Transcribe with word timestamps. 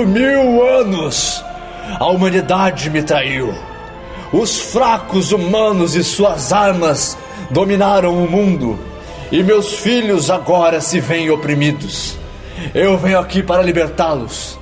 Quatro 0.00 0.14
mil 0.14 0.66
anos 0.66 1.44
a 1.98 2.06
humanidade 2.06 2.88
me 2.88 3.02
traiu. 3.02 3.52
Os 4.32 4.58
fracos 4.58 5.30
humanos 5.30 5.94
e 5.94 6.02
suas 6.02 6.54
armas 6.54 7.18
dominaram 7.50 8.24
o 8.24 8.30
mundo. 8.30 8.78
E 9.30 9.42
meus 9.42 9.74
filhos 9.74 10.30
agora 10.30 10.80
se 10.80 11.00
veem 11.00 11.30
oprimidos. 11.30 12.16
Eu 12.74 12.96
venho 12.96 13.18
aqui 13.18 13.42
para 13.42 13.60
libertá-los. 13.60 14.58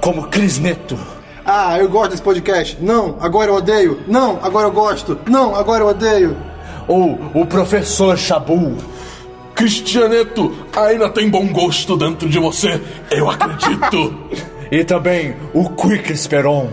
Como 0.00 0.26
Crisneto. 0.26 0.98
Ah, 1.46 1.78
eu 1.78 1.88
gosto 1.88 2.10
desse 2.10 2.22
podcast. 2.22 2.76
Não, 2.80 3.16
agora 3.20 3.52
eu 3.52 3.54
odeio. 3.54 4.00
Não, 4.08 4.40
agora 4.42 4.66
eu 4.66 4.72
gosto. 4.72 5.16
Não, 5.28 5.54
agora 5.54 5.84
eu 5.84 5.88
odeio. 5.88 6.36
Ou 6.88 7.16
o 7.32 7.46
professor 7.46 8.18
Shabu. 8.18 8.76
Cristianeto, 9.54 10.52
ainda 10.74 11.08
tem 11.10 11.30
bom 11.30 11.46
gosto 11.46 11.96
dentro 11.96 12.28
de 12.28 12.40
você, 12.40 12.80
eu 13.10 13.30
acredito. 13.30 14.14
e 14.70 14.84
também 14.84 15.36
o 15.52 15.68
Quick 15.70 16.12
Esperon. 16.12 16.70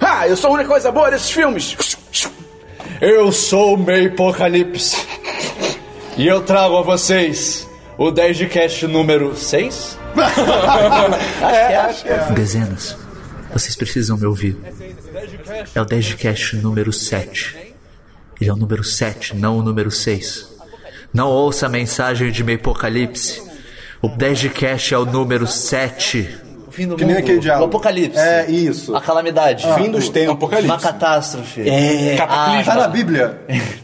Ah, 0.00 0.28
eu 0.28 0.36
sou 0.36 0.50
a 0.50 0.54
única 0.54 0.68
coisa 0.68 0.92
boa 0.92 1.10
desses 1.10 1.30
filmes. 1.30 1.76
Eu 3.00 3.32
sou 3.32 3.74
o 3.74 3.78
Meio 3.78 4.10
Apocalipse. 4.12 4.96
E 6.16 6.26
eu 6.26 6.42
trago 6.42 6.76
a 6.76 6.82
vocês 6.82 7.68
o 7.98 8.10
10 8.10 8.36
de 8.36 8.46
cast 8.46 8.86
número 8.86 9.36
6? 9.36 9.98
é, 11.42 11.76
acho 11.76 12.04
que 12.04 12.08
é. 12.08 12.32
Dezenas, 12.32 12.96
vocês 13.52 13.76
precisam 13.76 14.16
me 14.16 14.26
ouvir. 14.26 14.56
É 15.74 15.80
o 15.80 15.84
10 15.84 16.04
de 16.04 16.16
cast 16.16 16.56
número 16.56 16.92
7. 16.92 17.74
Ele 18.40 18.50
é 18.50 18.52
o 18.52 18.56
número 18.56 18.84
7, 18.84 19.34
não 19.36 19.58
o 19.58 19.62
número 19.62 19.90
6. 19.90 20.54
Não 21.12 21.28
ouça 21.28 21.66
a 21.66 21.68
mensagem 21.68 22.30
de 22.30 22.44
meio 22.44 22.58
apocalipse. 22.58 23.42
O 24.02 24.08
10 24.08 24.38
de 24.38 24.50
cash 24.50 24.92
é 24.92 24.98
o 24.98 25.06
número 25.06 25.46
7. 25.46 26.45
Fim 26.76 26.86
do 26.88 26.94
Que 26.96 27.06
nem 27.06 27.14
mundo. 27.14 27.22
aquele 27.24 27.38
diálogo. 27.38 27.64
O 27.64 27.68
apocalipse. 27.68 28.18
É, 28.20 28.44
isso. 28.50 28.94
A 28.94 29.00
calamidade. 29.00 29.66
Fim 29.76 29.90
dos 29.90 30.10
tempos. 30.10 30.34
Apocalipse. 30.34 30.70
Uma 30.70 30.78
catástrofe. 30.78 31.66
É. 31.66 32.18
Ah, 32.20 32.62
Tá 32.62 32.74
na 32.74 32.88
Bíblia. 32.88 33.38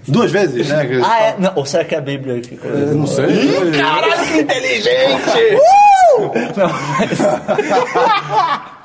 Duas 0.07 0.31
vezes, 0.31 0.69
né? 0.69 0.87
Ah, 1.03 1.21
é? 1.23 1.35
Não, 1.39 1.53
ou 1.57 1.65
será 1.65 1.85
que 1.85 1.95
é 1.95 1.99
a 1.99 2.03
Bíblia? 2.03 2.39
Que 2.43 2.55
coisa? 2.57 2.93
Não 2.95 3.07
sei. 3.07 3.25
Caralho, 3.73 4.27
que 4.29 4.41
inteligente! 4.41 5.59
Não, 6.55 6.69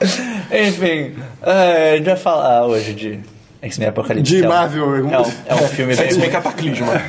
mas... 0.02 0.18
Enfim, 0.70 1.16
é, 1.44 1.92
a 1.94 1.98
gente 1.98 2.06
vai 2.06 2.16
falar 2.16 2.66
hoje 2.66 2.94
de 2.94 3.20
X-Men 3.62 3.90
Apocalipse. 3.90 4.32
De 4.38 4.44
é 4.44 4.48
um- 4.48 4.50
Marvel. 4.50 4.96
É 4.96 5.02
um, 5.20 5.32
é 5.48 5.56
um 5.56 5.68
filme. 5.68 5.94
X-Men 5.96 6.30
Cataclisma. 6.30 7.02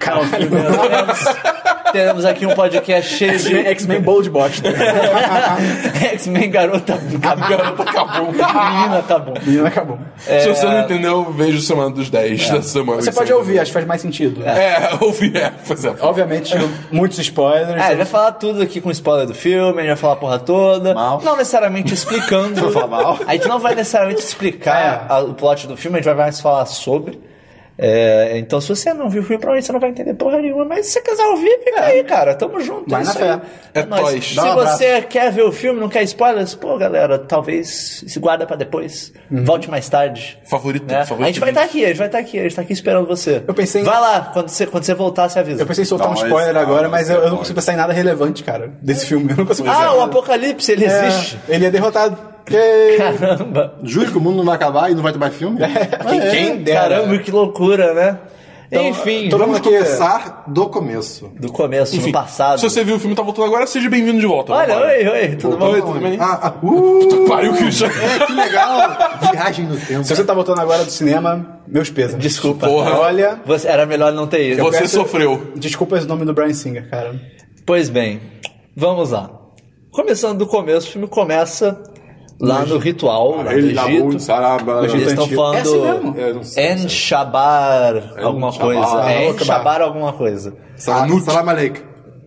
É 0.00 0.36
filme... 0.38 1.92
teremos, 1.92 2.24
aqui 2.24 2.46
um 2.46 2.54
podcast 2.54 3.14
cheio 3.16 3.38
de... 3.38 3.56
X-Men 3.58 4.00
Bold 4.02 4.30
Bosta. 4.30 4.68
X-Men 6.12 6.50
Garota... 6.50 6.98
Garota 7.18 7.82
acabou. 7.82 8.32
Menina, 8.32 9.02
tá 9.06 9.18
bom. 9.18 9.34
Menina 9.44 9.68
acabou. 9.68 9.98
Se 10.18 10.48
você 10.48 10.66
não 10.66 10.80
entendeu, 10.80 11.32
veja 11.32 11.60
Semana 11.60 11.90
dos 11.90 12.08
10 12.10 12.50
da 12.50 12.62
semana. 12.62 13.02
Você 13.02 13.12
pode 13.12 13.32
ouvir, 13.32 13.58
acho 13.58 13.70
que 13.70 13.74
faz 13.74 13.86
mais 13.86 14.00
sentido. 14.00 14.42
É, 14.46 14.96
ouvir, 15.00 15.36
é, 15.36 15.52
pois 15.66 15.84
é. 15.84 15.94
Obviamente, 16.00 16.54
muitos 16.90 17.18
spoilers. 17.18 17.80
É, 17.80 17.84
a 17.84 17.88
gente 17.88 17.96
vai 17.98 18.06
falar 18.06 18.32
tudo 18.32 18.62
aqui 18.62 18.80
com 18.80 18.90
spoiler 18.90 19.26
do 19.26 19.34
filme, 19.34 19.78
a 19.78 19.80
gente 19.82 19.88
vai 19.88 19.96
falar 19.96 20.12
a 20.14 20.16
porra 20.16 20.38
toda. 20.38 20.94
Mal. 20.94 21.20
Não 21.22 21.36
necessariamente 21.36 21.92
explicando. 21.92 22.60
Vou 22.60 22.72
falar 22.72 22.86
mal. 22.86 23.18
A 23.26 23.32
gente 23.32 23.48
não 23.48 23.58
vai 23.58 23.74
necessariamente 23.74 24.20
explicar 24.20 25.06
É. 25.10 25.12
a- 25.12 25.20
o 25.20 25.34
plot 25.34 25.66
do 25.66 25.76
filme, 25.76 25.96
a 25.96 26.00
gente 26.00 26.06
vai 26.06 26.14
mais 26.24 26.40
falar 26.40 26.64
sobre. 26.66 27.18
É, 27.80 28.36
então, 28.38 28.60
se 28.60 28.68
você 28.68 28.92
não 28.92 29.08
viu 29.08 29.22
o 29.22 29.24
filme, 29.24 29.38
provavelmente 29.38 29.66
você 29.66 29.72
não 29.72 29.78
vai 29.78 29.90
entender 29.90 30.12
porra 30.14 30.38
nenhuma. 30.38 30.64
Mas 30.64 30.86
se 30.86 30.92
você 30.94 31.00
quiser 31.00 31.24
ouvir, 31.26 31.60
fica 31.64 31.80
aí, 31.80 32.02
cara. 32.02 32.34
Tamo 32.34 32.60
junto. 32.60 32.90
Vai 32.90 33.02
é 33.02 33.04
na 33.04 33.10
isso 33.10 33.18
fé. 33.20 33.30
aí. 33.30 33.40
É 33.74 33.82
nóis. 33.86 34.24
Se 34.24 34.40
um 34.40 34.54
você 34.56 35.02
quer 35.02 35.30
ver 35.30 35.42
o 35.42 35.52
filme, 35.52 35.78
não 35.78 35.88
quer 35.88 36.02
spoilers, 36.02 36.54
pô, 36.56 36.76
galera, 36.76 37.18
talvez 37.20 38.02
se 38.06 38.18
guarda 38.18 38.44
pra 38.46 38.56
depois. 38.56 39.12
Volte 39.30 39.70
mais 39.70 39.88
tarde. 39.88 40.38
Favorito, 40.44 40.86
né? 40.90 41.04
favorito 41.04 41.24
A 41.24 41.26
gente 41.28 41.40
vai 41.40 41.50
estar 41.50 41.62
aqui, 41.62 41.84
a 41.84 41.88
gente 41.88 41.96
vai 41.98 42.06
estar 42.08 42.18
aqui, 42.18 42.38
a 42.38 42.42
gente 42.42 42.56
tá 42.56 42.62
aqui 42.62 42.72
esperando 42.72 43.06
você. 43.06 43.42
Eu 43.46 43.54
pensei 43.54 43.82
em- 43.82 43.84
Vai 43.84 44.00
lá, 44.00 44.30
quando 44.32 44.48
você, 44.48 44.66
quando 44.66 44.82
você 44.82 44.94
voltar, 44.94 45.28
você 45.28 45.38
avisa. 45.38 45.62
Eu 45.62 45.66
pensei 45.66 45.82
em 45.82 45.86
soltar 45.86 46.08
Não, 46.08 46.14
um 46.14 46.16
spoiler 46.24 46.54
não, 46.54 46.60
agora, 46.60 46.88
mas 46.88 47.02
esse 47.08 47.12
eu, 47.16 47.22
é 47.22 47.26
eu 47.26 47.30
não 47.30 47.36
consigo 47.38 47.54
pensar 47.54 47.74
em 47.74 47.76
nada 47.76 47.92
relevante, 47.92 48.42
cara, 48.42 48.72
desse 48.82 49.06
filme. 49.06 49.30
Eu 49.30 49.36
não 49.36 49.46
consigo 49.46 49.68
Ah, 49.70 49.94
o. 49.94 50.00
Apocalipse, 50.00 50.72
ele 50.72 50.84
É, 50.84 51.06
existe. 51.06 51.38
ele 51.48 51.66
é 51.66 51.70
derrotado. 51.70 52.18
Caramba. 52.96 53.74
Juro 53.82 54.10
que 54.10 54.18
o 54.18 54.20
mundo 54.20 54.36
não 54.38 54.44
vai 54.44 54.54
acabar 54.56 54.90
e 54.90 54.94
não 54.94 55.02
vai 55.02 55.12
ter 55.12 55.18
mais 55.18 55.34
filme? 55.34 55.58
Quem, 56.08 56.20
quem 56.30 56.56
dera. 56.62 56.96
Caramba, 56.96 57.18
que 57.18 57.30
loucura, 57.30 57.94
né? 57.94 58.18
Então, 58.70 58.86
Enfim, 58.86 59.30
todo 59.30 59.40
Vamos 59.40 59.60
começar 59.60 60.44
do 60.46 60.66
começo. 60.68 61.32
do 61.40 61.50
começo, 61.50 61.96
Enfim, 61.96 62.08
no 62.08 62.12
passado. 62.12 62.58
se 62.60 62.68
você 62.68 62.84
viu 62.84 62.96
o 62.96 62.98
filme 62.98 63.14
e 63.14 63.16
tá 63.16 63.22
voltando 63.22 63.46
agora, 63.46 63.66
seja 63.66 63.88
bem-vindo 63.88 64.20
de 64.20 64.26
volta. 64.26 64.52
Olha, 64.52 64.76
oi, 64.76 65.08
oi, 65.08 65.36
tudo 65.36 65.56
bom? 65.56 65.70
Oi, 65.70 65.80
tudo 65.80 65.98
bem? 65.98 66.18
Ah, 66.20 66.38
ah, 66.42 66.54
uh, 66.62 67.26
Pariu, 67.26 67.54
Christian. 67.54 67.88
é, 67.88 68.26
que 68.26 68.32
legal. 68.34 68.98
Viagem 69.32 69.64
no 69.64 69.74
tempo. 69.78 70.04
Se 70.04 70.14
você 70.14 70.22
tá 70.22 70.34
voltando 70.34 70.60
agora 70.60 70.84
do 70.84 70.90
cinema, 70.90 71.60
meus 71.66 71.88
pesos. 71.88 72.18
Desculpa. 72.18 72.66
Porra. 72.68 72.98
Olha, 72.98 73.40
Você, 73.46 73.66
era 73.66 73.86
melhor 73.86 74.12
não 74.12 74.26
ter 74.26 74.50
ido. 74.52 74.62
Você 74.64 74.80
peço- 74.80 74.96
sofreu. 74.96 75.50
desculpa 75.56 75.96
o 75.96 76.04
nome 76.04 76.26
do 76.26 76.34
Brian 76.34 76.52
Singer, 76.52 76.90
cara. 76.90 77.14
Pois 77.64 77.88
bem, 77.88 78.20
vamos 78.76 79.12
lá. 79.12 79.30
Começando 79.90 80.36
do 80.40 80.46
começo, 80.46 80.88
o 80.88 80.90
filme 80.92 81.06
começa 81.08 81.82
lá 82.40 82.64
no 82.64 82.78
ritual, 82.78 83.36
lá 83.38 83.44
no 83.44 83.50
Egito. 83.52 83.66
Eles 84.86 85.06
estão. 85.08 85.24
É 85.24 85.26
assim 85.26 85.34
falando 85.36 86.12
mesmo? 86.14 86.42
É. 86.56 86.72
Enshabar 86.72 88.02
alguma 88.22 88.52
coisa. 88.52 88.80
É 88.80 89.18
Ah, 89.18 89.24
Enshabar 89.30 89.80
alguma 89.82 90.12
coisa. 90.12 90.54
Salam, 90.76 91.48
aleikum. 91.48 91.80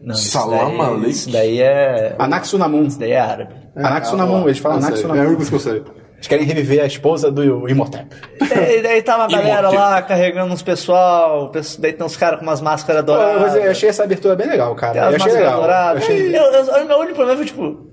Não, 0.04 0.16
isso 0.16 0.30
Salam 0.32 0.58
daí- 0.78 0.80
aleikum. 0.88 1.08
Isso 1.10 1.30
daí 1.32 1.62
é. 1.62 2.16
Anaxunamun. 2.18 2.84
Isso 2.88 3.00
daí 3.00 3.12
é 3.12 3.20
árabe. 3.20 3.54
Anaxunamun, 3.76 4.44
eles 4.46 4.58
falam 4.58 4.78
Anaxunamun. 4.80 5.16
É 5.22 5.26
única 5.28 5.36
coisa 5.38 5.50
que 5.50 5.56
eu 5.56 5.60
sei. 5.60 5.84
Eles 6.16 6.28
querem 6.28 6.46
reviver 6.46 6.84
a 6.84 6.86
esposa 6.86 7.32
do 7.32 7.68
Imhotep. 7.68 8.06
E 8.42 8.82
daí 8.84 9.02
tava 9.02 9.24
a 9.24 9.28
galera 9.28 9.62
Imhotep. 9.70 9.76
lá 9.76 10.02
carregando 10.04 10.54
uns 10.54 10.62
pessoal, 10.62 11.50
pes- 11.50 11.78
daí 11.78 11.94
tem 11.94 12.06
uns 12.06 12.16
caras 12.16 12.38
com 12.40 12.46
umas 12.46 12.62
máscaras 12.62 13.00
eu, 13.00 13.06
douradas. 13.08 13.44
dizer, 13.54 13.66
eu 13.66 13.72
achei 13.72 13.90
essa 13.90 14.04
abertura 14.04 14.36
bem 14.36 14.48
legal, 14.48 14.76
cara. 14.76 15.10
Eu 15.12 15.16
achei 15.16 15.32
legal. 15.32 15.52
Eu 15.54 15.58
douradas. 15.60 16.04
achei... 16.04 16.38
Eu, 16.38 16.44
eu, 16.44 16.84
o 16.84 16.88
meu 16.88 16.98
único 17.00 17.16
problema 17.16 17.38
foi 17.38 17.46
tipo. 17.48 17.91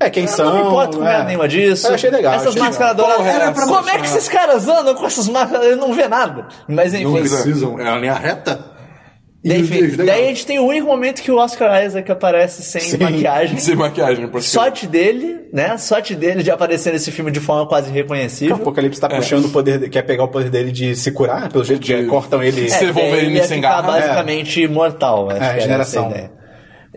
É, 0.00 0.08
quem 0.10 0.24
Eu 0.24 0.28
são? 0.28 0.46
não 0.46 0.62
me 0.62 0.68
importo 0.68 0.98
com 0.98 1.04
é. 1.04 1.08
merda 1.08 1.24
nenhuma 1.24 1.48
disso. 1.48 1.86
Eu 1.88 1.94
achei 1.94 2.10
legal. 2.10 2.34
Essas 2.34 2.48
achei 2.48 2.62
máscaras 2.62 2.96
douradas. 2.96 3.18
Porra, 3.26 3.30
era 3.32 3.52
pra 3.52 3.66
Como 3.66 3.90
é 3.90 3.98
que 3.98 4.06
esses 4.06 4.28
caras 4.28 4.68
andam 4.68 4.94
com 4.94 5.06
essas 5.06 5.28
máscaras? 5.28 5.66
Ele 5.66 5.76
não 5.76 5.92
vê 5.92 6.06
nada. 6.06 6.46
Mas 6.68 6.92
Não 6.92 7.00
enfim. 7.00 7.20
precisam. 7.28 7.80
É 7.80 7.88
a 7.88 7.96
linha 7.98 8.14
reta. 8.14 8.76
E 9.42 9.54
enfim, 9.54 9.96
daí 9.96 10.24
a 10.24 10.28
gente 10.28 10.44
tem 10.44 10.58
o 10.58 10.64
único 10.66 10.86
momento 10.88 11.22
que 11.22 11.30
o 11.30 11.36
Oscar 11.36 11.84
Isaac 11.84 12.10
aparece 12.10 12.60
sem 12.60 12.80
Sim. 12.80 12.98
maquiagem. 12.98 13.56
Sem 13.58 13.76
maquiagem, 13.76 14.26
por 14.28 14.40
isso. 14.40 14.50
Sorte 14.50 14.84
dele, 14.86 15.48
né? 15.52 15.76
Sorte 15.78 16.14
dele 16.16 16.42
de 16.42 16.50
aparecer 16.50 16.92
nesse 16.92 17.12
filme 17.12 17.30
de 17.30 17.38
forma 17.38 17.64
quase 17.66 17.88
O 17.88 17.92
reconhecível. 17.92 18.56
Apocalipse 18.56 19.00
tá 19.00 19.08
puxando 19.08 19.44
o 19.44 19.48
poder, 19.50 19.78
de- 19.78 19.88
quer 19.88 20.02
pegar 20.02 20.24
o 20.24 20.28
poder 20.28 20.50
dele 20.50 20.72
de 20.72 20.94
se 20.96 21.12
curar, 21.12 21.48
pelo 21.50 21.64
jeito 21.64 21.80
que 21.82 22.04
cortam 22.06 22.42
ele. 22.42 22.68
Ser 22.68 22.92
daí 22.92 22.92
Wolverine 22.92 23.38
ele 23.38 23.46
sem 23.46 23.56
ficar 23.58 23.80
garra. 23.80 23.92
basicamente 23.92 24.60
imortal. 24.60 25.28
Acho 25.30 25.38
que 25.38 25.44
era 25.44 25.52
regeneração. 25.54 26.06
essa 26.06 26.14
a 26.14 26.18
ideia. 26.18 26.38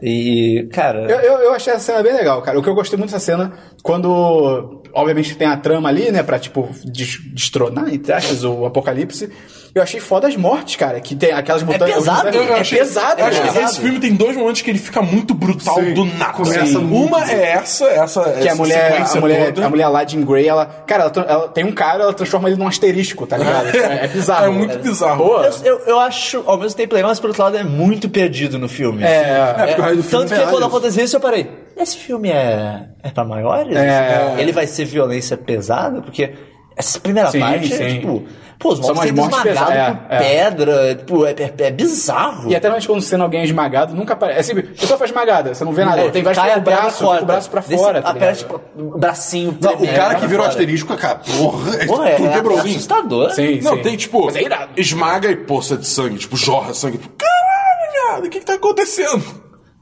E, 0.02 0.68
cara. 0.74 1.02
Eu, 1.10 1.20
eu, 1.20 1.38
eu 1.44 1.54
achei 1.54 1.72
essa 1.74 1.84
cena 1.86 2.02
bem 2.04 2.14
legal, 2.14 2.42
cara. 2.42 2.58
O 2.58 2.64
que 2.64 2.70
eu 2.70 2.74
gostei 2.76 2.98
muito 2.98 3.12
dessa 3.12 3.24
cena, 3.24 3.54
quando, 3.84 4.82
obviamente, 4.94 5.36
tem 5.36 5.48
a 5.48 5.56
trama 5.58 5.90
ali, 5.90 6.12
né, 6.12 6.24
pra, 6.24 6.40
tipo, 6.40 6.68
des- 6.84 7.20
destronar, 7.34 7.94
entre 7.94 8.12
aspas, 8.12 8.44
o 8.44 8.66
apocalipse. 8.66 9.30
Eu 9.74 9.82
achei 9.82 10.00
foda 10.00 10.28
as 10.28 10.36
mortes, 10.36 10.76
cara, 10.76 11.00
que 11.00 11.16
tem 11.16 11.32
aquelas 11.32 11.64
montanhas... 11.64 11.96
pesado, 11.96 12.28
as 12.28 12.36
Eu, 12.36 12.44
eu 12.44 12.56
é 12.56 12.60
achei, 12.60 12.80
pesado, 12.80 13.22
eu 13.22 13.26
acho 13.26 13.42
cara. 13.42 13.54
que 13.54 13.60
esse 13.60 13.80
filme 13.80 14.00
tem 14.00 14.14
dois 14.14 14.36
momentos 14.36 14.62
que 14.62 14.70
ele 14.70 14.80
fica 14.80 15.02
muito 15.02 15.34
brutal 15.34 15.76
Sim. 15.76 15.94
do 15.94 16.06
nada. 16.06 16.34
Começa. 16.34 16.80
Uma 16.80 17.32
é 17.32 17.52
essa, 17.54 17.86
essa 17.86 18.22
Que 18.24 18.48
a 18.48 18.52
essa 18.52 18.56
mulher, 18.56 18.92
sequência 18.92 19.18
a 19.18 19.22
mulher, 19.22 19.54
toda. 19.54 19.68
a 19.68 19.70
mulher 19.70 19.88
lá, 19.88 20.06
Jean 20.06 20.24
Grey, 20.24 20.48
ela... 20.48 20.66
Cara, 20.86 21.04
ela, 21.06 21.26
ela 21.28 21.48
tem 21.48 21.64
um 21.64 21.72
cara, 21.72 22.04
ela 22.04 22.14
transforma 22.14 22.50
ele 22.50 22.58
num 22.58 22.68
asterisco, 22.68 23.26
tá 23.26 23.38
ligado? 23.38 23.72
É, 23.82 24.06
é 24.06 24.08
bizarro. 24.08 24.46
É 24.46 24.50
muito 24.50 24.78
bizarro. 24.80 25.26
Pô, 25.26 25.42
Eu, 25.42 25.54
eu, 25.64 25.80
eu 25.88 26.00
acho, 26.00 26.44
ao 26.46 26.58
mesmo 26.58 26.78
tempo 26.78 26.96
mas 27.02 27.20
por 27.20 27.28
outro 27.30 27.44
lado 27.44 27.58
é 27.58 27.64
muito 27.64 28.10
perdido 28.10 28.60
no 28.60 28.68
filme. 28.68 29.04
É, 29.04 29.08
É, 29.08 29.66
porque 29.68 29.82
o 29.82 29.84
raio 29.84 29.98
do 29.98 30.04
filme 30.04 30.26
Tanto 30.26 30.34
é 30.34 30.38
que 30.38 30.52
quando 30.52 30.58
isso. 30.58 30.68
aconteceu 30.68 31.06
isso, 31.06 31.16
eu 31.16 31.20
parei. 31.20 31.50
Esse 31.78 31.98
filme 31.98 32.30
é, 32.30 32.86
é 33.02 33.10
pra 33.10 33.24
maiores? 33.24 33.76
É. 33.76 34.36
Ele 34.38 34.52
vai 34.52 34.68
ser 34.68 34.86
violência 34.86 35.38
pesada? 35.38 36.02
Porque 36.02 36.34
essa 36.76 37.00
primeira 37.00 37.30
Sim, 37.32 37.40
parte 37.40 37.74
é 37.74 37.78
sim. 37.78 38.00
tipo. 38.00 38.24
Pô, 38.60 38.74
os 38.74 38.78
São 38.86 38.94
mortos 38.94 39.08
sendo 39.08 39.22
esmagados 39.28 39.60
por 39.60 39.72
é, 39.74 39.98
é. 40.10 40.20
pedra. 40.20 40.96
Tipo, 40.96 41.26
é, 41.26 41.32
é, 41.32 41.54
é 41.58 41.72
bizarro. 41.72 42.52
E 42.52 42.56
até 42.56 42.70
mais 42.70 42.86
quando 42.86 43.02
sendo 43.02 43.24
alguém 43.24 43.44
esmagado, 43.44 43.96
nunca 43.96 44.14
aparece. 44.14 44.52
É 44.52 44.60
assim, 44.60 44.68
a 44.70 44.80
pessoa 44.80 44.98
foi 45.00 45.08
esmagada, 45.08 45.56
você 45.56 45.66
não 45.66 45.72
vê 45.74 45.84
nada. 45.84 46.00
É, 46.02 46.10
tem 46.12 46.22
vários 46.22 46.58
o 46.58 46.62
braço, 46.62 47.06
o 47.08 47.26
braço 47.26 47.50
pra 47.50 47.62
Desse- 47.62 47.76
fora. 47.76 48.04
Tá 48.04 48.12
aparece, 48.12 48.42
tipo, 48.42 48.62
o 48.78 49.00
bracinho 49.00 49.58
Não, 49.60 49.74
o 49.74 49.88
cara 49.96 50.14
que 50.14 50.28
virou 50.28 50.44
fora. 50.44 50.50
asterisco, 50.50 50.96
cara, 50.96 51.16
porra, 51.16 51.86
Porra, 51.88 52.10
é, 52.10 52.16
tu 52.18 52.26
é 52.28 52.30
quebrou. 52.34 52.58
assustador. 52.60 53.32
Sim, 53.32 53.62
Não, 53.62 53.78
sim. 53.78 53.82
tem 53.82 53.98
tipo, 53.98 54.26
Mas 54.26 54.36
é 54.36 54.44
irado. 54.44 54.70
esmaga 54.78 55.32
e 55.32 55.36
poça 55.38 55.76
de 55.76 55.88
sangue, 55.88 56.20
tipo, 56.20 56.38
jorra 56.38 56.72
sangue. 56.76 57.00
Tipo, 57.00 57.16
Caralho, 57.18 57.92
viado, 58.12 58.26
o 58.28 58.30
que 58.30 58.40
que 58.40 58.46
tá 58.46 58.54
acontecendo? 58.54 59.24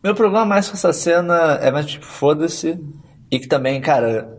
Meu 0.01 0.15
problema 0.15 0.45
mais 0.45 0.69
com 0.69 0.75
essa 0.77 0.93
cena 0.93 1.59
é 1.61 1.69
mais 1.69 1.85
tipo, 1.85 2.05
foda-se. 2.05 2.79
E 3.29 3.37
que 3.39 3.47
também, 3.47 3.81
cara, 3.81 4.38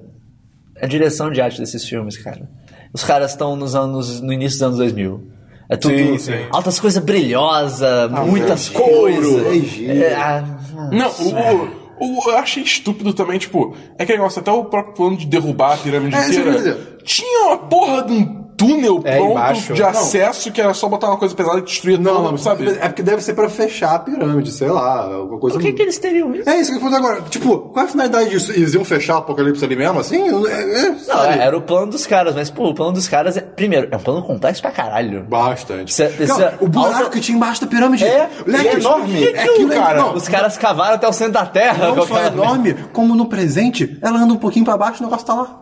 a 0.83 0.87
direção 0.87 1.31
de 1.31 1.41
arte 1.41 1.59
desses 1.59 1.85
filmes, 1.87 2.17
cara. 2.17 2.49
Os 2.93 3.05
caras 3.05 3.33
estão 3.33 3.55
nos 3.57 3.75
anos, 3.75 4.21
no 4.21 4.33
início 4.33 4.59
dos 4.59 4.63
anos 4.63 4.79
2000. 4.79 5.29
É 5.69 5.77
tudo 5.77 5.95
Sim, 5.97 6.19
sim. 6.19 6.33
altas 6.51 6.81
coisas 6.81 7.03
brilhosas, 7.03 8.11
muitas 8.27 8.69
couro, 8.69 9.45
coisas. 9.45 9.71
CG. 9.71 9.87
É, 9.87 10.15
ah, 10.17 10.45
Não, 10.91 11.09
o, 11.11 11.81
O- 12.03 12.31
Eu 12.31 12.39
achei 12.39 12.63
estúpido 12.63 13.13
também, 13.13 13.39
tipo, 13.39 13.77
é 13.99 14.07
que 14.07 14.13
negócio, 14.13 14.41
até 14.41 14.51
o 14.51 14.65
próprio 14.65 14.95
plano 14.95 15.17
de 15.19 15.27
derrubar 15.27 15.75
a 15.75 15.77
pirâmide 15.77 16.17
É, 16.17 16.29
inteira. 16.29 16.79
Tinha 17.05 17.47
uma 17.49 17.59
porra 17.59 18.03
de 18.03 18.15
um 18.15 18.40
túnel 18.61 19.01
É, 19.05 19.17
pronto 19.17 19.31
embaixo. 19.33 19.73
de 19.75 19.81
Não. 19.83 19.89
acesso 19.89 20.53
que 20.53 20.61
era 20.61 20.75
só 20.75 20.89
botar 20.89 21.09
uma 21.09 21.17
coisa 21.17 21.35
pesada 21.35 21.59
e 21.59 21.63
destruir 21.63 21.99
Não, 21.99 22.17
tudo, 22.17 22.31
não, 22.33 22.39
sabe? 22.39 22.69
É 22.81 22.89
porque 22.89 23.03
deve 23.03 23.23
ser 23.23 23.35
pra 23.35 23.49
fechar 23.49 23.95
a 23.95 23.99
pirâmide, 23.99 24.53
sei 24.53 24.69
lá, 24.69 25.07
alguma 25.15 25.39
coisa. 25.41 25.57
Por 25.57 25.63
que, 25.63 25.73
que 25.73 25.83
eles 25.83 25.99
teriam 25.99 26.35
isso? 26.35 26.49
É 26.49 26.57
isso 26.61 26.71
que 26.71 26.77
eu 26.77 26.81
vou 26.81 26.91
fazer 26.91 27.03
agora. 27.05 27.23
Tipo, 27.31 27.59
qual 27.71 27.85
é 27.85 27.89
a 27.89 27.91
finalidade 27.91 28.31
disso? 28.31 28.53
Eles 28.53 28.75
iam 28.75 28.85
fechar 28.85 29.15
o 29.15 29.19
apocalipse 29.19 29.65
ali 29.65 29.77
mesmo, 29.77 29.99
assim? 29.99 30.21
É, 30.47 30.87
é, 30.87 30.95
Não, 31.09 31.25
era 31.25 31.57
o 31.57 31.63
plano 31.63 31.87
dos 31.93 32.07
caras, 32.07 32.35
mas, 32.35 32.51
pô, 32.51 32.69
o 32.69 32.75
plano 32.75 32.93
dos 32.93 33.09
caras 33.09 33.37
é. 33.37 33.41
Primeiro, 33.41 33.89
é 33.91 33.97
um 33.97 34.01
plano 34.01 34.23
complexo 34.23 34.61
pra 34.63 34.71
caralho. 34.71 35.25
Bastante. 35.25 36.03
É- 36.03 36.27
Não, 36.27 36.41
é- 36.41 36.55
o 36.61 36.69
buraco 36.69 36.95
alta- 36.97 37.11
que 37.11 37.21
tinha 37.21 37.37
embaixo 37.37 37.61
da 37.63 37.67
pirâmide. 37.67 38.05
É, 38.05 38.29
Leque, 38.47 38.69
é 38.69 38.75
enorme. 38.75 39.25
É 39.27 39.43
aquilo, 39.43 39.69
cara. 39.71 39.99
Não, 40.03 40.15
Os 40.15 40.29
caras 40.29 40.57
cavaram 40.59 40.95
até 40.95 41.09
o 41.09 41.13
centro 41.13 41.33
da 41.35 41.47
terra. 41.47 41.89
não 41.95 42.07
só 42.07 42.19
é 42.19 42.27
enorme, 42.27 42.75
como 42.93 43.15
no 43.15 43.27
presente, 43.27 43.99
ela 44.03 44.19
anda 44.19 44.35
um 44.35 44.39
pouquinho 44.39 44.65
pra 44.65 44.77
baixo 44.77 44.99
e 44.99 45.01
o 45.01 45.07
negócio 45.07 45.27
tá 45.27 45.35
lá. 45.35 45.57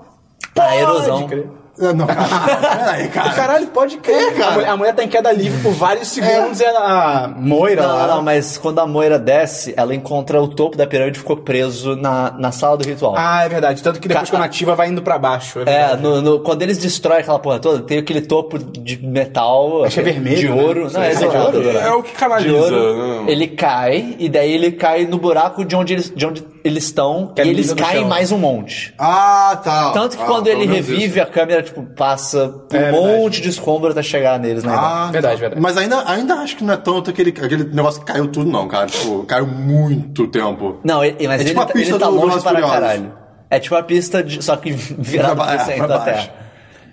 A 0.58 0.76
erosão. 0.76 1.20
Pode 1.20 1.28
crer. 1.28 1.46
É, 1.80 1.92
Não, 1.92 2.06
cara. 2.06 2.56
Peraí, 2.78 3.08
cara. 3.08 3.30
Caralho, 3.34 3.66
pode 3.68 3.96
crer. 3.98 4.16
É, 4.16 4.30
cara. 4.32 4.46
A 4.50 4.54
mulher- 4.54 4.68
A 4.70 4.76
mulher 4.76 4.94
tá 4.94 5.04
em 5.04 5.08
queda 5.08 5.30
livre 5.32 5.60
por 5.62 5.72
vários 5.72 6.08
segundos 6.08 6.60
e 6.60 6.64
a 6.64 6.78
a 6.78 7.28
Moira 7.28 7.82
Não, 7.82 7.94
lá. 7.94 8.06
não, 8.06 8.16
não, 8.16 8.22
mas 8.22 8.58
quando 8.58 8.78
a 8.80 8.86
Moira 8.86 9.18
desce, 9.18 9.74
ela 9.76 9.94
encontra 9.94 10.40
o 10.42 10.48
topo 10.48 10.76
da 10.76 10.86
pirâmide 10.86 11.18
e 11.18 11.20
ficou 11.20 11.36
preso 11.36 11.94
na, 11.96 12.30
na 12.32 12.50
sala 12.52 12.76
do 12.76 12.86
ritual. 12.88 13.14
Ah, 13.16 13.44
é 13.44 13.48
verdade. 13.48 13.82
Tanto 13.82 14.00
que 14.00 14.08
depois 14.08 14.28
Ca- 14.30 14.36
quando 14.36 14.44
ativa 14.44 14.74
vai 14.74 14.88
indo 14.88 15.02
pra 15.02 15.18
baixo. 15.18 15.60
É, 15.66 15.92
É, 15.92 15.96
no, 15.96 16.20
no- 16.20 16.40
quando 16.40 16.62
eles 16.62 16.78
destroem 16.78 17.20
aquela 17.20 17.38
porra 17.38 17.58
toda, 17.58 17.80
tem 17.82 17.98
aquele 17.98 18.22
topo 18.22 18.58
de 18.58 18.96
metal. 19.04 19.84
Acho 19.84 19.94
que 19.94 20.00
é 20.00 20.12
vermelho, 20.12 20.36
De 20.36 20.48
né? 20.48 20.62
ouro. 20.62 20.90
Não, 20.92 21.02
é, 21.02 21.12
É 21.12 21.14
de 21.14 21.24
ouro? 21.24 21.70
É 21.70 21.92
o 21.92 22.02
que 22.02 22.10
De 22.12 22.16
canaliza. 22.18 22.56
ouro. 22.56 23.24
né? 23.24 23.32
Ele 23.32 23.46
cai, 23.48 24.16
e 24.18 24.28
daí 24.28 24.52
ele 24.52 24.72
cai 24.72 25.06
no 25.06 25.18
buraco 25.18 25.64
de 25.64 25.76
onde 25.76 25.92
eles, 25.94 26.12
de 26.14 26.26
onde 26.26 26.44
eles 26.64 26.84
estão, 26.84 27.32
Que 27.34 27.42
é 27.42 27.46
e 27.46 27.48
eles 27.50 27.72
caem 27.72 28.00
chão. 28.00 28.08
mais 28.08 28.32
um 28.32 28.38
monte. 28.38 28.92
Ah, 28.98 29.58
tá. 29.62 29.90
Tanto 29.92 30.16
que 30.16 30.22
Ah, 30.22 30.26
quando 30.26 30.48
ele 30.48 30.66
revive, 30.66 31.06
isso. 31.06 31.20
a 31.22 31.26
câmera, 31.26 31.62
tipo, 31.68 31.82
passa 31.94 32.48
por 32.48 32.76
É, 32.76 32.90
um 32.90 32.92
verdade. 32.92 33.18
monte 33.22 33.40
de 33.40 33.48
escombro 33.48 33.90
até 33.90 34.02
chegar 34.02 34.38
neles, 34.38 34.64
né? 34.64 34.72
Ah, 34.76 35.08
Verdade, 35.12 35.34
tá. 35.36 35.40
verdade. 35.40 35.60
Mas 35.62 35.76
ainda, 35.76 36.02
ainda 36.10 36.34
acho 36.34 36.56
que 36.56 36.64
não 36.64 36.74
é 36.74 36.76
tanto 36.76 37.10
aquele, 37.10 37.30
aquele 37.30 37.64
negócio 37.64 38.00
que 38.00 38.06
caiu 38.12 38.26
tudo, 38.28 38.50
não, 38.50 38.66
cara. 38.68 38.86
Tipo, 38.86 39.24
caiu 39.24 39.46
muito 39.46 40.26
tempo. 40.28 40.80
Não, 40.84 41.04
ele, 41.04 41.26
mas 41.28 41.40
É 41.40 41.44
ele, 41.44 41.50
tipo 41.50 41.60
a 41.60 41.66
tá- 41.66 41.72
pista 41.72 41.92
ele 41.94 41.98
tá 42.00 42.06
do 42.06 42.14
longe 42.16 42.38
e 42.38 42.42
para 42.42 42.50
Furiosos. 42.50 42.74
caralho. 42.74 43.12
É 43.50 43.58
tipo 43.58 43.74
a 43.74 43.82
pista, 43.82 44.22
de, 44.22 44.42
só 44.44 44.56
que 44.56 44.72
virada 44.98 45.34
Pra 45.36 45.54
é, 45.72 45.78
da 45.78 45.86
baixo. 45.86 46.04
Terra. 46.04 46.30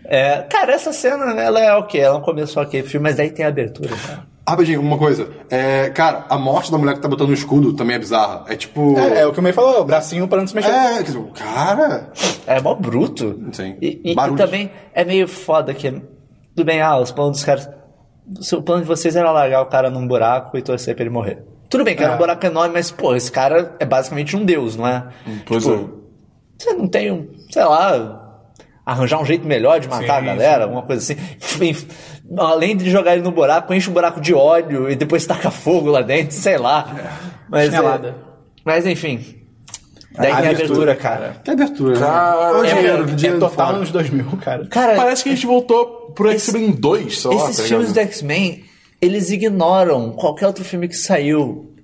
É, 0.07 0.38
cara, 0.44 0.72
essa 0.74 0.94
cena, 0.94 1.39
ela 1.42 1.60
é 1.60 1.74
ok, 1.74 2.00
ela 2.00 2.13
não 2.16 2.22
começou 2.22 2.62
ok 2.62 2.81
pro 2.83 2.92
filme, 2.92 3.04
mas 3.10 3.18
daí 3.18 3.31
tem 3.31 3.44
a 3.44 3.50
abertura, 3.50 3.89
cara. 4.07 4.24
Rapidinho, 4.47 4.80
uma 4.81 4.97
coisa. 4.97 5.27
É, 5.50 5.89
cara, 5.89 6.25
a 6.30 6.38
morte 6.38 6.71
da 6.71 6.77
mulher 6.77 6.94
que 6.95 7.01
tá 7.01 7.07
botando 7.07 7.30
o 7.30 7.33
escudo 7.33 7.74
também 7.74 7.95
é 7.95 8.00
bizarra. 8.00 8.44
É 8.47 8.56
tipo. 8.56 8.97
É, 9.00 9.21
é 9.21 9.27
o 9.27 9.33
que 9.33 9.39
o 9.39 9.44
meio 9.44 9.56
falou, 9.56 9.81
o 9.81 9.86
bracinho 9.86 10.27
pra 10.27 10.38
não 10.39 10.45
se 10.47 10.56
mexer. 10.56 10.69
É, 10.69 11.03
cara. 11.33 12.12
É 12.45 12.62
mó 12.62 12.75
bruto. 12.75 13.39
Sim. 13.51 13.75
E, 13.81 14.01
e- 14.03 14.12
e 14.12 14.36
também 14.36 14.69
é 14.94 15.03
meio 15.03 15.27
foda 15.27 15.74
que. 15.74 15.89
Tudo 16.56 16.65
bem, 16.65 16.80
ah, 16.81 16.97
os 17.00 17.12
planos 17.12 17.38
dos 17.38 17.44
caras. 17.45 17.68
O 18.53 18.62
plano 18.62 18.81
de 18.83 18.88
vocês 18.88 19.15
era 19.15 19.31
largar 19.31 19.62
o 19.62 19.65
cara 19.68 19.89
num 19.89 20.07
buraco 20.07 20.57
e 20.57 20.62
torcer 20.62 20.94
pra 20.95 21.03
ele 21.03 21.13
morrer. 21.13 21.44
Tudo 21.69 21.83
bem 21.83 21.95
que 21.95 22.03
era 22.03 22.13
um 22.13 22.18
buraco 22.18 22.45
enorme, 22.45 22.74
mas, 22.74 22.91
pô, 22.91 23.15
esse 23.15 23.31
cara 23.31 23.75
é 23.80 23.86
basicamente 23.86 24.36
um 24.38 24.45
deus, 24.45 24.75
não 24.75 24.88
é? 24.88 25.07
Pois 25.48 25.63
Tipo, 25.63 25.89
Você 26.57 26.74
não 26.74 26.88
tem 26.88 27.12
um, 27.12 27.27
sei 27.50 27.63
lá, 27.63 28.25
arranjar 28.85 29.19
um 29.19 29.25
jeito 29.25 29.47
melhor 29.47 29.79
de 29.79 29.87
matar 29.87 30.17
a 30.17 30.19
Sim, 30.19 30.25
galera, 30.25 30.63
alguma 30.65 30.83
coisa 30.83 31.01
assim. 31.01 31.21
Enfim, 31.37 31.87
Além 32.37 32.75
de 32.75 32.89
jogar 32.89 33.13
ele 33.13 33.21
no 33.21 33.31
buraco, 33.31 33.73
enche 33.73 33.89
o 33.89 33.93
buraco 33.93 34.19
de 34.19 34.33
óleo 34.33 34.89
e 34.89 34.95
depois 34.95 35.25
taca 35.25 35.51
fogo 35.51 35.89
lá 35.89 36.01
dentro, 36.01 36.33
sei 36.35 36.57
lá. 36.57 37.21
Mas, 37.49 37.73
é, 37.73 38.13
mas 38.63 38.85
enfim. 38.85 39.41
Daí 40.17 40.31
A 40.31 40.35
tem 40.37 40.47
a 40.47 40.51
abertura, 40.51 40.91
abertura, 40.91 40.95
cara. 40.95 41.35
Que 41.43 41.51
abertura, 41.51 41.99
Cara, 41.99 42.61
né? 42.61 42.69
É- 42.69 42.73
dinheiro, 42.75 43.03
É 43.03 43.15
dinheiro 43.15 43.39
total 43.39 43.65
fora. 43.67 43.77
anos 43.77 43.91
2000, 43.91 44.25
cara. 44.41 44.65
Cara, 44.67 44.95
Parece 44.95 45.23
que 45.23 45.29
a 45.29 45.33
gente 45.35 45.45
voltou 45.45 46.11
pro 46.15 46.31
X-Men 46.31 46.71
2, 46.71 47.21
sei 47.21 47.31
lá, 47.31 47.43
Esses 47.43 47.57
tá 47.57 47.63
filmes 47.63 47.91
do? 47.91 47.99
X-Men, 47.99 48.63
eles 49.01 49.29
ignoram 49.29 50.11
qualquer 50.11 50.47
outro 50.47 50.63
filme 50.63 50.88
que 50.88 50.95
saiu, 50.95 51.75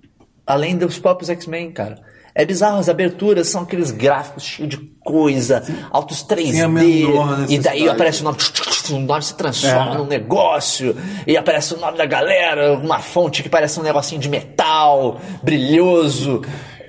além 0.47 0.77
dos 0.77 0.97
próprios 0.97 1.29
X-Men, 1.29 1.71
cara. 1.71 2.01
É 2.33 2.45
bizarro, 2.45 2.77
as 2.77 2.87
aberturas 2.87 3.47
são 3.49 3.63
aqueles 3.63 3.91
gráficos 3.91 4.43
cheios 4.43 4.69
de 4.69 4.77
coisa, 5.03 5.63
altos 5.91 6.23
3D, 6.23 6.51
Sem 6.51 6.61
a 6.61 6.67
menor 6.69 7.45
e 7.49 7.57
daí 7.59 7.89
aparece 7.89 8.21
o 8.21 8.23
nome, 8.23 8.37
o 8.91 8.99
nome 8.99 9.21
se 9.23 9.35
transforma 9.35 9.95
É. 9.95 9.97
num 9.97 10.05
negócio, 10.05 10.95
e 11.27 11.35
aparece 11.35 11.73
o 11.73 11.77
nome 11.77 11.97
da 11.97 12.05
galera, 12.05 12.73
uma 12.73 12.99
fonte 12.99 13.43
que 13.43 13.49
parece 13.49 13.79
um 13.79 13.83
negocinho 13.83 14.21
de 14.21 14.29
metal, 14.29 15.19
brilhoso. 15.43 16.41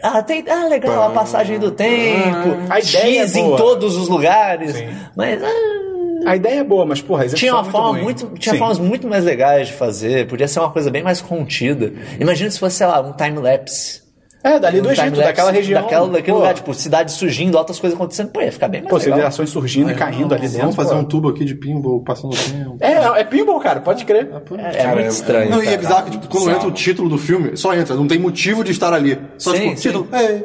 Ah, 0.03 0.23
tem, 0.23 0.45
ah, 0.49 0.67
legal, 0.69 1.03
a 1.05 1.11
passagem 1.11 1.59
do 1.59 1.71
tempo, 1.71 2.57
A 2.69 2.81
ideia 2.81 3.23
X 3.25 3.37
é 3.37 3.41
em 3.41 3.57
todos 3.57 3.97
os 3.97 4.09
lugares, 4.09 4.75
mas... 5.17 5.43
ah, 5.43 6.31
A 6.31 6.37
ideia 6.37 6.61
é 6.61 6.65
boa, 6.65 6.85
mas, 6.87 7.01
porra, 7.01 7.25
a 7.25 7.29
tinha 7.29 7.53
uma 7.53 7.61
é 7.61 7.63
muito 7.63 7.73
forma 7.73 7.89
ruim. 7.91 8.03
muito, 8.03 8.27
tinha 8.39 8.53
Sim. 8.53 8.59
formas 8.59 8.79
muito 8.79 9.09
mais 9.09 9.25
legais 9.25 9.69
de 9.69 9.75
fazer, 9.75 10.27
podia 10.29 10.47
ser 10.47 10.61
uma 10.61 10.71
coisa 10.71 10.89
bem 10.91 11.03
mais 11.03 11.21
contida. 11.21 11.93
Imagina 12.21 12.49
se 12.51 12.59
fosse, 12.61 12.77
sei 12.77 12.87
lá, 12.87 13.01
um 13.01 13.13
time 13.13 13.39
lapse. 13.41 14.02
É, 14.45 14.59
dali 14.59 14.81
do 14.81 14.91
Egito, 14.91 15.17
daquela 15.17 15.51
região. 15.53 15.83
Daquela, 15.83 16.09
daquele 16.09 16.33
Pô, 16.33 16.39
lugar, 16.39 16.55
tipo, 16.55 16.75
cidade 16.75 17.13
surgindo, 17.13 17.57
outras 17.57 17.79
coisas 17.79 17.97
acontecendo, 17.97 18.31
pô, 18.31 18.41
ia 18.41 18.51
ficar 18.51 18.67
bem 18.69 18.81
mais 18.81 18.91
Pô, 18.91 18.97
legal. 18.97 19.11
civilizações 19.13 19.51
surgindo 19.51 19.91
e 19.91 19.95
caindo 19.95 20.35
ali 20.35 20.43
dentro. 20.49 20.61
Vamos 20.63 20.75
fazer 20.77 20.95
pô. 20.95 20.97
um 21.01 21.05
tubo 21.05 21.29
aqui 21.29 21.45
de 21.45 21.55
pinball 21.55 22.01
passando 22.03 22.33
o 22.35 22.37
tempo. 22.37 22.77
É, 22.81 23.21
é 23.21 23.25
pinball, 23.25 23.61
cara, 23.61 23.81
pode 23.81 24.05
crer. 24.05 24.29
É, 24.59 24.69
é 24.69 24.73
Cara, 24.83 24.95
muito 24.95 25.07
é- 25.07 25.09
estranho. 25.09 25.51
Não, 25.51 25.59
e 25.59 25.63
é 25.63 25.65
cara. 25.67 25.79
bizarro 25.79 26.05
que 26.07 26.11
tipo, 26.11 26.27
quando 26.29 26.41
Bizarro. 26.45 26.57
entra 26.57 26.69
o 26.69 26.73
título 26.73 27.09
do 27.09 27.19
filme, 27.19 27.57
só 27.57 27.73
entra, 27.75 27.95
não 27.95 28.09
tem 28.09 28.19
motivo 28.19 28.65
de 28.65 28.73
estar 28.73 28.93
ali. 28.93 29.17
Só 29.39 29.53
Sim, 29.53 29.59
tipo, 29.61 29.77
sim. 29.77 29.83
título. 29.89 30.09
É, 30.13 30.37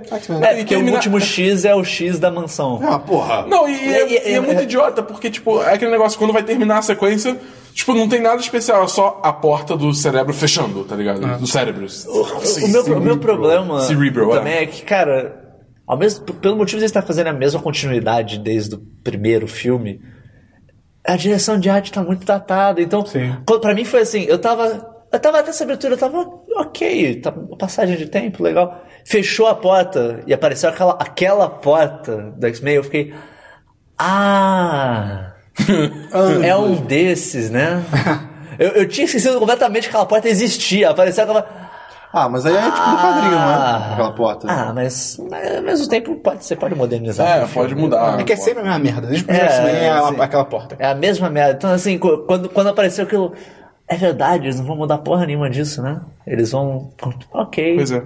porque 0.55 0.65
termina- 0.65 0.91
o 0.91 0.95
último 0.95 1.19
X 1.19 1.65
é 1.65 1.73
o 1.73 1.83
X 1.83 2.19
da 2.19 2.29
mansão. 2.29 2.79
Ah, 2.83 2.99
porra. 2.99 3.45
Não, 3.47 3.67
e, 3.67 3.71
e 3.73 3.93
é, 3.95 4.07
E- 4.07 4.13
e- 4.13 4.31
e 4.31 4.33
é 4.35 4.39
muito 4.39 4.61
idiota, 4.61 5.01
porque, 5.01 5.29
tipo, 5.31 5.61
é 5.63 5.73
aquele 5.73 5.89
negócio, 5.91 6.17
quando 6.19 6.33
vai 6.33 6.43
terminar 6.43 6.77
a 6.77 6.81
sequência, 6.81 7.35
tipo, 7.73 7.93
não 7.93 8.07
tem 8.07 8.21
nada 8.21 8.39
especial, 8.41 8.83
é 8.83 8.87
só 8.87 9.19
a 9.23 9.31
porta 9.33 9.75
do 9.75 9.93
cérebro 9.93 10.33
fechando, 10.33 10.83
tá 10.83 10.95
ligado? 10.95 11.39
Do 11.39 11.47
cérebro. 11.47 11.87
O 12.07 12.67
meu, 12.67 12.83
o 12.97 13.01
meu 13.01 13.17
problema 13.17 13.86
Cerebral, 13.87 14.29
também 14.31 14.53
é. 14.53 14.63
é 14.63 14.65
que, 14.65 14.83
cara, 14.83 15.47
ao 15.85 15.97
mesmo, 15.97 16.25
pelo 16.25 16.57
motivo 16.57 16.77
de 16.77 16.83
eles 16.83 16.91
estar 16.91 17.01
fazendo 17.01 17.27
a 17.27 17.33
mesma 17.33 17.61
continuidade 17.61 18.37
desde 18.37 18.75
o 18.75 18.79
primeiro 19.03 19.47
filme, 19.47 20.01
a 21.07 21.15
direção 21.15 21.57
de 21.57 21.69
arte 21.69 21.91
tá 21.91 22.03
muito 22.03 22.25
datada. 22.25 22.81
Então, 22.81 23.03
pra 23.61 23.73
mim 23.73 23.85
foi 23.85 24.01
assim, 24.01 24.23
eu 24.23 24.37
tava. 24.37 24.95
Eu 25.09 25.19
tava 25.19 25.39
até 25.39 25.51
essa 25.51 25.63
abertura, 25.63 25.93
eu 25.93 25.97
tava 25.97 26.17
ok, 26.57 27.21
tá, 27.21 27.31
passagem 27.57 27.95
de 27.95 28.07
tempo, 28.07 28.43
legal. 28.43 28.83
Fechou 29.05 29.47
a 29.47 29.55
porta 29.55 30.21
e 30.27 30.33
apareceu 30.33 30.69
aquela, 30.69 30.97
aquela 30.99 31.47
porta 31.49 32.33
do 32.37 32.45
X-Men, 32.47 32.75
eu 32.75 32.83
fiquei. 32.83 33.13
Ah! 33.97 35.31
é 36.43 36.55
um 36.57 36.75
desses, 36.75 37.49
né? 37.49 37.81
eu, 38.59 38.69
eu 38.71 38.87
tinha 38.87 39.05
esquecido 39.05 39.39
completamente 39.39 39.83
que 39.83 39.89
aquela 39.89 40.05
porta 40.05 40.27
existia. 40.27 40.89
Apareceu 40.89 41.23
aquela. 41.23 41.66
Ah, 42.13 42.29
mas 42.29 42.45
aí 42.45 42.55
é 42.55 42.61
tipo 42.61 42.89
do 42.89 42.97
quadrinho, 42.97 43.31
né? 43.31 43.89
Aquela 43.93 44.11
porta. 44.13 44.47
Ah, 44.49 44.71
mas 44.73 45.19
mas 45.29 45.55
ao 45.57 45.61
mesmo 45.61 45.89
tempo 45.89 46.15
pode, 46.15 46.43
você 46.43 46.55
pode 46.55 46.73
modernizar. 46.73 47.27
É, 47.27 47.45
pode 47.47 47.75
mudar. 47.75 48.19
É 48.19 48.23
que 48.23 48.33
é 48.33 48.35
sempre 48.35 48.61
a 48.61 48.63
mesma 48.63 48.79
merda. 48.79 49.07
Desde 49.07 49.23
o 49.23 49.27
primeiro 49.27 49.51
É, 49.51 49.87
é 50.19 50.23
aquela 50.23 50.45
porta. 50.45 50.75
É 50.79 50.87
a 50.87 50.95
mesma 50.95 51.29
merda. 51.29 51.53
Então, 51.53 51.71
assim, 51.71 51.97
qu- 51.99 52.19
quando, 52.25 52.49
quando 52.49 52.67
apareceu 52.67 53.05
aquilo. 53.05 53.33
É 53.89 53.95
verdade, 53.95 54.45
eles 54.45 54.59
não 54.59 54.65
vão 54.65 54.75
mudar 54.77 54.97
porra 54.97 55.25
nenhuma 55.25 55.49
disso, 55.49 55.81
né? 55.81 56.01
Eles 56.25 56.51
vão. 56.51 56.91
Ok. 57.31 57.75
Pois 57.75 57.91
é. 57.91 58.03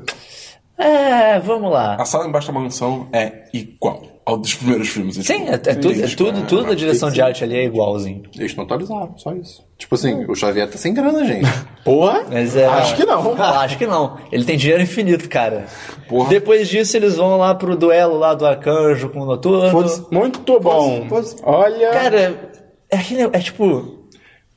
É, 0.77 1.39
vamos 1.39 1.71
lá. 1.71 1.95
A 1.95 2.05
sala 2.05 2.27
embaixo 2.27 2.51
da 2.51 2.59
mansão 2.59 3.07
é 3.13 3.43
igual 3.53 4.01
ao 4.25 4.37
dos 4.37 4.53
primeiros 4.53 4.87
filmes. 4.89 5.15
Sim, 5.15 5.47
é, 5.49 5.53
é 5.53 5.57
tudo, 5.57 6.03
é 6.03 6.07
tudo, 6.07 6.45
tudo 6.47 6.63
da 6.67 6.73
direção 6.73 7.09
de 7.09 7.21
arte 7.21 7.43
ali 7.43 7.55
é 7.55 7.65
igualzinho. 7.65 8.23
Eles 8.37 8.55
não 8.55 8.63
atualizaram, 8.63 9.17
só 9.17 9.33
isso. 9.33 9.65
Tipo 9.77 9.95
assim, 9.95 10.25
o 10.25 10.35
Xavier 10.35 10.69
tá 10.69 10.77
sem 10.77 10.93
grana, 10.93 11.25
gente. 11.25 11.47
Porra? 11.83 12.25
Mas 12.31 12.55
é, 12.55 12.65
Acho 12.67 12.95
que 12.95 13.03
não. 13.05 13.33
Acho 13.41 13.77
que 13.77 13.87
não. 13.87 14.17
Ele 14.31 14.45
tem 14.45 14.57
dinheiro 14.57 14.83
infinito, 14.83 15.27
cara. 15.27 15.65
Porra. 16.07 16.29
Depois 16.29 16.69
disso, 16.69 16.95
eles 16.95 17.15
vão 17.15 17.37
lá 17.37 17.55
pro 17.55 17.75
duelo 17.75 18.17
lá 18.17 18.33
do 18.35 18.45
arcanjo 18.45 19.09
com 19.09 19.21
o 19.21 19.25
noturno. 19.25 19.71
Foda-se. 19.71 20.05
Muito 20.11 20.59
bom. 20.59 21.07
Olha. 21.43 21.89
Cara, 21.91 22.51
é, 22.91 22.95
aquele- 22.97 23.23
é 23.35 23.39
tipo. 23.39 24.07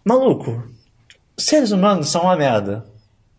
Maluco. 0.05 0.63
Os 1.37 1.47
seres 1.47 1.71
humanos 1.73 2.11
são 2.11 2.23
uma 2.25 2.37
merda. 2.37 2.85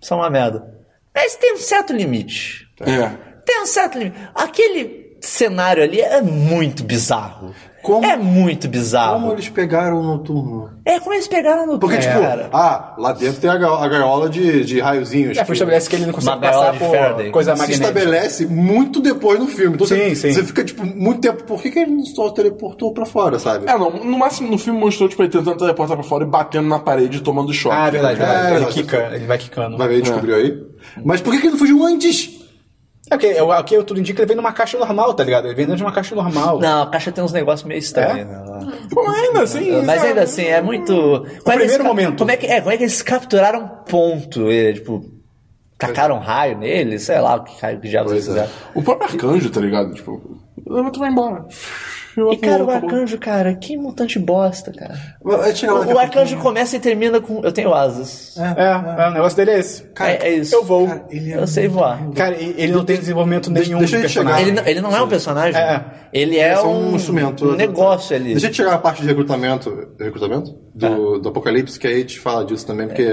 São 0.01 0.17
uma 0.17 0.29
merda. 0.29 0.73
Mas 1.13 1.35
tem 1.35 1.53
um 1.53 1.57
certo 1.57 1.93
limite. 1.93 2.67
É. 2.81 3.09
Tem 3.45 3.61
um 3.61 3.65
certo 3.67 3.97
limite. 3.99 4.17
Aquele 4.33 5.04
cenário 5.27 5.83
ali 5.83 5.99
é 6.01 6.21
muito 6.21 6.83
bizarro. 6.83 7.53
Como- 7.81 8.03
É 8.03 8.17
muito 8.17 8.67
bizarro. 8.67 9.19
Como 9.19 9.33
eles 9.33 9.47
pegaram 9.47 9.99
o 9.99 10.03
noturno? 10.03 10.71
É 10.83 10.99
como 10.99 11.13
eles 11.13 11.27
pegaram 11.27 11.67
no 11.67 11.77
Porque, 11.77 11.97
É, 11.97 11.99
tipo, 11.99 12.19
cara. 12.19 12.49
ah, 12.51 12.95
lá 12.97 13.11
dentro 13.13 13.39
tem 13.39 13.47
a, 13.47 13.55
ga- 13.57 13.77
a 13.77 13.87
gaiola 13.87 14.27
de, 14.27 14.63
de 14.65 14.79
raiozinhos. 14.79 15.37
É, 15.37 15.41
que 15.41 15.45
foi 15.45 15.53
estabelece 15.53 15.87
que 15.87 15.95
ele 15.95 16.07
não 16.07 16.13
consegue 16.13 16.39
passar 16.41 16.73
por 16.79 16.89
Faraday. 16.89 17.29
coisa 17.29 17.53
se 17.55 17.59
magnética. 17.61 17.87
estabelece 17.87 18.47
muito 18.47 18.99
depois 18.99 19.39
no 19.39 19.45
filme. 19.45 19.75
Então 19.75 19.85
Sim, 19.85 19.97
você, 19.97 20.15
sim. 20.15 20.33
você 20.33 20.43
fica, 20.43 20.63
tipo, 20.63 20.83
muito 20.83 21.21
tempo. 21.21 21.43
Por 21.43 21.61
que, 21.61 21.69
que 21.69 21.77
ele 21.77 22.03
só 22.07 22.31
teleportou 22.31 22.91
pra 22.91 23.05
fora, 23.05 23.37
sabe? 23.37 23.69
É, 23.69 23.77
não, 23.77 23.91
no 23.91 24.17
máximo 24.17 24.49
no 24.49 24.57
filme 24.57 24.79
mostrou, 24.79 25.07
tipo, 25.07 25.21
ele 25.21 25.29
tentando 25.31 25.55
teleportar 25.55 25.95
pra 25.95 26.03
fora 26.03 26.23
e 26.23 26.27
batendo 26.27 26.67
na 26.67 26.79
parede 26.79 27.17
e 27.17 27.21
tomando 27.21 27.53
choque. 27.53 27.75
Ah, 27.75 27.87
é 27.87 27.91
verdade, 27.91 28.17
verdade. 28.17 28.47
É, 28.51 28.55
ele 28.55 28.65
é, 28.65 28.67
quica, 28.67 29.09
ele 29.13 29.25
vai 29.27 29.37
quicando. 29.37 29.77
Vai 29.77 29.87
ver, 29.89 30.01
descobriu 30.01 30.35
aí. 30.35 30.57
Mas 31.03 31.21
por 31.21 31.31
que, 31.33 31.39
que 31.39 31.45
ele 31.45 31.51
não 31.53 31.59
fugiu 31.59 31.83
antes? 31.85 32.34
É 33.09 33.41
o 33.43 33.63
que 33.63 33.83
tudo 33.83 33.99
indica 33.99 34.21
ele 34.21 34.27
vem 34.27 34.35
numa 34.35 34.51
caixa 34.51 34.79
normal, 34.79 35.13
tá 35.13 35.23
ligado? 35.23 35.45
Ele 35.45 35.53
vem 35.53 35.65
dentro 35.65 35.77
de 35.77 35.83
uma 35.83 35.91
caixa 35.91 36.15
normal. 36.15 36.59
Não, 36.59 36.83
a 36.83 36.87
caixa 36.87 37.11
tem 37.11 37.23
uns 37.23 37.31
negócios 37.31 37.67
meio 37.67 37.77
estranhos, 37.77 38.19
É? 38.19 38.25
né? 38.25 38.43
ainda 39.07 39.43
assim. 39.43 39.81
Mas 39.83 40.03
ainda 40.03 40.21
assim, 40.23 40.45
é 40.45 40.61
muito. 40.61 40.93
Como 40.93 41.27
é 41.27 41.55
eles 41.55 41.67
primeiro 41.67 41.83
momento. 41.83 42.17
Como 42.17 42.31
é, 42.31 42.37
que, 42.37 42.47
é, 42.47 42.59
como 42.61 42.71
é 42.71 42.77
que 42.77 42.83
eles 42.83 43.01
capturaram 43.03 43.67
ponto? 43.87 44.51
E, 44.51 44.73
tipo, 44.73 45.05
tacaram 45.77 46.17
raio 46.17 46.57
nele? 46.57 46.97
Sei 46.97 47.19
lá 47.19 47.35
o 47.35 47.43
que 47.43 47.61
raio 47.61 47.79
que 47.79 47.89
diabos 47.89 48.11
eles 48.11 48.25
é. 48.25 48.29
fizeram. 48.29 48.49
O 48.73 48.81
próprio 48.81 49.07
arcanjo, 49.07 49.49
tá 49.51 49.61
ligado? 49.61 49.93
Tipo, 49.93 50.39
leva 50.65 50.91
tu 50.91 50.99
vai 50.99 51.09
embora. 51.11 51.45
E 52.31 52.37
cara, 52.37 52.63
o 52.63 52.69
arcanjo, 52.69 53.17
cara, 53.17 53.53
que 53.53 53.75
mutante 53.77 54.17
bosta, 54.17 54.71
cara. 54.71 54.95
O 55.21 55.31
a 55.97 56.01
arcanjo 56.01 56.37
começa 56.37 56.77
e 56.77 56.79
termina 56.79 57.19
com. 57.19 57.41
Eu 57.43 57.51
tenho 57.51 57.73
asas. 57.73 58.37
É, 58.37 59.03
é, 59.03 59.07
o 59.07 59.11
negócio 59.11 59.35
dele 59.37 59.51
é 59.51 59.59
esse. 59.59 59.83
é, 59.99 60.27
é 60.27 60.33
isso. 60.35 60.55
eu 60.55 60.63
vou. 60.63 60.87
eu 61.11 61.47
sei 61.47 61.67
voar. 61.67 61.99
Cara, 62.11 62.35
e 62.35 62.55
ele 62.57 62.71
não 62.71 62.85
tem 62.85 62.97
desenvolvimento 62.97 63.49
Deixa- 63.49 63.67
nenhum 63.69 63.79
deixa 63.79 63.97
de 63.97 64.01
personagem. 64.03 64.41
Ele 64.43 64.51
não, 64.51 64.65
ele 64.65 64.81
não 64.81 64.95
é 64.95 65.01
um 65.01 65.07
personagem. 65.07 65.59
É. 65.59 65.83
Ele 66.13 66.37
é, 66.37 66.53
É 66.53 66.61
um, 66.61 66.91
um 66.91 66.95
instrumento. 66.95 67.45
um 67.49 67.55
negócio 67.55 68.15
ali. 68.15 68.31
Deixa 68.31 68.47
eu 68.47 68.53
chegar 68.53 68.71
na 68.71 68.77
parte 68.77 69.01
de 69.01 69.07
recrutamento. 69.07 69.89
Recrutamento? 69.99 70.55
Do, 70.73 71.19
do 71.19 71.29
Apocalipse, 71.29 71.79
que 71.79 71.87
aí 71.87 71.95
a 71.95 71.99
gente 71.99 72.19
fala 72.19 72.45
disso 72.45 72.65
também, 72.65 72.87
porque. 72.87 73.03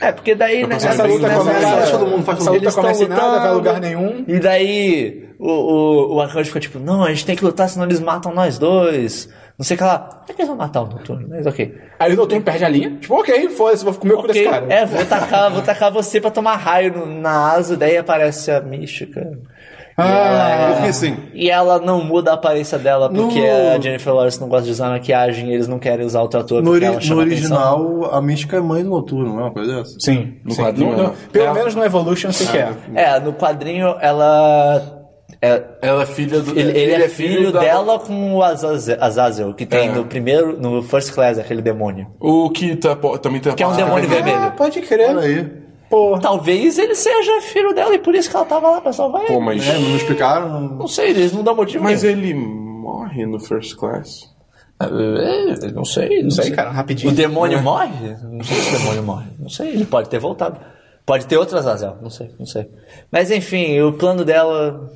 É, 0.00 0.12
porque 0.12 0.34
daí, 0.34 0.66
né, 0.66 0.76
Essa 0.76 1.04
luta 1.04 1.30
começa. 1.30 1.90
Todo 1.90 2.06
mundo, 2.06 2.22
faz 2.24 2.40
essa 2.40 2.50
luta 2.50 2.72
começa 2.72 3.04
em 3.04 3.08
tão 3.08 3.16
nada, 3.16 3.38
vai 3.40 3.48
a 3.48 3.52
lugar 3.52 3.80
nenhum. 3.80 4.24
E 4.26 4.38
daí 4.38 5.28
o, 5.46 6.12
o, 6.12 6.14
o 6.16 6.20
arcanjo 6.20 6.48
fica 6.48 6.60
tipo, 6.60 6.78
não, 6.78 7.02
a 7.04 7.08
gente 7.10 7.26
tem 7.26 7.36
que 7.36 7.44
lutar, 7.44 7.68
senão 7.68 7.86
eles 7.86 8.00
matam 8.00 8.32
nós 8.34 8.58
dois. 8.58 9.28
Não 9.56 9.64
sei 9.64 9.76
o 9.76 9.78
que 9.78 9.84
lá. 9.84 9.98
Como 9.98 10.22
é 10.28 10.32
que 10.32 10.40
eles 10.42 10.48
vão 10.48 10.56
matar 10.56 10.82
o 10.82 10.86
Noturno? 10.86 11.26
Mas 11.28 11.46
ok. 11.46 11.74
Aí 11.98 12.12
o 12.12 12.16
doutor 12.16 12.40
perde 12.42 12.64
a 12.64 12.68
linha. 12.68 12.90
Tipo, 13.00 13.14
ok, 13.20 13.48
foda-se, 13.50 13.84
vou 13.84 13.94
comer 13.94 14.14
o 14.14 14.22
cu 14.22 14.26
desse 14.26 14.42
cara. 14.44 14.66
é, 14.68 14.84
vou 14.84 15.04
tacar, 15.06 15.50
vou 15.52 15.62
tacar 15.62 15.92
você 15.92 16.20
pra 16.20 16.30
tomar 16.30 16.56
raio 16.56 16.92
no- 16.92 17.06
na 17.20 17.52
asa, 17.52 17.76
daí 17.76 17.96
aparece 17.96 18.50
a 18.50 18.60
mística. 18.60 19.20
E, 19.20 19.94
Ah, 19.96 20.64
Porque 20.70 20.80
ela, 20.80 20.88
assim, 20.88 21.16
e 21.32 21.48
ela 21.48 21.78
não 21.78 22.02
muda 22.02 22.32
a 22.32 22.34
aparência 22.34 22.76
dela 22.76 23.08
porque 23.08 23.40
No- 23.40 23.76
a 23.76 23.80
Jennifer 23.80 24.12
Lawrence 24.12 24.40
não 24.40 24.48
gosta 24.48 24.64
de 24.66 24.72
usar 24.72 24.88
maquiagem 24.88 25.50
e 25.50 25.54
eles 25.54 25.68
não 25.68 25.78
querem 25.78 26.04
usar 26.04 26.20
o 26.22 26.26
trator 26.26 26.60
no, 26.60 26.72
ori- 26.72 26.84
ela 26.86 27.00
chama 27.00 27.24
no 27.24 27.32
atenção. 27.32 27.56
original, 27.84 28.12
a 28.12 28.20
mística 28.20 28.56
é 28.56 28.60
mãe 28.60 28.82
do 28.82 28.90
noturno, 28.90 29.28
não 29.34 29.38
é 29.38 29.42
uma 29.44 29.52
coisa 29.52 29.72
dessa? 29.76 29.94
Sim. 30.00 30.34
No 30.44 30.50
sim. 30.50 30.62
quadrinho, 30.64 30.96
No- 30.96 31.02
no- 31.04 31.12
pelo 31.30 31.46
É. 31.46 31.52
menos 31.54 31.76
no 31.76 31.84
Evolution 31.84 32.32
sei 32.32 32.46
que 32.48 32.58
é. 32.58 32.72
É, 32.96 33.20
no 33.20 33.34
quadrinho 33.34 33.94
ela. 34.00 35.00
É, 35.44 35.62
Ela 35.82 36.02
é 36.02 36.06
filha 36.06 36.40
do. 36.40 36.58
ele, 36.58 36.78
ele 36.78 37.02
é 37.02 37.08
filho 37.08 37.52
da- 37.52 37.60
dela 37.60 37.98
com 37.98 38.34
o 38.34 38.42
Azazel, 38.42 38.96
Azazel 39.00 39.52
que 39.54 39.66
tem 39.66 39.88
É. 39.88 39.92
no 39.92 40.04
primeiro, 40.06 40.58
no 40.60 40.82
First 40.82 41.12
Class, 41.12 41.38
aquele 41.38 41.60
demônio. 41.62 42.06
O 42.20 42.48
que 42.50 42.76
tá, 42.76 42.96
também 43.20 43.40
tem 43.40 43.52
a 43.52 43.54
Que 43.54 43.62
é 43.62 43.66
um 43.66 43.70
parte 43.70 43.84
demônio 43.84 44.08
vermelha. 44.08 44.36
Ah, 44.36 44.40
vermelho. 44.40 44.56
pode 44.56 44.80
crer. 44.82 45.10
Olha 45.10 45.20
aí. 45.20 45.64
Pô. 45.90 46.18
Talvez 46.18 46.78
ele 46.78 46.94
seja 46.94 47.40
filho 47.42 47.74
dela 47.74 47.94
e 47.94 47.98
por 47.98 48.14
isso 48.14 48.30
que 48.30 48.34
ela 48.36 48.44
tava 48.46 48.70
lá 48.70 48.80
pra 48.80 48.92
salvar 48.92 49.22
ele. 49.24 49.34
Pô, 49.34 49.40
mas. 49.40 49.66
É, 49.68 49.78
não 49.78 49.94
explicaram. 49.96 50.60
Não 50.60 50.88
sei, 50.88 51.10
eles 51.10 51.32
não 51.32 51.42
dão 51.42 51.54
motivo 51.54 51.84
Mas 51.84 52.02
nenhum. 52.02 52.18
ele 52.18 52.34
morre 52.34 53.26
no 53.26 53.38
First 53.38 53.76
Class. 53.76 54.32
É, 54.80 55.70
não 55.72 55.84
sei, 55.84 56.22
Não 56.22 56.30
sei, 56.30 56.50
cara, 56.50 56.70
rapidinho. 56.70 57.12
O 57.12 57.14
demônio 57.14 57.62
morre? 57.62 58.16
Não 58.24 58.42
sei 58.42 58.56
se 58.56 58.74
o 58.74 58.78
demônio 58.78 59.02
morre. 59.04 59.26
Não 59.38 59.48
sei, 59.48 59.68
ele 59.68 59.84
pode 59.84 60.08
ter 60.08 60.18
voltado. 60.18 60.58
Pode 61.06 61.26
ter 61.26 61.36
outro 61.36 61.56
Azazel, 61.58 61.96
não 62.02 62.08
sei, 62.10 62.30
não 62.38 62.46
sei. 62.46 62.66
Mas 63.12 63.30
enfim, 63.30 63.78
o 63.82 63.92
plano 63.92 64.24
dela. 64.24 64.90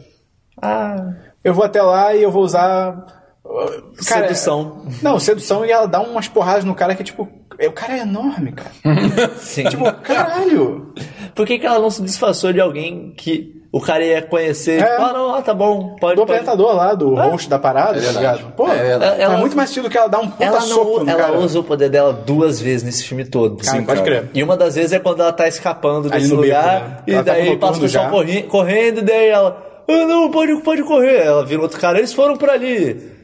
Ah. 0.63 1.13
Eu 1.45 1.55
vou 1.55 1.65
até 1.65 1.81
lá 1.83 2.15
e 2.15 2.23
eu 2.23 2.31
vou 2.31 2.43
usar. 2.43 3.07
uh, 3.45 4.05
cara, 4.07 4.23
Sedução. 4.29 4.83
Não, 5.03 5.19
sedução 5.19 5.65
e 5.65 5.71
ela 5.71 5.87
dá 5.87 6.01
umas 6.01 6.29
porradas 6.29 6.65
no 6.65 6.75
cara 6.75 6.95
que, 6.95 7.05
tipo. 7.05 7.29
O 7.61 7.73
cara 7.73 7.97
é 7.97 8.01
enorme, 8.03 8.53
cara. 8.53 8.71
Sim. 9.39 9.65
tipo, 9.65 9.85
caralho. 10.03 10.93
Por 11.35 11.45
que, 11.47 11.59
que 11.59 11.67
ela 11.67 11.79
não 11.81 11.91
se 11.91 12.01
disfarçou 12.03 12.53
de 12.53 12.61
alguém 12.61 13.13
que 13.17 13.61
o 13.73 13.81
cara 13.81 14.05
ia 14.05 14.23
conhecer? 14.23 14.81
É. 14.81 14.97
Ah, 14.97 15.13
não, 15.13 15.35
ah, 15.35 15.43
tá 15.43 15.53
bom, 15.55 15.97
pode. 16.01 16.15
Do 16.15 16.21
pode. 16.21 16.33
apresentador 16.39 16.73
lá, 16.77 16.95
do 16.95 17.19
É. 17.19 17.29
host 17.29 17.49
da 17.51 17.59
parada, 17.59 17.95
tá 17.95 17.99
verdade. 18.01 18.19
ligado? 18.19 18.53
Pô, 18.53 18.69
É 18.69 18.93
é, 19.19 19.23
Ela- 19.23 19.39
muito 19.39 19.57
mais 19.57 19.71
estilo 19.71 19.91
que 19.91 19.99
ela 19.99 20.07
dá 20.07 20.21
um 20.21 20.29
puta 20.29 20.45
Ela, 20.45 20.61
soco 20.61 20.99
não, 20.99 21.05
no 21.05 21.11
ela 21.11 21.21
cara. 21.21 21.39
usa 21.39 21.59
o 21.59 21.65
poder 21.65 21.89
dela 21.91 22.13
duas 22.13 22.61
vezes 22.61 22.85
nesse 22.85 23.03
filme 23.03 23.25
todo. 23.25 23.57
Cara, 23.57 23.83
pode 23.83 23.87
cara. 23.87 24.03
crer. 24.05 24.31
E 24.35 24.43
uma 24.43 24.57
das 24.57 24.77
vezes 24.77 24.93
é 24.93 25.01
quando 25.01 25.21
ela 25.21 25.33
tá 25.33 25.49
escapando 25.49 26.09
desse 26.09 26.29
no 26.29 26.37
beco, 26.41 26.47
lugar. 26.57 26.81
né? 26.81 26.97
E 27.09 27.13
Ela 27.13 27.25
tá 27.25 27.33
daí 27.33 27.55
o 27.55 27.59
passa 27.59 27.79
o 27.79 27.81
pessoal 27.81 28.09
corri- 28.11 28.43
correndo, 28.45 28.99
e 28.99 29.03
daí 29.03 29.29
ela. 29.29 29.65
Ah, 29.89 30.07
não, 30.07 30.31
pode, 30.31 30.55
pode 30.63 30.83
correr. 30.83 31.17
Ela 31.25 31.45
vira 31.45 31.63
outro 31.63 31.81
cara, 31.81 31.99
eles 31.99 32.13
foram 32.13 32.37
por 32.37 32.51
ali. 32.51 33.17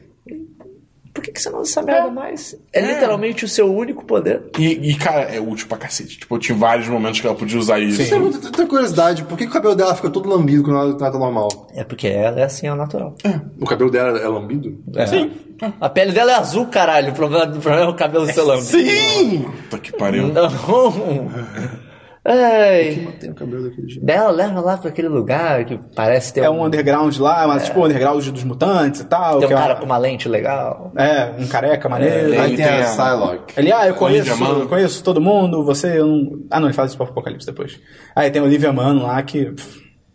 Por 1.13 1.23
que, 1.23 1.31
que 1.31 1.41
você 1.41 1.49
não 1.49 1.61
usa 1.61 1.71
essa 1.71 1.81
merda 1.81 2.11
mais? 2.11 2.57
É, 2.73 2.81
literalmente 2.81 3.45
o 3.45 3.47
seu 3.47 3.73
único 3.73 4.03
poder. 4.03 4.49
E, 4.59 4.91
e, 4.91 4.95
cara, 4.95 5.21
é 5.33 5.39
útil 5.39 5.65
pra 5.65 5.77
cacete. 5.77 6.19
Tipo, 6.19 6.37
tinha 6.37 6.57
vários 6.57 6.89
momentos 6.89 7.21
que 7.21 7.25
ela 7.25 7.35
podia 7.37 7.57
usar 7.57 7.79
isso. 7.79 8.03
Tem 8.09 8.19
muita- 8.19 8.51
tem 8.51 8.67
curiosidade, 8.67 9.23
por 9.23 9.37
que, 9.37 9.45
que 9.45 9.49
o 9.49 9.53
cabelo 9.53 9.75
dela 9.75 9.95
fica 9.95 10.09
todo 10.09 10.27
lambido 10.27 10.61
quando 10.63 10.77
ela 10.77 10.93
tá 10.97 11.09
normal? 11.17 11.47
É 11.73 11.85
porque 11.85 12.05
ela 12.07 12.41
é 12.41 12.43
assim, 12.43 12.67
é 12.67 12.73
o 12.73 12.75
natural. 12.75 13.15
O 13.61 13.65
cabelo 13.65 13.89
dela 13.89 14.19
é 14.19 14.27
lambido? 14.27 14.77
Sim. 15.07 15.31
A 15.79 15.87
pele 15.87 16.11
dela 16.11 16.33
é 16.33 16.35
azul, 16.35 16.65
caralho. 16.65 17.11
O 17.13 17.15
problema, 17.15 17.45
o 17.45 17.61
problema 17.61 17.85
é 17.85 17.89
o 17.89 17.95
cabelo 17.95 18.25
ser 18.25 18.41
lambido. 18.41 18.65
Sim! 18.67 19.45
Puta 19.69 19.77
que 19.79 19.93
pariu. 19.93 20.27
Não. 20.33 20.49
Ai. 22.27 23.07
Tem 23.19 23.29
o 23.29 23.35
cabelo 23.35 23.69
daquele 23.69 23.87
jeito. 23.87 24.03
Daí 24.05 24.17
ela 24.17 24.31
leva 24.31 24.59
lá 24.59 24.77
pra 24.77 24.89
aquele 24.89 25.07
lugar 25.07 25.63
que 25.65 25.79
parece 25.95 26.33
ter 26.33 26.41
É 26.41 26.49
um 26.49 26.65
underground 26.65 27.15
lá, 27.19 27.47
mas 27.47 27.65
tipo 27.65 27.79
o 27.79 27.85
underground 27.85 28.25
dos 28.29 28.43
mutantes 28.43 29.01
e 29.01 29.05
tal. 29.05 29.37
Tem 29.37 29.45
um 29.45 29.47
que 29.47 29.53
é 29.53 29.57
cara 29.57 29.73
uma- 29.73 29.79
com 29.79 29.85
uma 29.85 29.97
lente 29.97 30.27
legal. 30.27 30.91
É, 30.97 31.31
um 31.39 31.47
careca 31.47 31.87
maneiro. 31.87 32.31
Tem- 32.31 32.39
Aí 32.39 32.55
tem 32.55 32.65
tem 32.65 32.81
a 32.81 32.85
Psylocke. 32.85 33.53
Ele, 33.57 33.71
ah, 33.71 33.87
eu 33.87 33.93
conheço, 33.93 34.43
eu 34.43 34.67
conheço 34.67 35.03
todo 35.03 35.21
mundo, 35.21 35.63
você 35.63 35.99
eu 35.99 36.07
não... 36.07 36.31
Ah, 36.49 36.59
não, 36.59 36.67
ele 36.67 36.73
faz 36.73 36.89
isso 36.91 36.97
pro 36.97 37.05
Apocalipse 37.07 37.45
depois. 37.45 37.79
Aí 38.15 38.31
tem 38.31 38.41
a 38.41 38.45
Olivia 38.45 38.73
Munn 38.73 39.03
lá 39.03 39.21
que... 39.21 39.53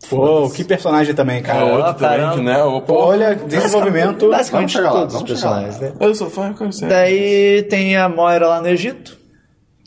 Pô, 0.09 0.49
que 0.49 0.63
personagem 0.63 1.13
também, 1.13 1.43
cara. 1.43 1.59
É 1.59 1.63
outro 1.73 1.85
Ah, 1.85 1.93
também, 1.93 2.31
que, 2.31 2.41
né? 2.41 2.63
O, 2.63 2.81
Pô, 2.81 2.95
olha, 2.95 3.35
desenvolvimento... 3.35 4.29
Basicamente 4.31 4.81
lá, 4.81 4.89
todos 4.91 5.13
os 5.13 5.21
lá. 5.21 5.27
personagens, 5.27 5.79
né? 5.79 5.93
Eu 5.99 6.15
só 6.15 6.27
falo 6.29 6.55
com 6.55 6.71
você. 6.71 6.87
Daí 6.87 7.61
tem 7.69 7.95
a 7.95 8.09
Moira 8.09 8.47
lá 8.47 8.59
no 8.59 8.67
Egito. 8.67 9.20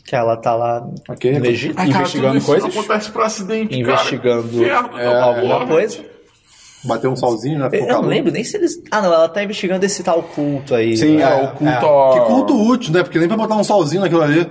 Que 0.05 0.15
ela 0.15 0.37
tá 0.37 0.53
lá 0.55 0.85
Ok. 1.09 1.39
no 1.39 1.45
Egito. 1.45 1.73
Ai, 1.77 1.87
cara, 1.87 1.99
investigando 2.01 2.27
tudo 2.33 2.37
isso 2.37 2.45
coisas? 2.45 2.77
acontece 2.77 3.11
por 3.11 3.21
acidente, 3.23 3.79
Investigando 3.79 4.43
cara. 4.49 4.87
Inferno, 4.87 5.21
alguma 5.23 5.65
coisa. 5.67 6.05
Bateu 6.83 7.11
um 7.11 7.15
solzinho, 7.15 7.57
né? 7.57 7.65
Ficou 7.71 7.87
Eu 7.87 7.93
não 7.93 8.01
calor. 8.01 8.09
lembro 8.09 8.31
nem 8.31 8.43
se 8.43 8.55
eles. 8.57 8.73
Ah, 8.91 9.01
não, 9.01 9.11
ela 9.11 9.27
tá 9.27 9.43
investigando 9.43 9.83
esse 9.83 10.03
tal 10.03 10.21
culto 10.21 10.75
aí. 10.75 10.95
Sim, 10.95 11.17
né? 11.17 11.23
É, 11.23 11.25
é, 11.39 11.43
o 11.43 11.47
culto... 11.53 12.13
Que 12.13 12.19
culto 12.27 12.67
útil, 12.69 12.93
né? 12.93 13.01
Porque 13.01 13.17
nem 13.17 13.27
pra 13.27 13.35
botar 13.35 13.55
um 13.55 13.63
solzinho 13.63 14.01
naquilo 14.03 14.21
ali. 14.21 14.47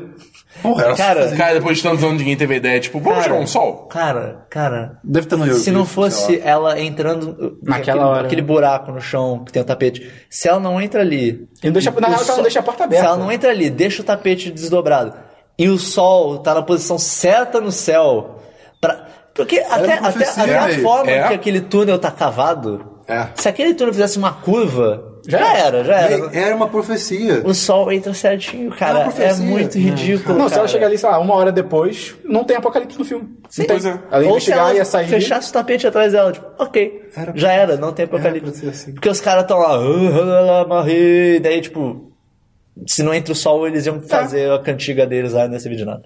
Porra, 0.60 0.84
era 0.84 0.96
Cara, 0.96 1.36
Cara, 1.36 1.54
depois 1.54 1.76
de 1.76 1.82
tantos 1.84 2.02
anos 2.02 2.18
ninguém 2.18 2.36
teve 2.36 2.56
ideia, 2.56 2.80
tipo, 2.80 2.98
vamos 2.98 3.18
Cara, 3.20 3.28
jogar 3.28 3.40
um 3.42 3.46
sol? 3.46 3.86
Cara, 3.86 4.46
cara. 4.50 4.98
Deve 5.04 5.26
ter 5.28 5.36
no 5.36 5.54
Se 5.54 5.70
não 5.70 5.84
fosse 5.84 6.40
ela 6.44 6.80
entrando 6.80 7.58
Naquela 7.62 7.68
naquele, 7.68 7.98
hora. 8.00 8.26
aquele 8.26 8.42
buraco 8.42 8.90
no 8.90 9.00
chão 9.00 9.44
que 9.44 9.52
tem 9.52 9.62
o 9.62 9.64
tapete, 9.64 10.10
se 10.30 10.48
ela 10.48 10.58
não 10.58 10.80
entra 10.80 11.00
ali, 11.02 11.48
E 11.62 11.66
não 11.66 11.72
deixa- 11.72 11.90
na 11.92 12.08
real, 12.08 12.20
ela 12.22 12.34
não 12.36 12.42
deixa 12.42 12.60
a 12.60 12.62
porta 12.62 12.84
aberta. 12.84 13.04
Se 13.04 13.08
ela 13.08 13.16
não 13.18 13.30
entra 13.30 13.50
ali, 13.50 13.68
deixa 13.70 14.02
o 14.02 14.04
tapete 14.04 14.50
desdobrado 14.50 15.12
e 15.58 15.68
o 15.68 15.78
sol 15.78 16.38
tá 16.38 16.54
na 16.54 16.62
posição 16.62 16.98
certa 16.98 17.60
no 17.60 17.70
céu, 17.72 18.40
pra, 18.80 19.06
porque 19.34 19.58
até, 19.58 19.94
até, 19.94 20.24
até 20.28 20.56
a 20.56 20.66
velho. 20.66 20.82
forma 20.82 21.10
É. 21.10 21.28
que 21.28 21.34
aquele 21.34 21.60
túnel 21.60 21.98
tá 21.98 22.10
cavado, 22.10 22.84
É. 23.06 23.28
se 23.34 23.48
aquele 23.48 23.74
túnel 23.74 23.92
fizesse 23.92 24.18
uma 24.18 24.32
curva, 24.32 25.12
já, 25.26 25.56
era, 25.56 25.82
já 25.84 25.94
era. 26.00 26.14
É- 26.36 26.42
Era 26.48 26.54
uma 26.56 26.68
profecia. 26.68 27.40
O 27.46 27.54
sol 27.54 27.90
entra 27.90 28.12
certinho, 28.12 28.70
É 28.74 28.76
cara. 28.76 28.92
uma 28.94 29.00
É, 29.00 29.04
profecia. 29.04 29.44
muito 29.46 29.78
ridículo. 29.78 30.38
Não, 30.38 30.48
se 30.48 30.54
ela 30.54 30.62
cara. 30.64 30.68
chegar 30.68 30.86
ali, 30.88 30.98
sei 30.98 31.08
lá, 31.08 31.18
uma 31.18 31.34
hora 31.34 31.50
depois, 31.50 32.14
não 32.24 32.44
tem 32.44 32.56
apocalipse 32.58 32.98
no 32.98 33.04
filme. 33.06 33.28
Tem. 33.56 33.66
Pois 33.66 33.86
é. 33.86 33.98
Ela 34.10 34.26
Ou 34.28 34.38
se 34.38 34.52
ela 34.52 34.72
e 34.74 34.76
ia 34.76 34.84
sair. 34.84 35.08
fechasse 35.08 35.48
o 35.48 35.52
tapete 35.54 35.86
atrás 35.86 36.12
dela, 36.12 36.30
tipo, 36.30 36.46
ok, 36.58 37.08
Era- 37.16 37.32
já 37.34 37.52
era, 37.52 37.76
não 37.78 37.90
tem 37.92 38.04
apocalipse. 38.04 38.60
ser 38.60 38.68
assim. 38.68 38.92
Porque 38.92 39.08
os 39.08 39.20
caras 39.20 39.42
estão 39.44 39.58
lá, 39.58 39.76
"Ah, 39.76 40.60
ah, 40.60 40.66
morri, 40.68 41.40
daí 41.40 41.60
tipo, 41.62 42.12
se 42.86 43.02
não 43.02 43.14
entra 43.14 43.32
o 43.32 43.36
sol, 43.36 43.66
eles 43.66 43.86
iam 43.86 44.00
fazer 44.00 44.50
a 44.50 44.58
cantiga 44.58 45.06
deles 45.06 45.32
lá 45.32 45.46
nesse 45.48 45.68
vídeo 45.68 45.86
nada. 45.86 46.02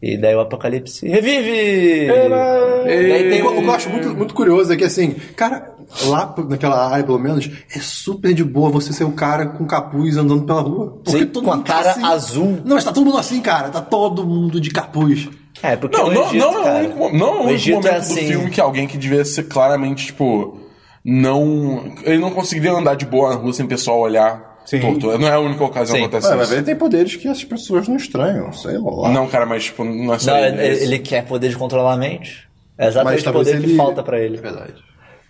E 0.00 0.16
daí 0.16 0.34
o 0.34 0.40
apocalipse 0.40 1.08
revive! 1.08 2.06
Daí 2.06 3.30
tem 3.30 3.42
O 3.42 3.52
que 3.52 3.64
eu 3.64 3.72
acho 3.72 3.90
muito, 3.90 4.14
muito 4.14 4.32
curioso 4.32 4.72
é 4.72 4.76
que, 4.76 4.84
assim, 4.84 5.16
cara, 5.34 5.72
lá 6.06 6.34
naquela 6.48 6.88
área, 6.88 7.02
pelo 7.04 7.18
menos, 7.18 7.50
é 7.74 7.80
super 7.80 8.32
de 8.32 8.44
boa 8.44 8.70
você 8.70 8.92
ser 8.92 9.02
o 9.04 9.10
cara 9.12 9.46
com 9.46 9.66
capuz 9.66 10.16
andando 10.16 10.44
pela 10.44 10.60
rua. 10.60 11.00
Porque 11.04 11.18
Sim, 11.18 11.26
todo 11.26 11.44
com 11.44 11.52
a 11.52 11.56
mundo 11.56 11.66
tá 11.66 11.74
cara 11.74 11.90
assim. 11.90 12.04
azul. 12.04 12.58
Não, 12.64 12.76
mas 12.76 12.84
tá 12.84 12.92
todo 12.92 13.04
mundo 13.06 13.18
assim, 13.18 13.40
cara. 13.40 13.70
Tá 13.70 13.80
todo 13.80 14.24
mundo 14.24 14.60
de 14.60 14.70
capuz. 14.70 15.28
É, 15.62 15.74
porque 15.74 15.96
Não, 15.96 16.12
não, 16.12 16.26
Egito, 16.28 16.38
não 16.38 16.52
é 16.54 16.60
o 16.60 16.62
cara, 16.62 16.78
único, 16.78 17.16
não 17.16 17.26
é 17.26 17.30
o 17.30 17.34
único 17.34 17.50
Egito 17.50 17.74
momento 17.74 17.88
é 17.88 17.92
do 17.92 17.98
assim, 17.98 18.26
filme 18.28 18.50
que 18.50 18.60
alguém 18.60 18.86
que 18.86 18.96
devia 18.96 19.24
ser 19.24 19.48
claramente, 19.48 20.06
tipo, 20.06 20.60
não. 21.04 21.92
Ele 22.04 22.18
não 22.18 22.30
conseguiria 22.30 22.72
andar 22.72 22.94
de 22.94 23.04
boa 23.04 23.30
na 23.30 23.34
rua 23.34 23.52
sem 23.52 23.66
o 23.66 23.68
pessoal 23.68 23.98
olhar 23.98 24.57
Sim. 24.70 24.80
torto. 24.80 25.18
Não 25.18 25.28
é 25.28 25.32
a 25.32 25.38
única 25.40 25.64
ocasião 25.64 25.96
Sim. 25.96 26.02
que 26.02 26.06
acontece 26.08 26.28
Ué, 26.28 26.36
mas 26.36 26.46
isso. 26.48 26.56
ele 26.56 26.62
tem 26.64 26.76
poderes 26.76 27.16
que 27.16 27.28
as 27.28 27.42
pessoas 27.44 27.88
não 27.88 27.96
estranham, 27.96 28.52
sei 28.52 28.76
lá. 28.78 29.08
Não, 29.10 29.26
cara, 29.28 29.46
mas 29.46 29.64
tipo, 29.64 29.84
não 29.84 30.12
é 30.14 30.18
só 30.18 30.32
Não, 30.32 30.38
ele. 30.38 30.62
ele, 30.62 30.82
ele 30.84 30.98
quer 30.98 31.24
poder 31.24 31.48
de 31.48 31.56
controlar 31.56 31.94
a 31.94 31.96
mente. 31.96 32.48
É 32.76 32.86
exatamente 32.88 33.28
o 33.28 33.32
poder 33.32 33.58
que 33.58 33.66
ele- 33.66 33.76
falta 33.76 34.02
pra 34.02 34.18
ele. 34.20 34.36
É 34.38 34.40
verdade. 34.40 34.74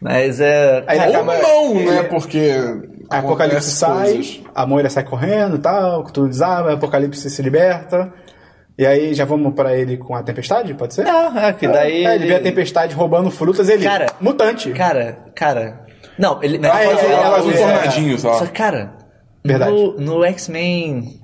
Mas 0.00 0.40
é... 0.40 0.84
Aí 0.86 0.98
Ou 0.98 1.04
acaba- 1.06 1.38
não, 1.38 1.74
né? 1.74 1.98
ele- 1.98 2.08
Porque. 2.08 2.52
A 3.10 3.18
Apocalipse 3.18 3.70
sai, 3.70 4.12
coisas. 4.12 4.40
a 4.54 4.66
Moira 4.66 4.90
sai 4.90 5.02
correndo 5.02 5.56
e 5.56 5.58
tal, 5.60 6.04
tudo 6.04 6.28
desaba, 6.28 6.70
a 6.70 6.74
Apocalipse 6.74 7.30
se 7.30 7.40
liberta. 7.42 8.12
E 8.76 8.84
aí 8.86 9.12
já 9.14 9.24
vamos 9.24 9.54
pra 9.54 9.74
ele 9.74 9.96
com 9.96 10.14
a 10.14 10.22
tempestade, 10.22 10.72
pode 10.74 10.94
ser? 10.94 11.06
É, 11.06 11.48
é 11.48 11.52
que 11.52 11.66
daí. 11.66 12.04
É, 12.04 12.14
ele 12.14 12.26
vê 12.26 12.34
a 12.34 12.40
tempestade 12.40 12.94
roubando 12.94 13.30
frutas, 13.30 13.68
ele. 13.68 13.82
Cara, 13.84 14.06
mutante. 14.20 14.70
Cara, 14.72 15.18
cara. 15.34 15.80
Não, 16.18 16.38
ele. 16.42 16.58
Não, 16.58 16.68
Ah, 16.70 16.74
faz- 16.74 17.02
é, 17.02 17.06
é, 17.06 17.12
Ela 17.12 17.26
é, 17.26 17.30
faz 17.30 17.46
um 17.46 17.50
é. 17.50 17.56
tornadinho, 17.56 18.18
sei 18.18 18.30
Só 18.30 18.46
que, 18.46 18.52
cara, 18.52 18.92
Verdade. 19.44 19.72
no, 19.72 19.96
no 19.98 20.24
X-Men. 20.24 21.20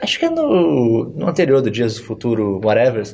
Acho 0.00 0.18
que 0.18 0.26
é 0.26 0.30
no, 0.30 1.04
no 1.16 1.28
anterior 1.28 1.62
do 1.62 1.70
Dias 1.70 1.96
do 1.96 2.02
Futuro, 2.02 2.60
whatever. 2.62 3.04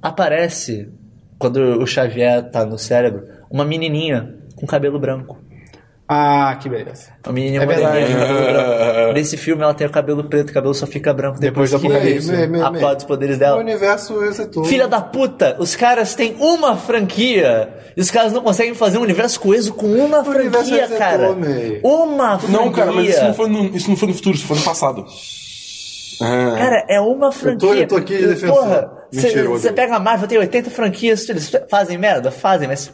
Aparece, 0.00 0.90
quando 1.38 1.56
o 1.82 1.86
Xavier 1.86 2.50
tá 2.50 2.64
no 2.64 2.78
cérebro, 2.78 3.26
uma 3.50 3.64
menininha 3.64 4.34
com 4.56 4.66
cabelo 4.66 4.98
branco. 4.98 5.38
Ah, 6.06 6.58
que 6.60 6.68
beleza. 6.68 7.08
Uma 7.24 7.32
menininha 7.32 7.62
É 7.62 7.64
moreninha 7.64 7.90
verdade. 7.90 8.52
branco. 8.52 9.12
Nesse 9.14 9.36
filme 9.38 9.62
ela 9.62 9.72
tem 9.72 9.86
o 9.86 9.90
cabelo 9.90 10.22
preto, 10.24 10.50
o 10.50 10.52
cabelo 10.52 10.74
só 10.74 10.86
fica 10.86 11.14
branco 11.14 11.40
Depois 11.40 11.70
depois, 11.70 11.82
do 11.92 11.94
apocalipse. 11.96 12.46
Me- 12.46 12.60
apaga 12.60 12.98
os 12.98 13.04
poderes 13.04 13.36
O 13.36 13.38
dela. 13.38 13.58
universo 13.58 14.20
resetou. 14.20 14.64
Filha 14.64 14.86
da 14.86 15.00
puta, 15.00 15.56
os 15.58 15.74
caras 15.74 16.14
têm 16.14 16.36
uma 16.38 16.76
franquia 16.76 17.70
e 17.96 18.00
os 18.02 18.10
caras 18.10 18.32
não 18.34 18.42
conseguem 18.42 18.74
fazer 18.74 18.98
um 18.98 19.02
universo 19.02 19.40
coeso 19.40 19.72
com 19.72 19.86
uma 19.86 20.20
O 20.20 20.24
franquia, 20.26 20.50
resetou, 20.82 20.98
cara. 20.98 21.32
May. 21.32 21.80
Uma 21.82 22.38
franquia. 22.38 22.58
Não, 22.60 22.70
cara, 22.72 22.92
mas 22.92 23.08
isso 23.08 23.24
não, 23.24 23.34
foi 23.34 23.48
no, 23.48 23.64
isso 23.76 23.88
não 23.88 23.96
foi 23.96 24.08
no 24.08 24.14
futuro, 24.14 24.36
isso 24.36 24.46
foi 24.46 24.56
no 24.58 24.62
passado. 24.62 25.06
Ah. 26.20 26.54
Cara, 26.58 26.84
é 26.88 27.00
uma 27.00 27.32
franquia. 27.32 27.68
eu 27.74 27.88
tô 27.88 27.96
aqui 27.96 28.16
de 28.16 28.26
defensor. 28.26 28.56
Porra, 28.56 28.90
você 29.10 29.72
pega 29.72 29.96
a 29.96 30.00
Marvel, 30.00 30.28
tem 30.28 30.38
80 30.38 30.70
franquias, 30.70 31.28
eles 31.28 31.50
fazem 31.68 31.96
merda? 31.98 32.30
Fazem, 32.30 32.68
mas 32.68 32.92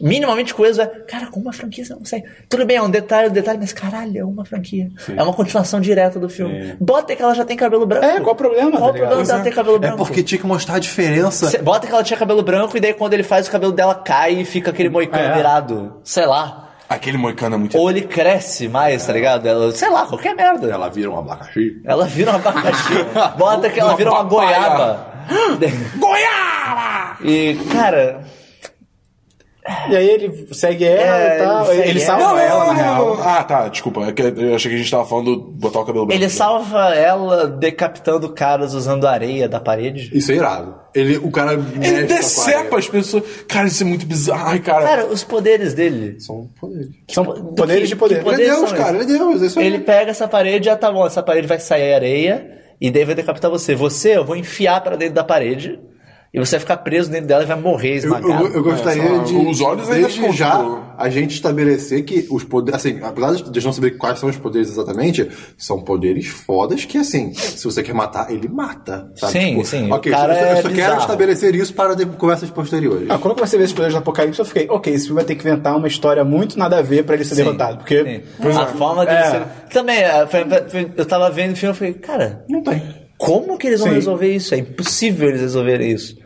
minimamente 0.00 0.52
coisa 0.54 0.82
é, 0.82 0.86
cara, 0.86 1.26
com 1.26 1.40
uma 1.40 1.52
franquia 1.52 1.84
você 1.84 1.92
não 1.92 2.00
consegue. 2.00 2.24
Tudo 2.48 2.64
bem, 2.66 2.76
é 2.76 2.82
um 2.82 2.90
detalhe, 2.90 3.28
um 3.28 3.32
detalhe, 3.32 3.58
mas 3.58 3.72
caralho, 3.72 4.18
é 4.18 4.24
uma 4.24 4.44
franquia. 4.44 4.88
É 5.16 5.22
uma 5.22 5.32
continuação 5.32 5.80
direta 5.80 6.18
do 6.18 6.28
filme. 6.28 6.76
Bota 6.80 7.14
que 7.16 7.22
ela 7.22 7.34
já 7.34 7.44
tem 7.44 7.56
cabelo 7.56 7.86
branco. 7.86 8.04
É, 8.04 8.20
qual 8.20 8.34
o 8.34 8.36
problema, 8.36 8.70
Qual 8.72 8.82
tá 8.82 8.86
o 8.90 8.92
problema 8.98 9.24
dela 9.24 9.42
ter 9.42 9.50
cabelo 9.54 9.76
É 9.76 9.80
branco? 9.80 9.96
porque 9.98 10.22
tinha 10.22 10.38
que 10.40 10.46
mostrar 10.46 10.76
a 10.76 10.78
diferença. 10.78 11.48
Cê- 11.50 11.58
Bota 11.58 11.86
que 11.86 11.92
ela 11.92 12.02
tinha 12.04 12.18
cabelo 12.18 12.42
branco 12.42 12.76
e 12.76 12.80
daí 12.80 12.92
quando 12.94 13.14
ele 13.14 13.22
faz 13.22 13.48
o 13.48 13.50
cabelo 13.50 13.72
dela 13.72 13.94
cai 13.94 14.34
e 14.34 14.44
fica 14.44 14.70
aquele 14.70 14.88
moicano 14.88 15.24
É. 15.24 15.34
virado. 15.34 16.00
Sei 16.04 16.26
lá. 16.26 16.62
Aquele 16.88 17.18
moicano 17.18 17.56
é 17.56 17.58
muito. 17.58 17.76
Ou 17.76 17.90
ele 17.90 18.02
cresce 18.02 18.68
mais, 18.68 19.04
tá 19.04 19.12
ligado? 19.12 19.44
Ela, 19.46 19.72
sei 19.72 19.90
lá, 19.90 20.06
qualquer 20.06 20.36
merda. 20.36 20.70
Ela 20.70 20.88
vira 20.88 21.10
um 21.10 21.18
abacaxi. 21.18 21.80
Ela 21.84 22.06
vira 22.06 22.30
um 22.30 22.34
abacaxi. 22.36 22.94
Bota 23.36 23.68
que 23.70 23.80
ela 23.80 23.96
vira 23.96 24.12
uma 24.12 24.22
goiaba. 24.22 25.14
Goiaba! 25.98 27.16
E, 27.24 27.58
cara, 27.72 28.20
E 29.90 29.96
aí 29.96 30.08
ele 30.08 30.48
segue 30.52 30.84
ela 30.84 31.18
É, 31.20 31.36
e 31.36 31.44
tal. 31.44 31.72
ele 31.72 31.82
Ele, 31.90 32.00
salva 32.00 32.22
ela. 32.24 32.42
ela, 32.42 32.66
na 32.66 32.72
real. 32.74 33.18
Ah, 33.22 33.42
tá, 33.44 33.68
desculpa. 33.68 34.00
É 34.02 34.12
Eu 34.50 34.54
achei 34.54 34.70
que 34.70 34.74
a 34.76 34.78
gente 34.78 34.90
tava 34.90 35.04
falando 35.04 35.36
do 35.36 35.42
botar 35.42 35.80
o 35.80 35.84
cabelo 35.84 36.06
branco. 36.06 36.22
ele 36.22 36.30
salva 36.30 36.94
ela 36.94 37.46
decapitando 37.48 38.28
caras 38.28 38.74
usando 38.74 39.06
areia 39.06 39.48
da 39.48 39.58
parede. 39.58 40.10
Isso 40.16 40.30
é 40.32 40.36
irado. 40.36 40.74
Ele, 40.94 41.16
o 41.18 41.30
cara 41.30 41.52
Ele 41.54 42.04
decepa 42.04 42.78
as 42.78 42.88
pessoas. 42.88 43.24
Cara, 43.48 43.66
isso 43.66 43.82
é 43.82 43.86
muito 43.86 44.06
bizarro. 44.06 44.48
Ai, 44.48 44.60
cara. 44.60 44.84
Cara, 44.86 45.06
os 45.06 45.22
poderes 45.24 45.74
dele. 45.74 46.16
São 46.20 46.48
poderes. 46.60 46.88
São 47.10 47.24
poderes 47.24 47.82
que- 47.82 47.88
de 47.88 47.96
poder. 47.96 48.14
Ele 48.14 48.20
é 48.20 48.24
poderes 48.24 48.56
Deus, 48.56 48.72
cara. 48.72 48.96
Ele 48.98 49.02
é 49.14 49.18
Deus. 49.18 49.42
É 49.42 49.46
isso. 49.46 49.60
Ele 49.60 49.78
pega 49.80 50.10
essa 50.12 50.26
parede 50.28 50.68
e 50.68 50.70
ah, 50.70 50.76
tá 50.76 50.90
bom, 50.92 51.06
essa 51.06 51.22
parede 51.22 51.46
vai 51.46 51.58
sair 51.58 51.92
areia 51.92 52.50
e 52.80 52.90
daí 52.90 53.04
vai 53.04 53.14
decapitar 53.14 53.50
você. 53.50 53.74
Você, 53.74 54.16
eu 54.16 54.24
vou 54.24 54.36
enfiar 54.36 54.80
pra 54.82 54.96
dentro 54.96 55.14
da 55.14 55.24
parede 55.24 55.78
e 56.34 56.38
você 56.38 56.52
vai 56.52 56.60
ficar 56.60 56.76
preso 56.78 57.10
dentro 57.10 57.26
dela 57.28 57.42
e 57.42 57.46
vai 57.46 57.58
morrer 57.60 57.92
Eu, 57.92 57.96
esmagado. 57.96 58.44
eu, 58.46 58.52
eu 58.54 58.62
gostaria 58.62 59.02
É, 59.02 59.16
só- 59.16 59.22
de, 59.24 59.34
os 59.36 59.60
olhos 59.60 59.88
desde 59.88 60.32
já, 60.32 60.82
a 60.98 61.08
gente 61.08 61.34
estabelecer 61.34 62.04
que 62.04 62.26
os 62.30 62.44
poderes, 62.44 62.80
assim, 62.80 63.00
apesar 63.02 63.34
de 63.34 63.64
não 63.64 63.72
saber 63.72 63.92
quais 63.92 64.18
são 64.18 64.28
os 64.28 64.36
poderes 64.36 64.68
exatamente, 64.70 65.28
são 65.56 65.80
poderes 65.82 66.26
fodas 66.26 66.84
que, 66.84 66.98
assim, 66.98 67.32
se 67.34 67.64
você 67.64 67.82
quer 67.82 67.94
matar, 67.94 68.30
ele 68.30 68.48
mata, 68.48 69.10
sabe? 69.16 69.32
Sim, 69.32 69.48
Tipo, 69.50 69.64
sim, 69.66 69.90
Ok, 69.92 70.12
o 70.12 70.14
cara 70.14 70.32
eu 70.34 70.38
só, 70.38 70.44
eu 70.44 70.50
é 70.50 70.56
só 70.56 70.62
quero 70.62 70.74
bizarro. 70.74 71.00
estabelecer 71.00 71.54
isso 71.54 71.72
para 71.74 71.94
de- 71.94 72.06
conversas 72.06 72.50
posteriores. 72.50 73.08
Ah, 73.10 73.18
quando 73.18 73.30
eu 73.32 73.34
comecei 73.36 73.56
a 73.56 73.58
ver 73.58 73.64
esses 73.64 73.74
poderes 73.74 73.94
do 73.94 73.98
Apocalipse, 73.98 74.38
eu 74.38 74.44
fiquei, 74.44 74.66
ok, 74.68 74.92
esse 74.92 75.04
filme 75.06 75.16
vai 75.16 75.24
ter 75.24 75.34
que 75.34 75.46
inventar 75.46 75.76
uma 75.76 75.88
história 75.88 76.24
muito 76.24 76.58
nada 76.58 76.78
a 76.78 76.82
ver 76.82 77.04
pra 77.04 77.14
ele 77.14 77.24
ser 77.24 77.34
derrotado. 77.36 77.78
Porque. 77.78 78.22
Sim. 78.42 78.48
A 78.58 78.66
forma 78.66 79.04
de 79.06 79.12
É. 79.12 79.30
ser. 79.30 79.42
Também, 79.72 79.98
é, 79.98 80.26
eu 80.96 81.04
tava 81.06 81.30
vendo 81.30 81.52
o 81.52 81.56
filme 81.56 81.74
e 81.74 81.78
falei, 81.78 81.94
cara, 81.94 82.44
Não 82.48 82.62
tem. 82.62 83.05
Como 83.18 83.56
que 83.58 83.66
eles 83.66 83.80
vão 83.80 83.88
Sim. 83.88 83.94
resolver 83.94 84.34
isso? 84.34 84.54
É 84.54 84.58
impossível 84.58 85.28
eles 85.28 85.40
resolverem 85.40 85.90
isso. 85.90 86.16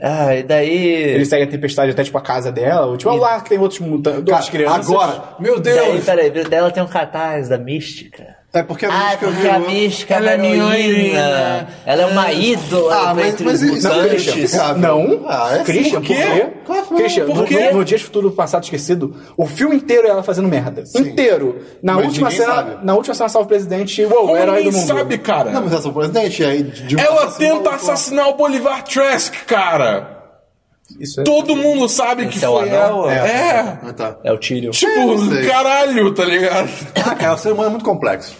Ah, 0.00 0.34
e 0.36 0.42
daí. 0.44 0.78
Ele 1.14 1.24
segue 1.24 1.42
a 1.42 1.46
tempestade 1.48 1.90
até 1.90 2.04
tipo 2.04 2.16
a 2.16 2.20
casa 2.20 2.52
dela, 2.52 2.86
ou 2.86 2.96
tipo, 2.96 3.12
lá 3.16 3.40
que 3.40 3.48
tem 3.48 3.58
outros 3.58 3.80
mutantes, 3.80 4.48
crianças. 4.48 4.88
agora, 4.88 5.24
meu 5.40 5.58
Daí, 5.58 5.74
Deus! 5.74 6.04
peraí, 6.04 6.30
dela 6.30 6.70
tem 6.70 6.82
um 6.82 6.86
cartaz 6.86 7.48
da 7.48 7.58
mística. 7.58 8.36
É 8.52 8.62
porque 8.62 8.86
a 8.86 8.88
Ah, 8.88 8.92
mística 9.10 9.26
porque 9.26 9.48
a 9.48 9.58
virou- 9.58 9.70
mística 9.70 10.14
Ela 10.14 10.30
é 10.30 10.34
é 10.36 10.56
heroína. 10.56 11.68
Ela 11.84 12.02
é 12.02 12.06
uma 12.06 12.32
ídola 12.32 12.94
Ah, 13.10 13.14
mas, 13.14 13.26
entre 13.28 13.44
mas 13.44 13.62
os 13.62 13.68
é 13.84 13.88
mutantes. 13.88 14.22
justificável. 14.22 14.78
Não, 14.80 15.24
Ah, 15.28 15.58
é 15.60 15.64
Christian, 15.64 16.00
sim. 16.00 16.06
por 16.06 16.16
quê? 16.16 16.46
Claro 16.68 16.86
que. 16.86 16.94
Christian, 16.96 17.26
Por 17.26 17.36
no, 17.36 17.44
quê? 17.44 17.70
no, 17.72 17.78
no 17.78 17.84
Dia 17.84 17.96
de 17.96 18.04
Futuro 18.04 18.30
Passado 18.30 18.62
Esquecido, 18.64 19.16
o 19.36 19.46
filme 19.46 19.76
inteiro 19.76 20.06
é 20.06 20.10
ela 20.10 20.22
fazendo 20.22 20.46
merda. 20.48 20.84
Inteiro. 20.94 21.60
Na 21.82 21.94
Mas 21.94 22.04
última 22.06 22.30
cena, 22.30 22.54
sabe. 22.54 22.84
na 22.84 22.94
última 22.94 23.14
cena 23.14 23.28
salva 23.30 23.46
o 23.46 23.48
presidente, 23.48 24.04
uou, 24.04 24.12
Como 24.14 24.32
o 24.34 24.36
herói 24.36 24.64
do 24.64 24.72
mundo. 24.72 24.86
sabe, 24.86 25.16
cara? 25.16 25.50
Não, 25.50 25.62
mas 25.62 25.72
ela 25.72 25.82
é 25.82 25.88
o 25.88 25.92
presidente, 25.92 26.42
e 26.42 26.44
aí 26.44 26.62
de 26.62 26.94
um 26.96 26.98
Ela 27.00 27.26
tenta 27.32 27.70
assassinar 27.70 28.28
o 28.28 28.34
Bolivar 28.34 28.84
Trask, 28.84 29.32
cara. 29.46 30.16
Isso 31.00 31.20
é... 31.20 31.24
Todo 31.24 31.56
mundo 31.56 31.88
sabe 31.88 32.26
que 32.28 32.36
Esse 32.36 32.44
é 32.44 32.48
o 32.48 32.58
foi 32.58 32.68
ela. 32.68 33.12
É. 33.12 33.78
Ah, 33.82 33.92
tá. 33.96 34.16
É 34.24 34.32
o 34.32 34.38
Tyrion. 34.38 34.70
Tipo, 34.70 35.18
sei. 35.30 35.46
caralho, 35.46 36.14
tá 36.14 36.24
ligado? 36.24 36.68
Ah, 37.04 37.14
cara, 37.14 37.34
o 37.34 37.38
ser 37.38 37.52
humano 37.52 37.68
é 37.68 37.70
muito 37.70 37.84
complexo. 37.84 38.34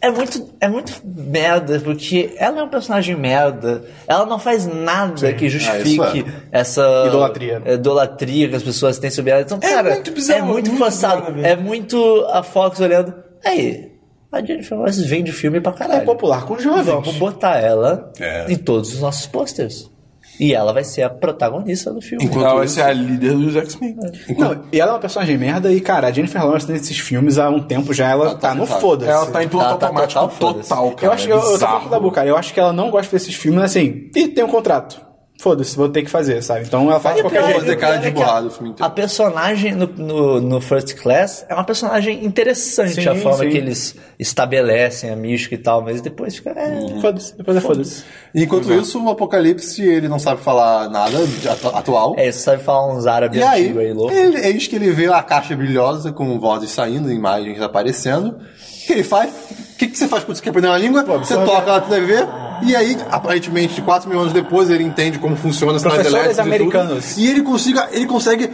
É 0.00 0.10
muito, 0.10 0.50
é 0.60 0.68
muito 0.68 0.92
merda, 1.04 1.78
porque 1.80 2.34
ela 2.36 2.60
é 2.60 2.62
um 2.64 2.68
personagem 2.68 3.14
merda. 3.14 3.84
Ela 4.08 4.24
não 4.26 4.38
faz 4.38 4.66
nada 4.66 5.32
que 5.34 5.48
justifique 5.48 6.00
Ah, 6.02 6.16
isso 6.16 6.26
essa 6.50 7.04
Idolatria. 7.06 7.62
idolatria 7.66 8.48
que 8.48 8.56
as 8.56 8.62
pessoas 8.62 8.98
têm 8.98 9.10
sobre 9.10 9.30
ela. 9.30 9.42
Então, 9.42 9.60
cara, 9.60 9.90
muito 9.90 10.10
bizarro, 10.12 10.40
é 10.40 10.42
muito, 10.42 10.70
muito 10.70 10.78
forçado. 10.84 11.40
é 11.46 11.54
muito 11.56 12.26
a 12.30 12.42
Fox 12.42 12.80
olhando. 12.80 13.14
Aí, 13.44 13.92
a 14.32 14.42
Jennifer 14.42 14.76
Lawrence 14.78 15.04
vende 15.04 15.30
filme 15.30 15.60
pra 15.60 15.72
caralho. 15.72 16.02
É 16.02 16.04
popular 16.04 16.44
com 16.46 16.58
jovens. 16.58 16.86
Vamos 16.86 17.14
botar 17.16 17.58
ela 17.60 18.10
É. 18.18 18.50
em 18.50 18.56
todos 18.56 18.94
os 18.94 19.00
nossos 19.00 19.26
posters. 19.26 19.90
E 20.40 20.54
ela 20.54 20.72
vai 20.72 20.82
ser 20.82 21.02
a 21.02 21.10
protagonista 21.10 21.92
do 21.92 22.00
filme. 22.00 22.24
Enquanto 22.24 22.44
Ela 22.44 22.54
vai 22.56 22.64
isso- 22.64 22.74
ser 22.76 22.82
a 22.82 22.92
líder 22.92 23.32
dos 23.34 23.54
X-Men. 23.54 23.96
Não, 24.38 24.64
e 24.72 24.80
ela 24.80 24.90
é 24.92 24.94
uma 24.94 25.00
personagem 25.00 25.36
merda 25.38 25.70
e, 25.72 25.80
cara, 25.80 26.08
a 26.08 26.10
Jennifer 26.12 26.44
Lawrence 26.44 26.70
nesses 26.72 26.98
filmes 26.98 27.38
há 27.38 27.48
um 27.50 27.60
tempo 27.62 27.92
já, 27.92 28.08
ela, 28.08 28.34
tá, 28.34 28.54
no 28.54 28.66
tá. 28.66 28.78
foda-se. 28.80 29.10
Ela 29.10 29.26
tá 29.26 29.44
em 29.44 29.48
piloto 29.48 29.68
Ela 29.68 29.76
tá 29.78 29.86
automático 29.86 30.20
total, 30.20 30.28
total, 30.38 30.50
foda-se. 30.58 30.96
cara. 30.96 31.06
Eu 31.06 31.12
acho 31.12 31.26
que 31.26 31.32
eu, 31.32 31.36
eu 31.38 31.58
tô 31.58 31.66
falando 31.66 31.90
da 31.90 32.00
boca, 32.00 32.14
cara. 32.16 32.28
Eu 32.28 32.36
acho 32.36 32.52
que 32.54 32.58
ela 32.60 32.72
não 32.72 32.90
gosta 32.90 33.14
desses 33.16 33.34
filmes 33.34 33.62
assim. 33.62 34.10
E 34.16 34.28
tem 34.28 34.42
um 34.42 34.48
contrato. 34.48 35.00
Foda-se, 35.42 35.76
vou 35.76 35.88
ter 35.88 36.02
que 36.04 36.08
fazer, 36.10 36.40
sabe? 36.40 36.64
Então 36.66 36.88
ela 36.88 37.00
faz 37.00 37.16
de 37.16 37.22
qualquer 37.22 37.40
é- 37.42 37.46
jeito. 37.46 37.60
fazer 37.62 37.76
cara 37.76 37.96
de 37.96 38.06
é 38.06 38.10
borrada 38.12 38.46
o 38.46 38.50
filme 38.50 38.70
inteiro. 38.70 38.84
A 38.86 38.90
personagem 38.94 39.72
no, 39.74 39.86
no, 39.88 40.40
no 40.40 40.60
First 40.60 40.94
Class 40.94 41.44
é 41.48 41.54
uma 41.54 41.64
personagem 41.64 42.24
interessante, 42.24 43.02
Sim, 43.02 43.08
a 43.08 43.14
forma 43.16 43.38
sim. 43.44 43.50
que 43.50 43.56
eles 43.56 43.96
estabelecem 44.20 45.10
a 45.10 45.16
mística 45.16 45.56
e 45.56 45.58
tal, 45.58 45.82
mas 45.82 46.00
depois 46.00 46.36
fica. 46.36 46.50
É, 46.50 47.00
Foda-se, 47.00 47.36
depois 47.36 47.56
é 47.56 47.60
foda-se. 47.60 48.04
Enquanto 48.32 48.72
isso, 48.72 49.02
o 49.04 49.10
Apocalipse, 49.10 49.82
ele 49.82 50.08
não 50.08 50.20
sabe 50.20 50.40
falar 50.42 50.88
nada 50.88 51.26
de 51.26 51.48
atu- 51.48 51.76
atual. 51.76 52.14
é, 52.16 52.30
você 52.30 52.38
sabe 52.38 52.62
falar 52.62 52.94
uns 52.94 53.04
árabes 53.08 53.40
E 53.40 53.42
aí, 53.42 53.62
antigos 53.64 53.82
aí, 53.82 53.92
louco. 53.92 54.14
ele, 54.14 54.38
eis 54.46 54.68
que 54.68 54.76
ele 54.76 54.92
vê 54.92 55.06
a 55.08 55.22
caixa 55.24 55.56
brilhosa 55.56 56.12
com 56.12 56.38
vozes 56.38 56.70
saindo, 56.70 57.10
imagens 57.10 57.60
aparecendo. 57.60 58.28
O 58.38 58.86
que 58.86 58.92
ele 58.92 59.02
faz? 59.04 59.32
O 59.82 59.84
que, 59.84 59.92
que 59.92 59.98
você 59.98 60.06
faz 60.06 60.22
quando 60.22 60.36
você 60.36 60.42
quer 60.42 60.50
aprender 60.50 60.68
uma 60.68 60.78
língua? 60.78 61.02
Você 61.02 61.34
toca 61.34 61.72
na 61.72 61.80
TV, 61.80 62.14
e 62.62 62.76
aí, 62.76 62.96
aparentemente, 63.10 63.82
4 63.82 64.08
mil 64.08 64.20
anos 64.20 64.32
depois, 64.32 64.70
ele 64.70 64.84
entende 64.84 65.18
como 65.18 65.34
funciona 65.34 65.74
as 65.76 65.82
Professores 65.82 66.12
elétricas 66.12 66.38
e 66.38 66.42
tudo. 66.42 66.54
americanos. 66.54 67.16
E 67.18 67.26
ele 67.26 67.42
consiga, 67.42 67.88
ele 67.90 68.06
consegue. 68.06 68.50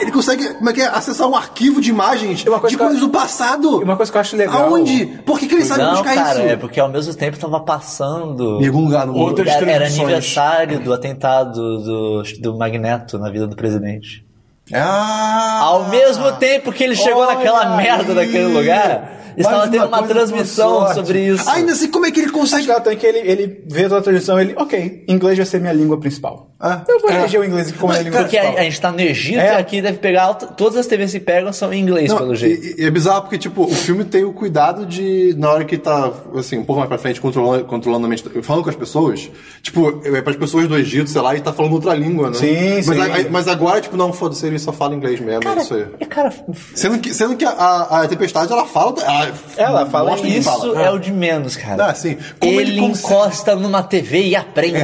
Ele 0.00 0.10
consegue, 0.12 0.54
como 0.54 0.70
é 0.70 0.72
que 0.72 0.80
é? 0.82 0.86
Acessar 0.86 1.28
um 1.28 1.36
arquivo 1.36 1.80
de 1.80 1.88
imagens 1.90 2.44
Uma 2.44 2.58
coisa 2.60 2.76
de 2.76 2.82
eu- 2.82 2.84
coisas 2.86 3.00
do 3.00 3.08
passado. 3.10 3.80
E 3.80 3.84
uma 3.84 3.96
coisa 3.96 4.10
que 4.10 4.18
eu 4.18 4.20
acho 4.20 4.36
legal- 4.36 4.64
Aonde? 4.64 5.06
Por 5.24 5.38
que, 5.38 5.46
que 5.46 5.54
ele 5.54 5.64
sabe 5.64 5.82
Não, 5.82 5.90
buscar 5.92 6.14
cara, 6.14 6.38
isso? 6.40 6.48
é 6.48 6.56
porque 6.56 6.80
ao 6.80 6.88
mesmo 6.88 7.14
tempo 7.14 7.38
tava 7.38 7.60
passando. 7.60 8.60
Em 8.60 8.66
algum 8.66 8.84
lugar 8.84 9.06
no 9.06 9.12
mundo. 9.12 9.40
Era, 9.40 9.70
era 9.70 9.86
aniversário 9.86 10.80
do 10.80 10.92
atentado 10.92 11.78
do, 11.82 12.22
do 12.40 12.56
Magneto 12.58 13.18
na 13.20 13.30
vida 13.30 13.46
do 13.46 13.54
presidente. 13.56 14.24
Ah! 14.72 15.60
Ao 15.62 15.88
mesmo 15.88 16.32
tempo 16.32 16.72
que 16.72 16.82
ele 16.82 16.96
chegou 16.96 17.26
naquela 17.26 17.76
merda 17.76 18.12
aí. 18.12 18.14
daquele 18.26 18.46
lugar, 18.46 19.20
estava 19.42 19.68
tendo 19.68 19.86
uma 19.86 20.02
transmissão 20.02 20.94
sobre 20.94 21.28
isso. 21.28 21.48
Ainda 21.50 21.72
assim, 21.72 21.88
como 21.90 22.06
é 22.06 22.10
que 22.10 22.20
ele 22.20 22.26
Acho 22.26 22.34
consegue. 22.34 22.66
também 22.80 22.98
que 22.98 23.06
ele, 23.06 23.18
ele 23.18 23.64
vê 23.66 23.82
toda 23.84 23.98
a 23.98 24.02
tradição 24.02 24.40
ele, 24.40 24.54
ok, 24.56 25.04
inglês 25.08 25.36
vai 25.36 25.46
ser 25.46 25.60
minha 25.60 25.72
língua 25.72 25.98
principal. 25.98 26.53
Eu 26.88 27.00
vou 27.00 27.10
eleger 27.10 27.40
o 27.40 27.44
inglês 27.44 27.72
como 27.72 27.92
é 27.92 27.98
a 27.98 28.02
língua 28.02 28.20
Porque 28.20 28.38
a, 28.38 28.50
a 28.50 28.62
gente 28.62 28.80
tá 28.80 28.90
no 28.90 29.00
Egito 29.00 29.38
É. 29.40 29.52
e 29.54 29.56
aqui 29.56 29.82
deve 29.82 29.98
pegar. 29.98 30.22
alta- 30.24 30.46
Todas 30.46 30.78
as 30.78 30.86
TVs 30.86 31.12
que 31.12 31.20
pegam 31.20 31.52
são 31.52 31.72
em 31.72 31.80
inglês, 31.80 32.08
Não, 32.10 32.18
pelo 32.18 32.34
jeito. 32.34 32.64
E, 32.80 32.82
e 32.82 32.86
é 32.86 32.90
bizarro 32.90 33.22
porque, 33.22 33.36
tipo, 33.38 33.64
o 33.64 33.74
filme 33.74 34.04
tem 34.04 34.24
o 34.24 34.32
cuidado 34.32 34.86
de, 34.86 35.34
na 35.38 35.50
hora 35.50 35.64
que 35.64 35.76
tá, 35.76 36.10
assim, 36.36 36.58
um 36.58 36.64
pouco 36.64 36.78
mais 36.80 36.88
pra 36.88 36.96
frente, 36.98 37.20
controlando, 37.20 37.64
controlando 37.64 38.06
a 38.06 38.08
mente, 38.08 38.24
falando 38.42 38.62
com 38.64 38.70
as 38.70 38.76
pessoas, 38.76 39.30
tipo, 39.62 40.00
é 40.04 40.22
pras 40.22 40.36
pessoas 40.36 40.66
do 40.68 40.76
Egito, 40.76 41.10
sei 41.10 41.20
lá, 41.20 41.34
e 41.34 41.40
tá 41.40 41.52
falando 41.52 41.72
outra 41.74 41.94
língua, 41.94 42.28
né? 42.30 42.34
Sim, 42.36 42.74
mas, 42.76 42.84
sim. 42.86 43.00
a- 43.00 43.30
mas 43.30 43.48
agora, 43.48 43.80
tipo, 43.80 43.96
não, 43.96 44.12
foda-se, 44.12 44.46
ele 44.46 44.58
só 44.58 44.72
fala 44.72 44.94
inglês 44.94 45.20
mesmo, 45.20 45.42
é 45.48 45.56
isso 45.60 45.74
aí. 45.74 45.84
Cara, 46.06 46.32
Sendo 46.74 46.98
que, 46.98 47.12
sendo 47.12 47.36
que 47.36 47.44
a, 47.44 47.50
a, 47.50 48.02
a 48.02 48.08
Tempestade, 48.08 48.52
ela 48.52 48.64
fala... 48.66 48.94
Ela, 49.02 49.32
Ela 49.56 49.86
fala 49.86 50.18
isso 50.20 50.48
fala. 50.50 50.82
é 50.82 50.90
o 50.90 50.98
de 50.98 51.12
menos, 51.12 51.56
cara. 51.56 51.86
Ah, 51.86 51.94
sim. 51.94 52.16
Como 52.38 52.52
ele 52.60 52.70
ele 52.72 52.80
consegue- 52.80 53.14
encosta 53.14 53.56
numa 53.56 53.82
TV 53.82 54.22
e 54.28 54.36
aprende. 54.36 54.78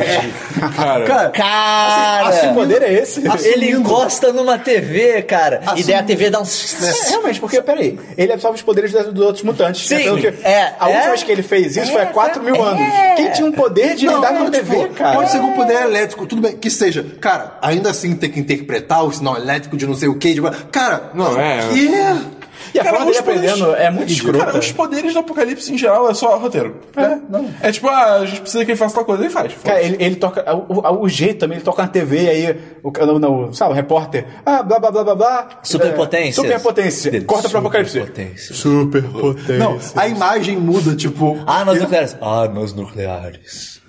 Cara, 0.77 1.05
Cara, 1.05 1.31
Cara! 1.71 2.29
assim, 2.29 2.49
Que 2.49 2.55
poder 2.55 2.83
é 2.83 2.93
esse? 2.93 3.21
ele 3.21 3.29
assumindo- 3.29 3.81
encosta 3.81 4.33
numa 4.33 4.59
TV, 4.59 5.23
cara. 5.23 5.61
E 5.77 5.83
daí 5.83 5.95
a 5.95 5.99
Assumindo- 6.01 6.07
TV 6.07 6.31
dá 6.31 6.41
um. 6.41 6.45
É, 6.45 7.09
realmente, 7.11 7.41
porque, 7.41 7.63
peraí, 7.63 7.99
ele 8.17 8.33
absorve 8.33 8.57
os 8.57 8.63
poderes 8.63 8.93
das- 8.93 9.07
dos 9.13 9.25
outros 9.25 9.45
mutantes. 9.45 9.87
Sim, 9.87 10.11
né? 10.11 10.21
Que- 10.21 10.47
é, 10.47 10.75
a 10.79 10.89
é. 10.91 10.95
última 10.95 11.09
vez 11.11 11.23
que 11.23 11.33
ele 11.33 11.43
fez 11.43 11.77
isso 11.77 11.93
foi 11.93 12.01
há 12.03 12.05
É, 12.05 12.07
4 12.07 12.43
mil 12.43 12.55
é. 12.57 12.61
anos. 12.61 13.17
Quem 13.17 13.31
tinha 13.31 13.47
um 13.47 13.53
poder 13.53 13.95
de 13.95 14.07
lidar 14.07 14.37
com 14.37 14.47
a 14.47 14.51
TV, 14.51 14.77
tipo, 14.83 14.95
cara? 14.95 15.17
Pode 15.17 15.31
ser 15.31 15.39
com 15.41 15.53
poder 15.53 15.83
elétrico, 15.83 16.27
tudo 16.27 16.43
bem, 16.43 16.57
que 16.57 16.71
seja. 16.71 17.05
Cara, 17.21 17.57
ainda 17.63 17.91
assim 17.91 18.15
tem 18.17 18.31
que 18.31 18.41
interpretar 18.41 19.05
o 19.05 19.13
sinal 19.13 19.37
elétrico 19.37 19.77
de 19.77 19.87
não 19.87 19.95
sei 19.95 20.09
o 20.09 20.15
que. 20.17 20.35
De... 20.35 20.41
Cara, 20.71 21.11
Não, 21.15 21.39
é. 21.41 21.59
Que? 21.73 21.91
E 22.75 22.79
a 22.79 22.85
Cara, 22.85 22.97
forma 22.99 23.13
dele 23.13 23.19
os 23.19 23.25
poderes- 23.25 23.51
aprendendo 23.53 23.77
é 23.77 23.91
muito 23.91 24.13
escrota. 24.13 24.45
Cara, 24.47 24.59
os 24.59 24.73
poderes 24.73 25.13
do 25.13 25.19
Apocalipse 25.19 25.73
em 25.73 25.79
geral 25.79 26.11
é 26.11 26.15
só 26.15 26.37
roteiro. 26.39 26.77
É, 26.97 27.69
é 27.69 27.73
tipo, 27.73 27.89
ah, 27.89 28.15
a 28.17 28.27
gente 28.27 28.41
precisa 28.43 28.65
que 28.65 28.71
ele 28.71 28.79
faça 28.79 28.95
tal 28.95 29.05
coisa, 29.05 29.23
ele 29.23 29.31
faz. 29.31 29.53
Cara, 29.65 29.83
ele, 29.83 29.97
ele 29.99 30.17
toca. 30.17 30.45
O, 30.55 31.03
o- 31.05 31.09
jeito 31.09 31.41
também, 31.41 31.57
ele 31.59 31.65
toca 31.65 31.83
na 31.83 31.89
TV, 31.89 32.29
aí 32.29 32.57
o, 32.83 32.93
não, 33.07 33.19
não, 33.19 33.53
sabe, 33.53 33.73
o 33.73 33.75
repórter. 33.75 34.27
Ah, 34.47 34.63
blá 34.63 34.79
blá 34.79 34.91
blá 34.91 35.05
blá 35.05 35.15
blá. 35.15 35.49
Superpotências. 35.63 36.39
É, 36.39 36.49
superpotência. 36.49 37.25
Corta 37.25 37.49
pro 37.49 37.59
apocalipse. 37.59 37.93
Superpotência. 37.99 38.55
Superpotência. 38.55 39.59
Não, 39.59 39.79
a 39.97 40.09
imagem 40.09 40.57
muda, 40.57 40.95
tipo. 40.95 41.39
Armas 41.47 41.81
nucleares. 41.81 42.17
Armas 42.21 42.73
nucleares. 42.75 43.81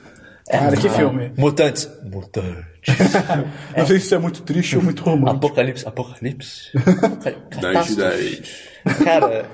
Cara, 0.52 0.76
que 0.78 0.90
filme. 0.90 1.32
Mutantes. 1.38 1.90
Mutantes. 2.04 2.66
Não 3.78 3.86
sei 3.86 4.00
se 4.00 4.06
isso 4.06 4.16
é 4.16 4.18
muito 4.18 4.42
triste 4.42 4.76
ou 4.78 4.84
muito 4.84 5.04
romântico. 5.04 5.38
Apocalipse. 5.48 5.88
Apocalipse. 5.88 6.72
Catástrofe. 7.50 8.42
10. 8.86 9.04
Cara, 9.04 9.46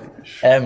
é. 0.42 0.62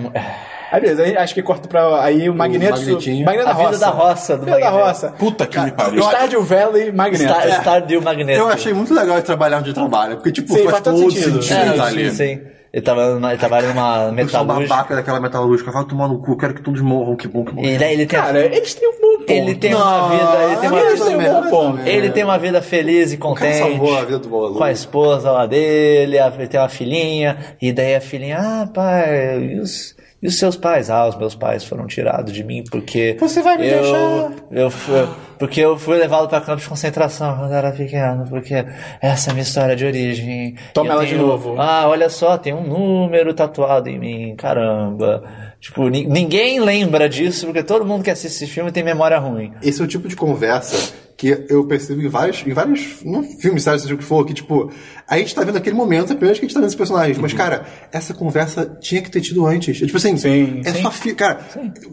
Aí, 0.71 0.81
beleza, 0.81 1.03
aí 1.03 1.17
acho 1.17 1.33
que 1.35 1.43
corta 1.43 1.67
pra. 1.67 2.03
Aí 2.03 2.27
o 2.29 2.33
Magneto. 2.33 2.77
Magnetinho. 2.79 3.25
Magneto 3.25 3.49
A 3.49 3.53
da 3.53 3.57
vida 3.57 3.67
roça. 3.69 3.79
da 3.79 3.89
roça, 3.91 4.37
do 4.37 4.45
Vida 4.45 4.57
da 4.59 4.65
Magneto. 4.65 4.85
roça. 4.87 5.09
Puta 5.11 5.45
que 5.45 5.59
me 5.59 5.71
pariu. 5.71 6.01
Stardew 6.03 6.43
Valley 6.43 6.91
Magneto. 6.91 7.23
Star, 7.31 7.47
É. 7.47 7.51
Stardew 7.59 8.01
Magneto. 8.01 8.39
Eu 8.39 8.47
achei 8.47 8.73
muito 8.73 8.91
legal 8.93 9.17
ele 9.17 9.25
trabalhar 9.25 9.59
onde 9.59 9.71
trabalha, 9.73 10.15
porque, 10.15 10.31
tipo, 10.31 10.47
Sim, 10.51 10.59
faz, 10.63 10.71
faz 10.71 10.81
todo 10.83 10.97
sentido. 10.97 11.43
sentido, 11.43 11.59
É, 11.59 11.73
tá 11.77 11.89
sim, 11.91 11.97
ali. 11.99 12.11
sim. 12.11 12.41
Ele, 12.73 12.81
tava 12.81 13.13
numa, 13.13 13.29
ele 13.29 13.37
trabalha 13.37 13.67
numa 13.67 13.97
Eu 13.97 14.03
sou 14.05 14.11
metalúrgica. 14.13 14.67
babaca 14.75 14.95
daquela 14.95 15.19
metalúrgica, 15.19 15.71
vai 15.71 15.85
tomar 15.85 16.07
no 16.07 16.17
cu, 16.19 16.35
quero 16.35 16.55
que 16.55 16.61
todos 16.63 16.81
morram, 16.81 17.15
que 17.15 17.27
bom, 17.27 17.45
que 17.45 17.51
bom. 17.53 17.61
E 17.63 17.77
daí 17.77 17.93
ele 17.93 18.07
tem, 18.07 18.19
Cara, 18.19 18.39
eles 18.43 18.73
têm 18.73 18.89
um 18.89 18.99
bom 18.99 19.12
ponto. 19.23 19.31
ele 19.31 19.55
tem 19.55 19.73
uma 19.73 20.09
vida. 20.09 20.43
Ele 20.43 20.55
tem 20.57 20.69
uma 20.69 20.81
vida. 20.89 21.05
têm 21.05 21.15
um 21.15 21.23
bom 21.41 21.49
ponto. 21.49 21.87
Ele 21.87 22.09
tem 22.11 22.23
uma 22.23 22.37
vida 22.37 22.61
feliz 22.61 23.11
e 23.13 23.17
contente. 23.17 23.57
salvou 23.57 23.97
a 23.97 24.01
vida 24.05 24.19
do 24.19 24.29
maluco. 24.29 24.57
Com 24.57 24.63
a 24.63 24.71
esposa 24.71 25.31
lá 25.31 25.45
dele, 25.45 26.17
ele 26.17 26.47
tem 26.47 26.59
uma 26.59 26.69
filhinha, 26.69 27.37
e 27.61 27.71
daí 27.71 27.95
a 27.95 28.01
filhinha, 28.01 28.37
ah, 28.39 28.67
pai, 28.73 29.43
e 29.53 29.59
os, 29.59 29.95
e 30.21 30.27
os 30.27 30.37
seus 30.37 30.55
pais? 30.55 30.89
Ah, 30.89 31.07
os 31.07 31.15
meus 31.17 31.35
pais 31.35 31.63
foram 31.63 31.85
tirados 31.87 32.31
de 32.33 32.43
mim 32.43 32.63
porque. 32.69 33.17
Você 33.19 33.41
vai 33.41 33.57
me 33.57 33.67
eu, 33.67 33.81
deixar? 33.81 34.31
Eu 34.51 34.69
fui, 34.71 35.07
porque 35.39 35.59
eu 35.59 35.77
fui 35.77 35.97
levado 35.97 36.27
para 36.29 36.39
campo 36.41 36.61
de 36.61 36.67
concentração 36.69 37.35
quando 37.37 37.53
era 37.53 37.71
pequeno, 37.71 38.25
porque 38.29 38.65
essa 39.01 39.29
é 39.29 39.31
a 39.31 39.33
minha 39.33 39.43
história 39.43 39.75
de 39.75 39.85
origem. 39.85 40.55
Toma 40.73 40.93
ela 40.93 41.03
de 41.05 41.13
tenho- 41.15 41.27
novo. 41.27 41.55
Ah, 41.57 41.85
olha 41.87 42.09
só, 42.09 42.37
tem 42.37 42.53
um 42.53 42.63
número 42.63 43.33
tatuado 43.33 43.89
em 43.89 43.99
mim, 43.99 44.35
caramba. 44.35 45.23
Tipo, 45.63 45.87
ni- 45.87 46.05
ninguém 46.05 46.59
lembra 46.59 47.07
disso, 47.07 47.45
porque 47.45 47.63
todo 47.63 47.85
mundo 47.85 48.03
que 48.03 48.11
assiste 48.11 48.35
esse 48.43 48.47
filme 48.51 48.69
tem 48.69 48.83
memória 48.83 49.17
ruim. 49.17 49.53
Esse 49.61 49.81
é 49.81 49.85
o 49.85 49.87
tipo 49.87 50.09
de 50.09 50.15
conversa 50.17 50.91
que 51.15 51.45
eu 51.47 51.65
percebo 51.65 52.01
em 52.01 52.09
vários, 52.09 52.45
em 52.45 52.51
vários 52.51 52.97
não, 53.05 53.23
filmes, 53.23 53.63
séries, 53.63 53.83
seja 53.83 53.95
o 53.95 53.97
que 53.97 54.03
for, 54.03 54.25
que, 54.25 54.33
tipo, 54.33 54.69
a 55.07 55.17
gente 55.17 55.33
tá 55.33 55.41
vendo 55.41 55.57
aquele 55.57 55.73
momento, 55.73 56.09
é 56.09 56.15
a 56.15 56.17
primeira 56.17 56.33
vez 56.33 56.39
que 56.39 56.45
a 56.45 56.47
gente 56.49 56.53
tá 56.53 56.59
vendo 56.59 56.67
esse 56.67 56.75
personagem, 56.75 57.15
mas, 57.17 57.31
cara, 57.31 57.65
essa 57.93 58.13
conversa 58.13 58.77
tinha 58.81 59.01
que 59.01 59.09
ter 59.09 59.21
tido 59.21 59.45
antes. 59.45 59.81
É, 59.81 59.85
tipo 59.85 59.95
assim, 59.95 60.17
Sim, 60.17 60.61
é 60.65 60.73
sim. 60.73 60.81
só 60.81 60.91
cara, 61.15 61.39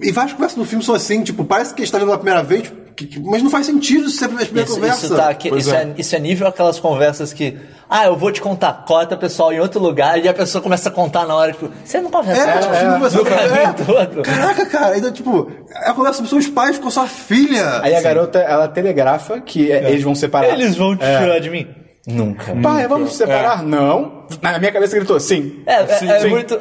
e 0.02 0.11
várias 0.11 0.33
conversas 0.33 0.59
no 0.59 0.64
filme 0.64 0.85
são 0.85 0.96
assim, 0.96 1.22
tipo, 1.22 1.44
parece 1.44 1.72
que 1.72 1.80
a 1.80 1.85
gente 1.85 1.92
tá 1.92 1.98
vendo 1.98 2.09
pela 2.09 2.18
primeira 2.18 2.42
vez, 2.42 2.62
tipo, 2.64 2.89
que- 3.06 3.06
que- 3.06 3.20
mas 3.20 3.42
não 3.42 3.50
faz 3.50 3.66
sentido 3.66 4.06
isso 4.06 4.18
ser 4.18 4.26
a 4.26 4.28
primeira 4.28 4.62
Isso, 4.62 4.74
conversa. 4.74 5.06
isso, 5.06 5.16
tá 5.16 5.34
Pois 5.48 5.66
isso, 5.66 5.74
é. 5.74 5.82
é. 5.82 5.94
isso 5.96 6.16
é 6.16 6.18
nível 6.18 6.46
aquelas 6.46 6.78
conversas 6.78 7.32
que. 7.32 7.56
Ah, 7.88 8.06
eu 8.06 8.16
vou 8.16 8.30
te 8.30 8.40
contar, 8.40 8.84
corta 8.86 9.16
pessoal 9.16 9.52
em 9.52 9.58
outro 9.58 9.80
lugar 9.80 10.22
e 10.24 10.28
a 10.28 10.32
pessoa 10.34 10.62
começa 10.62 10.88
a 10.88 10.92
contar 10.92 11.26
na 11.26 11.34
hora, 11.34 11.50
tipo, 11.52 11.68
você 11.84 12.00
não 12.00 12.08
conversa 12.10 12.42
É, 12.42 12.58
tipo, 12.58 12.72
no 13.18 13.24
caminho 13.24 13.56
é. 13.56 13.72
todo. 13.72 14.22
Caraca, 14.22 14.66
cara, 14.66 14.94
ainda, 14.94 15.10
tipo, 15.10 15.50
é 15.74 15.88
a 15.90 15.92
conversa 15.94 16.20
dos 16.20 16.30
seus 16.30 16.46
pais 16.48 16.78
com 16.78 16.86
a 16.86 16.90
sua 16.90 17.06
filha. 17.08 17.80
Aí 17.82 17.94
a 17.96 18.00
garota, 18.00 18.38
ela 18.38 18.68
telegrafa 18.68 19.40
que 19.40 19.72
é, 19.72 19.90
eles 19.90 20.04
vão 20.04 20.14
separar. 20.14 20.50
Eles 20.50 20.76
vão 20.76 20.96
te 20.96 21.00
tirar 21.04 21.40
de 21.40 21.50
mim? 21.50 21.66
Nunca. 22.06 22.54
Pai, 22.62 22.86
vamos 22.86 23.14
separar? 23.16 23.62
Não. 23.64 24.24
Na 24.40 24.58
minha 24.58 24.70
cabeça 24.72 24.96
gritou, 24.96 25.18
sim. 25.18 25.60
É, 25.66 25.82
é, 25.82 25.86
Sim, 25.98 26.10
é 26.10 26.20
sim. 26.20 26.28
muito. 26.28 26.60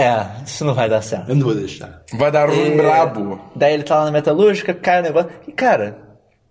É, 0.00 0.26
isso 0.46 0.64
não 0.64 0.74
vai 0.74 0.88
dar 0.88 1.02
certo. 1.02 1.28
Eu 1.28 1.36
não 1.36 1.44
vou 1.46 1.54
deixar. 1.54 2.02
Vai 2.14 2.30
dar 2.30 2.48
um 2.50 2.76
brabo. 2.76 3.40
Daí 3.54 3.74
ele 3.74 3.82
tá 3.82 3.96
lá 3.98 4.04
na 4.06 4.10
metalúrgica, 4.10 4.72
cai 4.74 5.00
o 5.00 5.02
negócio. 5.02 5.30
E 5.46 5.52
cara, 5.52 5.98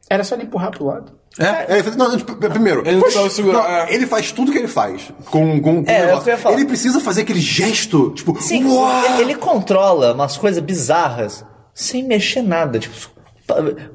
Era 0.10 0.24
só 0.24 0.36
ele 0.36 0.44
empurrar 0.46 0.72
pro 0.72 0.86
lado. 0.86 1.18
É, 1.38 1.78
é, 1.80 1.84
não, 1.96 2.18
tipo, 2.18 2.36
primeiro, 2.36 2.82
Ele 2.82 2.94
não 2.96 3.02
precisava 3.04 3.30
segurar, 3.30 3.60
não, 3.60 3.66
é. 3.70 3.94
ele 3.94 4.08
faz 4.08 4.32
tudo 4.32 4.52
que 4.52 4.58
ele 4.58 4.68
faz 4.68 5.14
com, 5.30 5.62
com, 5.62 5.84
com 5.86 5.92
É, 5.92 5.94
o 5.94 6.00
é 6.00 6.04
o 6.04 6.06
negócio. 6.08 6.24
que 6.24 6.30
eu 6.30 6.34
ia 6.34 6.38
falar. 6.40 6.56
Ele 6.56 6.66
precisa 6.66 7.00
fazer 7.00 7.22
aquele 7.22 7.40
gesto, 7.40 8.10
tipo, 8.16 8.36
sim, 8.42 8.66
ele, 8.68 9.22
ele 9.22 9.36
controla 9.36 10.14
umas 10.14 10.36
coisas 10.38 10.62
bizarras 10.62 11.46
sem 11.74 12.04
mexer 12.04 12.42
nada, 12.42 12.80
tipo, 12.80 12.94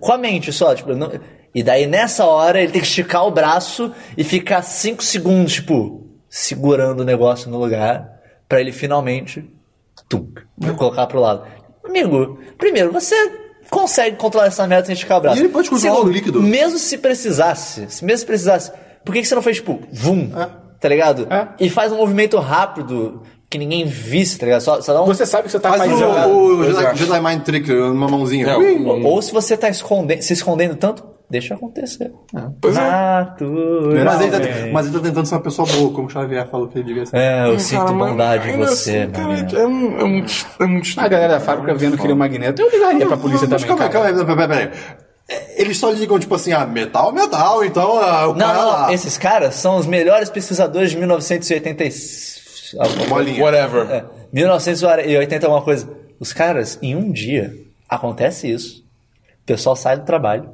com 0.01 0.13
a 0.13 0.17
mente 0.17 0.53
só, 0.53 0.75
tipo, 0.75 0.95
não- 0.95 1.11
e 1.55 1.63
daí 1.63 1.87
nessa 1.87 2.25
hora 2.25 2.61
ele 2.63 2.71
tem 2.73 2.81
que 2.81 2.87
esticar 2.87 3.27
o 3.27 3.31
braço 3.33 3.93
e 4.17 4.23
ficar 4.25 4.63
5 4.63 5.03
segundos, 5.03 5.55
tipo, 5.55 6.07
segurando 6.31 7.01
o 7.01 7.05
negócio 7.05 7.51
no 7.51 7.59
lugar 7.59 8.09
pra 8.49 8.61
ele 8.61 8.73
finalmente 8.73 9.45
tum, 10.09 10.29
colocar 10.77 11.07
pro 11.07 11.21
lado. 11.21 11.45
Amigo, 11.85 12.39
primeiro, 12.59 12.93
você 12.93 13.15
consegue 13.71 14.17
controlar 14.17 14.47
essa 14.47 14.67
merda 14.67 14.87
sem 14.87 14.93
esticar 14.95 15.19
o 15.19 15.21
braço. 15.21 15.37
E 15.39 15.41
ele 15.41 15.49
pode 15.49 15.69
controlar 15.71 15.95
Segundo, 15.97 16.11
o 16.11 16.13
líquido. 16.13 16.43
Mesmo 16.43 16.79
se 16.79 16.99
precisasse, 16.99 17.87
se 17.89 18.05
mesmo 18.05 18.19
se 18.21 18.27
precisasse, 18.27 18.73
por 19.05 19.13
que, 19.13 19.21
que 19.23 19.27
você 19.29 19.35
não 19.35 19.43
fez, 19.43 19.57
tipo, 19.57 19.81
vum, 19.93 20.31
É. 20.37 20.49
tá 20.81 20.89
ligado? 20.89 21.27
É. 21.31 21.49
E 21.61 21.69
faz 21.71 21.93
um 21.93 21.97
movimento 21.97 22.39
rápido 22.39 23.23
que 23.51 23.59
ninguém 23.59 23.85
visse, 23.87 24.39
tá 24.39 24.47
ligado? 24.47 24.61
Só, 24.63 24.81
só 24.81 24.93
dá 24.93 25.03
um... 25.03 25.07
Você 25.07 25.25
sabe 25.27 25.45
que 25.45 25.51
você 25.53 25.61
tá 25.61 25.71
Faz 25.71 25.91
fazendo. 25.91 26.09
o, 26.29 26.59
o 26.59 26.65
Jedi, 26.65 26.85
é. 26.87 26.95
Jedi 26.97 27.21
Mind 27.21 27.43
Trick 27.43 27.71
numa 27.73 28.09
mãozinha. 28.09 28.49
É, 28.49 28.57
Ui! 28.57 28.75
o- 28.85 29.07
Ou 29.07 29.23
se 29.23 29.33
você 29.33 29.57
tá 29.57 29.69
esconde- 29.69 30.23
se 30.23 30.33
escondendo 30.33 30.75
tanto, 30.77 31.05
deixa 31.35 31.55
acontecer. 31.55 32.13
Pois 32.61 32.77
é. 32.77 32.81
Naturalmente. 32.81 34.05
mas, 34.05 34.21
ele 34.21 34.31
tá, 34.31 34.39
mas 34.73 34.87
ele 34.87 34.97
tá 34.97 35.03
tentando 35.03 35.27
ser 35.27 35.35
uma 35.35 35.41
pessoa 35.43 35.67
boa, 35.69 35.93
como 35.93 36.07
o 36.07 36.11
Xavier 36.11 36.47
falou 36.49 36.69
que 36.69 36.79
ele 36.79 36.85
diga 36.87 37.03
assim. 37.03 37.17
É, 37.17 37.47
eu 37.49 37.59
sinto 37.59 37.81
Cara, 37.81 37.93
mas 37.93 38.11
bondade 38.11 38.49
em 38.51 38.57
você, 38.57 38.99
assim, 38.99 39.11
cara, 39.11 39.29
mano. 39.29 39.59
é, 39.59 39.67
um- 39.67 39.99
é 40.01 40.05
muito. 40.05 40.33
É 40.61 40.67
muito 40.67 41.01
A 41.01 41.09
galera 41.09 41.33
da 41.35 41.41
fábrica 41.41 41.75
vendo 41.75 41.97
que 41.97 42.05
ele 42.05 42.13
é 42.13 42.15
um 42.15 42.19
magneto. 42.19 42.63
Eu 42.63 42.71
ligaria 42.71 43.07
pra 43.07 43.17
polícia 43.17 43.49
Mas 43.51 43.63
também. 43.63 43.77
calma 43.77 43.93
calma 43.93 44.09
aí, 44.09 44.25
peraí, 44.27 44.49
peraí. 44.49 44.71
É, 45.29 45.61
Eles 45.63 45.77
só 45.79 45.91
ligam, 45.91 46.19
tipo 46.19 46.35
assim, 46.35 46.53
ah, 46.53 46.65
metal, 46.67 47.13
metal, 47.13 47.65
então 47.65 47.99
ah, 47.99 48.29
o 48.29 48.35
Não, 48.35 48.47
cara 48.47 48.59
não, 48.59 48.69
lá. 48.69 48.93
esses 48.93 49.17
caras 49.19 49.55
são 49.57 49.77
os 49.77 49.87
melhores 49.87 50.29
pesquisadores 50.31 50.91
de 50.91 50.97
1986. 50.99 52.77
Bolinha. 53.09 53.43
Whatever. 53.43 53.91
É, 53.91 54.05
1980 54.33 55.47
alguma 55.47 55.63
coisa. 55.63 55.89
Os 56.21 56.33
caras, 56.33 56.79
em 56.83 56.95
um 56.97 57.11
dia, 57.11 57.53
acontece 57.89 58.51
isso. 58.51 58.83
O 59.43 59.47
pessoal 59.47 59.77
sai 59.77 59.97
do 59.99 60.05
trabalho, 60.05 60.51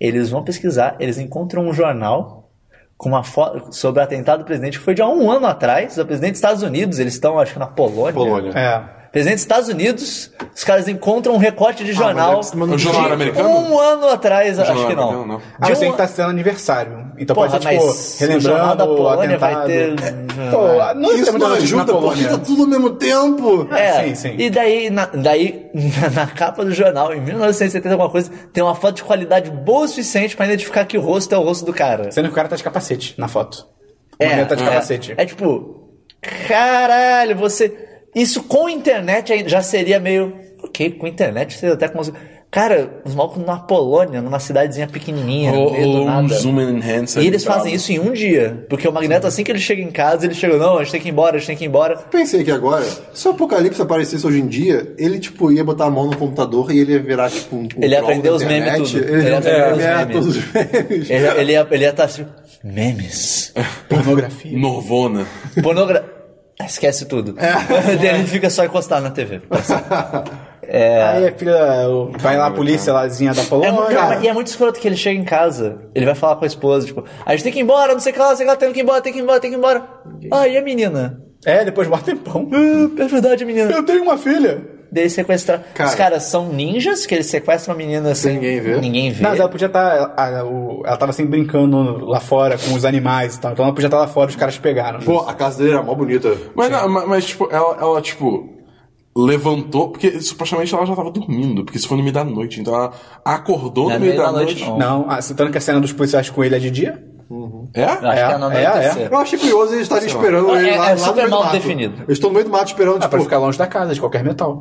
eles 0.00 0.30
vão 0.30 0.42
pesquisar, 0.42 0.96
eles 0.98 1.18
encontram 1.18 1.66
um 1.66 1.72
jornal 1.72 2.50
com 2.96 3.10
uma 3.10 3.22
foto 3.22 3.74
sobre 3.74 4.00
o 4.00 4.04
atentado 4.04 4.40
do 4.40 4.44
presidente 4.44 4.78
que 4.78 4.84
foi 4.84 4.94
de 4.94 5.02
há 5.02 5.08
um 5.08 5.30
ano 5.30 5.46
atrás, 5.46 5.96
do 5.96 6.06
presidente 6.06 6.32
dos 6.32 6.38
Estados 6.38 6.62
Unidos, 6.62 6.98
eles 6.98 7.14
estão, 7.14 7.38
acho 7.38 7.52
que 7.52 7.58
na 7.58 7.66
Polônia. 7.66 8.14
Polônia. 8.14 8.52
É. 8.58 8.95
Presidente 9.16 9.36
dos 9.36 9.42
Estados 9.42 9.68
Unidos, 9.70 10.30
os 10.54 10.62
caras 10.62 10.88
encontram 10.88 11.34
um 11.34 11.38
recorte 11.38 11.82
de 11.84 11.92
jornal. 11.94 12.42
mas 12.54 12.70
é 12.70 12.74
O 12.74 12.78
jornal 12.78 13.12
americano? 13.12 13.48
Um 13.48 13.78
ano 13.78 14.08
atrás, 14.10 14.58
acho 14.58 14.70
que 14.86 14.94
não. 14.94 15.08
americano, 15.08 15.26
não. 15.26 15.42
Ah, 15.58 15.64
De 15.64 15.72
eu 15.72 15.76
sei 15.76 15.88
um- 15.88 15.92
que 15.92 15.96
tá 15.96 16.06
sendo 16.06 16.28
aniversário. 16.28 17.06
Então 17.18 17.34
Porra, 17.34 17.48
pode 17.52 17.64
ser, 17.64 17.78
tipo, 17.78 18.18
relembrando 18.20 18.76
da 18.76 18.86
Polônia 18.86 19.38
vai 19.38 19.54
atentado. 19.54 19.96
ter- 19.96 20.50
Pô, 20.50 20.94
não 21.00 21.08
ter 21.10 21.20
Isso 21.20 21.38
não 21.38 21.52
ajuda, 21.54 21.94
porque 21.94 22.24
tá 22.24 22.36
tudo 22.38 22.62
ao 22.64 22.68
mesmo 22.68 22.90
tempo. 22.90 23.68
É, 23.74 24.04
sim, 24.04 24.14
sim. 24.14 24.34
E 24.38 24.50
daí, 24.50 24.90
na, 24.90 25.06
daí 25.06 25.70
na, 25.72 26.10
na 26.22 26.26
capa 26.26 26.62
do 26.62 26.72
jornal, 26.74 27.14
em 27.14 27.20
1970 27.22 27.94
alguma 27.94 28.10
coisa, 28.10 28.30
tem 28.52 28.62
uma 28.62 28.74
foto 28.74 28.96
de 28.96 29.02
qualidade 29.04 29.50
boa 29.50 29.86
o 29.86 29.88
suficiente 29.88 30.36
pra 30.36 30.44
identificar 30.44 30.84
que 30.84 30.98
o 30.98 31.00
rosto 31.00 31.34
é 31.34 31.38
o 31.38 31.42
rosto 31.42 31.64
do 31.64 31.72
cara. 31.72 32.12
Sendo 32.12 32.26
que 32.26 32.32
o 32.32 32.34
cara 32.36 32.48
tá 32.48 32.56
de 32.56 32.62
capacete 32.62 33.14
na 33.16 33.28
foto. 33.28 33.66
O 34.20 34.22
É, 34.22 34.44
tá 34.44 34.54
de 34.54 34.62
é, 34.62 34.66
capacete. 34.66 35.14
é 35.16 35.24
tipo, 35.24 35.88
caralho, 36.46 37.34
você... 37.36 37.85
Isso 38.16 38.42
com 38.42 38.68
internet 38.68 39.44
já 39.46 39.62
seria 39.62 40.00
meio... 40.00 40.32
Ok, 40.64 40.92
com 40.92 41.06
internet 41.06 41.54
você 41.56 41.66
até 41.66 41.86
consegue... 41.86 42.16
Cara, 42.48 43.02
os 43.04 43.14
malucos 43.14 43.44
na 43.44 43.56
Polônia, 43.56 44.22
numa 44.22 44.38
cidadezinha 44.38 44.86
pequenininha, 44.86 45.52
no 45.52 45.58
Ou, 45.62 45.72
meio 45.72 45.84
do 45.84 45.92
ou 45.98 46.02
um 46.02 46.06
nada. 46.06 46.34
zoom 46.36 46.58
and 46.58 46.70
enhancer. 46.78 47.22
E 47.22 47.26
eles 47.26 47.44
fazem 47.44 47.74
isso 47.74 47.92
em 47.92 47.98
um 47.98 48.12
dia. 48.12 48.64
Porque 48.70 48.88
o 48.88 48.92
Magneto, 48.92 49.26
assim 49.26 49.44
que 49.44 49.52
ele 49.52 49.58
chega 49.58 49.82
em 49.82 49.90
casa, 49.90 50.24
ele 50.24 50.34
chega, 50.34 50.56
não, 50.56 50.78
a 50.78 50.82
gente 50.82 50.92
tem 50.92 51.00
que 51.02 51.08
ir 51.08 51.10
embora, 51.10 51.36
a 51.36 51.38
gente 51.38 51.48
tem 51.48 51.56
que 51.56 51.64
ir 51.64 51.66
embora. 51.66 51.96
Pensei 51.96 52.44
que 52.44 52.50
agora, 52.50 52.86
se 53.12 53.28
o 53.28 53.32
Apocalipse 53.32 53.82
aparecesse 53.82 54.26
hoje 54.26 54.40
em 54.40 54.46
dia, 54.46 54.94
ele, 54.96 55.18
tipo, 55.18 55.52
ia 55.52 55.62
botar 55.62 55.86
a 55.86 55.90
mão 55.90 56.06
no 56.06 56.16
computador 56.16 56.72
e 56.72 56.78
ele 56.78 56.92
ia 56.92 57.02
virar, 57.02 57.28
tipo, 57.30 57.56
um. 57.56 57.62
um 57.64 57.68
Ele 57.82 57.94
ia 57.94 58.00
aprender 58.00 58.30
os 58.30 58.42
memes 58.42 58.90
tudo. 58.90 58.98
Ele 59.04 59.12
Ele 59.12 59.28
ia 59.28 59.38
aprender 59.38 59.60
os 59.60 59.84
aprender 59.84 59.96
memes. 59.96 60.12
todos 60.14 60.36
os 60.36 60.52
memes. 60.52 61.10
Ele, 61.10 61.26
ele 61.40 61.52
ia 61.52 61.68
ele 61.70 61.82
ia 61.84 61.90
estar 61.90 62.04
assim, 62.04 62.26
memes. 62.64 63.52
Pornografia. 63.88 64.56
Norvona. 64.58 65.26
Pornografia. 65.62 66.15
Esquece 66.64 67.04
tudo. 67.06 67.34
Daí 67.34 68.08
ele 68.16 68.26
fica 68.26 68.48
só 68.50 68.64
encostado 68.64 69.02
na 69.02 69.10
TV. 69.10 69.42
Aí 70.68 71.28
a 71.28 71.32
filha 71.32 71.56
vai 72.18 72.36
lá 72.36 72.46
a 72.48 72.50
polícia 72.50 72.92
lázinha 72.92 73.32
da 73.32 73.42
É, 73.42 73.44
Polônia. 73.44 73.86
cara, 73.96 74.18
e 74.20 74.26
é 74.26 74.32
muito 74.32 74.48
escroto 74.48 74.80
que 74.80 74.88
ele 74.88 74.96
chega 74.96 75.18
em 75.20 75.24
casa, 75.24 75.76
ele 75.94 76.04
vai 76.04 76.14
falar 76.16 76.34
com 76.36 76.44
a 76.44 76.46
esposa, 76.46 76.86
tipo, 76.86 77.04
a 77.24 77.30
gente 77.32 77.44
tem 77.44 77.52
que 77.52 77.60
ir 77.60 77.62
embora, 77.62 77.92
não 77.92 78.00
sei 78.00 78.10
o 78.10 78.14
que 78.14 78.20
lá, 78.20 78.30
não 78.30 78.36
sei 78.36 78.44
o 78.44 78.48
que 78.48 78.50
lá, 78.52 78.56
tem 78.56 78.72
que 78.72 78.80
ir 78.80 78.82
embora, 78.82 79.00
tem 79.00 79.12
que 79.12 79.18
ir 79.20 79.22
embora, 79.22 79.38
tem 79.40 79.50
que 79.50 79.56
ir 79.56 79.58
embora. 79.58 79.84
Ah, 80.32 80.48
e 80.48 80.56
a 80.58 80.62
menina? 80.62 81.22
É, 81.44 81.64
depois 81.64 81.86
bota 81.86 82.02
tempão. 82.06 82.48
Ah, 82.52 83.00
é 83.02 83.06
verdade, 83.06 83.44
menina. 83.44 83.70
Eu 83.70 83.84
tenho 83.84 84.02
uma 84.02 84.18
filha. 84.18 84.60
Daí 84.90 85.10
sequestrar. 85.10 85.62
Cara. 85.74 85.90
Os 85.90 85.94
caras 85.94 86.22
são 86.24 86.48
ninjas 86.52 87.06
que 87.06 87.14
eles 87.14 87.26
sequestram 87.26 87.74
a 87.74 87.76
menina 87.76 88.14
sem 88.14 88.34
ninguém 88.34 88.60
ver. 88.60 88.80
Ninguém 88.80 89.10
vê. 89.10 89.22
Não, 89.22 89.30
mas 89.30 89.40
ela 89.40 89.48
podia 89.48 89.66
estar. 89.66 90.14
ela 90.16 90.96
tava 90.96 91.12
sempre 91.12 91.32
brincando 91.32 92.04
lá 92.06 92.20
fora 92.20 92.56
com 92.56 92.74
os 92.74 92.84
animais 92.84 93.36
e 93.36 93.40
tal. 93.40 93.52
Então 93.52 93.64
ela 93.64 93.74
podia 93.74 93.88
estar 93.88 93.98
lá 93.98 94.06
fora 94.06 94.30
os 94.30 94.36
caras 94.36 94.56
pegaram. 94.58 95.00
Pô, 95.00 95.20
a 95.20 95.34
casa 95.34 95.58
dele 95.58 95.74
era 95.74 95.82
mó 95.82 95.94
bonita. 95.94 96.36
Mas, 96.54 96.70
não, 96.70 96.88
mas, 96.88 97.08
mas, 97.08 97.24
tipo, 97.26 97.48
ela, 97.50 97.76
ela, 97.80 98.00
tipo, 98.00 98.48
levantou, 99.16 99.88
porque 99.90 100.20
supostamente 100.20 100.74
ela 100.74 100.84
já 100.84 100.94
tava 100.94 101.10
dormindo, 101.10 101.64
porque 101.64 101.78
isso 101.78 101.88
foi 101.88 101.96
no 101.96 102.02
meio 102.02 102.14
da 102.14 102.22
noite, 102.22 102.60
então 102.60 102.74
ela 102.74 102.92
acordou 103.24 103.88
Não 103.88 103.94
no 103.94 104.00
meio 104.00 104.16
da, 104.16 104.30
noite. 104.30 104.62
não. 104.62 104.78
Não, 104.78 105.06
ah, 105.08 105.22
citando 105.22 105.50
que 105.50 105.58
a 105.58 105.60
cena 105.60 105.80
dos 105.80 105.92
policiais 105.92 106.28
com 106.28 106.44
ele 106.44 106.54
é 106.54 106.58
de 106.58 106.70
dia? 106.70 107.02
É? 107.74 107.82
Acho 107.84 108.00
que 108.00 108.06
é 108.06 108.10
É, 108.14 108.18
é, 108.20 108.32
anoitecer. 108.34 109.08
Eu 109.10 109.18
achei 109.18 109.38
curioso 109.38 109.72
eles 109.72 109.82
estarem 109.82 110.06
esperando 110.06 110.54
É- 110.54 110.58
ele 110.60 110.70
é 110.70 110.76
lá, 110.78 110.90
lá 110.90 110.96
super 110.96 111.08
no 111.10 111.14
meio 111.16 111.26
do 111.26 111.30
mal 111.30 111.42
mato. 111.44 111.52
definido. 111.52 111.94
Eles 112.02 112.12
estão 112.12 112.30
no 112.30 112.34
meio 112.34 112.44
do 112.46 112.50
mato 112.52 112.66
esperando, 112.68 112.96
Ah, 112.96 113.00
tipo... 113.00 113.10
pra 113.10 113.20
ficar 113.20 113.38
longe 113.38 113.58
da 113.58 113.66
casa, 113.66 113.94
de 113.94 114.00
qualquer 114.00 114.22
metal. 114.24 114.60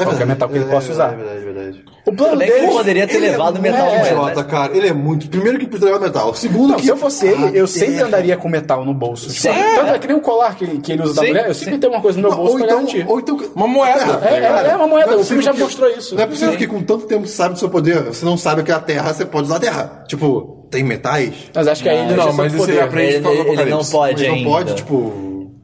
Qualquer 0.00 0.26
metal 0.28 0.48
que 0.48 0.54
ele 0.56 0.64
possa 0.66 0.92
usar. 0.92 1.12
É 1.12 1.16
verdade, 1.16 1.38
é 1.38 1.40
verdade. 1.52 1.84
O 2.06 2.12
plano 2.12 2.36
dele. 2.36 2.52
ele 2.52 2.68
poderia 2.68 3.06
ter 3.08 3.16
Ele 3.16 3.30
levado 3.30 3.58
é 3.58 3.60
metal 3.60 3.86
com 3.88 3.94
ele, 3.96 4.06
idiota, 4.06 4.44
cara. 4.44 4.76
Ele 4.76 4.86
é 4.86 4.92
muito... 4.92 5.28
Primeiro 5.28 5.58
que 5.58 5.66
precisa 5.66 5.86
levar 5.90 5.98
metal. 6.06 6.32
Segundo 6.34 6.68
Não, 6.68 6.76
que... 6.76 6.84
se 6.84 6.88
eu 6.88 6.96
fosse 6.96 7.26
ele, 7.26 7.44
Ah, 7.46 7.50
eu 7.52 7.66
sempre 7.66 8.00
andaria 8.02 8.36
com 8.36 8.48
metal 8.48 8.84
no 8.84 8.94
bolso. 8.94 9.26
Tipo, 9.28 9.40
Sim. 9.40 9.60
tanto 9.74 9.90
é 9.90 9.98
que 9.98 10.06
nem 10.06 10.16
o 10.16 10.20
colar 10.20 10.54
que, 10.54 10.66
que 10.78 10.92
ele 10.92 11.02
usa 11.02 11.14
da 11.14 11.22
Sim, 11.22 11.28
mulher, 11.28 11.48
eu 11.48 11.54
sempre 11.54 11.74
sim. 11.74 11.80
tenho 11.80 11.92
uma 11.92 12.00
coisa 12.00 12.20
no 12.20 12.28
meu 12.28 12.36
bolso 12.36 12.52
Ou 12.52 12.58
pra 12.58 12.66
então, 12.66 12.76
garantir. 12.78 13.06
ou 13.08 13.18
então... 13.18 13.40
Uma 13.56 13.66
moeda. 13.66 14.20
É, 14.24 14.34
é, 14.34 14.70
é 14.70 14.76
uma 14.76 14.86
moeda, 14.86 15.10
Não 15.10 15.20
o 15.20 15.24
filme 15.24 15.42
já 15.42 15.52
que- 15.52 15.58
mostrou 15.60 15.90
isso. 15.90 16.14
Não 16.14 16.22
é 16.22 16.26
possível 16.28 16.56
que 16.56 16.66
com 16.68 16.80
tanto 16.80 17.06
tempo 17.06 17.26
você 17.26 17.34
sabe 17.34 17.54
do 17.54 17.58
seu 17.58 17.68
poder, 17.68 18.00
você 18.04 18.24
não 18.24 18.36
sabe 18.38 18.62
que 18.62 18.70
a 18.70 18.78
Terra, 18.78 19.12
você 19.12 19.24
pode 19.24 19.46
usar 19.48 19.56
a 19.56 19.60
Terra. 19.60 20.04
Tipo, 20.06 20.57
tem 20.70 20.82
metais? 20.82 21.32
Mas 21.54 21.66
acho 21.68 21.82
que 21.82 21.88
aí 21.88 21.98
ele 21.98 22.14
Não, 22.14 22.24
já 22.24 22.32
mas 22.32 22.46
esse 22.54 22.56
poder. 22.66 22.80
aprende 22.82 23.14
Ele, 23.14 23.20
do 23.22 23.30
ele 23.60 23.64
não 23.70 23.84
pode 23.84 24.28
Mas 24.28 24.36
não 24.36 24.44
pode, 24.44 24.74
tipo... 24.74 25.12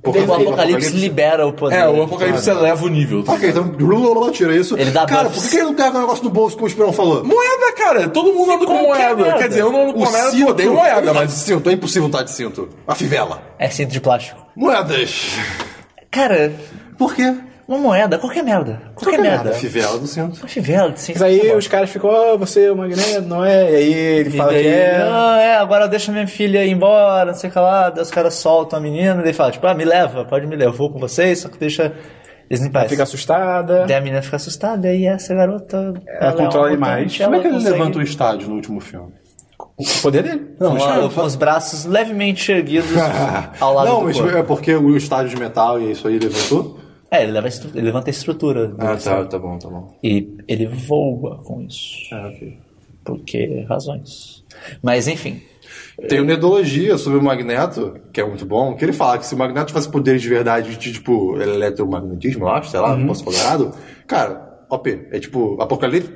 por 0.03 0.17
O 0.17 0.27
do 0.27 0.35
Apocalipse 0.35 0.91
libera 0.97 1.47
o 1.47 1.53
poder. 1.53 1.77
É, 1.77 1.89
o 1.89 2.03
Apocalipse 2.03 2.51
eleva 2.51 2.85
o 2.85 2.89
nível. 2.89 3.23
tá? 3.23 3.33
Ok, 3.33 3.49
então 3.49 4.31
tira 4.33 4.55
isso. 4.55 4.77
Ele 4.77 4.91
dá 4.91 5.07
Cara, 5.07 5.25
buffs. 5.29 5.43
por 5.45 5.51
que 5.51 5.57
ele 5.57 5.65
não 5.65 5.75
pega 5.75 5.97
o 5.97 6.01
negócio 6.01 6.25
no 6.25 6.31
bolso, 6.31 6.57
como 6.57 6.67
o 6.67 6.69
Esperão 6.69 6.93
falou? 6.93 7.25
Moeda, 7.25 7.73
cara. 7.77 8.09
Todo 8.09 8.33
mundo 8.35 8.53
anda 8.53 8.67
com 8.67 8.73
moeda. 8.75 9.15
merda. 9.17 9.39
Quer 9.39 9.49
dizer, 9.49 9.61
eu 9.63 9.73
não 9.73 9.83
ando 9.85 9.95
com 9.95 10.01
moeda 10.01 10.25
porque 10.31 10.43
eu 10.43 10.49
odeio 10.49 10.73
moeda, 10.75 11.03
Tá 11.03 11.13
de 11.13 11.15
mas... 11.19 11.33
cinto, 11.33 11.71
é 11.71 11.73
impossível 11.73 12.07
estar 12.09 12.23
de 12.23 12.31
cinto. 12.33 12.69
A 12.87 12.95
fivela. 12.95 13.43
É 13.59 13.69
cinto 13.71 13.91
de 13.93 14.01
plástico. 14.01 14.45
Moedas. 14.57 15.33
Cara, 16.11 16.53
Por 16.99 17.15
quê? 17.15 17.35
Uma 17.67 17.79
moeda, 17.79 18.19
qualquer 18.19 18.43
merda. 18.45 18.81
Qualquer, 18.95 19.21
merda. 19.21 19.51
A 19.51 19.53
fivela 19.55 19.99
do 19.99 20.07
cinto. 20.07 20.39
Uma 20.39 20.49
fivela 20.49 20.91
de 20.93 21.01
cinto. 21.01 21.19
Mas 21.19 21.23
aí 21.23 21.41
tá 21.51 21.57
os 21.57 21.67
caras 21.67 21.91
ficam, 21.91 22.11
ó, 22.11 22.37
você 22.37 22.65
é 22.67 22.73
o 22.73 22.77
Magneto, 22.77 23.23
não 23.23 23.45
é? 23.45 23.73
E 23.73 23.77
aí 23.77 23.93
ele 23.93 24.29
E 24.29 24.33
fala 24.37 24.53
daí, 24.53 24.63
que 24.63 24.69
é. 24.69 25.03
Ah, 25.11 25.39
é, 25.41 25.57
agora 25.57 25.89
deixa 25.89 26.13
minha 26.13 26.27
filha 26.27 26.65
ir 26.65 26.71
embora, 26.71 27.27
não 27.33 27.35
sei 27.39 27.49
o 27.49 27.53
que 27.53 27.59
lá. 27.59 27.91
Daí 27.91 28.03
os 28.03 28.11
caras 28.11 28.35
soltam 28.35 28.79
a 28.79 28.83
menina 28.83 29.21
e 29.21 29.25
daí 29.25 29.33
fala, 29.33 29.51
tipo, 29.53 29.67
ah, 29.67 29.75
me 29.75 29.85
leva, 29.85 30.25
pode 30.25 30.47
me 30.47 30.57
levar, 30.57 30.73
vou 30.73 30.91
com 30.93 30.99
vocês, 30.99 31.39
só 31.41 31.49
que 31.49 31.59
deixa 31.59 31.93
eles 32.51 32.63
em 32.65 32.71
paz. 32.71 32.91
Fica 32.91 33.03
assustada. 33.05 33.85
Daí 33.87 33.97
a 33.97 34.01
menina 34.01 34.21
fica 34.21 34.37
assustada, 34.37 34.93
e 34.93 35.07
essa 35.07 35.35
garota. 35.35 35.95
Ela, 36.07 36.33
controla 36.35 36.67
é 36.67 36.71
uma 36.71 36.77
demais. 36.77 37.17
Como 37.19 37.35
é 37.35 37.41
que 37.41 37.47
ele 37.47 37.55
consegue- 37.55 37.73
levanta 37.79 37.99
o 37.99 38.03
estádio 38.03 38.49
no 38.49 38.55
último 38.57 38.81
filme? 38.81 39.13
O 39.77 39.85
poder 40.03 40.23
dele. 40.23 40.55
Com, 40.59 40.67
a- 40.77 41.09
com 41.11 41.23
os 41.23 41.35
braços 41.35 41.85
levemente 41.85 42.53
erguidos 42.53 42.91
ao 43.59 43.75
lado 43.75 43.89
não, 43.89 43.99
do 44.01 44.05
mas 44.07 44.21
corpo. 44.21 44.37
é 44.37 44.43
porque 44.43 44.75
o 44.75 44.97
estádio 44.97 45.31
de 45.31 45.37
metal 45.41 45.81
e 45.81 45.91
isso 45.91 46.07
aí 46.07 46.19
levantou? 46.19 46.79
É, 47.15 47.23
ele, 47.23 47.33
leva 47.33 47.49
ele 47.49 47.81
levanta 47.83 48.11
a 48.11 48.13
estrutura. 48.13 48.67
do 48.67 48.77
tá, 48.77 49.25
tá 49.25 49.39
bom, 49.39 49.57
tá 49.57 49.69
bom. 49.69 49.97
E 50.03 50.37
ele 50.49 50.67
voa 50.67 51.39
com 51.45 51.63
isso. 51.63 52.13
Ah, 52.13 52.29
ok. 52.35 52.59
Por 53.05 53.21
que 53.21 53.61
razões? 53.69 54.45
Mas 54.83 55.07
enfim. 55.07 55.41
Tem 56.09 56.19
uma 56.19 56.27
nedologia 56.27 56.99
sobre 56.99 57.19
o 57.19 57.23
Magneto, 57.23 57.97
que 58.13 58.21
é 58.21 58.27
muito 58.27 58.45
bom, 58.45 58.75
que 58.75 58.85
ele 58.85 58.93
fala 58.93 59.19
que 59.19 59.27
se 59.27 59.35
o 59.35 59.39
Magneto 59.39 59.69
tivesse 59.69 59.89
poderes 59.89 60.23
de 60.23 60.29
verdade 60.29 60.77
de, 60.77 60.93
tipo, 60.93 61.41
eletromagnetismo, 61.41 62.45
eu 62.45 62.49
acho, 62.49 62.71
sei 62.71 62.81
lá, 62.81 62.97
não 62.97 63.07
posso 63.07 63.23
falar 63.25 63.39
errado, 63.39 63.75
cara, 64.07 64.65
OP, 64.69 65.07
é 65.13 65.21
tipo, 65.21 65.61
Apocalipse, 65.61 66.13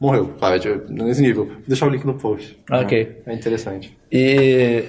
morreu, 0.00 0.34
sabe, 0.40 0.56
é, 0.56 0.58
tipo, 0.58 0.92
nesse 0.92 1.22
nível. 1.22 1.46
Vou 1.46 1.62
deixar 1.68 1.86
o 1.86 1.90
link 1.90 2.04
no 2.04 2.14
post. 2.14 2.58
Ok. 2.70 3.22
É, 3.24 3.30
é 3.30 3.34
interessante. 3.34 3.96
E. 4.10 4.84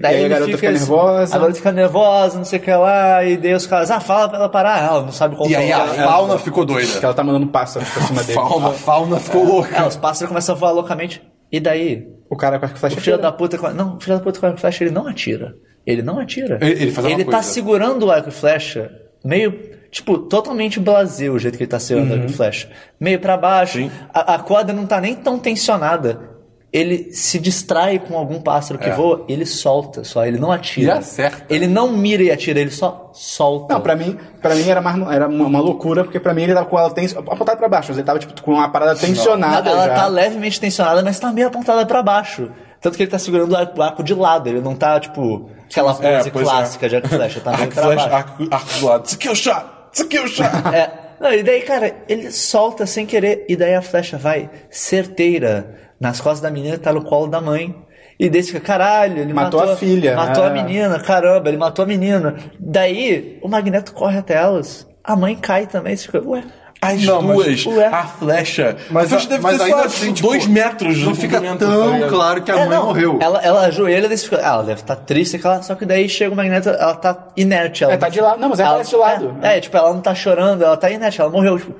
Daí 0.00 0.14
E 0.14 0.18
aí 0.18 0.24
a 0.24 0.28
garota 0.28 0.52
fica 0.56 0.70
nervosa. 0.72 1.34
A 1.34 1.38
garota 1.38 1.56
fica 1.56 1.72
nervosa, 1.72 2.36
não 2.38 2.44
sei 2.44 2.58
o 2.58 2.62
que 2.62 2.70
lá, 2.74 3.24
e 3.24 3.36
daí 3.36 3.54
os 3.54 3.66
caras, 3.66 3.90
ah, 3.90 4.00
fala 4.00 4.28
pra 4.28 4.38
ela 4.38 4.48
parar. 4.48 4.82
Ela 4.82 5.02
não 5.02 5.12
sabe 5.12 5.34
E 5.34 5.38
controlar. 5.38 5.60
aí 5.62 5.72
a 5.72 5.86
fauna 5.86 6.38
ficou 6.38 6.64
doida. 6.64 6.98
Que 6.98 7.04
ela 7.04 7.14
tá 7.14 7.22
mandando 7.24 7.46
pássaros 7.48 7.88
pra 7.88 8.02
cima 8.02 8.22
dele. 8.24 8.38
A 8.38 8.70
fauna 8.72 9.18
ficou 9.20 9.44
louca. 9.44 9.76
É, 9.76 9.86
os 9.86 9.96
pássaros 9.96 10.28
começam 10.28 10.54
a 10.54 10.58
voar 10.58 10.72
loucamente. 10.72 11.22
E 11.52 11.60
daí? 11.60 12.06
O 12.28 12.36
cara 12.36 12.58
com 12.58 12.66
a 12.66 12.68
flecha 12.68 12.96
O 12.98 13.00
filho 13.00 13.18
da 13.18 13.30
puta. 13.30 13.56
com 13.58 13.68
Não, 13.70 13.96
o 13.96 14.00
filho 14.00 14.16
da 14.16 14.22
puta 14.22 14.40
com 14.40 14.46
a 14.46 14.48
arco 14.48 14.58
e 14.58 14.60
flecha 14.60 14.82
ele 14.84 14.90
não 14.90 15.06
atira. 15.06 15.54
Ele 15.86 16.02
não 16.02 16.18
atira. 16.18 16.58
Ele- 16.60 16.82
ele 16.82 16.90
faz 16.90 17.06
Ele 17.06 17.24
tá 17.24 17.32
coisa. 17.32 17.48
segurando 17.48 18.06
o 18.06 18.10
arco 18.10 18.28
e 18.28 18.32
flecha 18.32 18.90
meio. 19.24 19.74
Tipo, 19.90 20.18
totalmente 20.18 20.80
blasé 20.80 21.28
o 21.30 21.38
jeito 21.38 21.56
que 21.56 21.62
ele 21.62 21.70
tá 21.70 21.78
segurando 21.78 22.10
o 22.10 22.14
arco 22.14 22.26
e 22.26 22.32
flecha. 22.32 22.68
Meio 22.98 23.20
pra 23.20 23.36
baixo. 23.36 23.88
A, 24.12 24.34
a 24.34 24.38
corda 24.40 24.72
não 24.72 24.86
tá 24.86 25.00
nem 25.00 25.14
tão 25.14 25.38
tensionada. 25.38 26.33
Ele 26.74 27.12
se 27.12 27.38
distrai 27.38 28.00
com 28.00 28.18
algum 28.18 28.40
pássaro 28.40 28.80
que 28.80 28.90
voa, 28.90 29.24
ele 29.28 29.46
solta 29.46 30.02
só, 30.02 30.26
ele 30.26 30.38
não 30.40 30.50
atira. 30.50 30.94
E 30.94 30.98
acerta. 30.98 31.44
Ele 31.48 31.68
não 31.68 31.92
mira 31.92 32.20
e 32.24 32.32
atira, 32.32 32.58
ele 32.58 32.72
só 32.72 33.12
solta. 33.14 33.72
Não, 33.74 33.80
pra 33.80 33.94
mim, 33.94 34.18
pra 34.42 34.56
mim 34.56 34.68
era, 34.68 34.80
mais, 34.80 35.00
era 35.12 35.28
uma, 35.28 35.60
loucura, 35.60 36.02
porque 36.02 36.18
pra 36.18 36.34
mim 36.34 36.42
ele 36.42 36.52
tava 36.52 36.66
com 36.66 36.76
ela 36.76 36.90
tens, 36.90 37.16
apontada 37.16 37.56
pra 37.56 37.68
baixo, 37.68 37.90
mas 37.90 37.98
ele 37.98 38.04
tava 38.04 38.18
tipo, 38.18 38.42
com 38.42 38.54
uma 38.54 38.68
parada 38.68 38.96
tensionada 38.96 39.70
ela 39.70 39.86
já. 39.86 39.94
tá 39.94 40.06
levemente 40.08 40.58
tensionada, 40.60 41.00
mas 41.00 41.16
tá 41.20 41.30
meio 41.30 41.46
apontada 41.46 41.86
pra 41.86 42.02
baixo. 42.02 42.50
Tanto 42.80 42.96
que 42.96 43.04
ele 43.04 43.10
tá 43.10 43.20
segurando 43.20 43.52
o 43.52 43.80
arco, 43.82 44.02
de 44.02 44.12
lado, 44.12 44.48
ele 44.48 44.60
não 44.60 44.74
tá, 44.74 44.98
tipo, 44.98 45.48
aquela 45.70 45.94
pose 45.94 46.04
É, 46.08 46.14
é. 46.26 46.30
clássica 46.30 46.88
de 46.88 46.96
arco 46.96 47.08
flecha, 47.08 47.38
tá 47.40 47.52
meio 47.56 47.62
Arco, 47.62 47.74
pra 47.74 47.86
baixo. 47.94 48.14
arco, 48.14 48.48
arco 48.50 48.78
do 48.80 48.86
lado. 48.86 49.06
Isso 49.06 49.14
aqui 49.14 49.28
é 49.28 49.30
o 49.30 49.36
chá! 49.36 49.64
Isso 49.92 50.02
aqui 50.02 50.16
é 50.16 50.22
o 50.24 50.26
chá! 50.26 50.50
É. 50.74 51.04
Não, 51.20 51.32
e 51.32 51.44
daí, 51.44 51.62
cara, 51.62 51.94
ele 52.08 52.32
solta 52.32 52.84
sem 52.84 53.06
querer, 53.06 53.46
e 53.48 53.54
daí 53.54 53.76
a 53.76 53.80
flecha 53.80 54.18
vai 54.18 54.50
certeira 54.68 55.83
nas 56.00 56.20
costas 56.20 56.40
da 56.40 56.50
menina, 56.50 56.76
tá 56.78 56.92
no 56.92 57.02
colo 57.04 57.26
da 57.28 57.40
mãe. 57.40 57.74
E 58.18 58.30
daí 58.30 58.42
você 58.42 58.52
fica, 58.52 58.60
caralho, 58.64 59.18
ele 59.18 59.32
Matou 59.32 59.58
matou, 59.60 59.74
a 59.74 59.76
filha, 59.76 60.14
Matou 60.14 60.44
é. 60.44 60.46
a 60.46 60.50
menina, 60.50 61.00
caramba, 61.00 61.48
ele 61.48 61.58
matou 61.58 61.82
a 61.84 61.86
menina. 61.88 62.36
Daí, 62.60 63.38
o 63.42 63.48
Magneto 63.48 63.92
corre 63.92 64.18
até 64.18 64.34
elas. 64.34 64.86
A 65.02 65.16
mãe 65.16 65.34
cai 65.36 65.66
também, 65.66 65.96
você 65.96 66.04
fica, 66.06 66.22
ué. 66.24 66.42
As 66.80 67.02
Não, 67.02 67.22
duas, 67.22 67.64
Ué. 67.64 67.86
a 67.86 68.04
flecha. 68.04 68.76
Mas 68.90 69.06
a 69.06 69.08
flecha 69.08 69.26
a- 69.26 69.30
deve 69.30 69.42
mas 69.42 69.56
ter 69.56 69.62
ainda 69.64 69.76
só 69.78 69.84
assim, 69.86 70.12
tipo, 70.12 70.28
dois 70.28 70.46
metros 70.46 70.98
de 70.98 71.04
Não 71.06 71.14
fica 71.14 71.40
tá 71.40 71.56
tão 71.56 71.94
ligado? 71.94 72.10
claro 72.10 72.42
que 72.42 72.50
a 72.52 72.54
É, 72.56 72.58
mãe 72.66 72.68
não, 72.68 72.84
morreu. 72.86 73.18
Ela, 73.22 73.40
ela 73.42 73.60
ajoelha, 73.62 74.06
você 74.06 74.18
fica, 74.24 74.36
ah, 74.42 74.52
ela 74.54 74.62
deve 74.64 74.80
estar 74.82 74.96
triste, 74.96 75.36
aquela, 75.36 75.62
só 75.62 75.74
que 75.76 75.86
daí 75.86 76.06
chega 76.10 76.32
o 76.34 76.36
Magneto, 76.36 76.68
ela 76.68 76.94
tá 76.94 77.28
inerte. 77.38 77.84
Ela 77.84 77.94
É, 77.94 77.96
tá 77.96 78.10
de 78.10 78.20
lado. 78.20 78.38
Não, 78.38 78.50
mas 78.50 78.60
ela 78.60 78.68
aparece 78.70 78.90
de 78.90 78.96
lado. 78.96 79.34
É, 79.40 79.56
é, 79.56 79.60
tipo, 79.60 79.74
ela 79.74 79.94
não 79.94 80.00
tá 80.02 80.14
chorando, 80.14 80.62
ela 80.62 80.76
tá 80.76 80.90
inerte, 80.90 81.20
ela 81.22 81.30
morreu, 81.30 81.58
tipo, 81.58 81.74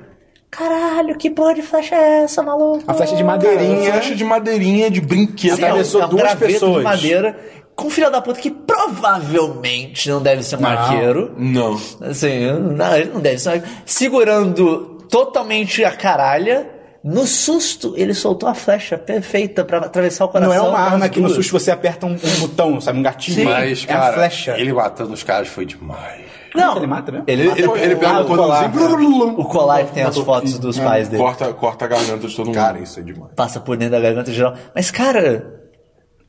caralho, 0.57 1.15
que 1.17 1.29
porra 1.29 1.53
de 1.53 1.61
flecha 1.61 1.95
é 1.95 2.23
essa, 2.23 2.41
maluco? 2.43 2.83
A 2.87 2.93
flecha 2.93 3.15
de 3.15 3.23
Uma 3.23 3.33
madeirinha. 3.33 3.91
flecha 3.91 4.15
de 4.15 4.23
madeirinha, 4.23 4.89
de 4.91 5.01
brinquedo. 5.01 5.55
Sim, 5.55 5.61
é 5.63 5.65
um- 5.65 5.69
atravessou 5.69 6.01
é 6.01 6.05
um 6.05 6.09
duas 6.09 6.21
graveto 6.23 6.51
pessoas. 6.53 6.77
de 6.77 6.83
madeira 6.83 7.37
com 7.75 7.87
um 7.87 7.89
filho 7.89 8.09
da 8.09 8.21
puta 8.21 8.39
que 8.39 8.49
provavelmente 8.51 10.09
não 10.09 10.21
deve 10.21 10.43
ser 10.43 10.57
um 10.57 10.65
arqueiro. 10.65 11.33
Não. 11.37 11.79
Assim, 12.01 12.51
não, 12.75 12.95
ele 12.97 13.11
não 13.13 13.19
deve 13.21 13.37
ser 13.39 13.49
um 13.49 13.51
arqueiro. 13.53 13.75
Segurando 13.85 15.05
totalmente 15.09 15.83
a 15.83 15.91
caralha. 15.91 16.71
No 17.07 17.27
susto, 17.27 17.93
ele 17.95 18.15
soltou 18.15 18.49
a 18.49 18.55
flecha 18.55 18.97
perfeita 18.97 19.63
pra 19.63 19.77
atravessar 19.77 20.25
o 20.25 20.27
coração. 20.27 20.55
Não 20.55 20.65
é 20.65 20.67
uma 20.67 20.79
arma 20.79 21.07
que 21.07 21.19
no 21.19 21.29
susto 21.29 21.51
você 21.51 21.69
aperta 21.69 22.07
um, 22.07 22.13
um 22.13 22.39
botão, 22.39 22.81
sabe? 22.81 22.97
Um 22.97 23.03
gatilho. 23.03 23.45
Mas, 23.45 23.83
é 23.83 23.93
cara, 23.93 24.09
a 24.09 24.13
flecha. 24.13 24.55
ele 24.57 24.73
matando 24.73 25.13
os 25.13 25.21
caras 25.21 25.47
foi 25.47 25.67
demais. 25.67 26.21
Não, 26.55 26.77
ele 26.77 26.87
mata, 26.87 27.11
né? 27.11 27.23
Ele, 27.27 27.43
Ele, 27.49 27.71
ele 27.81 27.95
pega 27.95 28.09
Ah, 28.11 28.19
o 28.21 28.23
o 28.23 28.27
colar. 28.27 28.71
cordãozinho. 28.71 29.39
o 29.39 29.45
colar 29.45 29.85
que 29.85 29.91
tem 29.93 30.03
as 30.03 30.17
fotos 30.17 30.57
dos 30.59 30.79
pais 30.79 31.07
dele. 31.09 31.21
Corta, 31.21 31.53
corta 31.53 31.85
a 31.85 31.87
garganta 31.87 32.27
de 32.27 32.35
todo 32.35 32.45
mundo. 32.47 32.55
Cara, 32.55 32.79
isso 32.79 32.99
é 32.99 33.03
demais. 33.03 33.31
Passa 33.35 33.59
por 33.59 33.75
dentro 33.77 33.93
da 33.95 33.99
garganta 34.01 34.31
geral. 34.31 34.53
Mas, 34.73 34.89
cara, 34.91 35.61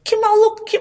que 0.05 0.17
maluco, 0.17 0.65
que, 0.65 0.79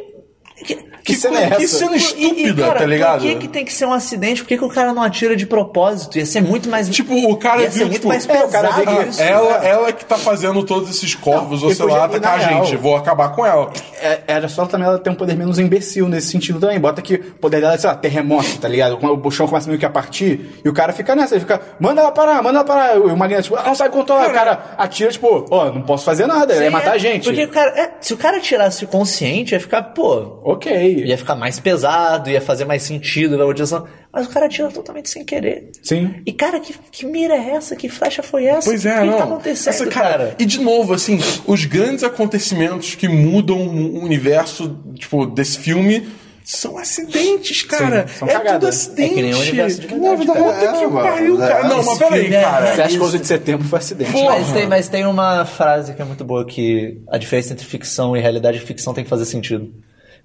Que, 1.03 1.13
cena 1.15 1.37
co- 1.37 1.43
é 1.43 1.49
que 1.57 1.63
essa? 1.65 1.77
cena 1.77 1.91
E- 1.91 1.99
e, 1.99 1.99
estúpida, 1.99 2.65
cara, 2.65 2.79
tá 2.79 2.85
ligado? 2.85 3.19
Por 3.19 3.27
que, 3.29 3.35
que 3.35 3.47
tem 3.47 3.63
que 3.63 3.71
ser 3.73 3.85
um 3.85 3.93
acidente? 3.93 4.41
Por 4.41 4.47
que, 4.47 4.57
que 4.57 4.63
o 4.63 4.69
cara 4.69 4.91
não 4.93 5.03
atira 5.03 5.35
de 5.35 5.45
propósito? 5.45 6.17
Ia 6.17 6.25
ser 6.25 6.41
muito 6.41 6.67
mais. 6.67 6.89
Tipo, 6.89 7.13
o 7.29 7.37
cara 7.37 7.61
ia 7.61 7.69
ser 7.69 7.77
viu, 7.79 7.87
muito 7.87 7.95
tipo, 7.97 8.07
mais 8.07 8.27
é, 8.27 8.43
o 8.43 8.47
cara 8.47 8.69
pesado 8.69 8.91
vê 8.97 9.03
que- 9.03 9.09
isso. 9.09 9.21
ela, 9.21 9.65
ela 9.65 9.91
que 9.91 10.03
tá 10.03 10.17
fazendo 10.17 10.63
todos 10.63 10.89
esses 10.89 11.13
corvos, 11.13 11.61
ou 11.61 11.69
e 11.71 11.75
sei 11.75 11.85
lá, 11.85 11.99
e 11.99 12.01
atacar 12.05 12.33
a 12.33 12.37
real- 12.37 12.65
gente. 12.65 12.77
Vou 12.77 12.95
acabar 12.95 13.29
com 13.35 13.45
ela. 13.45 13.71
É, 14.01 14.21
era 14.27 14.47
só 14.47 14.65
também 14.65 14.87
ela 14.87 14.97
ter 14.97 15.09
um 15.11 15.15
poder 15.15 15.35
menos 15.35 15.59
imbecil 15.59 16.07
nesse 16.07 16.29
sentido 16.29 16.59
também. 16.59 16.79
Bota 16.79 17.01
que 17.03 17.15
o 17.15 17.33
poder 17.35 17.61
dela 17.61 17.73
é, 17.75 17.77
sei 17.77 17.89
lá, 17.89 17.95
terremoto, 17.95 18.57
tá 18.57 18.67
ligado? 18.67 18.97
O 19.23 19.31
chão 19.31 19.47
começa 19.47 19.67
meio 19.67 19.79
que 19.79 19.85
a 19.85 19.89
partir 19.91 20.59
e 20.63 20.69
o 20.69 20.73
cara 20.73 20.91
fica 20.91 21.15
nessa, 21.15 21.35
ele 21.35 21.41
fica, 21.41 21.61
manda 21.79 22.01
ela 22.01 22.11
parar, 22.11 22.41
manda 22.41 22.59
ela 22.59 22.63
parar. 22.65 22.95
E 22.95 22.99
o 22.99 23.15
Magneto, 23.15 23.43
tipo, 23.43 23.55
ela 23.57 23.67
não 23.67 23.75
sabe 23.75 23.91
controlar. 23.93 24.29
O 24.29 24.33
cara 24.33 24.73
atira, 24.77 25.11
tipo, 25.11 25.45
ó, 25.51 25.65
não 25.71 25.83
posso 25.83 26.03
fazer 26.03 26.25
nada, 26.25 26.51
ele 26.53 26.61
vai 26.63 26.69
matar 26.71 26.93
a 26.93 26.97
gente. 26.97 27.25
Porque 27.25 27.43
o 27.43 27.49
cara. 27.49 27.69
é, 27.79 27.91
se 28.01 28.13
o 28.13 28.17
cara 28.17 28.39
tirasse 28.39 28.87
consciente, 28.87 29.53
ia 29.53 29.59
ficar, 29.59 29.83
pô. 29.83 30.41
Ok. 30.47 31.03
Ia 31.05 31.17
ficar 31.17 31.35
mais 31.35 31.59
pesado, 31.59 32.29
ia 32.29 32.39
fazer 32.39 32.65
mais 32.65 32.83
sentido 32.83 33.35
na 33.35 33.45
utilização. 33.45 33.87
Mas 34.13 34.27
o 34.27 34.29
cara 34.29 34.47
tira 34.47 34.69
totalmente 34.69 35.09
sem 35.09 35.25
querer. 35.25 35.71
Sim. 35.81 36.13
E, 36.23 36.31
cara, 36.31 36.59
que, 36.59 36.73
que 36.91 37.03
mira 37.05 37.33
é 37.33 37.49
essa? 37.55 37.75
Que 37.75 37.89
flecha 37.89 38.21
foi 38.21 38.45
essa? 38.45 38.69
Pois 38.69 38.85
é, 38.85 38.95
o 38.95 38.99
que, 38.99 39.05
não. 39.05 39.11
que 39.13 39.17
tá 39.17 39.23
acontecendo, 39.23 39.73
Essa, 39.73 39.87
cara? 39.87 40.35
E 40.37 40.45
de 40.45 40.59
novo, 40.61 40.93
assim, 40.93 41.19
os 41.47 41.65
grandes 41.65 42.03
acontecimentos 42.03 42.93
que 42.93 43.07
mudam 43.07 43.57
o 43.57 44.03
universo, 44.03 44.77
tipo, 44.93 45.25
desse 45.25 45.57
filme 45.57 46.07
são 46.43 46.77
acidentes, 46.77 47.63
cara. 47.63 48.07
Sim, 48.07 48.19
são 48.19 48.27
é 48.27 48.31
cagadas. 48.33 48.53
tudo 48.59 48.67
acidente. 48.69 49.11
É 49.11 49.15
que 49.15 49.21
nem 49.23 49.33
o 49.33 49.39
universo 49.39 49.81
de 49.81 49.95
Não, 49.95 50.15
verdade, 50.15 50.25
puta 50.27 50.33
cara. 50.43 50.53
que 50.53 50.63
É, 50.75 50.89
pariu, 51.11 51.33
mano. 51.37 51.47
cara. 51.47 51.67
Não, 51.67 51.83
mas 51.83 51.97
peraí, 51.97 52.25
é- 52.35 52.41
cara. 52.41 52.75
Você 52.75 52.81
acha 52.83 52.97
que 52.97 53.03
11 53.03 53.19
de 53.19 53.27
setembro 53.27 53.67
foi 53.67 53.79
acidente? 53.79 54.11
Porra. 54.11 54.35
Mas 54.37 54.51
tem, 54.51 54.67
mas 54.67 54.87
tem 54.87 55.05
uma 55.07 55.43
frase 55.43 55.95
que 55.95 56.01
é 56.03 56.05
muito 56.05 56.23
boa 56.23 56.45
que 56.45 57.01
a 57.07 57.17
diferença 57.17 57.51
entre 57.51 57.65
ficção 57.65 58.15
e 58.15 58.19
realidade 58.21 58.57
é 58.57 58.59
que 58.61 58.67
ficção 58.67 58.93
tem 58.93 59.03
que 59.03 59.09
fazer 59.09 59.25
sentido. 59.25 59.73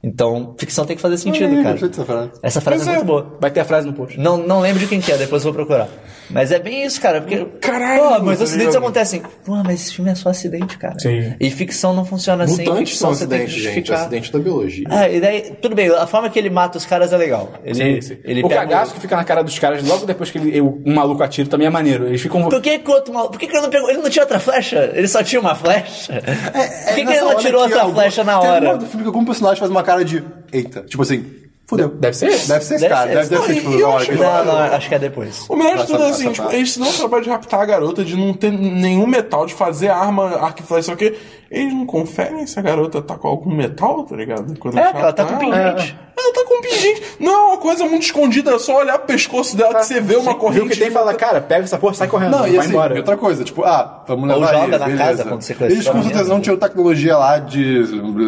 Então, 0.02 0.54
ficção 0.58 0.86
tem 0.86 0.96
que 0.96 1.02
fazer 1.02 1.18
sentido, 1.18 1.52
Ih, 1.52 1.62
cara. 1.62 1.72
gostei 1.72 1.88
dessa 1.90 2.04
frase. 2.04 2.30
Essa 2.42 2.60
frase 2.60 2.88
é 2.88 2.92
é. 2.92 2.94
muito 2.96 3.06
boa. 3.06 3.36
Vai 3.38 3.50
ter 3.50 3.60
a 3.60 3.64
frase 3.64 3.86
no 3.86 3.92
post. 3.92 4.18
Não, 4.18 4.38
não 4.38 4.60
lembro 4.60 4.80
de 4.80 4.86
quem 4.86 5.00
que 5.00 5.12
é, 5.12 5.18
depois 5.18 5.44
eu 5.44 5.52
vou 5.52 5.64
procurar. 5.64 5.88
Mas 6.30 6.52
é 6.52 6.58
bem 6.58 6.84
isso, 6.84 7.00
cara, 7.00 7.20
porque. 7.20 7.44
Caralho, 7.60 8.00
Pô, 8.02 8.10
mas 8.24 8.38
tá 8.38 8.44
acidentes 8.44 8.58
ligado? 8.74 8.76
acontecem. 8.78 9.22
Pô, 9.44 9.56
mas 9.64 9.80
esse 9.82 9.94
filme 9.94 10.10
é 10.10 10.14
só 10.14 10.28
acidente, 10.28 10.78
cara. 10.78 10.98
Sim. 10.98 11.34
E 11.40 11.50
ficção 11.50 11.92
não 11.92 12.04
funciona 12.04 12.44
assim. 12.44 12.64
Mutantes 12.64 12.90
ficção 12.92 13.14
são 13.14 13.26
tem 13.28 13.38
acidentes, 13.44 13.62
gente. 13.74 13.92
Acidente 13.92 14.32
da 14.32 14.38
biologia. 14.38 14.84
Ah, 14.88 15.08
e 15.08 15.20
daí, 15.20 15.52
tudo 15.60 15.74
bem, 15.74 15.88
a 15.90 16.06
forma 16.06 16.30
que 16.30 16.38
ele 16.38 16.50
mata 16.50 16.78
os 16.78 16.86
caras 16.86 17.12
é 17.12 17.16
legal. 17.16 17.52
Ele, 17.64 18.00
ele 18.24 18.42
o 18.44 18.48
pega 18.48 18.60
cagaço 18.60 18.94
que 18.94 19.00
fica 19.00 19.16
na 19.16 19.24
cara 19.24 19.42
dos 19.42 19.58
caras 19.58 19.82
logo 19.86 20.06
depois 20.06 20.30
que 20.30 20.38
ele, 20.38 20.60
o- 20.60 20.80
um 20.86 20.94
maluco 20.94 21.22
atira 21.22 21.48
também 21.48 21.66
é 21.66 21.70
maneiro. 21.70 22.06
Eles 22.06 22.20
ficam. 22.20 22.48
Por 22.48 22.60
que, 22.60 22.78
que 22.78 22.90
o 22.90 22.94
outro 22.94 23.12
maluco. 23.12 23.32
Por 23.32 23.38
que, 23.40 23.46
que 23.46 23.52
ele 23.54 23.62
não 23.62 23.70
pegou. 23.70 23.90
Ele 23.90 23.98
não 23.98 24.10
tinha 24.10 24.22
outra 24.22 24.38
flecha? 24.38 24.90
Ele 24.94 25.08
só 25.08 25.22
tinha 25.22 25.40
uma 25.40 25.54
flecha? 25.54 26.12
Por 26.14 26.94
que, 26.94 27.04
que 27.04 27.10
ele 27.12 27.20
não 27.20 27.36
tirou 27.36 27.62
outra 27.62 27.82
algum- 27.82 27.94
flecha 27.94 28.22
na 28.24 28.38
Tem 28.38 28.50
hora? 28.50 28.68
hora 28.68 28.78
do 28.78 28.86
filme 28.86 29.02
que 29.02 29.08
algum 29.08 29.24
personagem 29.24 29.58
faz 29.58 29.70
uma 29.70 29.82
cara 29.82 30.04
de. 30.04 30.22
Eita. 30.52 30.82
Tipo 30.82 31.02
assim. 31.02 31.24
Fudeu. 31.70 31.88
Deve 31.88 32.16
ser 32.16 32.26
esse. 32.26 32.48
Deve 32.48 32.64
ser 32.64 32.74
esse 32.74 32.82
Deve 32.82 32.94
cara. 32.94 33.06
ser 33.08 33.14
Deve, 33.14 33.20
esse. 33.20 33.30
deve 33.30 33.60
ser 33.60 33.68
Não, 33.68 33.78
tipo. 33.78 33.86
acho 33.96 34.12
Não, 34.12 34.44
não, 34.44 34.58
acho 34.58 34.88
que 34.88 34.94
é 34.96 34.98
depois. 34.98 35.44
O 35.48 35.54
melhor 35.54 35.78
de 35.78 35.86
tudo 35.86 36.02
é 36.02 36.10
assim, 36.10 36.32
tipo, 36.32 36.50
eles 36.50 36.76
não 36.76 36.92
trabalham 36.92 37.22
de 37.22 37.30
raptar 37.30 37.60
a 37.60 37.64
garota, 37.64 38.04
de 38.04 38.16
não 38.16 38.34
ter 38.34 38.50
nenhum 38.50 39.06
metal, 39.06 39.46
de 39.46 39.54
fazer 39.54 39.86
arma, 39.86 40.34
arco 40.34 40.62
e 40.62 40.62
flecha, 40.64 40.82
sei 40.82 40.94
o 40.94 40.96
quê. 40.96 41.16
Eles 41.50 41.74
não 41.74 41.84
conferem 41.84 42.46
se 42.46 42.56
a 42.60 42.62
garota 42.62 43.02
tá 43.02 43.16
com 43.16 43.26
algum 43.26 43.52
metal, 43.52 44.04
tá 44.04 44.14
ligado? 44.14 44.56
Quando 44.56 44.78
É, 44.78 44.82
eles 44.82 44.94
ela 44.94 45.12
tá 45.12 45.24
com 45.24 45.32
raptam 45.32 45.50
pingente. 45.50 45.98
Ela 46.16 46.32
tá 46.32 46.44
com 46.46 46.60
pingente. 46.60 47.02
Não, 47.18 47.32
é 47.32 47.46
uma 47.54 47.56
coisa 47.56 47.84
muito 47.88 48.02
escondida, 48.04 48.52
é 48.52 48.58
só 48.60 48.78
olhar 48.78 48.98
pro 48.98 49.08
pescoço 49.08 49.56
dela 49.56 49.74
que 49.74 49.84
você 49.86 50.00
vê 50.00 50.14
uma 50.14 50.36
corrente. 50.36 50.60
Viu 50.60 50.70
que 50.70 50.78
tem 50.78 50.86
e 50.86 50.90
fala, 50.92 51.12
cara, 51.12 51.40
pega 51.40 51.64
essa 51.64 51.76
porra, 51.76 51.94
sai 51.94 52.06
correndo, 52.06 52.30
Não, 52.30 52.46
e 52.46 52.50
vai 52.52 52.58
assim, 52.60 52.68
embora. 52.68 52.94
outra 52.96 53.16
coisa, 53.16 53.42
tipo, 53.42 53.64
ah, 53.64 54.04
vamos 54.06 54.30
Ou 54.30 54.36
levar 54.38 54.52
joga 54.52 54.64
ele, 54.66 54.78
na 54.78 54.84
beleza. 54.84 55.02
casa 55.04 55.24
quando 55.24 55.42
você 55.42 55.54
conhece 55.54 55.76
Eles 55.76 55.88
com 55.88 56.02
certeza 56.04 56.28
não 56.32 56.40
tinham 56.40 56.56
tecnologia 56.56 57.16
lá 57.18 57.38
de 57.38 57.78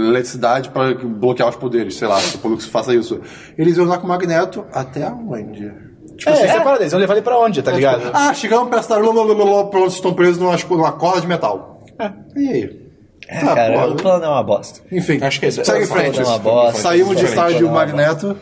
eletricidade 0.08 0.70
pra 0.70 0.92
bloquear 0.92 1.48
os 1.48 1.54
poderes, 1.56 1.94
sei 1.96 2.08
lá, 2.08 2.18
supondo 2.18 2.56
que 2.56 2.64
se 2.64 2.70
faça 2.70 2.92
isso. 2.92 3.20
Eles 3.56 3.76
iam 3.76 3.86
lá 3.86 3.98
com 3.98 4.04
o 4.06 4.08
Magneto 4.08 4.66
até 4.72 5.06
onde? 5.06 5.72
Tipo 6.16 6.30
assim, 6.30 6.48
separa 6.48 6.76
deles, 6.78 6.92
vão 6.92 7.00
levar 7.00 7.14
ele 7.14 7.22
pra 7.22 7.38
onde, 7.38 7.62
tá 7.62 7.70
ligado? 7.70 8.10
Ah, 8.12 8.34
chegamos 8.34 8.68
pra 8.68 8.80
blá, 8.80 9.64
pronto, 9.66 9.88
estão 9.88 10.12
presos 10.12 10.38
numa, 10.38 10.56
numa 10.70 10.92
corda 10.92 11.20
de 11.20 11.28
metal. 11.28 11.84
E 12.34 12.48
aí? 12.48 12.81
É, 13.32 13.40
Tá, 13.40 13.54
cara, 13.54 13.88
o 13.88 13.96
plano 13.96 14.24
é 14.24 14.28
uma 14.28 14.42
bosta. 14.42 14.80
Enfim, 14.92 15.18
Acho 15.22 15.40
que 15.40 15.46
esse- 15.46 15.64
segue 15.64 15.84
em 15.84 15.86
frente. 15.86 16.20
é 16.20 16.24
uma 16.24 16.38
bosta. 16.38 16.80
Saímos 16.80 17.16
de 17.16 17.26
é 17.26 17.30
uma 17.64 17.70
Magneto. 17.70 18.36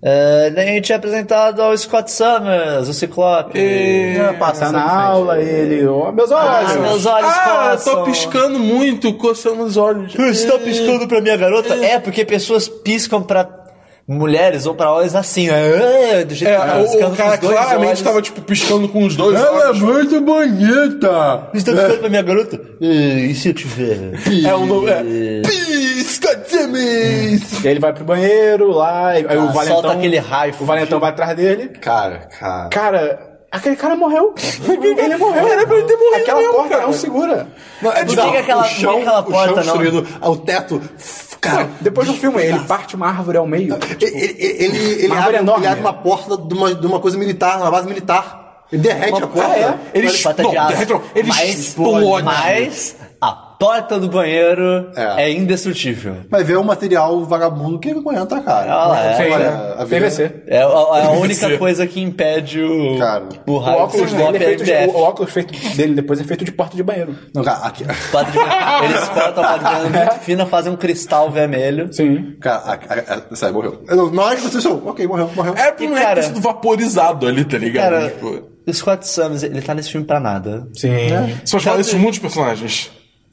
Uh, 0.00 0.54
daí 0.54 0.68
a 0.68 0.72
gente 0.74 0.92
é 0.92 0.94
apresentado 0.94 1.60
ao 1.60 1.76
Scott 1.76 2.08
Summers, 2.12 2.88
o 2.88 2.94
Ciclope. 2.94 3.58
Ah, 4.20 4.32
passa 4.38 4.66
Tá 4.66 4.70
na 4.72 4.92
aula, 4.92 5.40
ele, 5.42 5.84
ó, 5.88 6.12
meus 6.12 6.30
olhos. 6.30 6.70
Ah, 6.70 6.78
meus 6.78 7.04
olhos 7.04 7.28
Ah, 7.28 7.70
coçam. 7.72 7.94
tô 7.96 8.04
piscando 8.04 8.60
muito, 8.60 9.12
coçando 9.14 9.64
os 9.64 9.76
olhos. 9.76 10.14
Você 10.14 10.44
está 10.44 10.56
piscando 10.56 11.08
pra 11.08 11.20
minha 11.20 11.36
garota? 11.36 11.74
É, 11.84 11.98
porque 11.98 12.24
pessoas 12.24 12.68
piscam 12.68 13.20
pra 13.20 13.42
mulheres 14.08 14.64
ou 14.64 14.74
pra 14.74 14.90
olhos 14.90 15.14
assim, 15.14 15.48
ah, 15.50 16.24
do 16.26 16.34
jeito 16.34 16.50
É, 16.50 16.56
que 16.58 16.66
tá 16.66 16.78
o, 16.78 16.82
piscando 16.84 17.06
o 17.06 17.10
com 17.10 17.16
cara 17.16 17.34
os 17.34 17.40
dois 17.40 17.52
claramente 17.54 17.86
olhos. 17.88 18.02
tava, 18.02 18.22
tipo, 18.22 18.40
piscando 18.40 18.88
com 18.88 19.04
os 19.04 19.14
dois 19.16 19.36
Ela 19.38 19.46
é 19.64 19.66
olhos. 19.68 19.80
muito 19.80 20.20
bonita! 20.22 21.44
Está 21.52 21.72
piscando 21.74 21.98
pra 21.98 22.08
minha 22.08 22.22
garota? 22.22 22.60
E 22.80 23.34
se 23.34 23.48
eu 23.50 23.54
tiver? 23.54 23.98
É 24.46 24.54
o 24.54 24.64
nome. 24.66 24.90
É. 24.90 25.42
Pisca 25.42 26.42
James! 26.50 27.62
E 27.62 27.66
aí 27.68 27.72
ele 27.74 27.80
vai 27.80 27.92
pro 27.92 28.04
banheiro 28.04 28.70
lá, 28.70 29.08
aí 29.08 29.24
o 29.24 29.30
Ah, 29.48 29.52
Valentão. 29.52 29.64
solta 29.82 29.92
aquele 29.92 30.18
raio 30.18 30.54
O 30.58 30.64
Valentão 30.64 30.98
vai 30.98 31.10
atrás 31.10 31.36
dele. 31.36 31.68
Cara, 31.80 32.28
cara. 32.38 32.68
Cara, 32.70 33.27
aquele 33.50 33.76
cara 33.76 33.96
morreu. 33.96 34.34
ele 34.66 35.16
morreu. 35.16 35.46
Era 35.48 35.66
pra 35.66 35.76
ele 35.76 35.86
ter 35.86 35.96
morrido 35.96 36.16
Aquela 36.16 36.38
mesmo, 36.40 36.54
porta 36.54 36.68
cara. 36.70 36.82
não 36.86 36.92
segura. 36.92 37.48
Não, 37.82 37.92
é 37.92 38.04
que 38.04 38.12
aquela- 38.12 38.62
por 38.62 38.70
que 38.72 38.86
aquela 38.86 39.22
porta 39.22 39.30
o 39.30 39.32
chão 39.44 39.54
não- 39.54 39.62
destruído, 39.62 40.06
o 40.22 40.36
teto. 40.36 40.82
Cara, 41.40 41.68
Depois 41.80 42.08
do 42.08 42.14
filme, 42.14 42.42
ele 42.42 42.58
parte 42.60 42.96
uma 42.96 43.06
árvore 43.08 43.38
ao 43.38 43.46
meio. 43.46 43.78
ele, 44.00 44.04
ele, 44.20 44.36
ele, 44.38 44.92
ele 45.04 45.06
Uma 45.06 45.20
abre, 45.22 45.36
enorme. 45.36 45.64
ele 45.64 45.72
abre 45.72 45.80
uma 45.82 45.92
porta 45.92 46.36
de 46.36 46.52
uma, 46.54 46.74
de 46.74 46.86
uma 46.86 46.98
coisa 46.98 47.16
militar, 47.16 47.58
uma 47.60 47.70
base 47.70 47.86
militar. 47.86 48.64
Ele 48.72 48.82
derrete 48.82 49.22
a 49.22 49.26
porta. 49.26 49.48
Ah, 49.52 49.56
é? 49.58 49.78
Ele 49.94 50.18
pata 50.18 50.42
não, 50.42 50.50
derrete 50.50 50.92
não, 50.92 51.02
ele 51.14 51.28
mas, 51.28 51.48
explode. 51.58 52.24
mas 52.24 52.96
a 53.20 53.32
porta 53.58 53.98
do 53.98 54.08
banheiro 54.08 54.90
É. 54.96 55.24
é, 55.24 55.32
indestrutível. 55.32 56.16
Mas 56.30 56.46
vê 56.46 56.56
o 56.56 56.62
material 56.64 57.24
vagabundo 57.24 57.78
que 57.78 57.90
aguenta, 57.90 58.40
cara. 58.40 58.72
Ah, 58.72 58.96
é. 58.98 59.32
Olha, 59.32 59.50
Sim, 59.50 59.72
a 59.78 59.84
vida- 59.84 59.96
PVC. 60.00 60.34
É 60.46 60.58
a, 60.58 60.62
é 60.62 61.06
a 61.06 61.10
única 61.10 61.58
coisa 61.58 61.86
que 61.86 62.00
impede 62.00 62.62
o, 62.62 62.98
Cara, 62.98 63.24
o 63.46 63.52
O 63.52 63.56
óculos, 63.56 64.10
de 64.10 64.16
dele 64.16 64.36
é 64.36 64.40
feito 64.40 64.64
de, 64.64 64.72
o 64.72 64.96
óculos 64.96 65.32
feito 65.32 65.76
dele 65.76 65.94
depois 65.94 66.20
é 66.20 66.24
feito 66.24 66.44
de 66.44 66.52
porta 66.52 66.76
de 66.76 66.82
banheiro. 66.82 67.14
Não, 67.34 67.42
cara, 67.42 67.66
aqui, 67.66 67.84
Porta 68.12 68.30
de- 68.30 68.38
Eles 68.84 69.08
cortam 69.08 69.44
a 69.44 69.58
porta 69.58 69.88
muito 69.88 70.14
fina, 70.20 70.46
fazem 70.46 70.72
um 70.72 70.76
cristal 70.76 71.30
vermelho. 71.30 71.92
Sim. 71.92 72.36
cara, 72.40 72.62
a, 72.64 72.72
a, 72.72 73.22
a, 73.32 73.36
sai, 73.36 73.50
morreu. 73.50 73.82
Não, 73.88 74.10
Na 74.12 74.22
hora 74.24 74.36
que 74.36 74.42
aconteceu, 74.42 74.76
isso, 74.76 74.82
ok, 74.88 75.06
morreu, 75.06 75.30
morreu. 75.34 75.54
É 75.56 75.74
E, 75.78 75.86
moleque 75.88 76.06
cara- 76.06 76.20
ter 76.20 76.26
sido 76.28 76.40
vaporizado 76.40 77.26
ali, 77.26 77.44
tá 77.44 77.58
ligado? 77.58 77.90
Cara, 77.90 78.08
Tipo, 78.10 78.42
o 78.66 78.72
Scott 78.74 79.06
Summers, 79.08 79.42
ele 79.42 79.62
tá 79.62 79.74
nesse 79.74 79.90
filme 79.90 80.06
pra 80.06 80.20
nada. 80.20 80.68
Sim. 80.74 80.90
Você 81.44 81.52
pode 81.52 81.64
falar 81.64 81.80
isso 81.80 81.90
de 81.90 81.96
muitos 82.02 82.18
personagens. 82.20 82.90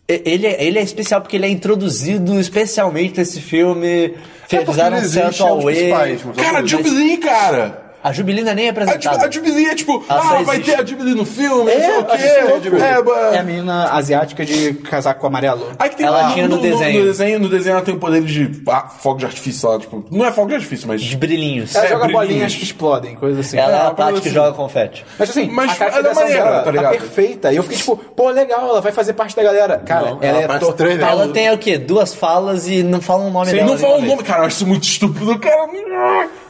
Ele 0.08 0.46
é, 0.46 0.64
ele 0.64 0.78
é 0.78 0.84
especial 0.84 1.20
porque 1.22 1.36
ele 1.36 1.48
é 1.48 1.50
introduzido 1.50 2.40
especialmente 2.40 3.18
nesse 3.18 3.42
filme. 3.42 4.14
É 4.52 4.66
Fizeram 4.66 4.98
um 4.98 5.04
certo 5.04 5.42
é 5.42 5.52
um 5.52 5.58
dos 5.58 5.64
away. 5.64 6.20
Cara. 6.38 6.68
Jubilee, 6.68 7.18
cara! 7.18 7.85
A 8.08 8.12
Jubilina 8.12 8.54
nem 8.54 8.68
é 8.68 8.70
A, 8.70 8.74
Ju- 8.74 8.80
apresentada. 8.82 9.26
a 9.26 9.32
Jubilee 9.32 9.66
é 9.66 9.74
tipo, 9.74 10.06
Ela 10.08 10.40
ah, 10.40 10.44
vai 10.44 10.60
ter 10.60 10.76
a 10.80 10.86
Jubilee 10.86 11.16
no 11.16 11.26
filme, 11.26 11.72
É, 11.72 11.76
não 11.80 11.82
sei 11.86 11.98
o 11.98 12.00
a 12.12 12.18
quê. 12.18 12.60
Jubilee. 12.64 12.84
É, 12.86 13.02
ba- 13.02 13.30
É 13.34 13.38
a 13.40 13.44
menina 13.44 13.90
asiática 13.92 14.46
de 14.46 14.74
casaco 14.76 15.26
amarelo. 15.26 15.72
Aí 15.80 15.90
que 15.90 15.96
tem 15.96 16.06
Ela 16.06 16.32
tinha 16.32 16.48
no 16.48 16.60
desenho. 16.60 17.00
No 17.00 17.06
desenho, 17.08 17.40
no 17.40 17.50
desenho 17.50 17.74
ela 17.74 17.82
tem 17.82 17.96
o 17.96 18.00
poder 18.00 18.22
de 18.22 18.62
ah, 18.70 18.88
fogo 18.90 19.18
de 19.18 19.26
artifício 19.26 19.68
lá, 19.68 19.80
tipo, 19.80 20.06
não 20.12 20.24
é 20.24 20.32
fogo 20.32 20.50
de 20.50 20.54
artifício, 20.56 20.88
mas 20.88 21.02
De 21.02 21.18
brilhinhos. 21.18 21.74
Ela 21.74 21.86
É, 21.86 21.88
joga 21.90 22.04
brilhinhos. 22.06 22.28
bolinhas 22.30 22.56
que 22.56 22.64
explodem, 22.64 23.16
coisas 23.16 23.44
assim. 23.44 23.58
Ela 23.58 23.72
é 23.72 23.76
É, 23.76 23.88
a 23.88 23.92
coisa 23.92 24.12
que 24.14 24.18
assim. 24.20 24.30
joga 24.30 24.52
confete. 24.54 25.04
Mas 25.18 25.30
assim, 25.32 25.50
Mas 25.50 25.72
a 25.72 25.74
ela 25.74 25.74
é 25.74 25.78
caracterização 26.04 26.24
maneira, 26.24 26.44
dela 26.44 26.58
tá 26.60 26.64
tá, 26.64 26.72
ligado? 26.72 26.92
perfeita. 26.92 27.54
E 27.54 27.56
eu 27.56 27.64
fiquei 27.64 27.78
tipo, 27.80 27.98
pô, 27.98 28.30
legal, 28.30 28.70
ela 28.70 28.82
vai 28.82 28.92
fazer 28.92 29.14
parte 29.14 29.36
da 29.36 29.42
galera. 29.42 29.80
Cara, 29.80 30.12
Não, 30.12 30.18
ela, 30.22 30.42
ela 30.44 30.56
é 30.56 30.60
total... 30.60 30.88
né? 30.88 30.98
Ela 31.02 31.28
tem 31.30 31.52
o 31.52 31.58
quê? 31.58 31.80
Duas 31.80 32.14
falas 32.14 32.68
e 32.68 32.84
não 32.84 33.02
fala 33.02 33.24
um 33.24 33.32
nome 33.32 33.48
Sim, 33.48 33.56
dela. 33.56 33.72
não 33.72 33.78
fala 33.80 33.94
o 33.94 33.96
nenhuma 33.98 34.16
nome, 34.18 34.28
cara, 34.28 34.42
eu 34.42 34.46
acho 34.46 34.58
isso 34.58 34.68
muito 34.68 34.84
estúpido, 34.84 35.40
cara. 35.40 35.66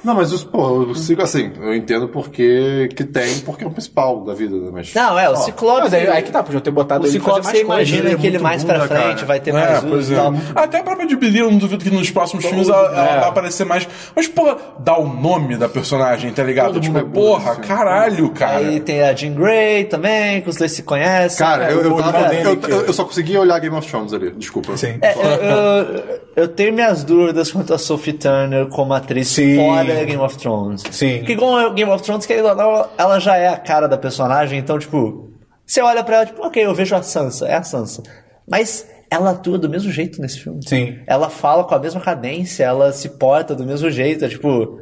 Não, 0.03 0.13
mas 0.13 0.31
os, 0.31 0.43
pô, 0.43 0.83
eu 0.83 0.95
sigo 0.95 1.23
assim, 1.23 1.44
eu 1.61 1.75
entendo 1.75 2.07
porque 2.07 2.89
que 2.95 3.03
tem, 3.03 3.39
porque 3.39 3.63
é 3.63 3.67
o 3.67 3.71
principal 3.71 4.23
da 4.23 4.33
vida, 4.33 4.55
né? 4.55 4.69
Mas. 4.71 4.93
Não, 4.93 5.17
é, 5.17 5.29
o 5.29 5.35
Ciclope. 5.35 5.81
Mas 5.83 5.93
aí, 5.93 6.07
aí 6.07 6.23
que 6.23 6.31
tá, 6.31 6.43
podiam 6.43 6.61
ter 6.61 6.71
botado 6.71 7.03
O 7.05 7.07
ele 7.07 7.19
pra 7.19 7.33
fazer 7.35 7.41
Ciclope 7.41 7.45
mais 7.45 7.57
você 7.57 7.65
coisas. 7.65 7.89
imagina 7.89 8.09
ele 8.09 8.15
é 8.15 8.19
que 8.19 8.27
ele 8.27 8.31
muito 8.37 8.43
mais 8.43 8.63
bunda, 8.63 8.73
pra 8.75 8.87
frente 8.87 9.13
cara. 9.15 9.25
vai 9.25 9.39
ter 9.39 9.49
É, 9.49 9.53
mais 9.53 9.79
pois 9.81 9.93
uso 9.93 10.11
e 10.11 10.15
é. 10.15 10.17
tal. 10.17 10.33
Até 10.55 10.79
a 10.79 10.83
própria 10.83 11.09
Jubilee, 11.09 11.39
eu 11.39 11.51
não 11.51 11.57
duvido 11.57 11.83
que 11.83 11.89
nos 11.91 12.09
próximos 12.11 12.45
filmes 12.45 12.67
ela, 12.69 12.77
ela 12.87 13.11
é. 13.15 13.19
vai 13.19 13.29
aparecer 13.29 13.65
mais. 13.65 13.87
Mas, 14.15 14.27
pô, 14.27 14.55
dá 14.79 14.97
o 14.97 15.07
nome 15.07 15.57
da 15.57 15.67
personagem, 15.69 16.31
tá 16.31 16.43
ligado? 16.43 16.73
Todo 16.73 16.81
tipo, 16.81 16.93
mundo 16.97 17.07
é 17.07 17.09
porra, 17.13 17.51
assim. 17.51 17.61
caralho, 17.61 18.29
cara. 18.31 18.57
Aí 18.57 18.79
tem 18.79 19.01
a 19.01 19.13
Jean 19.13 19.33
Grey 19.33 19.85
também, 19.85 20.41
que 20.41 20.49
os 20.49 20.55
dois 20.55 20.71
se 20.71 20.83
conhecem. 20.83 21.37
Cara, 21.45 21.71
eu, 21.71 21.81
eu, 21.81 21.95
tava- 21.97 22.33
eu, 22.33 22.59
eu- 22.67 22.85
eu 22.85 22.93
só 22.93 23.03
conseguia 23.03 23.39
olhar 23.39 23.59
Game 23.59 23.75
of 23.75 23.87
Thrones 23.87 24.13
ali, 24.13 24.31
desculpa. 24.31 24.75
Sim. 24.77 24.97
É, 25.01 25.13
eu, 25.13 25.21
eu- 25.23 26.19
eu 26.35 26.47
tenho 26.47 26.73
minhas 26.73 27.03
dúvidas 27.03 27.51
quanto 27.51 27.73
a 27.73 27.77
Sophie 27.77 28.13
Turner 28.13 28.67
como 28.67 28.93
atriz 28.93 29.27
Sim. 29.29 29.55
fora 29.57 29.83
Game 30.05 30.17
of 30.21 30.37
Thrones. 30.37 30.83
Sim. 30.91 31.19
Porque 31.19 31.34
com 31.35 31.73
Game 31.73 31.91
of 31.91 32.03
Thrones, 32.03 32.25
querendo 32.25 32.49
ou 32.49 32.55
não, 32.55 32.87
ela 32.97 33.19
já 33.19 33.37
é 33.37 33.47
a 33.47 33.57
cara 33.57 33.87
da 33.87 33.97
personagem, 33.97 34.59
então, 34.59 34.77
tipo, 34.79 35.29
você 35.65 35.81
olha 35.81 36.03
pra 36.03 36.17
ela, 36.17 36.25
tipo, 36.25 36.45
ok, 36.45 36.63
eu 36.65 36.73
vejo 36.73 36.95
a 36.95 37.01
Sansa, 37.01 37.47
é 37.47 37.55
a 37.55 37.63
Sansa. 37.63 38.03
Mas 38.47 38.87
ela 39.09 39.31
atua 39.31 39.57
do 39.57 39.69
mesmo 39.69 39.91
jeito 39.91 40.21
nesse 40.21 40.39
filme. 40.39 40.59
Sim. 40.67 40.99
Ela 41.07 41.29
fala 41.29 41.63
com 41.63 41.73
a 41.75 41.79
mesma 41.79 42.01
cadência, 42.01 42.63
ela 42.63 42.91
se 42.91 43.09
porta 43.09 43.55
do 43.55 43.65
mesmo 43.65 43.89
jeito, 43.89 44.25
é 44.25 44.27
tipo. 44.27 44.79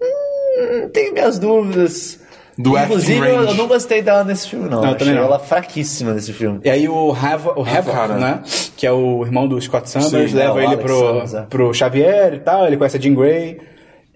Hum, 0.00 0.88
tenho 0.92 1.12
minhas 1.12 1.38
dúvidas. 1.38 2.20
Do 2.56 2.78
Inclusive, 2.78 3.18
eu, 3.18 3.44
eu 3.44 3.54
não 3.54 3.66
gostei 3.66 4.02
dela 4.02 4.24
nesse 4.24 4.46
filme, 4.46 4.68
não. 4.68 4.82
Não, 4.82 4.90
Eu 4.90 4.98
também 4.98 5.14
achei 5.14 5.14
não. 5.14 5.24
ela 5.26 5.38
fraquíssima 5.38 6.12
nesse 6.12 6.34
filme. 6.34 6.60
E 6.62 6.68
aí 6.68 6.86
o 6.86 7.10
Havoc, 7.10 7.58
o 7.58 7.62
Havoc 7.62 7.96
cara. 7.96 8.14
né? 8.16 8.42
Que 8.76 8.86
é 8.86 8.92
o 8.92 9.24
irmão 9.24 9.48
do 9.48 9.58
Scott 9.60 9.88
Summers, 9.88 10.30
Sim, 10.30 10.36
leva 10.36 10.60
é, 10.60 10.64
ele 10.64 10.66
Alex 10.66 10.82
pro, 10.82 10.98
Summers, 10.98 11.34
é. 11.34 11.42
pro 11.42 11.72
Xavier 11.72 12.34
e 12.34 12.40
tal, 12.40 12.66
ele 12.66 12.76
conhece 12.76 12.98
a 12.98 13.00
Jean 13.00 13.14
Grey. 13.14 13.58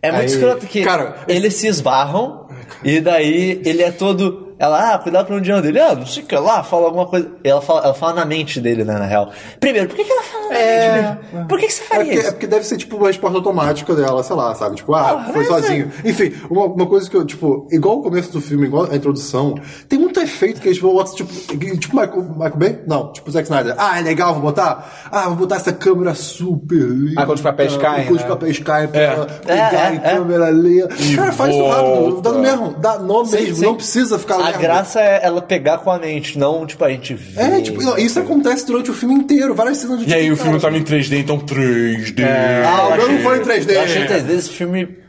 É 0.07 0.13
muito 0.13 0.23
Aí- 0.23 0.27
escroto 0.35 0.67
que 0.67 0.83
Cara, 0.85 1.17
eles 1.29 1.55
se 1.55 1.67
esbarram 1.67 2.47
e 2.85 3.01
daí 3.01 3.61
ele 3.65 3.83
é 3.83 3.91
todo. 3.91 4.45
Ela, 4.59 4.95
ah, 4.95 4.99
cuidado 4.99 5.27
pra 5.27 5.37
onde 5.37 5.53
anda. 5.53 5.69
Ele, 5.69 5.79
ah, 5.79 5.95
não 5.95 6.07
sei 6.07 6.23
o 6.23 6.27
que 6.27 6.35
lá, 6.35 6.63
fala 6.63 6.87
alguma 6.87 7.05
coisa. 7.07 7.31
Ela 7.45 7.61
fala, 7.61 7.83
ela 7.85 7.93
fala 7.93 8.15
na 8.15 8.25
mente 8.25 8.59
dele, 8.59 8.85
né, 8.85 8.95
na 8.95 9.05
real. 9.05 9.31
Primeiro, 9.61 9.87
por 9.87 9.97
que, 9.97 10.03
que 10.05 10.11
ela 10.11 10.23
fala 10.23 10.49
na 10.49 10.55
É. 10.59 10.89
mente 11.03 11.19
dele? 11.31 11.45
Por 11.47 11.59
que, 11.59 11.67
que 11.67 11.73
você 11.75 11.83
É 11.83 11.87
faria 11.87 12.05
porque, 12.05 12.17
é 12.17 12.23
isso? 12.23 12.33
porque 12.33 12.47
deve 12.47 12.65
ser 12.65 12.77
tipo 12.79 12.97
uma 12.97 13.09
resposta 13.09 13.37
automática 13.37 13.95
dela, 13.95 14.23
sei 14.23 14.35
lá, 14.35 14.55
sabe? 14.55 14.77
Tipo, 14.77 14.95
ah, 14.95 15.25
foi 15.31 15.41
mas 15.45 15.47
sozinho. 15.49 15.93
Enfim, 16.03 16.33
uma, 16.49 16.65
uma 16.65 16.87
coisa 16.87 17.09
que 17.11 17.15
eu, 17.15 17.27
tipo, 17.27 17.69
igual 17.71 17.99
o 17.99 18.03
começo 18.03 18.33
do 18.33 18.41
filme, 18.41 18.65
igual 18.67 18.89
a 18.91 18.97
introdução, 18.97 19.57
tem 19.91 19.99
muito 19.99 20.06
efeito 20.27 20.61
que 20.61 20.69
eles 20.69 20.79
vão, 20.79 21.03
tipo, 21.05 21.33
tipo 21.79 21.97
Michael, 21.97 22.23
Michael 22.35 22.57
Bay? 22.57 22.79
Não, 22.87 23.13
tipo 23.13 23.31
Zack 23.31 23.45
Snyder. 23.45 23.75
Ah, 23.79 23.99
é 23.99 24.03
legal, 24.03 24.33
vou 24.35 24.43
botar? 24.43 25.07
Ah, 25.11 25.25
vou 25.29 25.37
botar 25.37 25.57
essa 25.57 25.73
câmera 25.73 26.15
super 26.15 26.77
linda. 26.79 27.21
Ah, 27.23 27.25
quando 27.27 27.37
os 27.39 27.43
papéis 27.43 27.77
caem, 27.77 28.07
Quando 28.07 28.17
os 28.17 28.23
né? 28.23 28.29
papéis 28.29 28.59
caem 28.59 28.89
pra 28.89 29.01
É. 29.01 29.15
pegar 29.47 29.91
É, 29.91 29.93
em 29.95 29.95
é, 29.95 29.97
é. 29.97 30.15
câmera 30.17 30.49
lenta. 30.51 30.95
Cara, 31.17 31.33
faz 31.33 31.55
isso 31.55 31.67
rápido, 31.67 32.21
dá 32.21 32.33
no 32.33 32.39
mesmo, 32.41 32.75
dá 32.79 32.99
no 32.99 33.25
Sim, 33.25 33.37
mesmo, 33.37 33.57
sim. 33.57 33.65
não 33.65 33.75
precisa 33.75 34.19
ficar 34.19 34.35
A 34.35 34.39
lerdo. 34.49 34.59
graça 34.61 35.01
é 35.01 35.21
ela 35.23 35.41
pegar 35.41 35.79
com 35.79 35.91
a 35.91 35.99
mente, 35.99 36.39
não, 36.39 36.67
tipo, 36.67 36.85
a 36.85 36.91
gente 36.91 37.15
vê. 37.15 37.41
É, 37.41 37.61
tipo, 37.61 37.83
não, 37.83 37.97
isso 37.97 38.19
acontece 38.19 38.67
durante 38.67 38.91
o 38.91 38.95
filme 38.95 39.15
inteiro, 39.15 39.55
várias 39.55 39.79
cenas 39.79 40.01
de 40.01 40.11
E 40.11 40.15
aí 40.15 40.31
o 40.31 40.37
filme 40.37 40.59
tava 40.61 40.77
em 40.77 40.83
3D, 40.85 41.19
então 41.21 41.39
3D. 41.39 42.23
Ah, 42.67 42.89
o 42.89 42.97
meu 42.97 43.09
não 43.13 43.19
foi 43.21 43.39
em 43.39 43.43
3D. 43.43 43.71
Eu 43.73 43.81
achei 43.83 44.07
3D 44.07 44.31
esse 44.31 44.51
filme. 44.51 45.06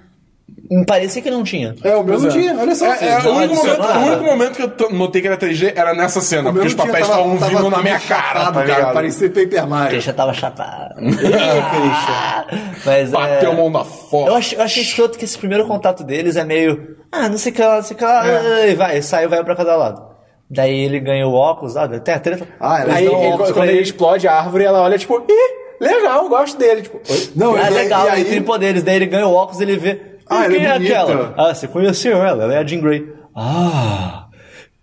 Me 0.69 0.85
parecia 0.85 1.21
que 1.21 1.31
não 1.31 1.43
tinha. 1.43 1.73
É, 1.83 1.95
o 1.95 2.03
meu 2.03 2.19
não 2.19 2.29
tinha, 2.29 2.53
olha 2.59 2.75
só. 2.75 2.85
É, 2.93 3.07
é, 3.09 3.19
o, 3.19 3.35
único 3.35 3.55
momento, 3.55 3.81
o 3.81 4.05
único 4.05 4.23
momento 4.23 4.55
que 4.77 4.83
eu 4.83 4.89
notei 4.91 5.21
que 5.21 5.27
era 5.27 5.37
3D 5.37 5.71
era 5.75 5.93
nessa 5.93 6.19
cena, 6.19 6.49
O 6.49 6.53
porque 6.53 6.67
os 6.67 6.73
papéis 6.73 7.07
tava- 7.07 7.21
estavam 7.21 7.37
tava 7.37 7.51
vindo 7.51 7.69
na 7.69 7.81
minha 7.81 7.99
cara, 7.99 8.51
tá 8.51 8.63
cara? 8.65 8.93
Parecia 8.93 9.29
Paper 9.29 9.65
Mario. 9.67 10.01
Já 10.01 10.11
tava 10.13 10.33
chapado. 10.33 10.95
Mas 12.85 13.09
Bateu 13.11 13.49
a 13.51 13.53
é... 13.53 13.55
mão 13.55 13.71
da 13.71 13.83
foto. 13.83 14.27
Eu 14.29 14.35
achei, 14.35 14.57
eu 14.57 14.63
achei 14.63 14.83
escroto 14.83 15.17
que 15.17 15.25
esse 15.25 15.37
primeiro 15.37 15.65
contato 15.65 16.03
deles 16.03 16.35
é 16.35 16.43
meio. 16.43 16.97
Ah, 17.11 17.29
não 17.29 17.37
sei 17.37 17.51
o 17.51 17.55
que 17.55 17.61
lá, 17.61 17.75
não 17.77 17.83
sei 17.83 17.95
o 17.95 17.97
que 17.97 18.03
lá. 18.05 18.27
É. 18.27 18.69
E 18.71 18.75
vai, 18.75 19.01
saiu, 19.01 19.29
vai 19.29 19.43
pra 19.43 19.55
cada 19.55 19.75
lado. 19.75 20.05
Daí 20.49 20.79
ele 20.85 20.99
ganha 20.99 21.27
o 21.27 21.33
óculos 21.33 21.75
lá, 21.75 21.83
até 21.85 22.13
a 22.13 22.19
treta. 22.19 22.47
Ah, 22.59 22.81
ela 22.81 22.93
Aí 22.95 23.05
dão 23.05 23.17
ele- 23.21 23.33
óculos 23.33 23.51
quando 23.51 23.69
ele 23.69 23.81
explode 23.81 24.27
a 24.27 24.33
árvore, 24.33 24.63
ela 24.63 24.81
olha 24.81 24.97
tipo, 24.97 25.21
ih, 25.29 25.83
legal, 25.83 26.27
gosto 26.29 26.57
dele. 26.57 26.81
Tipo, 26.83 26.97
oi? 27.09 27.29
Não, 27.35 27.55
Ah, 27.55 27.63
daí- 27.63 27.73
legal, 27.73 28.07
aí, 28.07 28.21
ele 28.21 28.29
tem 28.29 28.41
poderes. 28.41 28.83
Daí 28.83 28.95
ele 28.97 29.05
ganha 29.07 29.27
o 29.27 29.33
óculos 29.33 29.59
ele 29.61 29.75
vê. 29.77 30.06
Ah, 30.29 30.45
ela 30.45 30.53
quem 30.53 30.65
é 30.65 30.69
é, 30.69 30.71
aquela? 30.71 31.33
Ah, 31.37 31.53
você 31.53 31.67
conheceu 31.67 32.23
ela, 32.23 32.43
ela 32.43 32.53
é 32.53 32.57
a 32.57 32.65
Jean 32.65 32.81
Grey. 32.81 33.13
Ah, 33.35 34.26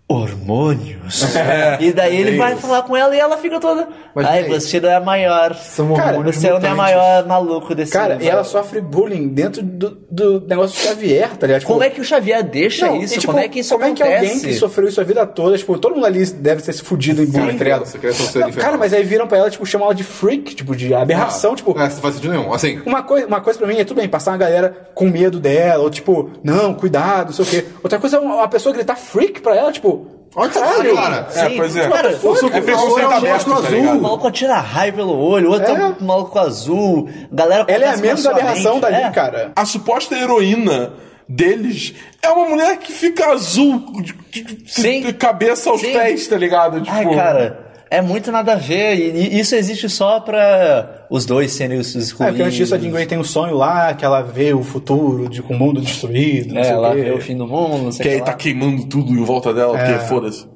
hormônios. 0.07 1.23
e 1.79 1.91
daí 1.91 2.15
ele 2.15 2.37
vai 2.37 2.55
falar 2.55 2.83
com 2.83 2.95
ela 2.95 3.15
e 3.15 3.19
ela 3.19 3.37
fica 3.37 3.59
toda. 3.59 3.87
Mas 4.13 4.25
Ai, 4.27 4.43
você 4.43 4.79
não 4.79 4.89
é 4.89 4.95
a 4.95 4.99
maior. 4.99 5.55
São 5.55 5.93
Cara, 5.95 6.19
você 6.21 6.47
não 6.47 6.53
é 6.53 6.57
a 6.57 6.59
mutantes. 6.59 6.77
maior 6.77 7.25
maluco 7.25 7.73
desse 7.73 7.91
Cara, 7.91 8.17
e 8.21 8.27
ela 8.29 8.43
sofre 8.43 8.81
bullying 8.81 9.29
dentro 9.29 9.63
do, 9.63 9.97
do 10.09 10.41
negócio 10.41 10.77
do 10.77 10.87
Xavier, 10.87 11.35
tá 11.35 11.47
ligado? 11.47 11.61
Tipo, 11.61 11.73
Como 11.73 11.83
é 11.83 11.89
que 11.89 11.99
o 11.99 12.03
Xavier 12.03 12.43
deixa 12.43 12.85
não, 12.85 13.01
isso? 13.01 13.15
e, 13.15 13.17
tipo, 13.19 13.33
como 13.33 13.43
é 13.43 13.47
que 13.49 13.59
isso 13.59 13.73
como 13.73 13.83
acontece? 13.85 14.11
é 14.11 14.19
que 14.19 14.25
alguém 14.25 14.39
que 14.41 14.53
sofreu 14.53 14.87
isso 14.87 15.01
a 15.01 15.03
vida 15.03 15.25
toda, 15.25 15.57
tipo, 15.57 15.77
todo 15.79 15.95
mundo 15.95 16.05
ali 16.05 16.23
deve 16.25 16.61
ter 16.61 16.73
se 16.73 16.83
fudido 16.83 17.23
em 17.23 17.25
bullying, 17.25 17.57
tá 17.57 17.63
ligado? 17.63 17.83
Um 17.85 18.39
Não, 18.39 18.51
cara, 18.51 18.77
mas 18.77 18.93
aí 18.93 19.03
viram 19.03 19.27
pra 19.27 19.39
ela, 19.39 19.49
tipo, 19.49 19.65
chamam 19.65 19.87
ela 19.87 19.95
de 19.95 20.03
freak, 20.03 20.53
tipo, 20.53 20.75
de 20.75 20.93
aberração, 20.93 21.55
tipo, 21.55 21.71
É, 21.71 21.83
não 21.83 21.89
faz 21.89 22.13
sentido 22.15 22.31
nenhum. 22.31 22.53
Assim, 22.53 22.79
Uma 22.85 23.01
coisa, 23.01 23.25
uma 23.25 23.41
coisa 23.41 23.57
pra 23.57 23.67
mim 23.67 23.79
é 23.79 23.83
tudo 23.83 23.97
bem, 23.97 24.07
passar 24.07 24.31
uma 24.31 24.37
galera 24.37 24.87
com 24.93 25.09
medo 25.09 25.39
dela, 25.39 25.83
ou 25.83 25.89
tipo, 25.89 26.29
não, 26.43 26.75
cuidado, 26.75 27.27
não 27.27 27.33
sei 27.33 27.45
o 27.45 27.47
quê. 27.47 27.65
Outra 27.83 27.97
coisa 27.99 28.17
é 28.17 28.19
uma, 28.19 28.35
uma 28.35 28.47
pessoa 28.47 28.73
gritar 28.73 28.95
freak 28.95 29.41
pra 29.41 29.55
ela, 29.55 29.71
tipo, 29.71 29.94
olha 30.35 30.49
que 30.49 30.59
caralho. 30.59 30.95
cara. 30.95 31.27
É, 31.33 31.49
Sim, 31.49 31.57
pois 31.57 31.75
é. 31.75 31.89
cara, 31.89 32.09
O 32.23 32.35
seu 32.35 32.47
É 32.49 32.61
preconceito 32.61 33.11
aberto, 33.11 33.49
monstro 33.49 33.61
tá 33.63 33.69
ligado? 33.69 33.97
O 33.97 34.01
maluco 34.01 34.27
atira 34.27 34.55
raio 34.59 34.93
pelo 34.93 35.17
olho, 35.17 35.49
o 35.49 35.53
outro 35.53 35.73
É. 35.75 35.79
é 35.79 35.85
um 35.85 35.95
maluco 36.05 36.37
azul. 36.39 37.09
Galera 37.31 37.65
Ela 37.67 37.85
é 37.85 37.89
a 37.93 37.97
menos 37.97 38.21
sua 38.21 38.31
aberração 38.31 38.79
dali, 38.79 38.95
É. 38.95 39.09
cara. 39.11 39.51
A 39.55 39.65
suposta 39.65 40.15
heroína 40.15 40.93
deles 41.27 41.93
é 42.21 42.29
uma 42.29 42.47
mulher 42.49 42.77
que 42.77 42.91
fica 42.91 43.31
azul, 43.31 43.83
de, 44.01 44.13
de- 44.43 45.01
de 45.01 45.13
cabeça 45.13 45.69
aos 45.71 45.81
Sim. 45.81 45.93
pés, 45.93 46.27
tá 46.27 46.37
ligado? 46.37 46.81
Tipo, 46.81 46.95
Ai, 46.95 47.15
cara, 47.15 47.64
é 47.97 48.01
muito 48.01 48.31
nada 48.31 48.53
a 48.53 48.55
ver. 48.55 48.95
E, 48.95 49.35
e 49.35 49.39
isso 49.39 49.55
existe 49.55 49.89
só 49.89 50.19
pra 50.19 51.05
os 51.09 51.25
dois 51.25 51.51
serem 51.51 51.77
os 51.79 51.95
É, 51.95 51.99
excluídos. 51.99 52.35
porque 52.37 52.43
antes 52.43 52.57
disso 52.57 52.75
a 52.75 52.77
Jean 52.77 52.91
Grey 52.91 53.05
tem 53.05 53.17
um 53.17 53.23
sonho 53.23 53.55
lá, 53.55 53.93
que 53.93 54.03
ela 54.05 54.21
vê 54.21 54.53
o 54.53 54.63
futuro 54.63 55.27
de, 55.29 55.41
com 55.41 55.53
o 55.53 55.57
mundo 55.59 55.81
destruído, 55.81 56.53
não 56.53 56.61
É, 56.61 56.63
sei 56.65 56.73
ela 56.73 56.93
vê 56.95 57.11
o 57.11 57.21
fim 57.21 57.37
do 57.37 57.47
mundo, 57.47 57.83
não 57.83 57.91
sei 57.91 58.03
que 58.03 58.09
o 58.09 58.11
aí 58.13 58.19
que 58.19 58.25
tá 58.25 58.33
queimando 58.33 58.85
tudo 58.87 59.11
em 59.13 59.23
volta 59.23 59.53
dela, 59.53 59.79
É. 59.79 59.93
porque 59.93 60.07
foda-se. 60.07 60.47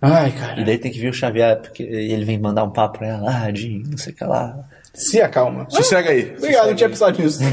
Ai, 0.00 0.30
E 0.30 0.32
cara. 0.32 0.64
daí 0.64 0.78
tem 0.78 0.90
que 0.90 0.98
vir 0.98 1.10
o 1.10 1.14
Xavier, 1.14 1.60
porque 1.60 1.82
ele 1.82 2.24
vem 2.24 2.38
mandar 2.38 2.64
um 2.64 2.70
papo 2.70 2.98
pra 2.98 3.08
ela. 3.08 3.30
Ah, 3.30 3.52
Jean, 3.54 3.82
não 3.88 3.96
sei 3.96 4.12
o 4.12 4.16
que 4.16 4.24
lá. 4.24 4.58
Se 4.92 5.22
acalma. 5.22 5.64
Sossega 5.70 6.10
aí. 6.10 6.34
Obrigado, 6.36 6.66
não 6.68 6.74
tinha 6.74 6.88
pensado 6.88 7.22
nisso. 7.22 7.40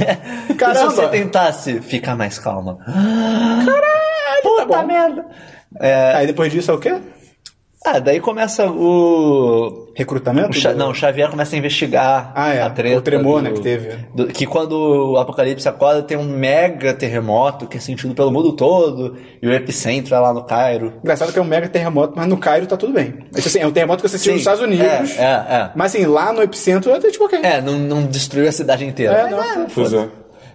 E 0.49 0.53
se 0.53 0.55
Caramba. 0.55 0.89
você 0.91 1.07
tentasse 1.09 1.80
ficar 1.82 2.15
mais 2.15 2.38
calma? 2.39 2.80
Caralho, 2.86 4.41
Puta 4.43 4.65
tá 4.65 4.84
merda! 4.84 5.26
É, 5.80 6.13
Aí 6.15 6.28
depois 6.28 6.51
disso 6.51 6.72
é 6.72 6.74
o 6.74 6.80
quê? 6.80 6.95
Ah, 7.86 7.99
daí 7.99 8.19
começa 8.19 8.69
o. 8.69 9.88
Recrutamento? 9.95 10.51
o 10.51 10.53
Xa- 10.53 10.71
do- 10.71 10.77
Não, 10.80 10.91
o 10.91 10.93
Xavier 10.93 11.30
começa 11.30 11.55
a 11.55 11.59
investigar 11.59 12.32
Ah, 12.36 12.53
é. 12.53 12.61
a 12.61 12.69
treta. 12.69 12.97
O 12.97 13.01
tremor, 13.01 13.41
do- 13.41 13.49
né, 13.49 13.51
que 13.51 13.61
teve. 13.61 13.97
do- 14.15 14.27
que 14.27 14.45
quando 14.45 14.71
o 15.13 15.17
Apocalipse 15.17 15.67
acorda 15.67 16.01
tem 16.01 16.17
um 16.17 16.23
mega 16.23 16.93
terremoto 16.93 17.67
que 17.67 17.77
é 17.77 17.80
sentido 17.80 18.13
pelo 18.15 18.32
mundo 18.32 18.53
todo 18.53 19.17
e 19.41 19.47
o 19.47 19.53
epicentro 19.53 20.15
é 20.15 20.19
lá 20.19 20.34
no 20.34 20.43
Cairo. 20.43 20.93
Engraçado 21.03 21.34
que 21.34 21.39
é 21.39 21.41
um 21.41 21.45
mega 21.45 21.67
terremoto, 21.67 22.13
mas 22.15 22.27
no 22.27 22.38
Cairo 22.38 22.65
tá 22.67 22.77
tudo 22.77 22.93
bem. 22.93 23.15
Mas, 23.34 23.45
assim, 23.45 23.59
é 23.59 23.67
um 23.67 23.71
terremoto 23.71 24.01
que 24.03 24.09
você 24.09 24.15
assistiu 24.15 24.34
nos 24.34 24.41
Estados 24.41 24.61
Unidos. 24.61 24.86
é, 25.17 25.21
é, 25.21 25.23
é. 25.55 25.71
Mas 25.75 25.93
assim, 25.95 26.05
lá 26.05 26.32
no 26.32 26.41
epicentro 26.41 26.91
é 26.91 26.99
tipo 26.99 27.25
ok. 27.25 27.39
É, 27.43 27.61
não, 27.61 27.73
não 27.77 28.03
destruiu 28.05 28.47
a 28.47 28.51
cidade 28.53 28.86
inteira. 28.86 29.13
É, 29.13 29.30
não. 29.30 29.41
é, 29.43 29.67
Pois 29.73 29.91
é. 29.93 30.07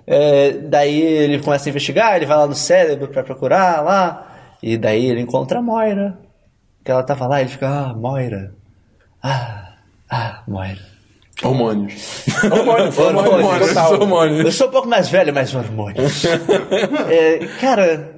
É, 0.06 0.52
daí 0.52 1.00
ele 1.00 1.38
começa 1.40 1.68
a 1.68 1.70
investigar, 1.70 2.16
ele 2.16 2.26
vai 2.26 2.36
lá 2.36 2.46
no 2.46 2.54
cérebro 2.54 3.08
pra 3.08 3.22
procurar 3.22 3.82
lá, 3.82 4.56
e 4.62 4.76
daí 4.76 5.06
ele 5.06 5.20
encontra 5.20 5.58
a 5.58 5.62
Moira. 5.62 6.18
Que 6.84 6.90
ela 6.90 7.02
tava 7.02 7.26
lá, 7.26 7.40
ele 7.40 7.48
fica, 7.50 7.66
ah, 7.68 7.94
Moira. 7.94 8.52
Ah, 9.22 9.72
ah, 10.10 10.42
Moira. 10.46 10.78
Hormônios. 11.42 12.22
Hormônios, 12.44 12.98
Hormônios, 12.98 13.68
total. 13.68 13.92
hormônios. 13.94 14.44
Eu 14.44 14.52
sou 14.52 14.68
um 14.68 14.70
pouco 14.70 14.88
mais 14.88 15.08
velho, 15.08 15.34
mas 15.34 15.52
hormônios. 15.54 16.22
É, 17.10 17.38
cara, 17.60 18.12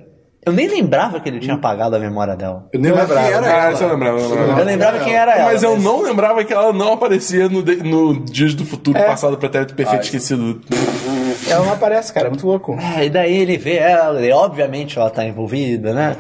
eu 0.44 0.52
nem 0.52 0.68
lembrava 0.68 1.18
que 1.18 1.28
ele 1.28 1.40
tinha 1.40 1.54
apagado 1.54 1.96
a 1.96 1.98
memória 1.98 2.36
dela. 2.36 2.68
eu 2.72 2.78
nem 2.80 2.92
lembrava 2.92 3.14
quem 3.14 3.32
era 3.32 3.46
Ah, 3.46 3.62
ela. 3.64 3.72
isso 3.72 3.82
eu 3.84 3.88
lembrava, 3.88 4.18
eu 4.18 4.28
lembrava. 4.28 4.60
Eu 4.60 4.64
lembrava 4.66 4.98
quem 5.00 5.14
era 5.14 5.32
ela. 5.34 5.44
Mas 5.44 5.62
eu 5.62 5.78
não 5.80 6.02
lembrava 6.02 6.44
que 6.44 6.52
ela 6.52 6.72
não 6.74 6.92
aparecia 6.92 7.48
no, 7.48 7.62
de- 7.62 7.76
no 7.76 8.22
Dias 8.24 8.54
do 8.54 8.64
Futuro 8.66 8.98
É. 8.98 9.04
passado 9.06 9.36
pretérito 9.38 9.74
perfeito 9.74 10.02
esquecido. 10.04 10.60
Ela 11.48 11.64
não 11.64 11.72
aparece, 11.72 12.12
cara, 12.12 12.26
é 12.26 12.30
muito 12.30 12.46
louco. 12.46 12.76
É, 12.98 13.06
e 13.06 13.10
daí 13.10 13.34
ele 13.38 13.56
vê 13.56 13.76
ela, 13.76 14.20
e 14.20 14.30
obviamente 14.30 14.98
ela 14.98 15.08
tá 15.10 15.24
envolvida, 15.24 15.94
né? 15.94 16.16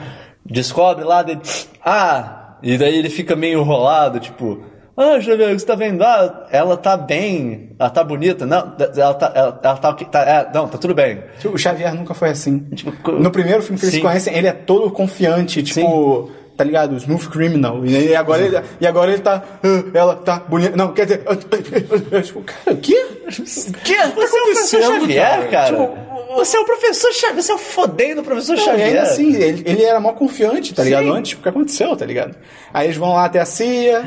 Descobre 0.50 1.04
lá 1.04 1.22
dele. 1.22 1.40
Ah! 1.84 2.56
E 2.62 2.78
daí 2.78 2.96
ele 2.96 3.10
fica 3.10 3.36
meio 3.36 3.60
enrolado, 3.60 4.18
tipo. 4.20 4.62
Ah, 4.96 5.20
Xavier, 5.20 5.50
o 5.50 5.52
que 5.52 5.58
você 5.60 5.66
tá 5.66 5.74
vendo? 5.74 6.02
Ah, 6.02 6.46
ela 6.50 6.74
tá 6.74 6.96
bem, 6.96 7.76
ela 7.78 7.90
tá 7.90 8.02
bonita. 8.02 8.46
Não, 8.46 8.74
ela 8.96 9.14
tá. 9.14 9.32
Ela, 9.34 9.60
ela 9.62 9.76
tá, 9.76 9.92
tá 9.92 10.20
é, 10.22 10.50
não, 10.54 10.66
tá 10.66 10.78
tudo 10.78 10.94
bem. 10.94 11.22
O 11.44 11.58
Xavier 11.58 11.94
nunca 11.94 12.14
foi 12.14 12.30
assim. 12.30 12.60
Tipo, 12.74 13.12
No 13.12 13.30
primeiro 13.30 13.62
filme 13.62 13.78
que 13.78 13.84
eles 13.84 13.96
Sim. 13.96 14.00
conhecem, 14.00 14.34
ele 14.34 14.46
é 14.48 14.52
todo 14.52 14.90
confiante, 14.90 15.62
tipo, 15.62 16.30
tá 16.56 16.64
ligado? 16.64 16.96
Smooth 16.96 17.28
criminal. 17.28 17.84
E, 17.84 18.08
e 18.08 18.16
agora, 18.16 18.42
ele, 18.42 18.60
e 18.80 18.86
agora 18.86 19.12
ele 19.12 19.20
tá. 19.20 19.42
"Ah, 19.62 19.84
ela 19.94 20.16
tá 20.16 20.42
bonita. 20.48 20.76
Não, 20.76 20.92
quer 20.92 21.04
dizer. 21.04 21.22
tipo, 22.22 22.42
cara, 22.42 22.72
o 22.72 22.76
quê? 22.78 23.06
Que? 23.28 23.32
Você 23.32 23.72
é 23.92 24.06
o 24.06 24.12
professor 24.12 24.82
Xavier, 24.82 25.50
cara? 25.50 25.66
Tipo, 25.76 25.98
você 26.36 26.56
é 26.56 26.60
o 26.60 26.64
professor 26.64 27.12
Xavier, 27.12 27.42
você 27.42 27.52
é 27.52 27.54
o 27.54 27.58
fodendo 27.58 28.22
professor 28.22 28.56
Não, 28.56 28.64
Xavier. 28.64 28.88
ainda 28.88 29.02
assim, 29.02 29.34
ele, 29.34 29.62
ele 29.66 29.82
era 29.84 30.00
mó 30.00 30.12
confiante, 30.12 30.74
tá 30.74 30.82
ligado? 30.82 31.04
Sim. 31.04 31.10
Antes, 31.12 31.32
o 31.34 31.42
que 31.42 31.48
aconteceu, 31.48 31.96
tá 31.96 32.04
ligado? 32.06 32.34
Aí 32.72 32.86
eles 32.86 32.96
vão 32.96 33.14
lá 33.14 33.24
até 33.24 33.40
a 33.40 33.44
CIA. 33.46 34.02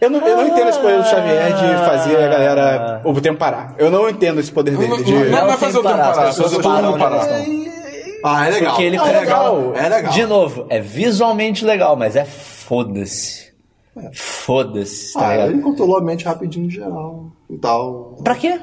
Eu 0.00 0.10
não, 0.10 0.24
eu 0.26 0.36
não 0.36 0.46
entendo 0.46 0.68
esse 0.68 0.78
poder 0.78 0.98
do 1.02 1.08
Xavier 1.08 1.52
de 1.54 1.84
fazer 1.84 2.16
a 2.16 2.28
galera 2.28 3.00
o 3.04 3.20
tempo 3.20 3.36
parar. 3.38 3.74
Eu 3.78 3.90
não 3.90 4.08
entendo 4.08 4.38
esse 4.40 4.50
poder 4.52 4.76
dele. 4.76 5.02
De... 5.02 5.12
Não, 5.12 5.24
não, 5.30 5.38
Ela 5.38 5.54
é 5.54 5.56
fazer 5.56 5.78
o 5.78 5.82
tempo 5.82 5.96
parar, 5.96 6.28
as 6.28 6.36
pessoas 6.36 6.62
param 6.64 6.90
mundo 6.92 6.98
parar. 7.00 7.26
Ah, 8.24 8.46
é 8.46 8.50
legal. 8.50 8.70
Porque 8.70 8.82
ele 8.84 8.96
é 8.96 8.98
foi 9.00 9.12
legal. 9.12 9.72
É 9.76 9.88
legal. 9.88 10.12
De 10.12 10.26
novo, 10.26 10.66
é 10.68 10.80
visualmente 10.80 11.64
legal, 11.64 11.96
mas 11.96 12.16
é 12.16 12.24
foda-se. 12.24 13.48
Foda-se, 14.12 15.12
tá 15.12 15.26
Ah, 15.28 15.32
ligado? 15.32 15.50
ele 15.52 15.62
controlou 15.62 15.98
a 15.98 16.00
mente 16.00 16.24
rapidinho 16.24 16.66
em 16.66 16.70
geral 16.70 17.32
e 17.50 17.56
tal. 17.58 18.16
Pra 18.22 18.34
quê? 18.34 18.58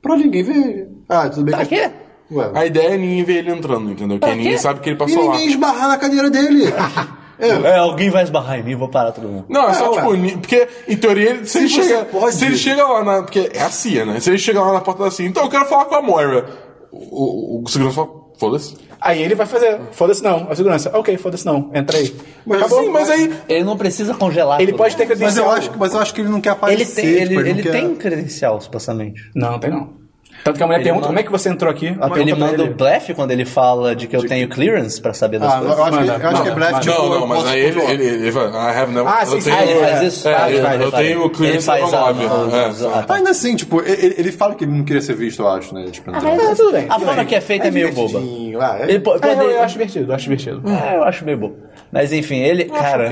Pra 0.00 0.16
ninguém 0.16 0.42
ver 0.42 0.56
ele. 0.56 0.88
Ah, 1.08 1.28
tudo 1.28 1.44
bem 1.44 1.54
Pra 1.54 1.66
que... 1.66 1.76
quê? 1.76 1.90
Ué. 2.30 2.50
A 2.54 2.66
ideia 2.66 2.88
é 2.94 2.96
ninguém 2.98 3.24
ver 3.24 3.36
ele 3.38 3.50
entrando, 3.50 3.90
entendeu? 3.90 4.18
Porque 4.18 4.34
ninguém 4.34 4.58
sabe 4.58 4.80
que 4.80 4.88
ele 4.90 4.96
E 4.96 4.98
passou 4.98 5.24
lá. 5.26 5.32
ninguém 5.32 5.48
esbarrar 5.48 5.88
na 5.88 5.96
cadeira 5.98 6.30
dele. 6.30 6.64
É, 7.40 7.76
alguém 7.78 8.10
vai 8.10 8.24
esbarrar 8.24 8.58
em 8.58 8.64
mim, 8.64 8.74
vou 8.74 8.88
parar 8.88 9.12
todo 9.12 9.28
mundo. 9.28 9.44
Não, 9.48 9.68
é 9.68 9.72
só 9.74 9.92
É, 9.96 10.00
tipo. 10.16 10.38
Porque, 10.40 10.66
em 10.88 10.96
teoria, 10.96 11.30
ele- 11.30 11.46
se, 11.46 11.58
ele 11.58 11.68
você 11.68 11.82
chega. 11.84 12.04
pode- 12.06 12.34
Se 12.34 12.44
ele 12.44 12.56
chega 12.56 12.84
lá 12.84 13.04
na. 13.04 13.22
Porque 13.22 13.48
é 13.54 13.62
a 13.62 13.70
CIA, 13.70 14.04
né? 14.04 14.18
Se 14.18 14.28
ele 14.30 14.38
chega 14.38 14.60
lá 14.60 14.72
na 14.72 14.80
porta 14.80 15.04
da 15.04 15.10
CIA, 15.12 15.28
então 15.28 15.44
eu 15.44 15.48
quero 15.48 15.64
falar 15.66 15.84
com 15.84 15.94
a 15.94 16.02
Moira. 16.02 16.46
O, 16.90 17.58
o, 17.58 17.62
o 17.62 17.68
segurança 17.68 17.94
fala, 17.94 18.08
foda-se. 18.38 18.76
Aí 19.00 19.22
ele 19.22 19.34
vai 19.34 19.46
fazer, 19.46 19.78
foda-se 19.92 20.22
não, 20.24 20.48
a 20.50 20.54
segurança, 20.56 20.90
ok, 20.92 21.16
foda-se 21.18 21.46
não, 21.46 21.70
entra 21.74 21.98
aí. 21.98 22.14
Mas, 22.44 22.60
Acabou. 22.62 22.82
Sim, 22.82 22.90
mas 22.90 23.10
aí. 23.10 23.32
Ele 23.48 23.64
não 23.64 23.76
precisa 23.76 24.12
congelar. 24.14 24.60
Ele 24.60 24.72
tudo. 24.72 24.78
pode 24.78 24.96
ter 24.96 25.06
Mas 25.06 25.18
credencial. 25.18 25.46
eu, 25.46 25.52
acho, 25.52 25.70
mas 25.78 25.94
eu 25.94 26.00
acho 26.00 26.14
que 26.14 26.20
ele 26.20 26.28
não 26.30 26.40
quer 26.40 26.48
Ele 26.50 26.56
aparecer. 26.56 26.94
tem, 27.02 27.04
ele, 27.10 27.28
tipo, 27.28 27.40
não 27.40 27.46
ele 27.48 27.62
quer- 27.62 27.70
tem 27.72 27.94
credencial, 27.94 28.60
supostamente. 28.60 29.30
Não 29.34 29.58
tem 29.58 29.70
não. 29.70 29.97
Tanto 30.44 30.56
que 30.56 30.62
a 30.62 30.66
mulher 30.66 30.78
Ele 30.78 30.84
pergunta, 30.84 31.06
manda- 31.06 31.06
como 31.08 31.18
é 31.18 31.22
que 31.24 31.30
você 31.30 31.48
entrou 31.50 31.70
aqui? 31.70 31.88
Ela 32.00 32.18
Ele 32.20 32.34
manda 32.34 32.62
o 32.64 32.72
blefe 32.74 33.12
quando 33.12 33.32
ele 33.32 33.44
fala 33.44 33.94
de 33.94 34.06
que 34.06 34.16
eu 34.16 34.26
tenho 34.26 34.48
clearance 34.48 35.00
pra 35.00 35.12
saber 35.12 35.38
das 35.40 35.52
Ah, 35.52 35.56
eu 35.56 35.60
coisas. 35.66 35.78
acho, 35.78 35.90
que, 35.90 35.96
Manda, 35.96 36.12
eu 36.24 36.28
acho 36.30 36.42
que 36.42 36.48
é 36.48 36.54
blefe, 36.54 36.80
tipo, 36.80 36.94
não, 36.96 37.04
eu 37.12 37.20
não, 37.20 37.26
mas 37.26 37.46
aí 37.46 37.60
ele, 37.60 37.80
ele, 37.82 38.04
ele 38.06 38.30
vai. 38.30 38.46
I 38.48 38.78
have 38.78 38.92
never. 38.92 39.12
Ah, 39.12 39.20
eu 39.22 39.26
sim, 39.26 39.40
sim, 39.40 39.50
tenho, 39.50 39.56
Ah, 39.58 39.64
ele 39.64 39.80
faz 39.80 40.02
isso? 40.02 40.28
É, 40.28 40.34
Ah, 40.34 40.48
ele 40.48 40.58
eu, 40.58 40.62
faz, 40.64 40.80
eu 40.80 40.90
faz. 40.90 41.06
tenho 41.06 41.24
o 41.24 41.30
clearance 41.30 41.70
Ele 41.70 41.78
faz 41.80 41.90
da 41.92 41.98
a- 41.98 42.12
Moab. 42.14 42.54
a- 42.54 42.56
É, 42.58 43.02
tá. 43.04 43.14
Ainda 43.14 43.30
assim, 43.30 43.56
tipo, 43.56 43.80
ele, 43.82 44.14
ele 44.16 44.32
fala 44.32 44.54
que 44.54 44.64
ele 44.64 44.72
não 44.72 44.84
queria 44.84 45.02
ser 45.02 45.14
visto, 45.16 45.42
eu 45.42 45.48
acho, 45.48 45.74
né? 45.74 45.84
Tipo, 45.90 46.10
Ah, 46.12 46.20
tudo 46.56 46.72
bem. 46.72 46.86
A 46.88 46.98
forma 46.98 47.24
que 47.24 47.34
é 47.34 47.40
feita 47.40 47.66
é, 47.68 47.70
meio 47.70 47.92
boba. 47.92 48.18
ah, 48.60 48.78
é. 48.80 48.92
É, 48.92 48.96
eu, 48.96 49.50
eu 49.50 49.62
acho 49.62 49.72
divertido, 49.74 50.10
eu 50.10 50.14
acho 50.14 50.24
divertido. 50.24 50.62
É, 50.68 50.96
eu 50.96 51.02
acho 51.04 51.24
meio 51.24 51.36
bobo. 51.36 51.56
Mas 51.92 52.12
enfim, 52.12 52.36
ele, 52.38 52.64
cara. 52.66 53.08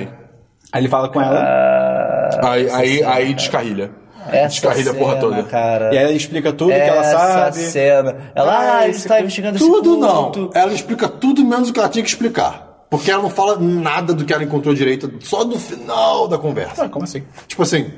Aí 0.72 0.80
ele 0.82 0.88
fala 0.88 1.08
com 1.08 1.20
ela, 1.20 2.30
Aí, 2.42 2.68
aí, 2.70 3.04
aí 3.04 3.34
descarrilha. 3.34 3.90
Essa 4.30 4.48
Descarrilha 4.48 4.90
a 4.90 4.94
porra 4.94 5.10
cena, 5.16 5.20
toda. 5.20 5.42
Cara, 5.44 5.94
e 5.94 5.98
aí 5.98 6.04
ela 6.04 6.12
explica 6.12 6.52
tudo 6.52 6.70
que 6.72 6.76
ela 6.78 7.00
essa 7.00 7.18
sabe. 7.18 7.56
cena. 7.58 8.16
Ela, 8.34 8.52
Ah, 8.52 8.78
ah, 8.78 8.88
está 8.88 9.20
investigando 9.20 9.56
esse 9.56 9.66
Tudo 9.66 9.96
não. 9.96 10.50
Ela 10.54 10.72
explica 10.72 11.08
tudo 11.08 11.44
menos 11.44 11.70
o 11.70 11.72
que 11.72 11.78
ela 11.78 11.88
tinha 11.88 12.02
que 12.02 12.08
explicar. 12.10 12.86
Porque 12.90 13.10
ela 13.10 13.22
não 13.22 13.30
fala 13.30 13.58
nada 13.58 14.14
do 14.14 14.24
que 14.24 14.32
ela 14.32 14.44
encontrou 14.44 14.72
direito, 14.74 15.12
só 15.20 15.42
do 15.42 15.58
final 15.58 16.28
da 16.28 16.38
conversa. 16.38 16.84
Ah, 16.84 16.88
como 16.88 17.04
assim? 17.04 17.24
Tipo 17.48 17.62
assim, 17.62 17.90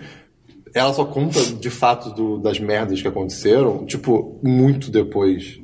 ela 0.74 0.92
só 0.94 1.04
conta 1.04 1.40
de 1.40 1.68
fato 1.70 2.10
do- 2.10 2.38
das 2.38 2.58
merdas 2.58 3.00
que 3.02 3.06
aconteceram, 3.08 3.84
tipo, 3.84 4.38
muito 4.42 4.90
depois. 4.90 5.58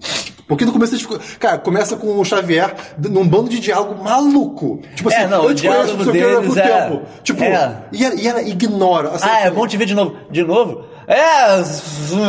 Porque 0.47 0.65
no 0.65 0.73
começo 0.73 0.95
a 0.95 0.99
gente 0.99 1.07
ficou. 1.07 1.21
Cara, 1.41 1.59
começa 1.59 1.97
com 1.97 2.19
o 2.19 2.25
Xavier 2.25 2.75
num 2.99 3.27
bando 3.27 3.49
de 3.49 3.59
diálogo 3.61 4.03
maluco. 4.03 4.81
Tipo 4.95 5.09
assim, 5.09 5.23
É, 5.23 5.27
não, 5.27 5.45
eu 5.45 5.51
o 5.51 5.55
te 5.55 5.67
conheço, 5.67 5.97
não 5.97 6.05
sei 6.05 6.13
o 6.13 6.53
que, 6.53 6.61
há 6.61 6.65
é- 6.65 6.81
tempo. 6.81 7.03
Tipo, 7.23 7.45
é. 7.45 7.77
e, 7.93 8.05
ela, 8.05 8.15
e 8.15 8.29
ela 8.29 8.43
ignora. 8.43 9.09
assim, 9.11 9.27
Ah, 9.29 9.41
é 9.41 9.45
tipo, 9.45 9.57
bom 9.57 9.67
te 9.67 9.77
ver 9.77 9.87
de 9.87 9.95
novo. 9.95 10.17
De 10.31 10.43
novo? 10.43 10.85
É. 11.07 11.57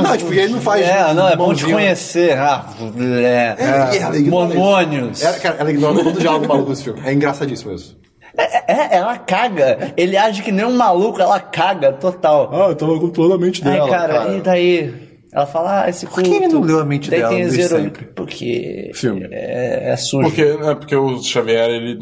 Não, 0.02 0.18
tipo, 0.18 0.34
e 0.34 0.40
ele 0.40 0.54
não 0.54 0.62
faz 0.62 0.86
É, 0.86 1.14
não, 1.14 1.28
é 1.30 1.36
bom 1.36 1.54
te 1.54 1.66
conhecer. 1.66 2.38
Ah, 2.38 2.66
é. 3.00 3.56
É, 3.58 3.96
e 3.96 3.98
ela 4.00 4.18
ignora 4.18 4.50
isso. 4.50 4.58
Mormônios. 4.60 5.22
Ela, 5.22 5.40
cara, 5.40 5.56
ela 5.60 5.72
ignora 5.72 6.04
todo 6.04 6.16
o 6.16 6.20
diálogo 6.20 6.48
maluco 6.48 6.70
desse 6.70 6.84
filme. 6.84 7.02
É 7.06 7.14
engraçadíssimo 7.14 7.74
isso. 7.74 7.98
É, 8.38 8.74
é, 8.74 8.98
ela 8.98 9.18
caga. 9.18 9.94
Ele 9.96 10.18
age 10.18 10.42
que 10.42 10.52
nem 10.52 10.66
um 10.66 10.76
maluco, 10.76 11.22
ela 11.22 11.40
caga 11.40 11.94
total. 11.94 12.50
Ah, 12.52 12.70
eu 12.70 12.76
tava 12.76 13.00
controlando 13.00 13.36
a 13.36 13.38
mente 13.38 13.62
Ai, 13.66 13.90
cara, 13.90 14.36
e 14.36 14.42
daí? 14.42 15.05
Ela 15.36 15.46
fala, 15.46 15.84
ah, 15.84 15.90
esse 15.90 16.06
culto. 16.08 16.30
que 16.30 16.34
ele 16.34 16.48
não 16.48 16.62
leu 16.62 16.80
a 16.80 16.86
mente 16.86 17.10
daí 17.10 17.20
dela 17.20 17.32
tem 17.34 17.42
desde 17.44 17.64
zero- 17.64 17.84
sempre? 17.84 18.06
Porque. 18.06 18.92
Filme. 18.96 19.28
É, 19.30 19.92
é 19.92 19.98
sujo. 19.98 20.30
Porque, 20.30 20.42
é 20.42 20.76
porque 20.76 20.96
o 20.96 21.22
Xavier, 21.22 21.70
ele 21.72 22.00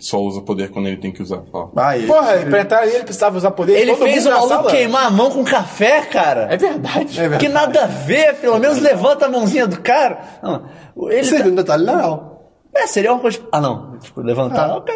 só 0.00 0.18
usa 0.18 0.40
poder 0.40 0.70
quando 0.70 0.86
ele 0.88 0.96
tem 0.96 1.12
que 1.12 1.20
usar. 1.22 1.42
Fala. 1.52 1.70
Ah, 1.76 1.98
e- 1.98 2.06
Porra, 2.06 2.38
pra 2.48 2.60
entrar 2.62 2.78
ali 2.80 2.92
ele 2.94 3.04
precisava 3.04 3.36
usar 3.36 3.50
poder. 3.50 3.76
Ele 3.78 3.92
todo 3.92 4.04
fez 4.04 4.24
o 4.24 4.30
maluco 4.30 4.48
sala. 4.48 4.70
queimar 4.70 5.04
a 5.06 5.10
mão 5.10 5.30
com 5.30 5.44
café, 5.44 6.00
cara. 6.00 6.48
É 6.50 6.56
verdade. 6.56 7.18
É 7.18 7.22
verdade. 7.28 7.44
Que 7.46 7.52
nada 7.52 7.82
a 7.84 7.86
ver, 7.86 8.36
pelo 8.36 8.58
menos 8.58 8.78
levanta 8.80 9.26
a 9.26 9.28
mãozinha 9.28 9.66
do 9.66 9.78
cara. 9.78 10.20
Não, 10.42 10.64
ele 11.10 11.24
Seria 11.24 11.44
tá- 11.44 11.50
um 11.50 11.54
detalhe 11.54 11.84
legal. 11.84 12.50
É, 12.74 12.86
seria 12.86 13.12
uma 13.12 13.20
coisa. 13.20 13.38
Ah, 13.52 13.60
não. 13.60 13.98
Tipo, 13.98 14.22
levantar, 14.22 14.74
ok. 14.78 14.94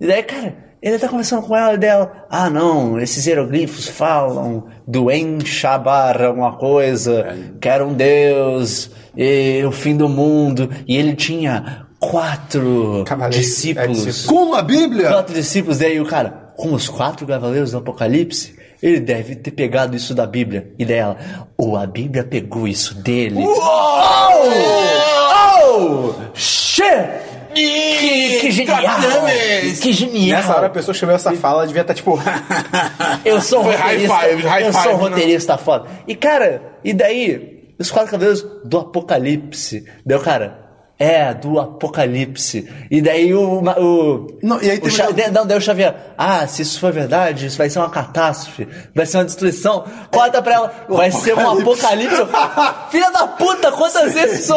E 0.00 0.06
daí, 0.06 0.22
cara, 0.22 0.56
ele 0.80 0.98
tá 0.98 1.08
conversando 1.08 1.42
com 1.42 1.56
ela 1.56 1.74
e 1.74 1.78
dela. 1.78 2.26
Ah, 2.30 2.48
não, 2.48 2.98
esses 3.00 3.26
hieroglifos 3.26 3.88
falam 3.88 4.66
do 4.86 5.10
Enxabar, 5.10 6.22
alguma 6.22 6.56
coisa, 6.56 7.36
que 7.60 7.68
era 7.68 7.84
um 7.86 7.92
deus, 7.94 8.90
e 9.16 9.62
o 9.64 9.72
fim 9.72 9.96
do 9.96 10.08
mundo. 10.08 10.70
E 10.86 10.96
ele 10.96 11.14
tinha 11.14 11.86
quatro 11.98 13.02
Cavaleiros, 13.06 13.44
discípulos. 13.46 14.02
é, 14.02 14.04
discípulos. 14.06 14.26
Como 14.26 14.54
a 14.54 14.62
Bíblia? 14.62 15.08
Quatro 15.08 15.34
discípulos, 15.34 15.78
daí 15.78 16.00
o 16.00 16.06
cara, 16.06 16.52
como 16.56 16.74
os 16.74 16.88
quatro 16.88 17.26
cavaleiros 17.26 17.72
do 17.72 17.78
Apocalipse, 17.78 18.56
ele 18.80 19.00
deve 19.00 19.34
ter 19.34 19.50
pegado 19.50 19.96
isso 19.96 20.14
da 20.14 20.24
Bíblia. 20.26 20.72
E 20.78 20.84
dela, 20.84 21.16
ou 21.56 21.76
a 21.76 21.84
Bíblia 21.86 22.22
pegou 22.22 22.68
isso 22.68 22.94
dele. 22.94 23.44
Oh! 25.70 26.14
Shit! 26.34 26.84
Que, 27.58 28.38
que 28.40 28.50
genial! 28.50 28.80
Que 29.82 29.92
genial! 29.92 30.38
Nessa 30.40 30.56
hora 30.56 30.66
a 30.66 30.70
pessoa 30.70 30.92
escreveu 30.92 31.16
essa 31.16 31.32
fala, 31.34 31.66
devia 31.66 31.82
estar 31.82 31.94
tipo. 31.94 32.18
Eu 33.24 33.40
sou 33.40 33.60
um 33.60 33.64
Foi 33.64 33.74
high 33.74 34.06
roteirista. 34.06 34.18
five, 34.18 34.42
high 34.46 34.66
eu 34.66 34.72
sou 34.72 34.80
um 34.80 34.84
five, 34.84 34.94
né? 34.96 35.08
roteirista 35.10 35.58
foda. 35.58 35.88
E 36.06 36.14
cara, 36.14 36.62
e 36.84 36.92
daí? 36.92 37.58
Os 37.78 37.90
quatro 37.90 38.10
cavaleiros 38.10 38.44
do 38.64 38.78
Apocalipse. 38.78 39.84
Daí 40.04 40.16
o 40.18 40.20
cara. 40.20 40.67
É, 41.00 41.32
do 41.32 41.60
Apocalipse. 41.60 42.68
E 42.90 43.00
daí 43.00 43.32
o. 43.32 43.60
o 43.62 44.26
Não, 44.42 44.60
e 44.60 44.68
aí 44.68 44.78
o 44.78 44.80
tem 44.80 44.90
Xa- 44.90 45.04
uma- 45.04 45.12
de- 45.12 45.30
Não, 45.30 45.46
daí 45.46 45.56
o 45.56 45.60
Xavier. 45.60 45.94
Ah, 46.18 46.44
se 46.48 46.62
isso 46.62 46.80
for 46.80 46.92
verdade, 46.92 47.46
isso 47.46 47.56
vai 47.56 47.70
ser 47.70 47.78
uma 47.78 47.88
catástrofe. 47.88 48.66
Vai 48.92 49.06
ser 49.06 49.18
uma 49.18 49.24
destruição. 49.24 49.84
Corta 50.10 50.42
pra 50.42 50.54
ela. 50.54 50.86
Vai 50.88 51.12
ser 51.12 51.34
um 51.36 51.50
apocalipse. 51.50 52.16
Filha 52.90 53.10
da 53.12 53.28
puta, 53.28 53.70
quantas 53.70 54.12
vezes 54.12 54.40
isso 54.40 54.54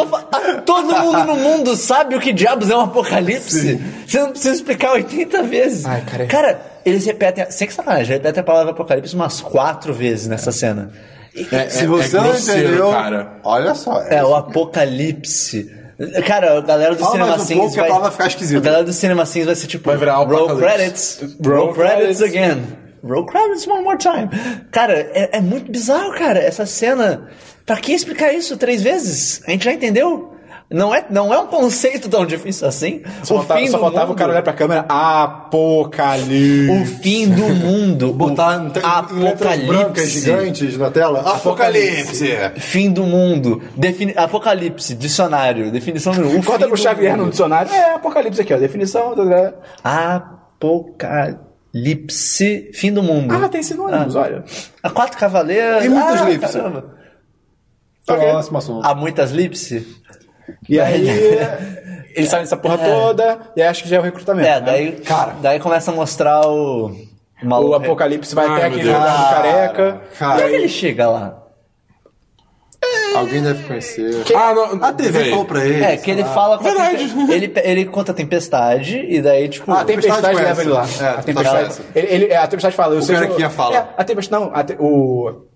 todo 0.66 0.96
mundo 0.98 1.24
no 1.24 1.36
mundo 1.36 1.76
sabe 1.76 2.16
o 2.16 2.20
que 2.20 2.32
diabos 2.32 2.68
é 2.70 2.76
um 2.76 2.80
apocalipse? 2.80 3.80
Você 4.04 4.18
não 4.18 4.30
precisa 4.30 4.54
explicar 4.56 4.92
80 4.94 5.44
vezes. 5.44 5.84
Ai, 5.86 6.00
cara. 6.02 6.26
Cara, 6.26 6.60
eles 6.84 7.06
repetem, 7.06 7.48
sem 7.52 7.68
que 7.68 7.72
sacanagem, 7.74 8.16
repetem 8.16 8.40
a 8.40 8.44
palavra 8.44 8.72
apocalipse 8.72 9.14
umas 9.14 9.40
quatro 9.40 9.94
vezes 9.94 10.26
nessa 10.26 10.50
cena. 10.50 10.90
E- 11.36 11.46
É, 11.52 11.68
Se 11.70 11.84
é- 11.84 11.86
você 11.86 12.16
é 12.16 12.20
não 12.20 12.28
grosseiro, 12.30 12.66
entendeu, 12.68 12.90
cara. 12.90 13.38
olha 13.44 13.74
só. 13.76 14.02
É, 14.02 14.24
o 14.24 14.34
apocalipse. 14.34 15.81
Cara, 16.26 16.58
a 16.58 16.60
galera 16.60 16.94
do 16.94 17.00
Fala 17.00 17.12
Cinema 17.12 17.30
mais 17.36 17.50
um 17.50 17.56
pouco 17.56 17.72
que 17.72 17.78
a 17.78 17.82
vai... 17.82 17.90
palavra 17.90 18.08
vai 18.08 18.12
ficar 18.12 18.26
esquisita. 18.28 18.58
A 18.58 18.62
galera 18.62 18.84
do 18.84 18.92
Cinema 18.92 19.26
Sins 19.26 19.46
vai 19.46 19.54
ser 19.54 19.66
tipo... 19.66 19.88
Vai 19.88 19.96
virar 19.96 20.16
Roll 20.16 20.56
credits. 20.56 21.20
Roll 21.44 21.72
credits 21.72 22.22
again. 22.22 22.62
Roll 23.04 23.26
credits 23.26 23.66
one 23.66 23.82
more 23.82 23.98
time. 23.98 24.28
Cara, 24.70 24.94
é, 24.94 25.38
é 25.38 25.40
muito 25.40 25.70
bizarro, 25.70 26.12
cara, 26.14 26.38
essa 26.38 26.66
cena. 26.66 27.28
Pra 27.66 27.76
que 27.76 27.92
explicar 27.92 28.32
isso 28.32 28.56
três 28.56 28.82
vezes? 28.82 29.42
A 29.46 29.50
gente 29.50 29.64
já 29.64 29.72
entendeu. 29.72 30.34
Não 30.70 30.94
é, 30.94 31.04
não 31.10 31.32
é 31.32 31.38
um 31.38 31.46
conceito 31.46 32.08
tão 32.08 32.24
difícil 32.24 32.66
assim. 32.66 33.02
Só 33.22 33.36
faltava, 33.36 33.66
só 33.66 33.76
do 33.76 33.80
faltava 33.80 34.06
mundo. 34.06 34.14
o 34.14 34.18
cara 34.18 34.32
olhar 34.32 34.42
pra 34.42 34.52
câmera. 34.52 34.86
Apocalipse. 34.88 36.70
O 36.70 36.86
fim 37.02 37.28
do 37.28 37.48
mundo. 37.48 38.12
Botar 38.22 38.58
o 38.58 38.72
em 39.16 39.22
letras 39.22 39.60
brancas 39.60 40.10
gigantes 40.10 40.78
na 40.78 40.90
tela. 40.90 41.20
Apocalipse! 41.20 42.26
Fim 42.56 42.90
do 42.90 43.04
mundo. 43.04 43.62
Defini 43.76 44.14
Apocalipse, 44.16 44.94
dicionário. 44.94 45.70
Definição 45.70 46.12
do 46.12 46.38
o 46.38 46.42
Conta 46.42 46.60
fim 46.60 46.68
pro 46.68 46.76
Xavier 46.76 47.16
no 47.16 47.30
dicionário. 47.30 47.72
É, 47.72 47.94
apocalipse 47.94 48.40
aqui, 48.40 48.54
ó. 48.54 48.58
Definição. 48.58 49.14
Apocalipse, 51.72 52.70
fim 52.72 52.92
do 52.92 53.02
mundo. 53.02 53.34
Ah, 53.34 53.48
tem 53.48 53.62
sinônimos, 53.62 54.14
olha. 54.14 54.44
Há 54.82 54.90
quatro 54.90 55.18
cavaleiros. 55.18 55.82
Tem 55.82 55.90
muitos 55.90 56.20
ah, 56.20 56.24
lips. 56.28 56.56
Próximo 58.06 58.58
assunto. 58.58 58.86
Há 58.86 58.94
muitas 58.94 59.30
lipse? 59.30 59.86
E 60.68 60.78
aí. 60.80 61.06
Eles 62.14 62.28
saem 62.28 62.42
dessa 62.42 62.56
porra 62.58 62.76
toda. 62.76 63.38
E 63.56 63.62
aí 63.62 63.68
acho 63.68 63.82
que 63.82 63.88
já 63.88 63.96
é 63.96 63.98
o 63.98 64.02
recrutamento. 64.02 64.46
É, 64.46 64.60
né? 64.60 64.66
daí, 64.66 64.92
cara, 64.92 65.34
daí 65.40 65.58
começa 65.58 65.90
a 65.90 65.94
mostrar 65.94 66.46
o. 66.46 66.86
O, 66.88 67.44
O 67.44 67.48
maluco. 67.48 67.74
apocalipse 67.74 68.34
vai 68.34 68.46
Ai, 68.46 68.56
até 68.56 68.66
aquele 68.66 68.84
lugar 68.92 69.16
do 69.16 69.34
careca. 69.34 70.00
Cara, 70.18 70.34
Como 70.34 70.46
é 70.46 70.50
que 70.50 70.56
ele 70.56 70.68
chega 70.68 71.08
lá? 71.08 71.38
alguém 73.16 73.42
deve 73.42 73.62
conhecer. 73.64 74.24
Ah, 74.34 74.54
não. 74.54 74.82
A 74.84 74.92
TV 74.92 75.30
falou 75.30 75.44
pra 75.44 75.64
ele. 75.64 75.82
É, 75.84 75.96
que 75.96 76.10
ele 76.10 76.24
fala 76.24 76.58
com 76.58 76.66
a 76.66 76.70
Verdade. 76.70 77.08
tempe- 77.08 77.32
ele, 77.32 77.52
ele 77.62 77.84
conta 77.86 78.12
a 78.12 78.14
tempestade 78.14 78.98
e 79.08 79.20
daí, 79.22 79.48
tipo. 79.48 79.70
Ah, 79.72 79.80
a 79.80 79.84
tempestade 79.84 80.20
Tempestade 80.22 80.46
leva 80.48 80.62
ele 80.62 80.70
lá. 80.70 80.86
É, 81.00 81.08
a 81.18 81.22
tempestade. 81.22 81.74
Ele, 81.94 82.06
ele- 82.24 82.34
a 82.34 82.46
tempestade 82.46 82.76
fala. 82.76 82.94
Eu 82.94 82.98
O 82.98 83.02
sei 83.02 83.14
cara 83.14 83.26
que 83.28 83.34
que 83.36 83.40
ia 83.42 83.50
falar. 83.50 83.76
É, 83.76 83.88
a 83.96 84.04
tempestade. 84.04 84.42
Não, 84.44 84.50
a 84.54 84.64
te- 84.64 84.76
o. 84.78 85.46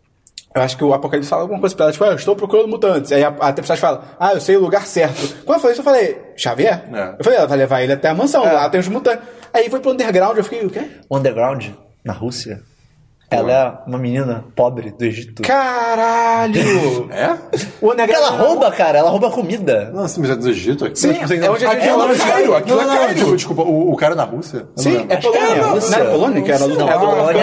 Eu 0.57 0.62
acho 0.62 0.74
que 0.74 0.82
o 0.82 0.94
Apocalipse 0.94 1.28
fala 1.28 1.42
alguma 1.42 1.61
coisa 1.61 1.76
pra 1.76 1.84
ela, 1.84 1.92
tipo, 1.92 2.02
ah, 2.04 2.09
eu 2.09 2.14
estou 2.16 2.34
procurando 2.34 2.66
mutantes. 2.66 3.12
Aí 3.12 3.22
a, 3.22 3.28
a 3.28 3.52
tempestade 3.52 3.78
fala, 3.78 4.16
ah, 4.18 4.32
eu 4.32 4.40
sei 4.40 4.57
o 4.57 4.61
lugar 4.61 4.86
certo. 4.86 5.44
Quando 5.44 5.59
eu 5.59 5.61
falei 5.61 5.72
isso, 5.72 5.80
eu 5.80 5.84
falei, 5.84 6.18
Xavier? 6.34 6.82
É. 6.94 7.14
Eu 7.18 7.22
falei, 7.24 7.38
ela 7.38 7.46
vai 7.46 7.59
levar 7.59 7.82
ele 7.82 7.92
até 7.92 8.09
a 8.09 8.14
mansão, 8.14 8.42
lá 8.42 8.66
tem 8.70 8.80
os 8.80 8.88
mutantes. 8.88 9.22
Aí 9.52 9.68
foi 9.68 9.80
pro 9.80 9.90
underground, 9.92 10.38
eu 10.38 10.44
fiquei, 10.44 10.64
o 10.64 10.70
quê? 10.70 10.82
Underground, 11.11 11.66
na 12.02 12.14
Rússia. 12.14 12.62
Ela 13.28 13.52
é 13.52 13.88
uma 13.88 13.98
menina 13.98 14.44
pobre 14.54 14.92
do 14.92 15.04
Egito. 15.04 15.42
Caralho! 15.42 17.11
É? 17.12 17.36
O 17.82 17.92
underground. 17.92 18.24
ela 18.24 18.30
rouba, 18.30 18.70
cara, 18.70 18.98
ela 18.98 19.11
rouba 19.11 19.30
comida. 19.30 19.90
Não, 19.92 20.04
assim, 20.04 20.20
mas 20.22 20.30
é 20.30 20.36
do 20.36 20.48
Egito 20.48 20.86
aqui. 20.86 20.98
Sim, 20.98 21.09
Mas, 21.20 21.30
tipo, 21.30 21.44
é 21.44 21.50
onde 21.50 21.66
a 21.66 21.68
gente 21.70 21.78
Aquilo 21.78 21.98
falou. 21.98 22.54
é 22.54 22.59
aquilo 22.59 22.76
Não, 22.76 22.82
é 22.82 22.86
não, 22.86 22.96
sério. 22.96 23.14
tipo, 23.16 23.36
desculpa, 23.36 23.62
o, 23.62 23.92
o 23.92 23.96
cara 23.96 24.14
é 24.14 24.16
na 24.16 24.24
Rússia? 24.24 24.66
Sim, 24.76 24.98
lembro. 24.98 25.12
é 25.12 25.16
Polônia. 25.16 25.50
é 25.50 25.61
Não 25.61 25.94
era 25.98 26.11
Polônia 26.11 26.42
que 26.42 26.50
era 26.52 26.64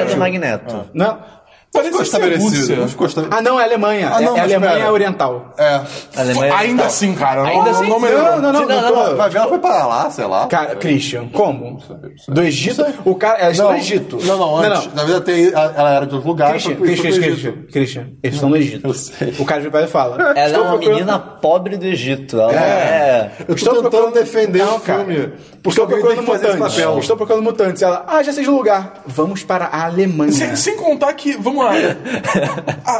é 0.01 0.05
do 0.05 0.17
Magneto. 0.17 0.89
Não. 0.93 1.42
Não 1.75 1.83
ficou 1.83 1.99
ser 1.99 2.03
estabelecido. 2.05 2.43
Rússia. 2.49 2.75
Não 2.75 2.87
ficou 2.87 3.07
estabelecido. 3.07 3.39
Ah, 3.39 3.41
não, 3.41 3.59
é 3.59 3.63
Alemanha. 3.63 4.09
Ah, 4.13 4.21
não, 4.21 4.35
é, 4.35 4.39
é 4.39 4.43
Alemanha 4.43 4.73
pera. 4.73 4.91
Oriental. 4.91 5.53
É. 5.57 5.81
Alemanha 6.15 6.51
Ainda 6.53 6.55
Oriental. 6.63 6.85
assim, 6.85 7.15
cara. 7.15 7.43
Ainda 7.43 7.69
assim? 7.71 7.89
não. 7.89 7.99
Não, 7.99 8.09
não, 8.09 8.41
não. 8.41 8.51
Não, 8.53 8.67
não, 8.67 8.81
não, 8.95 9.05
tô- 9.09 9.15
Vai 9.15 9.29
ver, 9.29 9.37
ela 9.39 9.47
foi 9.49 9.59
para 9.59 9.87
lá, 9.87 10.09
sei 10.11 10.25
lá. 10.25 10.47
Cara, 10.47 10.75
Christian, 10.75 11.27
como? 11.29 11.79
Do 12.27 12.41
Egito? 12.43 12.85
O 13.05 13.15
cara. 13.15 13.39
Ela 13.39 13.51
está 13.51 13.63
no 13.63 13.75
Egito. 13.75 14.17
Não, 14.23 14.37
não, 14.37 14.57
antes. 14.57 14.93
Na 14.93 15.03
verdade, 15.03 15.51
ela 15.53 15.95
era 15.95 16.05
de 16.05 16.13
outro 16.15 16.29
lugar. 16.29 16.51
Christian, 16.51 16.75
foi- 16.75 16.87
foi 16.87 16.95
Christian, 16.97 17.21
Christian. 17.23 17.53
Christian, 17.71 18.07
eles 18.21 18.35
estão 18.35 18.49
no 18.49 18.57
Egito. 18.57 18.87
Eu 18.87 18.93
sei. 18.93 19.33
O 19.39 19.45
cara 19.45 19.61
de 19.61 19.69
pé 19.69 19.87
fala. 19.87 20.15
Ela 20.21 20.39
é 20.39 20.45
"Estou 20.47 20.61
uma 20.61 20.69
procurando- 20.73 20.95
menina 20.95 21.19
pobre 21.19 21.77
do 21.77 21.85
Egito. 21.85 22.39
Ela 22.39 22.53
é. 22.53 23.31
Eu 23.39 23.45
tô 23.47 23.53
Estou 23.55 23.73
tentando 23.75 23.89
procurando- 23.89 24.13
defender 24.13 24.63
o 24.63 24.79
filme. 24.79 25.33
Porque 25.63 25.69
Estou 25.69 25.87
procurando 25.87 26.21
mutantes. 26.23 26.57
papel. 26.57 26.99
Estou 26.99 27.17
procurando 27.17 27.43
mutantes. 27.43 27.81
Ela, 27.81 28.03
ah, 28.07 28.21
já 28.21 28.31
sei 28.33 28.45
o 28.47 28.55
lugar. 28.55 28.93
Vamos 29.05 29.43
para 29.43 29.65
a 29.65 29.85
Alemanha. 29.85 30.31
Sem, 30.31 30.55
sem 30.55 30.75
contar 30.77 31.13
que, 31.13 31.33
vamos 31.37 31.62
a, 32.85 32.91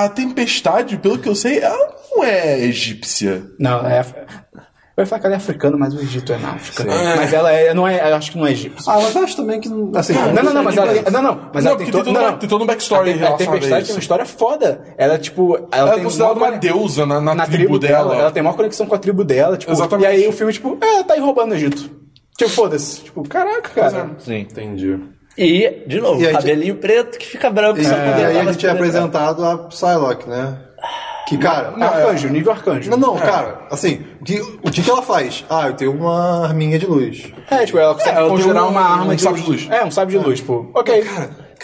a, 0.00 0.04
a 0.04 0.08
tempestade, 0.08 0.96
pelo 0.98 1.18
que 1.18 1.28
eu 1.28 1.34
sei, 1.34 1.60
ela 1.60 1.94
não 2.14 2.24
é 2.24 2.60
egípcia. 2.64 3.42
Não, 3.58 3.86
é. 3.86 4.04
Eu 4.96 5.02
ia 5.02 5.06
falar 5.06 5.20
que 5.20 5.26
ela 5.26 5.34
é 5.36 5.38
africana, 5.38 5.76
mas 5.76 5.94
o 5.94 6.00
Egito 6.00 6.32
é 6.32 6.38
na 6.38 6.54
África. 6.54 6.82
Sim. 6.82 6.88
Mas 7.16 7.32
ela 7.32 7.52
é. 7.52 7.72
Não 7.72 7.86
é. 7.86 8.10
Eu 8.10 8.16
acho 8.16 8.32
que 8.32 8.36
não 8.36 8.44
é 8.44 8.50
egípcio. 8.50 8.90
Ah, 8.90 8.98
mas 9.00 9.16
acho 9.16 9.36
também 9.36 9.60
que. 9.60 9.68
Assim, 9.94 10.12
Não, 10.12 10.42
não, 10.42 10.52
não, 10.54 10.64
mas 10.64 10.76
ela. 10.76 10.92
Não, 11.08 11.22
não, 11.22 11.50
mas 11.54 11.62
Não, 11.62 11.70
ela 11.70 11.78
porque 11.78 11.92
tem, 11.92 12.02
tem 12.02 12.12
todo 12.14 12.18
um- 12.34 12.36
tem 12.36 12.48
todo 12.48 12.62
um 12.64 12.66
backstory 12.66 13.12
A, 13.22 13.28
a 13.28 13.32
Tempestade 13.34 13.82
isso. 13.82 13.86
tem 13.86 13.94
uma 13.94 14.00
história 14.00 14.24
foda. 14.26 14.82
Ela, 14.98 15.16
tipo. 15.16 15.54
Ela, 15.70 15.90
Ela 15.92 16.00
é 16.00 16.02
considerada 16.02 16.34
uma 16.34 16.50
deusa 16.50 17.06
na, 17.06 17.20
na 17.20 17.32
na 17.32 17.46
tribo, 17.46 17.78
dela. 17.78 18.16
Ela 18.16 18.32
tem 18.32 18.42
maior 18.42 18.56
conexão 18.56 18.86
com 18.86 18.94
a 18.96 18.98
tribo 18.98 19.22
dela, 19.22 19.56
tipo. 19.56 19.70
Exatamente. 19.70 20.02
E 20.04 20.06
aí 20.08 20.26
o 20.26 20.32
filme, 20.32 20.52
tipo, 20.52 20.76
é, 20.80 21.04
tá 21.04 21.14
aí 21.14 21.20
roubando 21.20 21.52
o 21.52 21.54
Egito. 21.54 21.88
Tipo, 22.36 22.50
foda-se. 22.50 23.02
Tipo, 23.02 23.22
caraca, 23.28 23.70
cara. 23.70 24.10
Sim. 24.18 24.38
Entendi. 24.40 24.98
E, 25.38 25.84
de 25.86 26.00
novo, 26.00 26.20
E 26.20 26.26
aí, 26.26 26.32
cabelinho 26.32 26.74
preto 26.76 27.16
que 27.18 27.24
fica 27.26 27.48
branco. 27.48 27.78
E, 27.78 27.84
só 27.84 27.92
e 27.92 27.94
quando 27.96 28.14
aí 28.26 28.36
ela 28.36 28.50
a 28.50 28.52
gente 28.52 28.66
é 28.66 28.70
apresentado 28.70 29.44
a 29.44 29.56
Psylocke, 29.58 30.28
né? 30.28 30.58
Que, 31.28 31.36
cara. 31.38 31.74
Arcanjo, 31.78 32.28
nível 32.28 32.50
arcanjo. 32.52 32.90
Não, 32.90 32.96
não, 32.96 33.16
cara, 33.16 33.60
assim, 33.70 34.02
o 34.20 34.24
que, 34.24 34.40
o 34.40 34.70
que 34.70 34.82
que 34.82 34.90
ela 34.90 35.02
faz? 35.02 35.44
Ah, 35.48 35.68
eu 35.68 35.74
tenho 35.74 35.92
uma 35.92 36.44
arminha 36.46 36.78
de 36.78 36.86
luz. 36.86 37.30
É, 37.50 37.64
tipo, 37.66 37.78
ela 37.78 37.92
consegue 37.94 38.16
ela 38.16 38.28
tem 38.28 38.36
conjurar 38.36 38.64
um- 38.64 38.70
uma 38.70 38.80
arma 38.80 39.12
um 39.12 39.14
de 39.14 39.22
sabre 39.22 39.42
de 39.42 39.48
luz. 39.50 39.68
É, 39.70 39.84
um 39.84 39.90
sabre 39.90 40.18
de 40.18 40.24
luz, 40.24 40.40
tipo, 40.40 40.70
ok. 40.74 41.04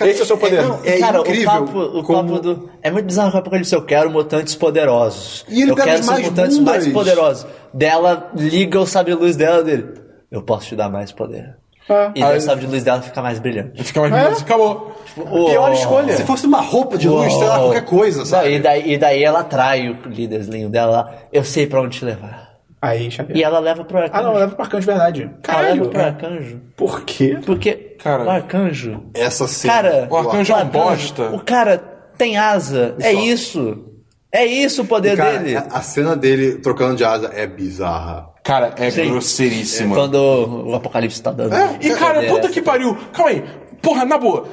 Esse 0.02 0.20
é 0.20 0.22
o 0.22 0.26
seu 0.26 0.36
poder. 0.36 0.62
não, 0.62 0.80
é 0.84 0.98
Cara, 0.98 1.20
incrível 1.20 1.50
o 1.50 1.54
papo, 1.66 1.78
o 1.80 2.02
como- 2.02 2.28
papo 2.32 2.40
do. 2.42 2.70
É 2.82 2.90
muito 2.90 3.06
bizarro 3.06 3.30
que 3.30 3.36
o 3.36 3.40
Apocalipse. 3.40 3.74
Eu 3.74 3.82
quero 3.84 4.10
mutantes 4.10 4.54
poderosos. 4.54 5.44
E 5.48 5.62
ele 5.62 5.70
eu 5.70 5.76
quero 5.76 6.00
os 6.00 6.06
mais 6.06 6.28
mutantes 6.28 6.58
bundas. 6.58 6.74
mais 6.82 6.92
poderosos. 6.92 7.46
Dela 7.72 8.30
liga 8.36 8.78
o 8.80 8.86
sabre 8.86 9.14
de 9.14 9.20
luz 9.20 9.34
dela 9.36 9.62
dele. 9.62 9.86
Eu 10.30 10.42
posso 10.42 10.66
te 10.68 10.76
dar 10.76 10.88
mais 10.90 11.10
poder. 11.12 11.56
É. 11.88 12.10
E 12.14 12.20
daí 12.20 12.38
o 12.38 12.40
sabre 12.40 12.64
de 12.66 12.70
luz 12.72 12.82
dela 12.82 13.02
fica 13.02 13.20
mais 13.20 13.38
brilhante. 13.38 13.82
Fica 13.84 14.00
mais 14.00 14.12
brilhante, 14.12 14.42
acabou. 14.42 14.92
Pior 15.14 15.72
escolha. 15.72 16.16
Se 16.16 16.24
fosse 16.24 16.46
uma 16.46 16.60
roupa 16.60 16.96
de 16.96 17.08
luz, 17.08 17.32
sei 17.32 17.46
lá, 17.46 17.58
qualquer 17.58 17.84
coisa, 17.84 18.18
Não, 18.20 18.26
sabe? 18.26 18.54
e, 18.54 18.58
daí, 18.58 18.92
e 18.94 18.98
daí 18.98 19.22
ela 19.22 19.40
atrai 19.40 19.88
o 19.90 20.08
líderzinho 20.08 20.68
dela 20.70 20.90
lá. 20.92 21.14
Eu 21.32 21.44
sei 21.44 21.66
pra 21.66 21.80
onde 21.82 21.98
te 21.98 22.04
levar. 22.04 22.54
Aí, 22.80 23.10
Xavier. 23.10 23.38
E 23.38 23.42
ela 23.42 23.58
leva 23.60 23.82
pro 23.84 23.96
Ah, 23.98 24.02
arcanjo. 24.02 24.24
não, 24.24 24.34
leva 24.34 24.54
pro 24.54 24.62
arcanjo 24.64 24.80
de 24.80 24.86
verdade. 24.86 25.22
ela 25.22 25.32
Caralho. 25.42 25.74
leva 25.84 25.88
pro 25.90 26.00
arcanjo. 26.02 26.60
Por 26.76 27.02
quê? 27.04 27.38
Porque 27.46 27.72
Cara. 28.02 28.24
o 28.24 28.30
arcanjo. 28.30 29.04
Essa 29.14 29.48
cena. 29.48 29.72
Cara, 29.74 30.08
O 30.10 30.16
arcanjo 30.16 30.52
é 30.52 30.56
um 30.56 30.66
bosta. 30.68 31.22
O 31.30 31.40
cara 31.40 31.78
tem 32.18 32.36
asa. 32.36 32.94
É 33.00 33.12
isso. 33.12 33.84
É 34.30 34.44
isso 34.44 34.82
o 34.82 34.84
poder 34.86 35.16
Cara, 35.16 35.38
dele. 35.38 35.56
a, 35.56 35.60
a 35.70 35.80
cena 35.80 36.14
dele 36.16 36.56
trocando 36.58 36.96
de 36.96 37.04
asa 37.04 37.30
é 37.32 37.46
bizarra. 37.46 38.26
Cara, 38.44 38.74
é 38.76 38.90
Sim. 38.90 39.10
grosseiríssima. 39.10 39.96
Quando 39.96 40.16
o 40.16 40.74
Apocalipse 40.74 41.20
tá 41.20 41.32
dando. 41.32 41.54
E 41.80 41.94
cara, 41.94 42.22
puta 42.28 42.50
que 42.50 42.60
pariu. 42.60 42.94
Calma 43.10 43.30
aí. 43.30 43.42
Porra, 43.80 44.04
na 44.04 44.18
boa. 44.18 44.46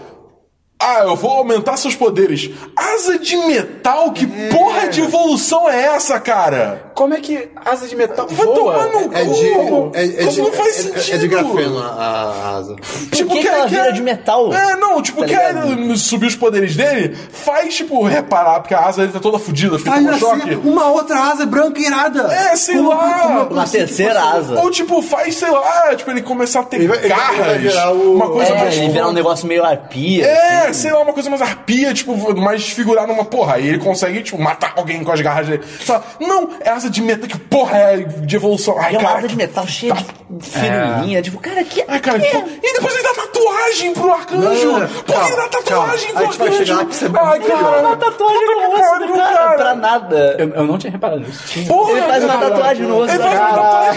Ah, 0.82 1.02
eu 1.04 1.16
vou 1.16 1.30
aumentar 1.30 1.78
seus 1.78 1.94
poderes. 1.94 2.50
Asa 2.76 3.20
de 3.20 3.36
metal? 3.36 4.12
Que 4.14 4.26
porra 4.50 4.88
de 4.88 5.02
evolução 5.02 5.70
é 5.70 5.84
essa, 5.84 6.20
cara? 6.20 6.91
Como 7.02 7.16
é 7.16 7.20
que 7.20 7.50
asa 7.66 7.88
de 7.88 7.96
metal 7.96 8.28
Vai 8.30 8.46
voa? 8.46 8.56
tomar 8.56 8.86
no 8.90 9.18
É 9.18 9.26
cu. 9.26 9.34
de. 9.34 9.50
Como, 9.50 9.92
É, 9.96 10.06
é 10.06 10.10
como 10.20 10.32
de, 10.32 10.42
não 10.42 10.52
faz 10.52 10.68
é- 10.68 10.82
sentido? 10.84 11.16
É, 11.16 11.18
de 11.18 11.28
grafeno 11.28 11.80
a, 11.80 11.88
a 11.88 12.58
asa. 12.58 12.76
Por 12.76 13.28
que 13.28 13.40
que 13.42 13.48
ela 13.48 13.66
vira 13.66 13.92
de 13.92 14.02
metal? 14.04 14.54
É, 14.54 14.76
não, 14.76 15.02
tipo, 15.02 15.22
Tá 15.22 15.26
quer 15.28 15.56
subir 15.98 16.28
os 16.28 16.36
poderes 16.36 16.76
dele, 16.76 17.18
faz, 17.32 17.74
tipo, 17.76 18.04
reparar, 18.04 18.60
porque 18.60 18.76
a 18.76 18.82
asa 18.86 19.02
dele 19.02 19.14
tá 19.14 19.20
toda 19.20 19.40
fodida, 19.40 19.80
fica 19.80 19.90
Faz 19.90 20.06
com 20.06 20.18
choque. 20.20 20.42
assim, 20.52 20.62
uma 20.64 20.92
outra 20.92 21.18
asa 21.32 21.44
branca 21.44 21.80
irada. 21.82 22.32
É, 22.32 22.56
sei 22.56 22.76
Como- 22.76 22.90
lá. 22.90 23.48
Uma 23.50 23.68
terceira 23.68 24.22
fazer? 24.22 24.38
asa. 24.38 24.60
Ou, 24.62 24.70
tipo, 24.70 25.02
faz, 25.02 25.36
sei 25.38 25.50
lá, 25.50 25.96
tipo, 25.96 26.12
ele 26.12 26.22
começar 26.22 26.60
a 26.60 26.64
ter 26.66 26.76
Ele 26.78 26.88
vai- 26.88 27.00
garras. 27.00 27.36
ele 27.40 27.46
vai 27.48 27.58
virar 27.58 27.92
o- 27.94 28.14
Uma 28.16 28.30
coisa 28.30 28.52
É, 28.52 28.58
mais. 28.60 28.78
ele 28.78 28.90
virar 28.90 29.08
um 29.08 29.14
negócio 29.14 29.48
meio 29.48 29.66
arpia. 29.66 30.24
É, 30.28 30.58
assim. 30.68 30.74
sei 30.84 30.92
lá, 30.92 31.00
uma 31.02 31.14
coisa 31.14 31.32
mais 31.32 31.42
arpia, 31.42 31.96
tipo, 31.96 32.16
mais 32.40 32.62
desfigurada 32.62 33.08
numa 33.08 33.26
porra. 33.26 33.56
Aí 33.56 33.68
ele 33.70 33.80
consegue, 33.80 34.22
tipo, 34.22 34.40
matar 34.40 34.74
alguém 34.78 35.04
com 35.04 35.12
as 35.12 35.20
garras 35.20 35.48
dele. 35.48 35.64
Fala, 35.64 36.04
não, 36.20 36.50
é 36.60 36.70
asa 36.70 36.91
de 36.92 37.02
metal, 37.02 37.28
que 37.28 37.38
porra 37.40 37.78
é 37.78 37.98
de 37.98 38.36
evolução? 38.36 38.76
Ai, 38.78 38.96
é 38.96 38.98
uma 39.00 39.08
cara. 39.08 39.20
asa 39.20 39.28
de 39.28 39.36
metal 39.36 39.68
cheia 39.68 39.94
de 40.30 40.50
firulinha. 40.50 41.22
Tipo, 41.22 41.40
cara, 41.40 41.64
que. 41.64 41.84
Ai, 41.88 42.00
cara, 42.00 42.20
que- 42.20 42.28
pô, 42.30 42.44
e 42.64 42.74
depois 42.74 42.94
ele 42.94 43.04
dá 43.04 43.14
tatuagem 43.14 43.94
pro 43.94 44.12
arcanjo! 44.12 44.72
Não, 44.80 44.88
Por 44.88 45.04
que 45.06 45.28
ele 45.28 45.36
dá 45.36 45.48
tatuagem 45.48 45.64
calma. 45.66 45.86
pro 45.88 45.94
A 45.94 45.98
gente 45.98 46.14
vai 46.14 46.26
arcanjo? 46.48 46.58
chegar 46.66 46.76
lá 46.76 47.32
Ai, 47.32 47.40
cara, 47.40 47.80
Uma 47.82 47.98
tatuagem 47.98 48.46
no 48.46 48.68
rosto 48.68 49.08
do 49.08 49.14
cara, 49.14 49.38
cara. 49.38 49.56
pra 49.56 49.76
nada. 49.76 50.36
Eu, 50.38 50.50
eu 50.50 50.64
não 50.68 50.78
tinha 50.78 50.92
reparado 50.92 51.22
nisso. 51.22 51.44
Porra, 51.68 51.92
Ele 51.92 52.02
faz 52.02 52.24
uma 52.24 52.34
cara. 52.38 52.50
tatuagem 52.52 52.86
no 52.88 52.96
rosto 52.96 53.10
Ele 53.12 53.18
do 53.18 53.24
faz 53.24 53.40
uma 53.40 53.48
cara. 53.50 53.92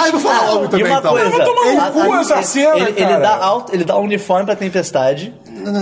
Ah, 0.00 0.06
eu 0.06 0.12
vou 0.12 0.20
falar 0.20 0.50
logo 0.52 0.64
e 0.64 0.68
também, 0.68 0.86
uma 0.86 0.98
então. 0.98 1.10
coisa, 1.12 1.30
Vai 1.30 1.44
tomar 1.46 1.64
no 1.64 1.80
a- 1.80 1.90
cu 1.90 2.12
a- 2.12 2.20
essa 2.20 2.34
ele- 2.34 2.42
cena, 2.44 2.76
ele, 2.76 2.84
ele 2.90 2.94
cara. 3.06 3.18
dá 3.18 3.36
alto, 3.44 3.74
ele 3.74 3.84
dá 3.84 3.96
um 3.98 4.02
uniforme 4.02 4.44
pra 4.46 4.56
tempestade. 4.56 5.34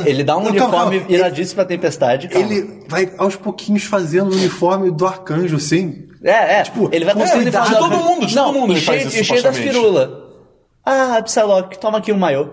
Ele 0.06 0.24
dá 0.24 0.36
um 0.36 0.42
Não, 0.42 0.50
uniforme 0.50 1.00
calma. 1.00 1.12
iradíssimo 1.12 1.56
pra 1.56 1.64
tempestade. 1.64 2.28
calma. 2.28 2.46
Ele 2.46 2.84
vai 2.88 3.10
aos 3.18 3.36
pouquinhos 3.36 3.84
fazendo 3.84 4.30
o 4.30 4.34
uniforme 4.34 4.90
do 4.90 5.06
arcanjo, 5.06 5.56
assim. 5.56 6.06
É, 6.22 6.60
é. 6.60 6.62
Tipo, 6.62 6.88
ele 6.92 7.04
vai 7.04 7.14
com 7.14 7.20
cuidado. 7.20 7.40
ele 7.40 7.50
De 7.74 7.78
todo 7.78 7.96
mundo, 7.98 8.26
de 8.26 8.34
não, 8.34 8.46
todo 8.46 8.60
mundo 8.60 8.72
e 8.72 8.76
ele 8.76 8.84
faz 8.84 8.98
cheio, 9.02 9.08
isso, 9.08 9.20
e 9.20 9.24
cheio 9.24 9.42
das 9.42 9.56
firulas. 9.56 10.27
Ah, 10.90 11.20
Psylocke, 11.22 11.78
toma 11.78 11.98
aqui 11.98 12.10
um 12.12 12.16
maiô. 12.16 12.46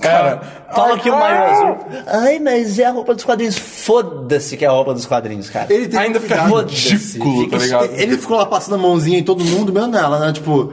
Cara, 0.00 0.40
Toma 0.74 0.86
ai, 0.88 0.92
aqui 0.94 1.10
um 1.10 1.18
maiô 1.18 1.44
azul. 1.44 1.78
Ai, 2.06 2.38
mas 2.38 2.78
é 2.78 2.84
a 2.86 2.90
roupa 2.90 3.14
dos 3.14 3.22
quadrinhos. 3.24 3.58
Foda-se 3.58 4.56
que 4.56 4.64
é 4.64 4.68
a 4.68 4.70
roupa 4.70 4.94
dos 4.94 5.04
quadrinhos, 5.04 5.50
cara. 5.50 5.66
Ele 5.72 5.88
tem 5.88 5.98
Ainda 6.00 6.18
fica 6.20 6.36
cuidado. 6.42 6.68
ridículo, 6.70 7.48
tá 7.50 7.58
Fica- 7.58 7.64
ligado? 7.82 8.00
Ele 8.00 8.16
ficou 8.16 8.36
lá 8.38 8.46
passando 8.46 8.74
a 8.76 8.78
mãozinha 8.78 9.18
em 9.18 9.22
todo 9.22 9.44
mundo, 9.44 9.72
menos 9.72 9.90
nela, 9.90 10.18
né? 10.18 10.32
Tipo, 10.32 10.72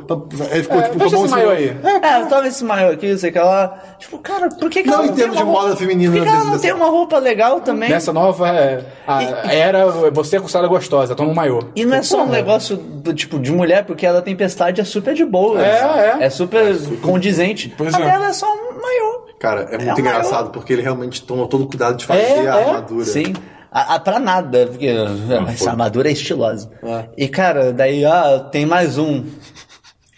ele 0.52 0.64
ficou 0.64 0.82
tipo 0.82 1.00
Fecha 1.00 1.16
com 1.16 1.22
a 1.22 1.26
esse 1.26 1.32
maiô 1.36 1.50
aí. 1.50 1.78
É, 2.02 2.26
toma 2.26 2.48
esse 2.48 2.64
maiô 2.64 2.92
aqui, 2.94 3.18
sei 3.18 3.32
que 3.32 3.38
ela. 3.38 3.78
Tipo, 4.00 4.18
cara, 4.20 4.48
por 4.50 4.70
que, 4.70 4.84
que 4.84 4.88
Não, 4.90 4.96
ela 4.96 5.04
em 5.06 5.08
tem 5.08 5.16
termos 5.18 5.36
uma 5.36 5.44
de 5.46 5.50
roupa- 5.52 5.62
moda 5.68 5.76
feminina, 5.76 6.12
Por 6.14 6.20
que, 6.20 6.26
que 6.26 6.30
ela 6.36 6.44
não 6.46 6.52
dessa- 6.52 6.62
tem 6.64 6.74
uma 6.74 6.86
roupa 6.90 7.18
legal 7.20 7.60
também? 7.62 7.90
Nessa 7.90 8.14
nova 8.14 8.48
é, 8.50 8.86
a- 9.06 9.24
era 9.54 9.86
você 10.12 10.38
é 10.38 10.40
considerada 10.40 10.68
gostosa, 10.70 11.16
toma 11.16 11.32
um 11.32 11.34
maiô. 11.36 11.60
E 11.76 11.84
não 11.86 11.98
é 11.98 12.02
só 12.02 12.24
um 12.24 12.30
negócio 12.30 12.78
do 12.78 13.14
tipo 13.14 13.38
de 13.40 13.52
mulher, 13.52 13.86
porque 13.86 14.06
a 14.06 14.14
da 14.14 14.22
tempestade 14.22 14.80
é 14.80 14.84
super 14.86 15.14
de 15.14 15.26
boa. 15.26 15.62
É, 15.62 16.18
é. 16.22 16.26
É 16.26 16.30
super 16.30 16.76
condizente. 17.12 17.74
Pois 17.78 17.94
a 17.94 18.00
é. 18.00 18.06
dela 18.06 18.28
é 18.28 18.34
só 18.34 18.48
um 18.48 18.82
maiô. 18.82 19.28
Cara, 19.40 19.62
é 19.72 19.78
muito 19.78 19.98
um 19.98 20.00
engraçado 20.00 20.50
porque 20.52 20.74
ele 20.74 20.82
realmente 20.82 21.24
toma 21.24 21.48
todo 21.48 21.64
o 21.64 21.68
cuidado 21.68 21.98
de 21.98 22.06
fazer 22.06 22.22
É, 22.22 22.50
a 22.50 22.60
é. 22.60 22.66
armadura. 22.68 23.06
Sim. 23.06 23.34
A, 23.72 23.96
a, 23.96 24.00
pra 24.00 24.20
nada, 24.20 24.68
porque 24.68 24.88
essa 25.50 25.70
armadura 25.72 26.10
é 26.10 26.12
estilosa. 26.12 26.70
E, 27.16 27.28
cara, 27.28 27.72
daí, 27.72 28.04
ah, 28.04 28.48
tem 28.52 28.66
mais 28.66 28.98
um. 28.98 29.24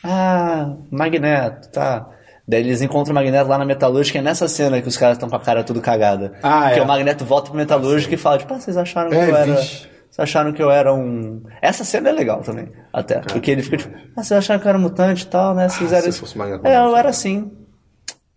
Ah, 0.03 0.73
Magneto, 0.89 1.69
tá. 1.69 2.07
Daí 2.47 2.61
eles 2.61 2.81
encontram 2.81 3.11
o 3.11 3.15
Magneto 3.15 3.49
lá 3.49 3.57
na 3.57 3.65
Metalúrgica, 3.65 4.19
é 4.19 4.21
nessa 4.21 4.47
cena 4.47 4.81
que 4.81 4.87
os 4.87 4.97
caras 4.97 5.15
estão 5.17 5.29
com 5.29 5.35
a 5.35 5.39
cara 5.39 5.63
tudo 5.63 5.79
cagada. 5.79 6.33
Ah, 6.41 6.71
que 6.73 6.79
é. 6.79 6.81
o 6.81 6.87
Magneto 6.87 7.23
volta 7.23 7.49
pro 7.49 7.57
Metalúrgica 7.57 8.13
e 8.15 8.17
fala, 8.17 8.37
tipo, 8.39 8.53
ah, 8.53 8.59
vocês 8.59 8.75
acharam 8.75 9.09
que 9.09 9.15
É, 9.15 9.29
eu 9.29 9.35
era... 9.35 9.53
vixe. 9.53 9.87
Acharam 10.21 10.53
que 10.53 10.61
eu 10.61 10.69
era 10.71 10.93
um... 10.93 11.41
Essa 11.61 11.83
cena 11.83 12.09
é 12.09 12.11
legal 12.11 12.41
também, 12.41 12.69
até. 12.93 13.19
Porque 13.19 13.49
ele 13.51 13.63
fica 13.63 13.77
tipo, 13.77 13.95
ah, 14.15 14.23
vocês 14.23 14.37
acharam 14.37 14.59
que 14.59 14.67
eu 14.67 14.69
era 14.69 14.77
mutante 14.79 15.23
e 15.23 15.27
tal, 15.27 15.53
né? 15.55 15.63
Vocês 15.63 15.73
se 15.73 15.79
fizeram 15.79 16.03
eu 16.05 16.09
isso. 16.09 16.19
fosse 16.19 16.37
Magneto, 16.37 16.67
É, 16.67 16.77
eu 16.77 16.95
era 16.95 17.09
assim. 17.09 17.51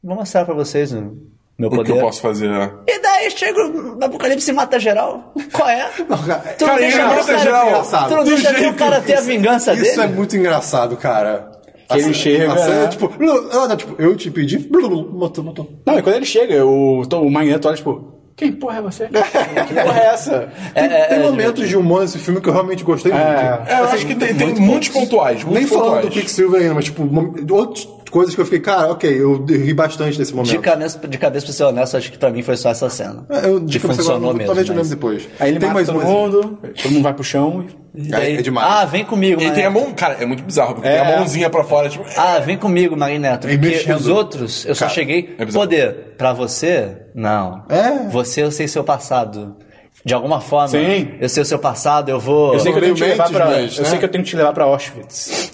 Vou 0.02 0.16
mostrar 0.16 0.44
pra 0.44 0.54
vocês 0.54 0.92
o 0.92 1.16
meu 1.58 1.68
O 1.68 1.70
que 1.70 1.76
poder. 1.76 1.92
eu 1.92 2.00
posso 2.00 2.20
fazer? 2.20 2.48
né? 2.50 2.70
E 2.86 2.98
daí 3.00 3.30
chega 3.30 3.58
o 3.66 3.98
Apocalipse 4.04 4.50
e 4.50 4.54
mata 4.54 4.78
geral. 4.78 5.32
Qual 5.52 5.68
é? 5.68 5.88
Não, 6.08 6.18
cara, 6.18 6.40
Tu 6.58 6.60
não 6.62 6.68
cara, 6.68 6.80
deixa 6.80 7.04
o 7.04 7.08
mata 7.08 7.24
cara- 7.24 7.38
geral. 7.38 7.66
engraçado. 7.68 8.08
Tu 8.08 8.16
não 8.16 8.24
Do 8.24 8.30
deixa 8.30 8.52
nem 8.52 8.68
o 8.70 8.74
cara 8.74 9.00
ter 9.00 9.14
a 9.14 9.20
vingança 9.20 9.72
Isso 9.74 10.00
é 10.00 10.04
dele? 10.06 10.14
muito 10.16 10.36
engraçado, 10.36 10.96
cara. 10.96 11.50
Que 11.90 11.98
ele 11.98 12.14
chega, 12.14 12.52
A 12.52 12.56
cena, 12.58 12.80
né? 12.82 12.88
tipo, 12.88 13.12
não, 13.22 13.68
não, 13.68 13.76
tipo, 13.76 13.94
eu 14.00 14.16
te 14.16 14.30
pedi, 14.30 14.58
blu, 14.58 14.88
blu, 14.88 15.18
matou, 15.18 15.44
matou. 15.44 15.70
Não, 15.86 15.98
e 15.98 16.02
quando 16.02 16.16
ele 16.16 16.24
chega, 16.24 16.64
o, 16.64 17.02
o 17.02 17.30
Magneto 17.30 17.68
olha, 17.68 17.76
tipo, 17.76 18.10
quem 18.36 18.52
porra 18.52 18.78
é 18.78 18.82
você? 18.82 19.08
que 19.12 19.74
porra 19.74 20.00
é 20.00 20.06
essa? 20.06 20.52
Tem, 20.74 20.84
é, 20.84 21.04
tem 21.06 21.18
é, 21.18 21.22
momentos 21.22 21.68
de 21.68 21.76
humor 21.76 22.02
nesse 22.02 22.18
filme 22.18 22.40
que 22.40 22.48
eu 22.48 22.52
realmente 22.52 22.82
gostei 22.82 23.12
É. 23.12 23.14
muito. 23.14 23.70
É, 23.70 23.80
eu 23.80 23.84
acho 23.84 24.06
que 24.06 24.14
tem, 24.14 24.34
tem 24.34 24.54
muitos 24.54 24.88
pontuais, 24.88 25.44
muitos 25.44 25.60
Nem 25.62 25.66
falando 25.66 25.86
do 25.86 25.94
pontuais. 26.02 26.14
Quicksilver 26.14 26.60
ainda, 26.60 26.74
mas 26.74 26.84
tipo, 26.86 27.08
outros 27.52 27.88
coisas 28.14 28.32
que 28.32 28.40
eu 28.40 28.44
fiquei, 28.44 28.60
cara, 28.60 28.92
ok, 28.92 29.10
eu 29.20 29.44
ri 29.44 29.74
bastante 29.74 30.16
nesse 30.16 30.32
momento. 30.32 30.50
De 30.52 30.58
cabeça, 30.60 30.98
de 31.08 31.18
cabeça 31.18 31.46
pra 31.46 31.52
ser 31.52 31.64
honesto, 31.64 31.96
acho 31.96 32.12
que 32.12 32.16
pra 32.16 32.30
mim 32.30 32.42
foi 32.42 32.56
só 32.56 32.70
essa 32.70 32.88
cena. 32.88 33.26
É, 33.28 33.46
eu, 33.48 33.58
que 33.58 33.66
de 33.66 33.80
cabeça 33.80 33.98
funcionou 34.02 34.30
agora, 34.30 34.34
mesmo. 34.34 34.46
Talvez 34.46 34.68
eu 34.68 34.74
lembre 34.76 34.88
depois. 34.90 35.28
Aí 35.40 35.50
ele 35.50 35.58
Tem 35.58 35.68
mata 35.68 35.74
mais 35.74 35.86
todo 35.88 36.00
mundo, 36.00 36.58
todo 36.80 36.92
mundo 36.92 37.02
vai 37.02 37.12
pro 37.12 37.24
chão. 37.24 37.66
E 37.92 38.06
É- 38.06 38.10
daí- 38.10 38.36
é 38.36 38.42
demais. 38.42 38.66
Ah, 38.70 38.84
vem 38.84 39.04
comigo, 39.04 39.40
Ele 39.40 39.50
tem 39.50 39.64
a 39.64 39.70
mão. 39.70 39.92
Cara, 39.92 40.14
é 40.20 40.24
muito 40.26 40.44
bizarro, 40.44 40.74
porque 40.74 40.88
É. 40.88 41.02
tem 41.04 41.12
a 41.12 41.16
mãozinha 41.18 41.50
pra 41.50 41.64
fora, 41.64 41.88
tipo. 41.88 42.04
Ah, 42.16 42.38
vem 42.38 42.56
comigo, 42.56 42.96
Magneto. 42.96 43.46
É 43.48 43.50
Porque 43.56 43.66
mexido. 43.68 43.96
os 43.96 44.06
outros, 44.08 44.64
eu 44.64 44.74
só 44.76 44.84
Cara, 44.86 44.94
cheguei. 44.94 45.34
é 45.38 45.44
poder. 45.46 46.14
Pra 46.16 46.32
você, 46.32 46.96
não. 47.14 47.64
É. 47.68 48.08
Você, 48.10 48.42
eu 48.42 48.50
sei 48.52 48.68
seu 48.68 48.84
passado. 48.84 49.56
De 50.04 50.12
alguma 50.12 50.40
forma. 50.40 50.68
Sim. 50.68 51.12
Eu 51.20 51.28
sei 51.30 51.42
o 51.42 51.46
seu 51.46 51.58
passado, 51.58 52.10
eu 52.10 52.20
vou. 52.20 52.52
Eu 52.54 52.60
sei 52.60 52.72
que 52.72 52.78
eu 52.78 52.82
tenho 52.82 52.94
que 52.94 53.02
te 53.02 53.08
levar 53.08 53.24
Mentes, 53.30 53.36
pra. 53.42 53.50
Eu 53.56 53.62
né? 53.62 53.68
sei 53.90 53.98
que 53.98 54.04
eu 54.04 54.08
tenho 54.10 54.22
que 54.24 54.30
te 54.30 54.36
levar 54.36 54.52
pra 54.52 54.64
Auschwitz. 54.64 55.53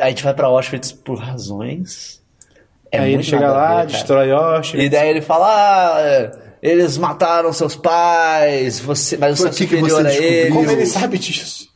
A 0.00 0.08
gente 0.08 0.22
vai 0.22 0.34
pra 0.34 0.46
Auschwitz 0.46 0.92
por 0.92 1.18
razões. 1.18 2.20
É 2.92 2.98
Aí 2.98 3.06
ele 3.08 3.14
muito 3.16 3.26
chega 3.28 3.50
lá, 3.50 3.80
ver, 3.80 3.86
destrói 3.86 4.30
Auschwitz. 4.30 4.84
E 4.84 4.88
daí 4.88 5.08
ele 5.08 5.20
fala: 5.20 5.46
Ah, 5.48 6.32
eles 6.62 6.98
mataram 6.98 7.52
seus 7.52 7.74
pais, 7.76 8.78
você, 8.80 9.16
mas 9.16 9.38
você 9.38 9.48
é 9.48 9.52
superior 9.52 9.88
você 9.90 9.96
a 9.96 10.00
eles. 10.00 10.14
descobriu. 10.20 10.54
Como 10.54 10.70
ele 10.70 10.86
sabe 10.86 11.18
disso? 11.18 11.70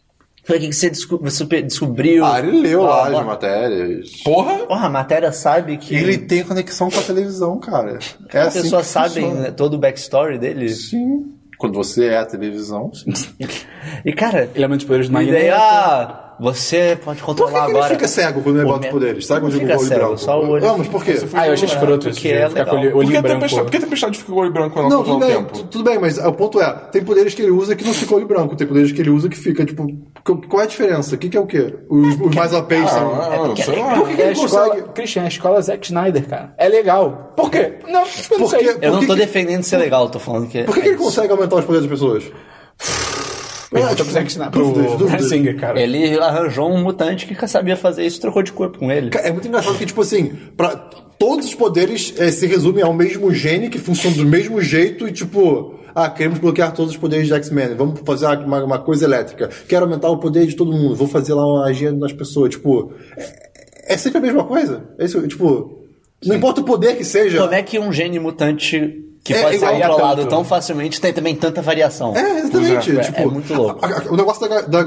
Foi 0.46 0.58
aqui 0.58 0.68
que 0.68 0.74
você 0.74 0.90
desco- 0.90 1.18
você 1.22 1.44
descobriu. 1.62 2.22
Ah, 2.24 2.38
ele 2.38 2.60
leu 2.60 2.80
Blá, 2.82 2.96
lá 3.04 3.08
blá. 3.08 3.20
as 3.20 3.26
matérias. 3.26 4.10
Porra! 4.22 4.58
Porra, 4.66 4.86
a 4.86 4.90
matéria 4.90 5.32
sabe 5.32 5.78
que. 5.78 5.94
Ele 5.94 6.18
tem 6.18 6.44
conexão 6.44 6.90
com 6.90 6.98
a 6.98 7.02
televisão, 7.02 7.58
cara. 7.58 7.98
É 8.32 8.38
as 8.40 8.48
assim 8.48 8.62
pessoas 8.62 8.86
sabem 8.86 9.32
né, 9.32 9.50
todo 9.50 9.74
o 9.74 9.78
backstory 9.78 10.36
dele. 10.38 10.68
Sim. 10.68 11.32
Quando 11.56 11.74
você 11.76 12.08
é 12.08 12.18
a 12.18 12.26
televisão. 12.26 12.90
E 14.04 14.12
cara, 14.12 14.50
Ele 14.54 14.64
é 14.64 14.68
muito 14.68 14.84
poderes 14.86 15.08
do 15.08 15.12
e 15.12 15.26
daí, 15.30 15.48
Magneto. 15.50 15.56
ah, 15.56 16.33
você 16.40 16.98
pode 17.04 17.20
Por 17.20 17.26
controlar 17.26 17.50
que, 17.52 17.58
que 17.58 17.70
ele 17.70 17.76
agora. 17.78 17.94
fica 17.94 18.08
cego 18.08 18.40
quando 18.42 18.56
ele 18.56 18.64
O 18.64 18.72
bota 18.72 18.88
poderes? 18.88 19.26
Sabe 19.26 19.42
Não 19.44 19.50
fica 19.50 19.64
o 19.64 19.78
olho 19.78 19.78
cego, 19.88 20.00
branco? 20.00 20.18
só 20.18 20.40
o 20.42 20.48
olho. 20.50 20.64
Não, 20.64 20.78
mas 20.78 20.88
por 20.88 21.04
quê? 21.04 21.14
Ah, 21.32 21.46
eu 21.46 21.52
achei 21.52 21.68
escroto 21.68 22.08
isso. 22.08 22.26
É 22.28 22.48
ficar 22.48 22.64
com 22.66 22.76
o 22.76 22.80
legal. 22.80 22.96
olho- 22.96 23.06
Por 23.06 23.06
branco. 23.22 23.28
tempestade, 23.28 23.62
por 23.62 23.70
que 23.70 23.76
a 23.76 23.80
tempestade 23.80 24.18
fica 24.18 24.32
com 24.32 24.38
o 24.38 24.40
olho 24.42 24.52
branco 24.52 24.70
quando 24.74 24.88
Não, 24.90 24.96
ela 24.96 25.04
tudo 25.04 25.18
bem, 25.20 25.28
no 25.30 25.36
tempo? 25.36 25.52
tu- 25.58 25.64
tudo 25.64 25.84
bem, 25.84 25.98
mas 25.98 26.18
o 26.18 26.32
ponto 26.32 26.60
é, 26.60 26.72
tem 26.92 27.04
poderes 27.04 27.34
que 27.34 27.42
ele 27.42 27.50
usa 27.50 27.74
que 27.76 27.84
não 27.84 27.92
fica 27.94 28.14
olho 28.14 28.26
branco, 28.26 28.56
tem 28.56 28.66
poderes 28.66 28.92
que 28.92 29.00
ele 29.00 29.10
usa 29.10 29.28
que 29.28 29.36
fica, 29.36 29.64
tipo, 29.64 29.86
qu- 30.24 30.48
qual 30.48 30.62
é 30.62 30.64
a 30.64 30.68
diferença? 30.68 31.14
O 31.14 31.18
que, 31.18 31.28
que 31.28 31.36
é 31.36 31.40
o 31.40 31.46
quê? 31.46 31.74
Os, 31.88 32.20
os 32.20 32.34
mais 32.34 32.52
APs 32.54 32.90
são... 32.90 33.14
Ah, 33.14 33.36
porque- 33.46 33.62
sei 33.62 33.78
lá. 33.78 33.94
Por 33.94 34.08
que, 34.08 34.20
É 34.20 34.24
ele 34.24 34.32
escola, 34.32 34.68
consegue... 34.68 34.88
Christian, 34.94 35.22
é 35.22 35.24
a 35.24 35.28
escola 35.28 35.62
Zack 35.62 35.84
Snyder, 35.86 36.26
cara. 36.28 36.54
É 36.58 36.68
legal. 36.68 37.32
Por 37.36 37.50
quê? 37.50 37.74
Não, 37.86 38.00
eu 38.02 38.38
não 38.38 38.38
Por 38.38 38.50
sei. 38.50 38.76
Eu 38.80 38.92
não 38.92 39.06
tô 39.06 39.14
defendendo 39.14 39.62
ser 39.62 39.76
legal, 39.76 40.08
tô 40.08 40.18
falando 40.18 40.48
que. 40.48 40.62
Por 40.64 40.74
que 40.74 40.88
ele 40.88 40.96
consegue 40.96 41.30
aumentar 41.32 41.56
os 41.56 41.64
poderes 41.64 41.88
das 41.88 41.98
pessoas? 41.98 42.24
Pergunta 43.74 44.04
pro 44.04 44.12
Zack 44.12 44.30
Snyder, 44.30 44.52
pro 44.52 44.72
dúvidas, 44.72 44.98
dúvidas. 44.98 45.28
Singer, 45.28 45.56
cara. 45.56 45.80
Ele 45.80 46.18
arranjou 46.18 46.70
um 46.70 46.82
mutante 46.82 47.26
que 47.26 47.48
sabia 47.48 47.76
fazer 47.76 48.06
isso 48.06 48.18
e 48.18 48.20
trocou 48.20 48.42
de 48.42 48.52
corpo 48.52 48.78
com 48.78 48.90
ele. 48.90 49.10
É 49.22 49.32
muito 49.32 49.48
engraçado 49.48 49.76
que, 49.76 49.84
tipo 49.84 50.00
assim, 50.00 50.32
pra, 50.56 50.76
todos 51.18 51.46
os 51.46 51.54
poderes 51.54 52.14
eh, 52.16 52.30
se 52.30 52.46
resumem 52.46 52.84
ao 52.84 52.92
mesmo 52.92 53.32
gene, 53.32 53.68
que 53.68 53.78
funciona 53.78 54.16
do 54.16 54.24
mesmo 54.24 54.60
jeito 54.60 55.08
e, 55.08 55.12
tipo, 55.12 55.74
ah, 55.94 56.08
queremos 56.08 56.38
bloquear 56.38 56.72
todos 56.72 56.92
os 56.92 56.96
poderes 56.96 57.26
de 57.26 57.34
X-Men, 57.34 57.74
vamos 57.74 58.00
fazer 58.04 58.26
uma, 58.26 58.64
uma 58.64 58.78
coisa 58.78 59.04
elétrica, 59.04 59.50
quero 59.68 59.84
aumentar 59.84 60.08
o 60.08 60.18
poder 60.18 60.46
de 60.46 60.54
todo 60.54 60.72
mundo, 60.72 60.94
vou 60.94 61.08
fazer 61.08 61.34
lá 61.34 61.46
uma 61.46 61.62
magia 61.62 61.92
nas 61.92 62.12
pessoas, 62.12 62.50
tipo, 62.50 62.92
é, 63.16 63.94
é 63.94 63.96
sempre 63.96 64.18
a 64.18 64.22
mesma 64.22 64.44
coisa. 64.44 64.84
É 64.98 65.04
isso, 65.04 65.26
tipo, 65.26 65.84
não 66.24 66.36
importa 66.36 66.60
o 66.60 66.64
poder 66.64 66.96
que 66.96 67.04
seja. 67.04 67.38
Como 67.38 67.54
é 67.54 67.62
que 67.62 67.78
um 67.78 67.92
gene 67.92 68.18
mutante 68.18 69.04
que 69.24 69.32
É, 69.32 69.40
pode 69.42 69.58
ser 69.58 69.64
igual 69.64 69.74
a 69.74 69.88
controlado 69.88 70.20
tanto. 70.20 70.30
tão 70.30 70.44
facilmente 70.44 71.00
tem 71.00 71.12
também 71.12 71.34
tanta 71.34 71.62
variação? 71.62 72.14
É, 72.14 72.40
exatamente. 72.40 72.96
É, 72.96 73.00
tipo, 73.00 73.20
é 73.22 73.24
muito 73.26 73.54
louco. 73.54 73.84
a- 73.84 73.88
a- 73.88 74.12
o 74.12 74.16
negócio 74.16 74.46
da, 74.48 74.60
da 74.60 74.80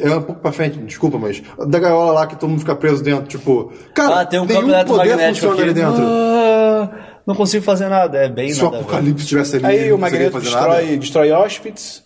é 0.00 0.16
um 0.16 0.22
pouco 0.22 0.40
pra 0.40 0.50
frente, 0.50 0.78
desculpa, 0.78 1.18
mas 1.18 1.42
da 1.68 1.78
gaiola 1.78 2.12
lá 2.12 2.26
que 2.26 2.34
todo 2.36 2.48
mundo 2.48 2.60
fica 2.60 2.74
preso 2.74 3.02
dentro, 3.04 3.26
tipo, 3.26 3.70
cara, 3.94 4.20
Ah, 4.20 4.24
tem 4.24 4.40
um 4.40 4.46
nenhum 4.46 4.60
campo 4.62 4.70
poder 4.70 4.74
eletromagnético 5.10 5.46
funciona 5.48 5.62
ali 5.62 5.70
aqui. 5.70 5.80
dentro. 5.80 6.02
Ah, 6.04 6.90
não 7.26 7.34
consigo 7.34 7.62
fazer 7.64 7.88
nada, 7.88 8.16
é 8.18 8.28
bem 8.30 8.48
Se 8.50 8.60
o 8.60 8.64
nada 8.64 8.76
a 8.76 8.78
ver. 8.78 8.84
apocalipse 8.86 9.26
tivesse 9.26 9.56
ali, 9.56 9.66
Aí 9.66 9.78
ele 9.78 9.92
o 9.92 9.98
Magneto 9.98 10.32
fazer 10.32 10.50
nada. 10.50 10.66
destrói, 10.68 10.96
destrói 10.96 11.30
Auschwitz. 11.30 12.02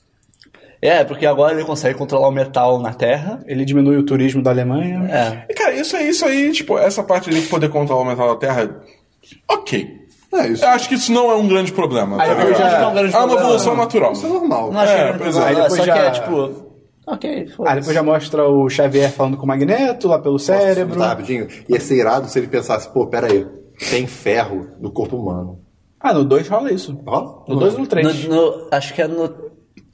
É, 0.83 1.05
porque 1.05 1.25
agora 1.25 1.55
ele 1.55 1.65
consegue 1.65 1.97
controlar 1.97 2.29
o 2.29 2.31
metal 2.33 2.79
na 2.81 2.93
Terra. 2.93 3.41
Ele 3.47 3.65
diminui 3.65 3.97
o 3.97 4.03
turismo 4.05 4.43
da 4.43 4.51
Alemanha. 4.51 5.09
É. 5.11 5.53
E, 5.53 5.55
cara, 5.55 5.73
isso 5.75 5.97
aí, 5.97 6.09
isso 6.11 6.25
aí, 6.25 6.53
tipo, 6.53 6.77
essa 6.79 7.03
parte 7.03 7.31
de 7.31 7.41
poder 7.43 7.71
controlar 7.71 8.03
o 8.03 8.05
metal 8.05 8.29
da 8.29 8.37
Terra, 8.37 8.77
ok. 9.49 10.06
É 10.33 10.49
isso. 10.49 10.65
Eu 10.65 10.69
acho 10.71 10.89
que 10.89 10.95
isso 10.97 11.13
não 11.13 11.31
é 11.31 11.35
um 11.35 11.47
grande 11.49 11.73
problema. 11.73 12.21
Aí 12.21 12.29
tá 12.29 12.35
depois 12.35 12.49
ligado? 12.57 12.59
já- 12.59 12.67
Acho 12.69 12.77
que 12.79 12.83
é 12.83 12.87
um 12.89 12.95
grande 12.95 13.15
É 13.15 13.19
uma 13.19 13.27
problema. 13.27 13.49
evolução 13.49 13.77
natural. 13.77 14.13
Isso 14.13 14.27
é 14.27 14.29
normal. 14.29 14.73
Não 14.73 14.81
achei 14.81 14.95
É, 14.97 15.05
grande 15.05 15.19
pois 15.19 15.37
é. 15.37 15.41
problema, 15.41 15.47
Aí 15.49 15.55
depois 15.63 15.77
só 15.77 15.83
que 15.83 15.87
já- 16.01 16.07
é 16.07 16.11
tipo. 16.11 16.67
Ok, 17.09 17.47
foda-se. 17.57 17.69
Aí 17.75 17.81
depois 17.81 17.95
já 17.95 18.03
mostra 18.03 18.49
o 18.49 18.69
Xavier 18.69 19.13
falando 19.13 19.37
com 19.37 19.45
o 19.45 19.47
Magneto 19.47 20.09
lá 20.09 20.19
pelo 20.19 20.39
cérebro. 20.39 20.99
Tá, 20.99 21.09
rapidinho. 21.09 21.47
Ia 21.69 21.81
ser 21.81 21.97
irado 21.97 22.29
se 22.29 22.39
ele 22.39 22.49
pensasse, 22.49 22.93
pô, 22.93 23.07
pera 23.07 23.29
aí, 23.33 23.47
tem 23.91 24.07
ferro 24.09 24.67
no 24.81 24.91
corpo 24.91 25.17
humano. 25.17 25.61
Ah, 26.01 26.13
no 26.13 26.25
2 26.25 26.49
rola 26.49 26.73
isso. 26.73 26.99
Ó, 27.07 27.45
No 27.49 27.57
2 27.57 27.75
ou 27.75 27.81
no 27.81 27.87
3? 27.87 28.25
No- 28.27 28.35
no- 28.35 28.69
acho 28.73 28.93
que 28.93 29.01
é 29.03 29.07
no. 29.09 29.46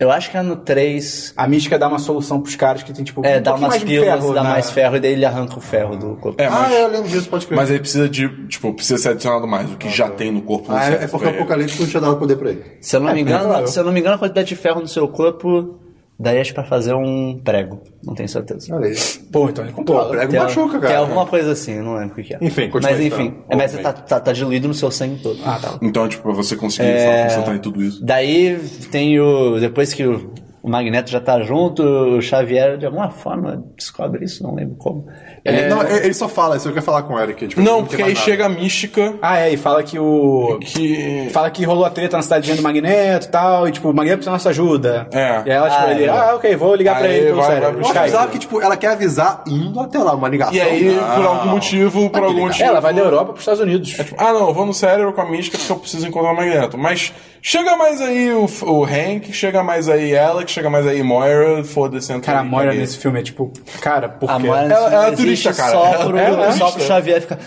Eu 0.03 0.11
acho 0.11 0.31
que 0.31 0.37
é 0.37 0.43
no 0.43 0.57
3. 0.57 1.33
A 1.37 1.47
mística 1.47 1.79
dá 1.79 1.87
uma 1.89 1.99
solução 1.99 2.41
pros 2.41 2.57
caras 2.57 2.83
que 2.83 2.93
tem, 2.93 3.05
tipo, 3.05 3.25
É, 3.25 3.39
um 3.39 3.43
dá 3.43 3.55
umas 3.55 3.79
pílulas, 3.79 4.21
ferro 4.21 4.35
dá 4.35 4.43
na- 4.43 4.51
mais 4.51 4.71
ferro 4.71 4.97
e 4.97 5.01
daí 5.01 5.13
ele 5.13 5.25
arranca 5.25 5.57
o 5.57 5.61
ferro 5.61 5.97
do 5.97 6.17
corpo. 6.17 6.41
É, 6.43 6.47
Ah, 6.47 6.51
mas, 6.51 6.73
eu 6.73 6.89
lembro 6.89 7.09
disso, 7.09 7.29
pode 7.29 7.47
crer. 7.47 7.57
mas 7.57 7.71
aí 7.71 7.79
precisa 7.79 8.09
de, 8.09 8.29
tipo, 8.49 8.73
precisa 8.75 8.99
ser 9.01 9.11
adicionado 9.11 9.47
mais. 9.47 9.71
O 9.73 9.77
que 9.77 9.89
já 9.89 10.09
tem 10.11 10.31
no 10.33 10.43
corpo 10.43 10.71
não 10.73 10.77
Ah, 10.79 10.87
é, 10.91 11.05
é 11.05 11.07
porque 11.09 11.27
o 11.27 11.29
ele. 11.29 11.39
Apocalipse 11.39 11.81
não 11.81 11.89
tinha 11.89 12.01
dado 12.01 12.17
poder 12.17 12.37
pra 12.37 12.51
ele. 12.51 12.63
Se 12.81 12.97
eu 12.97 13.01
não 13.01 13.13
me 13.13 13.19
É, 13.19 13.23
engano, 13.23 13.67
se 13.69 13.79
eu 13.79 13.85
não 13.85 13.93
me 13.93 14.01
engano, 14.01 14.17
a 14.17 14.19
quantidade 14.19 14.49
de 14.49 14.57
ferro 14.57 14.81
no 14.81 14.89
seu 14.89 15.07
corpo 15.09 15.79
daí 16.19 16.41
acho 16.41 16.55
pra 16.55 16.65
fazer 16.65 16.95
um 16.95 17.39
prego. 17.43 17.81
Não 18.05 18.15
tenho 18.15 18.29
certeza. 18.29 18.75
Olha 18.75 18.87
aí. 18.89 18.95
Pô, 19.33 19.49
então 19.49 19.65
ele 19.65 19.73
Pô, 19.73 19.79
controla. 19.79 20.11
prego 20.11 20.31
Tem, 20.31 20.41
machuca, 20.41 20.79
cara. 20.79 20.87
tem 20.89 20.97
alguma 20.97 21.27
coisa 21.27 21.53
assim, 21.53 21.81
não 21.81 21.95
lembro 21.95 22.13
o 22.13 22.15
que, 22.17 22.23
que 22.25 22.35
é. 22.35 22.39
Enfim, 22.41 22.69
continua 22.71 22.97
Mas 22.97 23.01
enfim, 23.05 23.31
tá. 23.31 23.37
é, 23.49 23.57
mas 23.57 23.75
Bom, 23.77 23.83
tá, 23.83 23.93
tá, 23.93 24.21
tá 24.21 24.33
diluído 24.33 24.69
no 24.69 24.75
seu 24.75 24.91
sangue 24.91 25.21
todo. 25.23 25.39
Ah, 25.45 25.59
tá. 25.61 25.79
Então, 25.83 26.09
tipo, 26.09 26.23
pra 26.23 26.33
você 26.33 26.55
conseguir 26.57 26.89
É. 26.89 27.25
concentrar 27.25 27.57
em 27.57 27.61
tudo 27.61 27.83
isso. 27.83 28.05
Daí 28.05 28.59
tem 28.91 29.19
o. 29.21 29.59
Depois 29.59 29.93
que 29.95 30.05
o, 30.07 30.33
o 30.63 30.69
Magneto 30.71 31.11
já 31.11 31.21
tá 31.21 31.41
junto, 31.43 31.83
o 31.83 32.21
Xavier 32.23 32.77
de 32.79 32.87
alguma 32.87 33.11
forma 33.11 33.65
descobre 33.77 34.25
isso, 34.25 34.43
não 34.43 34.55
lembro 34.55 34.77
como. 34.77 35.07
Ele, 35.45 35.67
não, 35.67 35.83
ele 35.83 36.05
ele 36.07 36.15
só 36.15 36.29
fala, 36.29 36.57
isso 36.57 36.69
eu 36.69 36.73
quero 36.73 36.85
falar 36.85 37.03
com 37.03 37.15
o 37.15 37.21
Eric. 37.21 37.49
Tipo, 37.49 37.61
Não, 37.61 37.79
tem 37.79 37.85
porque 37.87 38.03
aí 38.03 38.15
nada. 38.15 38.25
chega 38.25 38.47
a 38.47 38.49
mística 38.49 39.15
Ah, 39.21 39.41
é, 39.41 39.53
e 39.53 39.57
fala 39.57 39.83
que 39.83 39.99
o. 39.99 40.59
que. 40.61 41.29
Fala 41.33 41.51
que 41.51 41.65
rolou 41.65 41.85
a 41.85 41.91
treta 41.91 42.17
na 42.17 42.23
cidadezinha 42.23 42.57
do 42.57 42.63
Magneto 42.63 43.27
e 43.27 43.31
tal, 43.31 43.67
e 43.69 43.73
tipo, 43.73 43.91
o 43.91 43.95
Magneto 43.95 44.19
precisa 44.19 44.31
da 44.31 44.37
nossa 44.37 44.51
ajuda. 44.51 45.09
É. 45.13 45.43
E 45.45 45.51
aí 45.51 45.57
ela, 45.57 45.69
tipo, 45.71 45.83
Ah, 45.83 45.91
ele, 45.91 46.05
é. 46.05 46.09
ah, 46.09 46.33
ok, 46.37 46.55
vou 46.57 46.75
ligar 46.77 46.97
pra 46.99 47.07
Aí 47.09 47.15
ele 47.17 47.27
pelo 47.27 47.37
vai- 47.39 47.47
vai 47.47 47.55
cérebro. 47.57 47.73
pro 47.75 47.81
Eu 47.81 47.83
acho 47.87 47.91
Skype. 47.93 48.05
bizarro 48.11 48.29
que, 48.31 48.39
tipo, 48.39 48.61
ela 48.63 48.77
quer 48.77 48.87
avisar 48.93 49.43
indo 49.49 49.81
até 49.81 49.99
lá, 49.99 50.15
uma 50.15 50.29
ligação. 50.29 50.55
E 50.55 50.61
aí, 50.61 50.99
Ah. 51.03 51.15
por 51.17 51.25
algum 51.27 51.49
motivo, 51.49 52.11
por 52.11 52.23
algum 52.23 52.41
motivo. 52.43 52.65
Ela 52.65 52.81
vai 52.81 52.95
da 52.95 53.01
Europa 53.01 53.27
pros 53.33 53.41
Estados 53.41 53.61
Unidos. 53.61 53.97
Ah, 54.17 54.33
não, 54.33 54.49
eu 54.49 54.55
vou 54.55 54.65
no 54.65 54.73
cérebro 54.73 55.13
com 55.13 55.21
a 55.23 55.29
mística 55.29 55.59
porque 55.59 55.73
eu 55.73 55.77
preciso 55.77 56.07
encontrar 56.07 56.33
o 56.33 56.37
Magneto. 56.37 56.79
Mas 56.79 57.13
chega 57.41 57.77
mais 57.77 58.01
aí 58.01 58.31
o, 58.33 58.47
o 58.67 58.85
Hank, 58.85 59.33
chega 59.33 59.63
mais 59.65 59.89
aí 59.89 60.17
Alex, 60.17 60.53
chega 60.53 60.71
mais 60.71 60.87
aí 60.87 61.03
Moira, 61.03 61.65
foda-se. 61.65 62.17
Cara, 62.21 62.41
a 62.41 62.45
Moira 62.45 62.73
nesse 62.73 62.97
filme 62.99 63.19
é 63.19 63.23
tipo, 63.25 63.53
cara, 63.81 64.09
por 64.09 64.31
A 64.31 64.37
quê? 64.37 64.47
Moira 64.47 64.63
Ela- 64.73 64.93
ela 64.93 65.07
é 65.09 65.11
turista, 65.41 65.53
cara. 65.55 65.73
Só 65.73 65.87
Ela- 65.87 66.07
pro, 66.07 66.19
ela 66.19 66.47
é 66.47 66.53
só 66.53 66.71
pro. 66.71 66.83
Xavier 66.83 67.21
ficar. 67.21 67.39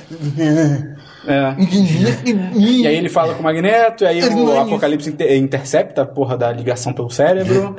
É. 1.27 1.55
E 2.55 2.85
aí 2.87 2.95
ele 2.97 3.09
fala 3.09 3.33
com 3.33 3.39
o 3.39 3.43
Magneto, 3.43 4.03
e 4.03 4.07
aí 4.07 4.23
o 4.23 4.59
Apocalipse 4.59 5.09
inter- 5.09 5.35
intercepta 5.37 6.03
a 6.03 6.05
porra 6.05 6.37
da 6.37 6.51
ligação 6.51 6.93
pelo 6.93 7.09
cérebro. 7.09 7.75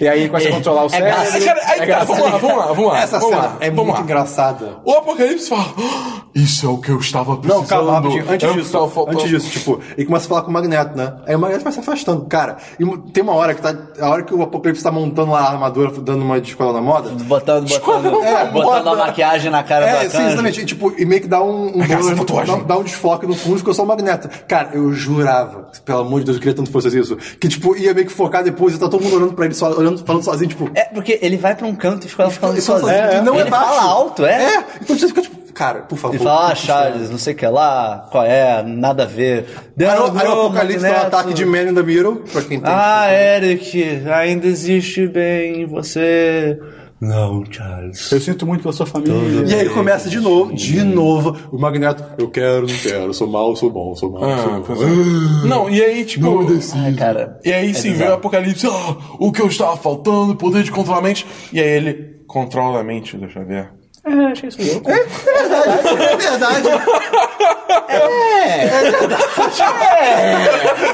E 0.00 0.08
aí 0.08 0.28
começa 0.28 0.48
a 0.48 0.52
controlar 0.52 0.84
o 0.84 0.88
cérebro. 0.88 1.16
gasto. 1.16 1.44
Cara, 1.44 1.60
aí 1.66 1.80
É 1.80 1.86
gasto. 1.86 2.06
vamos 2.08 2.22
lá, 2.24 2.38
vamos 2.38 2.56
lá, 2.58 2.66
vamos 2.66 2.92
lá. 2.92 3.00
Essa 3.02 3.18
vamos 3.18 3.34
cena 3.34 3.46
lá, 3.48 3.56
é 3.60 3.70
vamos 3.70 3.84
muito 3.84 3.96
lá. 3.98 4.02
engraçada. 4.02 4.76
O 4.84 4.92
Apocalipse 4.92 5.48
fala: 5.48 5.64
"Ah, 5.78 6.18
Isso 6.34 6.66
é 6.66 6.68
o 6.68 6.78
que 6.78 6.90
eu 6.90 6.98
estava 6.98 7.36
precisando. 7.36 7.60
Não, 7.62 7.66
calma, 7.66 7.92
rapidinho. 7.94 8.24
Antes 8.28 8.48
É 8.48 8.52
disso, 8.52 8.66
estava 8.66 8.88
faltando." 8.88 9.18
antes 9.18 9.30
disso, 9.30 9.50
tipo, 9.50 9.80
ele 9.96 10.06
começa 10.06 10.26
a 10.26 10.28
falar 10.28 10.42
com 10.42 10.50
o 10.50 10.52
Magneto, 10.52 10.96
né? 10.96 11.14
Aí 11.26 11.34
o 11.34 11.38
Magneto 11.38 11.64
vai 11.64 11.72
se 11.72 11.80
afastando. 11.80 12.24
Cara, 12.26 12.58
e 12.78 12.84
tem 13.12 13.22
uma 13.22 13.34
hora 13.34 13.54
que 13.54 13.62
tá. 13.62 13.74
A 14.00 14.08
hora 14.10 14.22
que 14.22 14.34
o 14.34 14.42
Apocalipse 14.42 14.82
tá 14.82 14.90
montando 14.90 15.32
lá 15.32 15.40
a 15.40 15.50
armadura, 15.52 15.90
dando 16.00 16.22
uma 16.22 16.40
de 16.40 16.48
escola 16.50 16.72
na 16.72 16.80
moda. 16.80 17.10
Botando, 17.10 17.68
botando, 17.68 18.22
É, 18.22 18.44
botando 18.46 18.84
bota- 18.84 18.90
a 18.90 18.96
maquiagem 19.06 19.50
na 19.50 19.62
cara 19.62 19.86
É, 19.86 20.04
da 20.04 20.10
sim, 20.10 20.26
exatamente. 20.26 20.60
E, 20.60 20.64
tipo, 20.64 20.92
e 20.96 21.04
meio 21.04 21.20
que 21.22 21.28
dá 21.28 21.42
um, 21.42 21.68
um, 21.68 21.78
dá, 21.78 22.56
dá 22.66 22.78
um 22.78 22.82
desfoque 22.82 23.26
no 23.26 23.34
fundo, 23.34 23.58
ficou 23.58 23.74
só 23.74 23.82
o 23.82 23.86
Magneto. 23.86 24.28
Cara, 24.46 24.70
eu 24.74 24.92
jurava, 24.92 25.68
pelo 25.84 26.00
amor 26.00 26.20
de 26.20 26.26
Deus, 26.26 26.36
eu 26.36 26.40
queria 26.40 26.54
tanto 26.54 26.66
que 26.66 26.72
fosse 26.72 26.96
isso. 26.98 27.16
Que, 27.40 27.48
tipo, 27.48 27.76
ia 27.76 27.92
meio 27.94 28.06
que 28.06 28.12
focar 28.12 28.42
depois 28.44 28.74
e 28.74 28.78
tá 28.78 28.88
todo 28.88 29.02
mundo 29.02 29.16
olhando 29.16 29.32
pra 29.34 29.44
ele, 29.46 29.54
só, 29.54 29.70
olhando, 29.72 29.87
falando 29.96 30.22
sozinho, 30.22 30.48
tipo. 30.50 30.70
É, 30.74 30.84
porque 30.84 31.18
ele 31.22 31.36
vai 31.38 31.54
pra 31.54 31.66
um 31.66 31.74
canto 31.74 32.06
e 32.06 32.10
fica 32.10 32.24
lá 32.24 32.30
falando 32.30 32.60
sozinho. 32.60 32.90
e 32.90 33.20
não 33.22 33.34
ele 33.38 33.48
é 33.48 33.50
baixo. 33.50 33.66
fala 33.74 33.82
alto, 33.82 34.26
é? 34.26 34.56
É, 34.56 34.64
então 34.82 34.98
você 34.98 35.08
fica 35.08 35.22
tipo, 35.22 35.52
cara, 35.54 35.80
por 35.80 35.96
favor. 35.96 36.14
Ele 36.14 36.22
fala, 36.22 36.52
ah. 36.52 36.54
Charles, 36.54 37.08
não 37.10 37.18
sei 37.18 37.32
o 37.32 37.36
que 37.36 37.46
lá, 37.46 38.06
qual 38.10 38.24
é, 38.24 38.62
nada 38.62 39.04
a 39.04 39.06
ver. 39.06 39.46
O- 39.78 39.84
Apocalipse 39.86 40.82
dá 40.86 40.90
um 40.90 41.06
ataque 41.06 41.32
de 41.34 41.44
Man 41.44 41.62
in 41.62 41.74
the 41.74 41.82
Middle, 41.82 42.16
pra 42.32 42.42
quem 42.42 42.60
tem. 42.60 42.70
Ah, 42.72 43.06
Eric, 43.12 44.02
ainda 44.12 44.46
existe 44.46 45.06
bem 45.06 45.62
em 45.62 45.66
você. 45.66 46.58
Não, 47.00 47.44
Charles. 47.48 48.10
Eu 48.10 48.20
sinto 48.20 48.44
muito 48.44 48.62
pela 48.62 48.72
sua 48.72 48.84
família. 48.86 49.14
E 49.46 49.54
aí 49.54 49.68
começa 49.68 50.10
de 50.10 50.18
novo, 50.18 50.52
de 50.52 50.82
novo, 50.82 51.36
o 51.52 51.56
Magneto, 51.58 52.04
eu 52.18 52.28
quero, 52.28 52.66
não 52.66 52.74
quero, 52.76 53.14
sou 53.14 53.28
mal, 53.28 53.54
sou 53.54 53.70
bom, 53.70 53.94
sou 53.94 54.10
mal, 54.10 54.24
Ah, 54.24 54.38
sou 54.66 54.76
bom. 54.76 54.82
é. 54.82 55.46
Não, 55.46 55.70
e 55.70 55.80
aí, 55.82 56.04
tipo. 56.04 56.44
Ai, 56.74 56.92
cara. 56.94 57.38
E 57.44 57.52
aí 57.52 57.72
sim, 57.72 57.92
veio 57.92 58.10
o 58.10 58.14
Apocalipse, 58.14 58.66
ah, 58.66 58.96
o 59.18 59.30
que 59.30 59.40
eu 59.40 59.46
estava 59.46 59.76
faltando, 59.76 60.34
poder 60.34 60.64
de 60.64 60.72
controlar 60.72 60.98
a 60.98 61.02
mente. 61.02 61.24
E 61.52 61.60
aí 61.60 61.68
ele 61.68 62.16
controla 62.26 62.80
a 62.80 62.84
mente 62.84 63.16
do 63.16 63.28
Xavier. 63.30 63.70
É, 64.04 64.10
achei 64.32 64.48
isso 64.48 64.58
louco. 64.72 64.90
É 64.90 66.16
verdade. 66.16 66.68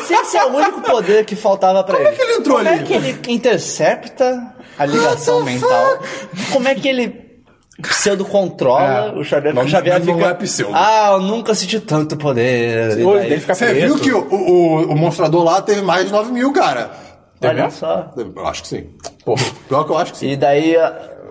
Se 0.06 0.14
esse 0.14 0.36
é 0.36 0.44
o 0.44 0.48
único 0.56 0.80
poder 0.80 1.24
que 1.24 1.36
faltava 1.36 1.82
pra 1.84 1.98
ele. 2.00 2.04
Como 2.10 2.14
é 2.14 2.16
que 2.16 2.22
ele 2.22 2.32
entrou 2.38 2.56
Como 2.58 2.68
ali? 2.68 2.80
é 2.80 2.82
que 2.82 2.92
ele 2.92 3.18
intercepta 3.28 4.53
a 4.78 4.86
ligação 4.86 5.42
mental? 5.42 5.98
Como 6.52 6.68
é 6.68 6.74
que 6.74 6.88
ele 6.88 7.24
pseudo 7.82 8.24
controla 8.24 9.12
o 9.16 9.24
Xavier? 9.24 9.52
Porque 9.54 9.66
o 9.68 9.70
Xavier 9.70 10.04
não 10.04 10.14
fica. 10.14 10.28
é 10.28 10.34
pseudo. 10.34 10.72
Ah, 10.74 11.10
eu 11.12 11.20
nunca 11.20 11.54
senti 11.54 11.80
tanto 11.80 12.16
poder. 12.16 12.96
Fica 13.40 13.54
Você 13.54 13.66
preto. 13.66 13.86
viu 13.86 13.98
que 13.98 14.12
o, 14.12 14.20
o, 14.32 14.92
o 14.92 14.96
monstrador 14.96 15.42
lá 15.44 15.60
teve 15.62 15.82
mais 15.82 16.06
de 16.06 16.12
9 16.12 16.32
mil, 16.32 16.52
cara? 16.52 16.90
Olha 17.42 17.68
só. 17.70 18.10
Eu 18.16 18.46
acho 18.46 18.62
que 18.62 18.68
sim. 18.68 18.86
Porra, 19.24 19.44
pior 19.68 19.84
que 19.84 19.90
eu 19.92 19.98
acho 19.98 20.12
que 20.12 20.18
sim. 20.18 20.30
E 20.30 20.36
daí, 20.36 20.76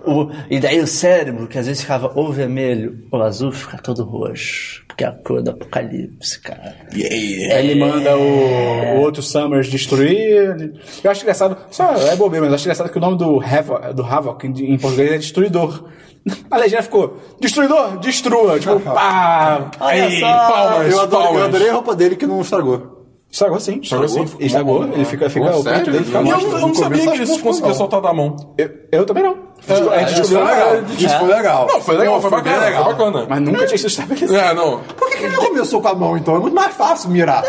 o, 0.06 0.30
e 0.50 0.58
daí 0.60 0.80
o 0.80 0.86
cérebro, 0.86 1.46
que 1.46 1.58
às 1.58 1.66
vezes 1.66 1.82
ficava 1.82 2.10
ou 2.14 2.32
vermelho 2.32 3.06
ou 3.10 3.22
azul, 3.22 3.50
fica 3.52 3.78
todo 3.78 4.04
roxo. 4.04 4.82
Porque 4.86 5.02
é 5.02 5.08
a 5.08 5.12
cor 5.12 5.42
do 5.42 5.50
apocalipse, 5.50 6.40
cara. 6.40 6.76
Aí 6.92 7.42
ele 7.50 7.74
manda 7.74 8.16
o, 8.16 8.96
o 8.96 9.00
outro 9.00 9.22
Summers 9.22 9.66
destruir. 9.68 10.72
Eu 11.02 11.10
acho 11.10 11.22
engraçado, 11.22 11.56
só 11.70 11.92
é 11.96 12.14
bobeira, 12.14 12.42
mas 12.46 12.50
eu 12.50 12.54
acho 12.54 12.64
engraçado 12.64 12.90
que 12.90 12.98
o 12.98 13.00
nome 13.00 13.18
do 13.18 13.40
Havoc, 13.42 13.92
do 13.92 14.04
Havoc 14.04 14.44
em, 14.46 14.72
em 14.74 14.78
português 14.78 15.10
é 15.12 15.18
Destruidor. 15.18 15.84
A 16.50 16.56
legenda 16.56 16.82
ficou: 16.82 17.18
Destruidor, 17.40 17.98
destrua. 17.98 18.58
Tipo, 18.60 18.78
pá! 18.94 19.70
Olha 19.80 20.04
Aí, 20.04 20.20
só. 20.20 20.26
palmas, 20.26 20.92
Eu 20.92 21.00
adorei, 21.00 21.26
eu 21.26 21.30
palmas. 21.32 21.42
adorei 21.44 21.68
a 21.68 21.72
roupa 21.74 21.96
dele 21.96 22.16
que 22.16 22.26
não 22.26 22.40
estragou. 22.40 23.04
Estragou 23.30 23.58
sim. 23.58 23.80
Estragou 23.82 24.08
sim. 24.08 24.26
Estragou. 24.38 24.84
Ele 24.84 25.04
fica, 25.04 25.28
fica 25.28 25.50
Pô, 25.50 25.58
o 25.58 25.64
peito 25.64 25.76
sério? 25.76 25.92
dele 25.92 26.04
fica 26.04 26.22
E 26.22 26.30
eu, 26.30 26.38
eu 26.40 26.60
não 26.60 26.74
sabia 26.74 27.10
que 27.10 27.22
isso 27.22 27.40
conseguia 27.42 27.74
soltar 27.74 28.00
da 28.00 28.12
mão. 28.14 28.36
Eu, 28.56 28.70
eu 28.92 29.04
também 29.04 29.24
não. 29.24 29.36
A 29.68 29.98
gente 30.00 30.12
Isso 30.12 30.20
descobriu 30.22 30.46
foi 30.46 30.54
legal. 30.54 30.84
Isso 30.98 31.18
foi 31.18 31.28
legal. 31.28 31.66
Não, 31.66 31.80
foi 31.80 31.96
legal, 31.96 32.20
foi 32.20 32.30
bem 32.30 32.38
bacana, 32.40 32.64
legal. 32.66 32.84
foi 32.84 32.92
bacana. 32.94 33.26
Mas 33.28 33.40
nunca 33.40 33.66
tinha 33.66 33.78
sido 33.78 33.86
estabelecido. 33.88 34.36
É, 34.36 34.54
não. 34.54 34.80
Por 34.80 35.10
que, 35.10 35.16
que 35.18 35.24
ele 35.24 35.36
não 35.36 35.46
começou 35.46 35.80
com 35.80 35.88
a 35.88 35.94
mão, 35.94 36.16
então? 36.16 36.36
É 36.36 36.38
muito 36.38 36.54
mais 36.54 36.74
fácil 36.74 37.10
mirar. 37.10 37.42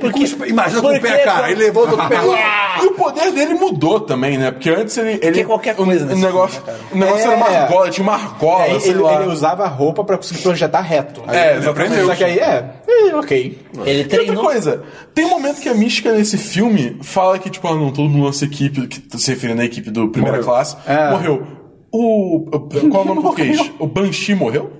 Porque, 0.00 0.24
Imagina 0.46 0.80
com 0.82 0.88
o 0.88 0.92
pé, 0.92 1.08
porque- 1.10 1.18
cara. 1.24 1.50
Ele 1.50 1.64
levou 1.64 1.86
todo 1.86 2.02
o 2.02 2.08
pé. 2.08 2.16
E 2.80 2.86
o 2.86 2.92
poder 2.92 3.32
dele 3.32 3.54
mudou 3.54 3.98
também, 3.98 4.38
né? 4.38 4.52
Porque 4.52 4.70
antes 4.70 4.96
ele. 4.96 5.18
ele 5.20 5.42
qualquer 5.42 5.74
coisa 5.74 6.04
O, 6.04 6.06
nesse 6.08 6.20
negócio, 6.22 6.62
filme, 6.62 6.78
o 6.92 6.96
negócio 6.98 7.26
era 7.26 7.36
uma 7.36 7.48
É. 7.48 7.56
argola, 7.56 7.90
tinha 7.90 8.04
uma 8.04 8.14
argola, 8.14 8.78
sei 8.80 8.90
ele, 8.92 9.02
ele 9.04 9.26
usava 9.32 9.64
a 9.64 9.66
roupa 9.68 10.04
pra 10.04 10.16
conseguir 10.16 10.42
projetar 10.42 10.80
reto. 10.82 11.20
É, 11.26 11.56
exatamente. 11.56 12.04
Só 12.06 12.14
que 12.14 12.22
aí 12.22 12.38
é, 12.38 12.70
é, 12.86 13.16
ok. 13.16 13.58
ele 13.84 13.98
E 13.98 14.02
outra 14.04 14.18
treinou. 14.18 14.44
coisa, 14.44 14.82
tem 15.12 15.24
um 15.24 15.30
momento 15.30 15.60
que 15.60 15.68
a 15.68 15.74
mística 15.74 16.12
nesse 16.12 16.38
filme 16.38 16.98
fala 17.02 17.36
que, 17.40 17.50
tipo, 17.50 17.66
ah, 17.66 17.74
não, 17.74 17.90
todo 17.90 18.08
mundo 18.08 18.26
nessa 18.26 18.44
equipe, 18.44 18.86
que 18.86 19.18
se 19.18 19.30
referindo 19.32 19.60
à 19.60 19.64
equipe 19.64 19.90
do 19.90 20.08
primeira 20.10 20.40
Morreu. 20.48 20.64
classe, 20.64 20.76
É. 20.86 21.10
morreu. 21.10 21.46
O. 21.92 22.44
Qual 22.90 23.02
é 23.02 23.06
o 23.06 23.08
nome 23.08 23.22
português? 23.22 23.72
O 23.78 23.86
Banshee 23.86 24.34
morreu? 24.34 24.72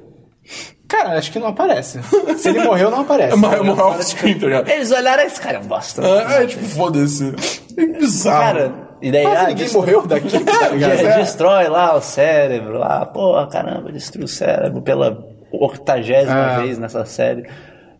Cara, 0.88 1.18
acho 1.18 1.30
que 1.30 1.38
não 1.38 1.48
aparece. 1.48 2.00
Se 2.38 2.48
ele 2.48 2.62
morreu, 2.64 2.90
não 2.90 3.00
aparece. 3.02 3.36
Morreu 3.36 3.62
morreu 3.64 3.86
off-screen, 3.88 4.38
tá 4.38 4.46
ligado? 4.46 4.68
Eles 4.70 4.90
olharam 4.90 5.22
esse 5.22 5.38
cara 5.40 5.58
é 5.58 5.60
um 5.60 5.64
bosta. 5.66 6.02
É, 6.02 6.42
é, 6.42 6.46
tipo, 6.46 6.64
foda-se. 6.64 7.34
É 7.76 7.86
bizarro. 7.86 8.42
Cara, 8.42 8.72
e 9.02 9.10
daí. 9.12 9.26
Ah, 9.26 9.48
ninguém 9.48 9.70
morreu 9.70 10.06
daqui, 10.06 10.30
tá 10.40 10.68
ligado? 10.72 10.96
de- 10.96 11.14
Destrói 11.18 11.68
lá 11.68 11.94
o 11.94 12.00
cérebro, 12.00 12.78
lá, 12.78 13.04
porra, 13.04 13.46
caramba, 13.48 13.92
destruiu 13.92 14.24
o 14.24 14.28
cérebro 14.28 14.80
pela 14.80 15.18
octagésima 15.52 16.60
vez 16.60 16.78
nessa 16.78 17.04
série. 17.04 17.46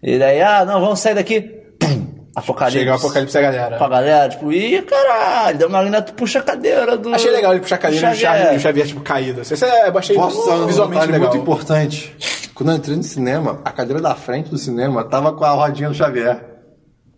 E 0.03 0.19
daí, 0.19 0.41
ah, 0.41 0.65
não, 0.65 0.81
vamos 0.81 1.01
sair 1.01 1.15
daqui. 1.15 1.58
Apocalipse. 2.39 2.79
Chega 2.79 2.93
o 2.93 2.95
apocalipse 2.97 3.39
a 3.39 3.41
galera. 3.41 3.77
Pra 3.77 3.89
galera, 3.89 4.29
tipo, 4.29 4.53
ih, 4.53 4.83
caralho, 4.83 5.59
deu 5.59 5.69
uma 5.69 5.83
linha, 5.83 6.03
tu 6.03 6.13
puxa 6.15 6.39
a 6.39 6.43
cadeira 6.43 6.97
do. 6.97 7.15
Achei 7.15 7.31
legal 7.31 7.53
ele 7.53 7.61
puxar 7.61 7.77
a 7.77 7.79
cadeira 7.79 8.09
e 8.09 8.13
o 8.13 8.17
Xavier. 8.17 8.61
Xavier, 8.61 8.85
o 8.85 8.89
tipo, 8.89 9.01
caído. 9.01 9.43
Isso 9.43 9.65
é, 9.65 9.89
eu 9.89 9.99
achei 9.99 10.17
Posso 10.17 10.51
um 10.51 10.67
visualmente 10.67 11.07
legal. 11.07 11.21
muito 11.31 11.37
importante? 11.43 12.17
Quando 12.55 12.71
eu 12.71 12.77
entrei 12.77 12.97
no 12.97 13.03
cinema, 13.03 13.61
a 13.65 13.71
cadeira 13.71 14.01
da 14.03 14.15
frente 14.15 14.51
do 14.51 14.59
cinema 14.59 15.05
tava 15.05 15.33
com 15.33 15.45
a 15.45 15.51
rodinha 15.51 15.89
do 15.89 15.95
Xavier. 15.95 16.45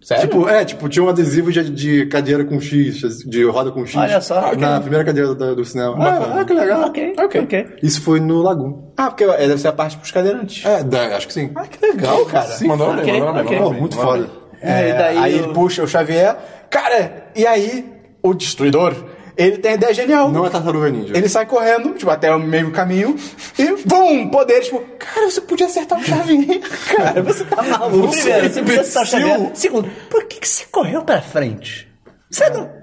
Sério? 0.03 0.29
Tipo, 0.29 0.49
é, 0.49 0.65
tipo, 0.65 0.89
tinha 0.89 1.03
um 1.05 1.11
adesivo 1.11 1.53
de, 1.53 1.69
de 1.69 2.07
cadeira 2.07 2.43
com 2.43 2.59
X, 2.59 3.19
de 3.27 3.45
roda 3.45 3.71
com 3.71 3.85
X. 3.85 3.97
Olha 3.97 4.19
só. 4.23 4.55
Na 4.57 4.81
primeira 4.81 5.05
cadeira 5.05 5.35
do, 5.35 5.55
do 5.57 5.63
cinema. 5.65 5.95
Ah, 6.01 6.41
ah, 6.41 6.45
que 6.47 6.55
legal. 6.55 6.87
Ok, 6.87 7.15
Ok. 7.23 7.41
ok. 7.43 7.67
Isso 7.83 8.01
foi 8.01 8.19
no 8.19 8.41
Lagoon. 8.41 8.93
Ah, 8.97 9.09
porque 9.11 9.25
é, 9.25 9.47
deve 9.47 9.59
ser 9.59 9.69
a 9.69 9.73
parte 9.75 9.99
pros 9.99 10.11
cadeirantes. 10.11 10.65
É, 10.65 10.83
da- 10.83 11.17
acho 11.19 11.27
que 11.27 11.35
sim. 11.35 11.51
Ah, 11.55 11.67
que 11.67 11.85
legal, 11.85 12.25
cara. 12.25 12.49
Mandaram 12.63 12.95
bem, 12.97 13.03
Ok, 13.03 13.13
mandaram 13.13 13.35
bem, 13.35 13.43
ok. 13.45 13.45
mandaram 13.45 13.63
Pô, 13.65 13.71
bem. 13.73 13.81
muito 13.81 13.97
foda. 13.97 14.31
É, 14.63 14.89
e 14.91 14.93
daí 14.93 15.19
aí 15.19 15.35
o- 15.41 15.45
ele 15.45 15.53
puxa 15.55 15.83
o 15.83 15.89
Xavier. 15.89 16.37
Cara, 16.69 17.29
e 17.35 17.47
aí 17.47 17.85
o 18.23 18.35
destruidor, 18.35 18.95
ele 19.37 19.59
tem 19.59 19.73
a 19.73 19.75
ideia 19.75 19.95
genial. 19.95 20.31
Não 20.31 20.45
é 20.47 20.51
tartaruga 20.51 20.91
ninja. 20.91 21.17
Ele 21.17 21.29
sai 21.29 21.47
correndo, 21.47 21.95
tipo, 21.95 22.11
até 22.11 22.35
o 22.35 22.39
meio 22.39 22.71
caminho, 22.71 23.17
e 23.59 23.77
bum, 23.87 24.29
poder, 24.29 24.61
tipo, 24.61 24.81
cara, 24.99 25.31
você 25.31 25.41
podia 25.41 25.67
acertar 25.67 25.99
o 25.99 26.03
Xavier. 26.05 26.61
cara, 26.95 27.23
você 27.23 27.45
tá 27.45 27.63
maluco. 27.63 28.09
Primeiro, 28.11 28.49
você 28.51 28.61
podia 28.61 28.81
estar 28.83 29.01
imbecil. 29.01 29.19
Xavier. 29.21 29.51
Segundo, 29.55 29.89
por 30.11 30.25
que, 30.25 30.39
que 30.41 30.49
você 30.49 30.65
correu 30.71 31.03
pra 31.03 31.23
frente? 31.23 31.89
Você 32.31 32.49
não. 32.51 32.80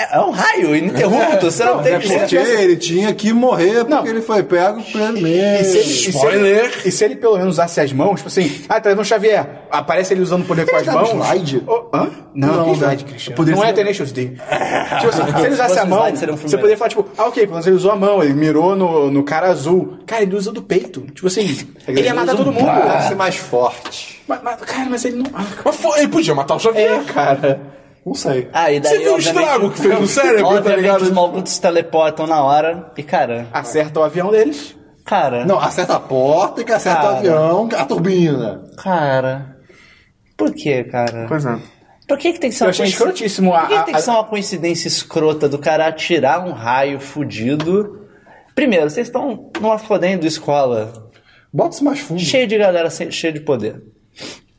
É, 0.00 0.16
é 0.16 0.20
um 0.20 0.30
raio 0.30 0.76
ininterrupto, 0.76 1.50
você 1.50 1.64
não, 1.64 1.82
tem 1.82 1.94
É 1.94 1.98
porque 1.98 2.36
ele 2.36 2.76
tinha 2.76 3.12
que 3.12 3.32
morrer 3.32 3.84
porque 3.84 3.90
Não. 3.90 4.06
ele 4.06 4.22
foi 4.22 4.42
pego 4.44 4.80
primeiro. 4.82 5.60
E 5.60 5.64
se, 5.64 5.76
ele, 5.78 5.88
e, 5.90 6.12
se 6.12 6.26
ele, 6.26 6.70
e 6.84 6.92
se 6.92 7.04
ele 7.04 7.16
pelo 7.16 7.36
menos 7.36 7.54
usasse 7.54 7.80
as 7.80 7.92
mãos, 7.92 8.16
tipo 8.16 8.28
assim, 8.28 8.62
ah, 8.68 8.80
tá 8.80 8.90
vendo 8.90 9.00
o 9.00 9.04
Xavier, 9.04 9.44
aparece 9.70 10.14
ele 10.14 10.22
usando 10.22 10.42
o 10.42 10.44
poder 10.44 10.66
com 10.70 10.76
as 10.76 10.86
mãos. 10.86 11.10
slide? 11.10 11.62
Oh, 11.66 11.84
hã? 11.92 12.10
Não, 12.32 12.48
Não, 12.48 12.64
que 12.64 12.70
né? 12.70 12.76
slide, 12.76 13.04
Cristiano. 13.04 13.44
Não 13.44 13.58
ser- 13.60 13.66
é 13.66 13.72
Tenacious 13.72 14.12
D. 14.12 14.24
tipo 15.00 15.08
assim, 15.08 15.32
se 15.36 15.44
ele 15.44 15.54
usasse 15.54 15.78
a 15.80 15.84
mão, 15.84 16.08
slide, 16.08 16.30
um 16.32 16.36
você 16.36 16.56
poderia 16.56 16.76
falar, 16.76 16.88
tipo, 16.90 17.08
ah, 17.18 17.24
ok, 17.26 17.42
pelo 17.42 17.52
menos 17.54 17.66
ele 17.66 17.76
usou 17.76 17.90
a 17.90 17.96
mão, 17.96 18.22
ele 18.22 18.34
mirou 18.34 18.76
no, 18.76 19.10
no 19.10 19.24
cara 19.24 19.48
azul. 19.48 19.98
Cara, 20.06 20.22
ele 20.22 20.36
usa 20.36 20.52
do 20.52 20.62
peito. 20.62 21.00
Tipo 21.12 21.26
assim, 21.26 21.66
ele 21.88 22.02
ia 22.02 22.14
matar 22.14 22.36
todo 22.36 22.52
mundo. 22.52 22.66
Deve 22.70 23.08
ser 23.08 23.16
mais 23.16 23.34
forte. 23.36 24.22
Mas, 24.28 24.40
mas, 24.44 24.60
cara, 24.60 24.86
mas 24.88 25.04
ele 25.04 25.16
não. 25.16 25.24
Ah, 25.34 25.44
Mas 25.64 25.74
foi, 25.76 25.98
ele 25.98 26.08
podia 26.08 26.34
matar 26.34 26.54
o 26.54 26.60
Xavier. 26.60 27.00
É, 27.00 27.12
cara. 27.12 27.77
Não 28.08 28.14
sei. 28.14 28.48
Ah, 28.52 28.70
e 28.72 28.80
daí, 28.80 28.92
Você 28.92 28.98
viu 29.04 29.14
o 29.14 29.18
estrago 29.18 29.70
que 29.70 29.80
fez 29.80 30.00
no 30.00 30.06
cérebro, 30.08 30.62
tá 30.62 30.74
ligado? 30.76 31.02
os 31.02 31.10
malucos 31.10 31.52
se 31.52 31.60
teleportam 31.60 32.26
na 32.26 32.42
hora. 32.42 32.90
E, 32.96 33.02
cara, 33.02 33.46
Acerta 33.52 34.00
o 34.00 34.02
avião 34.02 34.30
deles. 34.30 34.76
cara, 35.04 35.44
Não, 35.46 35.58
acerta 35.58 35.94
a 35.96 36.00
porta 36.00 36.60
e 36.60 36.64
que 36.64 36.72
acerta 36.72 37.00
Cara. 37.00 37.12
o 37.14 37.16
avião, 37.18 37.68
a 37.76 37.84
turbina. 37.84 38.62
cara. 38.82 39.56
Por 40.36 40.52
que, 40.54 40.84
cara? 40.84 41.26
Pois 41.28 41.44
é. 41.44 41.58
Por 42.08 42.16
que, 42.16 42.32
que 42.32 42.40
tem 42.40 42.48
que 42.50 42.56
ser 42.56 42.64
Eu 42.64 42.66
uma 42.68 42.70
achei 42.70 42.86
escrotíssimo 42.86 43.52
a- 43.54 43.60
Por 43.60 43.68
que, 43.68 43.74
que 43.78 43.84
tem 43.84 43.94
que 43.94 44.00
a- 44.00 44.02
ser 44.02 44.10
uma 44.12 44.24
coincidência 44.24 44.88
escrota 44.88 45.48
do 45.48 45.58
cara 45.58 45.86
atirar 45.86 46.46
um 46.46 46.52
raio 46.52 47.00
fudido? 47.00 48.06
Primeiro, 48.54 48.88
vocês 48.88 49.08
estão 49.08 49.50
numa 49.60 49.78
fodendo 49.78 50.26
escola 50.26 50.92
Bota 51.52 51.74
isso 51.74 51.84
mais 51.84 52.00
fundo. 52.00 52.20
cheio 52.20 52.46
de 52.46 52.56
galera 52.58 52.88
cheio 52.90 53.32
de 53.32 53.40
poder. 53.40 53.82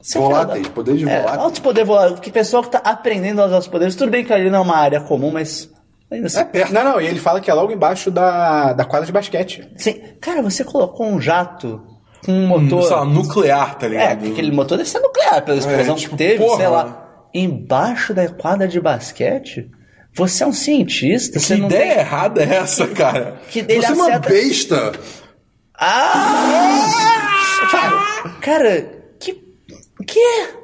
Você 0.01 0.17
é 0.17 0.21
Voláteis, 0.21 0.63
da- 0.67 0.69
poder 0.73 0.95
de 0.95 1.09
É, 1.09 1.19
voláteis. 1.19 1.43
alto 1.43 1.61
poder 1.61 1.83
volátil. 1.83 2.17
Que 2.17 2.31
pessoa 2.31 2.63
que 2.63 2.69
tá 2.71 2.79
aprendendo 2.83 3.41
a 3.41 3.45
usar 3.47 3.57
os 3.57 3.67
poderes. 3.67 3.95
Tudo 3.95 4.09
bem 4.11 4.23
que 4.23 4.31
ali 4.33 4.49
não 4.49 4.59
é 4.59 4.61
uma 4.61 4.77
área 4.77 5.01
comum, 5.01 5.29
mas 5.31 5.69
ainda 6.09 6.27
assim. 6.27 6.39
É 6.39 6.43
perto. 6.45 6.73
Não, 6.73 6.83
não, 6.83 7.01
e 7.01 7.05
ele 7.07 7.19
fala 7.19 7.41
que 7.41 7.51
é 7.51 7.53
logo 7.53 7.71
embaixo 7.71 8.09
da, 8.09 8.71
da 8.73 8.85
quadra 8.85 9.05
de 9.05 9.11
basquete. 9.11 9.69
Sim. 9.75 10.01
Cara, 10.21 10.41
você 10.41 10.63
colocou 10.63 11.05
um 11.05 11.19
jato 11.19 11.81
com 12.25 12.31
um 12.31 12.47
motor. 12.47 12.83
Sei 12.83 12.95
lá, 12.95 13.03
nuclear, 13.05 13.75
tá 13.75 13.85
É, 13.87 13.89
ligado? 13.89 14.17
porque 14.19 14.31
aquele 14.31 14.51
motor 14.51 14.77
deve 14.77 14.89
ser 14.89 14.99
nuclear 14.99 15.43
pela 15.43 15.57
explosão 15.57 15.95
tipo, 15.95 16.11
que 16.11 16.17
teve, 16.23 16.37
porra. 16.43 16.57
sei 16.57 16.67
lá. 16.67 17.05
Embaixo 17.33 18.13
da 18.13 18.27
quadra 18.29 18.67
de 18.67 18.79
basquete? 18.79 19.69
Você 20.15 20.43
é 20.43 20.47
um 20.47 20.53
cientista, 20.53 21.39
você 21.39 21.55
Que 21.55 21.61
não 21.61 21.67
ideia 21.67 21.91
tem... 21.91 21.99
errada 21.99 22.41
é 22.43 22.55
essa, 22.55 22.87
cara? 22.87 23.39
Que 23.49 23.61
Você 23.61 23.85
é 23.85 23.91
uma 23.91 24.05
acerta... 24.07 24.29
besta. 24.29 24.91
Ah! 25.77 26.89
Cara, 28.41 28.81
que... 28.81 28.98
Que? 30.11 30.59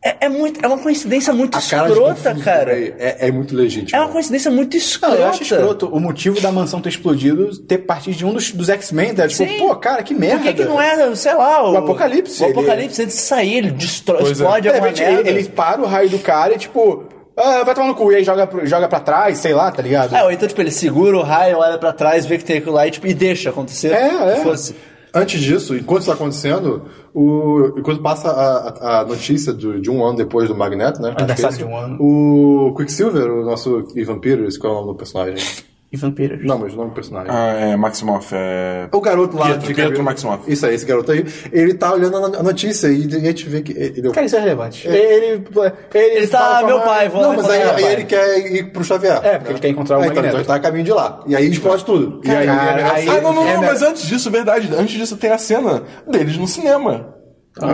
É, 0.00 0.26
é 0.26 0.28
muito, 0.28 0.64
é 0.64 0.68
uma 0.68 0.78
coincidência 0.78 1.32
muito 1.32 1.56
A 1.56 1.58
escrota, 1.58 2.32
cara. 2.36 2.72
É, 2.72 3.26
é 3.26 3.32
muito 3.32 3.54
legítimo. 3.56 3.98
É 3.98 4.00
uma 4.04 4.12
coincidência 4.12 4.48
muito 4.48 4.74
Não, 4.74 4.78
escrota. 4.78 5.16
eu 5.16 5.26
acho 5.26 5.42
escroto 5.42 5.86
o 5.88 5.98
motivo 5.98 6.40
da 6.40 6.52
mansão 6.52 6.80
ter 6.80 6.90
explodido 6.90 7.50
ter 7.62 7.78
partido 7.78 8.16
de 8.16 8.24
um 8.24 8.32
dos, 8.32 8.52
dos 8.52 8.68
X-Men. 8.68 9.12
Tá? 9.16 9.26
Tipo, 9.26 9.44
Sim. 9.44 9.58
pô, 9.58 9.74
cara, 9.74 10.04
que 10.04 10.14
merda. 10.14 10.36
Por 10.38 10.44
que, 10.44 10.54
que 10.54 10.64
não 10.64 10.80
é, 10.80 11.14
sei 11.16 11.34
lá, 11.34 11.68
o, 11.68 11.72
O 11.72 11.76
Apocalipse, 11.78 12.40
O 12.40 12.46
ele- 12.46 12.52
Apocalipse, 12.52 13.02
antes 13.02 13.16
de 13.16 13.22
sair, 13.22 13.56
ele 13.56 13.70
destrói, 13.72 14.18
Pois 14.20 14.30
é. 14.30 14.32
explode 14.34 14.62
De 14.62 14.68
alguma 14.68 14.86
repente, 14.86 15.02
merda. 15.02 15.28
ele, 15.30 15.38
ele 15.40 15.48
para 15.48 15.80
o 15.82 15.86
raio 15.86 16.08
do 16.08 16.18
cara 16.20 16.54
e, 16.54 16.58
tipo, 16.58 17.04
ah, 17.36 17.64
vai 17.64 17.74
tomar 17.74 17.88
no 17.88 17.96
cu. 17.96 18.12
E 18.12 18.16
aí 18.16 18.24
joga, 18.24 18.48
joga 18.66 18.88
pra 18.88 19.00
trás, 19.00 19.38
sei 19.38 19.52
lá, 19.52 19.68
tá 19.72 19.82
ligado? 19.82 20.14
É, 20.14 20.22
ou 20.22 20.30
então, 20.30 20.46
tipo, 20.46 20.60
ele 20.60 20.70
segura 20.70 21.16
o 21.18 21.22
raio, 21.22 21.58
olha 21.58 21.76
pra 21.76 21.92
trás, 21.92 22.24
vê 22.24 22.38
que 22.38 22.44
tem 22.44 22.58
aquilo 22.58 22.74
lá 22.76 22.86
e, 22.86 22.92
tipo, 22.92 23.06
e 23.08 23.12
deixa 23.14 23.50
acontecer. 23.50 23.92
É, 23.92 24.34
é. 24.34 24.36
Fosse. 24.44 24.76
Antes 25.14 25.40
disso, 25.40 25.74
enquanto 25.76 26.02
isso 26.02 26.10
está 26.10 26.14
acontecendo, 26.22 26.82
o, 27.14 27.72
enquanto 27.78 28.00
passa 28.02 28.28
a, 28.30 29.00
a- 29.00 29.04
notícia 29.04 29.52
do- 29.52 29.80
de 29.80 29.90
um 29.90 30.04
ano 30.04 30.16
depois 30.18 30.48
do 30.48 30.54
Magneto, 30.54 31.00
né? 31.00 31.10
É 31.10 31.22
Aniversário 31.22 31.54
esse, 31.54 31.58
de 31.58 31.64
um 31.64 31.76
ano. 31.76 31.96
O 32.00 32.74
Quicksilver, 32.76 33.30
o 33.30 33.44
nosso 33.44 33.86
Ivan 33.94 34.18
Peters, 34.18 34.58
qual 34.58 34.72
é 34.72 34.76
o 34.76 34.80
nome 34.80 34.92
do 34.92 34.98
personagem? 34.98 35.36
E 35.90 35.96
vampiros. 35.96 36.44
Não, 36.44 36.58
mas 36.58 36.74
o 36.74 36.76
nome 36.76 36.90
do 36.90 36.94
personagem. 36.94 37.30
Ah, 37.34 37.46
é, 37.54 37.74
Maximoff, 37.76 38.34
é... 38.36 38.88
O 38.92 39.00
garoto 39.00 39.38
lá 39.38 39.46
Pietro, 39.46 39.60
de 39.60 39.66
Pietro 39.74 39.84
cabelo- 39.84 40.04
Maximoff. 40.04 40.52
Isso 40.52 40.66
aí, 40.66 40.74
esse 40.74 40.84
garoto 40.84 41.10
aí. 41.12 41.24
Ele 41.50 41.72
tá 41.72 41.94
olhando 41.94 42.36
a 42.36 42.42
notícia 42.42 42.88
e 42.88 43.06
a 43.06 43.18
gente 43.18 43.48
vê 43.48 43.62
que 43.62 43.72
ele. 43.72 44.10
Cara, 44.10 44.26
isso 44.26 44.36
é 44.36 44.40
relevante. 44.40 44.86
Ele, 44.86 44.98
ele, 44.98 45.44
Ele 45.94 46.26
tá, 46.26 46.62
meu 46.66 46.80
pai, 46.80 47.08
vou 47.08 47.22
Não, 47.22 47.30
lá 47.30 47.36
mas 47.38 47.48
aí, 47.50 47.62
aí 47.62 47.92
ele 47.94 48.04
quer 48.04 48.38
ir 48.38 48.70
pro 48.70 48.84
Xavier. 48.84 49.18
É, 49.24 49.38
porque 49.38 49.52
ele 49.54 49.60
quer 49.60 49.68
encontrar 49.68 49.96
o 49.96 50.00
Ah, 50.02 50.06
então, 50.06 50.16
Magneto. 50.16 50.28
então 50.28 50.40
ele 50.40 50.46
tá 50.48 50.54
a 50.56 50.60
caminho 50.60 50.84
de 50.84 50.92
lá. 50.92 51.20
E 51.26 51.34
aí 51.34 51.48
explode 51.48 51.82
tudo. 51.86 52.20
E 52.22 52.30
aí, 52.30 52.46
Cara, 52.46 52.92
aí- 52.92 53.08
Ah, 53.08 53.20
não, 53.22 53.32
não, 53.32 53.48
É, 53.48 53.54
não, 53.54 53.62
mas 53.62 53.80
antes 53.80 54.02
disso, 54.06 54.30
verdade, 54.30 54.68
antes 54.76 54.94
disso 54.94 55.16
tem 55.16 55.30
a 55.30 55.38
cena 55.38 55.84
deles 56.06 56.36
no 56.36 56.46
cinema. 56.46 57.14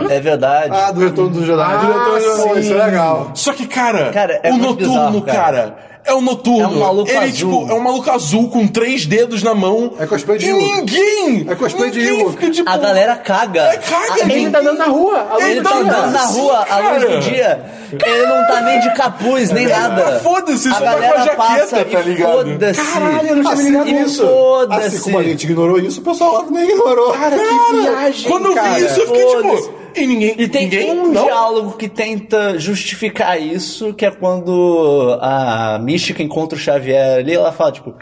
É 0.09 0.19
verdade. 0.19 0.71
Ah, 0.73 0.91
do 0.91 1.01
retorno 1.01 1.31
do 1.31 1.45
Jedi. 1.45 1.61
Ah, 1.61 1.77
do 1.77 1.87
retorno 1.87 2.13
do 2.13 2.19
Jedi. 2.21 2.53
sim. 2.55 2.59
Isso 2.61 2.73
é 2.73 2.85
legal. 2.85 3.31
Só 3.35 3.53
que, 3.53 3.67
cara, 3.67 4.11
Cara, 4.11 4.39
é 4.41 4.51
o 4.51 4.57
noturno, 4.57 4.75
bizarro, 4.77 5.21
cara. 5.21 5.35
cara. 5.35 5.94
É 6.05 6.13
o 6.13 6.21
noturno. 6.21 6.61
É 6.63 6.67
um 6.67 6.79
maluco 6.79 7.09
Ele, 7.09 7.17
azul. 7.17 7.33
tipo, 7.33 7.71
é 7.71 7.73
um 7.73 7.79
maluco 7.79 8.11
azul 8.11 8.47
com 8.49 8.67
três 8.67 9.05
dedos 9.07 9.41
na 9.41 9.55
mão. 9.55 9.93
É 9.99 10.05
cosplay 10.05 10.37
de 10.37 10.45
E 10.45 10.49
Ewok. 10.49 10.63
ninguém! 10.75 11.45
É 11.49 11.55
cosplay 11.55 11.89
de 11.89 11.99
ninguém 11.99 12.19
Ewok. 12.21 12.37
fica, 12.37 12.51
tipo, 12.51 12.69
A 12.69 12.77
galera 12.77 13.15
caga. 13.15 13.61
É, 13.73 13.77
caga, 13.77 14.23
A- 14.23 14.31
Ele 14.31 14.49
tá 14.51 14.59
andando 14.59 14.77
na 14.77 14.85
rua. 14.85 15.27
a 15.31 15.33
luz 15.33 15.45
Ele 15.45 15.61
tá 15.61 15.75
andando 15.75 16.11
na 16.11 16.19
assim, 16.23 16.39
rua 16.41 16.65
à 16.69 16.77
luz 16.79 17.03
cara. 17.03 17.09
do 17.09 17.19
dia. 17.21 17.65
Ele 18.05 18.25
não 18.27 18.47
tá 18.47 18.61
nem 18.61 18.79
de 18.81 18.93
capuz, 18.93 19.49
nem 19.51 19.67
nada. 19.67 20.19
foda-se, 20.19 20.67
a 20.69 20.73
só 20.73 20.79
tá 20.79 20.91
com 20.91 20.97
a 20.97 21.01
galera 21.01 21.17
jaqueta, 21.23 21.35
passa 21.37 21.85
tá 21.85 21.99
e 21.99 22.03
ligado? 22.03 22.31
foda-se. 22.33 22.81
Caralho, 22.93 23.27
eu 23.27 23.35
não 23.37 23.43
tinha 23.43 23.55
me 23.55 23.63
ligado 23.63 23.87
E 23.89 23.93
nisso. 23.93 24.23
Assim 24.23 24.31
Foda-se. 24.33 24.99
como 25.01 25.17
a 25.19 25.23
gente 25.23 25.43
ignorou 25.43 25.79
isso, 25.79 26.01
o 26.01 26.03
pessoal 26.03 26.43
também 26.43 26.69
ignorou. 26.69 27.13
Cara, 27.13 27.35
que 27.37 27.75
viagem, 27.81 28.29
Quando 28.31 28.45
eu 28.47 28.53
cara. 28.53 28.69
vi 28.75 28.85
isso, 28.85 28.99
eu 29.01 29.07
fiquei 29.07 29.25
tipo. 29.25 29.84
E 29.95 30.05
ninguém. 30.05 30.35
E 30.37 30.47
tem 30.47 30.63
ninguém, 30.63 30.91
um 30.91 31.11
não? 31.11 31.25
diálogo 31.25 31.77
que 31.77 31.87
tenta 31.87 32.59
justificar 32.59 33.41
isso, 33.41 33.93
que 33.93 34.05
é 34.05 34.11
quando 34.11 35.17
a 35.21 35.79
Mística 35.79 36.21
encontra 36.21 36.57
o 36.57 36.61
Xavier 36.61 37.19
ali, 37.19 37.33
ela 37.33 37.51
fala, 37.51 37.71
tipo, 37.71 37.95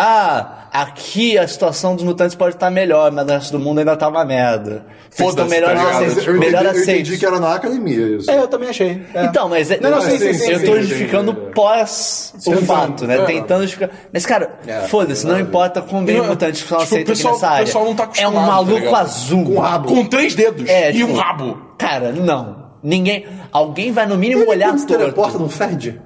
ah, 0.00 0.68
aqui 0.72 1.36
a 1.36 1.48
situação 1.48 1.96
dos 1.96 2.04
mutantes 2.04 2.36
pode 2.36 2.54
estar 2.54 2.70
melhor, 2.70 3.10
mas 3.10 3.26
no 3.26 3.32
resto 3.32 3.52
do 3.52 3.58
mundo 3.58 3.78
ainda 3.80 3.96
tá 3.96 4.06
uma 4.08 4.24
merda. 4.24 4.86
Foda-se, 5.10 5.48
melhor, 5.50 5.74
tá 5.74 5.90
aceitos, 5.90 6.16
eu 6.18 6.36
entendi, 6.36 6.38
melhor 6.38 6.64
eu 6.74 6.82
entendi 6.82 7.18
que 7.18 7.26
era 7.26 7.40
na 7.40 7.54
academia 7.54 8.16
isso. 8.16 8.30
É, 8.30 8.38
eu 8.38 8.46
também 8.46 8.68
achei. 8.68 9.02
É. 9.12 9.24
Então, 9.24 9.48
mas 9.48 9.70
é- 9.70 9.80
Não, 9.80 9.90
não, 9.90 10.00
sim, 10.02 10.18
sim, 10.18 10.26
eu 10.52 10.58
sim, 10.60 10.64
tô 10.66 10.74
sim, 10.74 10.82
justificando 10.82 11.34
pós 11.34 12.34
o 12.46 12.56
fato, 12.64 13.06
né? 13.06 13.18
Tentando 13.24 13.62
justificar. 13.62 13.90
Mas, 14.12 14.24
cara, 14.24 14.58
foda-se, 14.88 15.26
não 15.26 15.40
importa 15.40 15.82
como 15.82 16.02
bem 16.06 16.18
Não, 16.18 16.26
mutantes 16.26 16.60
são 16.60 16.78
tipo, 16.78 17.00
o 17.00 17.04
pessoal- 17.06 17.34
aqui 17.34 17.42
nessa 17.42 17.46
o 17.46 17.50
área. 17.54 17.64
pessoal 17.66 17.84
não 17.86 17.94
tá 17.96 18.02
é 18.02 18.06
um 18.06 18.10
acostumado, 18.10 18.34
tá 18.46 18.46
maluco 18.52 18.74
ligado? 18.78 18.94
azul. 18.96 19.44
Com 19.44 19.58
rabo. 19.58 19.88
Com 19.88 20.04
três 20.06 20.34
dedos 20.34 20.68
É, 20.68 20.90
e 20.90 20.92
tipo, 20.92 21.10
um 21.10 21.16
rabo. 21.16 21.58
Cara, 21.76 22.12
não. 22.12 22.68
Ninguém. 22.82 23.26
Alguém 23.50 23.90
vai 23.90 24.06
no 24.06 24.16
mínimo 24.16 24.42
Ele 24.42 24.50
olhar 24.50 24.78
se 24.78 24.86
teleporta, 24.86 25.38
não 25.38 25.48
fede? 25.48 26.00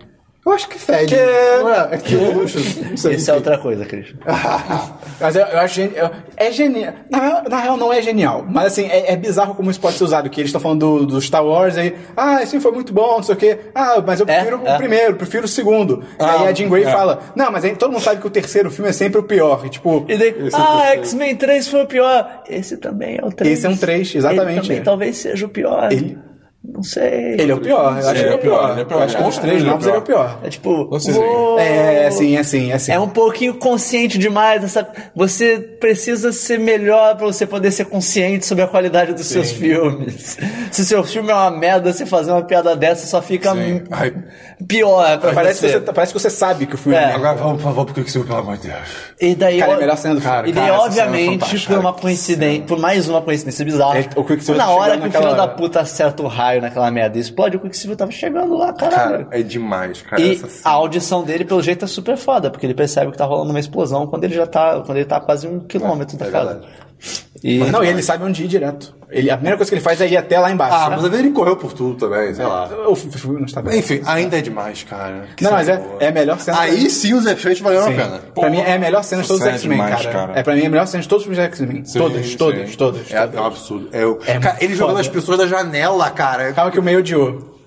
Eu 0.45 0.51
acho 0.53 0.69
que 0.69 0.77
fede. 0.77 1.15
Que- 1.15 1.63
Não 1.63 1.73
é? 1.73 1.89
É 1.93 1.97
que 1.99 2.15
Evolution. 2.15 2.59
Não 2.91 2.97
sei. 2.97 3.15
Isso 3.15 3.31
é 3.31 3.35
outra 3.35 3.59
coisa, 3.59 3.85
Christian. 3.85 4.17
Mas 5.21 5.37
eu, 5.37 5.47
eu 5.47 5.59
acho 5.61 5.75
geni- 5.77 5.93
eu- 5.97 6.11
é 6.37 6.51
genial. 6.51 6.95
Na, 7.09 7.19
real- 7.21 7.43
na 7.49 7.61
real, 7.61 7.77
não 7.77 7.93
é 7.93 8.03
genial. 8.03 8.45
Mas 8.49 8.67
assim, 8.73 8.87
é, 8.87 9.13
é 9.13 9.17
bizarro 9.17 9.55
como 9.55 9.71
isso 9.71 9.79
pode 9.81 9.97
ser 9.97 10.03
usado. 10.03 10.29
Que 10.29 10.41
eles 10.41 10.49
estão 10.49 10.61
falando 10.61 10.81
do, 10.81 11.07
do 11.07 11.21
Star 11.21 11.47
Wars 11.47 11.77
aí. 11.79 11.95
Ah, 12.17 12.43
esse 12.43 12.51
filme 12.51 12.63
foi 12.63 12.73
muito 12.73 12.93
bom, 12.93 13.17
não 13.19 13.23
sei 13.23 13.35
o 13.37 13.39
quê. 13.39 13.59
Ah, 13.73 14.03
mas 14.05 14.19
eu 14.19 14.27
É, 14.29 14.35
prefiro 14.41 14.61
é. 14.65 14.75
o 14.75 14.77
primeiro, 14.79 15.15
prefiro 15.15 15.45
o 15.45 15.49
segundo. 15.49 16.03
Ah, 16.19 16.41
aí 16.43 16.49
a 16.49 16.53
Jean 16.53 16.69
Grey 16.69 16.85
é. 16.85 16.91
fala: 16.91 17.21
Não, 17.37 17.53
mas 17.53 17.65
aí 17.65 17.77
todo 17.77 17.93
mundo 17.93 18.03
sabe 18.03 18.21
que 18.21 18.27
o 18.27 18.31
terceiro 18.31 18.69
filme 18.69 18.91
é 18.91 18.93
sempre 18.93 19.21
o 19.21 19.23
pior. 19.23 19.65
E, 19.65 19.69
tipo, 19.69 20.05
E 20.09 20.17
daí, 20.19 20.35
ah, 20.55 20.87
X-Men 20.95 21.37
3 21.37 21.69
foi 21.69 21.83
o 21.85 21.87
pior. 21.87 22.43
Esse 22.49 22.77
também 22.79 23.17
é 23.23 23.25
o 23.25 23.31
3. 23.31 23.59
Esse 23.59 23.67
é 23.67 23.71
um 23.71 23.77
3, 23.77 24.13
exatamente, 24.17 24.51
Ele 24.59 24.61
também 24.63 24.79
é. 24.79 24.83
talvez 24.83 25.19
seja 25.19 25.47
o 25.47 25.49
pior. 25.49 25.93
Ele- 25.93 26.19
Não 26.65 26.83
sei. 26.83 27.35
ele 27.41 27.51
é 27.51 27.55
o 27.55 27.61
pior. 27.61 28.01
Eu 28.01 28.09
acho 28.09 28.13
que 28.15 28.21
ele 28.21 28.29
é 28.29 28.35
o 28.35 28.39
pior. 28.39 28.71
ele 28.71 28.81
é 28.81 28.83
o 28.85 28.87
pior. 28.87 28.99
Eu 28.99 29.05
acho 29.05 29.17
que 29.17 29.23
dos 29.25 29.39
três 29.39 29.61
Ele 29.61 29.65
é 29.65 29.67
o 29.69 29.73
novos 29.73 29.87
ele 29.87 29.97
é 29.97 29.99
o 29.99 30.03
pior. 30.03 30.39
É 30.45 30.49
tipo. 30.49 31.01
Sei. 31.01 31.15
uou. 31.15 31.59
É, 31.59 32.07
assim, 32.07 32.37
assim, 32.37 32.73
assim. 32.73 32.93
É 32.93 33.01
um 33.01 33.09
pouquinho 33.09 33.55
consciente 33.55 34.17
demais. 34.17 34.63
Essa... 34.63 34.89
Você 35.15 35.59
precisa 35.59 36.31
ser 36.33 36.61
melhor 36.61 37.17
pra 37.17 37.27
você 37.27 37.47
poder 37.47 37.73
ser 37.73 37.87
consciente 37.87 38.47
sobre 38.47 38.63
a 38.63 38.69
qualidade 38.69 39.13
dos 39.13 39.27
seus 39.27 39.51
filmes. 39.51 40.39
Se 40.71 40.85
seu 40.85 41.03
filme 41.03 41.31
é 41.33 41.35
uma 41.35 41.51
merda, 41.51 41.93
você 41.93 42.07
fazer 42.07 42.31
uma 42.31 42.43
piada 42.43 42.77
dessa 42.77 43.07
só 43.07 43.21
fica 43.21 43.53
Sim. 43.55 43.83
pior 44.69 45.19
pra 45.19 45.33
Parece, 45.33 45.61
você. 45.61 45.67
que 45.67 45.73
você, 45.73 45.93
parece 45.93 46.13
que 46.13 46.21
você 46.21 46.31
sabe 46.31 46.67
que 46.67 46.77
o 46.77 46.79
filme 46.79 46.97
é, 46.97 47.03
É. 47.03 47.13
Agora 47.13 47.35
vamos, 47.35 47.57
por 47.61 47.65
favor, 47.65 47.87
porque 47.87 48.05
que 48.05 48.13
pelo 48.21 48.37
amor 48.37 48.57
de 48.57 48.69
Deus. 48.69 48.89
E 49.21 49.35
daí, 49.35 49.59
Cara, 49.59 49.73
é 49.73 49.75
ó, 49.75 49.77
a 49.77 49.81
melhor 49.81 49.97
cena 49.97 50.15
do 50.15 50.21
filme. 50.21 50.49
E 50.49 50.53
daí, 50.53 50.67
Cara, 50.67 50.77
é 50.77 50.79
obviamente, 50.79 51.67
por 51.67 51.79
uma 51.79 51.93
coincidência, 51.93 52.63
por 52.63 52.79
mais 52.79 53.09
uma 53.09 53.21
coincidência 53.21 53.65
bizarra. 53.65 53.99
É, 53.99 54.09
o 54.15 54.23
Quicksilver 54.23 54.57
na 54.57 54.67
tá 54.67 54.71
hora 54.71 54.99
que 54.99 55.09
o 55.09 55.11
filho 55.11 55.35
da 55.35 55.49
puta 55.49 55.81
acerta 55.81 56.23
o 56.23 56.29
raio 56.29 56.52
naquela 56.61 56.91
merda 56.91 57.19
e 57.19 57.21
explode, 57.21 57.57
o 57.57 57.61
Quicksilver 57.61 57.97
tava 57.97 58.11
chegando 58.11 58.57
lá, 58.57 58.73
caralho. 58.73 59.25
Cara, 59.25 59.29
é 59.31 59.43
demais, 59.43 60.03
cara. 60.03 60.21
E 60.21 60.41
a 60.65 60.71
audição 60.71 61.25
dele, 61.25 61.45
pelo 61.45 61.63
jeito, 61.63 61.85
é 61.85 61.89
super 61.89 62.17
foda, 62.17 62.51
porque 62.51 62.67
ele 62.67 62.75
percebe 62.75 63.11
que 63.11 63.19
tá 63.19 63.25
rolando 63.25 63.51
uma 63.51 63.61
explosão 63.61 64.07
quando 64.07 64.25
ele 64.25 64.35
já 64.35 64.47
tá, 64.47 64.81
quando 64.85 64.99
ele 64.99 65.07
tá 65.07 65.21
quase 65.21 65.47
um 65.47 65.61
quilômetro 65.61 66.17
da 66.17 66.31
casa. 66.31 66.63
E, 67.45 67.59
Não, 67.59 67.83
e 67.83 67.89
ele 67.89 68.03
sabe 68.03 68.23
onde 68.25 68.45
ir 68.45 68.47
direto. 68.47 68.95
Ele, 69.11 69.29
a 69.29 69.35
primeira 69.37 69.57
coisa 69.57 69.69
que 69.69 69.75
ele 69.75 69.83
faz 69.83 70.01
é 70.01 70.07
ir 70.07 70.17
até 70.17 70.39
lá 70.39 70.51
embaixo. 70.53 70.77
Ah, 70.77 70.91
mas 70.91 71.05
às 71.05 71.11
vezes 71.11 71.19
ele 71.27 71.35
correu 71.35 71.57
por 71.57 71.73
tudo 71.73 71.97
também, 71.97 72.33
sei 72.33 72.45
lá. 72.47 72.71
O 72.89 72.95
filme 72.95 73.39
não 73.41 73.47
está 73.47 73.61
bem. 73.61 73.79
Enfim, 73.81 74.01
ainda 74.07 74.39
é 74.39 74.41
demais, 74.41 74.85
cara. 74.85 75.25
Que 75.37 75.43
Não, 75.43 75.51
mas 75.51 75.69
é, 75.69 75.77
boa. 75.77 75.97
é 76.01 76.09
a 76.09 76.13
melhor 76.13 76.39
cena. 76.39 76.61
Aí 76.61 76.89
sim 76.89 77.13
os 77.15 77.27
efeitos 77.27 77.61
valeram 77.61 77.89
Sim. 77.89 77.95
a 77.95 77.97
pena. 77.97 78.21
Pra 78.35 78.49
mim 78.49 78.59
é 78.61 78.75
a 78.75 78.79
melhor 78.79 79.03
cena 79.03 79.23
de 79.23 79.29
todos 79.29 79.43
os 79.43 79.49
é 79.49 79.53
X-Men, 79.55 79.77
demais, 79.79 79.97
cara. 80.07 80.13
cara. 80.29 80.39
É 80.39 80.43
pra 80.45 80.55
mim 80.55 80.65
a 80.65 80.71
melhor 80.71 80.87
cena 80.87 81.03
de 81.03 81.09
todos 81.09 81.27
os 81.27 81.37
X-Men. 81.39 81.83
Todas, 81.93 82.27
sim. 82.27 82.37
todas, 82.37 82.77
todas. 82.77 83.13
É, 83.13 83.21
todas. 83.21 83.35
é 83.37 83.41
um 83.41 83.45
absurdo. 83.47 83.89
É, 83.93 84.07
o- 84.07 84.19
É 84.25 84.39
cara, 84.39 84.57
ele 84.61 84.75
jogando 84.77 84.99
as 85.01 85.09
pessoas 85.09 85.39
da 85.39 85.47
janela, 85.49 86.09
cara. 86.11 86.53
Calma 86.53 86.71
que 86.71 86.79
o 86.79 86.83
meio 86.83 87.01
odiou. 87.01 87.59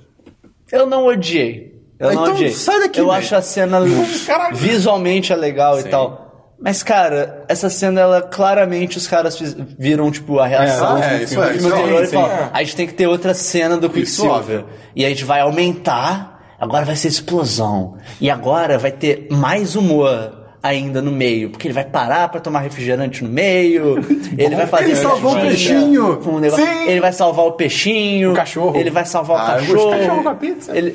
eu 0.71 0.85
não 0.87 1.05
odiei. 1.05 1.75
Eu 1.99 2.13
não 2.13 2.21
Então, 2.23 2.33
odiei. 2.33 2.51
sai 2.51 2.79
daqui, 2.79 2.99
eu 2.99 3.11
acho 3.11 3.35
a 3.35 3.41
cena 3.41 3.79
visualmente 4.53 5.31
é 5.31 5.35
legal 5.35 5.79
e 5.79 5.83
tal. 5.83 6.24
Mas, 6.59 6.81
cara, 6.81 7.43
essa 7.49 7.69
cena, 7.69 7.99
ela 8.01 8.21
claramente 8.21 8.97
os 8.97 9.07
caras 9.07 9.37
fiz- 9.37 9.55
viram, 9.77 10.09
tipo, 10.09 10.39
a 10.39 10.47
reação 10.47 10.97
É, 10.97 11.17
do 11.17 11.23
isso 11.23 11.33
filme, 11.33 11.47
é, 11.47 11.51
do 11.51 12.03
isso 12.03 12.15
é, 12.15 12.19
é. 12.19 12.49
a 12.53 12.63
gente 12.63 12.75
tem 12.75 12.87
que 12.87 12.93
ter 12.93 13.07
outra 13.07 13.33
cena 13.33 13.75
do 13.77 13.89
Quicksilver. 13.89 14.31
óbvio. 14.33 14.65
E 14.95 15.05
a 15.05 15.09
gente 15.09 15.25
vai 15.25 15.41
aumentar, 15.41 16.55
agora 16.59 16.85
vai 16.85 16.95
ser 16.95 17.09
explosão. 17.09 17.97
E 18.21 18.29
agora 18.29 18.77
vai 18.77 18.91
ter 18.91 19.27
mais 19.29 19.75
humor 19.75 20.44
ainda 20.67 21.01
no 21.01 21.11
meio, 21.11 21.49
porque 21.49 21.67
ele 21.67 21.73
vai 21.73 21.83
parar 21.85 22.29
pra 22.29 22.39
tomar 22.39 22.59
refrigerante 22.61 23.23
no 23.23 23.29
meio, 23.29 23.97
ele 24.37 24.55
vai 24.55 24.65
fazer 24.67 24.85
Ele 24.85 24.95
salvou 24.95 25.35
o 25.37 25.41
peixinho. 25.41 26.17
com 26.17 26.31
um 26.31 26.39
negócio- 26.39 26.65
Sim. 26.65 26.87
ele 26.89 26.99
vai 26.99 27.11
salvar 27.13 27.45
o 27.45 27.51
peixinho, 27.53 28.31
O 28.31 28.35
cachorro. 28.35 28.75
ele 28.79 28.89
vai 28.89 29.05
salvar 29.05 29.39
Ah, 29.39 29.43
o 29.43 29.55
eu 29.55 29.59
cachorro, 29.61 29.83
gostei. 29.85 29.99
Cachorro 30.07 30.23
com 30.23 30.29
a 30.29 30.35
pizza? 30.35 30.77
ele, 30.77 30.93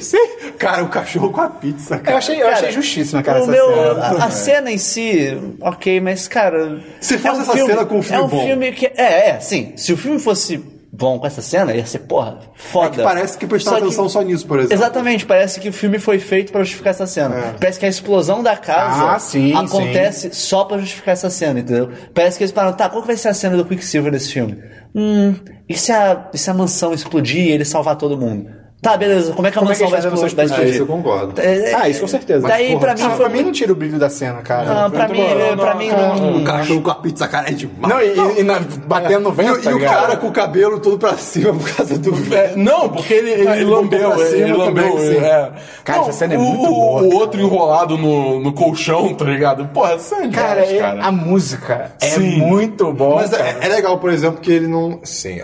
Cara, 0.58 0.82
o 0.84 0.88
cachorro 0.88 1.30
com 1.30 1.40
a 1.40 1.48
pizza, 1.48 1.94
Eu 1.94 2.00
cara. 2.00 2.18
achei, 2.18 2.42
eu 2.42 2.48
achei 2.48 2.70
justíssima, 2.72 3.22
cara, 3.22 3.38
o 3.40 3.42
essa 3.42 3.50
meu, 3.52 3.66
cena. 3.66 4.02
a, 4.04 4.24
a 4.24 4.30
cena 4.30 4.70
em 4.70 4.78
si, 4.78 5.38
ok, 5.60 6.00
mas 6.00 6.28
cara. 6.28 6.80
Se 7.00 7.16
fosse 7.18 7.28
é 7.28 7.32
um 7.38 7.42
essa 7.42 7.52
filme, 7.52 7.70
cena 7.72 7.84
com 7.86 7.98
um 7.98 8.02
filme 8.02 8.22
É 8.22 8.24
um 8.24 8.28
bom. 8.28 8.44
filme 8.46 8.72
que. 8.72 8.86
É, 8.96 9.30
é, 9.30 9.40
sim. 9.40 9.72
Se 9.76 9.92
o 9.92 9.96
filme 9.96 10.18
fosse 10.18 10.60
bom 10.92 11.18
com 11.18 11.26
essa 11.26 11.40
cena, 11.40 11.72
ia 11.74 11.86
ser, 11.86 12.00
porra, 12.00 12.40
foda. 12.54 12.86
É 12.88 12.90
que 12.90 13.02
parece 13.02 13.38
que 13.38 13.46
prestaram 13.46 13.76
Só 13.78 13.80
que- 13.82 13.86
atenção 13.88 14.08
só 14.08 14.22
nisso, 14.22 14.46
por 14.46 14.58
exemplo. 14.58 14.74
Exatamente, 14.74 15.24
parece 15.24 15.60
que 15.60 15.68
o 15.68 15.72
filme 15.72 15.98
foi 15.98 16.18
feito 16.18 16.50
pra 16.52 16.62
justificar 16.62 16.90
essa 16.90 17.06
cena. 17.06 17.54
Parece 17.58 17.78
que 17.78 17.86
a 17.86 17.88
explosão 17.88 18.42
da 18.42 18.56
casa 18.56 19.12
Ah, 19.12 19.18
sim, 19.18 19.54
acontece 19.54 20.34
só 20.34 20.64
pra 20.64 20.78
justificar 20.78 21.12
essa 21.12 21.30
cena, 21.30 21.60
entendeu? 21.60 21.90
Parece 22.12 22.36
que 22.38 22.44
eles 22.44 22.52
pararam, 22.52 22.76
tá, 22.76 22.88
qual 22.88 23.02
que 23.02 23.06
vai 23.08 23.16
ser 23.16 23.28
a 23.28 23.34
cena 23.34 23.56
do 23.56 23.64
Quicksilver 23.64 24.12
nesse 24.12 24.32
filme? 24.32 24.58
Hum, 24.94 25.34
e 25.68 25.76
se 25.76 25.92
a, 25.92 26.28
e 26.34 26.38
se 26.38 26.50
a 26.50 26.54
mansão 26.54 26.92
explodir 26.92 27.44
e 27.46 27.50
ele 27.52 27.64
salvar 27.64 27.96
todo 27.96 28.18
mundo? 28.18 28.50
Tá, 28.82 28.96
beleza, 28.96 29.34
como 29.34 29.46
é 29.46 29.50
que 29.50 29.58
a 29.58 29.60
Como 29.60 29.72
é 29.72 29.74
que 29.74 29.82
mansão 29.82 29.90
vai, 29.90 30.00
eles 30.00 30.10
fazem 30.10 30.24
a 30.24 30.26
explodir? 30.26 30.50
mansão 30.50 30.64
É, 30.64 30.68
explodir? 30.68 30.72
isso 30.72 30.82
eu 30.82 30.86
concordo. 30.86 31.40
É, 31.40 31.74
Ah, 31.74 31.88
isso 31.90 32.00
com 32.00 32.08
certeza. 32.08 32.48
Daí, 32.48 32.78
pra 32.78 32.94
mim, 32.94 33.02
Ah, 33.04 33.10
foi 33.10 33.18
pra 33.18 33.28
mim 33.28 33.42
não 33.42 33.52
tira 33.52 33.72
o 33.72 33.74
brilho 33.76 33.98
da 33.98 34.08
cena, 34.08 34.40
cara. 34.40 34.64
Não, 34.84 34.90
pra 34.90 35.06
mim, 35.06 35.20
pra 35.58 35.74
mim 35.74 35.88
não. 35.90 36.38
O 36.38 36.44
cachorro 36.44 36.80
com 36.80 36.90
a 36.90 36.94
pizza, 36.94 37.28
cara, 37.28 37.50
é 37.50 37.52
demais. 37.52 37.92
Não, 37.92 38.00
e, 38.00 38.36
e- 38.38 38.40
e 38.40 38.42
na- 38.42 38.60
batendo 38.86 39.20
no 39.20 39.30
E, 39.30 39.32
vento, 39.34 39.58
o- 39.58 39.62
tá 39.62 39.70
e 39.70 39.74
o 39.74 39.78
ligado? 39.78 39.94
cara 40.00 40.16
com 40.16 40.28
o 40.28 40.32
cabelo 40.32 40.80
todo 40.80 40.96
pra 40.98 41.14
cima 41.18 41.52
por 41.52 41.76
causa 41.76 41.98
do 41.98 42.10
É, 42.14 42.16
velho. 42.20 42.56
não, 42.58 42.88
porque 42.88 43.12
ele, 43.12 43.30
ele, 43.32 43.48
Ah, 43.48 43.56
ele 43.56 43.64
lambeu, 43.66 44.00
botou 44.00 44.16
pra 44.16 44.26
ele, 44.30 44.44
cima 44.46 44.64
lambeu. 44.64 44.90
também, 44.92 44.98
sim. 45.08 45.16
é. 45.26 45.50
Cara, 45.84 45.98
Não, 45.98 46.08
essa 46.08 46.12
cena 46.18 46.34
é 46.34 46.38
o- 46.38 46.40
muito 46.40 46.66
boa, 46.68 47.02
O 47.02 47.04
cara. 47.10 47.14
outro 47.20 47.40
enrolado 47.42 47.98
no, 47.98 48.40
no 48.40 48.52
colchão, 48.54 49.12
tá 49.12 49.26
ligado? 49.26 49.66
Porra, 49.74 49.92
essa 49.92 50.14
é 50.24 50.28
Cara, 50.28 50.54
demais, 50.62 50.72
é- 50.72 50.78
cara. 50.78 51.02
a 51.04 51.12
música 51.12 51.90
é 52.00 52.06
Sim. 52.06 52.38
muito 52.38 52.90
boa. 52.94 53.16
Mas 53.16 53.32
é, 53.34 53.58
é 53.60 53.68
legal, 53.68 53.98
por 53.98 54.10
exemplo, 54.10 54.40
que 54.40 54.50
ele 54.50 54.66
não. 54.66 55.00
Sim, 55.04 55.38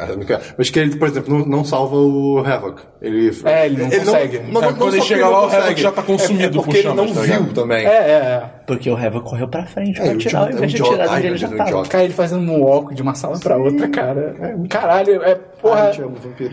mas 0.56 0.70
que 0.70 0.78
ele, 0.78 0.96
por 0.96 1.06
exemplo, 1.06 1.38
não, 1.38 1.44
não 1.44 1.64
salva 1.66 1.96
o 1.96 2.38
Havoc. 2.46 2.80
Ele, 3.02 3.25
É, 3.44 3.66
ele 3.66 3.82
não 3.82 3.90
consegue. 3.90 4.38
Não, 4.38 4.60
não, 4.60 4.68
É, 4.68 4.72
quando 4.72 4.94
ele 4.94 5.02
chega 5.02 5.24
não 5.24 5.32
lá, 5.32 5.46
o. 5.46 5.50
Havoc 5.50 5.80
já 5.80 5.92
tá 5.92 6.02
consumido 6.02 6.42
é, 6.44 6.46
é 6.46 6.50
porque 6.64 6.82
por 6.82 6.82
chamas, 6.82 6.98
ele 6.98 7.08
não 7.08 7.14
tá 7.14 7.20
viu 7.22 7.38
ligado? 7.40 7.54
também. 7.54 7.86
É, 7.86 7.90
é, 7.90 8.10
é. 8.10 8.42
Porque 8.66 8.90
o 8.90 8.98
Heva 8.98 9.20
correu 9.20 9.48
pra 9.48 9.64
frente 9.66 10.00
pra 10.00 10.06
É, 10.10 10.14
o 10.14 10.18
tirar, 10.18 10.40
ao 10.40 10.44
idiota, 10.48 10.56
invés 10.56 10.72
de 10.72 10.82
o 10.82 10.84
tirar 10.90 11.24
ele 11.24 11.36
já 11.36 11.46
o 11.48 11.50
tava. 11.56 11.68
idiota. 11.70 11.88
Cara, 11.88 12.04
ele 12.04 12.12
fazendo 12.14 12.50
um 12.52 12.60
walk 12.62 12.94
de 12.94 13.02
uma 13.02 13.14
sala 13.14 13.38
pra 13.38 13.56
outra, 13.56 13.88
cara. 13.88 14.34
É, 14.40 14.68
caralho, 14.68 15.22
é 15.22 15.34
porra. 15.60 15.92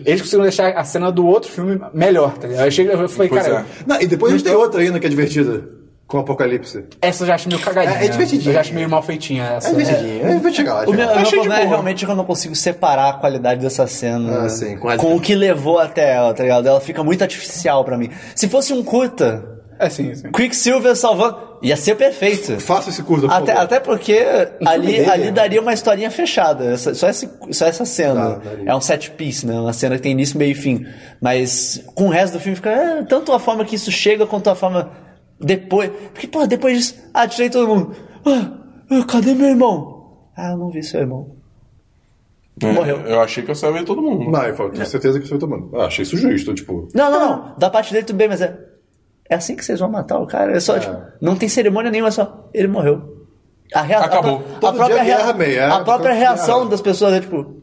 Eles 0.05 0.21
conseguiram 0.21 0.43
deixar 0.43 0.69
a 0.69 0.83
cena 0.83 1.11
do 1.11 1.25
outro 1.25 1.49
filme 1.51 1.79
melhor, 1.93 2.37
tá 2.37 2.47
ligado? 2.47 2.65
Eu, 2.65 2.71
cheguei, 2.71 2.93
eu 2.93 3.09
falei, 3.09 3.29
cara, 3.29 3.59
é. 3.59 3.65
Não, 3.87 4.01
e 4.01 4.07
depois 4.07 4.33
a 4.33 4.37
gente 4.37 4.45
tem 4.45 4.55
outra 4.55 4.81
ainda 4.81 4.99
que 4.99 5.05
é 5.05 5.09
divertida. 5.09 5.82
Com 6.13 6.19
o 6.19 6.21
Apocalipse. 6.21 6.85
essa 7.01 7.23
eu 7.23 7.27
já 7.27 7.33
acho 7.33 7.49
meio 7.49 7.59
cagadinha. 7.59 7.97
É- 7.99 8.05
é 8.05 8.07
divertidinha. 8.07 8.49
Eu 8.49 8.53
já 8.53 8.59
acho 8.61 8.71
meio 8.75 8.87
mal 8.87 9.01
feitinha 9.01 9.45
essa. 9.45 9.69
É 9.69 9.73
divertidinho. 9.73 10.27
É, 10.27 10.37
vai 10.37 10.53
chegar 10.53 10.73
lá. 10.75 10.83
O 10.87 10.93
meu, 10.93 11.07
problema 11.09 11.59
é 11.59 11.65
realmente 11.65 12.05
que 12.05 12.11
eu 12.11 12.15
não 12.15 12.23
consigo 12.23 12.55
separar 12.55 13.09
a 13.09 13.13
qualidade 13.13 13.59
dessa 13.61 13.87
cena 13.87 14.43
Ah, 14.45 14.49
sim, 14.49 14.77
com 14.77 15.15
o 15.15 15.19
que 15.19 15.33
levou 15.33 15.79
até 15.79 16.13
ela, 16.13 16.31
tá 16.31 16.43
ligado? 16.43 16.67
Ela 16.67 16.79
fica 16.79 17.03
muito 17.03 17.23
artificial 17.23 17.83
pra 17.83 17.97
mim. 17.97 18.11
Se 18.35 18.47
fosse 18.47 18.71
um 18.73 18.83
curta, 18.83 19.43
É 19.79 19.89
sim, 19.89 20.13
sim. 20.13 20.31
Quicksilver 20.31 20.95
salvando. 20.95 21.51
Ia 21.63 21.75
ser 21.75 21.95
perfeito. 21.95 22.59
Faça 22.59 22.89
esse 22.91 23.01
curso, 23.01 23.25
por 23.27 23.33
Até, 23.33 23.53
favor. 23.53 23.63
até 23.63 23.79
porque 23.79 24.23
ali, 24.65 24.85
dele, 24.87 25.09
ali 25.09 25.23
né? 25.25 25.31
daria 25.31 25.59
uma 25.61 25.73
historinha 25.73 26.11
fechada. 26.11 26.65
Essa- 26.73 26.93
só, 26.93 27.09
esse, 27.09 27.27
só 27.51 27.65
essa 27.65 27.85
cena. 27.85 28.39
Daria. 28.43 28.69
é 28.69 28.75
um 28.75 28.81
set 28.81 29.09
piece, 29.11 29.47
né? 29.47 29.53
Uma 29.59 29.73
cena 29.73 29.95
que 29.95 30.01
tem 30.03 30.11
início, 30.11 30.37
meio 30.37 30.51
e 30.51 30.55
fim. 30.55 30.85
Mas 31.19 31.81
com 31.95 32.05
o 32.07 32.09
resto 32.09 32.33
do 32.33 32.39
filme 32.39 32.55
fica. 32.57 32.69
é, 32.69 33.03
tanto 33.03 33.31
a 33.31 33.39
forma 33.39 33.65
que 33.65 33.75
isso 33.75 33.89
chega 33.91 34.27
quanto 34.27 34.49
a 34.49 34.55
forma 34.55 34.91
depois. 35.43 35.89
Porque, 36.13 36.27
pô, 36.27 36.45
depois 36.47 36.77
disso. 36.77 36.95
Ah, 37.13 37.27
tirei 37.27 37.49
todo 37.49 37.67
mundo. 37.67 37.95
Ah, 38.25 38.51
ah, 38.89 39.05
cadê 39.05 39.33
meu 39.33 39.47
irmão? 39.47 40.17
Ah, 40.35 40.51
eu 40.51 40.57
não 40.57 40.69
vi 40.69 40.81
seu 40.83 41.01
irmão. 41.01 41.31
Morreu. 42.61 43.01
É, 43.05 43.13
Eu 43.13 43.19
achei 43.21 43.43
que 43.43 43.49
eu 43.51 43.55
sabia 43.55 43.79
ver 43.79 43.85
todo 43.85 44.01
mundo. 44.01 44.29
Não, 44.31 44.43
eu 44.43 44.55
falo, 44.55 44.69
tenho 44.71 44.85
certeza 44.85 45.19
que 45.19 45.25
você 45.27 45.31
vai 45.31 45.39
tomando. 45.39 45.75
Ah, 45.75 45.85
achei 45.85 46.03
isso 46.03 46.15
justo, 46.17 46.53
tipo. 46.53 46.87
Não, 46.93 47.11
não, 47.11 47.19
não. 47.19 47.55
Da 47.57 47.69
parte 47.69 47.91
dele 47.91 48.05
tudo 48.05 48.15
bem, 48.17 48.27
mas 48.27 48.41
é. 48.41 48.57
É 49.29 49.35
assim 49.35 49.55
que 49.55 49.65
vocês 49.65 49.79
vão 49.79 49.89
matar 49.89 50.19
o 50.19 50.27
cara. 50.27 50.55
É 50.55 50.59
só, 50.59 50.77
tipo, 50.77 50.95
não 51.19 51.35
tem 51.35 51.49
cerimônia 51.49 51.89
nenhuma, 51.89 52.09
é 52.09 52.11
só. 52.11 52.49
Ele 52.53 52.67
morreu. 52.67 53.25
A 53.73 53.81
rea- 53.81 53.99
a 53.99 54.05
Acabou. 54.05 54.39
pró- 54.39 54.55
A, 54.55 54.59
Todo 54.59 54.75
própria, 54.75 55.01
rea- 55.01 55.15
é, 55.17 55.65
a 55.65 55.79
própria 55.83 56.09
todo 56.11 56.19
reação 56.19 56.57
guerra. 56.59 56.69
das 56.69 56.81
pessoas 56.81 57.13
é 57.13 57.19
tipo. 57.21 57.62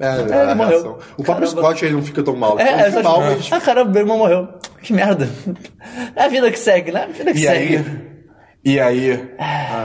É, 0.00 0.20
ele 0.20 0.32
a 0.32 0.54
morreu. 0.54 0.70
reação. 0.70 0.98
O 1.16 1.22
próprio 1.22 1.46
Caramba. 1.48 1.62
Scott 1.68 1.84
ele 1.84 1.94
não 1.94 2.02
fica 2.02 2.22
tão 2.22 2.34
mal. 2.34 2.58
É, 2.58 2.62
Ele 2.72 2.82
é 2.82 2.84
fica 2.90 3.02
só 3.02 3.02
mal, 3.02 3.20
mas. 3.20 3.52
Ah, 3.52 3.60
caramba, 3.60 3.90
meu 3.92 4.00
irmão 4.02 4.18
morreu. 4.18 4.48
Que 4.82 4.92
merda. 4.92 5.28
É 6.16 6.24
a 6.24 6.28
vida 6.28 6.50
que 6.50 6.58
segue, 6.58 6.90
né? 6.90 7.04
A 7.04 7.12
vida 7.12 7.32
que 7.32 7.38
E 7.38 7.42
segue. 7.42 7.76
aí. 7.76 7.84
E 8.66 8.80
aí. 8.80 9.28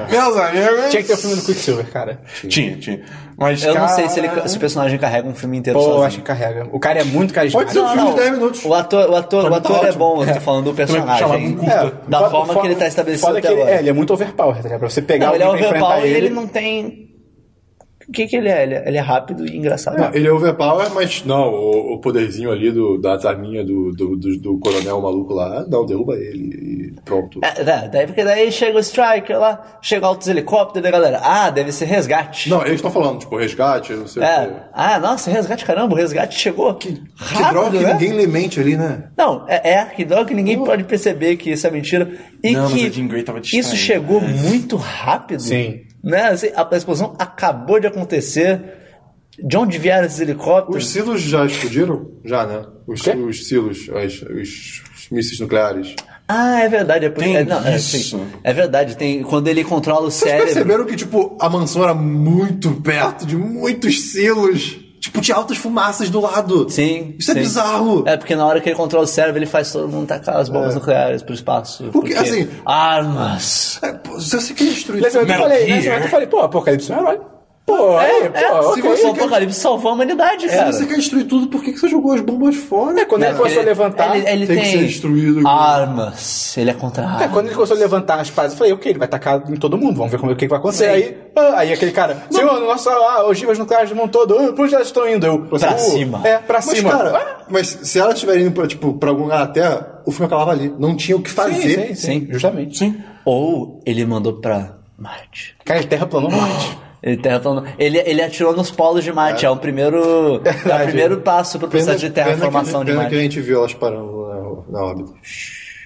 Meus 0.10 0.38
amigos. 0.38 0.90
Tinha 0.90 1.02
que 1.04 1.08
ter 1.10 1.14
o 1.14 1.18
filme 1.18 1.36
do 1.36 1.42
Quicksilver, 1.44 1.86
cara. 1.92 2.22
Tinha, 2.48 2.78
tinha. 2.78 3.02
Mas, 3.38 3.62
Eu 3.64 3.70
não 3.74 3.82
cara, 3.82 3.88
sei 3.90 4.10
se, 4.10 4.20
ele, 4.20 4.30
se 4.48 4.58
o 4.58 4.60
personagem 4.60 4.98
carrega 4.98 5.28
um 5.28 5.36
filme 5.36 5.58
inteiro 5.58 5.78
Pô, 5.78 5.84
eu 5.86 5.90
sozinho. 5.90 6.08
acho 6.08 6.18
que 6.18 6.24
carrega. 6.24 6.68
O 6.72 6.80
cara 6.80 7.00
é 7.00 7.04
muito 7.04 7.34
carismático. 7.34 7.72
Pode 7.74 7.74
ser 7.74 7.80
um 7.80 7.84
Não, 7.84 7.90
filme 7.94 8.06
não. 8.10 8.16
de 8.16 8.20
10 8.22 8.32
minutos. 8.32 8.66
O 8.66 8.74
ator, 8.74 9.10
o 9.10 9.16
ator, 9.16 9.42
o 9.42 9.44
mim 9.46 9.52
tá 9.52 9.58
ator 9.58 9.86
é 9.86 9.92
bom, 9.92 10.24
eu 10.24 10.34
tô 10.34 10.40
falando 10.42 10.74
do 10.74 10.88
chamava 10.88 11.36
um 11.36 11.36
personagem. 11.36 11.56
curta. 11.56 11.94
Da 12.08 12.18
foda- 12.20 12.30
forma 12.32 12.48
foda- 12.54 12.62
que 12.62 12.68
ele 12.68 12.76
tá 12.76 12.88
estabelecido 12.88 13.28
foda 13.28 13.42
que 13.42 13.48
até 13.48 13.54
ele, 13.54 13.62
agora. 13.62 13.76
é, 13.76 13.80
ele 13.80 13.90
é 13.90 13.94
muito 13.94 14.14
overpower, 14.14 14.56
tá 14.58 14.64
ligado? 14.64 14.80
Pra 14.80 14.90
você 14.90 15.02
pegar 15.02 15.28
Não, 15.28 15.36
ele 15.36 15.44
é 15.44 15.48
overpower 15.50 16.06
e 16.06 16.08
ele. 16.10 16.18
ele 16.18 16.30
não 16.30 16.48
tem. 16.48 17.09
O 18.10 18.12
que, 18.12 18.26
que 18.26 18.36
ele 18.36 18.50
é? 18.50 18.64
Ele 18.64 18.74
é, 18.74 18.84
ele 18.88 18.98
é 18.98 19.02
rápido 19.02 19.46
e 19.46 19.56
engraçado. 19.56 19.96
Não, 19.98 20.12
ele 20.14 20.28
é 20.28 20.32
overpower, 20.34 20.90
mas 20.94 21.24
não, 21.24 21.54
o, 21.54 21.94
o 21.94 22.00
poderzinho 22.02 22.52
ali 22.52 22.72
do, 22.72 22.98
da 23.00 23.14
arminha 23.30 23.64
do, 23.64 23.92
do, 23.92 24.16
do, 24.18 24.38
do 24.40 24.58
coronel 24.58 25.00
maluco 25.00 25.32
lá, 25.34 25.64
não, 25.70 25.86
derruba 25.86 26.16
ele 26.16 26.90
e 26.98 27.02
pronto. 27.06 27.40
É, 27.44 27.64
da- 27.64 27.86
daí, 27.88 28.08
porque 28.08 28.24
daí 28.24 28.52
chega 28.52 28.78
o 28.78 28.80
Striker 28.80 29.38
lá, 29.40 29.78
chega 29.82 30.08
altos 30.08 30.28
helicópteros, 30.28 30.82
daí 30.82 30.90
a 30.90 31.00
galera, 31.00 31.22
ah, 31.24 31.50
deve 31.52 31.72
ser 31.72 31.86
resgate. 31.86 32.50
Não, 32.50 32.62
eles 32.62 32.76
estão 32.76 32.90
falando, 32.90 33.20
tipo, 33.20 33.38
resgate, 33.38 33.94
não 33.94 34.08
sei 34.08 34.24
o 34.24 34.26
É, 34.26 34.48
quê. 34.48 34.54
ah, 34.74 35.00
nossa, 35.00 35.30
resgate, 35.30 35.64
caramba, 35.64 35.94
o 35.94 35.98
resgate 35.98 36.36
chegou. 36.38 36.74
Que, 36.74 36.94
Que 36.94 37.02
rápido, 37.18 37.50
droga 37.52 37.78
que 37.78 37.84
né? 37.84 37.94
ninguém 37.94 38.12
lhe 38.18 38.26
mente 38.28 38.60
ali, 38.60 38.76
né? 38.76 39.04
Não, 39.16 39.46
é, 39.48 39.70
é 39.74 39.86
que 39.86 40.04
droga 40.04 40.26
que 40.26 40.34
ninguém 40.34 40.58
pode 40.64 40.84
perceber 40.84 41.38
que 41.38 41.52
isso 41.52 41.68
é 41.68 41.70
mentira. 41.72 42.12
E 42.44 42.54
Não, 42.54 42.64
mas 42.64 42.74
que 42.74 42.88
a 42.88 42.90
Jean 42.90 43.08
Grey 43.08 43.22
tava 43.24 43.40
isso 43.40 43.76
chegou 43.76 44.20
muito 44.20 44.76
rápido. 44.78 45.42
Sim. 45.42 45.82
Né? 46.04 46.24
Assim, 46.30 46.50
a, 46.56 46.76
explosão 46.76 47.16
acabou 47.20 47.80
de 47.80 47.88
acontecer. 47.88 48.62
De 49.42 49.56
onde 49.56 49.78
vieram 49.78 50.06
esses 50.06 50.20
helicópteros? 50.20 50.84
Os 50.84 50.90
silos 50.92 51.22
já 51.22 51.46
explodiram? 51.46 52.12
Já, 52.26 52.46
né? 52.46 52.66
Os, 52.86 53.02
os 53.08 53.48
silos, 53.48 53.90
as- 53.90 54.22
os, 54.24 54.84
os 54.98 55.10
mísseis 55.10 55.40
nucleares. 55.40 55.96
Ah, 56.28 56.62
é 56.62 56.68
verdade. 56.68 57.06
É, 57.06 57.10
por- 57.10 57.24
Tem 57.24 57.38
é, 57.38 57.44
não, 57.46 57.66
é, 57.66 57.78
isso. 57.78 57.98
sim, 58.18 58.28
é 58.44 58.52
verdade. 58.54 58.98
Tem, 58.98 59.24
quando 59.24 59.48
ele 59.48 59.64
controla 59.64 60.08
o 60.08 60.12
Vocês 60.12 60.30
cérebro. 60.30 60.46
perceberam 60.46 60.86
que, 60.86 60.96
tipo, 60.98 61.38
a 61.40 61.50
mansão 61.50 61.84
era 61.84 61.94
muito 61.94 62.72
perto 62.82 63.26
de 63.26 63.38
muitos 63.38 64.12
silos? 64.12 64.78
Tipo, 65.00 65.22
tinha 65.22 65.38
altas 65.38 65.58
fumaças 65.58 66.10
do 66.10 66.20
lado. 66.20 66.70
Sim. 66.70 67.16
Isso 67.18 67.32
é 67.32 67.34
sim. 67.34 67.40
bizarro. 67.40 68.04
É 68.06 68.18
porque 68.18 68.36
na 68.36 68.46
hora 68.46 68.60
que 68.60 68.68
ele 68.68 68.76
controla 68.76 69.06
o 69.06 69.08
cérebro, 69.08 69.40
ele 69.40 69.46
faz 69.46 69.72
todo 69.72 69.88
mundo 69.88 70.08
tacar 70.08 70.36
as 70.38 70.50
bombas 70.50 70.76
nucleares 70.76 71.24
pro 71.24 71.34
espaço. 71.34 71.86
Porque, 71.92 72.14
assim- 72.14 72.50
Armas. 72.66 73.80
É, 73.82 73.94
pô, 73.94 74.20
se 74.20 74.36
você 74.36 74.54
quer 74.54 74.66
destruir 74.66 75.02
Nesse 75.02 75.18
momento 75.18 75.32
eu 75.34 75.40
falei, 75.40 75.68
momento 75.68 76.04
eu 76.04 76.10
falei, 76.10 76.28
pô, 76.28 76.40
Apocalipse 76.40 76.92
é 76.92 76.96
um 76.96 77.00
herói. 77.00 77.20
Pô, 77.70 78.00
É, 78.02 78.30
pô, 78.30 78.38
é, 78.38 78.52
ok. 78.62 78.74
se 78.74 78.82
você 78.82 79.06
o 79.08 79.14
quer- 79.14 79.20
Apocalipse 79.22 79.60
salvou 79.60 79.92
a 79.92 79.94
humanidade, 79.94 80.50
Se 80.50 80.56
cara. 80.56 80.72
você 80.74 80.86
quer 80.88 80.96
destruir 80.96 81.26
tudo, 81.26 81.48
por 81.48 81.64
que 81.64 81.72
que 81.74 81.80
você 81.80 81.88
jogou 81.88 82.14
as 82.14 82.22
bombas 82.22 82.56
fora? 82.56 83.00
É, 83.02 83.06
quando 83.06 83.24
ele 83.24 83.36
começou 83.36 83.62
a 83.62 83.66
levantar. 83.66 84.16
Ele, 84.18 84.28
ele 84.28 84.48
tem 84.48 84.56
tem, 84.56 84.66
que 84.66 84.72
ser 84.72 84.86
destruído. 84.88 85.48
armas. 85.48 86.58
Ele 86.58 86.70
é 86.72 86.74
contra 86.74 87.04
É, 87.04 87.06
armas. 87.06 87.32
quando 87.32 87.46
ele 87.46 87.56
começou 87.56 87.78
a 87.78 87.80
levantar 87.80 88.20
as 88.20 88.30
paradas, 88.32 88.54
eu 88.54 88.58
falei, 88.58 88.74
ok, 88.74 88.92
ele 88.92 89.00
vai 89.00 89.08
tacar 89.08 89.44
em 89.50 89.56
todo 89.56 89.78
mundo, 89.78 89.96
vamos 89.98 90.12
ver 90.12 90.18
como, 90.20 90.32
o 90.32 90.36
que 90.36 90.48
vai 90.48 90.58
acontecer. 90.60 90.86
Aí, 90.88 91.18
ah, 91.36 91.54
aí 91.60 91.72
aquele 91.74 91.92
cara, 91.92 92.24
senhor, 92.32 92.60
nossa, 92.60 92.90
ah, 92.92 93.28
ogivas 93.28 93.58
nucleares 93.60 93.90
do 93.90 93.96
mundo 93.96 94.10
todo, 94.12 94.38
ah, 94.38 94.52
pra 94.54 94.64
onde 94.64 94.74
elas 94.76 94.88
estão 94.88 95.08
indo? 95.08 95.26
Eu, 95.26 95.42
Pra 95.46 95.76
"Uh, 95.76 95.78
cima." 95.80 96.22
É, 96.28 96.38
pra 96.40 96.56
Mas, 96.66 96.66
cima. 96.66 96.90
cara, 96.92 97.18
Ah, 97.18 97.44
mas 97.50 97.68
se 97.84 98.00
elas 98.00 98.16
estiverem 98.16 98.44
indo 98.46 98.52
pra, 98.52 98.66
tipo, 98.68 98.94
pra 98.94 99.10
algum 99.10 99.24
lugar 99.24 99.40
na 99.40 99.48
Terra, 99.48 100.02
o 100.06 100.12
filme 100.12 100.26
acabava 100.26 100.52
ali. 100.52 100.74
Não 100.80 100.96
tinha 100.96 101.16
o 101.18 101.22
que 101.22 101.30
fazer. 101.30 101.54
sim, 101.62 101.70
sim, 101.70 101.96
sim, 101.96 101.96
Sim. 102.22 102.28
justamente. 102.32 102.78
Sim. 102.78 102.98
Ou 103.26 103.80
ele 103.86 104.04
mandou 104.06 104.34
pra 104.34 104.78
Marte. 104.98 105.56
Cara, 105.64 105.80
ele 105.80 105.88
terraplanou 105.88 106.32
Marte. 106.32 106.78
Ele, 107.02 107.22
ele, 107.78 107.98
ele 108.00 108.22
atirou 108.22 108.54
nos 108.56 108.70
polos 108.72 109.04
de 109.04 109.12
Marte. 109.14 109.46
É, 109.46 109.50
o 109.50 109.56
primeiro, 109.56 110.42
é 110.44 110.76
o 110.76 110.84
primeiro 110.86 111.22
passo 111.22 111.58
pro 111.58 111.68
processo 111.68 112.00
de 112.00 112.10
terraformação 112.10 112.82
pena 112.82 112.92
de 112.92 112.94
Marte. 112.98 113.10
que 113.12 113.16
a 113.16 113.22
gente 113.22 113.40
viu 113.42 113.60
elas 113.60 113.74
parando 113.74 114.66
na, 114.70 114.80
na 114.80 114.86
órbita. 114.86 115.12
É. 115.14 115.20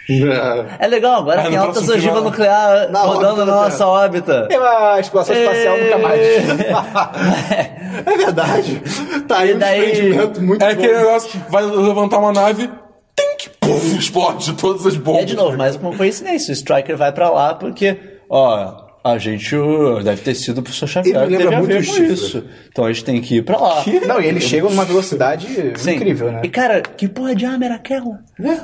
É 0.84 0.88
legal, 0.88 1.22
agora 1.22 1.40
Ah, 1.42 1.46
tem 1.46 1.56
altas 1.56 1.84
ogivas 1.88 2.04
filme, 2.04 2.22
nucleares 2.30 2.92
na 2.92 3.00
rodando 3.04 3.26
órbita 3.42 3.46
na 3.46 3.52
nossa 3.56 3.88
órbita. 3.88 4.48
E 4.52 4.54
a 4.56 5.00
exploração 5.00 5.34
espacial 5.34 5.78
nunca 5.78 5.98
mais. 6.00 6.20
É 8.06 8.18
verdade. 8.18 8.82
Tá 9.28 9.38
aí 9.40 9.52
E 9.52 9.56
um 9.56 9.60
daí- 9.60 9.86
desprendimento 9.92 10.42
muito 10.42 10.62
É 10.62 10.74
bom. 10.76 10.82
aquele 10.82 10.98
negócio 10.98 11.30
que 11.30 11.52
vai 11.52 11.64
levantar 11.66 12.18
uma 12.20 12.34
nave, 12.34 12.70
tem 13.16 13.38
que 13.38 13.50
pum, 13.62 13.78
explode 13.98 14.54
todas 14.56 14.86
as 14.86 14.98
bombas. 14.98 15.22
É 15.22 15.26
de 15.26 15.36
novo, 15.38 15.56
mais 15.58 15.76
uma 15.78 15.96
coincidência. 15.96 16.50
O 16.52 16.54
Striker 16.54 16.98
vai 16.98 17.12
pra 17.14 17.30
lá 17.30 17.54
porque, 17.56 17.98
ó, 18.30 18.74
a 19.04 19.18
gente 19.18 19.56
uh, 19.56 20.02
deve 20.02 20.22
ter 20.22 20.34
sido 20.34 20.60
o 20.60 20.64
professor 20.64 20.88
Xavier 20.88 21.24
Ele 21.24 21.38
que 21.38 21.44
lembra 21.44 21.60
muito 21.60 21.92
com 21.92 22.04
isso. 22.04 22.44
Então 22.70 22.86
a 22.86 22.94
gente 22.94 23.04
tem 23.04 23.20
que 23.22 23.38
ir 23.38 23.44
pra 23.44 23.58
lá. 23.58 23.84
Não, 24.08 24.22
e 24.22 24.28
eles 24.28 24.44
chegam 24.44 24.70
numa 24.70 24.86
velocidade 24.86 25.48
Sim. 25.76 25.96
incrível, 25.96 26.32
né? 26.32 26.42
E 26.44 26.50
cara, 26.50 26.82
que 26.82 27.08
porra 27.08 27.36
de 27.36 27.46
arma 27.46 27.66
era 27.66 27.76
aquela? 27.76 28.20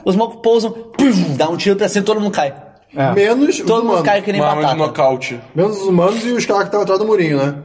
Os 0.06 0.16
malucos 0.16 0.42
pousam, 0.42 0.72
pum, 0.72 1.36
dá 1.36 1.50
um 1.50 1.58
tiro 1.58 1.76
pra 1.76 1.90
cima 1.90 2.04
e 2.04 2.06
todo 2.06 2.22
mundo 2.22 2.32
cai. 2.34 2.54
É. 2.96 3.12
Menos 3.14 3.50
os 3.50 3.58
Todo 3.60 3.84
mundo 3.84 3.90
humanos. 3.90 4.02
cai 4.04 4.22
que 4.22 4.32
nem 4.32 4.42
Uma 4.42 4.50
arma 4.50 4.62
de 4.62 4.68
batata. 4.68 4.88
nocaute. 4.88 5.40
Menos 5.54 5.78
os 5.82 5.88
humanos 5.88 6.26
e 6.26 6.30
os 6.30 6.46
caras 6.46 6.64
que 6.64 6.68
estavam 6.70 6.84
atrás 6.84 7.00
do 7.00 7.06
murinho, 7.06 7.38
né? 7.38 7.56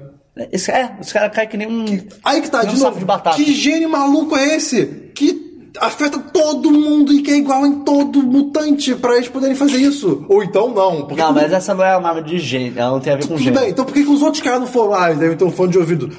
Esse, 0.53 0.71
é, 0.71 0.91
os 1.01 1.13
caras 1.13 1.33
caem 1.35 1.49
que 1.49 1.57
nem 1.57 1.69
um. 1.69 1.85
Aí 2.25 2.41
que 2.43 2.51
tá, 2.51 2.65
de 2.65 2.77
novo. 2.79 2.99
de 2.99 3.05
batata. 3.05 3.37
Que 3.37 3.55
gênio 3.55 3.89
maluco 3.89 4.37
é 4.37 4.57
esse? 4.57 5.13
Que 5.15 5.33
afeta 5.81 6.19
todo 6.19 6.71
mundo 6.71 7.13
e 7.13 7.23
que 7.23 7.31
é 7.31 7.37
igual 7.37 7.67
em 7.67 7.81
todo 7.81 8.23
mutante 8.23 8.95
pra 8.95 9.17
eles 9.17 9.29
poderem 9.29 9.55
fazer 9.57 9.77
isso. 9.79 10.25
Ou 10.29 10.43
então 10.43 10.73
não. 10.73 11.03
Porque 11.07 11.21
Não, 11.23 11.33
mas 11.33 11.53
essa 11.53 11.75
não 11.75 11.85
é 11.85 11.97
uma 11.97 12.09
arma 12.09 12.23
de 12.23 12.39
gênio, 12.39 12.75
ela 12.77 12.91
não 12.93 13.01
tem 13.01 13.13
a 13.13 13.17
ver 13.17 13.23
com 13.23 13.29
Tudo 13.35 13.43
gênio. 13.43 13.61
bem, 13.61 13.71
então 13.71 13.85
por 13.85 13.93
que, 13.93 14.05
que 14.05 14.11
os 14.11 14.23
outros 14.23 14.43
caras 14.43 14.61
não 14.61 14.67
foram 14.67 14.91
lá? 14.91 15.09
Eles 15.09 15.19
devem 15.21 15.37
ter 15.37 15.45
um 15.45 15.51
fone 15.51 15.73
de 15.73 15.79
ouvido. 15.79 16.11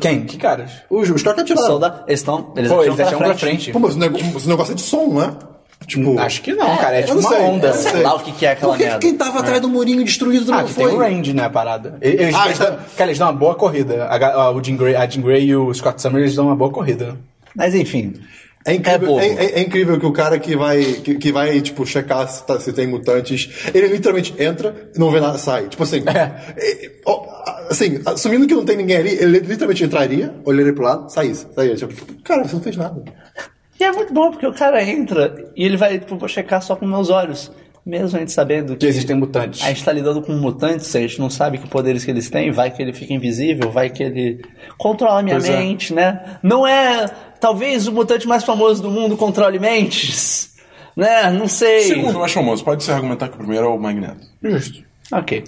Quem? 0.00 0.24
Que 0.24 0.36
caras? 0.36 0.70
Os, 0.88 1.10
os 1.10 1.22
caras 1.22 1.36
que 1.42 1.52
atiraram. 1.52 1.66
Solda- 1.66 2.04
eles 2.06 2.20
estão. 2.20 2.52
Eles 2.56 2.70
Pô, 2.70 2.76
atiram 2.78 2.94
eles 2.94 3.00
atiram 3.06 3.18
pra 3.20 3.34
frente. 3.34 3.72
Pô, 3.72 3.78
mas 3.78 3.96
o 3.96 3.98
negócio, 3.98 4.36
esse 4.36 4.48
negócio 4.48 4.72
é 4.72 4.74
de 4.76 4.82
som, 4.82 5.06
né? 5.18 5.32
Tipo. 5.86 6.18
Acho 6.20 6.42
que 6.42 6.52
não, 6.52 6.76
cara. 6.76 6.98
É 6.98 7.02
tipo 7.02 7.18
uma 7.18 7.28
sei, 7.28 7.38
onda. 7.40 7.68
não 7.68 7.74
Sei 7.74 8.02
lá 8.02 8.14
o 8.14 8.20
que 8.20 8.32
que 8.32 8.46
é 8.46 8.50
aquela 8.52 8.72
Por 8.72 8.78
que 8.78 8.84
merda. 8.84 8.98
quem 9.00 9.14
tava 9.16 9.40
atrás 9.40 9.60
do 9.60 9.68
murinho 9.68 10.04
destruído 10.04 10.52
Ah, 10.52 10.58
não 10.58 10.64
que 10.66 10.74
foi? 10.74 10.84
tem 10.86 10.94
um 10.94 10.98
range, 10.98 11.32
né, 11.32 11.44
a 11.44 11.50
parada. 11.50 11.98
Eles, 12.00 12.34
Ah, 12.34 12.46
eles 12.46 12.58
tá. 12.58 12.66
dão, 12.66 12.78
cara, 12.96 13.10
eles 13.10 13.18
dão 13.18 13.26
uma 13.28 13.32
boa 13.32 13.54
corrida. 13.54 14.04
A, 14.04 14.16
a- 14.42 14.50
o 14.52 14.62
Jean 14.62 14.76
Grey, 14.76 14.94
a 14.94 15.06
Jean 15.08 15.22
Grey 15.22 15.46
e 15.46 15.56
o 15.56 15.72
Scott 15.74 16.00
Summers 16.00 16.22
eles 16.24 16.36
dão 16.36 16.46
uma 16.46 16.54
boa 16.56 16.70
corrida. 16.70 17.16
Mas 17.56 17.74
enfim. 17.74 18.14
É 18.64 18.74
incrível, 18.74 19.18
é, 19.18 19.26
é- 19.26 19.58
é 19.58 19.60
incrível 19.62 19.98
que 19.98 20.04
o 20.04 20.12
cara 20.12 20.38
que 20.38 20.54
vai, 20.54 20.82
que, 20.84 21.14
que 21.14 21.32
vai 21.32 21.60
tipo, 21.62 21.86
checar 21.86 22.28
se, 22.28 22.46
tá- 22.46 22.60
se 22.60 22.72
tem 22.74 22.86
mutantes, 22.86 23.48
ele 23.74 23.88
literalmente 23.88 24.34
entra 24.38 24.90
e 24.94 24.98
não 24.98 25.10
vê 25.10 25.18
nada, 25.18 25.38
sai. 25.38 25.66
Tipo 25.68 25.82
assim, 25.82 26.02
é, 26.06 26.90
ó, 27.06 27.26
assim, 27.70 28.00
assumindo 28.04 28.46
que 28.46 28.54
não 28.54 28.64
tem 28.64 28.76
ninguém 28.76 28.98
ali, 28.98 29.10
ele 29.14 29.38
literalmente 29.38 29.82
entraria, 29.84 30.34
olharia 30.44 30.74
pro 30.74 30.84
lado, 30.84 31.08
saísse. 31.10 31.46
saía. 31.54 31.74
Tipo, 31.74 31.94
cara, 32.22 32.44
você 32.44 32.54
não 32.54 32.62
fez 32.62 32.76
nada. 32.76 33.02
E 33.78 33.84
é 33.84 33.90
muito 33.92 34.12
bom 34.12 34.30
porque 34.30 34.46
o 34.46 34.52
cara 34.52 34.82
entra 34.84 35.34
e 35.56 35.64
ele 35.64 35.78
vai, 35.78 35.98
tipo, 35.98 36.16
vou 36.18 36.28
checar 36.28 36.60
só 36.62 36.76
com 36.76 36.86
meus 36.86 37.08
olhos. 37.08 37.50
Mesmo 37.86 38.14
a 38.14 38.20
gente 38.20 38.30
sabendo 38.30 38.72
que 38.74 38.80
Que 38.80 38.86
existem 38.88 39.16
mutantes. 39.16 39.62
a 39.64 39.68
gente 39.68 39.82
tá 39.82 39.90
lidando 39.90 40.20
com 40.20 40.32
mutantes, 40.34 40.94
a 40.94 41.00
gente 41.00 41.18
não 41.18 41.30
sabe 41.30 41.56
que 41.56 41.66
poderes 41.66 42.04
que 42.04 42.10
eles 42.10 42.28
têm, 42.28 42.50
vai 42.52 42.70
que 42.70 42.82
ele 42.82 42.92
fica 42.92 43.14
invisível, 43.14 43.70
vai 43.70 43.88
que 43.88 44.02
ele 44.02 44.44
controla 44.76 45.20
a 45.20 45.22
minha 45.22 45.36
Pois 45.36 45.48
é. 45.48 45.56
mente, 45.58 45.94
né? 45.94 46.38
Não 46.42 46.66
é, 46.66 47.06
talvez 47.40 47.86
o 47.88 47.92
mutante 47.92 48.28
mais 48.28 48.44
famoso 48.44 48.82
do 48.82 48.90
mundo 48.90 49.16
controle 49.16 49.58
mentes, 49.58 50.50
né? 50.96 51.30
Não 51.30 51.48
sei. 51.48 51.80
Segundo 51.80 52.18
mais 52.18 52.32
famoso, 52.32 52.62
pode 52.64 52.82
se 52.84 52.90
argumentar 52.92 53.28
que 53.28 53.34
o 53.34 53.38
primeiro 53.38 53.66
é 53.66 53.68
o 53.68 53.78
Magneto. 53.78 54.20
Justo. 54.42 54.82
Ok. 55.12 55.44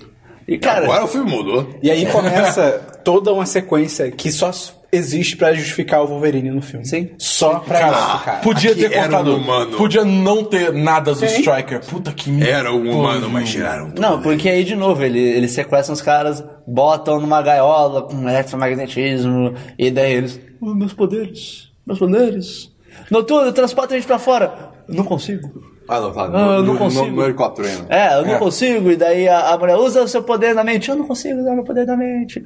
E 0.49 0.59
cara, 0.59 0.85
Agora 0.85 1.05
o 1.05 1.09
filme 1.09 1.31
mudou. 1.31 1.69
E 1.83 1.91
aí 1.91 2.05
começa 2.07 2.81
toda 3.05 3.33
uma 3.33 3.47
sequência 3.47 4.11
que 4.11 4.33
só 4.33 4.51
existe 4.91 5.37
pra 5.37 5.55
justificar 5.55 6.03
o 6.03 6.07
Wolverine 6.07 6.51
no 6.51 6.61
filme. 6.61 6.85
Sim. 6.85 7.11
Só 7.17 7.61
pra 7.61 7.79
isso, 7.91 8.25
cara. 8.25 8.39
Podia 8.41 8.73
aqui 8.73 8.89
ter 8.89 9.03
contado. 9.05 9.31
um 9.33 9.37
humano. 9.37 9.77
Podia 9.77 10.05
não 10.05 10.45
ter 10.45 10.73
nada 10.73 11.13
do 11.13 11.19
Sim. 11.19 11.27
Striker. 11.27 11.81
Puta 11.87 12.13
que 12.13 12.29
me. 12.29 12.47
Era 12.47 12.73
um 12.75 12.91
humano, 12.91 13.31
mas 13.31 13.49
tiraram 13.51 13.89
tudo. 13.91 14.03
Não, 14.03 14.21
porque 14.21 14.49
aí 14.49 14.65
de 14.65 14.75
novo, 14.75 15.03
ele, 15.03 15.21
eles 15.21 15.53
sequestram 15.53 15.95
os 15.95 16.03
caras, 16.03 16.43
botam 16.67 17.21
numa 17.21 17.41
gaiola 17.41 18.03
com 18.03 18.29
eletromagnetismo, 18.29 19.55
e 19.79 19.91
daí 19.91 20.13
eles. 20.15 20.41
"Ah, 20.63 20.75
meus 20.75 20.93
poderes, 20.93 21.69
meus 21.87 21.99
poderes. 21.99 22.71
Noturno, 23.11 23.53
transporta 23.53 23.95
a 23.95 23.97
gente 23.99 24.07
pra 24.07 24.19
fora. 24.19 24.71
Não 24.89 25.05
consigo. 25.05 25.73
Ah, 25.89 26.01
não, 26.01 26.13
tá. 26.13 26.31
Ah, 26.33 26.57
eu 26.57 26.63
não 26.63 26.77
consigo. 26.77 27.07
No, 27.07 27.13
no 27.13 27.25
helicóptero 27.25 27.69
ainda. 27.69 27.87
É, 27.95 28.19
eu 28.19 28.25
não 28.27 28.35
É. 28.35 28.39
consigo, 28.39 28.91
e 28.91 28.97
daí 28.97 29.29
a, 29.29 29.51
a 29.51 29.59
mulher 29.59 29.77
usa 29.77 30.03
o 30.03 30.09
seu 30.09 30.23
poder 30.23 30.55
na 30.55 30.63
mente. 30.63 30.89
Eu 30.91 30.97
não 30.97 31.07
consigo 31.07 31.41
usar 31.41 31.55
meu 31.55 31.65
poder 31.65 31.87
na 31.87 31.97
mente. 31.97 32.43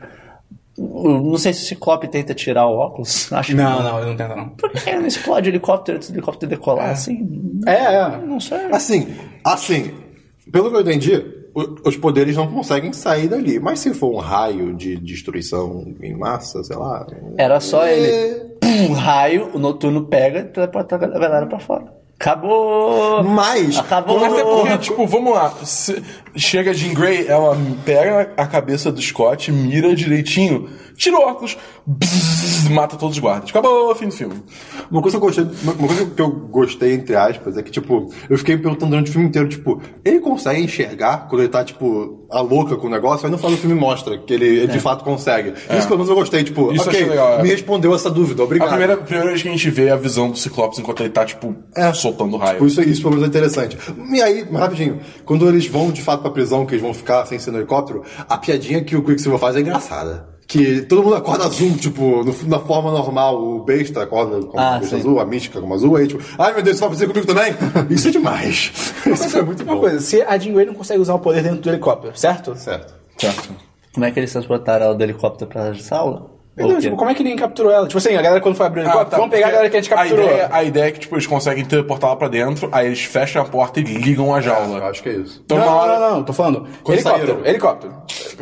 Eu 0.78 1.20
Não 1.22 1.38
sei 1.38 1.52
se 1.54 1.62
o 1.64 1.66
Ciclope 1.68 2.06
tenta 2.08 2.34
tirar 2.34 2.66
o 2.66 2.76
óculos. 2.76 3.32
Acho 3.32 3.50
que 3.50 3.56
Não, 3.56 3.82
não, 3.82 3.98
ele 3.98 4.10
não 4.10 4.16
tenta 4.16 4.36
não. 4.36 4.50
Por 4.50 4.70
que 4.70 4.92
não 4.94 5.06
explode 5.06 5.48
o 5.48 5.50
helicóptero 5.50 5.96
antes 5.96 6.10
do 6.10 6.14
helicóptero 6.16 6.50
decolar 6.50 6.90
assim? 6.90 7.60
É, 7.66 7.72
é. 7.94 8.08
Não 8.18 8.38
sei. 8.40 8.58
Assim, 8.70 9.14
assim, 9.44 9.94
pelo 10.52 10.70
que 10.70 10.76
eu 10.76 10.80
entendi, 10.82 11.14
o- 11.14 11.35
os 11.84 11.96
poderes 11.96 12.36
não 12.36 12.52
conseguem 12.52 12.92
sair 12.92 13.28
dali. 13.28 13.58
Mas 13.58 13.80
se 13.80 13.94
for 13.94 14.14
um 14.14 14.18
raio 14.18 14.74
de 14.74 14.96
destruição 14.96 15.94
em 16.02 16.14
massa, 16.14 16.62
sei 16.62 16.76
lá. 16.76 17.06
Era 17.38 17.58
só 17.60 17.86
ele. 17.86 18.44
Pum, 18.60 18.92
raio, 18.92 19.50
o 19.54 19.58
noturno 19.58 20.04
pega 20.04 20.40
e 20.40 20.44
teleporta 20.44 20.96
a 20.96 20.98
galera 20.98 21.46
pra 21.46 21.58
fora. 21.58 21.96
Acabou! 22.18 23.22
Mas. 23.22 23.76
Acabou! 23.78 24.24
Até 24.24 24.42
porque, 24.42 24.78
tipo, 24.78 25.06
vamos 25.06 25.34
lá. 25.34 25.52
se- 25.62 26.02
chega 26.34 26.70
a 26.70 26.74
Jean 26.74 26.92
Grey, 26.94 27.26
ela 27.28 27.56
pega 27.84 28.32
a 28.36 28.46
cabeça 28.46 28.90
do 28.92 29.00
Scott, 29.00 29.50
mira 29.50 29.94
direitinho, 29.94 30.68
tira 30.94 31.16
o 31.16 31.20
óculos, 31.22 31.56
bzzz, 31.86 32.68
mata 32.68 32.96
todos 32.96 33.16
os 33.16 33.22
guardas. 33.22 33.48
Acabou 33.50 33.90
o 33.90 33.94
fim 33.94 34.06
do 34.08 34.12
filme. 34.14 34.34
Uma 34.90 35.00
coisa 35.00 35.18
que 35.18 35.24
eu 35.24 35.26
gostei, 35.28 35.44
uma 35.62 35.72
uma 35.72 35.86
coisa 35.88 36.06
que 36.06 36.20
eu 36.22 36.30
gostei, 36.30 36.92
entre 36.94 37.16
aspas, 37.16 37.56
é 37.56 37.62
que, 37.62 37.70
tipo, 37.70 38.10
eu 38.28 38.36
fiquei 38.38 38.56
perguntando 38.58 38.90
durante 38.90 39.08
o 39.10 39.12
filme 39.12 39.28
inteiro, 39.28 39.48
tipo, 39.48 39.80
ele 40.04 40.20
consegue 40.20 40.62
enxergar 40.62 41.26
quando 41.28 41.40
ele 41.42 41.48
tá, 41.48 41.64
tipo, 41.64 42.26
a 42.30 42.40
louca 42.42 42.76
com 42.76 42.86
o 42.86 42.90
negócio? 42.90 43.24
Aí 43.26 43.30
no 43.32 43.38
final 43.38 43.52
do 43.52 43.56
filme 43.58 43.74
mostra 43.78 44.18
que 44.18 44.32
ele 44.34 44.66
de 44.66 44.78
fato 44.80 45.04
consegue. 45.04 45.50
Isso 45.70 45.86
pelo 45.86 45.98
menos 45.98 46.08
eu 46.10 46.16
gostei, 46.16 46.44
tipo, 46.44 46.70
Isso 46.72 46.86
ok, 46.88 47.04
legal, 47.06 47.38
é. 47.38 47.42
me 47.42 47.48
respondeu 47.48 47.94
essa 47.94 48.10
dúvida, 48.10 48.42
A 48.42 48.44
obrigado. 48.44 48.68
primeira, 48.68 48.96
primeira 48.98 49.30
vez 49.30 49.42
que 49.42 49.48
a 49.48 49.52
gente 49.52 49.70
vê 49.70 49.88
a 49.90 49.96
visão 49.96 50.30
do 50.30 50.36
Ciclopes 50.36 50.78
enquanto 50.78 51.00
ele 51.00 51.10
tá, 51.10 51.24
tipo, 51.24 51.54
soltando 52.08 52.36
raio. 52.36 52.54
Tipo, 52.54 52.66
isso, 52.66 52.80
isso 52.82 53.00
pelo 53.02 53.12
menos 53.14 53.24
é 53.26 53.28
interessante. 53.28 53.78
E 54.12 54.22
aí, 54.22 54.42
rapidinho, 54.52 55.00
quando 55.24 55.48
eles 55.48 55.66
vão 55.66 55.90
de 55.90 56.02
fato 56.02 56.20
pra 56.22 56.30
prisão, 56.30 56.64
que 56.66 56.72
eles 56.74 56.82
vão 56.82 56.92
ficar 56.94 57.26
sem 57.26 57.38
ser 57.38 57.50
no 57.50 57.58
helicóptero, 57.58 58.02
a 58.28 58.36
piadinha 58.38 58.82
que 58.84 58.96
o 58.96 59.02
Quicksilver 59.02 59.38
faz 59.40 59.56
é 59.56 59.60
engraçada. 59.60 60.34
Que 60.48 60.82
todo 60.82 61.02
mundo 61.02 61.16
acorda 61.16 61.44
azul, 61.44 61.76
tipo, 61.76 62.22
no- 62.22 62.48
na 62.48 62.60
forma 62.60 62.92
normal. 62.92 63.42
O 63.42 63.64
besta 63.64 64.04
acorda 64.04 64.40
com 64.46 64.56
Ah, 64.58 64.78
besta 64.78 64.94
azul, 64.94 65.18
a 65.18 65.24
mística 65.26 65.60
como 65.60 65.74
azul, 65.74 65.96
aí 65.96 66.06
tipo, 66.06 66.22
ai 66.38 66.52
meu 66.54 66.62
Deus, 66.62 66.76
isso 66.76 66.80
vai 66.88 66.88
acontecer 66.96 67.06
comigo 67.08 67.26
também? 67.26 67.54
Isso 67.90 68.06
é 68.06 68.10
demais. 68.12 68.72
Isso 69.04 69.28
foi 69.28 69.42
muito 69.42 69.64
Uma 69.64 69.74
bom. 69.74 69.80
coisa, 69.80 69.98
se 69.98 70.22
a 70.22 70.38
Jean 70.38 70.52
Grey 70.54 70.66
não 70.66 70.74
consegue 70.74 71.00
usar 71.00 71.14
o 71.14 71.18
poder 71.18 71.42
dentro 71.42 71.60
do 71.62 71.68
helicóptero, 71.68 72.16
certo? 72.16 72.54
Certo. 72.54 72.94
Certo. 73.18 73.48
Como 73.92 74.06
é 74.06 74.10
que 74.12 74.20
eles 74.20 74.30
transportaram 74.30 74.86
ela 74.86 74.94
do 74.94 75.02
helicóptero 75.02 75.50
pra 75.50 75.74
sala? 75.74 76.30
Não, 76.56 76.78
tipo, 76.80 76.96
como 76.96 77.10
é 77.10 77.14
que 77.14 77.22
ninguém 77.22 77.38
capturou 77.38 77.70
ela? 77.70 77.86
Tipo 77.86 77.98
assim, 77.98 78.14
a 78.16 78.22
galera 78.22 78.40
quando 78.40 78.54
foi 78.56 78.64
abrir 78.64 78.80
o 78.80 78.84
Ah, 78.84 78.86
helicóptero, 78.86 79.10
tá, 79.10 79.16
vamos 79.18 79.30
pegar 79.30 79.48
a 79.48 79.50
galera 79.50 79.68
que 79.68 79.76
a 79.76 79.80
gente 79.80 79.90
capturou. 79.94 80.24
ideia, 80.24 80.48
a 80.50 80.64
ideia 80.64 80.84
é 80.86 80.90
que, 80.90 81.00
tipo, 81.00 81.14
eles 81.14 81.26
conseguem 81.26 81.64
teleportar 81.66 82.08
ela 82.10 82.18
pra 82.18 82.28
dentro, 82.28 82.68
aí 82.72 82.86
eles 82.86 83.04
fecham 83.04 83.42
a 83.42 83.44
porta 83.44 83.78
e 83.78 83.82
ligam 83.82 84.32
a 84.34 84.38
Eu 84.38 84.42
jaula. 84.42 84.84
acho 84.88 85.02
que 85.02 85.10
é 85.10 85.12
isso. 85.12 85.42
Então, 85.44 85.58
não, 85.58 85.64
uma 85.66 85.72
não, 85.74 85.78
hora... 85.82 85.98
não, 86.00 86.16
não, 86.16 86.22
tô 86.24 86.32
falando. 86.32 86.66
Quando 86.82 86.96
helicóptero, 86.96 87.32
saíram. 87.34 87.46
helicóptero. 87.46 87.94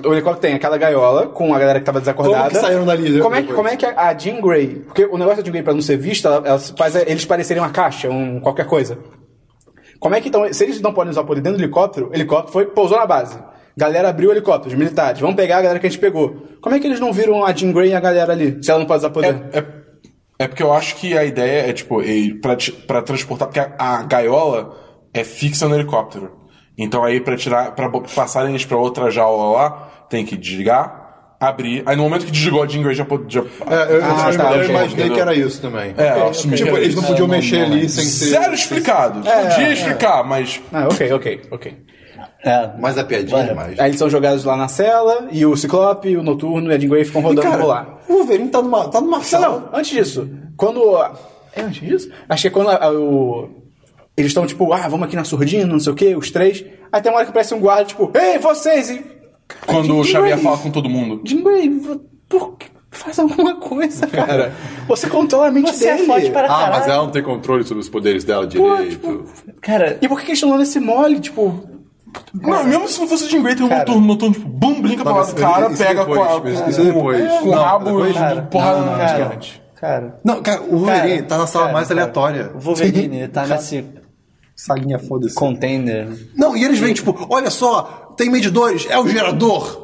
O 0.09 0.13
helicóptero 0.13 0.41
tem 0.43 0.55
aquela 0.55 0.79
gaiola 0.79 1.27
com 1.27 1.53
a 1.53 1.59
galera 1.59 1.81
que 1.81 1.87
tava 1.87 1.99
desacordada. 1.99 2.37
Como 2.51 2.51
que 2.51 2.61
saíram 2.61 2.85
dali 2.85 3.21
Como 3.21 3.35
é, 3.35 3.39
que- 3.39 3.49
depois? 3.49 3.57
como 3.57 3.69
é 3.69 3.77
que 3.77 3.87
a 3.87 4.15
Jean 4.17 4.41
Grey... 4.41 4.69
Porque 4.87 5.05
o 5.07 5.19
negócio 5.19 5.39
da 5.39 5.43
Jean 5.45 5.51
Grey, 5.53 5.63
pra 5.65 5.75
não 5.75 5.83
ser 5.83 5.97
vista, 5.97 6.29
ela, 6.29 6.47
ela 6.49 6.59
faz 6.59 6.95
eles 6.95 7.25
parecerem 7.25 7.61
uma 7.63 7.71
caixa, 7.71 8.09
um, 8.09 8.39
qualquer 8.39 8.67
coisa. 8.67 8.97
Como 9.99 10.15
é 10.15 10.21
que 10.21 10.29
então... 10.29 10.53
Se 10.53 10.63
eles 10.63 10.81
não 10.81 10.93
podem 10.93 11.11
usar 11.11 11.23
o 11.23 11.25
poder 11.27 11.41
dentro 11.41 11.59
do 11.59 11.65
helicóptero, 11.65 12.11
o 12.11 12.15
helicóptero 12.15 12.53
foi, 12.53 12.67
pousou 12.67 12.97
na 12.99 13.07
base. 13.07 13.39
Galera 13.77 14.09
abriu 14.09 14.29
o 14.31 14.33
helicóptero, 14.33 14.73
os 14.73 14.79
militares. 14.79 15.21
Vamos 15.21 15.37
pegar 15.37 15.59
a 15.59 15.63
galera 15.63 15.81
que 15.81 15.87
a 15.87 15.91
gente 15.91 15.99
pegou. 16.01 16.47
Como 16.61 16.75
é 16.77 16.79
que 16.79 16.87
eles 16.87 17.01
não 17.01 17.13
viram 17.13 17.45
a 17.45 17.53
Jean 17.53 17.73
Grey 17.73 17.91
e 17.91 17.95
a 17.95 18.01
galera 18.01 18.33
ali, 18.33 18.59
se 18.63 18.71
ela 18.71 18.79
não 18.81 18.87
pode 18.87 18.99
usar 19.01 19.11
poder? 19.11 19.35
É, 19.53 19.59
é, 19.59 19.65
é 20.41 20.49
porque 20.49 20.63
eu 20.63 20.73
acho 20.73 20.95
que 20.97 21.17
a 21.19 21.25
ideia 21.25 21.69
é, 21.69 21.73
tipo, 21.73 22.01
pra 22.87 23.03
transportar, 23.03 23.49
porque 23.49 23.61
a, 23.61 23.75
a 23.79 24.03
gaiola 24.05 24.77
é 25.13 25.25
fixa 25.25 25.69
no 25.69 25.75
helicóptero. 25.75 26.31
Então 26.79 27.05
aí 27.05 27.21
pra 27.21 27.37
tirar, 27.37 27.73
pra 27.75 27.89
bo- 27.89 28.03
passarem 28.15 28.51
eles 28.51 28.65
pra 28.65 28.77
outra 28.77 29.11
jaula 29.11 29.57
lá, 29.57 29.71
tem 30.09 30.25
que 30.25 30.37
desligar, 30.37 31.35
abrir. 31.41 31.83
Aí 31.87 31.95
no 31.97 32.03
momento 32.05 32.25
que 32.27 32.33
desligou 32.33 32.63
a 32.63 32.67
Jean 32.67 32.83
Grey 32.83 32.95
já 32.95 33.05
pode. 33.05 33.33
Já, 33.33 33.41
É, 33.41 33.45
eu, 33.45 34.05
Ah, 34.05 34.31
eu- 34.33 34.37
tá, 34.39 34.53
eu 34.57 34.65
imaginei 34.71 34.85
entendeu? 34.87 35.15
que 35.15 35.21
era 35.21 35.35
isso 35.35 35.61
também. 35.61 35.95
É, 35.97 36.11
assumi 36.29 36.57
que 36.57 36.65
Tipo, 36.65 36.77
eles 36.77 36.95
não 36.95 37.03
podiam 37.03 37.27
É, 37.27 37.29
não- 37.29 37.37
mexer 37.37 37.59
não 37.59 37.75
ali 37.77 37.85
é. 37.85 37.89
sem 37.89 38.05
ser. 38.05 38.25
Zero 38.27 38.55
explicado. 38.55 39.21
Podia 39.21 39.73
explicar, 39.73 40.25
mas. 40.25 40.61
Ah, 40.73 40.87
ok, 40.91 41.13
ok, 41.13 41.41
ok. 41.51 41.77
É. 42.45 42.71
Mas 42.79 42.99
a 42.99 43.05
piadinha 43.05 43.37
Vai. 43.39 43.45
é 43.47 43.49
demais. 43.49 43.81
Aí 43.81 43.89
eles 43.91 43.99
são 43.99 44.11
jogados 44.11 44.45
lá 44.45 44.57
na 44.57 44.69
cela, 44.69 45.29
e 45.33 45.45
o 45.47 45.57
Ciclope, 45.57 46.17
o 46.17 46.23
Noturno 46.23 46.71
e 46.71 46.75
a 46.75 46.79
Jean 46.79 46.89
Grey 46.91 47.05
ficam 47.05 47.23
rodando 47.23 47.59
por 47.59 47.67
lá. 47.67 47.99
o 48.09 48.13
Wolverine 48.15 48.49
tá 48.51 48.61
numa, 48.61 48.89
tá 48.89 49.01
numa 49.01 49.17
Não, 49.19 49.25
sala. 49.25 49.49
não, 49.73 49.79
antes 49.79 49.91
disso. 49.91 50.29
Quando. 50.57 50.81
É 51.57 51.63
antes 51.63 51.81
disso? 51.81 52.11
Acho 52.29 52.43
que 52.43 52.49
é 52.49 52.51
quando 52.51 52.69
a- 52.71 52.85
a- 52.85 52.93
o. 52.93 53.49
Eles 54.17 54.31
estão 54.31 54.47
tipo, 54.47 54.73
ah, 54.73 54.87
vamos 54.89 55.07
aqui 55.09 55.17
na 55.17 55.25
surdina, 55.25 55.67
não 55.67 55.81
sei 55.81 55.93
o 55.93 55.97
quê, 55.97 56.15
os 56.15 56.31
três. 56.31 56.65
Aí 56.93 57.01
tem 57.03 57.11
uma 57.11 57.17
hora 57.17 57.25
que 57.27 57.31
aparece 57.31 57.53
um 57.55 57.59
guarda, 57.61 57.85
tipo, 57.87 58.11
ei, 58.15 58.39
vocês! 58.39 58.91
E... 58.91 59.05
Quando 59.67 59.97
o 59.97 60.05
Jean 60.05 60.13
Xavier 60.21 60.33
Grey, 60.37 60.45
fala 60.45 60.59
com 60.59 60.71
todo 60.71 60.89
mundo. 60.89 61.21
Jean 61.25 61.43
Grey, 61.43 61.71
por 62.29 62.57
que 62.57 62.67
faz 62.93 63.19
alguma 63.19 63.57
coisa, 63.57 64.07
cara? 64.07 64.53
Você 64.87 65.09
controla 65.09 65.49
a 65.49 65.51
mente 65.51 65.73
Você 65.75 65.89
é 65.89 65.95
dele. 65.97 66.07
forte 66.07 66.31
para 66.31 66.47
Ah, 66.47 66.51
mas 66.51 66.71
caralho. 66.71 66.93
ela 66.93 67.03
não 67.05 67.11
tem 67.11 67.23
controle 67.25 67.65
sobre 67.65 67.81
os 67.81 67.89
poderes 67.89 68.23
dela 68.23 68.43
Pô, 68.47 68.49
direito. 68.77 68.91
tipo, 68.91 69.25
Cara, 69.61 69.99
E 70.01 70.07
por 70.09 70.19
que 70.21 70.27
que 70.27 70.31
eles 70.31 70.39
estão 70.39 70.51
dando 70.51 70.63
esse 70.63 70.79
mole, 70.79 71.19
tipo... 71.19 71.69
Não, 72.33 72.65
mesmo 72.65 72.89
se 72.89 73.01
não 73.01 73.09
fosse 73.09 73.25
o 73.25 73.29
Jean 73.29 73.43
Grey, 73.43 73.55
tem 73.57 73.67
um 73.67 73.69
noturno, 73.69 74.07
noturno, 74.07 74.35
tipo, 74.35 74.49
bum, 74.49 74.81
blinka 74.83 75.03
pra 75.03 75.13
lá 75.17 75.23
do 75.25 75.35
cara, 75.35 75.69
isso 75.69 75.83
pega 75.83 76.01
depois, 76.05 76.19
com, 76.19 76.25
a, 76.25 76.51
isso- 76.51 76.63
com, 76.63 76.71
isso 76.71 76.85
depois. 76.85 77.29
com 77.41 77.49
o 77.49 77.51
Não, 77.51 77.63
rabo 77.63 77.85
depois- 77.85 78.11
e 78.11 78.15
cara, 78.19 78.43
porrada 78.43 78.79
não, 78.81 78.93
no 78.93 78.99
cara. 78.99 79.09
gigante. 79.25 79.63
cara. 79.81 80.21
Não, 80.25 80.43
cara, 80.43 80.63
o 80.63 80.79
Wolverine 80.79 81.17
Cara, 81.17 81.27
tá 81.29 81.39
na 81.39 81.47
sala 81.47 81.65
cara, 81.67 81.75
mais 81.75 81.89
cara. 81.89 82.01
aleatória. 82.01 82.51
O 82.55 82.59
Wolverine 82.59 83.29
tá 83.29 83.47
nesse 83.47 83.85
Salinha 84.57 84.99
foda-se. 84.99 85.35
container. 85.35 86.09
Não, 86.37 86.57
e 86.57 86.65
eles 86.65 86.79
vêm, 86.79 86.95
tipo, 86.95 87.27
olha 87.29 87.51
só, 87.51 88.13
tem 88.17 88.31
medidores, 88.31 88.87
é 88.89 88.99
o 88.99 89.07
gerador. 89.09 89.83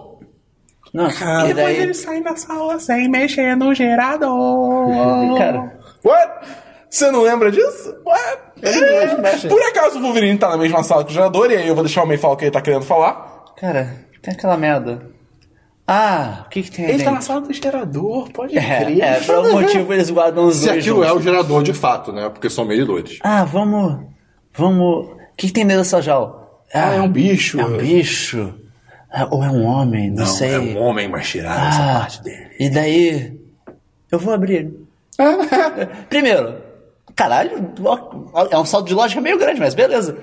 Não, 0.92 1.08
e 1.48 1.54
daí, 1.54 1.94
saem 1.94 2.20
da 2.22 2.34
sala 2.34 2.78
sem 2.80 3.08
mexer 3.08 3.56
no 3.56 3.72
gerador. 3.74 4.88
cara, 5.38 5.78
What? 6.04 6.46
Você 6.90 7.10
não 7.10 7.22
lembra 7.22 7.50
disso? 7.52 7.94
What? 8.04 9.20
mexe. 9.22 9.48
Por 9.48 9.62
acaso 9.62 9.98
o 9.98 10.02
Wolverine 10.02 10.38
tá 10.38 10.48
na 10.50 10.56
mesma 10.56 10.82
sala 10.82 11.04
que 11.04 11.10
o 11.10 11.14
gerador, 11.14 11.50
e 11.50 11.56
aí 11.56 11.68
eu 11.68 11.74
vou 11.74 11.84
deixar 11.84 12.02
o 12.02 12.06
May 12.06 12.18
falar 12.18 12.34
o 12.34 12.36
que 12.36 12.44
ele 12.44 12.50
tá 12.50 12.60
querendo 12.60 12.82
falar. 12.84 13.44
cara, 13.56 13.96
tem 14.20 14.34
aquela 14.34 14.56
merda. 14.56 15.08
Ah, 15.86 16.44
o 16.46 16.48
que 16.50 16.62
que 16.62 16.70
tem 16.70 16.84
aí 16.86 16.92
Ele 16.92 17.02
tá 17.04 17.10
na 17.10 17.20
sala 17.20 17.40
do 17.40 17.52
gerador, 17.52 18.30
pode 18.32 18.56
É, 18.56 18.84
crer. 18.84 19.00
é, 19.00 19.20
por 19.20 19.34
algum 19.36 19.52
motivo 19.60 19.92
eles 19.92 20.08
guardam 20.10 20.44
os 20.46 20.56
Se 20.56 20.66
dois 20.66 20.78
aquilo 20.78 21.02
é 21.02 21.08
juntos. 21.08 21.20
o 21.20 21.24
gerador 21.28 21.62
de 21.64 21.72
fato, 21.74 22.12
né? 22.12 22.28
Porque 22.28 22.48
são 22.48 22.64
medidores. 22.64 23.18
Ah, 23.22 23.44
vamos, 23.44 24.04
vamos... 24.54 25.06
O 25.06 25.16
que 25.36 25.48
que 25.48 25.52
tem 25.52 25.66
dentro 25.66 25.82
dessa 25.82 26.00
jaula? 26.00 26.48
Ah, 26.72 26.94
é 26.94 27.00
um 27.00 27.08
bicho. 27.08 27.60
É 27.60 27.64
um 27.64 27.76
bicho. 27.76 28.54
Ah, 29.12 29.26
Ou 29.32 29.42
é 29.42 29.48
um 29.50 29.64
homem, 29.64 30.10
não, 30.10 30.26
sei. 30.26 30.54
é 30.54 30.58
um 30.60 30.78
homem, 30.78 31.08
mas 31.08 31.28
tiraram 31.28 31.68
essa 31.68 31.82
Ah, 31.82 31.98
parte 32.00 32.22
dele. 32.22 32.50
E 32.60 32.68
daí, 32.70 33.40
eu 34.12 34.18
vou 34.20 34.32
abrir 34.32 34.54
ele. 34.54 34.86
Primeiro, 36.08 36.54
caralho, 37.20 37.70
é 38.50 38.58
um 38.58 38.64
salto 38.64 38.86
de 38.86 38.94
lógica 38.94 39.20
meio 39.20 39.38
grande, 39.38 39.60
mas 39.60 39.74
beleza. 39.74 40.16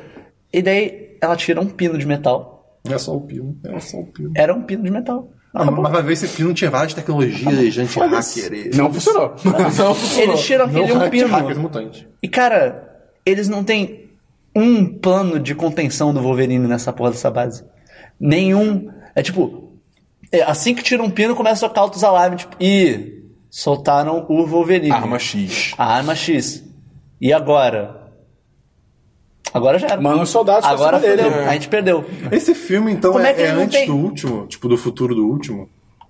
E 0.51 0.63
daí, 0.63 1.15
ela 1.21 1.35
tira 1.35 1.61
um 1.61 1.67
pino 1.67 1.95
de 1.95 2.07
metal. 2.07 2.79
É 2.89 2.97
só 2.97 3.15
o 3.15 3.21
pino, 3.21 3.55
é 3.65 3.79
só 3.79 3.97
o 3.99 4.05
pino. 4.07 4.31
Era 4.35 4.51
um 4.51 4.63
pino 4.63 4.83
de 4.83 4.89
metal. 4.89 5.29
Ah, 5.53 5.69
mas 5.69 5.91
vai 5.91 6.01
ver 6.01 6.13
esse 6.13 6.27
pino 6.27 6.53
tinha 6.55 6.71
várias 6.71 6.95
tecnologias 6.95 7.73
de 7.73 7.81
anti-hacker. 7.81 8.53
e- 8.53 8.75
Não 8.75 8.91
funcionou. 8.91 9.35
Não, 9.45 9.93
funcionou. 9.93 9.95
Eles 10.17 10.41
tiram 10.45 10.65
aquele 10.65 10.87
Não 10.93 11.05
um 11.05 11.09
pino. 11.09 11.29
E 12.23 12.27
cara, 12.27 12.99
eles 13.23 13.47
não 13.47 13.63
têm 13.63 14.09
um 14.55 14.85
plano 14.85 15.39
de 15.39 15.53
contenção 15.53 16.11
do 16.11 16.19
Wolverine 16.21 16.67
nessa 16.67 16.91
porra 16.91 17.11
dessa 17.11 17.29
base. 17.29 17.63
Nenhum. 18.19 18.89
É 19.13 19.21
tipo, 19.21 19.73
é, 20.31 20.41
assim 20.41 20.73
que 20.73 20.81
tira 20.81 21.03
um 21.03 21.09
pino, 21.11 21.35
começa 21.35 21.65
a 21.65 21.69
tocar 21.69 21.81
altos 21.81 22.03
alarmes, 22.03 22.41
tipo, 22.41 22.55
ih, 22.59 23.23
soltaram 23.49 24.25
o 24.29 24.45
Wolverine. 24.47 24.91
Arma 24.91 25.19
X. 25.19 25.73
A 25.77 25.95
arma 25.95 26.15
X. 26.15 26.67
E 27.19 27.33
agora? 27.33 28.07
Agora 29.53 29.79
já 29.79 29.87
era. 29.87 30.01
Manda 30.01 30.23
os 30.23 30.29
soldados 30.29 30.67
Agora 30.67 30.99
dele. 30.99 31.23
fudeu. 31.23 31.39
A 31.47 31.53
gente 31.53 31.67
perdeu. 31.69 32.05
Esse 32.31 32.53
filme, 32.53 32.91
então, 32.91 33.11
Como 33.13 33.25
é, 33.25 33.31
é 33.31 33.33
que 33.33 33.41
é 33.41 33.49
antes 33.49 33.79
tem- 33.79 33.87
do 33.87 33.95
último? 33.95 34.45
Tipo, 34.47 34.67
do 34.67 34.77
futuro 34.77 35.15
do 35.15 35.25
último? 35.27 35.69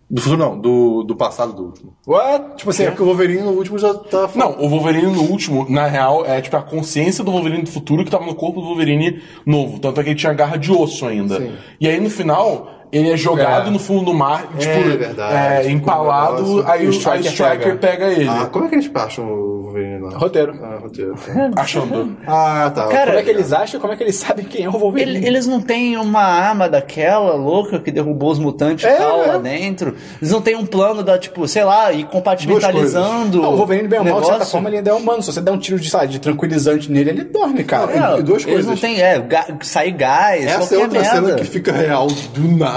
Do 0.10 0.22
futuro 0.22 0.40
não, 0.42 0.58
do, 0.58 1.04
do 1.04 1.16
passado 1.18 1.52
do 1.54 1.64
último. 1.66 1.94
What? 2.08 2.56
Tipo 2.58 2.70
assim, 2.70 2.84
é 2.84 2.88
porque 2.90 3.04
o 3.04 3.06
Wolverine 3.06 3.42
no 3.42 3.52
último 3.52 3.78
já 3.78 3.94
tá... 3.94 4.30
Não, 4.36 4.58
o 4.58 4.70
Wolverine 4.70 5.12
no 5.12 5.22
último, 5.24 5.66
na 5.70 5.86
real, 5.86 6.26
é 6.26 6.40
tipo 6.40 6.56
a 6.56 6.62
consciência 6.62 7.26
do 7.26 7.32
Wolverine 7.32 7.64
do 7.64 7.70
futuro 7.70 8.06
que 8.06 8.10
tava 8.12 8.26
no 8.26 8.34
corpo 8.34 8.62
do 8.62 8.68
Wolverine 8.68 9.22
novo. 9.46 9.80
Tanto 9.80 10.00
é 10.00 10.04
que 10.06 10.10
ele 10.12 10.18
tinha 10.20 10.32
garra 10.34 10.56
de 10.56 10.72
osso 10.72 11.06
ainda. 11.06 11.38
Sim. 11.38 11.54
E 11.82 11.90
aí 11.90 12.00
no 12.00 12.10
final, 12.10 12.70
ele 12.92 13.12
é 13.12 13.18
jogado 13.18 13.68
É. 13.68 13.72
no 13.72 13.80
fundo 13.80 14.06
do 14.06 14.14
mar, 14.14 14.48
tipo, 14.58 14.72
É 14.72 14.98
verdade. 14.98 15.68
é, 15.68 15.72
empalado, 15.72 16.44
Tipo, 16.58 16.70
aí, 16.72 16.88
o 16.88 16.90
Striker 16.92 17.12
aí 17.22 17.28
o 17.28 17.32
Striker 17.32 17.78
pega, 17.78 18.06
ele. 18.08 18.28
Ah, 18.30 18.48
como 18.52 18.66
é 18.66 18.70
que 18.70 18.76
eles 18.76 18.90
acham 18.94 19.26
o 19.26 19.62
Wolverine 19.64 20.00
lá? 20.00 20.18
Roteiro. 20.18 20.56
Ah, 20.64 20.78
roteiro. 20.82 21.16
Achando. 21.56 22.18
Ah, 22.26 22.72
tá. 22.74 22.88
Cara, 22.88 23.08
Como 23.08 23.20
é 23.20 23.24
que 23.24 23.30
eles 23.30 23.52
acham? 23.54 23.80
Como 23.80 23.94
é 23.94 23.96
que 23.98 24.04
eles 24.04 24.16
sabem 24.16 24.46
quem 24.46 24.64
é 24.66 24.70
o 24.70 24.72
Wolverine? 24.74 25.18
Ele- 25.18 25.28
eles 25.28 25.46
não 25.48 25.62
têm 25.62 25.98
uma 25.98 26.22
arma 26.24 26.70
daquela 26.70 27.34
louca 27.36 27.80
que 27.80 27.92
derrubou 27.92 28.32
os 28.32 28.40
mutantes 28.40 28.84
e 28.86 28.88
É, 28.88 28.96
tal 28.96 29.24
é. 29.24 29.28
lá 29.28 29.38
dentro. 29.38 29.96
Eles 30.22 30.32
não 30.32 30.42
têm 30.42 30.56
um 30.56 30.66
plano 30.66 31.04
da, 31.04 31.18
tipo, 31.18 31.48
sei 31.48 31.64
lá, 31.64 31.92
ir 31.92 32.06
compartimentalizando. 32.06 33.42
Não, 33.42 33.54
o 33.54 33.58
Wolverine, 33.58 33.88
bem 33.88 34.00
ou 34.00 34.06
mal, 34.06 34.22
de 34.22 34.28
certa 34.28 34.46
forma, 34.46 34.70
ele 34.70 34.78
ainda 34.78 34.90
é 34.92 34.94
humano. 34.94 35.22
Se 35.22 35.32
você 35.32 35.42
der 35.42 35.52
um 35.52 35.58
tiro 35.58 35.80
de, 35.80 35.90
sabe, 35.90 36.08
de 36.08 36.20
tranquilizante 36.20 36.92
nele, 36.92 37.10
ele 37.12 37.24
dorme, 37.24 37.64
cara. 37.64 37.92
É, 37.92 38.20
E 38.20 38.24
duas 38.24 38.46
eles 38.46 38.66
não 38.66 38.74
coisas. 38.76 38.80
têm, 38.80 39.02
é, 39.02 39.20
ga- 39.20 39.48
sair 39.62 39.92
gás, 39.92 40.46
Essa 40.46 40.76
é 40.76 40.78
outra 40.78 41.02
merda. 41.02 41.16
cena 41.28 41.36
que 41.36 41.44
fica 41.46 41.72
real 41.72 42.08
do 42.08 42.48
nada. 42.58 42.77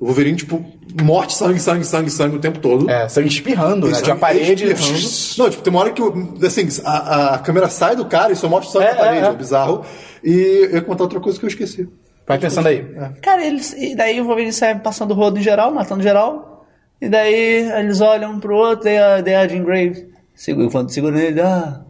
O 0.00 0.06
Wolverine, 0.06 0.36
tipo, 0.36 0.64
morte, 1.00 1.32
sangue, 1.34 1.60
sangue, 1.60 1.84
sangue, 1.84 2.10
sangue 2.10 2.36
o 2.36 2.40
tempo 2.40 2.58
todo. 2.58 2.90
É, 2.90 3.08
sangue 3.08 3.28
espirrando, 3.28 3.86
né? 3.86 3.94
Sangue 3.94 4.04
De 4.04 4.10
uma 4.10 4.16
parede. 4.16 4.64
espirrando. 4.72 5.38
Não, 5.38 5.50
tipo, 5.50 5.62
tem 5.62 5.72
uma 5.72 5.80
hora 5.80 5.92
que 5.92 6.02
o- 6.02 6.34
assim, 6.44 6.66
a, 6.84 7.34
a 7.34 7.38
câmera 7.38 7.68
sai 7.68 7.94
do 7.94 8.04
cara 8.06 8.32
e 8.32 8.36
só 8.36 8.48
mostra 8.48 8.72
sangue 8.80 8.86
É, 8.86 8.90
na 8.94 8.96
parede. 8.98 9.24
é, 9.24 9.28
É, 9.28 9.32
é. 9.32 9.34
bizarro. 9.36 9.84
E 10.24 10.30
eu 10.70 10.70
ia 10.74 10.82
contar 10.82 11.04
outra 11.04 11.20
coisa 11.20 11.38
que 11.38 11.44
eu 11.44 11.48
esqueci. 11.48 11.88
Vai 12.26 12.38
pensando 12.38 12.66
aí. 12.68 12.84
Cara, 13.20 13.44
eles, 13.46 13.72
e 13.74 13.94
daí 13.94 14.20
o 14.20 14.24
Wolverine 14.24 14.52
sai 14.52 14.78
passando 14.78 15.14
rodo 15.14 15.38
em 15.38 15.42
geral, 15.42 15.72
matando 15.72 16.02
geral. 16.02 16.66
E 17.00 17.08
daí 17.08 17.68
eles 17.78 18.00
olham 18.00 18.32
um 18.32 18.40
pro 18.40 18.56
outro, 18.56 18.84
daí 18.84 18.98
a, 18.98 19.20
daí 19.20 19.34
a 19.34 19.46
Jean 19.48 19.64
Grey, 19.64 20.08
segura, 20.34 20.68
quando 20.70 20.90
segura 20.90 21.14
nele, 21.16 21.40
ah, 21.40 21.80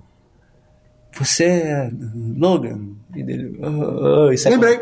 você 1.18 1.44
é 1.44 1.90
Logan. 2.36 2.78
E 3.14 3.22
dele, 3.22 3.58
ah, 3.62 4.28
ah, 4.30 4.34
e 4.34 4.38
sai 4.38 4.52
Lembrei. 4.52 4.80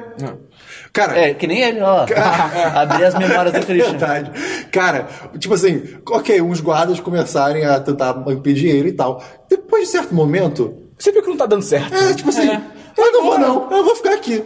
Cara, 1.06 1.18
É, 1.18 1.34
que 1.34 1.46
nem 1.46 1.60
ele, 1.60 1.80
ó. 1.80 2.04
Abrir 2.74 3.04
as 3.04 3.14
memórias 3.14 3.52
do 3.54 3.64
Christian. 3.66 3.90
Verdade. 3.98 4.30
Cara, 4.70 5.06
tipo 5.38 5.54
assim, 5.54 5.82
ok, 6.08 6.40
uns 6.42 6.60
guardas 6.60 7.00
começarem 7.00 7.64
a 7.64 7.80
tentar 7.80 8.22
impedir 8.28 8.68
ele 8.68 8.90
e 8.90 8.92
tal. 8.92 9.22
Depois 9.48 9.84
de 9.84 9.90
certo 9.90 10.14
momento, 10.14 10.74
Você 10.98 11.10
viu 11.12 11.22
que 11.22 11.28
não 11.28 11.36
tá 11.36 11.46
dando 11.46 11.62
certo. 11.62 11.94
é 11.94 12.14
tipo 12.14 12.28
assim, 12.28 12.48
eu 12.96 13.12
não 13.12 13.24
vou 13.24 13.38
não, 13.38 13.70
eu 13.70 13.84
vou 13.84 13.96
ficar 13.96 14.14
aqui. 14.14 14.42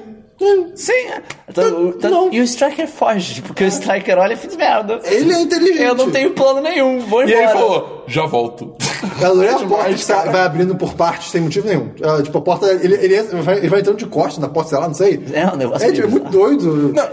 Sim. 0.74 0.92
é. 0.92 1.22
Tanto- 1.52 1.92
tanto- 1.92 2.10
Não. 2.14 2.32
E 2.32 2.40
o 2.40 2.44
Striker 2.44 2.88
foge, 2.88 3.40
porque 3.42 3.64
o 3.64 3.66
Striker 3.68 4.18
olha 4.18 4.32
e 4.34 4.36
fiz 4.36 4.56
merda. 4.56 5.00
Ele 5.04 5.32
é 5.32 5.40
inteligente. 5.40 5.82
Eu 5.82 5.94
não 5.94 6.10
tenho 6.10 6.30
plano 6.32 6.60
nenhum, 6.60 6.98
vou 7.00 7.22
E 7.22 7.26
embora. 7.26 7.38
aí 7.38 7.44
ele 7.44 7.52
falou, 7.52 8.04
já 8.08 8.26
volto. 8.26 8.74
Eu 9.20 9.30
adorei 9.30 9.50
a 9.50 9.52
Demais, 9.58 9.68
porta 9.68 9.94
que 9.94 10.06
cara. 10.06 10.30
vai 10.32 10.40
abrindo 10.42 10.74
por 10.76 10.94
partes 10.94 11.30
sem 11.30 11.40
motivo 11.40 11.68
nenhum. 11.68 11.90
Ah, 12.02 12.20
tipo, 12.22 12.36
a 12.38 12.40
porta. 12.42 12.66
Ele, 12.66 12.94
ele, 12.94 13.22
vai, 13.42 13.58
ele 13.58 13.68
vai 13.68 13.80
entrando 13.80 13.96
de 13.98 14.06
costas 14.06 14.38
na 14.38 14.48
porta, 14.48 14.70
sei 14.70 14.78
lá, 14.78 14.88
não 14.88 14.94
sei. 14.94 15.24
É 15.32 15.46
um 15.46 15.56
negócio 15.56 15.86
É, 15.88 15.92
tipo, 15.92 16.06
é 16.06 16.10
muito 16.10 16.30
doido. 16.30 16.92
Não, 16.92 17.08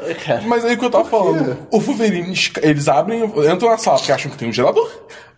mas 0.48 0.66
aí 0.66 0.76
que 0.76 0.84
eu 0.86 0.90
tava 0.90 1.06
falando. 1.06 1.58
O 1.72 1.80
Wolverine, 1.80 2.34
eles 2.64 2.88
abrem, 2.88 3.24
entram 3.24 3.70
na 3.70 3.78
sala 3.78 3.98
porque 3.98 4.12
acham 4.12 4.32
que 4.32 4.38
tem 4.38 4.50
um 4.50 4.54
gerador, 4.54 4.90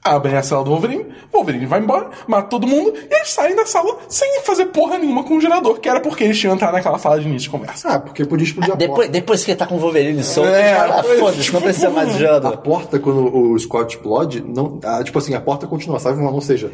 abrem 0.04 0.36
a 0.36 0.44
sala 0.44 0.64
do 0.64 0.72
Wolverine, 0.72 1.06
o 1.32 1.38
Wolverine 1.38 1.66
vai 1.66 1.80
embora, 1.80 2.10
mata 2.28 2.50
todo 2.50 2.68
mundo, 2.68 2.94
e 2.96 3.14
eles 3.16 3.30
saem 3.32 3.56
da 3.56 3.66
sala 3.66 3.98
sem 4.10 4.42
fazer 4.42 4.66
porra 4.68 4.98
nenhuma 4.98 5.24
com 5.24 5.38
o 5.38 5.42
gerador, 5.42 5.80
que 5.80 5.88
era 5.88 6.00
porque 6.02 6.24
eles 6.26 6.38
tinham 6.40 6.54
entrado 6.56 6.74
naquela 6.74 6.98
sala 7.00 7.20
de 7.20 7.26
início 7.28 7.44
de 7.44 7.50
conversa. 7.50 7.88
Ah, 7.90 8.00
porque 8.00 8.26
podia 8.26 8.46
explodir 8.46 8.74
a 8.74 8.76
Depois, 8.76 8.98
porta. 8.98 9.12
depois 9.12 9.44
que 9.46 9.52
ele 9.52 9.58
tá 9.58 9.66
com 9.66 9.76
o 9.76 9.80
Wolverine 9.80 10.24
solto, 10.24 10.50
É, 10.50 10.74
ah, 10.74 11.04
foda-se, 11.20 11.44
tipo, 11.44 11.56
não 11.56 11.62
precisa 11.62 11.90
mais 11.90 12.10
de 12.10 12.16
A 12.16 12.18
gerador. 12.18 12.58
porta, 12.58 13.00
quando 13.00 13.34
o 13.36 13.58
Scott 13.60 13.96
explode, 13.96 14.42
não, 14.42 14.80
ah, 14.84 15.02
tipo 15.04 15.18
assim, 15.18 15.34
a 15.34 15.40
porta 15.42 15.66
continua, 15.68 16.00
sabe? 16.00 16.22
Ou 16.22 16.42
seja, 16.42 16.70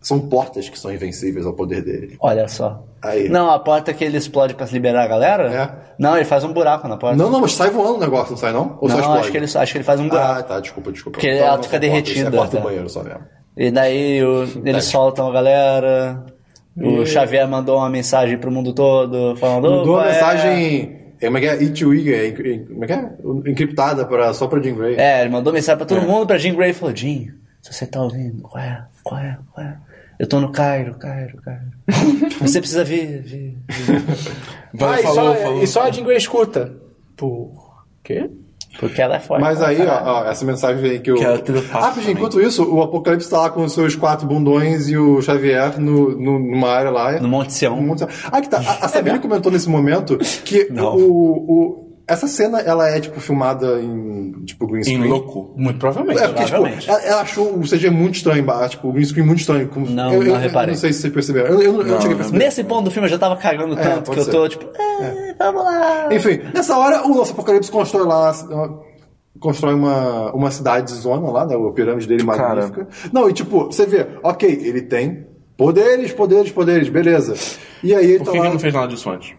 são 0.00 0.20
portas 0.20 0.68
que 0.68 0.78
são 0.78 0.92
invencíveis 0.92 1.44
ao 1.44 1.52
poder 1.52 1.82
dele. 1.82 2.16
Olha 2.20 2.46
só. 2.48 2.84
Aí. 3.02 3.28
Não, 3.28 3.50
a 3.50 3.58
porta 3.58 3.92
que 3.92 4.04
ele 4.04 4.16
explode 4.16 4.54
pra 4.54 4.66
liberar 4.66 5.04
a 5.04 5.06
galera? 5.08 5.52
É. 5.54 5.92
Não, 5.98 6.16
ele 6.16 6.24
faz 6.24 6.44
um 6.44 6.52
buraco 6.52 6.86
na 6.88 6.96
porta. 6.96 7.16
Não, 7.16 7.30
não, 7.30 7.40
mas 7.40 7.52
sai 7.52 7.70
voando 7.70 7.96
o 7.96 8.00
negócio, 8.00 8.30
não 8.32 8.38
sai 8.38 8.52
não? 8.52 8.78
Ou 8.80 8.88
só 8.88 8.94
Não, 8.94 9.00
explode? 9.00 9.20
acho 9.20 9.30
que, 9.30 9.36
ele, 9.36 9.44
acho 9.46 9.72
que 9.72 9.78
ele 9.78 9.84
faz 9.84 10.00
um 10.00 10.08
buraco. 10.08 10.38
Ah, 10.38 10.42
tá, 10.42 10.60
desculpa, 10.60 10.90
desculpa. 10.92 11.18
Porque 11.18 11.30
Então, 11.32 11.46
ela 11.46 11.56
não 11.56 11.62
fica 11.62 11.78
derretida, 11.78 12.26
É 12.26 12.28
a 12.28 12.30
porta 12.32 12.52
tá? 12.56 12.58
do 12.58 12.64
banheiro 12.64 12.88
só 12.88 13.02
mesmo. 13.02 13.20
E 13.56 13.70
daí 13.70 14.22
o- 14.24 14.62
eles 14.64 14.84
soltam 14.84 15.28
a 15.28 15.32
galera. 15.32 16.24
O 16.76 17.04
Xavier 17.04 17.48
mandou 17.48 17.78
uma 17.78 17.90
mensagem 17.90 18.38
pro 18.38 18.52
mundo 18.52 18.72
todo, 18.72 19.34
falando. 19.36 19.68
Mandou 19.70 19.94
uma 19.94 19.98
"Opa, 20.02 20.08
é." 20.08 20.12
mensagem. 20.12 20.98
É, 21.20 21.26
como 21.26 21.38
é 21.38 21.40
que 21.40 21.46
é? 21.48 21.56
E2E, 21.58 22.12
é, 22.14 22.28
en- 22.28 22.64
como 22.66 22.84
é 22.84 22.86
que 22.86 22.92
é? 22.92 23.10
Encriptada 23.50 24.04
pra, 24.06 24.32
só 24.32 24.46
pra 24.46 24.62
Jean 24.62 24.74
Grey. 24.76 24.94
É, 24.96 25.20
ele 25.22 25.30
mandou 25.30 25.52
mensagem 25.52 25.76
pra 25.76 25.86
todo 25.86 26.06
mundo, 26.06 26.26
pra 26.28 26.38
Jean 26.38 26.54
Grey 26.54 26.70
e 26.70 26.74
falou: 26.74 26.94
Jean, 26.94 27.32
se 27.60 27.72
você 27.72 27.84
tá 27.86 28.00
ouvindo, 28.00 28.42
qual 28.42 28.62
é? 28.62 28.84
Qual 29.02 29.20
é? 29.20 29.38
Qual 29.52 29.66
é? 29.66 29.76
Eu 30.18 30.26
tô 30.26 30.40
no 30.40 30.50
Cairo, 30.50 30.94
Cairo, 30.94 31.38
Cairo. 31.42 31.62
Você 32.40 32.58
precisa 32.60 32.82
vir, 32.84 33.22
vir, 33.22 33.56
vir. 33.68 34.02
Vai, 34.74 34.98
Ah, 34.98 35.00
e, 35.00 35.02
falou, 35.04 35.34
só, 35.34 35.40
falou. 35.42 35.62
e 35.62 35.66
só 35.66 35.82
a 35.82 35.90
Jean 35.90 36.04
Grey 36.04 36.16
escuta. 36.16 36.72
Por 37.16 37.84
quê? 38.02 38.28
Porque 38.80 39.00
ela 39.00 39.16
é 39.16 39.20
forte. 39.20 39.40
Mas 39.40 39.60
aí, 39.62 39.80
ó, 39.84 40.02
ó, 40.20 40.24
essa 40.30 40.44
mensagem 40.44 40.88
aí 40.90 41.00
que 41.00 41.10
eu. 41.10 41.16
Que 41.16 41.24
ela 41.24 41.42
Ah, 41.72 41.94
enquanto 42.08 42.40
isso, 42.40 42.62
o 42.64 42.82
Apocalipse 42.82 43.28
tá 43.30 43.38
lá 43.42 43.50
com 43.50 43.64
os 43.64 43.72
seus 43.72 43.96
quatro 43.96 44.26
bundões 44.26 44.88
e 44.88 44.96
o 44.96 45.20
Xavier 45.22 45.80
no, 45.80 46.10
no- 46.16 46.38
numa 46.38 46.68
área 46.70 46.90
lá. 46.90 47.18
No 47.20 47.28
Monte 47.28 47.52
Sião. 47.54 47.76
No 47.76 47.82
Monte 47.82 47.98
Sião. 47.98 48.10
Ah, 48.30 48.40
que 48.40 48.48
tá. 48.48 48.58
A, 48.58 48.84
a 48.84 48.88
Sabine 48.88 49.18
comentou 49.18 49.50
nesse 49.50 49.68
momento 49.68 50.18
que 50.44 50.68
Não. 50.70 50.94
o, 50.96 51.50
o- 51.50 51.87
essa 52.08 52.26
cena, 52.26 52.58
ela 52.60 52.88
é, 52.88 52.98
tipo, 53.00 53.20
filmada 53.20 53.80
em, 53.80 54.32
tipo, 54.44 54.66
green 54.66 54.80
Em 54.80 54.84
screen. 54.84 55.08
louco. 55.08 55.52
Muito 55.56 55.78
provavelmente. 55.78 56.18
É, 56.20 56.26
porque, 56.28 56.44
tipo, 56.44 56.50
Provavelmente. 56.50 56.90
ela, 56.90 57.00
ela 57.02 57.20
achou 57.20 57.54
o 57.58 57.60
CG 57.62 57.90
muito 57.90 58.14
estranho, 58.16 58.44
tipo, 58.68 58.88
o 58.88 58.92
green 58.92 59.04
screen 59.04 59.26
muito 59.26 59.40
estranho. 59.40 59.68
Como, 59.68 59.86
Não, 59.88 60.12
eu, 60.14 60.20
não 60.20 60.26
eu, 60.26 60.34
eu 60.34 60.40
reparei. 60.40 60.74
não 60.74 60.80
sei 60.80 60.92
se 60.92 61.00
vocês 61.02 61.12
perceberam. 61.12 61.48
Eu, 61.48 61.62
eu, 61.62 61.72
não- 61.74 61.80
eu 61.82 61.86
não 61.86 62.00
cheguei 62.00 62.14
a 62.14 62.16
perceber. 62.16 62.38
Nesse 62.38 62.64
ponto 62.64 62.84
do 62.86 62.90
filme 62.90 63.06
eu 63.06 63.10
já 63.12 63.18
tava 63.18 63.36
cagando 63.36 63.76
tanto 63.76 64.02
pode 64.04 64.10
que 64.14 64.20
eu 64.20 64.24
ser. 64.24 64.30
tô 64.30 64.48
tipo, 64.48 64.64
"Ah, 64.78 65.34
vamos 65.52 65.64
lá. 65.64 66.08
Enfim, 66.12 66.40
nessa 66.54 66.76
hora 66.76 67.06
o 67.06 67.14
nosso 67.14 67.32
Apocalipse 67.32 67.70
constrói 67.70 68.06
lá. 68.06 68.32
uma- 68.50 68.88
Constrói 69.40 69.72
uma, 69.74 70.32
uma 70.32 70.50
cidade 70.50 70.90
zona 70.92 71.30
lá, 71.30 71.46
né? 71.46 71.54
A 71.54 71.72
pirâmide 71.72 72.08
dele 72.08 72.24
Cara. 72.24 72.56
magnífica. 72.56 72.88
Não, 73.12 73.30
e 73.30 73.32
tipo, 73.32 73.66
você 73.66 73.86
vê, 73.86 74.04
ok, 74.20 74.50
ele 74.50 74.82
tem 74.82 75.28
poderes, 75.56 76.10
poderes, 76.12 76.50
poderes, 76.50 76.88
beleza. 76.88 77.34
E 77.84 77.94
aí 77.94 78.04
ele 78.04 78.18
Por 78.18 78.24
tá 78.24 78.30
que, 78.32 78.36
que 78.36 78.38
lá. 78.40 78.44
ele 78.46 78.52
não 78.54 78.58
fez 78.60 78.74
nada 78.74 78.88
disso 78.88 79.08
antes? 79.08 79.34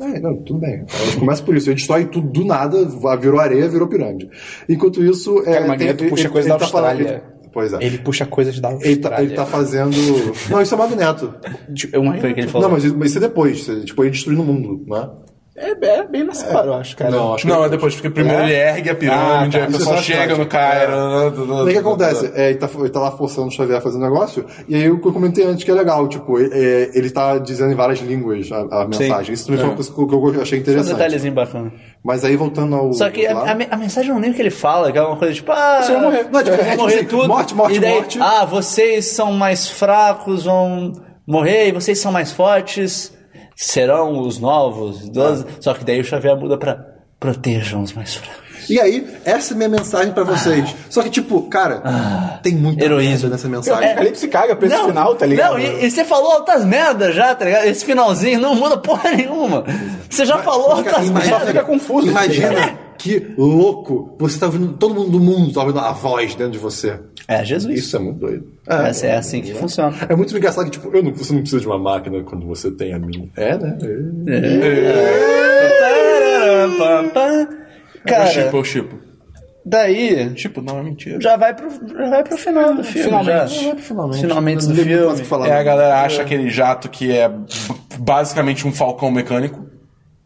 É, 0.00 0.18
não, 0.20 0.36
tudo 0.38 0.58
bem. 0.60 0.84
Começa 1.18 1.42
por 1.42 1.56
isso. 1.56 1.68
Ele 1.68 1.76
destrói 1.76 2.06
tudo 2.06 2.26
do 2.28 2.44
nada, 2.44 2.84
virou 3.20 3.38
areia, 3.38 3.68
virou 3.68 3.86
pirâmide. 3.86 4.28
Enquanto 4.68 5.02
isso. 5.04 5.38
é, 5.40 5.52
Cara, 5.52 5.64
o 5.64 5.68
Magneto 5.68 5.98
tem- 5.98 6.08
puxa 6.08 6.22
ele- 6.24 6.32
coisa 6.32 6.48
ele 6.48 6.52
da 6.54 6.58
tá 6.64 6.66
falando- 6.70 6.90
Austrália. 6.92 7.22
ele- 7.24 7.32
Pois 7.52 7.72
é. 7.74 7.84
Ele 7.84 7.98
puxa 7.98 8.24
coisas 8.24 8.58
da 8.58 8.72
Ele 8.80 8.96
tá, 8.96 9.22
ele 9.22 9.34
tá 9.34 9.44
fazendo. 9.44 9.90
Não, 10.50 10.62
isso 10.62 10.74
é 10.74 10.78
Magneto. 10.78 11.34
É, 11.92 11.98
uma... 11.98 12.16
Foi 12.16 12.30
o 12.32 12.34
que 12.34 12.40
ele 12.40 12.48
falou. 12.48 12.66
Não, 12.66 12.74
mas, 12.74 12.90
mas 12.94 13.10
isso 13.10 13.18
é 13.18 13.20
depois. 13.20 13.58
isso 13.58 13.72
é, 13.72 13.80
Tipo, 13.80 14.02
ele 14.02 14.10
destruindo 14.10 14.40
o 14.40 14.44
mundo, 14.46 14.82
não 14.86 14.96
é? 15.56 15.70
é, 15.70 15.98
é 15.98 16.04
bem 16.06 16.24
nessa 16.24 16.46
hora, 16.56 16.66
eu 16.68 16.74
acho, 16.74 16.96
cara. 16.96 17.10
Não, 17.10 17.34
acho 17.34 17.44
que 17.46 17.52
Não, 17.52 17.64
é 17.64 17.68
depois, 17.68 17.94
porque 17.94 18.08
primeiro 18.10 18.40
É? 18.42 18.44
ele 18.44 18.54
ergue 18.54 18.90
a 18.90 18.94
pirâmide, 18.94 19.56
Ah, 19.56 19.60
tá. 19.60 19.66
aí 19.66 19.70
o 19.74 19.78
pessoal 19.78 19.96
é 19.96 20.02
chega 20.02 20.36
no 20.36 20.46
tática. 20.46 20.58
Cairo. 20.58 21.62
O 21.62 21.66
que, 21.66 21.78
acontece? 21.78 22.32
É, 22.34 22.50
ele, 22.50 22.58
tá, 22.58 22.70
ele 22.78 22.88
tá 22.90 23.00
lá 23.00 23.10
forçando 23.12 23.48
o 23.48 23.50
Xavier 23.50 23.78
a 23.78 23.80
fazer 23.80 23.98
um 23.98 24.00
negócio, 24.00 24.46
e 24.68 24.74
aí 24.74 24.90
o 24.90 25.00
que 25.00 25.06
eu 25.08 25.12
comentei 25.12 25.44
antes 25.44 25.62
que 25.64 25.70
é 25.70 25.74
legal, 25.74 26.08
tipo, 26.08 26.38
é, 26.40 26.90
ele 26.94 27.10
tá 27.10 27.38
dizendo 27.38 27.72
em 27.72 27.76
várias 27.76 28.00
línguas 28.00 28.50
a, 28.50 28.82
a 28.82 28.88
mensagem. 28.88 29.34
Isso 29.34 29.44
também 29.46 29.60
foi 29.60 29.68
uma 29.68 29.74
coisa 29.76 29.92
que 29.92 29.98
eu 30.00 30.34
eu 30.34 30.42
achei 30.42 30.58
Um 30.58 30.62
interessante. 30.62 30.92
detalhezinho 30.94 31.34
bacana. 31.34 31.72
Mas 32.04 32.24
aí 32.24 32.34
voltando 32.36 32.74
ao. 32.74 32.92
Só 32.92 33.08
que 33.10 33.26
a, 33.26 33.34
lá- 33.34 33.44
a, 33.52 33.74
a 33.74 33.76
mensagem 33.76 34.10
não 34.12 34.18
nem 34.18 34.30
o 34.30 34.34
que 34.34 34.42
ele 34.42 34.50
fala, 34.50 34.90
que 34.90 34.98
é 34.98 35.02
uma 35.02 35.16
coisa 35.16 35.34
tipo, 35.34 35.52
ah, 35.52 35.80
Você 35.82 35.92
vai 35.92 36.02
morrer. 36.02 36.26
Não, 36.32 36.42
tipo, 36.42 36.54
é 36.56 36.64
tipo 36.64 36.76
morrer 36.82 36.94
assim, 36.96 37.04
tudo. 37.04 37.28
morte, 37.28 37.54
morte, 37.54 37.76
e 37.76 37.80
daí, 37.80 37.94
morte. 37.94 38.18
Ah, 38.20 38.44
vocês 38.44 39.06
são 39.06 39.32
mais 39.32 39.68
fracos, 39.68 40.44
vão 40.44 40.92
morrer, 41.26 41.68
e 41.68 41.72
vocês 41.72 41.98
são 42.00 42.10
mais 42.10 42.32
fortes, 42.32 43.12
serão 43.64 44.18
os 44.20 44.38
novos. 44.38 45.08
Doze. 45.08 45.46
Só 45.60 45.74
que 45.74 45.84
daí 45.84 46.00
o 46.00 46.04
Xavier 46.04 46.36
muda 46.36 46.56
pra 46.56 46.92
protejam 47.18 47.82
os 47.82 47.92
mais 47.92 48.14
fracos. 48.14 48.42
E 48.68 48.80
aí, 48.80 49.06
essa 49.24 49.52
é 49.52 49.54
a 49.54 49.56
minha 49.56 49.68
mensagem 49.68 50.12
pra 50.12 50.22
vocês. 50.22 50.74
Só 50.88 51.02
que, 51.02 51.10
tipo, 51.10 51.42
cara, 51.42 52.38
tem 52.42 52.54
muita 52.54 52.84
Heroísmo. 52.84 53.28
nessa 53.28 53.48
mensagem. 53.48 53.88
Apocalipse 53.90 54.28
caga 54.28 54.54
pra 54.54 54.68
esse 54.68 54.84
final, 54.84 55.14
tá 55.16 55.26
ligado? 55.26 55.52
Não, 55.52 55.58
e, 55.58 55.84
e 55.84 55.90
você 55.90 56.04
falou 56.04 56.32
altas 56.32 56.64
merdas 56.64 57.14
já, 57.14 57.34
tá 57.34 57.44
ligado? 57.44 57.64
Esse 57.64 57.84
finalzinho 57.84 58.40
não 58.40 58.54
muda 58.54 58.76
porra 58.76 59.10
nenhuma. 59.12 59.64
Você 60.08 60.24
já 60.24 60.38
falou 60.38 60.82
Cara, 60.82 60.98
altas 60.98 61.10
merdas. 61.10 61.48
fica 61.48 61.64
confuso. 61.64 62.08
Imagina 62.08 62.78
que 62.98 63.34
louco. 63.36 64.14
Você 64.18 64.38
tá 64.38 64.46
ouvindo, 64.46 64.72
todo 64.74 64.94
mundo 64.94 65.10
do 65.10 65.20
mundo 65.20 65.52
tá 65.52 65.60
ouvindo 65.60 65.78
a 65.80 65.92
voz 65.92 66.34
dentro 66.34 66.52
de 66.52 66.58
você. 66.58 66.98
É, 67.26 67.44
Jesus. 67.44 67.78
Isso 67.78 67.96
é 67.96 67.98
muito 67.98 68.18
doido. 68.18 68.46
Essa 68.66 69.06
é 69.06 69.16
assim 69.16 69.40
que 69.40 69.54
funciona. 69.54 69.94
É 70.08 70.14
muito 70.14 70.36
engraçado 70.36 70.64
que, 70.66 70.72
tipo, 70.72 70.94
eu 70.94 71.02
não, 71.02 71.12
você 71.12 71.32
não 71.32 71.40
precisa 71.40 71.60
de 71.60 71.66
uma 71.66 71.78
máquina 71.78 72.22
quando 72.22 72.46
você 72.46 72.70
tem 72.70 72.92
a 72.94 72.98
minha. 72.98 73.28
É, 73.36 73.56
né? 73.58 73.78
Eu 77.94 78.04
Cara, 78.06 78.26
chipo, 78.26 78.56
eu 78.56 78.64
chipo. 78.64 78.98
daí 79.64 80.36
Chipo, 80.36 80.60
não, 80.60 80.78
é 80.78 80.82
mentira. 80.82 81.20
já 81.20 81.36
vai 81.36 81.54
pro, 81.54 81.70
já 81.70 82.10
vai 82.10 82.24
pro 82.24 82.36
final 82.36 82.74
do 82.74 82.82
filme. 82.82 83.04
Finalmente. 83.04 83.64
já. 83.64 83.76
Finalmente. 83.76 84.20
Finalmente 84.20 84.66
Não 84.66 84.74
do 84.74 84.76
tem 84.76 84.84
muito 84.86 85.06
mais 85.06 85.20
o 85.20 85.24
filme. 85.24 85.48
É, 85.48 85.52
a 85.52 85.62
galera 85.62 86.00
acha 86.02 86.22
aquele 86.22 86.50
jato 86.50 86.88
que 86.88 87.12
é 87.12 87.30
basicamente 87.98 88.66
um 88.66 88.72
falcão 88.72 89.10
mecânico. 89.10 89.71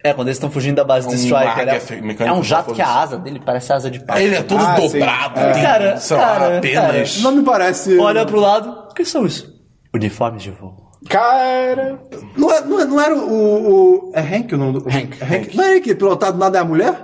É, 0.07 0.15
quando 0.15 0.29
eles 0.29 0.37
estão 0.37 0.51
fugindo 0.51 0.77
da 0.77 0.85
base 0.85 1.07
do 1.07 1.13
Um 1.13 1.17
Striker. 1.17 1.49
águia 1.49 1.83
É, 2.25 2.29
é 2.29 2.33
um 2.33 2.43
jato 2.43 2.67
foda-se. 2.67 2.83
que 2.83 2.83
a 2.83 3.01
asa 3.01 3.19
dele 3.19 3.41
parece 3.45 3.73
asa 3.73 3.91
de 3.91 4.01
pato. 4.01 4.21
Ele 4.21 4.35
é 4.37 4.43
todo 4.43 4.61
Ah, 4.65 4.77
dobrado, 4.79 5.41
É. 5.41 5.53
Cara, 5.63 5.95
lá, 5.95 6.17
cara, 6.19 6.59
apenas. 6.59 7.21
Não 7.23 7.33
me 7.33 7.43
parece. 7.43 7.99
Olha 7.99 8.25
pro 8.25 8.39
lado, 8.41 8.87
o 8.91 8.95
que 8.95 9.05
são 9.05 9.27
isso? 9.27 9.55
Uniformes 9.95 10.43
de 10.43 10.51
voo. 10.51 10.75
Cara. 11.09 11.99
Não, 12.37 12.51
é- 12.53 12.61
não, 12.63 12.81
é- 12.81 12.85
não 12.85 13.01
era 13.01 13.15
o, 13.15 14.09
o- 14.09 14.13
É 14.15 14.21
Hank 14.21 14.53
o 14.55 14.59
nome 14.59 14.73
do. 14.75 14.89
Hank, 14.89 15.19
Hank. 15.23 15.57
Não 15.57 15.65
é 15.65 15.71
ele 15.73 15.81
que 15.81 15.95
pilotado 15.95 16.37
nada 16.39 16.59
é 16.59 16.61
a 16.61 16.65
mulher? 16.65 16.95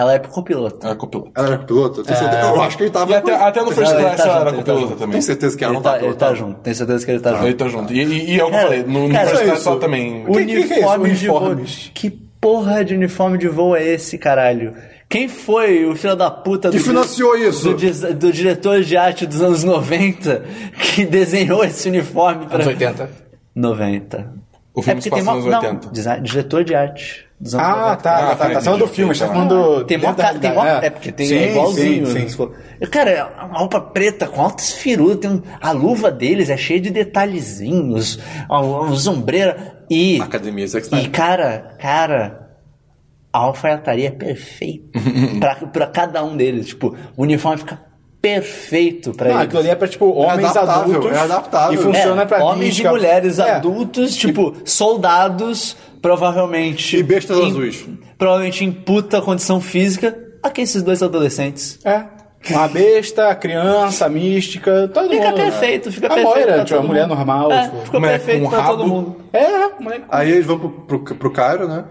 Ela 0.00 0.14
é 0.14 0.18
copiloto. 0.18 0.78
Ela 0.82 0.92
é 0.94 0.96
copiloto. 0.96 1.30
Ela 1.36 1.46
era 1.48 1.58
piloto? 1.58 2.00
Eu, 2.00 2.04
tenho 2.04 2.18
certeza- 2.18 2.42
eu 2.48 2.62
acho 2.62 2.76
que 2.76 2.82
ele 2.84 2.90
tava. 2.90 3.10
E 3.10 3.14
até, 3.14 3.34
até 3.34 3.60
no 3.62 3.70
First 3.70 3.92
Ele 3.92 4.00
Class 4.02 4.16
tá 4.16 4.22
ela 4.22 4.32
junto, 4.32 4.40
era 4.40 4.50
tá 4.50 4.56
copiloto 4.56 4.80
junto. 4.86 4.94
também. 4.96 5.10
Tenho 5.10 5.22
certeza 5.22 5.58
que 5.58 5.64
ela 5.64 5.72
Ele 5.72 5.76
não 5.76 5.82
tá, 5.82 5.98
tá 5.98 6.04
ele 6.04 6.14
tá 6.14 6.34
junto, 6.34 6.60
tenho 6.60 6.76
certeza 6.76 7.04
que 7.04 7.10
ele 7.10 7.20
tá 7.20 7.32
junto. 7.32 7.44
Ele 7.44 7.54
tá 7.54 7.68
junto. 7.68 7.92
E, 7.92 8.02
e, 8.02 8.34
e 8.36 8.40
é 8.40 8.44
o 8.44 8.46
que 8.46 8.52
eu 8.54 8.58
Cara, 8.58 8.62
falei, 8.68 8.82
no, 8.84 9.08
First. 9.10 9.44
Class 9.44 9.66
ela 9.66 9.76
também. 9.80 10.24
é? 10.26 10.30
Uniforme 10.30 11.10
de 11.12 11.26
voo. 11.28 11.56
Que 11.94 12.10
porra 12.10 12.84
de 12.84 12.94
uniforme 12.94 13.36
de 13.38 13.48
voo 13.48 13.76
é 13.76 13.84
esse, 13.84 14.16
caralho? 14.16 14.72
Quem 15.08 15.28
foi 15.28 15.84
o 15.86 15.96
filho 15.96 16.14
da 16.16 16.30
puta 16.30 16.70
Que 16.70 16.78
do, 16.78 16.84
financiou 16.84 17.36
isso? 17.36 17.74
do, 17.74 18.14
do 18.14 18.32
diretor 18.32 18.80
de 18.80 18.96
arte 18.96 19.26
dos 19.26 19.42
anos 19.42 19.64
90 19.64 20.44
que 20.94 21.04
desenhou 21.06 21.64
esse 21.64 21.88
uniforme 21.88 22.46
para 22.46 22.54
Anos 22.56 22.66
80. 22.68 23.10
90? 23.54 24.32
O 24.72 24.82
filme 24.82 25.02
se 25.02 25.10
tem 25.10 25.24
passa 25.24 25.36
nos 25.36 25.44
não, 25.46 25.58
80. 25.60 25.88
design- 25.90 26.22
diretor 26.22 26.62
de 26.64 26.74
arte 26.76 27.26
dos 27.40 27.54
anos 27.54 27.66
Ah, 27.66 27.70
90. 27.80 27.96
tá, 28.02 28.16
Ah, 28.18 28.20
tá, 28.20 28.36
tá, 28.48 28.50
tá 28.54 28.60
falando 28.60 28.80
do 28.80 28.86
filme, 28.88 29.18
tá 29.18 29.26
falando. 29.26 29.84
Tem 29.86 29.96
mó, 29.96 30.08
dentro 30.08 30.22
ca- 30.22 30.32
da- 30.34 30.38
tem 30.38 30.54
mó, 30.54 30.64
é. 30.66 30.86
é 30.86 30.90
porque 30.90 31.10
tem 31.10 31.26
Sim, 31.26 31.36
é 31.36 31.50
igualzinho. 31.52 32.06
sim, 32.06 32.12
né? 32.18 32.28
sim. 32.28 32.86
Cara, 32.90 33.10
é 33.10 33.24
uma 33.24 33.58
roupa 33.58 33.80
preta 33.80 34.26
com 34.26 34.40
altas 34.42 34.72
firulas, 34.72 35.16
tem 35.16 35.30
um- 35.30 35.42
a 35.60 35.72
luva 35.72 36.10
deles 36.10 36.50
é 36.50 36.56
cheia 36.56 36.80
de 36.80 36.90
detalhezinhos, 36.90 38.18
os 38.90 39.06
ombreiras 39.06 39.56
e 39.90 40.20
Academia 40.20 40.66
Zack 40.68 40.94
e 40.94 41.08
cara, 41.08 41.76
cara, 41.80 42.48
a 43.32 43.38
alfaiataria 43.38 44.08
é 44.08 44.10
perfeita 44.10 44.90
pra, 45.40 45.54
pra 45.66 45.86
cada 45.86 46.22
um 46.22 46.36
deles, 46.36 46.66
tipo, 46.68 46.94
o 47.16 47.22
uniforme 47.22 47.58
fica 47.58 47.80
perfeito 48.20 49.12
pra 49.12 49.28
Não, 49.30 49.34
eles. 49.36 49.44
aquilo 49.46 49.60
ali 49.60 49.70
é 49.70 49.74
pra, 49.74 49.88
tipo, 49.88 50.04
homens 50.10 50.50
adaptável, 50.54 50.96
adultos. 50.96 51.16
é 51.16 51.20
adaptável. 51.20 51.72
E 51.80 51.82
funciona 51.82 52.22
É, 52.22 52.26
pra 52.26 52.44
homens 52.44 52.66
mística. 52.66 52.88
e 52.88 52.92
mulheres 52.92 53.38
É. 53.38 53.52
adultos, 53.52 54.14
tipo, 54.14 54.54
soldados, 54.64 55.74
provavelmente. 56.00 56.96
E 56.96 57.02
bestas 57.02 57.38
em- 57.38 57.46
azuis. 57.46 57.88
Provavelmente 58.18 58.64
em 58.64 58.72
puta 58.72 59.20
condição 59.22 59.60
física. 59.60 60.16
Aqui 60.42 60.62
esses 60.62 60.82
dois 60.82 61.02
adolescentes. 61.02 61.78
É. 61.84 62.04
Uma 62.50 62.66
besta, 62.68 63.34
criança, 63.34 64.08
mística, 64.08 64.88
todo 64.94 65.10
Fica 65.10 65.24
mundo. 65.26 65.34
perfeito, 65.34 65.92
fica 65.92 66.06
a 66.06 66.10
perfeito. 66.14 66.34
Moira, 66.38 66.54
pra 66.54 66.64
tipo, 66.64 66.80
a 66.80 66.82
mulher 66.82 67.02
mundo. 67.06 67.14
normal. 67.16 67.52
É, 67.52 67.62
tipo. 67.64 67.76
ficou 67.84 68.00
perfeito 68.00 68.42
com 68.44 68.48
pra 68.50 68.62
todo 68.64 68.86
mundo. 68.86 69.16
É, 69.30 69.68
mulher. 69.82 70.04
Aí 70.08 70.30
eles 70.30 70.46
vão 70.46 70.58
pro, 70.58 70.70
pro, 70.70 71.14
pro 71.16 71.30
Cairo, 71.30 71.68
né? 71.68 71.84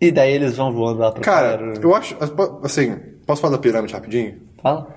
E 0.00 0.10
daí 0.10 0.32
eles 0.32 0.56
vão 0.56 0.72
voando 0.72 0.98
lá 0.98 1.12
pro 1.12 1.22
Cara, 1.22 1.56
Cairo. 1.58 1.74
eu 1.80 1.94
acho. 1.94 2.16
Assim, 2.64 2.96
posso 3.24 3.40
falar 3.40 3.52
da 3.52 3.62
pirâmide 3.62 3.94
rapidinho? 3.94 4.34
Fala. 4.60 4.88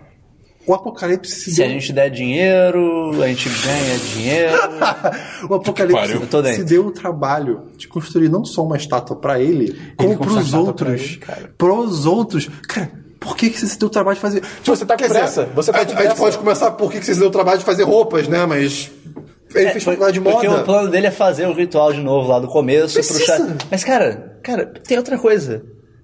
O 0.68 0.74
apocalipse 0.74 1.32
se 1.32 1.52
Se 1.52 1.64
a 1.64 1.66
deu. 1.66 1.76
gente 1.76 1.94
der 1.94 2.10
dinheiro, 2.10 3.12
a 3.24 3.28
gente 3.30 3.48
ganha 3.48 3.98
dinheiro. 4.14 4.54
o 5.50 5.54
apocalipse 5.56 6.56
se 6.56 6.64
deu 6.66 6.86
o 6.88 6.92
trabalho 6.92 7.64
de 7.78 7.88
construir 7.88 8.28
não 8.28 8.44
só 8.44 8.64
uma 8.66 8.76
estátua 8.76 9.16
pra 9.16 9.40
ele, 9.40 9.80
como 9.96 10.12
estátua 10.14 10.42
pra 10.52 10.60
outros. 10.60 11.16
cara. 11.16 11.54
pros 11.58 12.06
outros. 12.06 12.50
Cara, 12.68 12.92
por 13.18 13.38
que, 13.38 13.50
que 13.50 13.60
você 13.60 13.68
se 13.68 13.80
deu 13.80 13.88
o 13.88 13.90
trabalho 13.92 14.16
de 14.16 14.22
fazer. 14.22 14.44
Você 14.64 14.86
tá 14.86 14.98
com 14.98 15.04
dizer, 15.04 15.20
pressa, 15.20 15.46
você 15.56 15.72
tá 15.72 15.78
a, 15.80 15.82
a 15.82 15.86
gente 15.86 16.18
pode 16.18 16.38
começar 16.38 16.72
por 16.72 16.92
que, 16.92 17.00
que 17.00 17.06
você 17.06 17.14
se 17.14 17.20
deu 17.20 17.30
o 17.30 17.32
trabalho 17.32 17.60
de 17.60 17.66
fazer 17.66 17.84
roupas, 17.84 18.28
né? 18.28 18.46
Mas. 18.46 18.92
Ele 19.56 19.72
fez 19.72 19.84
faculdade 19.86 20.20
de 20.20 20.22
Porque 20.22 20.48
moda. 20.50 20.62
o 20.62 20.66
plano 20.66 20.90
dele 20.90 21.08
é 21.08 21.12
fazer 21.12 21.48
o 21.48 21.54
ritual 21.54 21.94
de 21.94 22.02
novo 22.02 22.28
lá 22.28 22.38
do 22.40 22.48
começo 22.50 22.96
pro 23.00 23.04
Precisa. 23.08 23.38
chá. 23.38 23.56
Mas, 23.72 23.84
cara, 23.86 24.38
cara, 24.44 24.66
tem 24.86 24.98
outra 24.98 25.18
coisa. 25.18 25.64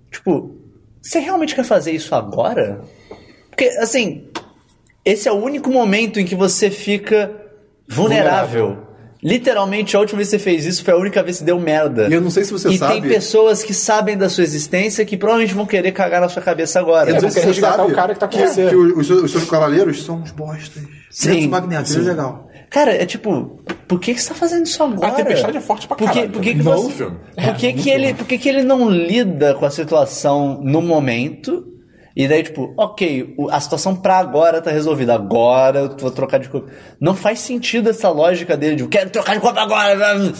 Tipo, 0.09 0.55
você 1.01 1.19
realmente 1.19 1.53
quer 1.53 1.65
fazer 1.65 1.91
isso 1.91 2.15
agora? 2.15 2.81
Porque, 3.49 3.65
assim, 3.79 4.29
esse 5.05 5.27
é 5.27 5.31
o 5.31 5.35
único 5.35 5.69
momento 5.69 6.19
em 6.19 6.25
que 6.25 6.35
você 6.35 6.69
fica 6.69 7.31
vulnerável. 7.87 8.77
Literalmente, 9.21 9.95
a 9.95 9.99
última 10.01 10.17
vez 10.17 10.27
que 10.29 10.37
você 10.37 10.43
fez 10.43 10.65
isso 10.65 10.83
foi 10.83 10.93
a 10.93 10.97
única 10.97 11.23
vez 11.23 11.37
que 11.39 11.45
deu 11.45 11.57
merda. 11.57 12.09
E 12.09 12.13
eu 12.13 12.19
não 12.19 12.29
sei 12.29 12.43
se 12.43 12.51
você 12.51 12.67
e 12.67 12.77
sabe- 12.77 12.93
tem 12.99 13.01
pessoas 13.03 13.63
que 13.63 13.73
sabem 13.73 14.17
da 14.17 14.27
sua 14.27 14.43
existência 14.43 15.05
que 15.05 15.15
provavelmente 15.15 15.53
vão 15.53 15.65
querer 15.65 15.93
cagar 15.93 16.19
na 16.19 16.27
sua 16.27 16.41
cabeça 16.41 16.77
agora. 16.77 17.09
Eu 17.09 17.13
não 17.21 17.29
sei 17.29 17.41
se 17.41 17.53
você 17.53 17.61
sabe 17.61 17.89
o 17.89 17.95
cara 17.95 18.13
que 18.13 18.19
tá 18.19 18.27
com 18.27 18.37
que, 18.37 18.45
você. 18.45 18.67
que 18.67 18.75
os, 18.75 19.09
os 19.09 19.31
seus 19.31 19.49
cavaleiros 19.49 20.03
são 20.03 20.17
uns 20.17 20.31
bostas. 20.31 20.83
Sim, 21.09 21.47
Magneto, 21.47 21.87
sim. 21.87 21.99
é 21.99 22.01
legal. 22.01 22.49
Cara, 22.69 22.91
é 22.91 23.05
tipo, 23.05 23.61
por 23.87 23.99
que, 23.99 24.13
que 24.13 24.21
você 24.21 24.29
tá 24.29 24.35
fazendo 24.35 24.65
isso 24.65 24.81
agora? 24.83 25.07
A 25.07 25.11
tempestade 25.11 25.55
é 25.55 25.61
forte 25.61 25.87
pra 25.87 25.95
por 25.95 26.07
que, 26.09 26.13
caralho 26.15 26.31
por 26.33 26.41
que, 26.41 26.55
que 26.55 26.63
também. 26.63 26.73
você. 26.83 27.05
Por 27.05 27.55
que, 27.55 27.73
que 27.73 27.89
ele, 27.89 28.13
por 28.15 28.27
que, 28.27 28.37
que 28.37 28.49
ele 28.49 28.63
não 28.63 28.89
lida 28.89 29.53
com 29.53 29.65
a 29.65 29.69
situação 29.69 30.59
no 30.63 30.81
momento? 30.81 31.65
E 32.15 32.27
daí, 32.27 32.43
tipo, 32.43 32.73
ok, 32.77 33.35
a 33.49 33.59
situação 33.59 33.95
pra 33.95 34.19
agora 34.19 34.61
tá 34.61 34.69
resolvida. 34.69 35.15
Agora 35.15 35.79
eu 35.79 35.97
vou 35.97 36.11
trocar 36.11 36.37
de 36.39 36.47
corpo. 36.47 36.69
Não 36.99 37.15
faz 37.15 37.39
sentido 37.39 37.89
essa 37.89 38.07
lógica 38.09 38.55
dele 38.55 38.75
de 38.75 38.87
quero 38.87 39.09
trocar 39.09 39.33
de 39.33 39.39
corpo 39.41 39.59
agora. 39.59 39.93
Eu 39.93 40.33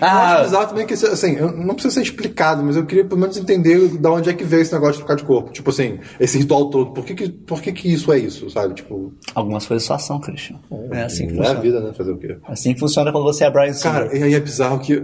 Ah, 0.00 0.34
acho 0.34 0.44
bizarro 0.44 0.66
também 0.68 0.86
que, 0.86 0.94
assim, 0.94 1.36
eu- 1.36 1.52
não 1.52 1.74
precisa 1.74 1.94
ser 1.94 2.02
explicado, 2.02 2.62
mas 2.64 2.76
eu 2.76 2.84
queria 2.84 3.04
pelo 3.04 3.20
menos 3.20 3.36
entender 3.36 3.98
da 3.98 4.10
onde 4.10 4.30
é 4.30 4.34
que 4.34 4.42
veio 4.44 4.62
esse 4.62 4.72
negócio 4.72 4.94
de 4.94 4.98
trocar 4.98 5.14
de 5.16 5.24
corpo. 5.24 5.52
Tipo 5.52 5.70
assim, 5.70 6.00
esse 6.18 6.38
ritual 6.38 6.70
todo. 6.70 6.92
Por 6.92 7.04
que 7.04 7.14
que, 7.14 7.28
por 7.28 7.62
que, 7.62 7.72
que 7.72 7.92
isso 7.92 8.12
é 8.12 8.18
isso, 8.18 8.50
sabe? 8.50 8.74
Tipo, 8.74 9.12
algumas 9.34 9.64
coisas 9.66 9.86
só 9.86 9.96
são, 9.98 10.18
Christian. 10.20 10.56
É 10.90 11.02
assim 11.02 11.28
que 11.28 11.34
não 11.34 11.44
é 11.44 11.46
a 11.46 11.54
funciona. 11.54 11.60
vida, 11.60 11.80
né? 11.80 11.92
Fazer 11.96 12.10
o 12.10 12.18
quê? 12.18 12.36
Assim 12.48 12.74
funciona 12.76 13.12
quando 13.12 13.24
você 13.24 13.44
é 13.44 13.50
Brian 13.50 13.72
Singer. 13.72 13.92
Cara, 13.92 14.16
e 14.16 14.22
aí 14.24 14.34
é 14.34 14.40
bizarro 14.40 14.80
que 14.80 15.00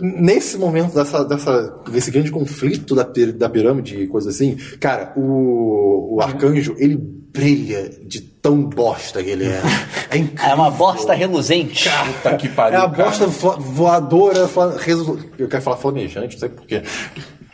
nesse 0.00 0.56
momento 0.56 0.94
dessa, 0.94 1.24
dessa, 1.24 1.80
desse 1.90 2.10
grande 2.10 2.30
conflito 2.30 2.94
da, 2.94 3.02
da 3.36 3.48
pirâmide 3.48 4.02
e 4.02 4.06
coisa 4.06 4.30
assim, 4.30 4.56
cara, 4.80 5.12
o, 5.16 6.16
o 6.16 6.20
arcanjo, 6.22 6.74
ele 6.78 6.96
brilha 6.96 7.90
de 8.04 8.20
tão 8.20 8.62
bosta 8.64 9.22
que 9.22 9.30
ele 9.30 9.46
é. 9.46 9.60
É. 10.10 10.50
É 10.50 10.54
uma 10.54 10.70
bosta 10.70 11.12
reluzente. 11.12 11.86
Puta 12.06 12.34
que 12.36 12.48
pariu. 12.56 12.78
É 12.78 12.82
a 12.82 12.88
cara. 12.88 13.04
bosta 13.04 13.26
vo- 13.26 13.58
voadora, 13.60 14.48
fla- 14.48 14.74
resu- 14.78 15.18
eu 15.38 15.46
quero 15.48 15.62
falar 15.62 15.76
flamejante, 15.76 16.32
não 16.34 16.40
sei 16.40 16.48
porquê. 16.48 16.82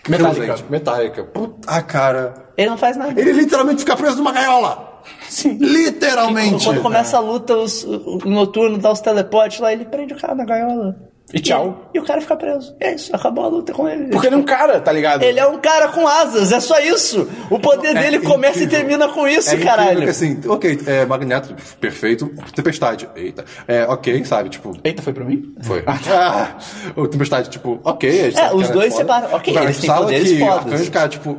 Metálica. 0.09 0.57
Metálica. 0.71 1.25
Puta, 1.25 1.83
cara. 1.83 2.35
Ele 2.57 2.71
não 2.71 2.79
faz 2.79 2.97
nada. 2.97 3.19
Ele 3.21 3.33
literalmente 3.33 3.81
fica 3.81 3.97
preso 3.97 4.19
numa 4.19 4.31
gaiola. 4.31 5.03
Sim. 5.29 5.55
Literalmente. 5.61 6.65
Quando 6.65 6.81
começa 6.83 7.17
a 7.17 7.21
luta, 7.21 7.57
os, 7.57 7.83
o 7.83 8.19
o 8.25 8.31
noturno 8.31 8.79
dá 8.79 8.93
os 8.93 9.01
teleportes 9.01 9.59
lá, 9.59 9.73
ele 9.73 9.85
prende 9.87 10.15
o 10.15 10.17
cara 10.17 10.35
na 10.37 10.45
gaiola. 10.45 10.97
E 11.33 11.41
tchau. 11.41 11.91
E, 11.93 11.99
o 11.99 12.05
cara 12.05 12.21
fica 12.21 12.37
preso. 12.37 12.77
É 12.79 12.95
isso, 12.95 13.15
acabou 13.17 13.45
a 13.45 13.49
luta 13.49 13.73
com 13.73 13.89
ele. 13.89 14.07
Porque 14.09 14.27
ele 14.29 14.37
é 14.37 14.39
um 14.39 14.45
cara, 14.45 14.79
tá 14.81 14.93
ligado? 14.93 15.23
Ele 15.23 15.41
é 15.41 15.47
um 15.47 15.59
cara 15.59 15.89
com 15.89 16.07
asas, 16.07 16.53
é 16.53 16.61
só 16.61 16.79
isso. 16.79 17.29
O 17.51 17.59
poder 17.59 17.93
dele 17.95 18.21
começa 18.21 18.59
incrível. 18.63 18.79
e 18.79 18.83
termina 18.83 19.09
com 19.09 19.27
isso, 19.27 19.51
É 19.51 19.57
caralho. 19.57 20.03
que 20.03 20.11
assim, 20.11 20.39
ok, 20.47 20.79
é, 20.87 21.05
Magneto, 21.07 21.55
perfeito, 21.81 22.31
Tempestade, 22.55 23.09
eita, 23.17 23.45
é, 23.67 23.85
ok, 23.87 24.25
sabe, 24.25 24.49
tipo, 24.51 24.77
Eita, 24.85 25.03
foi 25.03 25.13
pra 25.13 25.25
mim? 25.25 25.55
foi. 25.63 25.83
Ah, 26.09 26.57
o 26.95 27.09
Tempestade, 27.09 27.49
tipo, 27.51 27.81
ok, 27.83 28.09
a 28.09 28.25
gente 28.31 28.39
É, 28.41 28.55
os 28.55 28.63
cara 28.63 28.73
dois 28.75 28.93
foda. 28.93 29.05
separam. 29.05 29.35
Ok, 29.37 29.53
Agora, 29.57 29.65
eles 29.65 29.79
a 29.79 29.81
gente 29.81 29.81
têm 29.81 29.91
sabe 29.91 30.01
poderes 30.03 30.29
que 30.31 30.39
fodas. 30.39 30.57
Arcanjo, 30.59 30.91
cara, 30.93 31.09
tipo, 31.09 31.39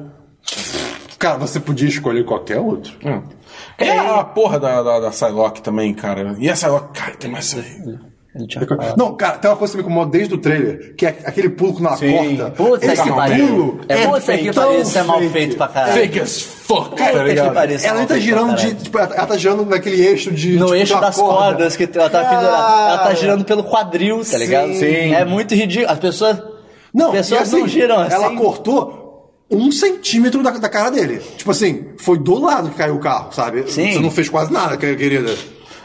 cara, 1.19 1.37
você 1.37 1.59
podia 1.59 1.87
escolher 1.87 2.25
qualquer 2.25 2.57
outro. 2.59 2.93
É 3.77 3.97
a 3.97 4.23
porra 4.23 4.59
da, 4.59 4.81
da, 4.83 4.99
da 4.99 5.09
Psylocke 5.11 5.61
também, 5.61 5.93
cara. 5.93 6.35
E 6.39 6.49
a 6.49 6.53
Psylocke, 6.53 6.99
cara, 6.99 7.15
tem 7.15 7.31
mais 7.31 7.55
Não, 8.97 9.15
cara, 9.15 9.37
tem 9.37 9.49
uma 9.49 9.55
coisa 9.55 9.71
que 9.71 9.77
me 9.77 9.83
incomoda 9.83 10.11
desde 10.11 10.33
o 10.33 10.37
trailer, 10.37 10.93
que 10.97 11.05
é 11.05 11.09
aquele 11.25 11.49
pulo 11.49 11.79
na 11.79 11.95
Sim. 11.95 12.11
porta. 12.37 12.51
Puta 12.51 12.85
Esse 12.85 13.01
que 13.03 13.09
pariu. 13.11 13.47
pulo 13.47 13.79
É 13.87 14.07
puta 14.07 14.37
que 14.37 14.51
pariu, 14.53 14.81
isso 14.81 14.97
é 14.97 15.03
mal 15.03 15.21
feito 15.21 15.55
pra 15.55 15.67
caralho. 15.69 15.93
Fake 15.93 16.19
as 16.19 16.41
fuck, 16.41 16.95
tá 16.97 17.11
que 17.11 17.23
ligado? 17.23 17.53
pariu, 17.53 17.75
isso 17.77 17.85
é 17.85 17.89
Ela 17.89 18.05
tá 18.05 18.17
girando 18.19 18.55
de. 18.55 18.61
caralho. 18.63 18.75
Tipo, 18.83 18.97
ela 18.97 19.07
tá 19.25 19.37
girando 19.37 19.65
naquele 19.65 20.05
eixo 20.05 20.31
de. 20.31 20.57
No 20.57 20.65
tipo, 20.65 20.75
eixo 20.75 20.93
da 20.95 20.99
das 20.99 21.15
corda. 21.15 21.33
cordas, 21.37 21.75
que 21.77 21.89
ela 21.93 22.09
tá 22.09 22.23
pendurada. 22.25 22.89
Ela 22.89 22.97
tá 22.97 23.13
girando 23.13 23.45
pelo 23.45 23.63
quadril, 23.63 24.21
tá 24.29 24.37
ligado? 24.37 24.73
Sim. 24.73 25.13
É 25.13 25.23
muito 25.23 25.55
ridículo. 25.55 25.91
As 25.91 25.99
pessoas. 25.99 26.37
Não, 26.93 27.07
as 27.07 27.11
pessoas 27.13 27.41
assim, 27.43 27.59
não 27.59 27.67
giram 27.67 27.99
assim. 27.99 28.13
Ela 28.15 28.35
cortou 28.35 29.31
um 29.49 29.71
centímetro 29.71 30.41
da, 30.43 30.51
da 30.51 30.67
cara 30.69 30.89
dele. 30.89 31.21
Tipo 31.37 31.51
assim, 31.51 31.85
foi 31.99 32.17
do 32.17 32.37
lado 32.39 32.69
que 32.69 32.75
caiu 32.75 32.95
o 32.95 32.99
carro, 32.99 33.31
sabe? 33.31 33.63
Sim. 33.71 33.93
Você 33.93 33.99
não 33.99 34.11
fez 34.11 34.27
quase 34.27 34.51
nada, 34.51 34.75
que- 34.75 34.95
querida. 34.95 35.33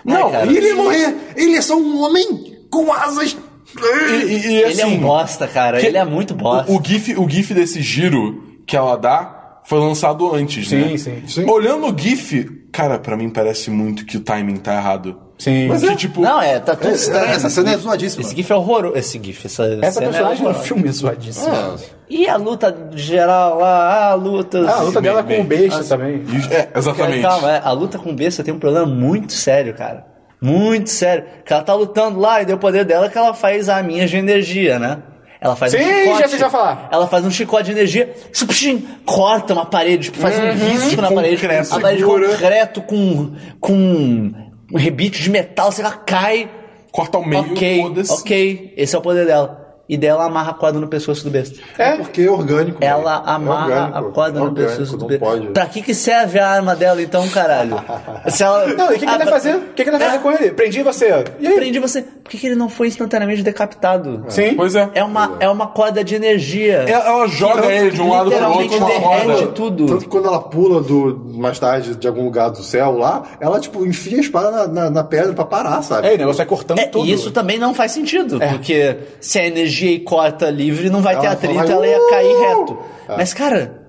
Não, 0.04 0.30
e 0.50 0.56
ele 0.56 0.66
ia 0.68 0.74
morrer. 0.76 1.16
Ele 1.36 1.56
é 1.56 1.60
só 1.60 1.76
um 1.76 2.00
homem 2.02 2.56
com 2.70 2.92
asas. 2.92 3.36
E, 3.76 4.14
e- 4.14 4.24
e, 4.24 4.46
Ele 4.46 4.62
é 4.62 4.66
assim, 4.84 4.96
um 4.96 5.00
bosta, 5.00 5.46
cara. 5.46 5.78
que- 5.78 5.86
Ele 5.86 5.96
é 5.98 6.04
muito 6.04 6.34
bosta. 6.34 6.70
O, 6.72 6.78
o, 6.78 6.82
GIF, 6.84 7.14
o 7.16 7.28
GIF 7.28 7.54
desse 7.54 7.80
giro 7.82 8.42
que 8.66 8.76
ela 8.76 8.96
dá 8.96 9.60
foi 9.64 9.78
lançado 9.78 10.34
antes, 10.34 10.68
Sim, 10.68 10.76
né? 10.92 10.96
sim. 10.96 11.22
Sim. 11.26 11.48
Olhando 11.48 11.86
o 11.86 11.96
GIF, 11.96 12.44
cara, 12.72 12.98
pra 12.98 13.16
mim 13.16 13.30
parece 13.30 13.70
muito 13.70 14.04
que 14.04 14.16
o 14.16 14.20
timing 14.20 14.56
tá 14.56 14.74
errado. 14.74 15.16
Sim. 15.40 15.68
Mas 15.68 15.80
que, 15.82 15.96
tipo, 15.96 16.20
Não, 16.20 16.40
é, 16.40 16.58
tá 16.60 16.76
tudo 16.76 16.90
É, 16.90 16.94
estranho. 16.94 17.24
essa 17.32 17.48
cena 17.48 17.72
é 17.72 17.76
zoadíssima. 17.78 18.22
Esse 18.22 18.36
GIF 18.36 18.52
é 18.52 18.54
horroroso. 18.56 18.94
Esse 18.96 19.18
GIF, 19.22 19.46
essa, 19.46 19.64
Essa 19.80 19.92
cena 20.00 20.10
personagem 20.12 20.44
é 20.44 20.48
no 20.48 20.54
filme 20.54 20.88
é 20.88 20.92
zoadíssima. 20.92 21.76
E 22.10 22.28
a 22.28 22.36
luta 22.36 22.76
geral 22.94 23.58
lá, 23.58 24.10
a 24.10 24.14
luta. 24.14 24.62
Ah, 24.68 24.80
a 24.80 24.82
luta 24.82 25.00
dela 25.00 25.22
com 25.22 25.40
o 25.40 25.44
besta 25.44 25.82
também. 25.84 26.22
é, 26.50 26.78
exatamente. 26.78 27.22
Calma, 27.22 27.52
é, 27.52 27.60
a 27.64 27.72
luta 27.72 27.98
com 27.98 28.10
o 28.10 28.14
besta 28.14 28.44
tem 28.44 28.52
um 28.52 28.58
problema 28.58 28.86
muito 28.86 29.32
sério, 29.32 29.72
cara. 29.74 30.04
Muito 30.42 30.90
sério. 30.90 31.24
Que 31.44 31.52
ela 31.54 31.62
tá 31.62 31.72
lutando 31.74 32.20
lá 32.20 32.42
e 32.42 32.44
deu 32.44 32.56
o 32.56 32.58
poder 32.58 32.84
dela 32.84 33.08
que 33.08 33.16
ela 33.16 33.32
faz 33.32 33.68
a 33.70 33.82
minha 33.82 34.06
de 34.06 34.16
energia, 34.18 34.78
né? 34.78 34.98
Ela 35.40 35.56
faz 35.56 35.72
um 35.72 35.78
Sim, 35.78 35.84
chicote. 35.84 36.18
já 36.20 36.28
sei, 36.28 36.38
já 36.38 36.50
falar. 36.50 36.88
Ela 36.92 37.06
faz 37.06 37.24
um 37.24 37.30
chicote 37.30 37.64
de 37.64 37.70
energia, 37.72 38.12
chupchim, 38.30 38.86
corta 39.06 39.54
uma 39.54 39.64
parede, 39.64 40.04
tipo, 40.10 40.18
faz 40.18 40.38
um 40.38 40.52
risco 40.52 41.00
na 41.00 41.10
parede. 41.10 41.36
concreto, 41.40 41.74
A 41.74 41.80
parede 41.80 41.98
de 42.02 42.04
concreto 42.04 42.82
com, 42.82 43.32
com 43.58 44.32
um 44.72 44.78
rebite 44.78 45.22
de 45.22 45.30
metal, 45.30 45.72
sei 45.72 45.84
lá, 45.84 45.92
cai. 45.92 46.50
Corta 46.90 47.18
ao 47.18 47.24
meio, 47.24 47.52
ok, 47.52 47.84
ok, 48.08 48.74
esse 48.76 48.96
é 48.96 48.98
o 48.98 49.02
poder 49.02 49.24
dela. 49.24 49.59
E 49.92 49.96
daí 49.98 50.08
ela 50.10 50.24
amarra 50.24 50.52
a 50.52 50.54
corda 50.54 50.78
no 50.78 50.86
pescoço 50.88 51.24
do 51.24 51.30
besta. 51.30 51.58
É 51.76 51.96
porque 51.96 52.22
é 52.22 52.30
orgânico. 52.30 52.78
Ela 52.80 53.18
velho. 53.18 53.28
É 53.28 53.32
amarra 53.34 53.64
orgânico, 53.66 53.98
a 53.98 54.02
corda 54.12 54.38
é 54.38 54.40
no 54.40 54.46
orgânico, 54.46 54.70
pescoço 54.76 54.96
do 54.96 55.00
não 55.00 55.08
besta. 55.08 55.24
pode. 55.26 55.46
Pra 55.48 55.66
que 55.66 55.82
que 55.82 55.94
serve 55.94 56.38
a 56.38 56.48
arma 56.48 56.76
dela 56.76 57.02
então, 57.02 57.28
caralho? 57.28 57.76
Se 58.30 58.42
ela... 58.42 58.66
Não, 58.68 58.92
e 58.92 58.96
o 58.96 58.98
que, 58.98 59.04
que 59.06 59.12
ele 59.12 59.18
vai 59.18 59.26
Ah, 59.26 59.30
fazer? 59.30 59.56
O 59.56 59.60
que, 59.74 59.82
que 59.82 59.90
ele 59.90 59.98
vai 59.98 60.06
É. 60.06 60.10
fazer 60.10 60.22
com 60.22 60.30
ele? 60.32 60.50
Prendi 60.52 60.82
você. 60.82 61.24
E 61.40 61.46
aí? 61.48 61.54
Prendi 61.54 61.78
você. 61.78 62.02
Por 62.02 62.30
que, 62.30 62.38
que 62.38 62.46
ele 62.46 62.54
não 62.54 62.68
foi 62.68 62.86
instantaneamente 62.86 63.42
decapitado? 63.42 64.24
Sim. 64.28 64.54
Pois 64.54 64.74
é. 64.76 64.88
É 64.94 65.02
uma, 65.02 65.36
é 65.40 65.48
uma 65.48 65.66
corda 65.66 66.04
de 66.04 66.14
energia. 66.14 66.84
Ela, 66.86 67.04
ela 67.08 67.26
joga 67.26 67.66
ele 67.72 67.90
de 67.90 68.00
um 68.00 68.10
lado 68.10 68.30
pro 68.30 68.38
outro 68.48 68.62
literalmente 68.62 68.78
com 68.78 69.06
uma 69.08 69.34
roda. 69.34 69.46
tudo. 69.48 69.86
Tanto 69.86 70.04
que 70.04 70.08
quando 70.08 70.26
ela 70.28 70.40
pula 70.40 70.80
do, 70.80 71.20
mais 71.34 71.58
tarde 71.58 71.96
de 71.96 72.06
algum 72.06 72.24
lugar 72.24 72.50
do 72.50 72.62
céu 72.62 72.96
lá, 72.96 73.22
ela, 73.40 73.58
tipo, 73.58 73.84
enfia 73.84 74.18
a 74.18 74.20
espada 74.20 74.50
na, 74.50 74.66
na, 74.68 74.90
na 74.90 75.04
pedra 75.04 75.32
pra 75.32 75.44
parar, 75.44 75.82
sabe? 75.82 76.06
É, 76.06 76.14
o 76.14 76.18
negócio 76.18 76.36
vai 76.38 76.46
cortando 76.46 76.78
É, 76.78 76.86
tudo. 76.86 77.06
e 77.06 77.12
isso 77.12 77.30
também 77.32 77.58
não 77.58 77.74
faz 77.74 77.92
sentido, 77.92 78.38
porque 78.38 78.96
se 79.20 79.38
a 79.38 79.46
energia 79.46 79.79
e 79.86 80.00
corta 80.00 80.50
livre, 80.50 80.90
não 80.90 81.02
vai 81.02 81.18
ter 81.18 81.26
Ela 81.26 81.34
atrito, 81.34 81.54
fala, 81.54 81.70
ela 81.72 81.86
ia 81.86 81.98
"Uh!" 81.98 82.10
cair 82.10 82.38
reto. 82.38 82.78
Mas, 83.08 83.34
cara, 83.34 83.80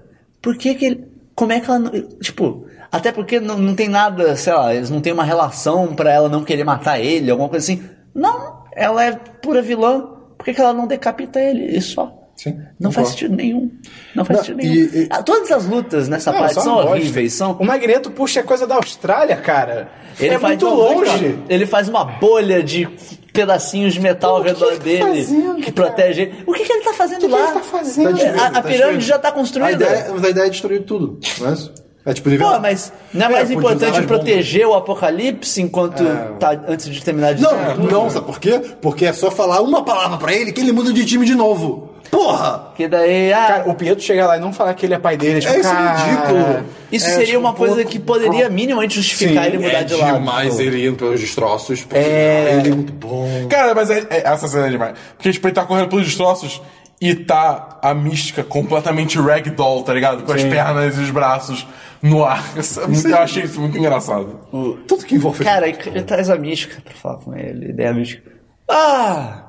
por 0.41 0.55
que 0.57 0.73
que 0.75 0.85
ele... 0.85 1.07
Como 1.35 1.51
é 1.51 1.59
que 1.59 1.69
ela... 1.69 1.79
não- 1.79 1.91
Tipo, 2.21 2.65
até 2.91 3.11
porque 3.11 3.39
não, 3.39 3.57
não 3.57 3.73
tem 3.75 3.87
nada, 3.87 4.35
sei 4.35 4.53
lá, 4.53 4.73
eles 4.75 4.89
não 4.89 4.99
tem 5.01 5.13
uma 5.13 5.23
relação 5.23 5.93
pra 5.95 6.11
ela 6.11 6.27
não 6.29 6.43
querer 6.43 6.63
matar 6.63 6.99
ele, 6.99 7.31
alguma 7.31 7.49
coisa 7.49 7.63
assim. 7.71 7.83
Não, 8.13 8.63
ela 8.75 9.03
é 9.03 9.11
pura 9.13 9.61
vilã. 9.61 10.07
Por 10.37 10.45
que, 10.45 10.53
que 10.53 10.61
ela 10.61 10.73
não 10.73 10.87
decapita 10.87 11.39
ele? 11.39 11.77
E 11.77 11.81
só. 11.81 12.17
Sim, 12.35 12.59
Não 12.79 12.91
faz 12.91 13.09
concordo. 13.09 13.09
sentido 13.11 13.35
nenhum. 13.35 13.71
Não 14.15 14.25
faz 14.25 14.39
Não, 14.39 14.45
sentido 14.45 14.61
e- 14.63 14.67
nenhum. 14.69 15.03
e- 15.03 15.07
Ah, 15.11 15.21
Todas 15.21 15.51
as 15.51 15.65
lutas 15.67 16.09
nessa 16.09 16.31
Não, 16.31 16.39
parte 16.39 16.55
são 16.55 16.75
horríveis. 16.77 17.33
São... 17.33 17.51
O 17.53 17.63
Magneto 17.65 18.09
puxa 18.09 18.41
coisa 18.41 18.65
da 18.65 18.75
Austrália, 18.75 19.35
cara. 19.37 19.89
Ele 20.19 20.33
é 20.33 20.39
faz 20.39 20.53
muito 20.53 20.65
não, 20.65 20.75
longe. 20.75 21.39
Ele 21.47 21.65
faz 21.67 21.87
uma 21.87 22.03
bolha 22.03 22.63
de 22.63 22.87
pedacinhos 23.33 23.93
de 23.93 23.99
metal 23.99 24.37
ao 24.37 24.43
que 24.43 24.49
redor 24.49 24.71
tá 24.73 24.83
dele 24.83 25.03
fazendo, 25.23 25.55
que 25.61 25.71
protege 25.71 26.21
ele. 26.23 26.43
O 26.45 26.53
que, 26.53 26.63
que 26.65 26.73
ele 26.73 26.83
tá 26.83 26.93
fazendo 26.93 27.23
O 27.25 27.27
que 27.29 27.33
lá? 27.33 27.43
ele 27.43 27.51
tá 27.53 27.59
fazendo? 27.61 28.17
Tá 28.19 28.43
A, 28.43 28.47
a 28.47 28.51
tá 28.51 28.61
pirâmide 28.63 29.05
já 29.05 29.17
tá 29.19 29.29
A 29.29 29.31
construída. 29.31 29.71
ideia, 29.85 30.07
mas 30.13 30.23
a 30.23 30.29
ideia 30.29 30.45
é 30.45 30.49
destruir 30.49 30.83
tudo, 30.83 31.19
não 31.39 31.49
é 31.49 31.53
isso? 31.53 31.73
É 32.03 32.13
tipo. 32.13 32.35
Pô, 32.35 32.59
mas 32.59 32.91
não 33.13 33.27
é 33.27 33.29
É, 33.29 33.31
mais 33.31 33.51
importante 33.51 34.01
proteger 34.07 34.65
o 34.65 34.73
apocalipse 34.73 35.61
enquanto 35.61 36.03
tá 36.39 36.59
antes 36.67 36.87
de 36.87 37.03
terminar 37.03 37.35
de 37.35 37.43
Não, 37.43 37.75
não, 37.77 38.09
sabe 38.09 38.25
por 38.25 38.39
quê? 38.39 38.59
Porque 38.81 39.05
é 39.05 39.13
só 39.13 39.29
falar 39.29 39.61
uma 39.61 39.83
palavra 39.85 40.17
pra 40.17 40.33
ele 40.33 40.51
que 40.51 40.59
ele 40.61 40.71
muda 40.71 40.91
de 40.91 41.05
time 41.05 41.25
de 41.27 41.35
novo. 41.35 41.90
Porra! 42.11 42.73
Que 42.75 42.87
daí, 42.89 43.31
ah, 43.31 43.47
Cara, 43.47 43.69
o 43.69 43.73
Pietro 43.73 44.03
chegar 44.03 44.27
lá 44.27 44.35
e 44.37 44.39
não 44.41 44.51
falar 44.51 44.73
que 44.73 44.85
ele 44.85 44.93
é 44.93 44.99
pai 44.99 45.15
dele. 45.15 45.39
Tipo, 45.39 45.53
É 45.53 45.59
isso 45.59 45.69
é 45.69 45.95
ridículo. 46.11 46.65
isso 46.91 47.05
é, 47.07 47.09
seria 47.09 47.25
tipo, 47.27 47.39
uma 47.39 47.53
coisa 47.53 47.81
pô, 47.83 47.89
que 47.89 47.99
poderia 47.99 48.49
minimamente 48.49 48.95
justificar 48.95 49.45
Sim, 49.45 49.49
ele 49.51 49.57
mudar 49.59 49.79
É 49.79 49.83
de 49.85 49.93
lado. 49.95 50.19
demais 50.19 50.59
ele 50.59 50.85
indo 50.87 50.97
pelos 50.97 51.19
destroços. 51.21 51.81
Porque 51.85 51.97
É. 51.97 52.57
ele 52.59 52.69
é 52.69 52.75
muito 52.75 52.91
bom. 52.93 53.47
Cara, 53.49 53.73
mas 53.73 53.89
é- 53.89 54.05
é- 54.09 54.27
essa 54.27 54.47
cena 54.47 54.67
é 54.67 54.69
demais. 54.69 54.93
Porque, 55.15 55.31
tipo, 55.31 55.47
ele 55.47 55.55
tá 55.55 55.63
correndo 55.65 55.87
pelos 55.87 56.05
destroços 56.05 56.61
e 56.99 57.15
tá 57.15 57.79
a 57.81 57.93
mística 57.93 58.43
completamente 58.43 59.17
ragdoll, 59.17 59.81
tá 59.83 59.93
ligado? 59.93 60.23
Com 60.23 60.33
as 60.33 60.43
pernas 60.43 60.97
e 60.97 61.01
os 61.01 61.09
braços 61.11 61.65
no 62.01 62.25
ar. 62.25 62.43
Eu 63.09 63.17
achei 63.19 63.43
isso 63.43 63.59
muito 63.61 63.77
engraçado. 63.77 64.37
Tudo 64.85 65.05
que 65.05 65.15
envolve. 65.15 65.43
Cara, 65.45 65.67
ele 65.67 65.77
ele 65.85 66.03
traz 66.03 66.29
a 66.29 66.35
mística 66.35 66.81
pra 66.83 66.93
falar 66.93 67.17
com 67.19 67.33
ele, 67.35 67.69
ideia 67.69 67.93
mística. 67.93 68.29
Ah, 68.69 69.45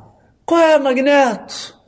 qual 0.46 0.60
é, 0.60 0.78
Magneto? 0.78 1.81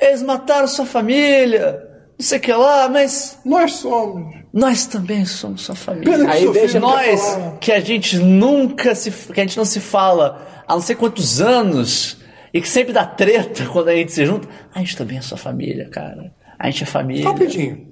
Eles 0.00 0.22
mataram 0.22 0.66
sua 0.66 0.86
família, 0.86 1.72
não 2.18 2.24
sei 2.24 2.38
o 2.38 2.40
que 2.40 2.52
lá, 2.52 2.88
mas 2.88 3.38
nós 3.44 3.72
somos. 3.72 4.34
nós 4.52 4.86
também 4.86 5.24
somos 5.26 5.62
sua 5.62 5.74
família. 5.74 6.10
Pena 6.10 6.24
que 6.24 6.36
Aí 6.38 6.52
deixa 6.52 6.80
nós, 6.80 7.20
falar. 7.20 7.58
que 7.58 7.72
a 7.72 7.80
gente 7.80 8.16
nunca 8.18 8.94
se. 8.94 9.10
que 9.10 9.40
a 9.40 9.44
gente 9.44 9.56
não 9.56 9.64
se 9.64 9.80
fala 9.80 10.46
há 10.66 10.74
não 10.74 10.80
sei 10.80 10.96
quantos 10.96 11.40
anos, 11.40 12.16
e 12.54 12.60
que 12.60 12.68
sempre 12.68 12.92
dá 12.92 13.04
treta 13.04 13.66
quando 13.66 13.88
a 13.88 13.94
gente 13.94 14.12
se 14.12 14.24
junta, 14.24 14.48
a 14.74 14.78
gente 14.78 14.96
também 14.96 15.18
é 15.18 15.20
sua 15.20 15.36
família, 15.38 15.88
cara. 15.90 16.32
A 16.58 16.70
gente 16.70 16.82
é 16.84 16.86
família. 16.86 17.24
Rapidinho. 17.24 17.88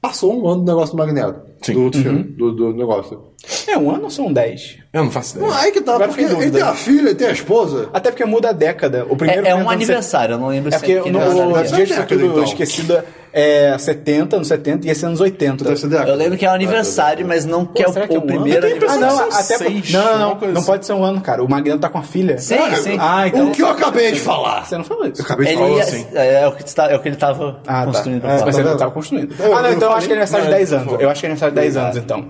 Passou 0.00 0.34
um 0.38 0.46
ano 0.46 0.62
do 0.62 0.66
negócio 0.66 0.94
do 0.94 0.98
Magneto. 0.98 1.40
Sim. 1.62 1.72
Do 1.72 1.82
outro 1.84 2.02
filme, 2.02 2.22
do, 2.24 2.52
do 2.52 2.74
negócio. 2.74 3.33
É 3.68 3.76
um 3.78 3.90
ano 3.90 4.04
ou 4.04 4.10
são 4.10 4.32
dez? 4.32 4.76
Eu 4.92 5.04
não 5.04 5.10
faço 5.10 5.36
ideia. 5.36 5.50
Não, 5.50 5.58
aí 5.58 5.72
que 5.72 5.80
tá, 5.80 5.94
Agora 5.94 6.08
porque 6.08 6.22
fiquei 6.22 6.36
em 6.36 6.40
ele 6.40 6.50
dúvida. 6.50 6.64
tem 6.64 6.72
a 6.72 6.74
filha, 6.74 7.00
ele 7.08 7.14
tem 7.14 7.26
a 7.28 7.32
esposa. 7.32 7.88
Até 7.92 8.10
porque 8.10 8.24
muda 8.24 8.50
a 8.50 8.52
década. 8.52 9.04
O 9.08 9.16
primeiro 9.16 9.44
É, 9.44 9.50
é 9.50 9.54
um 9.54 9.58
dos 9.58 9.66
anos 9.66 9.72
aniversário, 9.74 10.34
eu 10.34 10.38
não 10.38 10.48
lembro 10.48 10.68
É 10.68 10.72
se 10.72 10.78
porque 10.78 11.00
que 11.00 11.10
no, 11.10 11.18
aniversário 11.20 11.50
o 11.50 11.52
que 11.54 11.58
é. 11.58 11.62
Dias 11.62 11.88
foi 11.88 11.96
década, 11.96 12.06
tudo 12.20 12.26
então. 12.32 12.44
esquecido 12.44 13.02
é 13.32 13.76
70, 13.76 14.38
no 14.38 14.44
70 14.44 14.86
e 14.86 14.90
esse 14.90 15.04
é 15.04 15.08
anos 15.08 15.20
80. 15.20 15.64
Deve 15.64 15.76
ser 15.76 15.88
década. 15.88 16.10
Eu 16.10 16.14
lembro 16.14 16.38
que 16.38 16.46
é 16.46 16.50
um 16.50 16.54
aniversário, 16.54 17.26
mas 17.26 17.44
não 17.44 17.66
que 17.66 17.82
é 17.82 17.88
o, 17.88 17.92
será 17.92 18.06
que 18.06 18.14
é 18.14 18.18
o 18.18 18.22
um 18.22 18.26
primeiro 18.26 18.64
ano? 18.64 18.66
Ah, 18.66 18.70
aniversário. 18.70 19.00
não, 19.06 19.16
são 19.16 19.26
até 19.26 19.42
seis, 19.58 19.92
não, 19.92 20.04
não, 20.04 20.10
uma 20.12 20.18
não, 20.18 20.36
coisa 20.36 20.54
não 20.54 20.60
assim. 20.60 20.66
pode 20.70 20.86
ser 20.86 20.92
um 20.92 21.04
ano, 21.04 21.20
cara. 21.20 21.42
O 21.42 21.50
Magneto 21.50 21.78
tá 21.80 21.88
com 21.88 21.98
a 21.98 22.02
filha. 22.04 22.38
Sim, 22.38 22.56
sim. 22.76 22.96
Ah, 23.00 23.26
então. 23.26 23.48
O 23.48 23.50
que 23.50 23.62
eu 23.62 23.68
acabei 23.68 24.12
de 24.12 24.20
falar. 24.20 24.64
Você 24.64 24.76
não 24.78 24.84
falou 24.84 25.06
isso. 25.06 25.20
Eu 25.20 25.24
acabei 25.24 25.46
de 25.46 25.52
Ele 25.54 25.60
falar 25.60 25.76
ia, 25.76 25.82
assim. 25.82 26.06
é, 26.14 26.42
é 26.42 26.46
o 26.46 26.52
que 26.52 26.62
está, 26.62 26.88
é 26.90 26.94
o 26.94 27.00
que 27.00 27.08
ele 27.08 27.16
tava 27.16 27.60
Ah, 27.66 27.84
construindo. 27.84 28.22
tá. 28.22 28.28
pra 28.28 28.36
É, 28.36 28.44
mas 28.44 28.54
tá 28.54 28.60
ele 28.60 28.68
vendo? 28.70 28.78
tava 28.78 28.90
construindo. 28.92 29.34
Eu- 29.40 29.56
ah, 29.56 29.62
não, 29.62 29.68
eu 29.70 29.74
então 29.74 29.88
falei- 29.88 29.96
acho 29.98 30.06
que 30.06 30.12
é 30.12 30.16
aniversário 30.16 30.44
de 30.46 30.50
Não, 30.52 30.56
10 30.56 30.72
ele 30.72 30.80
anos. 30.80 31.00
Eu 31.00 31.10
acho 31.10 31.20
que 31.20 31.26
é 31.26 31.28
aniversário 31.30 31.54
de 31.54 31.60
10 31.60 31.76
anos, 31.76 31.96
então. 31.96 32.26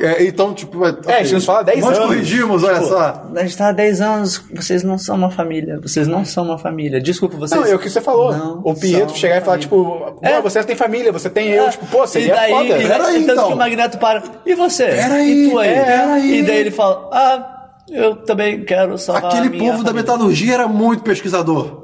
É, 0.00 0.24
então, 0.24 0.52
tipo. 0.52 0.84
É, 0.84 1.18
a 1.18 1.22
gente 1.22 1.34
nos 1.34 1.44
fala 1.44 1.62
10 1.62 1.80
Nós 1.80 1.96
anos. 1.96 2.08
corrigimos, 2.08 2.64
olha 2.64 2.82
só. 2.82 3.28
A 3.36 3.42
gente 3.42 3.56
tá 3.56 3.68
há 3.68 3.72
10 3.72 4.00
anos, 4.00 4.42
vocês 4.52 4.82
não 4.82 4.98
são 4.98 5.14
uma 5.14 5.30
família. 5.30 5.78
Vocês 5.80 6.08
não 6.08 6.24
são 6.24 6.44
uma 6.44 6.58
família. 6.58 7.00
Desculpa 7.00 7.36
vocês. 7.36 7.60
Não, 7.60 7.66
é 7.68 7.74
o 7.74 7.78
que 7.78 7.88
você 7.88 8.00
falou. 8.00 8.36
Não 8.36 8.60
o 8.64 8.74
Pietro 8.74 9.14
chegar 9.16 9.36
e 9.36 9.40
falar, 9.40 9.58
família. 9.62 9.68
tipo, 9.68 10.18
É. 10.20 10.40
pô, 10.40 10.42
você 10.50 10.64
tem 10.64 10.74
família, 10.74 11.12
você 11.12 11.30
tem 11.30 11.50
eu, 11.50 11.70
tipo, 11.70 11.86
pô, 11.86 12.02
e 12.04 12.08
seria 12.08 12.34
daí, 12.34 12.50
foda. 12.50 12.64
E, 12.78 12.84
e 12.84 12.88
tanto 12.88 13.10
então. 13.32 13.46
que 13.48 13.52
o 13.52 13.56
Magneto 13.56 13.98
para. 13.98 14.22
E 14.44 14.54
você? 14.54 14.86
Peraí, 14.86 15.46
e 15.46 15.50
tu 15.50 15.58
aí? 15.60 15.68
é, 15.70 15.84
peraí. 15.84 16.38
E 16.38 16.42
daí 16.42 16.56
ele 16.58 16.70
fala: 16.72 17.08
Ah, 17.12 17.50
eu 17.88 18.16
também 18.16 18.64
quero 18.64 18.98
salvar 18.98 19.26
a 19.26 19.28
Aquele 19.28 19.48
minha 19.50 19.60
povo 19.70 19.84
da 19.84 19.90
família." 19.90 20.02
metalurgia 20.12 20.54
era 20.54 20.66
muito 20.66 21.04
pesquisador. 21.04 21.83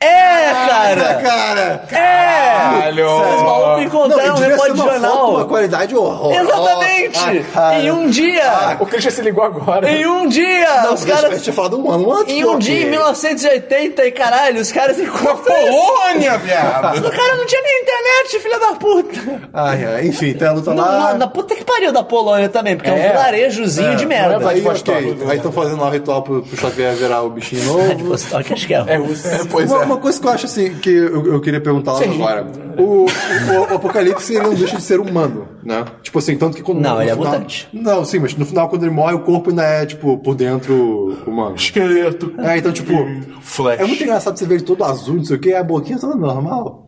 É, 0.00 0.50
Ah, 0.50 0.66
cara! 0.68 1.14
cara. 1.22 1.82
É! 1.90 2.56
Caralho! 2.56 3.06
Os 3.06 3.42
malucos 3.42 3.82
encontraram 3.84 4.30
um 4.30 4.34
devia 4.34 4.48
repórter 4.50 4.74
de 4.74 4.80
de 4.82 4.86
jornal. 4.88 5.30
uma 5.30 5.44
qualidade 5.46 5.96
horrorosa. 5.96 6.40
Exatamente! 6.40 7.46
Ah, 7.54 7.78
em 7.78 7.90
um 7.90 8.10
dia! 8.10 8.76
O 8.78 8.86
Christian 8.86 9.10
se 9.10 9.22
ligou 9.22 9.42
agora. 9.44 9.90
Em 9.90 10.06
um 10.06 10.28
dia! 10.28 10.82
Não, 10.82 10.94
os 10.94 11.04
caras. 11.04 11.30
gente 11.32 11.42
tinha 11.44 11.54
falado 11.54 11.78
um 11.82 11.90
ano 11.90 12.12
antes. 12.12 12.34
Em 12.34 12.44
um 12.44 12.58
dia, 12.58 12.80
em 12.80 12.84
que- 12.84 12.90
1980, 12.90 14.04
e 14.06 14.12
caralho, 14.12 14.60
os 14.60 14.70
caras 14.70 14.98
encontram. 14.98 15.34
Polônia, 15.56 16.36
viado! 16.38 16.98
O 17.06 17.10
cara 17.10 17.36
não 17.36 17.46
tinha 17.46 17.62
nem 17.62 17.82
internet, 17.82 18.38
filha 18.42 18.58
da 18.60 18.74
puta. 18.74 19.40
Ai, 19.54 19.84
ai, 19.86 20.06
enfim, 20.08 20.34
tem 20.34 20.46
a 20.48 20.52
luta 20.52 20.74
Na, 20.74 20.84
lá. 20.84 21.14
na 21.14 21.26
puta 21.26 21.54
que 21.54 21.64
pariu 21.64 21.90
da 21.92 22.02
Polônia 22.02 22.48
também, 22.50 22.76
porque 22.76 22.90
é, 22.90 22.92
um 22.92 22.96
É. 22.98 23.08
vilarejozinho 23.10 23.96
de 23.96 24.04
merda. 24.06 24.38
não 24.38 24.48
é 24.48 24.52
Aí, 24.52 24.60
Vladivostok. 24.60 25.10
ok. 25.12 25.26
Aí 25.30 25.36
estão 25.38 25.52
fazendo 25.52 25.80
lá 25.80 25.88
o 25.88 25.90
ritual 25.90 26.22
pro, 26.22 26.42
pro 26.42 26.56
Xavier 26.56 26.94
virar 26.94 27.22
o 27.22 27.30
bichinho 27.30 27.64
novo. 27.64 27.78
Vladivostok, 27.86 28.52
acho 28.52 28.66
que 28.66 28.74
é. 28.74 28.78
É. 28.86 28.98
Pois 29.50 29.72
é. 29.72 29.85
Uma 29.86 29.96
coisa 29.96 30.20
que 30.20 30.26
eu 30.26 30.30
acho 30.30 30.46
assim, 30.46 30.74
que 30.74 30.90
eu, 30.90 31.26
eu 31.34 31.40
queria 31.40 31.60
perguntar 31.60 31.92
lá 31.94 32.00
agora. 32.02 32.46
O, 32.78 32.82
o, 33.06 33.72
o 33.72 33.74
Apocalipse 33.76 34.34
ele 34.34 34.44
não 34.44 34.54
deixa 34.54 34.76
de 34.76 34.82
ser 34.82 35.00
humano, 35.00 35.48
né? 35.64 35.84
Tipo 36.02 36.18
assim, 36.18 36.36
tanto 36.36 36.56
que 36.56 36.62
quando. 36.62 36.80
Não, 36.80 36.96
no 36.96 37.02
ele 37.02 37.10
é 37.10 37.14
final- 37.14 37.32
mutante. 37.32 37.68
Não, 37.72 38.04
sim, 38.04 38.18
mas 38.18 38.36
no 38.36 38.44
final, 38.44 38.68
quando 38.68 38.82
ele 38.84 38.92
morre, 38.92 39.14
o 39.14 39.20
corpo 39.20 39.50
ainda 39.50 39.62
é, 39.62 39.86
tipo, 39.86 40.18
por 40.18 40.34
dentro 40.34 41.16
humano. 41.26 41.54
Esqueleto. 41.56 42.34
É, 42.38 42.58
então, 42.58 42.72
tipo. 42.72 42.92
Flash. 43.40 43.80
É 43.80 43.84
muito 43.84 44.02
engraçado 44.02 44.38
você 44.38 44.44
ver 44.46 44.56
ele 44.56 44.64
todo 44.64 44.84
azul, 44.84 45.16
não 45.16 45.24
sei 45.24 45.36
o 45.36 45.40
que, 45.40 45.54
a 45.54 45.62
boquinha 45.62 45.98
toda 45.98 46.14
normal. 46.14 46.84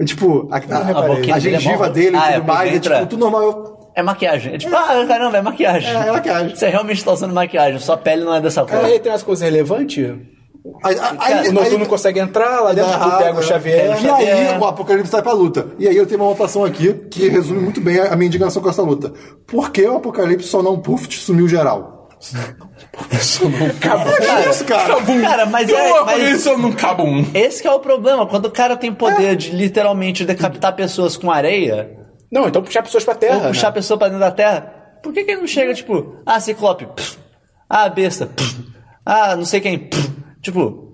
É, 0.00 0.04
tipo, 0.04 0.48
a, 0.50 0.56
a, 0.56 0.88
A 1.04 1.08
boquinha 1.08 1.34
a 1.34 1.38
é 1.38 1.40
gengiva 1.40 1.88
dele 1.90 2.16
e 2.16 2.18
Ah, 2.20 2.30
é, 2.30 2.34
tudo 2.40 2.46
mais, 2.46 2.60
é 2.60 2.64
por 2.64 2.72
dentro 2.74 2.92
é. 2.92 2.96
tipo, 2.96 3.06
tudo 3.10 3.20
normal. 3.20 3.42
Eu- 3.42 3.78
É 3.96 4.02
maquiagem. 4.02 4.54
É 4.54 4.58
tipo, 4.58 4.76
ah, 4.76 5.04
caramba, 5.08 5.38
é 5.38 5.42
maquiagem. 5.42 5.90
É, 5.90 6.08
é 6.08 6.12
maquiagem. 6.12 6.54
Você 6.56 6.68
realmente 6.68 7.04
tá 7.04 7.12
usando 7.12 7.32
maquiagem, 7.34 7.80
sua 7.80 7.96
pele 7.96 8.24
não 8.24 8.32
é 8.34 8.40
dessa 8.40 8.64
cor. 8.64 8.84
Aí 8.84 8.98
tem 9.00 9.10
umas 9.10 9.22
coisas 9.24 9.42
relevantes. 9.44 10.06
Aí, 10.82 10.96
aí, 11.18 11.48
o 11.48 11.52
Noturno 11.52 11.86
consegue 11.86 12.20
entrar, 12.20 12.60
lá 12.60 12.72
dentro 12.72 12.92
tu 12.92 13.18
pega 13.18 13.38
o 13.38 13.42
Xavier. 13.42 14.02
E 14.02 14.08
aí 14.08 14.58
o 14.58 14.64
Apocalipse 14.64 15.10
sai 15.10 15.22
pra 15.22 15.32
luta. 15.32 15.68
E 15.78 15.88
aí 15.88 15.96
eu 15.96 16.06
tenho 16.06 16.20
uma 16.20 16.28
anotação 16.28 16.64
aqui 16.64 16.92
que 17.10 17.28
resume 17.28 17.60
muito 17.60 17.80
bem 17.80 17.98
a 18.00 18.12
a 18.12 18.16
minha 18.16 18.26
indignação 18.26 18.60
com 18.62 18.68
essa 18.68 18.82
luta. 18.82 19.12
Por 19.46 19.70
que 19.70 19.86
o 19.86 19.96
Apocalipse 19.96 20.48
só 20.48 20.62
não 20.62 20.78
puff 20.78 21.08
sumiu 21.14 21.48
geral? 21.48 21.98
Cara, 23.80 24.02
É 24.10 24.50
isso, 24.50 24.64
cara. 24.64 24.96
Cara, 25.22 25.46
mas 25.46 25.68
Eu 25.68 25.76
é. 25.76 26.04
Mas 26.04 26.28
isso, 26.30 26.48
eu 26.48 26.58
não 26.58 26.72
cabo 26.72 27.04
um. 27.04 27.24
esse 27.32 27.62
que 27.62 27.68
é 27.68 27.72
o 27.72 27.78
problema. 27.78 28.26
Quando 28.26 28.46
o 28.46 28.50
cara 28.50 28.76
tem 28.76 28.92
poder 28.92 29.36
de 29.36 29.50
literalmente 29.52 30.24
decapitar 30.24 30.74
pessoas 30.74 31.16
com 31.16 31.30
areia, 31.30 31.96
Não, 32.30 32.48
então 32.48 32.62
puxar 32.62 32.82
pessoas 32.82 33.04
pra 33.04 33.14
terra. 33.14 33.36
ou 33.36 33.48
puxar 33.48 33.68
né? 33.68 33.74
pessoa 33.74 33.96
pra 33.96 34.08
dentro 34.08 34.20
da 34.20 34.32
terra, 34.32 34.60
por 35.02 35.12
que, 35.12 35.22
que 35.22 35.30
ele 35.30 35.40
não 35.40 35.46
chega, 35.46 35.72
tipo, 35.72 36.16
ah, 36.26 36.40
Ciclope, 36.40 36.86
pff, 36.86 37.18
ah, 37.70 37.88
besta, 37.88 38.26
pff, 38.26 38.64
ah, 39.06 39.36
não 39.36 39.44
sei 39.44 39.60
quem, 39.60 39.78
pff. 39.78 40.17
Tipo, 40.42 40.86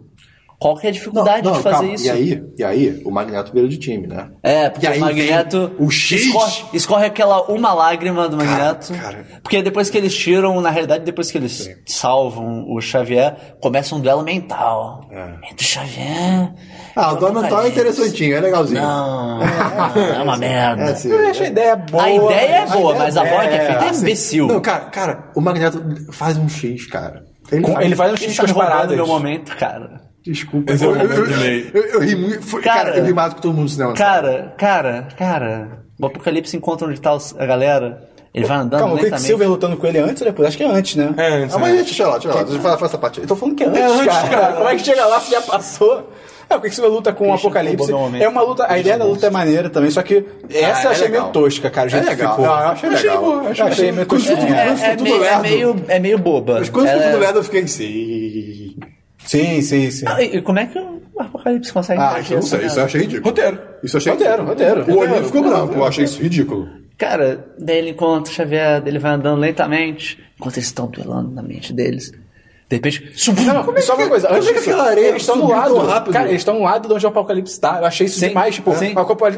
qual 0.59 0.77
que 0.77 0.87
é 0.87 0.91
a 0.91 0.93
dificuldade 0.93 1.43
de 1.51 1.59
fazer 1.63 1.77
calma. 1.79 1.93
isso? 1.95 2.07
E 2.07 2.11
aí, 2.11 2.43
e 2.59 2.65
aí, 2.65 3.03
o 3.05 3.11
Magneto 3.11 3.53
vira 3.53 3.69
de 3.69 3.77
time, 3.77 4.07
né? 4.07 4.31
É, 4.43 4.71
porque 4.71 4.87
E 4.87 4.89
aí 4.89 4.99
o 4.99 5.01
Magneto. 5.03 5.73
o 5.79 5.91
X. 5.91 6.23
Escorre, 6.23 6.63
escorre 6.73 7.07
aquela 7.07 7.43
uma 7.51 7.75
lágrima 7.75 8.29
do 8.29 8.37
Magneto. 8.37 8.95
cara. 8.95 9.27
Porque 9.43 9.61
depois 9.63 9.91
que 9.91 9.99
eles 9.99 10.15
tiram, 10.17 10.59
na 10.63 10.71
realidade, 10.71 11.05
depois 11.05 11.31
que 11.31 11.37
eles 11.37 11.69
salvam 11.87 12.65
o 12.73 12.81
Xavier, 12.81 13.57
começa 13.61 13.95
um 13.95 14.01
duelo 14.01 14.23
mental. 14.23 15.03
Entre 15.51 15.67
o 15.67 15.69
Xavier. 15.69 16.55
Ah, 16.97 17.13
o 17.13 17.17
Dona 17.17 17.43
Mental 17.43 17.63
é 17.65 17.69
interessantinho, 17.69 18.37
é 18.37 18.41
legalzinho. 18.41 18.81
Não, 18.81 19.43
é 19.43 20.23
uma 20.23 20.37
merda. 20.37 20.83
É, 20.85 20.91
assim, 20.93 21.11
Eu 21.11 21.29
acho 21.29 21.43
a 21.43 21.47
ideia 21.47 21.77
boa. 21.77 22.05
a 22.05 22.11
ideia 22.15 22.57
é 22.63 22.67
boa, 22.69 22.95
A 22.95 22.99
mas 23.01 23.17
a 23.17 23.21
ideia 23.23 23.37
voz 23.37 23.49
que 23.49 23.55
é 23.55 23.67
feita 23.67 23.85
é 23.85 23.89
assim, 23.91 24.01
imbecil. 24.03 24.47
Não, 24.47 24.61
cara, 24.61 24.85
cara, 24.87 25.31
o 25.35 25.41
Magneto 25.41 25.83
faz 26.13 26.39
um 26.39 26.49
X, 26.49 26.87
cara. 26.87 27.25
Com- 27.63 27.81
ele 27.81 27.95
faz 27.97 28.13
um 28.13 28.15
Ele 28.17 28.25
X 28.33 28.37
tá 28.37 28.47
com 28.47 28.55
paradas. 28.61 28.97
meu 28.97 29.07
momento, 29.07 29.57
cara. 29.57 30.01
Desculpa. 30.23 30.73
Esse 30.73 30.85
é 30.85 30.89
o 30.89 30.97
eu, 30.97 31.11
eu, 31.27 31.39
lei. 31.41 31.71
eu, 31.75 31.83
eu 31.83 32.01
ri 32.01 32.17
muito. 32.17 32.43
foi- 32.43 32.63
cara, 32.63 32.85
Cara, 32.87 32.97
eu 32.99 33.05
ri 33.05 33.13
mais 33.13 33.31
do 33.31 33.37
que 33.37 33.43
todo 33.43 33.53
mundo 33.53 33.65
no 33.65 33.69
cinema. 33.69 33.95
sabe? 33.97 33.99
Cara, 33.99 34.55
cara, 34.57 35.09
cara. 35.19 35.85
O 36.01 36.07
Apocalipse 36.07 36.57
encontra 36.57 36.89
onde 36.89 37.01
tá 37.01 37.17
a 37.39 37.47
galera. 37.47 38.09
Ele 38.33 38.47
vai 38.47 38.57
andando 38.57 38.81
Calma, 38.81 38.95
o 38.95 38.97
lentamente. 38.97 39.17
Quicksilver 39.19 39.49
lutando 39.49 39.77
com 39.77 39.87
ele 39.87 39.99
antes 39.99 40.21
ou 40.23 40.27
depois? 40.27 40.49
Acho 40.49 40.57
que 40.57 40.65
é 40.65 40.67
antes, 40.67 40.97
né? 40.97 41.15
É, 41.17 41.29
antes, 41.45 41.55
Ah, 41.55 41.59
mas 41.61 41.71
né? 41.77 41.83
deixa 41.85 42.03
eu 42.03 42.09
lá, 42.09 42.13
deixa 42.15 42.29
eu 42.29 42.35
lá. 42.35 42.43
Deixa 42.43 42.59
eu 42.59 42.63
falar, 42.63 42.85
essa 42.87 42.99
parte 42.99 43.21
aí. 43.21 43.25
Eu 43.25 43.29
tô 43.29 43.37
falando 43.37 43.55
que 43.55 43.63
é 43.63 43.67
antes, 43.69 43.81
antes, 43.83 44.07
cara. 44.07 44.29
cara. 44.29 44.53
Como 44.55 44.69
é 44.69 44.75
que 44.77 44.83
chega 44.85 45.07
lá 45.07 45.21
se 45.21 45.31
já 45.31 45.41
passou? 45.43 46.11
É, 46.55 46.57
o 46.57 46.61
Quicksilver 46.61 46.91
luta 46.93 47.13
com 47.13 47.25
o 47.25 47.29
Christian 47.31 47.49
Apocalipse. 47.51 47.93
É 48.23 48.29
uma 48.29 48.43
luta. 48.43 48.67
A 48.69 48.79
ideia 48.79 48.97
da 48.99 49.05
luta 49.05 49.27
é 49.27 49.31
maneira 49.31 49.69
também, 49.69 49.91
só 49.91 50.03
que 50.03 50.25
essa 50.51 50.83
é 50.83 50.87
eu 50.87 50.91
achei 50.91 51.05
legal. 51.07 51.21
meio 51.23 51.33
tosca, 51.33 51.71
cara. 51.71 51.87
O 51.87 51.89
É 51.89 51.91
jeito 51.91 52.07
legal. 52.07 52.31
ficou. 52.31 52.47
Não, 52.47 52.53
eu 52.61 52.69
achei 52.69 52.91
legal. 52.91 53.21
boa, 53.23 53.43
eu 53.45 53.67
achei 53.67 53.93
meio 53.93 54.07
Quando 54.07 54.25
tosca. 54.25 54.33
É, 54.57 54.69
é 54.93 54.97
tudo 54.97 55.03
meio, 55.05 55.25
é, 55.25 55.39
meio, 55.41 55.77
é 55.89 55.99
meio 55.99 56.19
boba. 56.19 56.59
Mas 56.61 56.69
quando 56.69 56.89
ficou 56.89 57.03
tudo 57.03 57.19
lerdo, 57.19 57.39
eu 57.39 57.45
fiquei 57.45 57.63
assim. 57.63 58.77
Sim, 59.27 59.63
sim, 59.63 59.91
sim. 59.91 60.05
Ah, 60.07 60.23
e 60.23 60.43
como 60.43 60.59
é 60.59 60.67
que 60.67 60.79
o 60.79 61.01
Apocalipse 61.19 61.73
consegue 61.73 62.01
Ah, 62.01 62.21
isso 62.21 62.33
eu 62.33 62.37
não 62.37 62.45
essa 62.47 62.57
sei, 62.59 62.67
isso 62.67 62.79
eu 62.81 62.85
achei 62.85 63.01
ridículo. 63.01 63.25
Roteiro. 63.29 63.59
Isso 63.83 63.97
eu 63.97 63.99
achei 63.99 64.13
Roteiro, 64.13 64.45
roteiro. 64.45 64.81
O 64.83 64.95
Roteiro, 65.01 65.25
ficou 65.25 65.43
branco, 65.43 65.75
eu 65.75 65.85
achei 65.85 66.05
isso 66.05 66.23
ridículo. 66.23 66.69
Cara, 66.99 67.47
daí 67.59 67.79
ele 67.79 67.91
encontra 67.91 68.31
o 68.31 68.35
Xavier, 68.35 68.83
ele 68.87 68.99
vai 68.99 69.13
andando 69.13 69.41
lentamente, 69.41 70.23
enquanto 70.39 70.57
eles 70.59 70.67
estão 70.67 70.87
duelando 70.87 71.31
na 71.31 71.43
mente 71.43 71.73
deles. 71.73 72.13
De 72.75 72.89
repente, 72.91 73.13
subiu. 73.15 73.45
Não, 73.53 73.63
Como 73.65 73.79
é 73.79 73.81
só 73.81 73.95
que- 73.95 74.03
uma 74.03 74.09
coisa, 74.09 74.27
como 74.27 74.39
antes 74.39 74.49
é 74.49 74.53
que 74.53 74.59
disso, 74.59 74.71
aquela 74.71 74.89
areia 74.91 75.09
eles 75.09 75.23
estão 75.23 75.37
no 75.37 75.49
lado, 75.49 75.79
rápido? 75.79 76.13
cara, 76.13 76.29
eles 76.29 76.41
estão 76.41 76.55
no 76.59 76.65
lado 76.65 76.89
de 76.89 76.95
onde 76.95 77.07
o 77.07 77.09
Apocalipse 77.09 77.61
tá. 77.61 77.79
Eu 77.81 77.87
achei 77.87 78.07
isso 78.07 78.19
Sim, 78.19 78.29
demais, 78.29 78.55
tipo, 78.55 78.75
sim. 78.75 78.95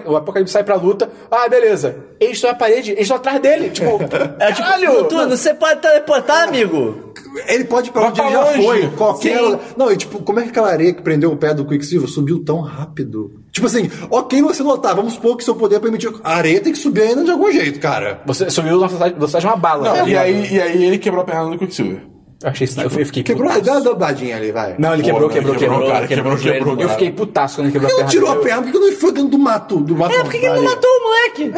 o 0.07 0.17
Apocalipse, 0.17 0.53
sai 0.53 0.65
pra 0.65 0.77
luta, 0.77 1.11
ah, 1.31 1.49
beleza, 1.49 1.97
eles 2.19 2.37
estão 2.37 2.51
na 2.51 2.57
parede, 2.57 2.93
eles 2.93 3.03
estão 3.03 3.17
atrás 3.19 3.41
dele, 3.41 3.71
tipo, 3.71 3.99
É 4.41 4.53
tipo, 4.53 4.63
caralho! 4.69 5.09
Você 5.31 5.53
pode 5.55 5.81
teleportar, 5.81 6.49
amigo? 6.49 7.13
Ele 7.49 7.65
pode 7.65 7.89
ir 7.89 7.93
pra 7.93 8.09
onde 8.09 8.21
ele 8.21 8.31
já 8.31 8.45
foi. 8.47 8.89
Qualquer. 8.97 9.39
Sim. 9.39 9.59
Não, 9.77 9.93
e 9.93 9.97
tipo, 9.97 10.23
como 10.23 10.41
é 10.41 10.45
que 10.45 10.49
aquela 10.51 10.71
areia 10.71 10.93
que 10.95 11.03
prendeu 11.03 11.31
o 11.33 11.37
pé 11.37 11.53
do 11.53 11.65
Quicksilver 11.67 12.09
subiu 12.09 12.43
tão 12.45 12.61
rápido? 12.61 13.41
Tipo 13.53 13.67
assim, 13.67 13.91
ok 14.11 14.41
você 14.43 14.63
notar, 14.63 14.95
vamos 14.95 15.15
supor 15.15 15.37
que 15.37 15.45
seu 15.45 15.55
poder 15.55 15.81
permitiu. 15.81 16.19
A 16.25 16.37
areia 16.37 16.61
tem 16.61 16.73
que 16.73 16.79
subir 16.79 17.03
ainda 17.03 17.25
de 17.25 17.31
algum 17.31 17.51
jeito, 17.53 17.79
cara. 17.81 18.21
Você 18.27 18.49
subiu 18.51 18.73
na 18.81 18.87
velocidade, 18.87 19.41
de 19.41 19.47
uma 19.47 19.57
bala. 19.57 19.97
Não, 19.99 20.09
e, 20.09 20.17
aí, 20.17 20.55
e 20.55 20.61
aí 20.61 20.85
ele 20.85 20.99
quebrou 20.99 21.23
a 21.23 21.25
perna 21.27 21.51
do 21.51 21.59
Quicksilver. 21.59 22.01
Achei 22.45 22.67
isso, 22.67 22.81
eu 22.81 22.91
fiquei 22.91 23.23
Quebrou, 23.23 23.49
putaço. 23.49 23.65
dá 23.65 23.73
uma 23.73 23.81
dobradinha 23.81 24.37
ali, 24.37 24.53
vai. 24.53 24.75
Não, 24.79 24.93
ele 24.95 25.03
quebrou, 25.03 25.29
quebrou, 25.31 25.55
ele 25.55 25.59
quebrou, 25.59 25.79
quebrou, 25.81 25.93
cara, 25.93 26.07
quebrou 26.07 26.37
quebrou, 26.37 26.59
quebrou. 26.59 26.81
Eu 26.81 26.89
fiquei 26.91 27.11
putaço 27.13 27.57
quando 27.57 27.67
ele 27.67 27.73
quebrou 27.73 27.89
que 27.89 27.95
a 27.95 27.97
perna. 27.97 28.11
tirou 28.11 28.31
a 28.31 28.37
perna? 28.37 28.63
Por 28.63 28.73
que 28.73 28.79
não 28.79 28.89
enfiou 28.89 29.13
dentro 29.13 29.31
do 29.31 29.39
mato? 29.39 29.77
Do 29.81 29.97
mato 29.97 30.15
É, 30.15 30.23
por 30.23 30.31
que, 30.31 30.39
que 30.39 30.47
ele 30.47 30.55
não 30.57 30.65
matou 30.65 30.91
o 30.91 31.03
moleque? 31.03 31.53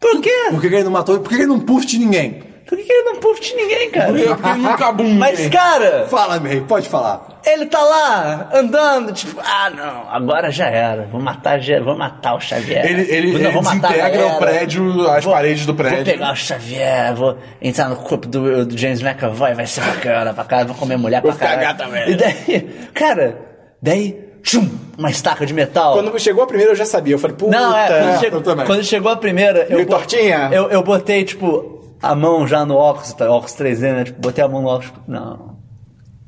Por 0.00 0.20
quê? 0.20 0.30
Por 0.50 0.60
que 0.60 0.66
ele 0.68 0.84
não 0.84 0.90
matou? 0.90 1.20
Por 1.20 1.28
que 1.28 1.34
ele 1.34 1.46
não 1.46 1.60
puxa 1.60 1.98
ninguém? 1.98 2.42
Por 2.66 2.76
que, 2.76 2.82
que 2.84 2.92
ele 2.92 3.02
não 3.04 3.16
puxa 3.16 3.54
ninguém, 3.54 3.90
cara? 3.90 4.06
Porque 4.12 4.22
ele 4.48 4.58
nunca 4.58 4.90
bum. 4.92 5.14
Mas, 5.14 5.48
cara, 5.48 6.06
Fala, 6.08 6.40
May, 6.40 6.60
pode 6.62 6.88
falar. 6.88 7.40
ele 7.46 7.66
tá 7.66 7.80
lá 7.80 8.48
andando, 8.52 9.12
tipo, 9.12 9.40
ah, 9.40 9.70
não, 9.70 10.10
agora 10.10 10.50
já 10.50 10.66
era. 10.66 11.02
Vou 11.04 11.20
matar, 11.20 11.60
vou 11.84 11.96
matar 11.96 12.34
o 12.34 12.40
Xavier. 12.40 12.84
Ele, 12.84 13.02
ele, 13.02 13.32
Não, 13.34 13.38
ele 13.40 13.48
vou 13.50 13.62
desintegra 13.62 14.26
o 14.26 14.38
prédio, 14.38 15.08
as 15.10 15.22
Vou- 15.24 15.32
paredes 15.32 15.64
do 15.64 15.74
prédio. 15.74 15.96
Vou 15.98 16.04
pegar 16.06 16.32
o 16.32 16.36
Xavier, 16.36 17.14
vou 17.14 17.38
entrar 17.62 17.88
no 17.88 17.96
corpo 17.96 18.26
do, 18.26 18.66
do 18.66 18.76
James 18.76 19.00
McAvoy, 19.00 19.54
vai 19.54 19.66
ser 19.66 19.82
bacana 19.82 20.34
pra 20.34 20.42
caralho, 20.42 20.68
vou 20.68 20.76
comer 20.76 20.96
mulher 20.96 21.22
pra 21.22 21.34
caralho. 21.34 21.60
cagar 21.60 21.76
também. 21.76 22.10
E 22.10 22.14
daí, 22.16 22.68
cara, 22.92 23.38
daí, 23.80 24.18
tchum, 24.42 24.68
uma 24.98 25.10
estaca 25.10 25.46
de 25.46 25.54
metal. 25.54 25.92
Quando 25.94 26.18
chegou 26.18 26.42
a 26.42 26.46
primeira 26.48 26.72
eu 26.72 26.76
já 26.76 26.84
sabia, 26.84 27.14
eu 27.14 27.18
falei, 27.20 27.36
puta. 27.36 27.56
Não, 27.56 27.76
é, 27.76 28.18
quando, 28.28 28.42
também. 28.42 28.66
quando 28.66 28.82
chegou 28.82 29.12
a 29.12 29.16
primeira, 29.16 29.66
eu, 29.68 29.76
Meio 29.76 29.86
bo- 29.86 29.94
tortinha? 29.94 30.48
eu, 30.52 30.68
eu 30.68 30.82
botei, 30.82 31.22
tipo, 31.24 31.75
a 32.02 32.14
mão 32.14 32.46
já 32.46 32.64
no 32.64 32.74
óculos, 32.76 33.12
tá, 33.14 33.30
óculos 33.30 33.54
3D, 33.54 33.80
né? 33.80 34.04
Tipo, 34.04 34.20
botei 34.20 34.42
a 34.44 34.48
mão 34.48 34.62
no 34.62 34.68
óculos, 34.68 34.86
tipo, 34.86 35.00
não, 35.06 35.56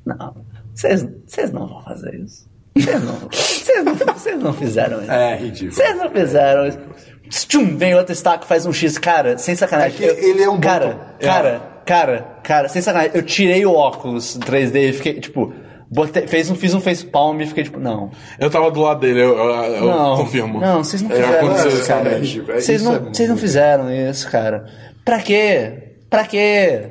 não, 0.05 0.35
vocês 0.75 1.07
vocês 1.27 1.51
não 1.53 1.67
vão 1.67 1.83
fazer 1.83 2.15
isso. 2.15 2.49
Vocês 2.77 3.03
não, 3.03 3.15
vocês 3.31 3.85
não, 3.85 3.95
vocês 4.15 4.43
não 4.43 4.53
fizeram 4.53 5.01
isso. 5.03 5.11
É, 5.11 5.37
ridículo. 5.37 5.73
Vocês 5.73 5.97
não 5.97 6.11
fizeram 6.11 6.67
isso. 6.69 6.79
Tchum, 7.31 7.77
vem 7.77 7.95
outro 7.95 8.13
estaca, 8.13 8.47
faz 8.47 8.65
um 8.65 8.73
X, 8.73 8.97
cara, 8.99 9.37
sem 9.37 9.55
sacanagem. 9.55 10.07
É 10.07 10.15
que 10.15 10.21
ele 10.25 10.43
é 10.43 10.49
um 10.49 10.55
bom 10.55 10.61
Cara, 10.61 10.95
tom. 11.19 11.27
cara, 11.27 11.61
cara, 11.85 12.27
cara, 12.43 12.69
sem 12.69 12.81
sacanagem. 12.81 13.13
Eu 13.15 13.23
tirei 13.23 13.67
o 13.67 13.73
óculos 13.75 14.39
3D 14.39 14.77
e 14.89 14.93
fiquei, 14.95 15.21
tipo, 15.21 15.53
botei, 15.91 16.27
fez 16.27 16.49
um, 16.51 16.55
fiz 16.55 16.73
um 16.73 16.81
face 16.81 17.05
palm 17.05 17.39
e 17.43 17.47
fiquei, 17.47 17.65
tipo, 17.65 17.79
não. 17.79 18.11
Eu 18.39 18.49
tava 18.49 18.71
do 18.71 18.81
lado 18.81 19.01
dele, 19.01 19.21
eu, 19.21 19.37
eu- 19.37 19.51
eu 19.75 19.87
Não, 19.87 20.17
confirmo. 20.17 20.59
Não, 20.61 20.83
vocês 20.83 21.03
não 21.03 21.11
É, 21.11 21.15
fizeram 21.17 21.47
aconteceu 21.47 21.71
isso, 21.73 21.87
cara. 21.89 22.09
é 22.13 22.19
ridículo. 22.19 22.53
É, 22.53 22.61
Vocês 22.61 22.81
isso 22.81 22.91
não, 22.91 23.11
é 23.25 23.27
não 23.29 23.37
fizeram 23.37 23.91
isso, 23.93 24.31
cara. 24.31 24.67
Pra 25.09 25.21
quê? 25.21 25.73
Pra 26.11 26.25
quê? 26.27 26.83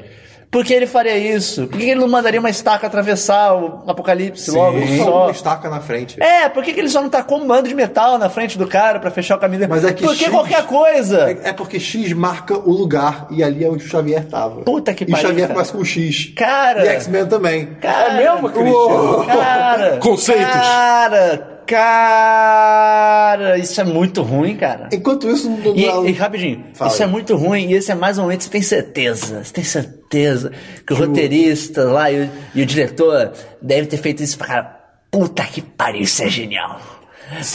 Por 0.50 0.66
que 0.66 0.74
ele 0.74 0.88
faria 0.88 1.16
isso? 1.16 1.68
Por 1.68 1.78
que 1.78 1.86
ele 1.90 2.00
não 2.00 2.08
mandaria 2.08 2.40
uma 2.40 2.50
estaca 2.50 2.88
atravessar 2.88 3.54
o 3.54 3.84
apocalipse 3.86 4.50
logo 4.50 4.80
Só 4.98 5.24
uma 5.26 5.32
estaca 5.32 5.70
na 5.70 5.82
frente. 5.82 6.20
É, 6.24 6.50
por 6.50 6.64
que, 6.64 6.74
que 6.74 6.80
ele 6.80 6.90
só 6.90 7.00
não 7.00 7.10
tacou 7.10 7.38
um 7.40 7.46
bando 7.46 7.68
de 7.70 7.76
metal 7.76 8.18
na 8.18 8.28
frente 8.28 8.58
do 8.58 8.66
cara 8.66 8.98
pra 9.00 9.12
fechar 9.12 9.36
o 9.36 9.40
caminho 9.40 9.60
dele? 9.60 9.70
Mas 9.72 9.84
é 9.84 9.94
que 9.94 10.04
Por 10.04 10.16
que 10.16 10.24
X- 10.24 10.32
qualquer 10.32 10.66
coisa? 10.66 11.30
É, 11.44 11.50
é 11.50 11.54
porque 11.54 11.80
X 11.80 12.12
marca 12.14 12.58
o 12.58 12.72
lugar 12.72 13.28
e 13.30 13.44
ali 13.44 13.64
é 13.64 13.70
onde 13.70 13.86
o 13.86 13.88
Xavier 13.88 14.26
tava. 14.26 14.62
Puta 14.62 14.96
que 14.96 15.04
E 15.04 15.12
pariu, 15.12 15.28
Xavier 15.28 15.48
começa 15.50 15.72
com 15.74 15.80
o 15.80 15.86
X. 15.86 16.34
Cara. 16.36 16.86
E 16.86 16.88
X-Men 16.90 17.28
também. 17.28 17.66
Cara, 17.80 18.14
É 18.14 18.18
mesmo, 18.18 18.50
Christian? 18.50 18.72
Uou, 18.74 19.26
Cara, 19.26 19.98
Conceitos. 19.98 20.46
Cara, 20.54 21.57
cara, 21.68 23.58
isso 23.58 23.80
é 23.80 23.84
muito 23.84 24.22
ruim, 24.22 24.56
cara. 24.56 24.90
Enquanto 24.92 25.30
isso, 25.30 25.50
no 25.50 25.76
E, 25.76 26.10
e 26.10 26.12
rapidinho, 26.14 26.66
Fala 26.74 26.92
isso 26.92 27.04
é 27.04 27.08
muito 27.08 27.36
ruim 27.36 27.70
e 27.70 27.74
esse 27.74 27.92
é 27.92 27.96
mais 27.96 28.18
um 28.18 28.24
momento 28.24 28.40
que 28.40 28.46
você 28.46 28.50
tem 28.52 28.62
certeza, 28.62 29.44
você 29.44 29.54
tem 29.54 29.64
certeza 29.64 30.52
que 30.86 30.94
o 30.94 30.96
roteirista 30.98 31.84
lá 31.84 32.12
e 32.12 32.24
o, 32.26 32.30
e 32.56 32.62
o 32.62 32.66
diretor 32.66 33.32
deve 33.62 33.88
ter 33.88 33.98
feito 33.98 34.24
isso 34.24 34.38
pra 34.38 34.48
cara. 34.48 34.78
Puta 35.12 35.44
que 35.44 35.62
pariu, 35.62 36.02
isso 36.02 36.24
é 36.24 36.30
genial. 36.30 36.80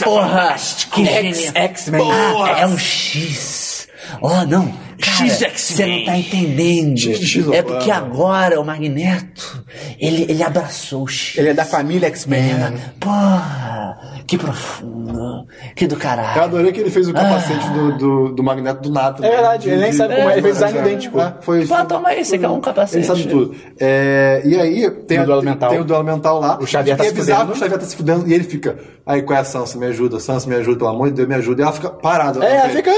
Porra, 0.03 0.55
que 0.91 1.05
X- 1.05 1.35
genial. 1.35 1.53
X-Men. 1.55 2.11
Ah, 2.11 2.59
é 2.59 2.67
um 2.67 2.77
X. 2.77 3.87
Oh, 4.21 4.43
não. 4.45 4.71
Cara. 5.03 5.51
Você 5.55 5.85
não 5.85 6.05
tá 6.05 6.17
entendendo. 6.17 7.53
É 7.53 7.61
porque 7.61 7.91
ah. 7.91 7.97
agora 7.97 8.59
o 8.59 8.65
Magneto, 8.65 9.63
ele, 9.99 10.25
ele 10.29 10.41
abraçou 10.43 11.03
o 11.03 11.07
X. 11.07 11.37
Ele 11.37 11.49
é 11.49 11.53
da 11.53 11.65
família 11.65 12.07
X-Men. 12.07 12.51
É, 12.53 12.73
Porra, 12.99 14.21
que 14.25 14.37
profundo. 14.37 15.45
Que 15.75 15.87
do 15.87 15.95
Eu 15.95 15.99
caralho. 15.99 16.41
adorei 16.41 16.71
que 16.71 16.79
ele 16.79 16.89
fez 16.89 17.07
o 17.07 17.13
capacete 17.13 17.69
do, 17.69 17.97
do, 17.97 18.29
do 18.35 18.43
Magneto 18.43 18.81
do 18.81 18.91
Nato. 18.91 19.23
É 19.23 19.29
verdade, 19.29 19.69
ele 19.69 19.81
nem 19.81 19.91
sabe 19.91 20.15
como 20.15 20.29
é, 20.29 20.33
ele 20.33 20.41
fez 20.41 20.53
design 20.55 20.79
idêntico. 20.79 21.19
É, 21.19 21.33
foi 21.41 21.65
Fala, 21.65 21.85
toma 21.85 22.09
aí, 22.09 22.23
você 22.23 22.37
quer 22.37 22.49
um 22.49 22.61
capacete. 22.61 22.97
Ele 22.97 23.05
sabe 23.05 23.27
tudo. 23.27 23.55
É, 23.79 24.41
e 24.45 24.59
aí, 24.59 24.89
tem, 25.07 25.17
a- 25.19 25.25
duelo 25.25 25.41
tem, 25.41 25.49
mental. 25.51 25.69
tem 25.69 25.79
o 25.79 25.83
duelo 25.83 26.03
mental 26.03 26.39
lá. 26.39 26.57
O 26.59 26.65
Xavier 26.65 26.95
tá 26.97 27.03
e 27.03 27.07
é 27.07 27.09
se 27.09 27.15
bizarro 27.15 27.39
fudendo. 27.41 27.51
que 27.51 27.57
o 27.57 27.59
Xavier 27.59 27.79
tá 27.79 27.85
se 27.85 27.95
fudendo. 27.95 28.27
E 28.27 28.33
ele 28.33 28.43
fica, 28.43 28.77
aí 29.05 29.21
qual 29.21 29.37
é 29.37 29.41
a 29.41 29.45
Sansa? 29.45 29.77
Me 29.77 29.85
ajuda, 29.87 30.19
Sansa 30.19 30.47
me 30.47 30.55
ajuda, 30.55 30.77
pelo 30.77 30.89
amor 30.89 31.09
de 31.09 31.15
Deus, 31.15 31.27
me 31.27 31.35
ajuda. 31.35 31.61
E 31.61 31.63
ela 31.63 31.73
fica 31.73 31.89
parada. 31.89 32.43
É, 32.45 32.55
ela 32.57 32.69
fica- 32.69 32.91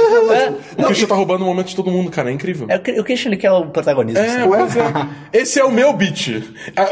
O 0.78 0.84
Christian 0.86 1.08
tá 1.08 1.16
roubando 1.16 1.42
o 1.42 1.46
momento 1.46 1.68
de 1.68 1.76
todo 1.76 1.90
mundo, 1.90 1.95
cara, 2.12 2.30
é 2.30 2.34
incrível. 2.34 2.68
É, 2.70 2.78
o 3.00 3.04
Christian 3.04 3.30
ele 3.30 3.38
quer 3.38 3.52
o 3.52 3.68
protagonista. 3.68 4.20
É, 4.20 4.46
pois 4.46 4.76
é. 4.76 4.84
Esse 5.34 5.60
é 5.60 5.64
o 5.64 5.72
meu 5.72 5.94
beat. 5.94 6.44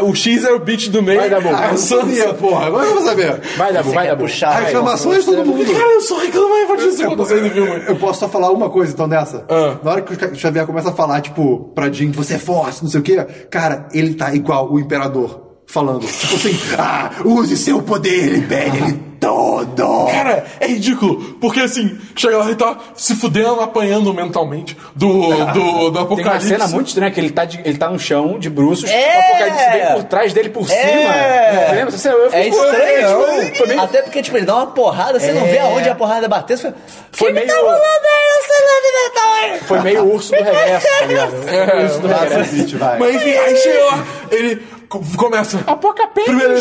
O 0.01 0.15
X 0.15 0.43
é 0.43 0.51
o 0.51 0.59
beat 0.59 0.89
do 0.89 1.01
meio. 1.01 1.19
Vai 1.19 1.29
dar 1.29 1.41
bom. 1.41 1.53
Ah, 1.53 1.69
a 1.69 1.71
eu 1.71 1.77
sabia, 1.77 2.33
porra. 2.33 2.67
Agora 2.67 2.85
eu 2.85 2.93
vou 2.95 3.03
saber. 3.03 3.41
Vai, 3.57 3.73
Dabu, 3.73 3.89
Você 3.89 3.95
vai, 3.95 4.05
quer 4.05 4.11
Dabu. 4.11 4.23
puxar, 4.23 4.59
reclamações 4.65 5.25
de 5.25 5.31
todo 5.31 5.45
mundo. 5.45 5.65
Cara, 5.65 5.93
eu 5.93 6.01
só 6.01 6.17
reclamando 6.17 6.77
disso 6.77 7.05
quando 7.05 7.19
eu 7.19 7.25
saí 7.25 7.41
do 7.41 7.49
filme. 7.49 7.83
Eu 7.87 7.95
posso 7.95 8.19
só 8.19 8.29
falar 8.29 8.51
uma 8.51 8.69
coisa 8.69 8.93
então 8.93 9.07
dessa? 9.07 9.45
Ah. 9.49 9.77
Na 9.83 9.91
hora 9.91 10.01
que 10.01 10.13
o 10.13 10.35
Xavier 10.35 10.65
começa 10.65 10.89
a 10.89 10.93
falar, 10.93 11.21
tipo, 11.21 11.71
pra 11.75 11.91
Jean, 11.91 12.11
você 12.11 12.35
é 12.35 12.39
forte, 12.39 12.83
não 12.83 12.89
sei 12.89 12.99
o 12.99 13.03
quê, 13.03 13.25
cara, 13.49 13.87
ele 13.93 14.13
tá 14.13 14.33
igual 14.33 14.71
o 14.71 14.79
Imperador. 14.79 15.41
Falando, 15.65 16.05
tipo 16.05 16.35
assim, 16.35 16.55
ah, 16.77 17.09
use 17.23 17.55
seu 17.57 17.81
poder, 17.81 18.25
ele 18.25 18.41
pede 18.41 18.77
ele 18.77 19.12
todo. 19.27 20.07
Cara, 20.11 20.45
é 20.59 20.67
ridículo. 20.67 21.35
Porque 21.39 21.59
assim, 21.61 21.97
chega 22.15 22.37
lá 22.37 22.49
e 22.51 22.55
tá 22.55 22.77
se 22.95 23.15
fudendo, 23.15 23.61
apanhando 23.61 24.13
mentalmente 24.13 24.77
do, 24.95 25.07
do, 25.07 25.43
do 25.45 25.53
Tem 25.53 25.89
uma 25.89 26.01
apocalipse. 26.01 26.47
cena 26.47 26.67
muito 26.67 26.87
estranha 26.87 27.11
que 27.11 27.19
ele 27.19 27.29
tá, 27.31 27.45
de- 27.45 27.61
ele 27.63 27.77
tá 27.77 27.89
no 27.89 27.99
chão, 27.99 28.37
de 28.39 28.49
bruços, 28.49 28.89
É! 28.89 29.17
o 29.17 29.19
apocalipse 29.19 29.71
vem 29.71 29.93
por 29.95 30.03
trás 30.05 30.33
dele 30.33 30.49
por 30.49 30.67
cima. 30.67 30.79
É. 30.79 31.67
Você 31.69 31.75
lembra? 31.75 31.91
Você- 31.91 32.09
eu 32.09 32.25
É 32.25 32.29
fiquei- 32.29 32.51
Foi 32.51 32.71
estranho. 32.71 33.67
meio- 33.67 33.81
Até 33.81 34.01
porque, 34.01 34.21
tipo, 34.21 34.37
ele 34.37 34.45
dá 34.45 34.55
uma 34.57 34.67
porrada, 34.67 35.19
você 35.19 35.31
não 35.31 35.45
vê 35.45 35.59
aonde 35.59 35.89
a 35.89 35.95
porrada 35.95 36.27
bater. 36.27 36.57
Você 36.57 36.63
fala, 36.63 36.75
Foi 37.11 37.27
"Que 37.33 37.39
me 37.39 37.45
meio- 37.45 37.53
tá 37.53 37.61
rolando 37.61 37.79
aí, 37.79 38.23
não 38.59 38.81
me 38.81 39.03
metal 39.03 39.33
aí?" 39.33 39.59
Foi 39.67 39.79
meio 39.81 40.13
urso 40.13 40.31
do 40.31 40.43
regresso, 40.43 40.87
tá 40.99 41.05
ligado? 41.05 41.33
É, 41.49 41.83
urso 41.83 41.99
do 41.99 42.07
regresso. 42.07 42.77
Vai. 42.77 42.99
Mas 42.99 43.15
enfim, 43.15 43.31
aí 43.31 43.55
chega 43.57 43.85
lá, 43.85 44.05
ele 44.31 44.61
co- 44.89 45.01
começa. 45.17 45.59
Apocalipse. 45.67 46.23
Primeiro 46.25 46.53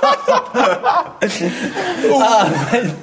Ah, 2.22 2.46
mas, 2.72 2.94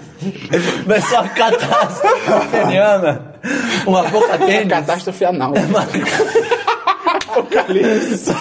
mas 0.88 1.04
só 1.06 1.20
a 1.20 1.30
catástrofe 1.30 2.50
peniana. 2.52 3.34
Uma 3.86 4.04
boca 4.04 4.38
tênis. 4.40 4.68
Catástrofe 4.68 5.26
anal. 5.26 5.54
Apocalipse. 7.30 8.32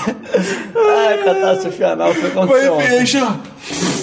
Ai, 0.75 1.19
catástrofe 1.25 1.85
anal 1.85 2.15
foi 2.15 2.31
aconteceu 2.31 2.79
aí 2.79 3.07
chega. 3.07 3.37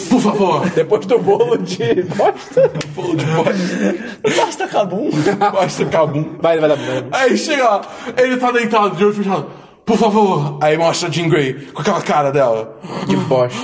Por 0.09 0.21
favor. 0.21 0.69
Depois 0.69 1.05
do 1.05 1.19
bolo 1.19 1.57
de 1.57 2.03
bosta. 2.03 2.71
Bolo 2.95 3.15
de 3.15 3.25
bosta. 3.25 4.33
Basta 4.37 4.67
cabum. 4.67 5.09
Basta 5.51 5.85
cabum. 5.85 6.35
Vai, 6.39 6.59
vai, 6.59 6.69
vai. 6.69 6.77
vai. 6.77 7.05
Aí 7.11 7.37
chega 7.37 7.63
lá, 7.63 7.81
ele 8.17 8.37
tá 8.37 8.51
deitado 8.51 8.95
de 8.95 9.03
olho 9.03 9.13
fechado. 9.13 9.47
Por 9.85 9.97
favor. 9.97 10.57
Aí 10.61 10.77
mostra 10.77 11.09
a 11.09 11.11
Jean 11.11 11.29
Grey 11.29 11.53
com 11.73 11.81
aquela 11.81 12.01
cara 12.01 12.31
dela. 12.31 12.79
Que 13.07 13.15
bosta. 13.15 13.59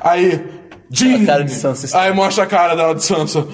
Aí, 0.00 0.44
Jean. 0.90 1.22
A 1.22 1.26
cara 1.26 1.44
de 1.44 1.52
Sansa. 1.52 1.98
Aí 1.98 2.12
mostra 2.12 2.44
a 2.44 2.46
cara 2.46 2.74
dela 2.74 2.94
de 2.94 3.04
Sansa. 3.04 3.46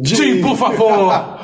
Jean, 0.00 0.40
por 0.42 0.56
favor. 0.56 1.38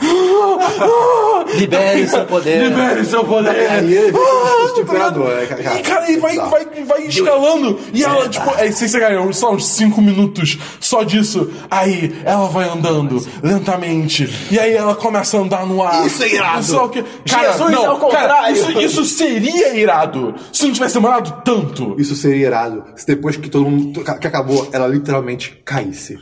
Libere 1.54 2.08
seu 2.08 2.24
poder. 2.24 2.62
Libere 2.68 3.04
seu 3.04 3.24
poder. 3.24 3.70
Aí 3.70 3.94
ele 3.94 4.06
fica 4.06 4.18
Ah, 4.18 4.68
tipo 4.68 4.80
imperador, 4.80 5.28
né? 5.28 5.44
E, 5.78 5.82
cara, 5.82 6.10
e 6.10 6.16
vai, 6.16 6.36
vai, 6.36 6.64
vai 6.84 7.02
escalando. 7.06 7.78
E 7.92 8.02
ela, 8.02 8.28
tipo, 8.28 8.50
é, 8.56 8.70
ser 8.70 9.00
ganhou 9.00 9.32
só 9.32 9.52
uns 9.52 9.66
5 9.68 10.00
minutos 10.00 10.58
só 10.80 11.02
disso. 11.02 11.50
Aí 11.70 12.14
ela 12.24 12.48
vai 12.48 12.68
andando 12.68 13.24
lentamente. 13.42 14.28
E 14.50 14.58
aí 14.58 14.74
ela 14.74 14.94
começa 14.94 15.36
a 15.36 15.40
andar 15.40 15.66
no 15.66 15.82
ar. 15.82 16.06
Isso 16.06 16.22
é 16.22 16.34
irado. 16.34 16.64
Sei 16.64 16.76
o 16.78 16.88
quê. 16.88 17.04
Cara, 17.28 17.52
Jesus, 17.52 17.70
não, 17.72 18.10
cara, 18.10 18.50
isso, 18.50 18.80
isso 18.80 19.04
seria 19.04 19.74
irado 19.74 20.34
se 20.52 20.64
não 20.64 20.72
tivesse 20.72 20.94
demorado 20.94 21.42
tanto. 21.44 21.94
Isso 21.98 22.14
seria 22.16 22.46
irado 22.46 22.84
se 22.96 23.06
depois 23.06 23.36
que 23.36 23.48
todo 23.48 23.68
mundo. 23.68 24.02
que 24.02 24.26
acabou, 24.26 24.68
ela 24.72 24.86
literalmente 24.86 25.60
caísse. 25.64 26.18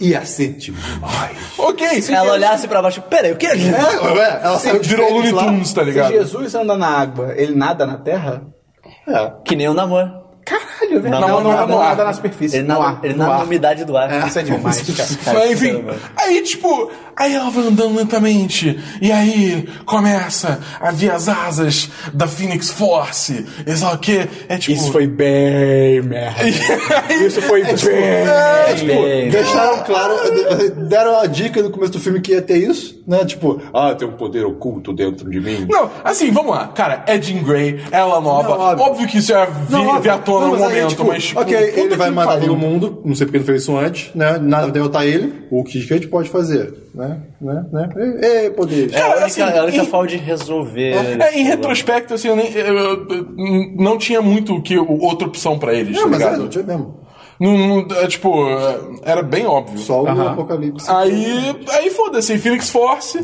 Ia 0.00 0.24
ser 0.24 0.52
demais. 0.54 1.36
Ok. 1.58 1.86
Ela 2.08 2.32
olhasse 2.32 2.68
pra 2.68 2.80
baixo. 2.80 3.02
Peraí, 3.02 3.32
o 3.32 3.36
que 3.36 3.46
é? 3.46 3.50
É, 3.50 4.12
ué, 4.12 4.40
ela 4.42 4.78
de 4.78 4.88
Virou 4.88 5.12
Looney. 5.12 5.32
Tunes, 5.32 5.72
tá 5.72 5.80
Se 5.82 5.86
ligado? 5.86 6.12
Jesus 6.12 6.54
anda 6.54 6.76
na 6.76 6.86
água, 6.86 7.34
ele 7.36 7.54
nada 7.54 7.84
na 7.84 7.96
terra? 7.96 8.42
É. 9.06 9.32
Que 9.44 9.56
nem 9.56 9.68
o 9.68 9.74
namoro. 9.74 10.17
Caralho, 10.48 10.96
é 10.96 10.98
verdade. 11.00 11.10
Não, 11.10 11.28
Não, 11.28 11.40
não, 11.42 11.52
não, 11.52 11.66
não, 11.66 11.78
nada 11.78 12.04
na 12.04 12.12
superfície. 12.12 12.56
Ele 12.56 12.68
no 12.68 12.74
nada, 12.74 12.84
ar, 12.84 13.00
ele 13.02 13.14
na 13.14 13.26
ar. 13.34 13.44
umidade 13.44 13.84
do 13.84 13.96
ar. 13.96 14.26
Isso 14.28 14.38
é 14.38 14.42
demais, 14.44 14.80
cara. 15.24 15.38
Mas 15.38 15.50
enfim, 15.52 15.84
aí 16.16 16.40
tipo, 16.42 16.90
aí 17.16 17.34
ela 17.34 17.50
vai 17.50 17.66
andando 17.66 17.96
lentamente, 17.96 18.78
e 19.00 19.10
aí 19.12 19.68
começa 19.84 20.60
a 20.80 20.90
ver 20.90 21.10
as 21.10 21.28
asas 21.28 21.90
da 22.12 22.26
Phoenix 22.26 22.70
Force, 22.70 23.46
e 23.66 23.74
lá 23.82 23.92
o 23.92 23.98
que, 23.98 24.28
é 24.48 24.56
tipo... 24.56 24.76
Isso 24.78 24.92
foi 24.92 25.06
bem 25.06 26.00
merda. 26.02 26.48
Isso 27.26 27.42
foi 27.42 27.62
bem. 27.64 27.72
É, 27.72 28.74
tipo, 28.74 28.86
Bem. 29.02 29.28
deixaram 29.30 29.82
claro, 29.84 30.14
deram 30.88 31.18
a 31.20 31.26
dica 31.26 31.62
no 31.62 31.70
começo 31.70 31.92
do 31.92 32.00
filme 32.00 32.20
que 32.20 32.32
ia 32.32 32.42
ter 32.42 32.58
isso, 32.58 33.02
né? 33.06 33.24
Tipo, 33.24 33.60
ah, 33.74 33.94
tem 33.94 34.06
um 34.06 34.12
poder 34.12 34.44
oculto 34.44 34.92
dentro 34.92 35.28
de 35.30 35.40
mim. 35.40 35.66
Não, 35.68 35.90
assim, 36.04 36.30
vamos 36.30 36.50
lá, 36.54 36.68
cara, 36.68 37.02
é 37.06 37.20
Jean 37.20 37.42
Grey, 37.42 37.80
ela 37.90 38.20
nova, 38.20 38.48
Não, 38.48 38.58
óbvio. 38.60 38.84
óbvio. 38.86 39.08
que 39.08 39.18
isso 39.18 39.32
ia 39.32 39.44
vir, 39.46 39.76
óbvio. 39.76 40.00
vir 40.02 40.10
Não, 40.40 40.46
no 40.48 40.52
mas 40.54 40.62
aí, 40.62 40.68
momento, 40.76 40.88
tipo, 40.90 41.04
mas 41.06 41.24
tipo... 41.24 41.40
Ok, 41.40 41.56
ele 41.76 41.96
vai 41.96 42.10
matar 42.10 42.32
pariu. 42.34 42.48
todo 42.48 42.56
mundo, 42.58 43.02
não 43.04 43.14
sei 43.14 43.26
porque 43.26 43.36
ele 43.38 43.42
não 43.44 43.46
fez 43.46 43.62
isso 43.62 43.76
antes, 43.76 44.14
né? 44.14 44.38
Nada 44.40 44.64
vai 44.64 44.72
derrotar 44.72 45.04
ele. 45.04 45.32
O 45.50 45.62
que 45.64 45.78
a 45.78 45.80
gente 45.80 46.08
pode 46.08 46.28
fazer? 46.28 46.72
Né? 46.94 47.20
Né? 47.40 47.64
Né? 47.72 47.88
Ei, 47.96 48.28
ei, 48.44 48.50
poder. 48.50 48.92
É 48.92 49.00
a 49.00 49.08
única, 49.10 49.26
assim, 49.26 49.40
é 49.42 49.58
a 49.58 49.62
única 49.64 49.82
em- 49.82 49.86
forma 49.86 50.06
de 50.08 50.16
resolver. 50.16 50.92
É, 51.20 51.38
em 51.38 51.44
retrospecto, 51.44 52.14
assim, 52.14 52.28
eu 52.28 52.36
nem, 52.36 52.52
eu- 52.52 52.66
eu- 52.78 53.06
eu- 53.08 53.26
não 53.76 53.96
tinha 53.98 54.20
muito 54.20 54.60
que, 54.62 54.76
outra 54.78 55.28
opção 55.28 55.58
pra 55.58 55.72
eles, 55.74 55.96
É, 55.96 56.00
tá 56.00 56.06
mas 56.06 56.20
é, 56.20 56.24
ligado? 56.24 56.40
não 56.40 56.48
tinha 56.48 56.64
mesmo. 56.64 56.94
Não, 57.40 57.56
não- 57.56 57.96
é, 57.96 58.06
tipo, 58.08 58.48
é, 58.48 58.78
era 59.12 59.22
bem 59.22 59.46
óbvio. 59.46 59.78
Só 59.78 60.02
o 60.02 60.08
apocalipse. 60.08 60.90
Aí, 60.90 61.56
aí 61.72 61.90
foda-se, 61.90 62.36
Phoenix 62.38 62.68
Force. 62.70 63.18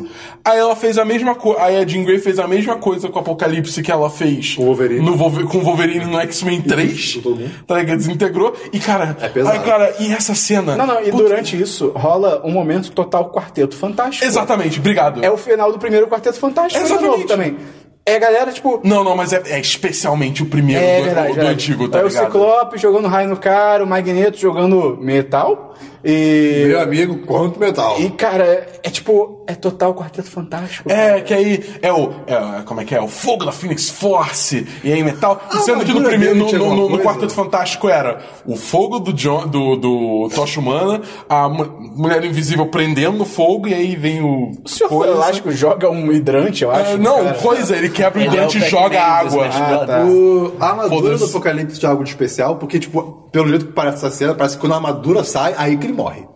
Aí 0.45 0.59
ela 0.59 0.77
fez 0.77 0.99
a 0.99 1.05
mesma 1.05 1.35
coisa. 1.35 1.61
Aí 1.63 1.77
a 1.77 1.87
Jean 1.87 2.05
Grey 2.05 2.19
fez 2.19 2.39
a 2.39 2.47
mesma 2.47 2.77
coisa 2.77 3.09
com 3.09 3.19
o 3.19 3.23
Apocalipse 3.23 3.83
que 3.83 3.91
ela 3.91 4.09
fez 4.11 4.55
Com 4.55 4.63
o 4.63 4.67
Wolverine. 4.67 5.05
No 5.05 5.17
Wolver- 5.17 5.47
com 5.47 5.59
o 5.59 5.63
Wolverine 5.63 6.05
no 6.05 6.21
X-Men 6.21 6.61
3. 6.63 7.15
com 7.15 7.21
todo 7.23 7.37
mundo. 7.41 7.51
Tá 7.67 7.79
ligado? 7.79 7.97
Desintegrou. 7.99 8.55
E 8.73 8.79
cara, 8.79 9.17
É 9.21 9.29
pesado. 9.29 9.57
aí, 9.59 9.65
cara, 9.65 9.95
e 9.99 10.13
essa 10.13 10.35
cena? 10.35 10.77
Não, 10.77 10.87
não, 10.87 11.01
e 11.01 11.11
Puta- 11.11 11.23
durante 11.25 11.61
isso 11.61 11.91
rola 11.97 12.41
um 12.45 12.53
momento 12.53 12.93
total 12.93 13.31
quarteto 13.33 13.75
fantástico. 13.77 14.25
Exatamente, 14.25 14.79
obrigado. 14.79 15.25
É 15.25 15.31
o 15.31 15.37
final 15.37 15.73
do 15.73 15.79
primeiro 15.79 16.07
quarteto 16.07 16.39
fantástico. 16.39 16.83
Exatamente. 16.85 17.11
novo 17.11 17.27
também. 17.27 17.57
É 18.07 18.19
galera, 18.19 18.53
tipo. 18.53 18.81
Não, 18.85 19.03
não, 19.03 19.17
mas 19.17 19.33
é, 19.33 19.43
é 19.47 19.59
especialmente 19.59 20.43
o 20.43 20.47
primeiro 20.47 20.83
É 20.85 20.99
do, 20.99 21.05
verdade, 21.05 21.29
do 21.29 21.35
verdade. 21.35 21.55
antigo, 21.55 21.89
tá 21.89 22.01
é 22.01 22.05
o 22.05 22.09
ligado? 22.09 22.27
Ciclope 22.27 22.79
jogando 22.79 23.09
raio 23.09 23.29
no 23.31 23.37
cara, 23.37 23.83
o 23.83 23.87
Magneto 23.87 24.37
jogando 24.37 24.99
metal. 25.01 25.75
E. 26.05 26.65
Meu 26.69 26.81
amigo, 26.81 27.19
quanto 27.27 27.59
metal. 27.59 27.97
E, 28.01 28.11
cara, 28.11 28.67
é 28.83 28.91
tipo. 28.91 29.43
É 29.47 29.55
total 29.55 29.95
quarteto 29.95 30.31
fantástico. 30.31 30.91
É, 30.91 31.21
que 31.21 31.33
aí 31.35 31.63
é 31.83 31.93
o. 31.93 32.13
É, 32.27 32.63
como 32.65 32.81
é 32.81 32.85
que 32.85 32.95
é? 32.95 33.01
O 33.01 33.09
fogo 33.09 33.45
da 33.45 33.53
Phoenix 33.53 33.91
Force 33.91 34.67
e 34.83 34.91
aí 34.93 35.03
metal. 35.03 35.41
Ah, 35.51 35.59
sendo 35.59 35.85
que 35.85 35.93
no 35.93 35.99
armadura 35.99 36.09
primeiro. 36.19 36.35
No, 36.59 36.75
no, 36.75 36.89
no-? 36.89 36.99
Quarteto 36.99 37.33
Fantástico 37.35 37.89
era 37.89 38.21
o 38.47 38.57
fogo 38.57 38.99
do 38.99 39.13
John, 39.13 39.47
do, 39.47 39.77
do 39.77 40.29
Tocha 40.35 40.61
Humana, 40.61 41.03
a 41.29 41.47
mu- 41.49 41.91
mulher 41.95 42.25
invisível 42.25 42.67
prendendo 42.69 43.23
o 43.23 43.27
fogo 43.27 43.69
e 43.69 43.75
aí 43.75 43.95
vem 43.97 44.23
o. 44.23 44.53
O 44.65 44.69
senhor 44.69 44.89
coisa. 44.89 45.13
Elástico 45.13 45.53
joga 45.53 45.91
um 45.91 46.11
hidrante, 46.11 46.65
eu 46.65 46.71
acho. 46.71 46.93
É, 46.93 46.97
não, 46.97 47.23
cara. 47.25 47.35
coisa, 47.35 47.77
ele 47.77 47.91
quebra 47.91 48.19
o 48.21 48.23
é 48.23 48.27
hidrante 48.27 48.59
e 48.59 48.69
joga 48.69 49.01
água. 49.03 49.47
Ah, 49.47 49.85
tá. 49.87 50.05
O, 50.05 50.55
a 50.59 50.71
armadura 50.71 51.19
do 51.19 51.25
Apocalipse 51.27 51.79
tinha 51.79 51.91
algo 51.91 52.03
de 52.03 52.09
especial, 52.11 52.57
porque, 52.57 52.79
tipo, 52.79 53.29
pelo 53.31 53.49
jeito 53.49 53.67
que 53.67 53.73
parece 53.73 53.99
essa 53.99 54.11
cena, 54.11 54.35
parece 54.35 54.55
que 54.57 54.61
quando 54.63 54.73
a 54.73 54.77
armadura 54.77 55.23
sai, 55.23 55.55
aí 55.59 55.77
que 55.77 55.87
ele 55.87 55.93
morre. 55.95 56.27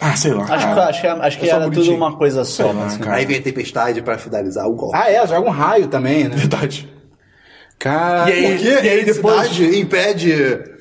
Ah, 0.00 0.16
sei 0.16 0.32
lá. 0.32 0.42
Acho, 0.42 0.74
que, 0.74 0.80
acho 0.80 1.00
que, 1.00 1.06
acho 1.06 1.38
que 1.38 1.46
É 1.46 1.50
era 1.50 1.64
tudo 1.64 1.74
bonitinho. 1.74 1.96
uma 1.96 2.16
coisa 2.16 2.44
só. 2.44 2.72
mas- 2.72 2.96
cara. 2.96 3.16
Aí 3.16 3.24
vem 3.26 3.38
a 3.38 3.42
tempestade 3.42 4.02
pra 4.02 4.18
finalizar 4.18 4.66
o 4.66 4.74
golpe. 4.74 4.96
Ah, 4.96 5.08
é, 5.10 5.24
joga 5.26 5.46
um 5.48 5.52
raio 5.52 5.86
também, 5.86 6.24
né? 6.24 6.34
Verdade. 6.34 6.92
Cara. 7.78 8.30
E 8.30 8.32
aí- 8.32 8.52
Porque 8.56 8.68
e 8.68 8.88
aí 8.88 9.00
a 9.00 9.04
depois- 9.04 9.34
cidade 9.48 9.78
impede 9.80 10.34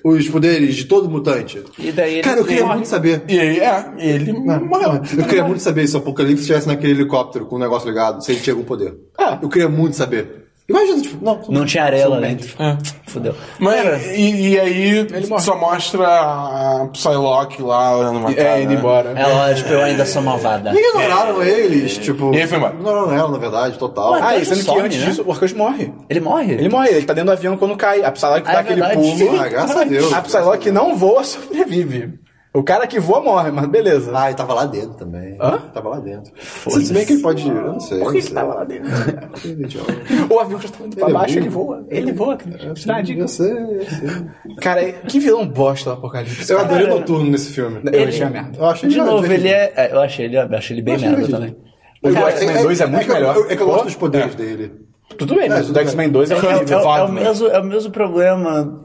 os 0.06 0.28
poderes 0.30 0.76
de 0.76 0.86
todo 0.86 1.10
mutante. 1.10 1.62
E 1.78 1.92
daí 1.92 2.14
ele 2.16 2.22
Cara, 2.24 2.40
eu 2.40 2.46
queria 2.46 2.64
morre. 2.64 2.76
muito 2.76 2.88
saber. 2.88 3.24
E 3.28 3.40
aí, 3.40 3.60
é, 3.60 3.86
ele 3.98 4.32
morreu. 4.34 4.94
Eu 5.18 5.26
queria 5.26 5.44
muito 5.44 5.62
saber 5.62 5.88
se 5.88 5.96
o 5.96 6.00
Apocalipse 6.00 6.42
estivesse 6.42 6.68
naquele 6.68 6.94
helicóptero 6.94 7.46
com 7.46 7.56
o 7.56 7.60
negócio 7.60 7.88
ligado, 7.90 8.24
se 8.24 8.32
ele 8.32 8.42
tinha 8.42 8.54
algum 8.54 8.66
poder. 8.66 8.94
Ah. 9.18 9.38
Eu 9.42 9.50
queria 9.50 9.68
muito 9.70 9.96
saber. 9.96 10.43
Imagina, 10.70 11.02
tipo, 11.02 11.24
não. 11.24 11.42
Não 11.50 11.66
tinha 11.66 11.84
areia 11.84 12.08
lá 12.08 12.20
dentro. 12.22 12.56
É. 12.58 12.78
Fudeu. 13.12 13.36
Mas, 13.60 14.08
e, 14.16 14.50
e 14.54 14.60
aí 14.60 15.08
só 15.40 15.56
mostra 15.58 16.08
a 16.08 16.88
Psylocke 16.94 17.62
lá 17.62 17.98
olhando 17.98 18.18
uma 18.20 18.34
cara. 18.34 18.58
É, 18.60 18.64
indo 18.64 18.74
embora. 18.74 19.12
Ela, 19.16 19.54
tipo, 19.54 19.70
eu 19.70 19.82
ainda 19.84 20.06
sou 20.06 20.22
malvada. 20.22 20.72
E 20.74 20.78
ignoraram 20.78 21.44
eles, 21.44 21.98
tipo. 21.98 22.34
E 22.34 22.48
foi 22.48 22.58
embora. 22.58 22.74
Ignoraram 22.76 23.14
ela, 23.14 23.30
na 23.30 23.38
verdade, 23.38 23.78
total. 23.78 24.14
Ué, 24.14 24.20
Ah, 24.24 24.34
e 24.34 24.38
Ele 24.38 24.46
sendo 24.46 24.58
que 24.60 24.64
some, 24.64 24.82
antes 24.82 24.98
né? 25.00 25.06
disso, 25.06 25.24
o 25.28 25.32
Arcanjo 25.32 25.58
morre. 25.58 25.94
Ele 26.10 26.20
morre? 26.22 26.54
Ele 26.54 26.70
morre, 26.70 26.90
ele 26.90 27.06
tá 27.06 27.14
dentro 27.14 27.30
do 27.32 27.34
avião 27.38 27.58
quando 27.58 27.76
cai. 27.76 28.02
A 28.04 28.12
Psylocke 28.12 28.48
Ah, 28.48 28.52
dá 28.54 28.58
é 28.58 28.62
aquele 28.62 28.82
verdade. 28.82 29.16
pulo. 29.18 29.40
Ah, 29.42 29.48
graças 29.50 29.78
a 29.78 29.84
Deus. 29.84 30.14
A 30.14 30.22
Psylocke 30.22 30.72
não 30.72 30.96
voa, 30.96 31.24
sobrevive. 31.24 32.20
O 32.54 32.62
cara 32.62 32.86
que 32.86 33.00
voa 33.00 33.20
morre, 33.20 33.50
mas 33.50 33.66
beleza. 33.66 34.12
Ah, 34.14 34.30
e 34.30 34.36
tava 34.36 34.54
lá 34.54 34.66
dentro 34.68 34.94
também. 34.94 35.36
Hã? 35.42 35.58
Tava 35.74 35.90
lá 35.90 36.00
dentro. 36.00 36.32
Se 36.38 36.94
bem 36.94 37.04
que 37.04 37.14
ele 37.14 37.22
pode. 37.24 37.48
Eu 37.48 37.56
não 37.74 37.80
sei. 37.80 37.98
Por 38.00 38.12
que 38.12 38.22
sei. 38.22 38.32
tava 38.34 38.54
lá 38.54 38.64
dentro? 38.64 38.90
Eu 40.30 40.36
o 40.36 40.40
avião 40.40 40.62
já 40.62 40.70
tá 40.70 40.86
indo 40.86 40.96
pra 40.96 41.08
Ele 41.08 41.12
é 41.12 41.20
baixo, 41.20 41.34
burro. 41.34 41.44
ele 41.46 41.50
voa. 41.50 41.86
Ele 41.90 42.12
voa, 42.14 42.38
cara. 42.38 42.74
Dá 42.86 42.96
a 42.98 43.02
dica. 43.02 43.22
Eu 43.22 43.28
sei, 43.28 43.52
eu 43.52 43.82
sei. 43.86 44.56
Cara, 44.62 44.92
que 44.92 45.20
vilão 45.20 45.48
bosta 45.48 45.90
do 45.90 45.94
Apocalipse. 45.98 46.52
Eu 46.52 46.58
cara. 46.60 46.70
adorei 46.70 46.86
o 46.86 46.90
Noturno 47.00 47.32
nesse 47.32 47.52
filme. 47.54 47.82
Eu 47.92 48.08
achei 48.08 48.24
a 48.24 48.30
merda. 48.30 48.58
Eu 48.60 48.66
achei 48.66 48.88
De 48.90 48.98
novo, 48.98 49.22
divertido. 49.24 49.48
ele 49.48 49.50
é. 49.50 49.74
é, 49.76 49.92
Eu 49.92 50.02
achei 50.02 50.26
ele, 50.26 50.38
eu 50.38 50.56
achei 50.56 50.76
ele 50.76 50.82
bem 50.84 50.94
Eu 50.94 50.98
achei 50.98 51.10
merda 51.10 51.26
divertido. 51.26 51.56
também. 52.04 52.24
O 52.24 52.28
X-Men 52.30 52.64
2 52.64 52.82
é 52.82 52.86
muito 52.86 53.06
que 53.06 53.10
eu- 53.12 53.16
melhor. 53.16 53.46
É 53.50 53.56
que 53.56 53.62
eu 53.64 53.66
gosto 53.66 53.86
dos 53.86 53.96
poderes 53.96 54.36
dele. 54.36 54.72
Tudo 55.18 55.36
bem, 55.36 55.50
mas 55.50 55.68
É, 55.68 55.70
o 55.70 55.74
do 55.74 55.80
X-Men 55.80 56.10
2 56.10 56.30
é 56.32 56.34
É, 56.34 56.38
é- 56.38 56.42
é- 56.42 56.72
é 56.72 56.78
o 56.78 56.84
Wagner. 56.84 57.24
mesmo, 57.24 57.48
é 57.48 57.60
o 57.60 57.64
mesmo 57.64 57.92
problema. 57.92 58.83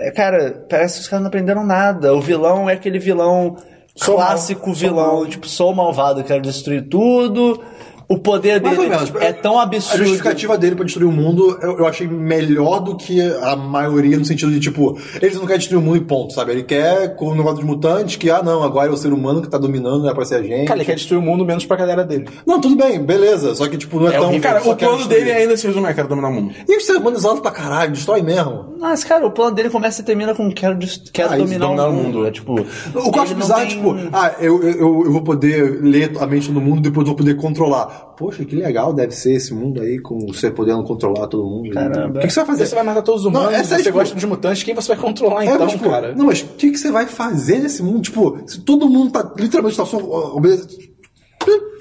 É, 0.00 0.10
cara, 0.10 0.64
parece 0.68 0.96
que 0.96 1.00
os 1.02 1.08
caras 1.08 1.22
não 1.22 1.28
aprenderam 1.28 1.64
nada. 1.64 2.14
O 2.14 2.20
vilão 2.20 2.68
é 2.68 2.74
aquele 2.74 2.98
vilão 2.98 3.56
Sou 3.94 4.16
clássico 4.16 4.66
mal, 4.66 4.74
sou 4.74 4.88
vilão, 4.88 5.14
mal. 5.14 5.26
tipo, 5.26 5.48
sou 5.48 5.74
malvado, 5.74 6.22
quero 6.22 6.42
destruir 6.42 6.88
tudo. 6.88 7.62
O 8.08 8.18
poder 8.18 8.60
dele 8.60 8.76
ou 8.76 8.88
menos. 8.88 9.12
é 9.20 9.32
tão 9.32 9.58
A 9.58 9.64
absurdo. 9.64 9.98
justificativa 10.04 10.56
dele 10.56 10.76
pra 10.76 10.84
destruir 10.84 11.08
o 11.08 11.12
mundo 11.12 11.58
eu, 11.60 11.78
eu 11.78 11.86
achei 11.86 12.06
melhor 12.06 12.78
do 12.80 12.96
que 12.96 13.20
a 13.42 13.56
maioria, 13.56 14.16
no 14.16 14.24
sentido 14.24 14.52
de, 14.52 14.60
tipo, 14.60 14.96
eles 15.20 15.34
não 15.36 15.42
querem 15.42 15.58
destruir 15.58 15.78
o 15.78 15.82
mundo 15.82 15.96
e 15.96 16.00
ponto, 16.00 16.32
sabe? 16.32 16.52
Ele 16.52 16.62
quer, 16.62 17.16
com 17.16 17.26
o 17.30 17.34
negócio 17.34 17.56
dos 17.56 17.64
mutantes, 17.64 18.14
que, 18.16 18.30
ah, 18.30 18.42
não, 18.44 18.62
agora 18.62 18.88
é 18.88 18.92
o 18.92 18.96
ser 18.96 19.12
humano 19.12 19.42
que 19.42 19.48
tá 19.48 19.58
dominando, 19.58 20.02
não 20.02 20.10
é 20.10 20.14
pra 20.14 20.24
ser 20.24 20.36
a 20.36 20.42
gente. 20.42 20.66
Cara, 20.66 20.78
ele 20.78 20.84
quer 20.86 20.94
destruir 20.94 21.18
o 21.18 21.22
mundo 21.22 21.44
menos 21.44 21.66
pra 21.66 21.76
galera 21.76 22.04
dele. 22.04 22.26
Não, 22.46 22.60
tudo 22.60 22.76
bem, 22.76 23.02
beleza. 23.02 23.54
Só 23.56 23.66
que, 23.68 23.76
tipo, 23.76 23.98
não 23.98 24.08
é, 24.08 24.12
tão. 24.12 24.38
Cara, 24.40 24.62
o 24.68 24.76
plano 24.76 25.04
dele 25.06 25.32
ainda 25.32 25.56
se 25.56 25.66
resume 25.66 25.88
a 25.88 25.94
quero 25.94 26.06
dominar 26.08 26.28
o 26.28 26.32
mundo. 26.32 26.54
E 26.68 26.76
os 26.76 26.86
seres 26.86 27.00
humanos 27.00 27.24
altos 27.24 27.40
pra 27.40 27.50
caralho, 27.50 27.90
destrói 27.92 28.22
mesmo. 28.22 28.76
Mas, 28.78 29.02
cara, 29.02 29.26
o 29.26 29.30
plano 29.32 29.54
dele 29.56 29.70
começa 29.70 30.00
e 30.00 30.04
termina 30.04 30.32
com 30.34 30.48
quero, 30.52 30.78
quero 31.12 31.32
Ah, 31.32 31.36
dominar, 31.36 31.66
dominar 31.66 31.88
o 31.88 31.92
mundo. 31.92 32.04
mundo. 32.18 32.26
É 32.26 32.30
tipo. 32.30 32.52
O 32.94 33.10
que 33.10 33.18
eu 33.18 33.22
acho 33.22 33.34
bizarro 33.34 33.62
é, 33.62 33.66
tem- 33.66 33.76
tipo, 33.76 33.96
ah, 34.12 34.32
eu, 34.38 34.62
eu, 34.62 35.04
eu 35.06 35.12
vou 35.12 35.22
poder 35.22 35.80
ler 35.82 36.12
a 36.20 36.26
mente 36.26 36.52
do 36.52 36.60
mundo, 36.60 36.80
depois 36.80 37.04
eu 37.04 37.08
vou 37.08 37.16
poder 37.16 37.34
controlar. 37.36 37.95
Poxa, 38.16 38.44
que 38.44 38.56
legal 38.56 38.92
deve 38.92 39.12
ser 39.12 39.34
esse 39.34 39.52
mundo 39.52 39.80
aí, 39.80 39.98
com 39.98 40.18
você 40.26 40.50
podendo 40.50 40.82
controlar 40.84 41.26
todo 41.26 41.44
mundo. 41.44 41.70
Caramba. 41.70 42.18
O 42.18 42.20
que, 42.20 42.26
que 42.26 42.32
você 42.32 42.40
vai 42.40 42.46
fazer? 42.46 42.66
Você 42.66 42.74
vai 42.74 42.84
matar 42.84 43.02
todos 43.02 43.22
os 43.22 43.26
humanos, 43.26 43.50
Não, 43.50 43.54
é 43.58 43.62
sério, 43.62 43.84
você 43.84 43.90
tipo, 43.90 43.98
gosta 43.98 44.14
dos 44.14 44.24
mutantes, 44.24 44.62
quem 44.62 44.74
você 44.74 44.88
vai 44.94 44.96
controlar 44.96 45.44
É, 45.44 45.54
então, 45.54 45.66
tipo, 45.66 45.90
cara? 45.90 46.14
Não, 46.14 46.26
mas 46.26 46.42
o 46.42 46.46
que, 46.56 46.70
que 46.70 46.78
você 46.78 46.90
vai 46.90 47.06
fazer 47.06 47.58
nesse 47.58 47.82
mundo? 47.82 48.02
Tipo, 48.02 48.38
se 48.46 48.60
todo 48.60 48.88
mundo 48.88 49.10
tá 49.12 49.32
literalmente 49.36 49.76
tá 49.76 49.84
só. 49.84 49.98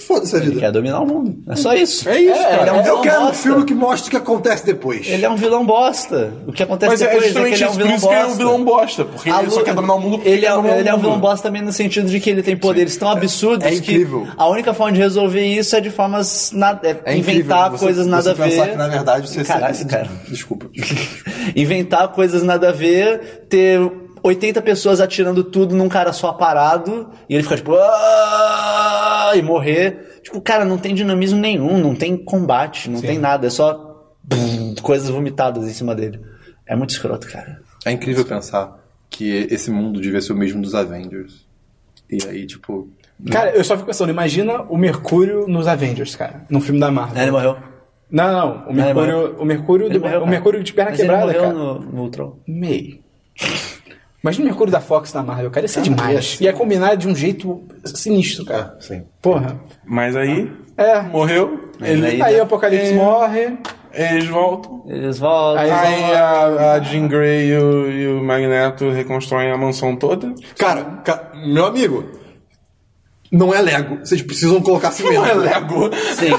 Foda-se 0.05 0.35
a 0.35 0.39
Ele 0.39 0.47
vida. 0.49 0.59
quer 0.59 0.71
dominar 0.71 0.99
o 1.01 1.05
mundo. 1.07 1.37
É 1.49 1.55
só 1.55 1.73
isso. 1.73 2.07
É 2.07 2.19
isso, 2.19 2.33
cara. 2.43 2.61
Ele 2.61 2.69
é 2.69 2.73
um 2.73 2.77
Eu 2.77 2.83
vilão 2.83 3.01
quero 3.01 3.15
um 3.21 3.25
bosta. 3.25 3.41
filme 3.43 3.65
que 3.65 3.73
mostre 3.73 4.07
o 4.07 4.11
que 4.11 4.17
acontece 4.17 4.65
depois. 4.65 5.07
Ele 5.07 5.25
é 5.25 5.29
um 5.29 5.35
vilão 5.35 5.65
bosta. 5.65 6.33
O 6.45 6.51
que 6.51 6.61
acontece 6.61 6.91
Mas 6.91 7.01
é 7.01 7.05
depois 7.05 7.23
é, 7.23 7.27
que 7.27 7.33
justamente 7.33 7.55
ele 7.55 7.63
é 7.63 7.69
um 7.69 7.73
vilão 7.73 7.95
isso 7.95 8.07
que 8.07 8.13
ele 8.13 8.15
é 8.15 8.23
um 8.23 8.27
bosta. 8.27 8.37
vilão 8.37 8.63
bosta. 8.63 9.05
Porque 9.05 9.29
A 9.31 9.41
ele 9.41 9.51
só 9.51 9.63
quer 9.63 9.73
dominar 9.73 9.93
o 9.95 9.99
mundo 10.01 10.17
porque 10.17 10.29
ele 10.29 10.45
é, 10.45 10.51
dominar 10.51 10.77
ele 10.77 10.89
é 10.89 10.93
um 10.93 10.97
vilão 10.97 11.11
mundo. 11.13 11.21
bosta 11.21 11.47
também 11.47 11.61
no 11.61 11.71
sentido 11.73 12.07
de 12.09 12.19
que 12.19 12.29
ele 12.29 12.43
tem 12.43 12.55
poderes 12.57 12.95
tão 12.97 13.09
absurdos 13.09 13.65
É 13.65 13.71
que 13.71 13.77
incrível. 13.77 14.27
a 14.37 14.47
única 14.47 14.73
forma 14.73 14.91
de 14.93 14.99
resolver 14.99 15.45
isso 15.45 15.75
é 15.75 15.81
de 15.81 15.89
formas 15.89 16.51
nada, 16.53 16.87
é 16.87 17.13
É 17.13 17.17
inventar 17.17 17.71
você- 17.71 17.85
coisas 17.85 18.05
nada 18.05 18.31
a 18.31 18.35
pensar 18.35 18.65
ver. 18.65 18.71
que, 18.71 18.77
na 18.77 18.87
verdade, 18.87 19.27
você... 19.29 19.43
Caralho, 19.43 19.85
cara. 19.87 20.09
Desculpa. 20.27 20.67
desculpa. 20.73 21.03
inventar 21.55 22.07
coisas 22.09 22.43
nada 22.43 22.69
a 22.69 22.71
ver, 22.71 23.45
ter 23.49 23.79
80 24.23 24.59
pessoas 24.63 24.99
atirando 24.99 25.43
tudo 25.43 25.75
num 25.75 25.87
cara 25.87 26.11
só 26.11 26.33
parado, 26.33 27.09
e 27.29 27.35
ele 27.35 27.43
fica 27.43 27.55
tipo, 27.57 27.75
"Ah!" 27.75 28.64
E 29.37 29.41
morrer. 29.41 30.19
Tipo, 30.23 30.39
cara, 30.41 30.65
não 30.65 30.77
tem 30.77 30.93
dinamismo 30.95 31.39
nenhum, 31.39 31.77
não 31.77 31.95
tem 31.95 32.15
combate, 32.17 32.89
não 32.89 33.01
tem 33.01 33.17
nada, 33.19 33.47
é 33.47 33.49
só 33.49 34.13
coisas 34.81 35.09
vomitadas 35.09 35.67
em 35.67 35.73
cima 35.73 35.93
dele. 35.95 36.19
É 36.65 36.75
muito 36.75 36.89
escroto, 36.91 37.27
cara. 37.27 37.61
É 37.85 37.91
incrível 37.91 38.25
pensar 38.25 38.83
que 39.09 39.47
esse 39.51 39.69
mundo 39.69 40.01
devia 40.01 40.19
ser 40.21 40.33
o 40.33 40.35
mesmo 40.35 40.61
dos 40.61 40.73
Avengers. 40.73 41.45
E 42.09 42.17
aí, 42.27 42.45
tipo... 42.45 42.89
Cara, 43.31 43.51
eu 43.51 43.63
só 43.63 43.75
fico 43.75 43.87
pensando, 43.87 44.09
imagina 44.09 44.63
o 44.63 44.77
Mercúrio 44.77 45.47
nos 45.47 45.67
Avengers, 45.67 46.15
cara, 46.15 46.45
num 46.49 46.59
filme 46.59 46.79
da 46.79 46.91
Marvel. 46.91 47.17
Aí 47.17 47.23
ele 47.23 47.31
morreu. 47.31 47.57
Não, 48.11 48.31
não, 48.31 48.67
o 48.67 48.69
ele 48.71 48.73
Mercúrio, 48.83 49.35
o 49.39 49.45
Mercúrio, 49.45 49.85
Ele 49.87 49.93
do- 49.95 50.01
morreu, 50.01 50.21
o. 50.23 50.27
Mercúrio 50.27 50.63
de 50.63 50.73
perna 50.73 50.91
Mas 50.91 50.99
ele 50.99 51.07
quebrada, 51.09 51.25
morreu 51.27 51.41
cara. 51.41 51.53
No, 51.53 51.79
no 51.79 52.01
Ultron. 52.01 52.37
Meio. 52.47 52.99
Imagina 54.25 54.45
o 54.45 54.47
Mercúrio 54.47 54.71
da 54.71 54.79
Fox 54.81 55.13
na 55.13 55.21
Marvel, 55.21 55.51
cara, 55.51 55.65
ia 55.65 55.67
ser 55.67 55.81
demais. 55.83 56.41
Ia 56.41 56.51
combinar 56.51 56.95
de 56.95 57.07
um 57.07 57.15
jeito 57.15 57.61
sinistro, 57.85 58.43
cara. 58.43 58.75
Sim. 58.79 59.03
Porra. 59.21 59.55
Mas 59.85 60.15
aí, 60.15 60.51
É. 60.75 60.99
morreu, 61.03 61.69
ele, 61.79 62.07
aí- 62.07 62.21
Aí 62.23 62.39
o 62.39 62.41
Apocalipse 62.43 62.93
É. 62.93 62.95
morre. 62.95 63.55
eles 63.93 64.25
voltam. 64.27 64.83
Eles 64.87 65.19
voltam. 65.19 65.61
Aí- 65.61 65.69
Aí 65.71 66.15
a, 66.15 66.73
a 66.73 66.79
Jean 66.79 67.07
Grey 67.07 67.49
e 67.51 67.57
o, 67.59 67.91
e 67.91 68.07
o 68.07 68.23
Magneto 68.23 68.89
reconstroem 68.89 69.51
a 69.51 69.57
mansão 69.57 69.95
toda. 69.95 70.33
Cara, 70.57 70.83
ca- 71.05 71.31
meu 71.45 71.65
amigo, 71.67 72.03
não 73.37 73.53
é 73.53 73.61
Lego. 73.61 73.97
Vocês 74.03 74.21
precisam 74.21 74.61
colocar 74.61 74.91
cimento. 74.91 75.15
Não 75.15 75.25
é 75.25 75.33
Lego. 75.33 75.89
Sim. 76.17 76.29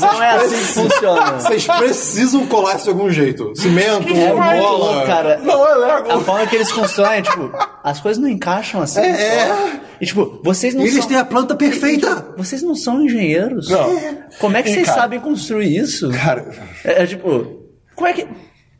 Não 0.00 0.22
é 0.22 0.30
assim 0.36 0.56
que 0.56 0.64
funciona. 0.88 1.32
Vocês 1.32 1.66
precisam 1.66 2.46
colar 2.46 2.76
isso 2.76 2.84
de 2.84 2.90
algum 2.90 3.10
jeito. 3.10 3.52
Cimento, 3.54 4.08
É 4.12 4.32
louco, 4.60 5.06
cara. 5.06 5.38
Não 5.42 5.68
é 5.68 5.74
Lego. 5.74 6.12
A 6.12 6.20
forma 6.20 6.46
que 6.46 6.56
eles 6.56 6.72
constroem, 6.72 7.22
tipo, 7.22 7.50
as 7.84 8.00
coisas 8.00 8.22
não 8.22 8.28
encaixam 8.28 8.80
assim. 8.82 9.00
É, 9.00 9.46
só. 9.48 9.68
E 10.00 10.06
tipo, 10.06 10.40
vocês 10.42 10.74
não 10.74 10.82
E 10.82 10.86
eles 10.86 10.98
são... 10.98 11.08
têm 11.08 11.16
a 11.18 11.24
planta 11.24 11.54
perfeita. 11.54 12.34
Vocês 12.36 12.62
não 12.62 12.74
são 12.74 13.02
engenheiros? 13.02 13.68
Não. 13.68 14.18
Como 14.38 14.56
é 14.56 14.62
que 14.62 14.70
E, 14.70 14.74
vocês 14.74 14.86
cara- 14.86 15.00
sabem 15.02 15.20
construir 15.20 15.76
isso? 15.76 16.10
Cara, 16.10 16.50
É, 16.84 17.02
é 17.02 17.06
tipo, 17.06 17.46
como 17.94 18.08
é 18.08 18.12
que. 18.14 18.26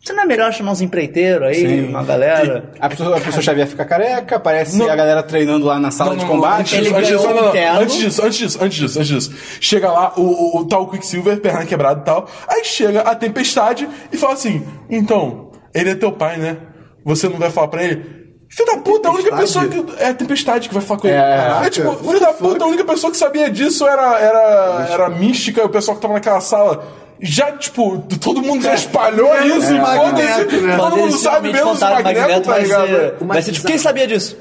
Você 0.02 0.14
não 0.14 0.22
é 0.22 0.26
melhor 0.26 0.50
chamar 0.50 0.72
uns 0.72 0.80
empreiteiros 0.80 1.46
aí, 1.46 1.84
uma 1.86 2.02
galera? 2.02 2.70
A 2.80 2.88
pessoa, 2.88 3.18
a 3.18 3.20
pessoa 3.20 3.42
Xavier 3.42 3.66
fica 3.66 3.84
careca, 3.84 4.36
aparece 4.36 4.82
a 4.82 4.96
galera 4.96 5.22
treinando 5.22 5.66
lá 5.66 5.78
na 5.78 5.90
sala 5.90 6.16
de 6.16 6.24
combate. 6.24 6.74
Ele 6.74 6.88
antes, 6.88 7.08
disso, 7.08 7.26
não, 7.26 7.50
um 7.50 7.54
não, 7.54 7.80
antes 7.82 7.96
disso, 7.96 8.22
antes 8.24 8.38
disso, 8.38 8.58
antes 8.62 8.78
disso, 8.78 8.98
antes 8.98 9.08
disso. 9.08 9.32
Chega 9.60 9.92
lá 9.92 10.14
o, 10.16 10.22
o, 10.22 10.60
o 10.60 10.64
tal 10.64 10.88
Quicksilver, 10.88 11.38
perna 11.40 11.66
quebrada 11.66 12.00
e 12.00 12.04
tal. 12.04 12.26
Aí 12.48 12.64
chega 12.64 13.02
a 13.02 13.14
tempestade 13.14 13.86
e 14.10 14.16
fala 14.16 14.32
assim: 14.32 14.66
Então, 14.88 15.50
ele 15.74 15.90
é 15.90 15.94
teu 15.94 16.12
pai, 16.12 16.38
né? 16.38 16.56
Você 17.04 17.28
não 17.28 17.36
vai 17.36 17.50
falar 17.50 17.68
pra 17.68 17.84
ele? 17.84 18.20
Filho 18.48 18.66
da 18.66 18.78
puta, 18.78 19.08
a 19.08 19.12
única 19.12 19.36
pessoa 19.36 19.68
que. 19.68 19.84
É 20.02 20.08
a 20.08 20.14
tempestade 20.14 20.68
que 20.68 20.74
vai 20.74 20.82
falar 20.82 21.00
com 21.00 21.08
ele. 21.08 21.16
É, 21.16 21.66
É, 21.66 21.70
tipo, 21.70 21.94
filho 21.94 22.20
da 22.20 22.32
puta, 22.32 22.64
a 22.64 22.66
única 22.66 22.84
pessoa 22.84 23.10
que 23.10 23.16
sabia 23.18 23.50
disso 23.50 23.86
era, 23.86 24.18
era, 24.18 24.86
era 24.90 25.06
a 25.06 25.10
mística, 25.10 25.64
o 25.64 25.68
pessoal 25.68 25.96
que 25.96 26.02
tava 26.02 26.14
naquela 26.14 26.40
sala. 26.40 26.84
Já, 27.22 27.52
tipo, 27.52 27.98
todo 28.20 28.40
mundo 28.42 28.62
já 28.62 28.74
espalhou 28.74 29.30
isso, 29.44 29.72
É, 29.72 29.76
e 29.76 29.80
Magneto, 29.80 30.50
foda-se. 30.50 30.56
né? 30.66 30.76
Todo 30.76 30.96
mundo 30.96 31.12
sabe 31.18 31.52
menos 31.52 31.68
o 31.68 31.72
contaram 31.74 32.02
Magneto, 32.02 32.40
tá 32.42 32.50
vai 32.52 32.62
ligado? 32.62 32.86
ser, 32.88 33.14
vai 33.20 33.42
ser 33.42 33.52
tipo, 33.52 33.66
quem 33.66 33.78
sabia 33.78 34.06
disso? 34.06 34.36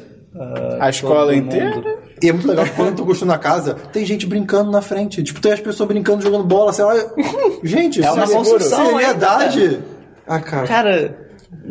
A 0.79 0.89
escola 0.89 1.35
inteira. 1.35 1.75
mundo. 1.75 1.87
E 2.21 2.29
é 2.29 2.33
muito 2.33 2.47
legal 2.47 2.65
que 2.65 2.71
quando 2.71 2.89
eu 2.89 2.95
tô 2.95 3.05
gostando 3.05 3.31
na 3.31 3.37
casa, 3.37 3.73
tem 3.93 4.05
gente 4.05 4.25
brincando 4.25 4.69
na 4.71 4.81
frente. 4.81 5.23
Tipo, 5.23 5.39
tem 5.41 5.51
as 5.53 5.59
pessoas 5.59 5.87
brincando, 5.87 6.21
jogando 6.21 6.43
bola. 6.43 6.71
Você 6.73 6.81
olha. 6.81 7.05
Gente, 7.63 8.03
É 8.03 8.11
uma 8.11 8.27
construção 8.27 8.85
seriedade. 8.87 9.79
Ah, 10.27 10.39
cara. 10.39 10.67
Cara, 10.67 11.17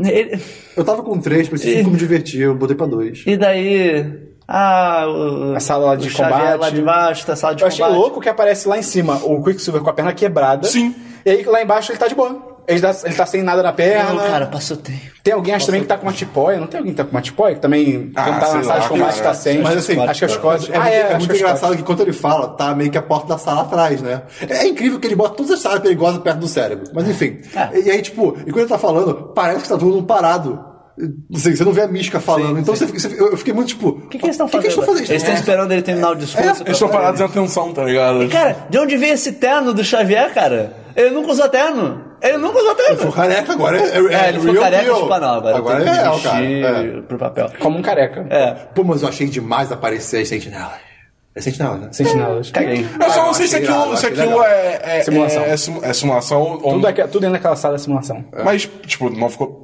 ele- 0.04 0.40
Eu 0.76 0.84
tava 0.84 1.02
com 1.02 1.18
três, 1.20 1.48
pensei 1.48 1.78
como 1.78 1.92
me 1.92 1.98
divertir, 1.98 2.40
eu 2.42 2.54
botei 2.54 2.74
pra 2.76 2.86
dois. 2.86 3.22
e 3.26 3.36
daí. 3.36 4.27
Ah, 4.50 5.04
o, 5.06 5.54
A 5.54 5.60
sala 5.60 5.86
lá 5.88 5.94
de 5.96 6.10
combate. 6.10 6.58
lá 6.58 6.70
de 6.70 6.80
baixo, 6.80 7.26
tá 7.26 7.34
a 7.34 7.36
sala 7.36 7.54
de 7.54 7.62
Eu 7.62 7.68
achei 7.68 7.84
combate. 7.84 7.98
louco 8.00 8.20
que 8.20 8.28
aparece 8.30 8.66
lá 8.66 8.78
em 8.78 8.82
cima 8.82 9.20
o 9.22 9.42
Quicksilver 9.42 9.82
com 9.82 9.90
a 9.90 9.92
perna 9.92 10.12
quebrada. 10.14 10.66
Sim. 10.66 10.94
E 11.26 11.30
aí 11.30 11.44
lá 11.44 11.62
embaixo 11.62 11.92
ele 11.92 11.98
tá 11.98 12.08
de 12.08 12.14
boa. 12.14 12.56
Ele 12.66 12.80
tá, 12.80 12.94
ele 13.04 13.14
tá 13.14 13.24
sem 13.24 13.42
nada 13.42 13.62
na 13.62 13.72
perna. 13.72 14.12
Não, 14.12 14.30
cara, 14.30 14.46
passou 14.46 14.76
tempo. 14.76 15.00
Tem 15.22 15.32
alguém 15.32 15.54
acho 15.54 15.64
também 15.64 15.80
que 15.80 15.86
tá 15.86 15.96
com 15.96 16.02
uma 16.06 16.12
tipóia. 16.12 16.60
Não 16.60 16.66
tem 16.66 16.76
alguém 16.78 16.92
que 16.92 16.98
tá 16.98 17.04
com 17.04 17.10
uma 17.12 17.22
tipóia? 17.22 17.54
Que 17.54 17.60
também, 17.62 18.10
Ah, 18.14 18.24
quando 18.24 18.40
tá 18.40 18.54
na 18.54 18.62
sala 18.62 18.74
lá, 18.74 18.78
de 18.80 18.88
combate, 18.88 19.22
tá 19.22 19.32
sem. 19.34 19.62
Mas 19.62 19.76
assim, 19.78 19.98
acho 19.98 20.18
que 20.18 20.24
as 20.26 20.36
costas. 20.36 20.74
É, 20.74 20.76
ah, 20.76 20.80
muito, 20.80 20.92
é, 20.92 20.98
é 20.98 21.02
acho 21.06 21.18
muito 21.18 21.36
engraçado 21.36 21.76
que 21.76 21.82
quando 21.82 22.00
ele 22.02 22.12
fala, 22.12 22.48
tá 22.48 22.74
meio 22.74 22.90
que 22.90 22.98
a 22.98 23.02
porta 23.02 23.26
da 23.26 23.38
sala 23.38 23.62
atrás, 23.62 24.02
né? 24.02 24.20
É 24.48 24.66
incrível 24.66 24.98
que 25.00 25.06
ele 25.06 25.16
bota 25.16 25.34
todas 25.34 25.52
as 25.52 25.60
salas 25.60 25.80
perigosas 25.80 26.20
perto 26.20 26.38
do 26.40 26.48
cérebro. 26.48 26.90
Mas 26.92 27.08
enfim. 27.08 27.38
É. 27.54 27.80
E 27.80 27.90
aí, 27.90 28.02
tipo, 28.02 28.36
e 28.46 28.50
quando 28.52 28.58
ele 28.58 28.68
tá 28.68 28.78
falando, 28.78 29.14
parece 29.34 29.62
que 29.62 29.68
tá 29.68 29.78
todo 29.78 29.86
mundo 29.90 30.04
parado. 30.06 30.62
Assim, 31.34 31.54
você 31.54 31.64
não 31.64 31.72
vê 31.72 31.82
a 31.82 31.86
mística 31.88 32.18
falando. 32.20 32.58
então 32.58 32.74
você 32.74 32.86
fica- 32.86 32.98
você- 32.98 33.20
eu 33.20 33.36
fiquei 33.36 33.54
muito 33.54 33.68
tipo. 33.68 33.88
O 33.88 34.08
que, 34.08 34.18
que 34.18 34.24
eles 34.26 34.34
estão 34.34 34.46
que 34.46 34.52
fazendo? 34.52 34.62
que 34.62 34.66
eles 34.66 34.72
estão 34.78 34.84
fazendo? 34.94 35.10
Eles 35.10 35.22
estão 35.22 35.34
esperando 35.34 35.72
ele 35.72 35.82
terminar 35.82 36.10
o 36.10 36.14
discurso. 36.16 36.62
Eles 36.62 36.72
estão 36.72 36.88
parados 36.88 37.20
em 37.20 37.24
atenção, 37.24 37.72
tá 37.72 37.84
ligado? 37.84 38.28
Cara, 38.28 38.56
de 38.68 38.78
onde 38.78 38.96
veio 38.96 39.14
esse 39.14 39.32
terno 39.32 39.72
do 39.72 39.84
Xavier, 39.84 40.32
cara? 40.34 40.72
Ele 40.96 41.10
nunca 41.10 41.30
usou 41.30 41.48
terno. 41.48 42.04
Ele 42.20 42.38
nunca 42.38 42.58
usou 42.58 42.72
Ele 42.72 42.82
ficou 42.82 42.96
terno. 42.96 43.12
careca 43.12 43.52
agora. 43.52 43.78
É, 43.78 43.82
É, 44.24 44.28
ele 44.30 44.38
ficou 44.40 44.52
real 44.54 44.64
careca, 44.64 44.82
deal. 44.84 44.96
tipo, 45.02 45.08
não, 45.20 45.28
agora, 45.34 45.56
agora 45.56 45.80
é 45.80 45.84
que 45.84 45.90
real, 45.90 46.20
cara. 46.20 46.44
É. 46.44 47.00
pro 47.02 47.18
papel. 47.18 47.50
Como 47.60 47.78
um 47.78 47.82
careca. 47.82 48.26
É, 48.28 48.50
Pô, 48.74 48.82
mas 48.82 49.02
eu 49.02 49.08
achei 49.08 49.28
demais 49.28 49.70
aparecer 49.70 50.22
as 50.22 50.28
sentinelas. 50.28 50.87
É 51.38 51.40
sentinela, 51.40 51.76
né? 51.78 51.88
Sentinelas. 51.92 52.50
caguei. 52.50 52.84
Eu 53.00 53.10
só 53.10 53.20
Ah, 53.22 53.26
não 53.26 53.34
sei 53.34 53.46
se 53.46 53.56
achei 53.56 53.68
aquilo, 53.68 53.96
se 53.96 54.06
aquilo 54.06 54.22
legal. 54.40 54.44
é, 54.44 54.80
é 54.98 55.02
Simulação. 55.02 55.42
É, 55.42 55.50
é 55.50 55.56
simu- 55.56 55.80
é 55.84 55.92
simulação 55.92 56.42
ou. 56.42 56.72
Tudo, 56.74 56.86
aqui, 56.88 57.02
tudo 57.02 57.20
dentro 57.20 57.32
daquela 57.34 57.54
sala 57.54 57.76
é 57.76 57.78
simulação. 57.78 58.24
Mas, 58.44 58.68
tipo, 58.86 59.08
não 59.08 59.28
ficou. 59.30 59.62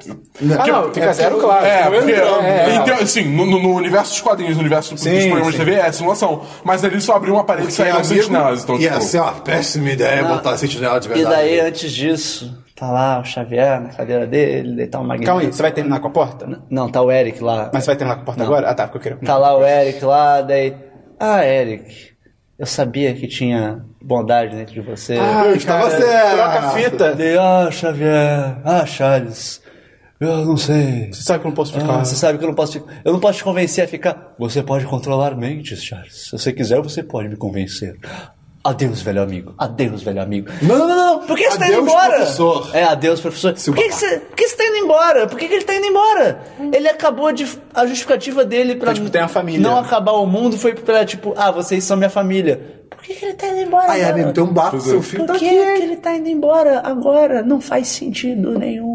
Ah, 0.59 0.67
não, 0.67 0.93
fica 0.95 1.13
zero, 1.13 1.39
claro. 1.39 1.67
É, 1.67 1.83
porque, 1.91 2.13
É, 2.13 2.77
então, 2.77 2.95
assim, 2.99 3.25
no, 3.25 3.45
no- 3.45 3.61
no 3.61 3.75
universo 3.75 4.13
dos 4.13 4.21
quadrinhos, 4.21 4.55
no 4.55 4.61
universo 4.61 4.97
Sim, 4.97 5.11
dos 5.15 5.25
programas 5.27 5.55
sim. 5.55 5.59
de 5.61 5.65
TV, 5.65 5.81
é 5.81 5.91
simulação. 5.93 6.43
Mas 6.63 6.85
ali 6.85 7.01
só 7.01 7.17
abriu 7.17 7.35
uma 7.35 7.45
parede 7.45 7.69
e 7.69 7.73
saíram 7.73 7.97
amigo, 7.99 8.15
sentinelas. 8.15 8.63
Então, 8.63 8.79
ia 8.79 8.91
tipo, 8.93 9.03
ser 9.03 9.19
uma 9.21 9.33
péssima 9.33 9.91
ideia 9.91 10.23
botar 10.25 10.51
a 10.51 10.57
sentinela 10.59 11.01
de 11.01 11.09
E 11.09 11.13
verdade. 11.15 11.35
daí, 11.35 11.61
antes 11.61 11.91
disso, 11.91 12.57
tá 12.77 12.91
lá 12.91 13.21
o 13.21 13.25
Xavier 13.25 13.81
na 13.81 13.89
cadeira 13.89 14.27
dele, 14.27 14.77
daí 14.77 14.87
tá 14.87 15.01
o 15.01 15.05
Magneto. 15.05 15.27
Calma 15.27 15.41
aí, 15.43 15.53
você 15.53 15.63
vai 15.63 15.73
terminar 15.73 15.99
com 16.01 16.07
a 16.07 16.11
porta? 16.11 16.63
Não, 16.71 16.89
tá 16.89 17.03
o 17.03 17.11
Eric 17.11 17.43
lá. 17.43 17.71
Mas 17.73 17.83
você 17.85 17.91
vai 17.91 17.97
terminar 17.97 18.17
com 18.17 18.23
a 18.23 18.25
porta 18.27 18.43
agora? 18.45 18.69
Ah, 18.71 18.75
tá, 18.75 18.87
porque 18.87 19.09
eu 19.09 19.17
queria. 19.17 19.27
Tá 19.27 19.37
lá 19.37 19.57
o 19.57 19.65
Eric 19.65 20.05
lá, 20.05 20.41
daí. 20.43 20.75
Ah, 21.19 21.45
Eric, 21.45 22.13
eu 22.59 22.67
sabia 22.67 23.15
que 23.15 23.27
tinha 23.27 23.85
bondade 24.03 24.57
dentro 24.57 24.75
de 24.75 24.81
você. 24.81 25.17
Ah, 25.19 25.45
Eu 25.47 25.57
estava 25.57 25.91
certo. 25.91 26.35
Troca 26.37 26.59
a 26.61 26.71
fita. 26.71 27.15
Daí, 27.15 27.39
ah, 27.39 27.69
Xavier, 27.71 28.59
ah, 28.65 28.87
Charles, 28.87 29.63
eu 30.21 30.45
não 30.45 30.57
sei. 30.57 31.13
Você 31.13 31.23
sabe 31.23 31.41
que 31.41 31.47
eu 31.47 31.51
não 31.51 31.55
posso 31.57 31.73
ficar. 31.73 32.01
Ah, 32.01 32.05
você 32.05 32.15
sabe 32.17 32.39
que 32.39 32.45
eu 32.45 32.49
não 32.49 32.55
posso 32.55 32.73
ficar. 32.75 32.93
Eu 33.05 33.13
não 33.13 33.21
posso 33.21 33.39
te 33.39 33.45
convencer 33.45 33.85
a 33.85 33.89
ficar. 33.89 34.35
Você 34.39 34.63
pode 34.63 34.85
controlar 34.87 35.37
mentes, 35.37 35.83
Charles. 35.83 36.27
Se 36.27 36.33
você 36.33 36.53
quiser, 36.53 36.81
você 36.81 37.03
pode 37.03 37.29
me 37.29 37.37
convencer. 37.37 37.97
Adeus, 38.67 39.03
velho 39.03 39.21
amigo. 39.23 39.55
Adeus, 39.59 40.03
velho 40.03 40.23
amigo. 40.23 40.49
Não, 40.63 40.79
não, 40.79 40.89
não, 40.89 40.97
não. 40.97 41.19
Por 41.27 41.37
que 41.37 41.51
você 41.51 41.59
tá 41.59 41.67
indo 41.67 41.75
Adeus, 41.81 41.89
embora? 41.91 42.15
professor. 42.17 42.71
É, 42.73 42.85
adeus, 42.85 43.21
professor. 43.21 43.59
Seu 43.59 43.75
Por 43.75 43.83
que, 43.83 43.89
que, 43.91 43.95
você, 43.95 44.19
por 44.21 44.37
que 44.37 44.49
você 44.49 44.57
tá 44.57 44.65
indo 44.65 44.77
embora? 44.79 45.27
Por 45.27 45.39
que, 45.39 45.49
que 45.49 45.55
ele 45.55 45.65
tá 45.65 45.75
indo 45.75 45.87
embora? 45.87 46.41
Ele 46.73 46.89
acabou 46.89 47.31
de. 47.31 47.47
A 47.75 47.85
justificativa 47.87 48.43
dele 48.43 48.77
pra 48.77 48.87
Foi, 48.87 48.95
tipo, 48.95 49.11
ter 49.11 49.19
uma 49.19 49.29
família. 49.29 49.61
não 49.61 49.79
acabar 49.79 50.13
o 50.13 50.27
mundo 50.27 50.57
foi 50.57 50.75
pra, 50.75 51.05
tipo, 51.05 51.35
ah, 51.37 51.51
vocês 51.51 51.85
são 51.85 51.97
minha 51.97 52.09
família. 52.09 52.85
Por 52.89 53.03
que, 53.03 53.15
que 53.15 53.25
ele 53.27 53.35
tá 53.35 53.49
indo 53.49 53.61
embora? 53.61 53.93
Aí, 53.93 54.03
amigo, 54.03 54.33
tem 54.33 54.43
um 54.43 54.53
barco, 54.53 54.81
seu 54.81 55.03
filho 55.03 55.27
Por 55.27 55.35
tá 55.35 55.39
que, 55.39 55.47
que 55.47 55.55
ele 55.83 55.97
tá 55.97 56.15
indo 56.15 56.29
embora 56.31 56.81
agora? 56.83 57.43
Não 57.43 57.61
faz 57.61 57.89
sentido 57.89 58.59
nenhum. 58.59 58.94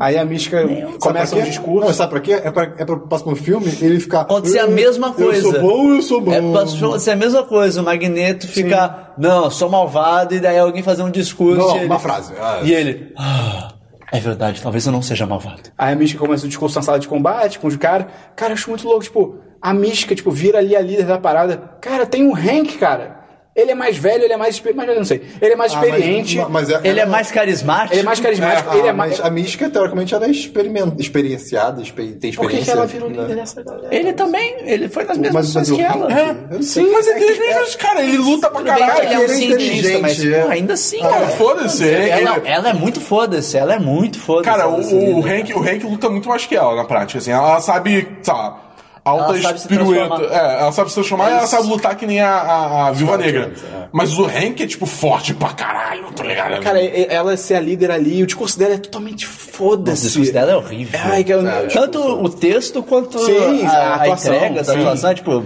Aí 0.00 0.16
a 0.18 0.24
mística 0.24 0.66
começa 1.00 1.36
um 1.36 1.42
discurso. 1.42 1.86
Não, 1.86 1.94
sabe 1.94 2.10
pra 2.10 2.20
quê? 2.20 2.32
É 2.32 2.50
pra, 2.50 2.64
é 2.76 2.84
pra 2.84 2.96
próximo 2.96 3.36
filme 3.36 3.66
ele 3.80 4.00
ficar. 4.00 4.22
Acontecer 4.22 4.58
a 4.58 4.62
"Eu- 4.62 4.70
mesma 4.72 5.12
coisa. 5.12 5.46
Eu 5.46 5.52
sou 5.52 5.60
bom, 5.60 5.94
eu 5.94 6.02
sou 6.02 6.20
bom. 6.20 6.32
É 6.32 6.40
pra 6.40 6.98
ser 6.98 7.10
a 7.12 7.16
mesma 7.16 7.42
coisa, 7.44 7.80
o 7.80 7.84
Magneto 7.84 8.46
ficar, 8.48 9.14
não, 9.16 9.44
eu 9.44 9.50
sou 9.50 9.68
malvado, 9.70 10.34
e 10.34 10.40
daí 10.40 10.58
alguém 10.58 10.82
fazer 10.82 11.02
um 11.02 11.10
discurso. 11.10 11.58
Não, 11.68 11.76
ele- 11.76 11.86
uma 11.86 11.98
frase. 11.98 12.32
Ah, 12.40 12.60
E 12.64 12.72
ele, 12.72 13.12
ah, 13.16 13.68
é 14.12 14.18
verdade, 14.20 14.60
talvez 14.62 14.84
eu 14.86 14.92
não 14.92 15.02
seja 15.02 15.26
malvado. 15.26 15.62
Aí 15.78 15.92
a 15.92 15.96
mística 15.96 16.20
começa 16.24 16.44
o 16.44 16.48
discurso 16.48 16.76
na 16.76 16.82
sala 16.82 16.98
de 16.98 17.06
combate 17.08 17.58
com 17.58 17.68
os 17.68 17.76
caras. 17.76 18.06
Cara, 18.34 18.50
eu 18.50 18.54
acho 18.54 18.68
muito 18.70 18.86
louco, 18.86 19.04
tipo, 19.04 19.36
a 19.62 19.72
mística, 19.72 20.14
tipo, 20.14 20.30
vira 20.30 20.58
ali 20.58 20.74
a 20.74 20.80
líder 20.80 21.06
da 21.06 21.18
parada. 21.18 21.56
Cara, 21.80 22.04
tem 22.04 22.26
um 22.26 22.34
Hank, 22.34 22.76
cara. 22.78 23.23
Ele 23.56 23.70
é 23.70 23.74
mais 23.74 23.96
velho, 23.96 24.24
ele 24.24 24.32
é 24.32 24.36
mais, 24.36 24.56
exper- 24.56 24.74
mais 24.74 24.88
velho, 24.88 24.98
não 24.98 25.04
sei. 25.06 25.22
Ele 25.40 25.52
é 25.52 25.56
mais 25.56 25.72
Ah, 25.72 25.76
mas- 25.78 25.88
experiente. 25.90 26.38
mas 26.50 26.70
é- 26.70 26.80
Ele 26.82 26.98
é 27.00 27.06
mais 27.06 27.30
carismático. 27.30 27.92
Ele 27.94 28.00
é 28.00 28.04
mais 28.04 28.18
carismático. 28.20 28.68
Ah, 28.72 28.76
ele 28.76 28.88
é 28.88 28.92
mas 28.92 29.10
mais. 29.18 29.20
a 29.20 29.30
mística, 29.30 29.70
teoricamente, 29.70 30.12
ela 30.14 30.26
é 30.26 30.30
experiment... 30.30 30.92
experienciada, 30.98 31.80
exper... 31.80 32.14
tem 32.16 32.32
Por 32.32 32.48
que, 32.50 32.56
experiência. 32.56 32.72
que 32.72 32.78
ela 32.78 32.86
virou 32.86 33.10
né? 33.10 33.22
líder 33.22 33.36
dessa 33.36 33.62
galera? 33.62 33.94
Ele 33.94 34.12
também, 34.12 34.56
ele 34.64 34.88
foi 34.88 35.04
nas 35.04 35.16
mesmas 35.18 35.54
Mas, 35.54 35.68
coisas 35.68 35.70
mas 35.70 35.70
o 35.70 35.76
que 35.76 35.82
ela. 36.14 36.34
Não 36.50 36.62
sei. 36.62 36.90
Mas 36.90 37.06
ele 37.06 37.20
tem 37.20 37.28
É 37.28 37.30
as 37.30 37.38
que- 37.38 37.44
mesmas. 37.46 37.76
Cara, 37.76 38.02
ele 38.02 38.16
luta 38.18 38.50
pra 38.50 38.62
caralho. 38.62 39.02
ele 39.04 39.14
é 39.14 39.18
um 39.18 39.22
ele 39.22 39.32
é 39.32 39.36
cientista, 39.36 39.98
mas 40.00 40.12
inteligente, 40.18 40.42
pô, 40.44 40.50
é. 40.50 40.52
ainda 40.54 40.72
assim, 40.74 40.98
Cara, 41.00 41.12
cara. 41.14 41.26
foda-se. 41.28 41.84
ele- 41.84 42.10
Ela, 42.10 42.36
ele- 42.36 42.48
ela 42.48 42.68
é 42.70 42.72
muito 42.72 43.00
foda-se, 43.00 43.56
ela 43.56 43.74
é 43.74 43.78
muito 43.78 44.18
foda-se. 44.18 44.44
Cara, 44.50 44.68
o, 44.68 45.18
o. 45.20 45.24
Hank, 45.26 45.52
o 45.54 45.60
Hank 45.62 45.84
luta 45.86 46.10
muito 46.10 46.28
mais 46.28 46.44
que 46.44 46.56
ela 46.56 46.74
na 46.74 46.84
prática, 46.84 47.18
assim. 47.18 47.30
Ela 47.30 47.60
sabe, 47.60 48.08
lá, 48.26 48.63
altas 49.04 49.66
piruetas. 49.66 50.30
É, 50.30 50.60
ela 50.60 50.72
sabe 50.72 50.88
se 50.88 50.94
transformar 50.94 51.30
e 51.30 51.32
ela 51.34 51.46
sabe 51.46 51.68
lutar 51.68 51.94
que 51.96 52.06
nem 52.06 52.20
a, 52.20 52.30
a, 52.30 52.88
a 52.88 52.92
Viúva 52.92 53.18
Negra. 53.18 53.52
Mas 53.92 54.18
o 54.18 54.24
Hank 54.24 54.62
é, 54.62 54.66
tipo, 54.66 54.86
forte 54.86 55.34
pra 55.34 55.50
caralho, 55.50 56.10
tá 56.12 56.24
ligado? 56.24 56.60
Cara, 56.62 56.80
e- 56.82 57.06
ela 57.08 57.36
ser 57.36 57.54
a 57.54 57.60
líder 57.60 57.90
ali, 57.90 58.22
o 58.22 58.26
discurso 58.26 58.58
dela 58.58 58.74
é 58.74 58.78
totalmente 58.78 59.26
O 59.26 59.28
foda-se. 59.28 60.02
discurso 60.06 60.32
dela 60.32 60.52
é 60.52 60.56
horrível. 60.56 60.98
Ai, 61.04 61.22
que 61.22 61.32
eu, 61.32 61.42
Tanto 61.72 61.98
o 62.00 62.28
texto 62.28 62.82
quanto 62.82 63.18
Sim, 63.20 63.64
a, 63.66 63.70
a 63.70 63.76
a 63.76 63.94
atuação, 63.96 64.34
entrega 64.34 64.62
da 64.62 64.72
sim. 64.72 64.80
atuação, 64.80 65.10
é, 65.10 65.14
tipo, 65.14 65.44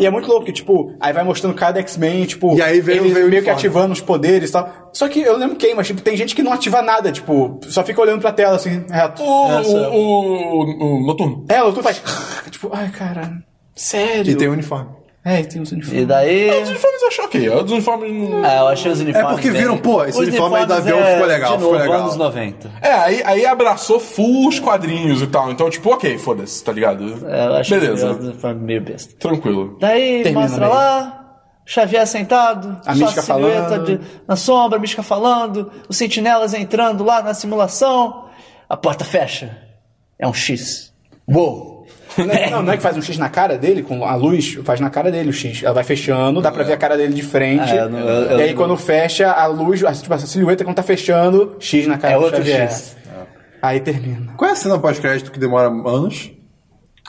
E 0.00 0.06
é 0.06 0.10
muito 0.10 0.28
louco, 0.28 0.44
que, 0.46 0.52
tipo, 0.52 0.94
aí 1.00 1.12
vai 1.12 1.24
mostrando 1.24 1.54
cada 1.54 1.78
X-Men, 1.80 2.24
tipo, 2.26 2.56
E 2.56 2.62
aí 2.62 2.80
veio- 2.80 3.04
ele 3.04 3.14
veio 3.14 3.26
o 3.26 3.30
meio 3.30 3.42
que 3.42 3.50
ativando 3.50 3.92
os 3.92 4.00
poderes 4.00 4.50
e 4.50 4.52
tal. 4.52 4.90
Só 4.92 5.08
que 5.08 5.20
eu 5.20 5.36
lembro 5.36 5.56
quem, 5.56 5.74
mas 5.74 5.86
tipo, 5.86 6.00
tem 6.00 6.16
gente 6.16 6.34
que 6.34 6.42
não 6.42 6.52
ativa 6.52 6.80
nada, 6.82 7.10
tipo, 7.12 7.58
só 7.68 7.82
fica 7.84 8.00
olhando 8.00 8.20
pra 8.20 8.32
tela 8.32 8.56
assim, 8.56 8.84
reto. 8.90 9.22
O, 9.22 9.26
o, 9.26 9.96
o, 10.64 11.02
o 11.02 11.06
Noturno. 11.06 11.44
É, 11.48 11.62
o 11.62 11.72
tu 11.72 11.82
faz. 11.82 12.02
tipo, 12.50 12.70
ai, 12.72 12.88
cara, 12.90 13.32
sério. 13.74 14.32
E 14.32 14.34
tem 14.36 14.48
o 14.48 14.52
uniforme. 14.52 14.90
É, 15.28 15.40
e 15.40 15.44
tem 15.44 15.60
os 15.60 15.72
uniformes. 15.72 16.02
e 16.02 16.06
daí... 16.06 16.62
Os 16.62 16.68
uniformes 16.68 17.02
eu 17.02 17.08
achei 17.08 17.24
ok. 17.24 17.48
Os 17.50 17.72
uniformes 17.72 18.12
não. 18.30 18.44
É, 18.46 18.58
eu 18.60 18.68
achei 18.68 18.92
os 18.92 19.00
uniformes. 19.00 19.30
porque 19.32 19.50
bem- 19.50 19.60
viram, 19.60 19.76
pô, 19.76 20.04
esse 20.04 20.12
Os 20.20 20.28
uniforme 20.28 20.56
aí 20.58 20.66
da 20.66 20.74
uniformes 20.76 20.94
avião 20.94 21.08
é, 21.08 21.12
ficou 21.14 21.26
legal, 21.26 21.56
De 21.56 21.62
novo, 21.64 21.74
ficou 21.74 21.88
legal. 21.90 22.00
anos 22.04 22.16
90. 22.16 22.70
É, 22.80 22.92
aí, 22.92 23.22
aí 23.24 23.44
abraçou 23.46 23.98
full 23.98 24.48
os 24.48 24.60
quadrinhos 24.60 25.20
e 25.22 25.26
tal. 25.26 25.50
Então, 25.50 25.68
tipo, 25.68 25.90
ok, 25.92 26.16
foda-se, 26.18 26.62
tá 26.62 26.70
ligado? 26.70 27.26
É, 27.28 27.46
eu 27.46 27.54
acho 27.54 27.70
Beleza, 27.74 28.10
os 28.12 28.24
uniformes 28.24 28.62
meio 28.62 28.80
besta. 28.82 29.14
tranquilo. 29.18 29.76
Daí 29.80 30.22
Termina 30.22 30.42
mostra 30.42 30.66
bem. 30.66 30.74
lá, 30.76 31.36
Xavier 31.66 32.06
sentado, 32.06 32.80
A 32.86 32.94
só 32.94 33.00
Mística 33.00 33.22
silhueta 33.22 33.68
falando. 33.68 33.84
de- 33.98 34.00
na 34.28 34.36
sombra, 34.36 34.78
a 34.78 34.80
Mística 34.80 35.02
falando, 35.02 35.72
os 35.88 35.96
sentinelas 35.96 36.54
entrando 36.54 37.02
lá 37.02 37.20
na 37.20 37.34
simulação, 37.34 38.26
a 38.68 38.76
porta 38.76 39.04
fecha. 39.04 39.58
É 40.16 40.28
um 40.28 40.32
X. 40.32 40.94
Uou! 41.28 41.75
Não, 42.18 42.34
é- 42.34 42.50
não, 42.50 42.62
não 42.62 42.72
é 42.72 42.76
que 42.76 42.82
faz 42.82 42.96
um 42.96 43.02
X 43.02 43.18
na 43.18 43.28
cara 43.28 43.56
dele, 43.58 43.82
com 43.82 44.04
a 44.04 44.14
luz, 44.14 44.58
faz 44.64 44.80
na 44.80 44.88
cara 44.90 45.10
dele 45.10 45.30
o 45.30 45.32
X. 45.32 45.62
Ela 45.62 45.74
vai 45.74 45.84
fechando, 45.84 46.40
dá 46.40 46.50
pra 46.50 46.62
ver 46.64 46.72
a 46.72 46.76
cara 46.76 46.96
dele 46.96 47.12
de 47.14 47.22
frente. 47.22 47.70
É, 47.72 47.80
eu 47.82 47.88
não- 47.90 47.98
eu- 47.98 48.06
eu 48.30 48.38
e 48.38 48.42
aí 48.42 48.50
não- 48.50 48.56
quando 48.56 48.76
fecha, 48.76 49.30
a 49.30 49.46
luz, 49.46 49.84
a, 49.84 49.92
tipo, 49.92 50.12
essa 50.14 50.26
silhueta 50.26 50.64
quando 50.64 50.76
tá 50.76 50.82
fechando, 50.82 51.56
X 51.60 51.86
na 51.86 51.98
cara 51.98 52.14
É 52.14 52.16
do 52.18 52.22
outro 52.24 52.38
Xavier. 52.38 52.62
X. 52.70 52.96
Aí 53.62 53.80
termina. 53.80 54.32
Qual 54.36 54.48
é 54.48 54.52
a 54.52 54.56
cena 54.56 54.78
pós-crédito 54.78 55.30
que 55.32 55.38
demora 55.38 55.68
anos? 55.68 56.30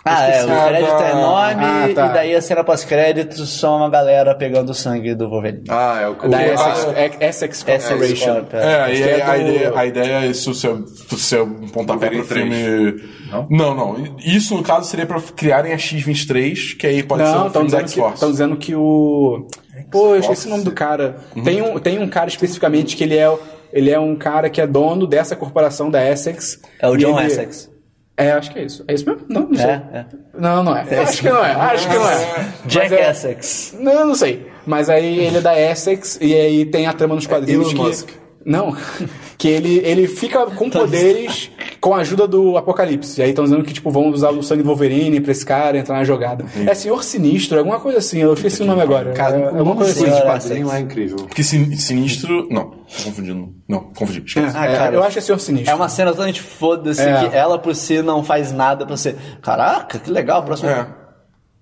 Ah, 0.10 0.28
é, 0.28 0.46
o 0.46 0.52
Ah, 0.52 0.68
crédito 0.68 0.98
tá. 0.98 1.06
é 1.08 1.12
enorme 1.12 1.64
Ah, 1.66 1.90
tá. 1.96 2.06
e 2.08 2.14
daí 2.14 2.36
a 2.36 2.42
cena 2.42 2.64
pós-créditos 2.64 3.50
são 3.60 3.78
uma 3.78 3.90
galera 3.90 4.34
pegando 4.36 4.70
o 4.70 4.74
sangue 4.74 5.14
do 5.16 5.30
Wolverine. 5.30 5.64
Ah, 5.70 6.00
é 6.02 6.08
o 6.08 6.16
Da 6.30 6.38
o- 6.38 6.42
Essex, 6.42 6.88
ah, 6.88 6.94
é- 6.96 7.28
Essex 7.30 7.64
Essa 7.68 7.90
Corporation. 7.90 8.34
Corp, 8.34 8.54
é. 8.54 8.58
É, 8.58 8.94
e 8.94 8.98
que 8.98 9.04
aí 9.04 9.10
é 9.10 9.24
a, 9.24 9.38
ideia, 9.38 9.74
a 9.76 9.86
ideia 9.86 10.14
é 10.24 10.28
isso 10.28 10.54
ser, 10.54 10.76
ser 11.18 11.42
um 11.42 11.68
pontapé 11.68 12.10
pro 12.10 12.24
filme. 12.26 13.02
Não? 13.30 13.48
Não, 13.50 13.76
não. 13.76 14.16
Isso, 14.20 14.56
no 14.56 14.64
caso, 14.64 14.88
seria 14.90 15.06
pra 15.06 15.20
criarem 15.36 15.74
a 15.74 15.78
X-23, 15.78 16.76
que 16.78 16.88
aí 16.88 17.04
pode 17.04 17.24
ser 17.24 17.32
Não, 17.32 17.44
um 17.44 17.48
estão 17.48 17.62
filme 17.64 17.72
da 17.72 17.82
dizendo, 17.82 17.94
que, 17.94 18.00
X-Force. 18.02 18.20
tão 18.20 18.32
dizendo 18.32 18.56
que 18.58 18.76
o. 18.76 19.48
Pô, 19.92 20.16
eu 20.16 20.20
esqueci 20.22 20.48
o 20.48 20.50
nome 20.50 20.64
do 20.64 20.72
cara. 20.72 21.18
Tem, 21.44 21.62
um, 21.62 21.78
tem 21.80 22.00
um 22.00 22.08
cara 22.08 22.28
especificamente 22.30 22.96
que 22.96 23.04
ele 23.04 23.16
é, 23.18 23.30
o- 23.30 23.40
ele 23.72 23.92
é 23.92 24.00
um 24.00 24.16
cara 24.16 24.50
que 24.50 24.60
é 24.62 24.66
dono 24.68 25.06
dessa 25.06 25.36
corporação 25.36 25.90
da 25.92 26.04
Essex. 26.10 26.60
É 26.80 26.88
o 26.90 26.96
John 26.98 27.18
ele- 27.20 27.28
Essex. 27.28 27.70
É, 28.18 28.32
acho 28.32 28.52
que 28.52 28.58
é 28.58 28.64
isso. 28.64 28.84
É 28.88 28.94
isso 28.96 29.08
mesmo? 29.08 29.26
Não, 29.30 29.42
não 29.48 29.56
sei. 29.56 29.66
É, 29.66 29.82
é. 29.94 30.06
Não, 30.38 30.64
não 30.64 30.76
é. 30.76 30.82
Acho 31.00 31.22
que 31.22 31.30
não 31.30 31.46
é. 31.46 31.52
Acho 31.52 31.88
que 31.88 31.96
não 31.96 32.10
é. 32.10 32.48
Jack 32.66 32.94
é- 32.96 33.12
Essex. 33.12 33.76
Não, 33.80 34.08
não 34.08 34.16
sei. 34.16 34.48
Mas 34.66 34.90
aí 34.90 35.20
ele 35.20 35.38
é 35.38 35.42
da 35.42 35.60
Essex 35.60 36.18
e 36.20 36.34
aí 36.34 36.66
tem 36.66 36.88
a 36.88 36.94
trama 36.94 37.14
nos 37.14 37.28
quadrinhos 37.28 37.68
Elon 37.68 37.76
que. 37.76 37.82
Musk. 37.82 38.10
Não, 38.48 38.74
que 39.38 39.48
ele, 39.48 39.80
ele 39.84 40.08
fica 40.08 40.46
com 40.46 40.70
poderes 40.70 41.52
com 41.82 41.94
a 41.94 41.98
ajuda 41.98 42.26
do 42.26 42.58
Apocalipse. 42.58 43.20
E 43.20 43.24
aí 43.24 43.30
estão 43.32 43.44
dizendo 43.44 43.62
que, 43.64 43.74
tipo, 43.74 43.92
vão 43.92 44.08
usar 44.08 44.30
o 44.30 44.42
sangue 44.42 44.64
do 44.64 44.68
Wolverine 44.68 45.20
pra 45.20 45.34
esse 45.34 45.46
cara 45.46 45.78
entrar 45.78 45.98
na 45.98 46.06
jogada. 46.06 46.46
É 46.66 46.74
Senhor 46.74 47.04
Sinistro, 47.04 47.60
alguma 47.60 47.80
coisa 47.80 47.98
assim, 47.98 48.20
eu 48.20 48.34
esqueci 48.34 48.64
o 48.64 48.66
nome 48.66 48.82
agora. 48.82 49.12
Cara, 49.12 49.38
é, 49.38 49.46
alguma 49.48 49.76
coisa 49.76 49.92
assim. 49.92 50.06
Senhor 50.06 50.22
quadrinho 50.22 50.72
é 50.72 50.80
incrível. 50.80 51.18
Porque 51.18 51.44
sin- 51.44 51.76
sinistro. 51.76 52.48
Não, 52.50 52.70
tô 52.72 53.04
confundindo. 53.04 53.54
Não, 53.68 53.80
confundi. 53.94 54.24
Ah, 54.56 54.66
É, 54.66 54.76
cara, 54.78 54.96
eu 54.96 55.04
acho 55.04 55.14
que 55.14 55.20
é 55.20 55.22
Senhor 55.22 55.40
Sinistro. 55.40 55.72
É 55.72 55.76
uma 55.76 55.90
cena 55.90 56.12
totalmente 56.12 56.42
foda-se 56.42 57.02
É. 57.02 57.28
que 57.30 57.36
ela 57.36 57.60
por 57.60 57.76
si 57.76 58.02
não 58.02 58.24
faz 58.24 58.54
nada 58.54 58.86
pra 58.86 58.96
você. 58.96 59.16
Caraca, 59.42 60.00
que 60.00 60.10
legal, 60.10 60.44
próximo. 60.44 60.70
É. 60.70 60.88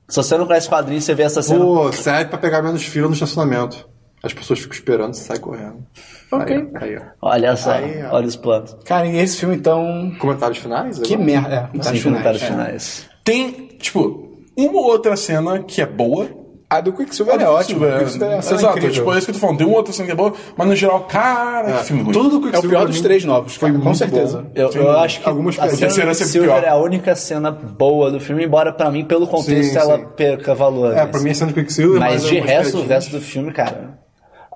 Se 0.08 0.18
você 0.18 0.38
não 0.38 0.46
conhece 0.46 0.70
quadrinhos, 0.70 1.04
você 1.04 1.16
vê 1.16 1.24
essa 1.24 1.42
cena. 1.42 1.60
Pô, 1.66 1.92
serve 1.92 2.26
pra 2.26 2.38
pegar 2.38 2.62
menos 2.62 2.84
fila 2.86 3.08
no 3.08 3.14
estacionamento. 3.16 3.90
As 4.26 4.34
pessoas 4.34 4.60
ficam 4.60 4.74
esperando 4.74 5.14
e 5.14 5.18
sai 5.18 5.38
correndo. 5.38 5.86
Ok. 6.32 6.68
Aí, 6.82 6.96
aí. 6.96 7.02
Olha 7.22 7.56
só, 7.56 7.72
Aí, 7.74 8.04
olha 8.12 8.26
os 8.28 8.36
planos. 8.36 8.76
Cara, 8.84 9.06
e 9.06 9.18
esse 9.20 9.38
filme, 9.38 9.56
então. 9.56 10.12
Comentários 10.20 10.58
finais? 10.58 10.98
Que 11.00 11.14
agora? 11.14 11.26
merda. 11.26 11.70
É, 11.74 11.78
tá 11.78 11.84
Sim, 11.84 11.92
nos 11.94 12.04
comentários 12.04 12.42
finais. 12.42 12.68
finais. 13.00 13.10
Tem, 13.24 13.52
tipo, 13.80 14.40
uma 14.58 14.80
ou 14.80 14.86
outra 14.86 15.16
cena 15.16 15.60
que 15.60 15.80
é 15.82 15.86
boa. 15.86 16.28
A 16.68 16.82
do 16.82 16.92
Quicksilver 16.92 17.40
é 17.40 17.48
ótima. 17.48 17.86
O 17.88 17.98
Quicksilver 18.00 18.28
é 18.32 18.34
uma 18.38 18.42
cena 18.42 18.60
Exato, 18.60 18.78
incrível. 18.80 18.94
tipo, 18.96 19.14
é 19.14 19.18
isso 19.20 19.26
que 19.28 19.30
eu 19.30 19.36
tô 19.36 19.40
falando. 19.40 19.58
Tem 19.60 19.68
uma 19.68 19.76
outra 19.78 19.94
cena 19.94 20.06
que 20.08 20.12
é 20.12 20.16
boa, 20.16 20.34
mas 20.58 20.68
no 20.68 20.76
geral, 20.76 21.02
cara, 21.02 21.74
que 21.78 21.84
filme 21.86 22.02
ruim. 22.02 22.12
Tudo 22.12 22.30
do 22.30 22.36
É 22.36 22.40
o 22.40 22.42
Quicksilver 22.42 22.70
pior 22.72 22.88
dos 22.88 23.02
três 23.02 23.24
novos, 23.24 23.56
foi 23.56 23.72
cara, 23.72 23.84
com 23.84 23.94
certeza. 23.94 24.42
bom. 24.42 24.52
Eu, 24.56 24.72
eu 24.72 24.92
acho 24.98 25.22
que 25.22 25.30
algumas 25.30 25.60
a 25.60 25.70
cena 25.70 25.88
do 25.88 26.16
sempre 26.16 26.26
Silver 26.32 26.50
pior. 26.50 26.64
é 26.64 26.70
a 26.70 26.76
única 26.76 27.16
cena 27.16 27.52
boa 27.52 28.10
do 28.10 28.20
filme, 28.20 28.44
embora 28.46 28.74
pra 28.74 28.90
mim, 28.90 29.06
pelo 29.06 29.28
contexto, 29.28 29.74
Sim, 29.74 29.78
ela 29.78 30.00
sim. 30.00 30.06
perca 30.18 30.56
valor. 30.56 30.92
É, 30.94 31.02
mas- 31.04 31.12
pra 31.12 31.20
mim 31.22 31.30
é 31.30 31.34
cena 31.36 31.50
de 31.54 31.54
Quicksilver, 31.62 32.00
Mas 32.00 32.24
de 32.24 32.30
algumas 32.40 32.50
resto, 32.50 32.78
o 32.80 32.86
resto 32.88 33.12
do 33.12 33.22
filme, 33.22 33.52
cara. 33.54 34.00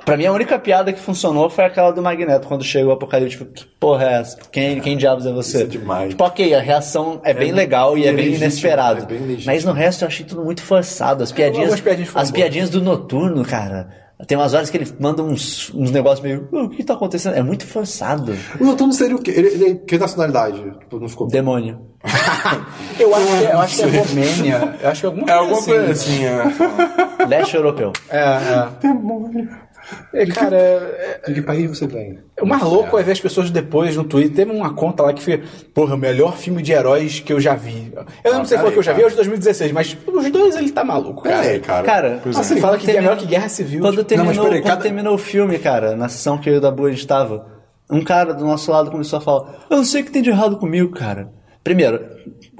Pra 0.05 0.15
mim, 0.17 0.25
a 0.25 0.31
única 0.31 0.57
piada 0.57 0.91
que 0.93 0.99
funcionou 0.99 1.49
foi 1.49 1.65
aquela 1.65 1.91
do 1.91 2.01
Magneto, 2.01 2.47
quando 2.47 2.63
chega 2.63 2.87
o 2.87 2.91
Apocalipse, 2.91 3.37
tipo, 3.37 3.51
que 3.51 3.65
porra 3.79 4.05
é 4.05 4.13
essa? 4.21 4.37
Quem, 4.51 4.79
quem 4.79 4.97
diabos 4.97 5.25
é 5.25 5.31
você? 5.31 5.57
Isso 5.57 5.65
é 5.65 5.69
demais. 5.69 6.09
Tipo, 6.09 6.23
ok, 6.23 6.53
a 6.55 6.59
reação 6.61 7.19
é, 7.23 7.33
bem 7.33 7.51
legal 7.51 7.97
e 7.97 8.01
é, 8.07 8.11
bem 8.13 8.25
legítimo, 8.25 8.43
inesperado. 8.45 9.03
é 9.03 9.05
bem 9.05 9.37
mas 9.45 9.63
no 9.65 9.71
resto 9.73 10.03
eu 10.03 10.07
achei 10.07 10.25
tudo 10.25 10.43
muito 10.43 10.61
forçado. 10.63 11.23
As 11.23 11.31
piadinhas, 11.31 11.65
algumas 11.65 11.81
piadinhas 11.81 12.09
as 12.09 12.13
boas. 12.15 12.31
piadinhas 12.31 12.69
do 12.69 12.81
Noturno, 12.81 13.43
cara. 13.43 13.89
Tem 14.27 14.37
umas 14.37 14.53
horas 14.53 14.69
que 14.69 14.75
ele 14.75 14.87
manda 14.99 15.23
uns, 15.23 15.71
uns 15.73 15.91
negócios 15.91 16.19
meio. 16.19 16.49
"Ah, 16.53 16.63
o 16.63 16.69
que 16.69 16.83
tá 16.83 16.93
acontecendo? 16.93 17.35
É 17.37 17.41
muito 17.41 17.65
forçado. 17.65 18.35
O 18.59 18.65
Noturno 18.65 18.91
seria 18.91 19.15
o 19.15 19.21
quê? 19.21 19.31
Ele, 19.31 19.47
ele, 19.47 19.75
que 19.75 19.97
nacionalidade? 19.97 20.61
Tipo, 20.61 20.99
não 20.99 21.07
ficou. 21.07 21.27
Demônio. 21.27 21.79
Eu 22.99 23.15
acho 23.15 23.27
que 23.27 23.45
é, 23.45 23.51
eu 23.53 23.59
acho 23.59 23.75
que 23.77 23.81
é 23.83 23.99
Romênia. 24.01 24.77
Eu 24.81 24.89
acho 24.89 24.99
que 25.01 25.05
é 25.05 25.09
alguma 25.09 25.23
É 25.23 25.37
coisa 25.37 25.39
alguma 25.39 25.57
assim. 25.57 25.71
coisa 25.71 25.91
assim, 25.91 26.25
é. 26.25 27.25
Leste 27.25 27.55
europeu. 27.55 27.93
É, 28.09 28.19
é. 28.19 28.67
Demônio. 28.81 29.49
É, 30.13 30.25
cara, 30.25 30.55
é- 30.55 31.21
De 31.27 31.33
que 31.35 31.41
país 31.41 31.69
você 31.69 31.87
vem? 31.87 32.19
o 32.41 32.45
mais 32.45 32.61
louco 32.63 32.97
é 32.97 33.03
ver 33.03 33.11
as 33.13 33.19
pessoas 33.19 33.49
depois 33.49 33.95
no 33.95 34.03
Twitter. 34.03 34.35
Teve 34.35 34.51
uma 34.51 34.73
conta 34.73 35.03
lá 35.03 35.13
que 35.13 35.21
foi, 35.23 35.37
porra, 35.73 35.95
o 35.95 35.97
melhor 35.97 36.35
filme 36.37 36.61
de 36.61 36.71
heróis 36.71 37.19
que 37.19 37.31
eu 37.33 37.39
já 37.39 37.55
vi. 37.55 37.91
Eu 38.23 38.33
não 38.33 38.45
sei 38.45 38.57
se 38.57 38.61
pera 38.61 38.61
foi 38.63 38.71
que 38.73 38.79
eu 38.79 38.83
já 38.83 38.93
vi, 38.93 39.01
é 39.01 39.05
o 39.05 39.09
de 39.09 39.15
2016, 39.15 39.71
mas 39.71 39.97
os 40.07 40.31
dois 40.31 40.55
ele 40.55 40.71
tá 40.71 40.83
maluco, 40.83 41.23
cara. 41.23 41.59
Cara. 41.59 41.83
Cara, 41.85 42.21
Assim, 42.35 42.57
é. 42.57 42.61
fala 42.61 42.77
que 42.77 42.83
é 42.83 42.93
terminou- 42.93 43.11
melhor 43.15 43.17
que 43.21 43.25
Guerra 43.27 43.49
Civil. 43.49 43.81
Quando 43.81 43.95
tipo, 43.97 44.05
terminou, 44.05 44.33
mas 44.33 44.43
peraí, 44.43 44.61
quando 44.61 44.69
cada- 44.69 44.81
terminou 44.81 45.13
o 45.15 45.17
filme, 45.17 45.57
cara, 45.59 45.95
na 45.95 46.09
sessão 46.09 46.37
que 46.37 46.49
eu 46.49 46.55
e 46.55 46.57
o 46.57 46.61
Dabu 46.61 46.85
a 46.85 46.91
gente 46.91 47.05
tava, 47.07 47.45
um 47.91 48.03
cara 48.03 48.33
do 48.33 48.45
nosso 48.45 48.71
lado 48.71 48.91
começou 48.91 49.17
a 49.17 49.21
falar: 49.21 49.65
Eu 49.69 49.77
não 49.77 49.83
sei 49.83 50.01
o 50.01 50.05
que 50.05 50.11
tem 50.11 50.21
de 50.21 50.29
errado 50.29 50.57
comigo, 50.57 50.89
cara. 50.91 51.29
Primeiro, 51.63 51.99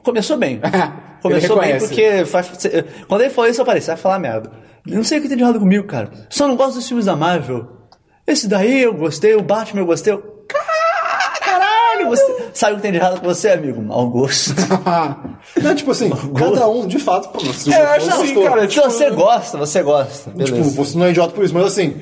começou 0.04 0.38
bem. 0.38 0.60
começou 1.22 1.60
bem 1.60 1.78
porque. 1.80 2.26
faz- 2.26 2.52
quando 3.08 3.22
ele 3.22 3.30
falou 3.30 3.50
isso, 3.50 3.62
eu 3.62 3.66
falei: 3.66 3.82
Você 3.82 3.88
vai 3.92 3.98
falar 3.98 4.20
merda. 4.20 4.52
Não 4.86 5.04
sei 5.04 5.20
o 5.20 5.22
que 5.22 5.28
tem 5.28 5.38
de 5.38 5.44
errado 5.44 5.60
comigo, 5.60 5.86
cara. 5.86 6.12
Só 6.30 6.48
não 6.48 6.56
gosto 6.56 6.76
dos 6.76 6.88
filmes 6.88 7.06
da 7.06 7.16
Marvel. 7.16 7.68
Esse 8.26 8.48
daí 8.48 8.84
eu 8.84 8.94
gostei, 8.94 9.36
o 9.36 9.42
Batman 9.42 9.82
eu 9.82 9.86
gostei. 9.86 10.14
Eu, 12.00 12.06
Caralho, 12.06 12.10
você. 12.10 12.50
Sabe 12.54 12.74
o 12.74 12.76
que 12.78 12.82
tem 12.82 12.92
de 12.92 12.98
errado 12.98 13.20
com 13.22 13.28
você, 13.28 13.50
amigo? 13.50 13.82
Mau 13.82 14.08
gosto. 14.10 14.54
Não, 15.62 15.76
tipo 15.76 15.92
assim, 15.92 16.10
cada 16.38 16.68
um, 16.68 16.88
de 16.88 17.00
fato, 17.00 17.30
pô, 17.30 17.40
se 17.54 17.72
É, 17.74 17.76
você 17.76 17.82
acho 17.82 18.10
assim, 18.10 18.34
gostou, 18.34 18.44
cara, 18.44 18.70
Se 18.70 18.80
você 18.80 19.10
gosta, 19.10 19.58
você 19.58 19.84
gosta. 19.84 20.30
Beleza. 20.32 20.56
Tipo, 20.56 20.70
você 20.72 20.98
não 20.98 21.06
é 21.06 21.10
idiota 21.12 21.34
por 21.34 21.44
isso, 21.44 21.54
mas 21.54 21.66
assim, 21.66 21.96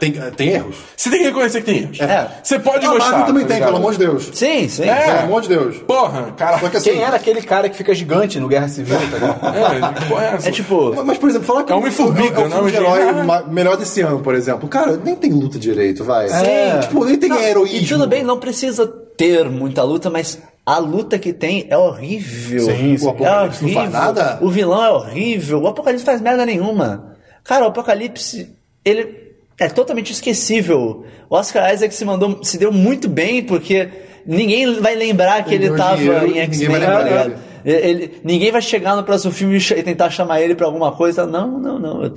tem, 0.00 0.12
tem 0.36 0.48
erros. 0.50 0.76
Você 0.96 1.08
tem 1.10 1.20
que 1.20 1.24
reconhecer 1.26 1.60
que 1.60 1.66
tem 1.66 1.82
erros. 1.82 2.00
É. 2.00 2.28
Você 2.42 2.58
pode 2.58 2.84
a 2.86 2.90
gostar. 2.90 3.10
Marvel 3.10 3.26
também 3.26 3.42
tá 3.46 3.54
tem, 3.54 3.62
pelo 3.64 3.76
amor 3.76 3.92
de 3.92 3.98
Deus. 3.98 4.30
Sim, 4.34 4.68
sim. 4.68 4.84
É. 4.88 5.04
Pelo 5.06 5.18
amor 5.20 5.42
de 5.42 5.48
Deus. 5.48 5.76
Porra, 5.78 6.32
cara. 6.36 6.58
Só 6.58 6.68
que 6.68 6.76
assim, 6.76 6.90
Quem 6.92 7.02
era 7.02 7.16
aquele 7.16 7.42
cara 7.42 7.68
que 7.68 7.76
fica 7.76 7.94
gigante 7.94 8.38
no 8.40 8.48
Guerra 8.48 8.68
Civil, 8.68 8.96
tá 8.98 9.16
ligado? 9.18 9.36
É, 10.06 10.08
porra 10.08 10.24
é 10.24 10.34
essa? 10.34 10.48
É 10.48 10.52
tipo. 10.52 10.94
Mas, 10.94 11.04
mas, 11.06 11.18
por 11.18 11.28
exemplo, 11.30 11.46
falar 11.46 11.64
que 11.64 11.72
É 11.72 11.76
Homem-Formiga, 11.76 12.40
é 12.40 12.44
o 12.44 12.48
não 12.48 12.56
é 12.66 12.70
filme 12.70 12.72
de 12.72 12.78
um 12.78 12.80
herói 12.80 13.06
gênio. 13.06 13.24
ma- 13.24 13.42
melhor 13.42 13.76
desse 13.76 14.00
ano, 14.00 14.20
por 14.20 14.34
exemplo. 14.34 14.68
Cara, 14.68 14.98
nem 15.02 15.14
tem 15.14 15.30
luta 15.32 15.58
direito, 15.58 16.04
vai. 16.04 16.28
É. 16.28 16.78
Tipo, 16.80 17.04
nem 17.04 17.16
tem 17.16 17.28
Não, 17.28 17.38
heroísmo. 17.40 17.78
E 17.78 17.86
tudo 17.86 18.06
bem, 18.06 18.22
não 18.22 18.38
precisa 18.38 18.92
ter 19.16 19.48
muita 19.48 19.82
luta, 19.82 20.10
mas 20.10 20.40
a 20.64 20.78
luta 20.78 21.18
que 21.18 21.32
tem 21.32 21.66
é 21.70 21.76
horrível. 21.78 22.60
Sim, 22.66 22.96
sim. 22.96 23.06
O 23.06 23.08
É 23.08 23.12
Apocalipse 23.12 23.62
não 23.62 23.70
horrível. 23.70 23.74
faz 23.74 23.92
nada? 23.92 24.38
O 24.40 24.50
vilão 24.50 24.84
é 24.84 24.90
horrível. 24.90 25.62
O 25.62 25.66
Apocalipse 25.68 26.04
faz 26.04 26.20
merda 26.20 26.44
nenhuma. 26.44 27.16
Cara, 27.44 27.64
o 27.64 27.68
Apocalipse, 27.68 28.50
ele 28.84 29.26
é 29.58 29.68
totalmente 29.68 30.12
esquecível. 30.12 31.04
O 31.30 31.36
Oscar 31.36 31.72
Isaac 31.72 31.94
se 31.94 32.04
mandou, 32.04 32.42
se 32.42 32.58
deu 32.58 32.72
muito 32.72 33.08
bem, 33.08 33.42
porque 33.42 33.88
ninguém 34.26 34.80
vai 34.80 34.94
lembrar 34.96 35.44
que 35.44 35.54
ele 35.54 35.68
deu 35.68 35.76
tava 35.76 35.96
dinheiro, 35.96 36.26
em 36.26 36.38
X-Men. 36.40 36.80
tá. 36.80 37.30
Ele- 37.68 38.20
ninguém 38.22 38.52
vai 38.52 38.62
chegar 38.62 38.94
no 38.94 39.02
próximo 39.02 39.32
filme 39.32 39.56
e 39.58 39.82
tentar 39.82 40.08
chamar 40.08 40.40
ele 40.40 40.54
pra 40.54 40.66
alguma 40.66 40.92
coisa. 40.92 41.26
Não, 41.26 41.58
não, 41.58 41.78
não. 41.80 42.02
Eu, 42.04 42.12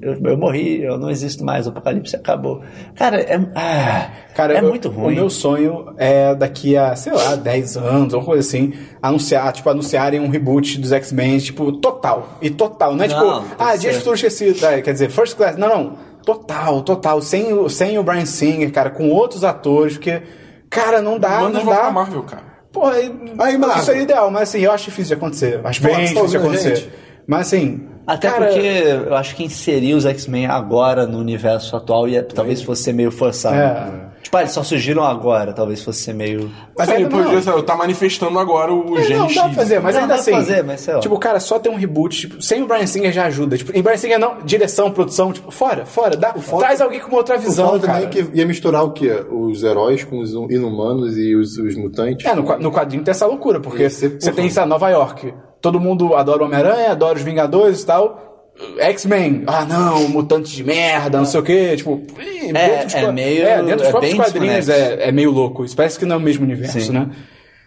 eu- 0.00 0.16
eu 0.24 0.38
morri, 0.38 0.82
eu 0.82 0.96
não 0.96 1.10
existo 1.10 1.44
mais. 1.44 1.66
O 1.66 1.68
apocalipse 1.68 2.16
acabou. 2.16 2.62
Cara, 2.96 3.20
é, 3.20 3.38
ah, 3.54 4.10
Cara, 4.34 4.54
é 4.54 4.60
eu- 4.60 4.68
muito 4.68 4.88
ruim. 4.88 5.12
O 5.12 5.16
meu 5.16 5.30
sonho 5.30 5.92
é 5.98 6.34
daqui 6.34 6.74
a, 6.76 6.96
sei 6.96 7.12
lá, 7.12 7.36
10 7.36 7.76
anos, 7.76 8.14
alguma 8.14 8.24
coisa 8.34 8.40
assim, 8.48 8.72
anunciar, 9.02 9.52
tipo, 9.52 9.68
anunciarem 9.68 10.20
um 10.20 10.30
reboot 10.30 10.80
dos 10.80 10.90
X-Men, 10.90 11.38
tipo, 11.38 11.70
total. 11.72 12.38
E 12.40 12.48
total. 12.48 12.96
Não 12.96 13.04
é 13.04 13.08
Não, 13.08 13.14
tipo, 13.42 13.48
tem 13.56 13.66
ah, 13.66 13.76
Dias. 13.76 13.96
Futuro 13.96 14.14
Esquecido, 14.16 14.64
é, 14.66 14.80
quer 14.80 14.92
dizer, 14.94 15.10
First 15.10 15.36
Class. 15.36 15.56
Não, 15.56 15.68
não. 15.68 15.92
Total, 16.24 16.80
total. 16.80 17.20
Sem 17.20 17.52
o, 17.52 17.68
sem 17.68 17.98
o 17.98 18.02
Brian 18.02 18.24
Singer, 18.24 18.72
cara, 18.72 18.88
com 18.88 19.10
outros 19.10 19.44
atores, 19.44 19.98
porque, 19.98 20.22
cara, 20.70 21.02
não 21.02 21.18
dá, 21.18 21.40
Manda 21.40 21.58
não 21.58 21.66
dá. 21.66 21.76
pra 21.80 21.90
Marvel, 21.90 22.22
cara. 22.22 22.53
Pô, 22.74 22.86
aí, 22.86 23.14
Aí, 23.38 23.56
isso 23.56 23.84
seria 23.84 24.02
ideal, 24.02 24.30
mas 24.32 24.48
assim, 24.48 24.58
eu 24.58 24.72
acho 24.72 24.86
difícil 24.86 25.14
de 25.16 25.22
acontecer. 25.22 25.60
Acho 25.62 25.80
Pô, 25.80 25.86
bem 25.86 26.00
difícil 26.00 26.26
de 26.26 26.36
acontecer. 26.36 26.76
gente? 26.76 26.90
Mas 27.24 27.46
assim. 27.46 27.88
Até 28.04 28.28
cara, 28.28 28.46
porque 28.46 28.66
eu 29.06 29.14
acho 29.14 29.34
que 29.36 29.44
inserir 29.44 29.94
os 29.94 30.04
X-Men 30.04 30.46
agora 30.46 31.06
no 31.06 31.18
universo 31.18 31.74
atual 31.76 32.06
ia, 32.08 32.22
talvez 32.22 32.60
fosse 32.60 32.82
ser 32.82 32.92
meio 32.92 33.12
forçado. 33.12 33.56
É. 33.56 34.13
Tipo, 34.24 34.38
ah, 34.38 34.40
eles 34.40 34.52
só 34.52 34.62
surgiram 34.62 35.04
agora, 35.04 35.52
talvez 35.52 35.82
fosse 35.82 36.00
ser 36.02 36.14
meio. 36.14 36.50
Mas 36.78 36.88
não. 36.88 37.08
podia 37.10 37.42
ser, 37.42 37.62
tá 37.62 37.76
manifestando 37.76 38.38
agora 38.38 38.72
o 38.72 38.96
É, 38.98 39.02
Gen 39.02 39.18
não, 39.18 39.26
dá 39.26 39.42
pra 39.44 39.52
fazer, 39.52 39.80
mas 39.80 39.94
Não, 39.94 40.02
ainda 40.02 40.14
dá 40.14 40.20
assim. 40.20 40.30
fazer, 40.32 40.64
mas 40.64 40.80
sei 40.80 40.94
lá. 40.94 41.00
Tipo, 41.00 41.18
cara, 41.18 41.38
só 41.38 41.58
ter 41.58 41.68
um 41.68 41.76
reboot, 41.76 42.18
tipo, 42.18 42.40
sem 42.42 42.62
o 42.62 42.66
Brian 42.66 42.86
Singer 42.86 43.12
já 43.12 43.26
ajuda. 43.26 43.58
Tipo, 43.58 43.76
e 43.76 43.82
Brian 43.82 43.98
Singer 43.98 44.18
não, 44.18 44.38
direção, 44.42 44.90
produção, 44.90 45.30
tipo, 45.30 45.50
fora, 45.50 45.84
fora, 45.84 46.16
dá, 46.16 46.32
traz 46.32 46.80
alguém 46.80 47.00
com 47.00 47.08
uma 47.08 47.18
outra 47.18 47.36
O 47.36 47.38
visão, 47.38 47.68
foda 47.68 47.86
cara. 47.86 48.00
também 48.00 48.24
que 48.24 48.36
ia 48.36 48.46
misturar 48.46 48.82
o 48.82 48.92
quê? 48.92 49.24
Os 49.30 49.62
heróis 49.62 50.02
com 50.04 50.18
os 50.18 50.32
inumanos 50.32 51.18
e 51.18 51.36
os, 51.36 51.58
os 51.58 51.76
mutantes. 51.76 52.24
É, 52.24 52.34
no, 52.34 52.42
no 52.58 52.72
quadrinho 52.72 53.04
tem 53.04 53.12
essa 53.12 53.26
loucura, 53.26 53.60
porque 53.60 53.90
você 53.90 54.08
tem, 54.08 54.48
sabe, 54.48 54.68
Nova 54.70 54.88
York. 54.88 55.34
Todo 55.60 55.78
mundo 55.78 56.14
adora 56.14 56.42
o 56.42 56.46
Homem-Aranha, 56.46 56.92
adora 56.92 57.16
os 57.16 57.22
Vingadores 57.22 57.82
e 57.82 57.86
tal. 57.86 58.33
X-Men, 58.78 59.42
ah 59.46 59.64
não, 59.64 60.08
mutante 60.08 60.54
de 60.54 60.62
merda, 60.62 61.18
não 61.18 61.24
sei 61.24 61.40
o 61.40 61.42
quê, 61.42 61.76
tipo. 61.76 62.02
ih, 62.20 62.52
dentro 62.52 62.84
dos 62.84 62.94
é 62.94 63.12
meio- 63.12 63.46
É, 63.46 63.56
dentro 63.62 63.76
dos 63.78 63.86
é 63.86 63.90
próprios 63.90 64.14
quadrinhos 64.14 64.68
é, 64.68 65.08
é 65.08 65.12
meio 65.12 65.30
louco. 65.30 65.64
Isso 65.64 65.74
parece 65.74 65.98
que 65.98 66.04
não 66.04 66.14
é 66.16 66.18
o 66.18 66.22
mesmo 66.22 66.44
universo, 66.44 66.80
Sim. 66.80 66.92
né? 66.92 67.10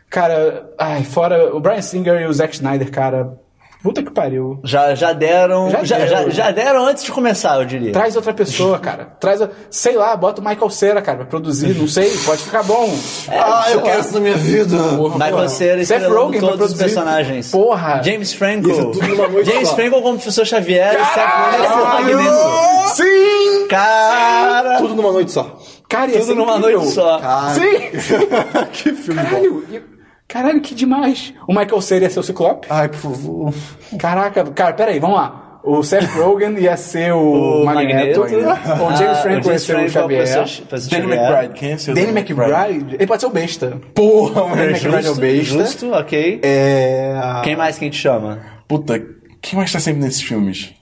Cara, 0.09 0.69
ai, 0.77 1.03
fora 1.03 1.53
o 1.53 1.59
Brian 1.59 1.81
Singer 1.81 2.21
e 2.21 2.25
o 2.25 2.33
Zack 2.33 2.55
Snyder, 2.55 2.89
cara. 2.89 3.37
Puta 3.83 4.01
que 4.03 4.11
pariu. 4.11 4.59
Já, 4.63 4.95
já 4.95 5.13
deram. 5.13 5.69
Já 5.69 5.83
Já, 5.83 5.97
deram. 5.97 6.09
já, 6.09 6.29
já 6.29 6.51
deram 6.51 6.85
antes 6.85 7.03
de 7.03 7.11
começar, 7.11 7.57
eu 7.59 7.65
diria. 7.65 7.91
Traz 7.93 8.15
outra 8.15 8.33
pessoa, 8.33 8.79
cara. 8.79 9.05
Traz, 9.19 9.41
a- 9.41 9.49
sei 9.69 9.95
lá, 9.95 10.15
bota 10.17 10.41
o 10.41 10.43
Michael 10.45 10.69
Cera, 10.69 11.01
cara, 11.01 11.19
pra 11.19 11.25
produzir, 11.27 11.75
não 11.75 11.87
sei, 11.87 12.09
pode 12.25 12.43
ficar 12.43 12.63
bom. 12.63 12.89
ah, 13.29 13.65
eu 13.71 13.81
quero 13.81 14.01
isso 14.01 14.13
na 14.13 14.19
minha 14.19 14.35
vida! 14.35 14.75
Michael 15.13 15.49
Cera 15.49 15.85
Seth 15.85 16.03
Rogen 16.07 16.39
pra 16.39 16.49
todos 16.49 16.51
os 16.51 16.57
produzir. 16.57 16.77
personagens. 16.83 17.51
Porra. 17.51 18.01
James 18.03 18.33
Franco. 18.33 18.69
Isso 18.69 18.91
tudo 18.91 19.07
numa 19.07 19.27
noite 19.27 19.49
James. 19.51 19.69
Franco 19.71 20.01
como 20.01 20.15
professor 20.15 20.45
Xavier 20.45 20.93
e 20.95 21.05
Seth 21.05 21.13
Caralho! 21.15 21.85
Magneto. 21.85 22.95
Sim! 22.95 23.67
Cara, 23.69 24.77
Tudo 24.79 24.95
numa 24.95 25.11
noite 25.11 25.31
só. 25.31 25.57
Cara, 25.89 26.11
tudo 26.11 26.23
ser 26.25 26.35
numa 26.35 26.57
incrível. 26.57 26.79
noite 26.81 26.93
só. 26.93 27.19
Sim! 27.53 27.89
que 28.73 28.93
filme 28.93 29.21
bom. 29.23 29.29
Caralho, 29.29 29.63
e- 29.71 29.96
caralho, 30.27 30.61
que 30.61 30.75
demais. 30.75 31.33
O 31.47 31.53
Michael 31.53 31.81
Cera 31.81 32.03
ia 32.05 32.09
ser 32.09 32.19
o 32.19 32.23
Ciclope? 32.23 32.67
Ai, 32.69 32.89
por 32.89 32.97
favor. 32.97 33.53
Caraca, 33.97 34.43
cara, 34.45 34.73
peraí, 34.73 34.99
vamos 34.99 35.17
lá. 35.17 35.43
O 35.63 35.83
Seth 35.83 36.05
Rogen 36.15 36.57
ia 36.59 36.77
ser 36.77 37.11
o, 37.13 37.19
O 37.61 37.65
Magneto. 37.65 38.21
Magneto. 38.21 38.21
O 38.21 38.95
James 38.95 39.17
Ah, 39.17 39.21
Franco 39.21 39.37
ia 39.37 39.43
James 39.43 39.61
ser 39.63 39.75
o 39.75 39.89
Xavier. 39.89 40.25
Danny 40.25 40.47
Xavier. 40.79 41.03
McBride, 41.03 41.53
quem 41.55 41.71
é 41.73 41.77
seu 41.77 41.93
Danny 41.93 42.07
McBride, 42.09 42.95
ele 42.95 43.07
pode 43.07 43.21
ser 43.21 43.27
o 43.27 43.31
besta. 43.31 43.81
Porra, 43.93 44.43
mano. 44.43 44.55
Danny 44.63 44.69
McBride 44.71 45.07
é 45.07 45.11
o 45.11 45.15
besta. 45.15 45.43
justo, 45.53 45.91
ok. 45.91 46.39
É... 46.41 47.41
Quem 47.43 47.55
mais 47.57 47.77
que 47.77 47.83
a 47.83 47.87
gente 47.87 47.99
chama? 47.99 48.39
Puta, 48.65 48.97
quem 49.41 49.57
mais 49.59 49.69
tá 49.71 49.79
sempre 49.79 50.01
nesses 50.03 50.21
filmes? 50.21 50.73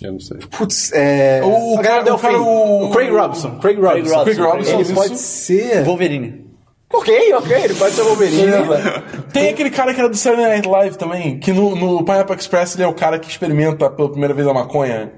Eu 0.00 0.12
não 0.14 0.18
sei. 0.20 0.38
Putz, 0.50 0.90
é... 0.92 1.40
O 1.44 1.78
a 1.78 1.82
cara- 1.82 2.02
o 2.12 2.18
cara, 2.18 2.34
fim. 2.34 2.40
o- 2.40 2.90
Craig 2.92 3.10
Robinson. 3.12 3.58
Craig 3.60 3.78
Robinson. 3.78 4.16
Robinson. 4.16 4.24
Craig 4.24 4.40
Robinson, 4.50 4.72
Ele 4.72 4.82
isso. 4.82 4.94
pode 4.94 5.16
ser... 5.18 5.84
Wolverine. 5.84 6.46
Ok, 6.92 7.32
ok, 7.34 7.56
ele 7.64 7.74
pode 7.74 7.94
ser 7.94 8.02
o 8.02 8.04
Wolverine. 8.06 8.52
Tem 9.32 9.48
aquele 9.48 9.70
cara 9.70 9.94
que 9.94 10.00
era 10.00 10.08
do 10.08 10.16
Saturday 10.16 10.46
Night 10.48 10.68
Live 10.68 10.98
também, 10.98 11.38
que 11.38 11.52
no, 11.52 11.74
no 11.74 12.04
Pineapple 12.04 12.36
Express 12.36 12.74
ele 12.74 12.82
é 12.84 12.86
o 12.86 12.92
cara 12.94 13.18
que 13.18 13.28
experimenta 13.30 13.88
pela 13.90 14.10
primeira 14.10 14.34
vez 14.34 14.46
a 14.46 14.52
maconha. 14.52 15.10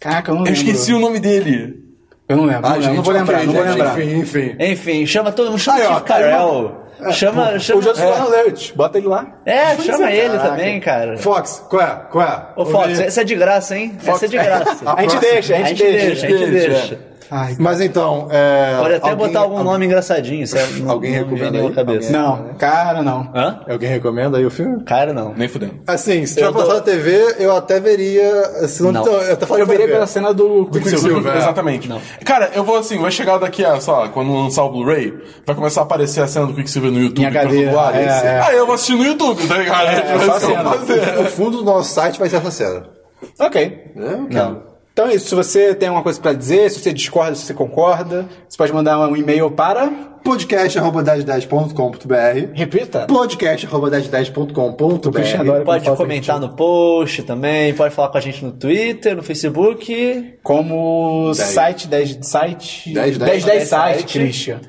Caraca, 0.00 0.30
eu 0.30 0.34
não 0.34 0.42
Eu 0.42 0.46
lembro. 0.46 0.60
esqueci 0.60 0.92
o 0.94 0.98
nome 0.98 1.20
dele. 1.20 1.84
Eu 2.28 2.36
não 2.38 2.44
lembro, 2.44 2.62
não, 2.62 2.76
lembro, 2.76 2.94
não 2.94 3.02
vou 3.02 3.14
lembrar, 3.14 3.44
não 3.44 3.52
vou 3.52 3.62
gente, 3.64 3.72
lembrar. 3.76 4.00
Enfim, 4.02 4.18
enfim. 4.18 4.56
Enfim, 4.58 5.06
chama 5.06 5.30
todo 5.32 5.50
mundo. 5.50 5.60
Chama 5.60 5.78
Aí, 5.78 5.86
o 5.86 5.90
ó, 5.90 5.98
Steve 6.00 6.12
aí 6.12 6.22
Carell. 6.22 6.86
Chama, 7.12 7.58
chama. 7.58 7.78
O 7.78 7.82
Joseph 7.82 8.04
é, 8.04 8.74
bota 8.74 8.98
ele 8.98 9.06
lá. 9.06 9.38
é, 9.44 9.76
chama 9.76 10.10
ele 10.10 10.30
Caraca. 10.30 10.48
também, 10.48 10.80
cara. 10.80 11.18
Fox, 11.18 11.62
qual 11.68 11.82
é? 11.82 12.00
Qual 12.10 12.24
é? 12.26 12.46
Ô, 12.56 12.64
Fox, 12.64 12.98
essa 12.98 13.20
é 13.20 13.24
de 13.24 13.34
graça, 13.34 13.76
hein? 13.78 13.96
Essa 14.04 14.24
é 14.24 14.28
de 14.28 14.36
graça. 14.38 14.78
A 14.96 15.02
gente 15.02 15.18
deixa, 15.18 15.56
a 15.56 15.62
gente 15.62 15.82
deixa. 15.84 16.26
a 16.26 16.30
gente 16.30 16.50
deixa. 16.50 16.98
Ai, 17.30 17.56
Mas 17.58 17.80
então, 17.80 18.28
é. 18.30 18.76
Pode 18.78 18.94
até 18.94 19.10
alguém- 19.10 19.26
botar 19.26 19.40
algum 19.40 19.62
nome 19.64 19.86
engraçadinho, 19.86 20.46
se 20.46 20.56
é- 20.56 20.66
não, 20.78 20.90
Alguém 20.92 21.12
não 21.20 21.26
me 21.26 21.34
recomenda 21.36 21.58
aí? 21.68 21.74
cabeça. 21.74 22.12
não, 22.12 22.54
cara, 22.58 23.02
não. 23.02 23.30
Hã? 23.34 23.60
Alguém 23.68 23.88
recomenda 23.88 24.38
aí 24.38 24.46
o 24.46 24.50
filme? 24.50 24.82
Cara, 24.84 25.12
não. 25.12 25.34
Nem 25.34 25.48
fudendo. 25.48 25.74
Assim, 25.86 26.24
se 26.26 26.40
Eu 26.40 26.48
tiver 26.48 26.52
passado 26.60 26.68
dou- 26.68 26.76
na 26.76 26.80
TV, 26.82 27.34
eu 27.38 27.56
até 27.56 27.80
veria. 27.80 28.68
Se 28.68 28.82
não, 28.82 28.92
Não. 28.92 29.02
então, 29.02 29.14
eu 29.14 29.32
até 29.32 29.46
falei 29.46 29.62
Eu 29.62 29.66
veria 29.66 29.88
pela 29.88 30.06
cena 30.06 30.32
do 30.32 30.66
Quicksilver. 30.66 31.34
É. 31.34 31.38
Exatamente. 31.38 31.88
Cara, 32.24 32.50
eu 32.54 32.62
vou 32.64 32.76
assim, 32.78 32.98
vai 32.98 33.10
chegar 33.10 33.38
daqui 33.38 33.64
a, 33.64 33.80
sei 33.80 33.92
lá, 33.92 34.08
quando 34.08 34.32
lançar 34.34 34.64
o 34.64 34.70
Blu-ray, 34.70 35.12
vai 35.46 35.54
começar 35.56 35.80
a 35.80 35.84
aparecer 35.84 36.20
a 36.22 36.26
cena 36.26 36.46
do 36.46 36.54
Quicksilver 36.54 36.90
no 36.92 36.98
YouTube. 37.00 37.22
Em 37.22 37.26
HD, 37.26 37.64
é, 37.64 37.68
é. 37.68 38.40
Aí 38.46 38.56
eu 38.56 38.66
vou 38.66 38.74
assistir 38.74 38.94
no 38.96 39.04
YouTube, 39.04 39.46
tá 39.46 39.56
ligado? 39.58 39.86
É, 39.88 40.18
só 40.20 40.38
cena. 40.40 40.62
vou 40.62 40.72
fazer. 40.74 41.18
O 41.20 41.24
fundo 41.26 41.58
do 41.58 41.64
nosso 41.64 41.92
site 41.92 42.18
vai 42.18 42.28
ser 42.28 42.36
essa 42.36 42.50
cena. 42.50 42.82
Ok. 43.40 43.92
Não. 44.30 44.62
Então 44.96 45.08
é 45.08 45.14
isso. 45.14 45.28
Se 45.28 45.34
você 45.34 45.74
tem 45.74 45.90
alguma 45.90 46.02
coisa 46.02 46.18
pra 46.18 46.32
dizer, 46.32 46.70
se 46.70 46.80
você 46.80 46.90
discorda, 46.90 47.34
se 47.34 47.44
você 47.44 47.52
concorda, 47.52 48.26
você 48.48 48.56
pode 48.56 48.72
mandar 48.72 48.98
um 49.06 49.14
e-mail 49.14 49.50
para. 49.50 49.92
podcast.1010.com.br 50.26 52.50
Repita. 52.54 53.06
podcast.1010.com.br 53.06 55.10
Christian 55.10 55.40
adora 55.40 55.64
Pode 55.64 55.90
comentar 55.96 56.40
no 56.40 56.48
post 56.50 57.22
também, 57.22 57.72
pode 57.74 57.94
falar 57.94 58.08
com 58.08 58.18
a 58.18 58.20
gente 58.20 58.44
no 58.44 58.52
Twitter, 58.52 59.16
no 59.16 59.22
Facebook. 59.22 60.34
Como 60.42 61.32
Dez. 61.34 61.48
site 61.48 61.88
10 61.88 62.18
site 62.22 62.92
10, 62.92 63.18
10 63.18 63.20
10 63.30 63.44
10 63.44 63.68
site, 63.68 63.96
site. 64.00 64.18
Christian. 64.18 64.60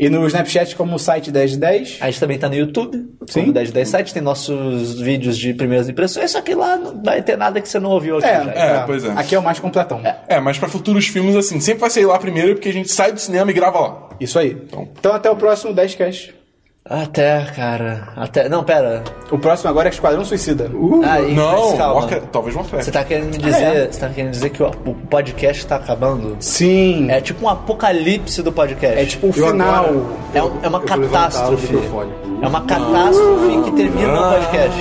E 0.00 0.08
no 0.08 0.26
Snapchat 0.26 0.74
como 0.76 0.98
site 0.98 1.30
10 1.30 1.58
10. 1.58 1.98
A 2.00 2.06
gente 2.06 2.18
também 2.20 2.38
tá 2.38 2.48
no 2.48 2.54
YouTube, 2.54 2.96
Sim. 3.28 3.40
como 3.40 3.52
1010 3.52 3.86
Site, 3.86 4.14
tem 4.14 4.22
nossos 4.22 4.98
vídeos 4.98 5.36
de 5.36 5.52
primeiras 5.52 5.90
impressões, 5.90 6.30
só 6.30 6.40
que 6.40 6.54
lá 6.54 6.74
não 6.78 7.02
vai 7.02 7.20
ter 7.20 7.36
nada 7.36 7.60
que 7.60 7.68
você 7.68 7.78
não 7.78 7.90
ouviu 7.90 8.16
aqui 8.16 8.26
É, 8.26 8.44
já. 8.44 8.50
É, 8.50 8.82
pois 8.86 9.04
é. 9.04 9.10
Aqui 9.10 9.34
é 9.34 9.38
o 9.38 9.42
mais 9.42 9.60
completão. 9.60 10.00
É, 10.26 10.40
mas 10.40 10.58
pra 10.58 10.70
futuros 10.70 11.06
filmes, 11.06 11.36
assim, 11.36 11.60
sempre 11.60 11.82
vai 11.82 11.90
sair 11.90 12.06
lá 12.06 12.18
primeiro, 12.18 12.54
porque 12.54 12.70
a 12.70 12.72
gente 12.72 12.90
sai 12.90 13.12
do 13.12 13.20
cinema 13.20 13.50
e 13.50 13.54
grava 13.54 13.78
lá. 13.78 14.08
Isso 14.20 14.38
aí. 14.38 14.56
Então 14.98 15.12
até 15.12 15.30
o 15.30 15.36
próximo 15.36 15.72
10 15.72 15.94
cast. 15.94 16.34
Até, 16.82 17.44
cara. 17.54 18.08
Até. 18.16 18.48
Não, 18.48 18.64
pera. 18.64 19.04
O 19.30 19.38
próximo 19.38 19.68
agora 19.68 19.88
é 19.88 19.92
Esquadrão 19.92 20.24
Suicida. 20.24 20.70
Ah, 21.04 21.20
e- 21.20 21.34
Não. 21.34 21.76
Warcraft- 21.76 22.28
talvez 22.32 22.56
Warcraft. 22.56 22.84
Você 22.84 22.90
tá 22.90 23.04
querendo 23.04 23.26
me 23.32 23.38
dizer. 23.38 23.64
Ah, 23.64 23.74
é. 23.74 23.86
Você 23.86 24.00
tá 24.00 24.08
querendo 24.08 24.30
dizer 24.30 24.50
que 24.50 24.62
o, 24.62 24.66
o 24.86 24.94
podcast 24.94 25.66
tá 25.66 25.76
acabando? 25.76 26.36
Sim. 26.40 27.10
É 27.10 27.20
tipo 27.20 27.44
um 27.44 27.48
apocalipse 27.50 28.42
do 28.42 28.50
podcast. 28.50 28.98
É 28.98 29.04
tipo 29.04 29.26
o 29.26 29.28
Eu 29.36 29.48
final. 29.50 29.84
agora- 29.84 30.04
É, 30.34 30.42
um- 30.42 30.58
é 30.62 30.68
uma 30.68 30.78
Eu 30.78 30.84
catástrofe. 30.84 31.76
o. 31.76 32.40
É 32.42 32.48
uma 32.48 32.62
catástrofe 32.62 33.62
que 33.64 33.72
termina 33.72 34.12
no 34.16 34.32
podcast. 34.32 34.80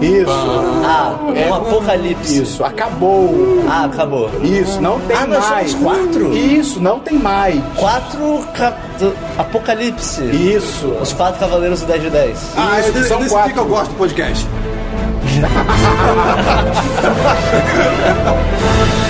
Isso. 0.00 0.30
Ah, 0.84 1.14
é 1.34 1.50
um 1.50 1.54
apocalipse. 1.54 2.42
Isso. 2.42 2.64
Acabou. 2.64 3.64
Ah, 3.68 3.84
acabou. 3.84 4.30
Isso. 4.42 4.80
Não 4.80 4.98
tem 5.00 5.16
Ah, 5.16 5.26
mais. 5.26 5.72
somos 5.72 5.74
quatro? 5.74 6.36
Isso. 6.36 6.80
Não 6.80 6.98
tem 7.00 7.18
mais. 7.18 7.60
Quatro 7.76 8.44
ca... 8.54 8.72
apocalipse. 9.38 10.22
Isso. 10.24 10.86
Os 11.00 11.12
quatro 11.12 11.40
cavaleiros 11.40 11.80
do 11.80 11.86
10 11.86 12.02
de 12.02 12.10
10. 12.10 12.38
Ah, 12.56 12.80
Isso, 12.80 12.88
eu, 12.90 13.02
eu, 13.02 13.08
são 13.08 13.28
quatro. 13.28 13.52
que 13.52 13.58
eu 13.58 13.66
gosto 13.66 13.90
do 13.90 13.96
podcast. 13.96 14.46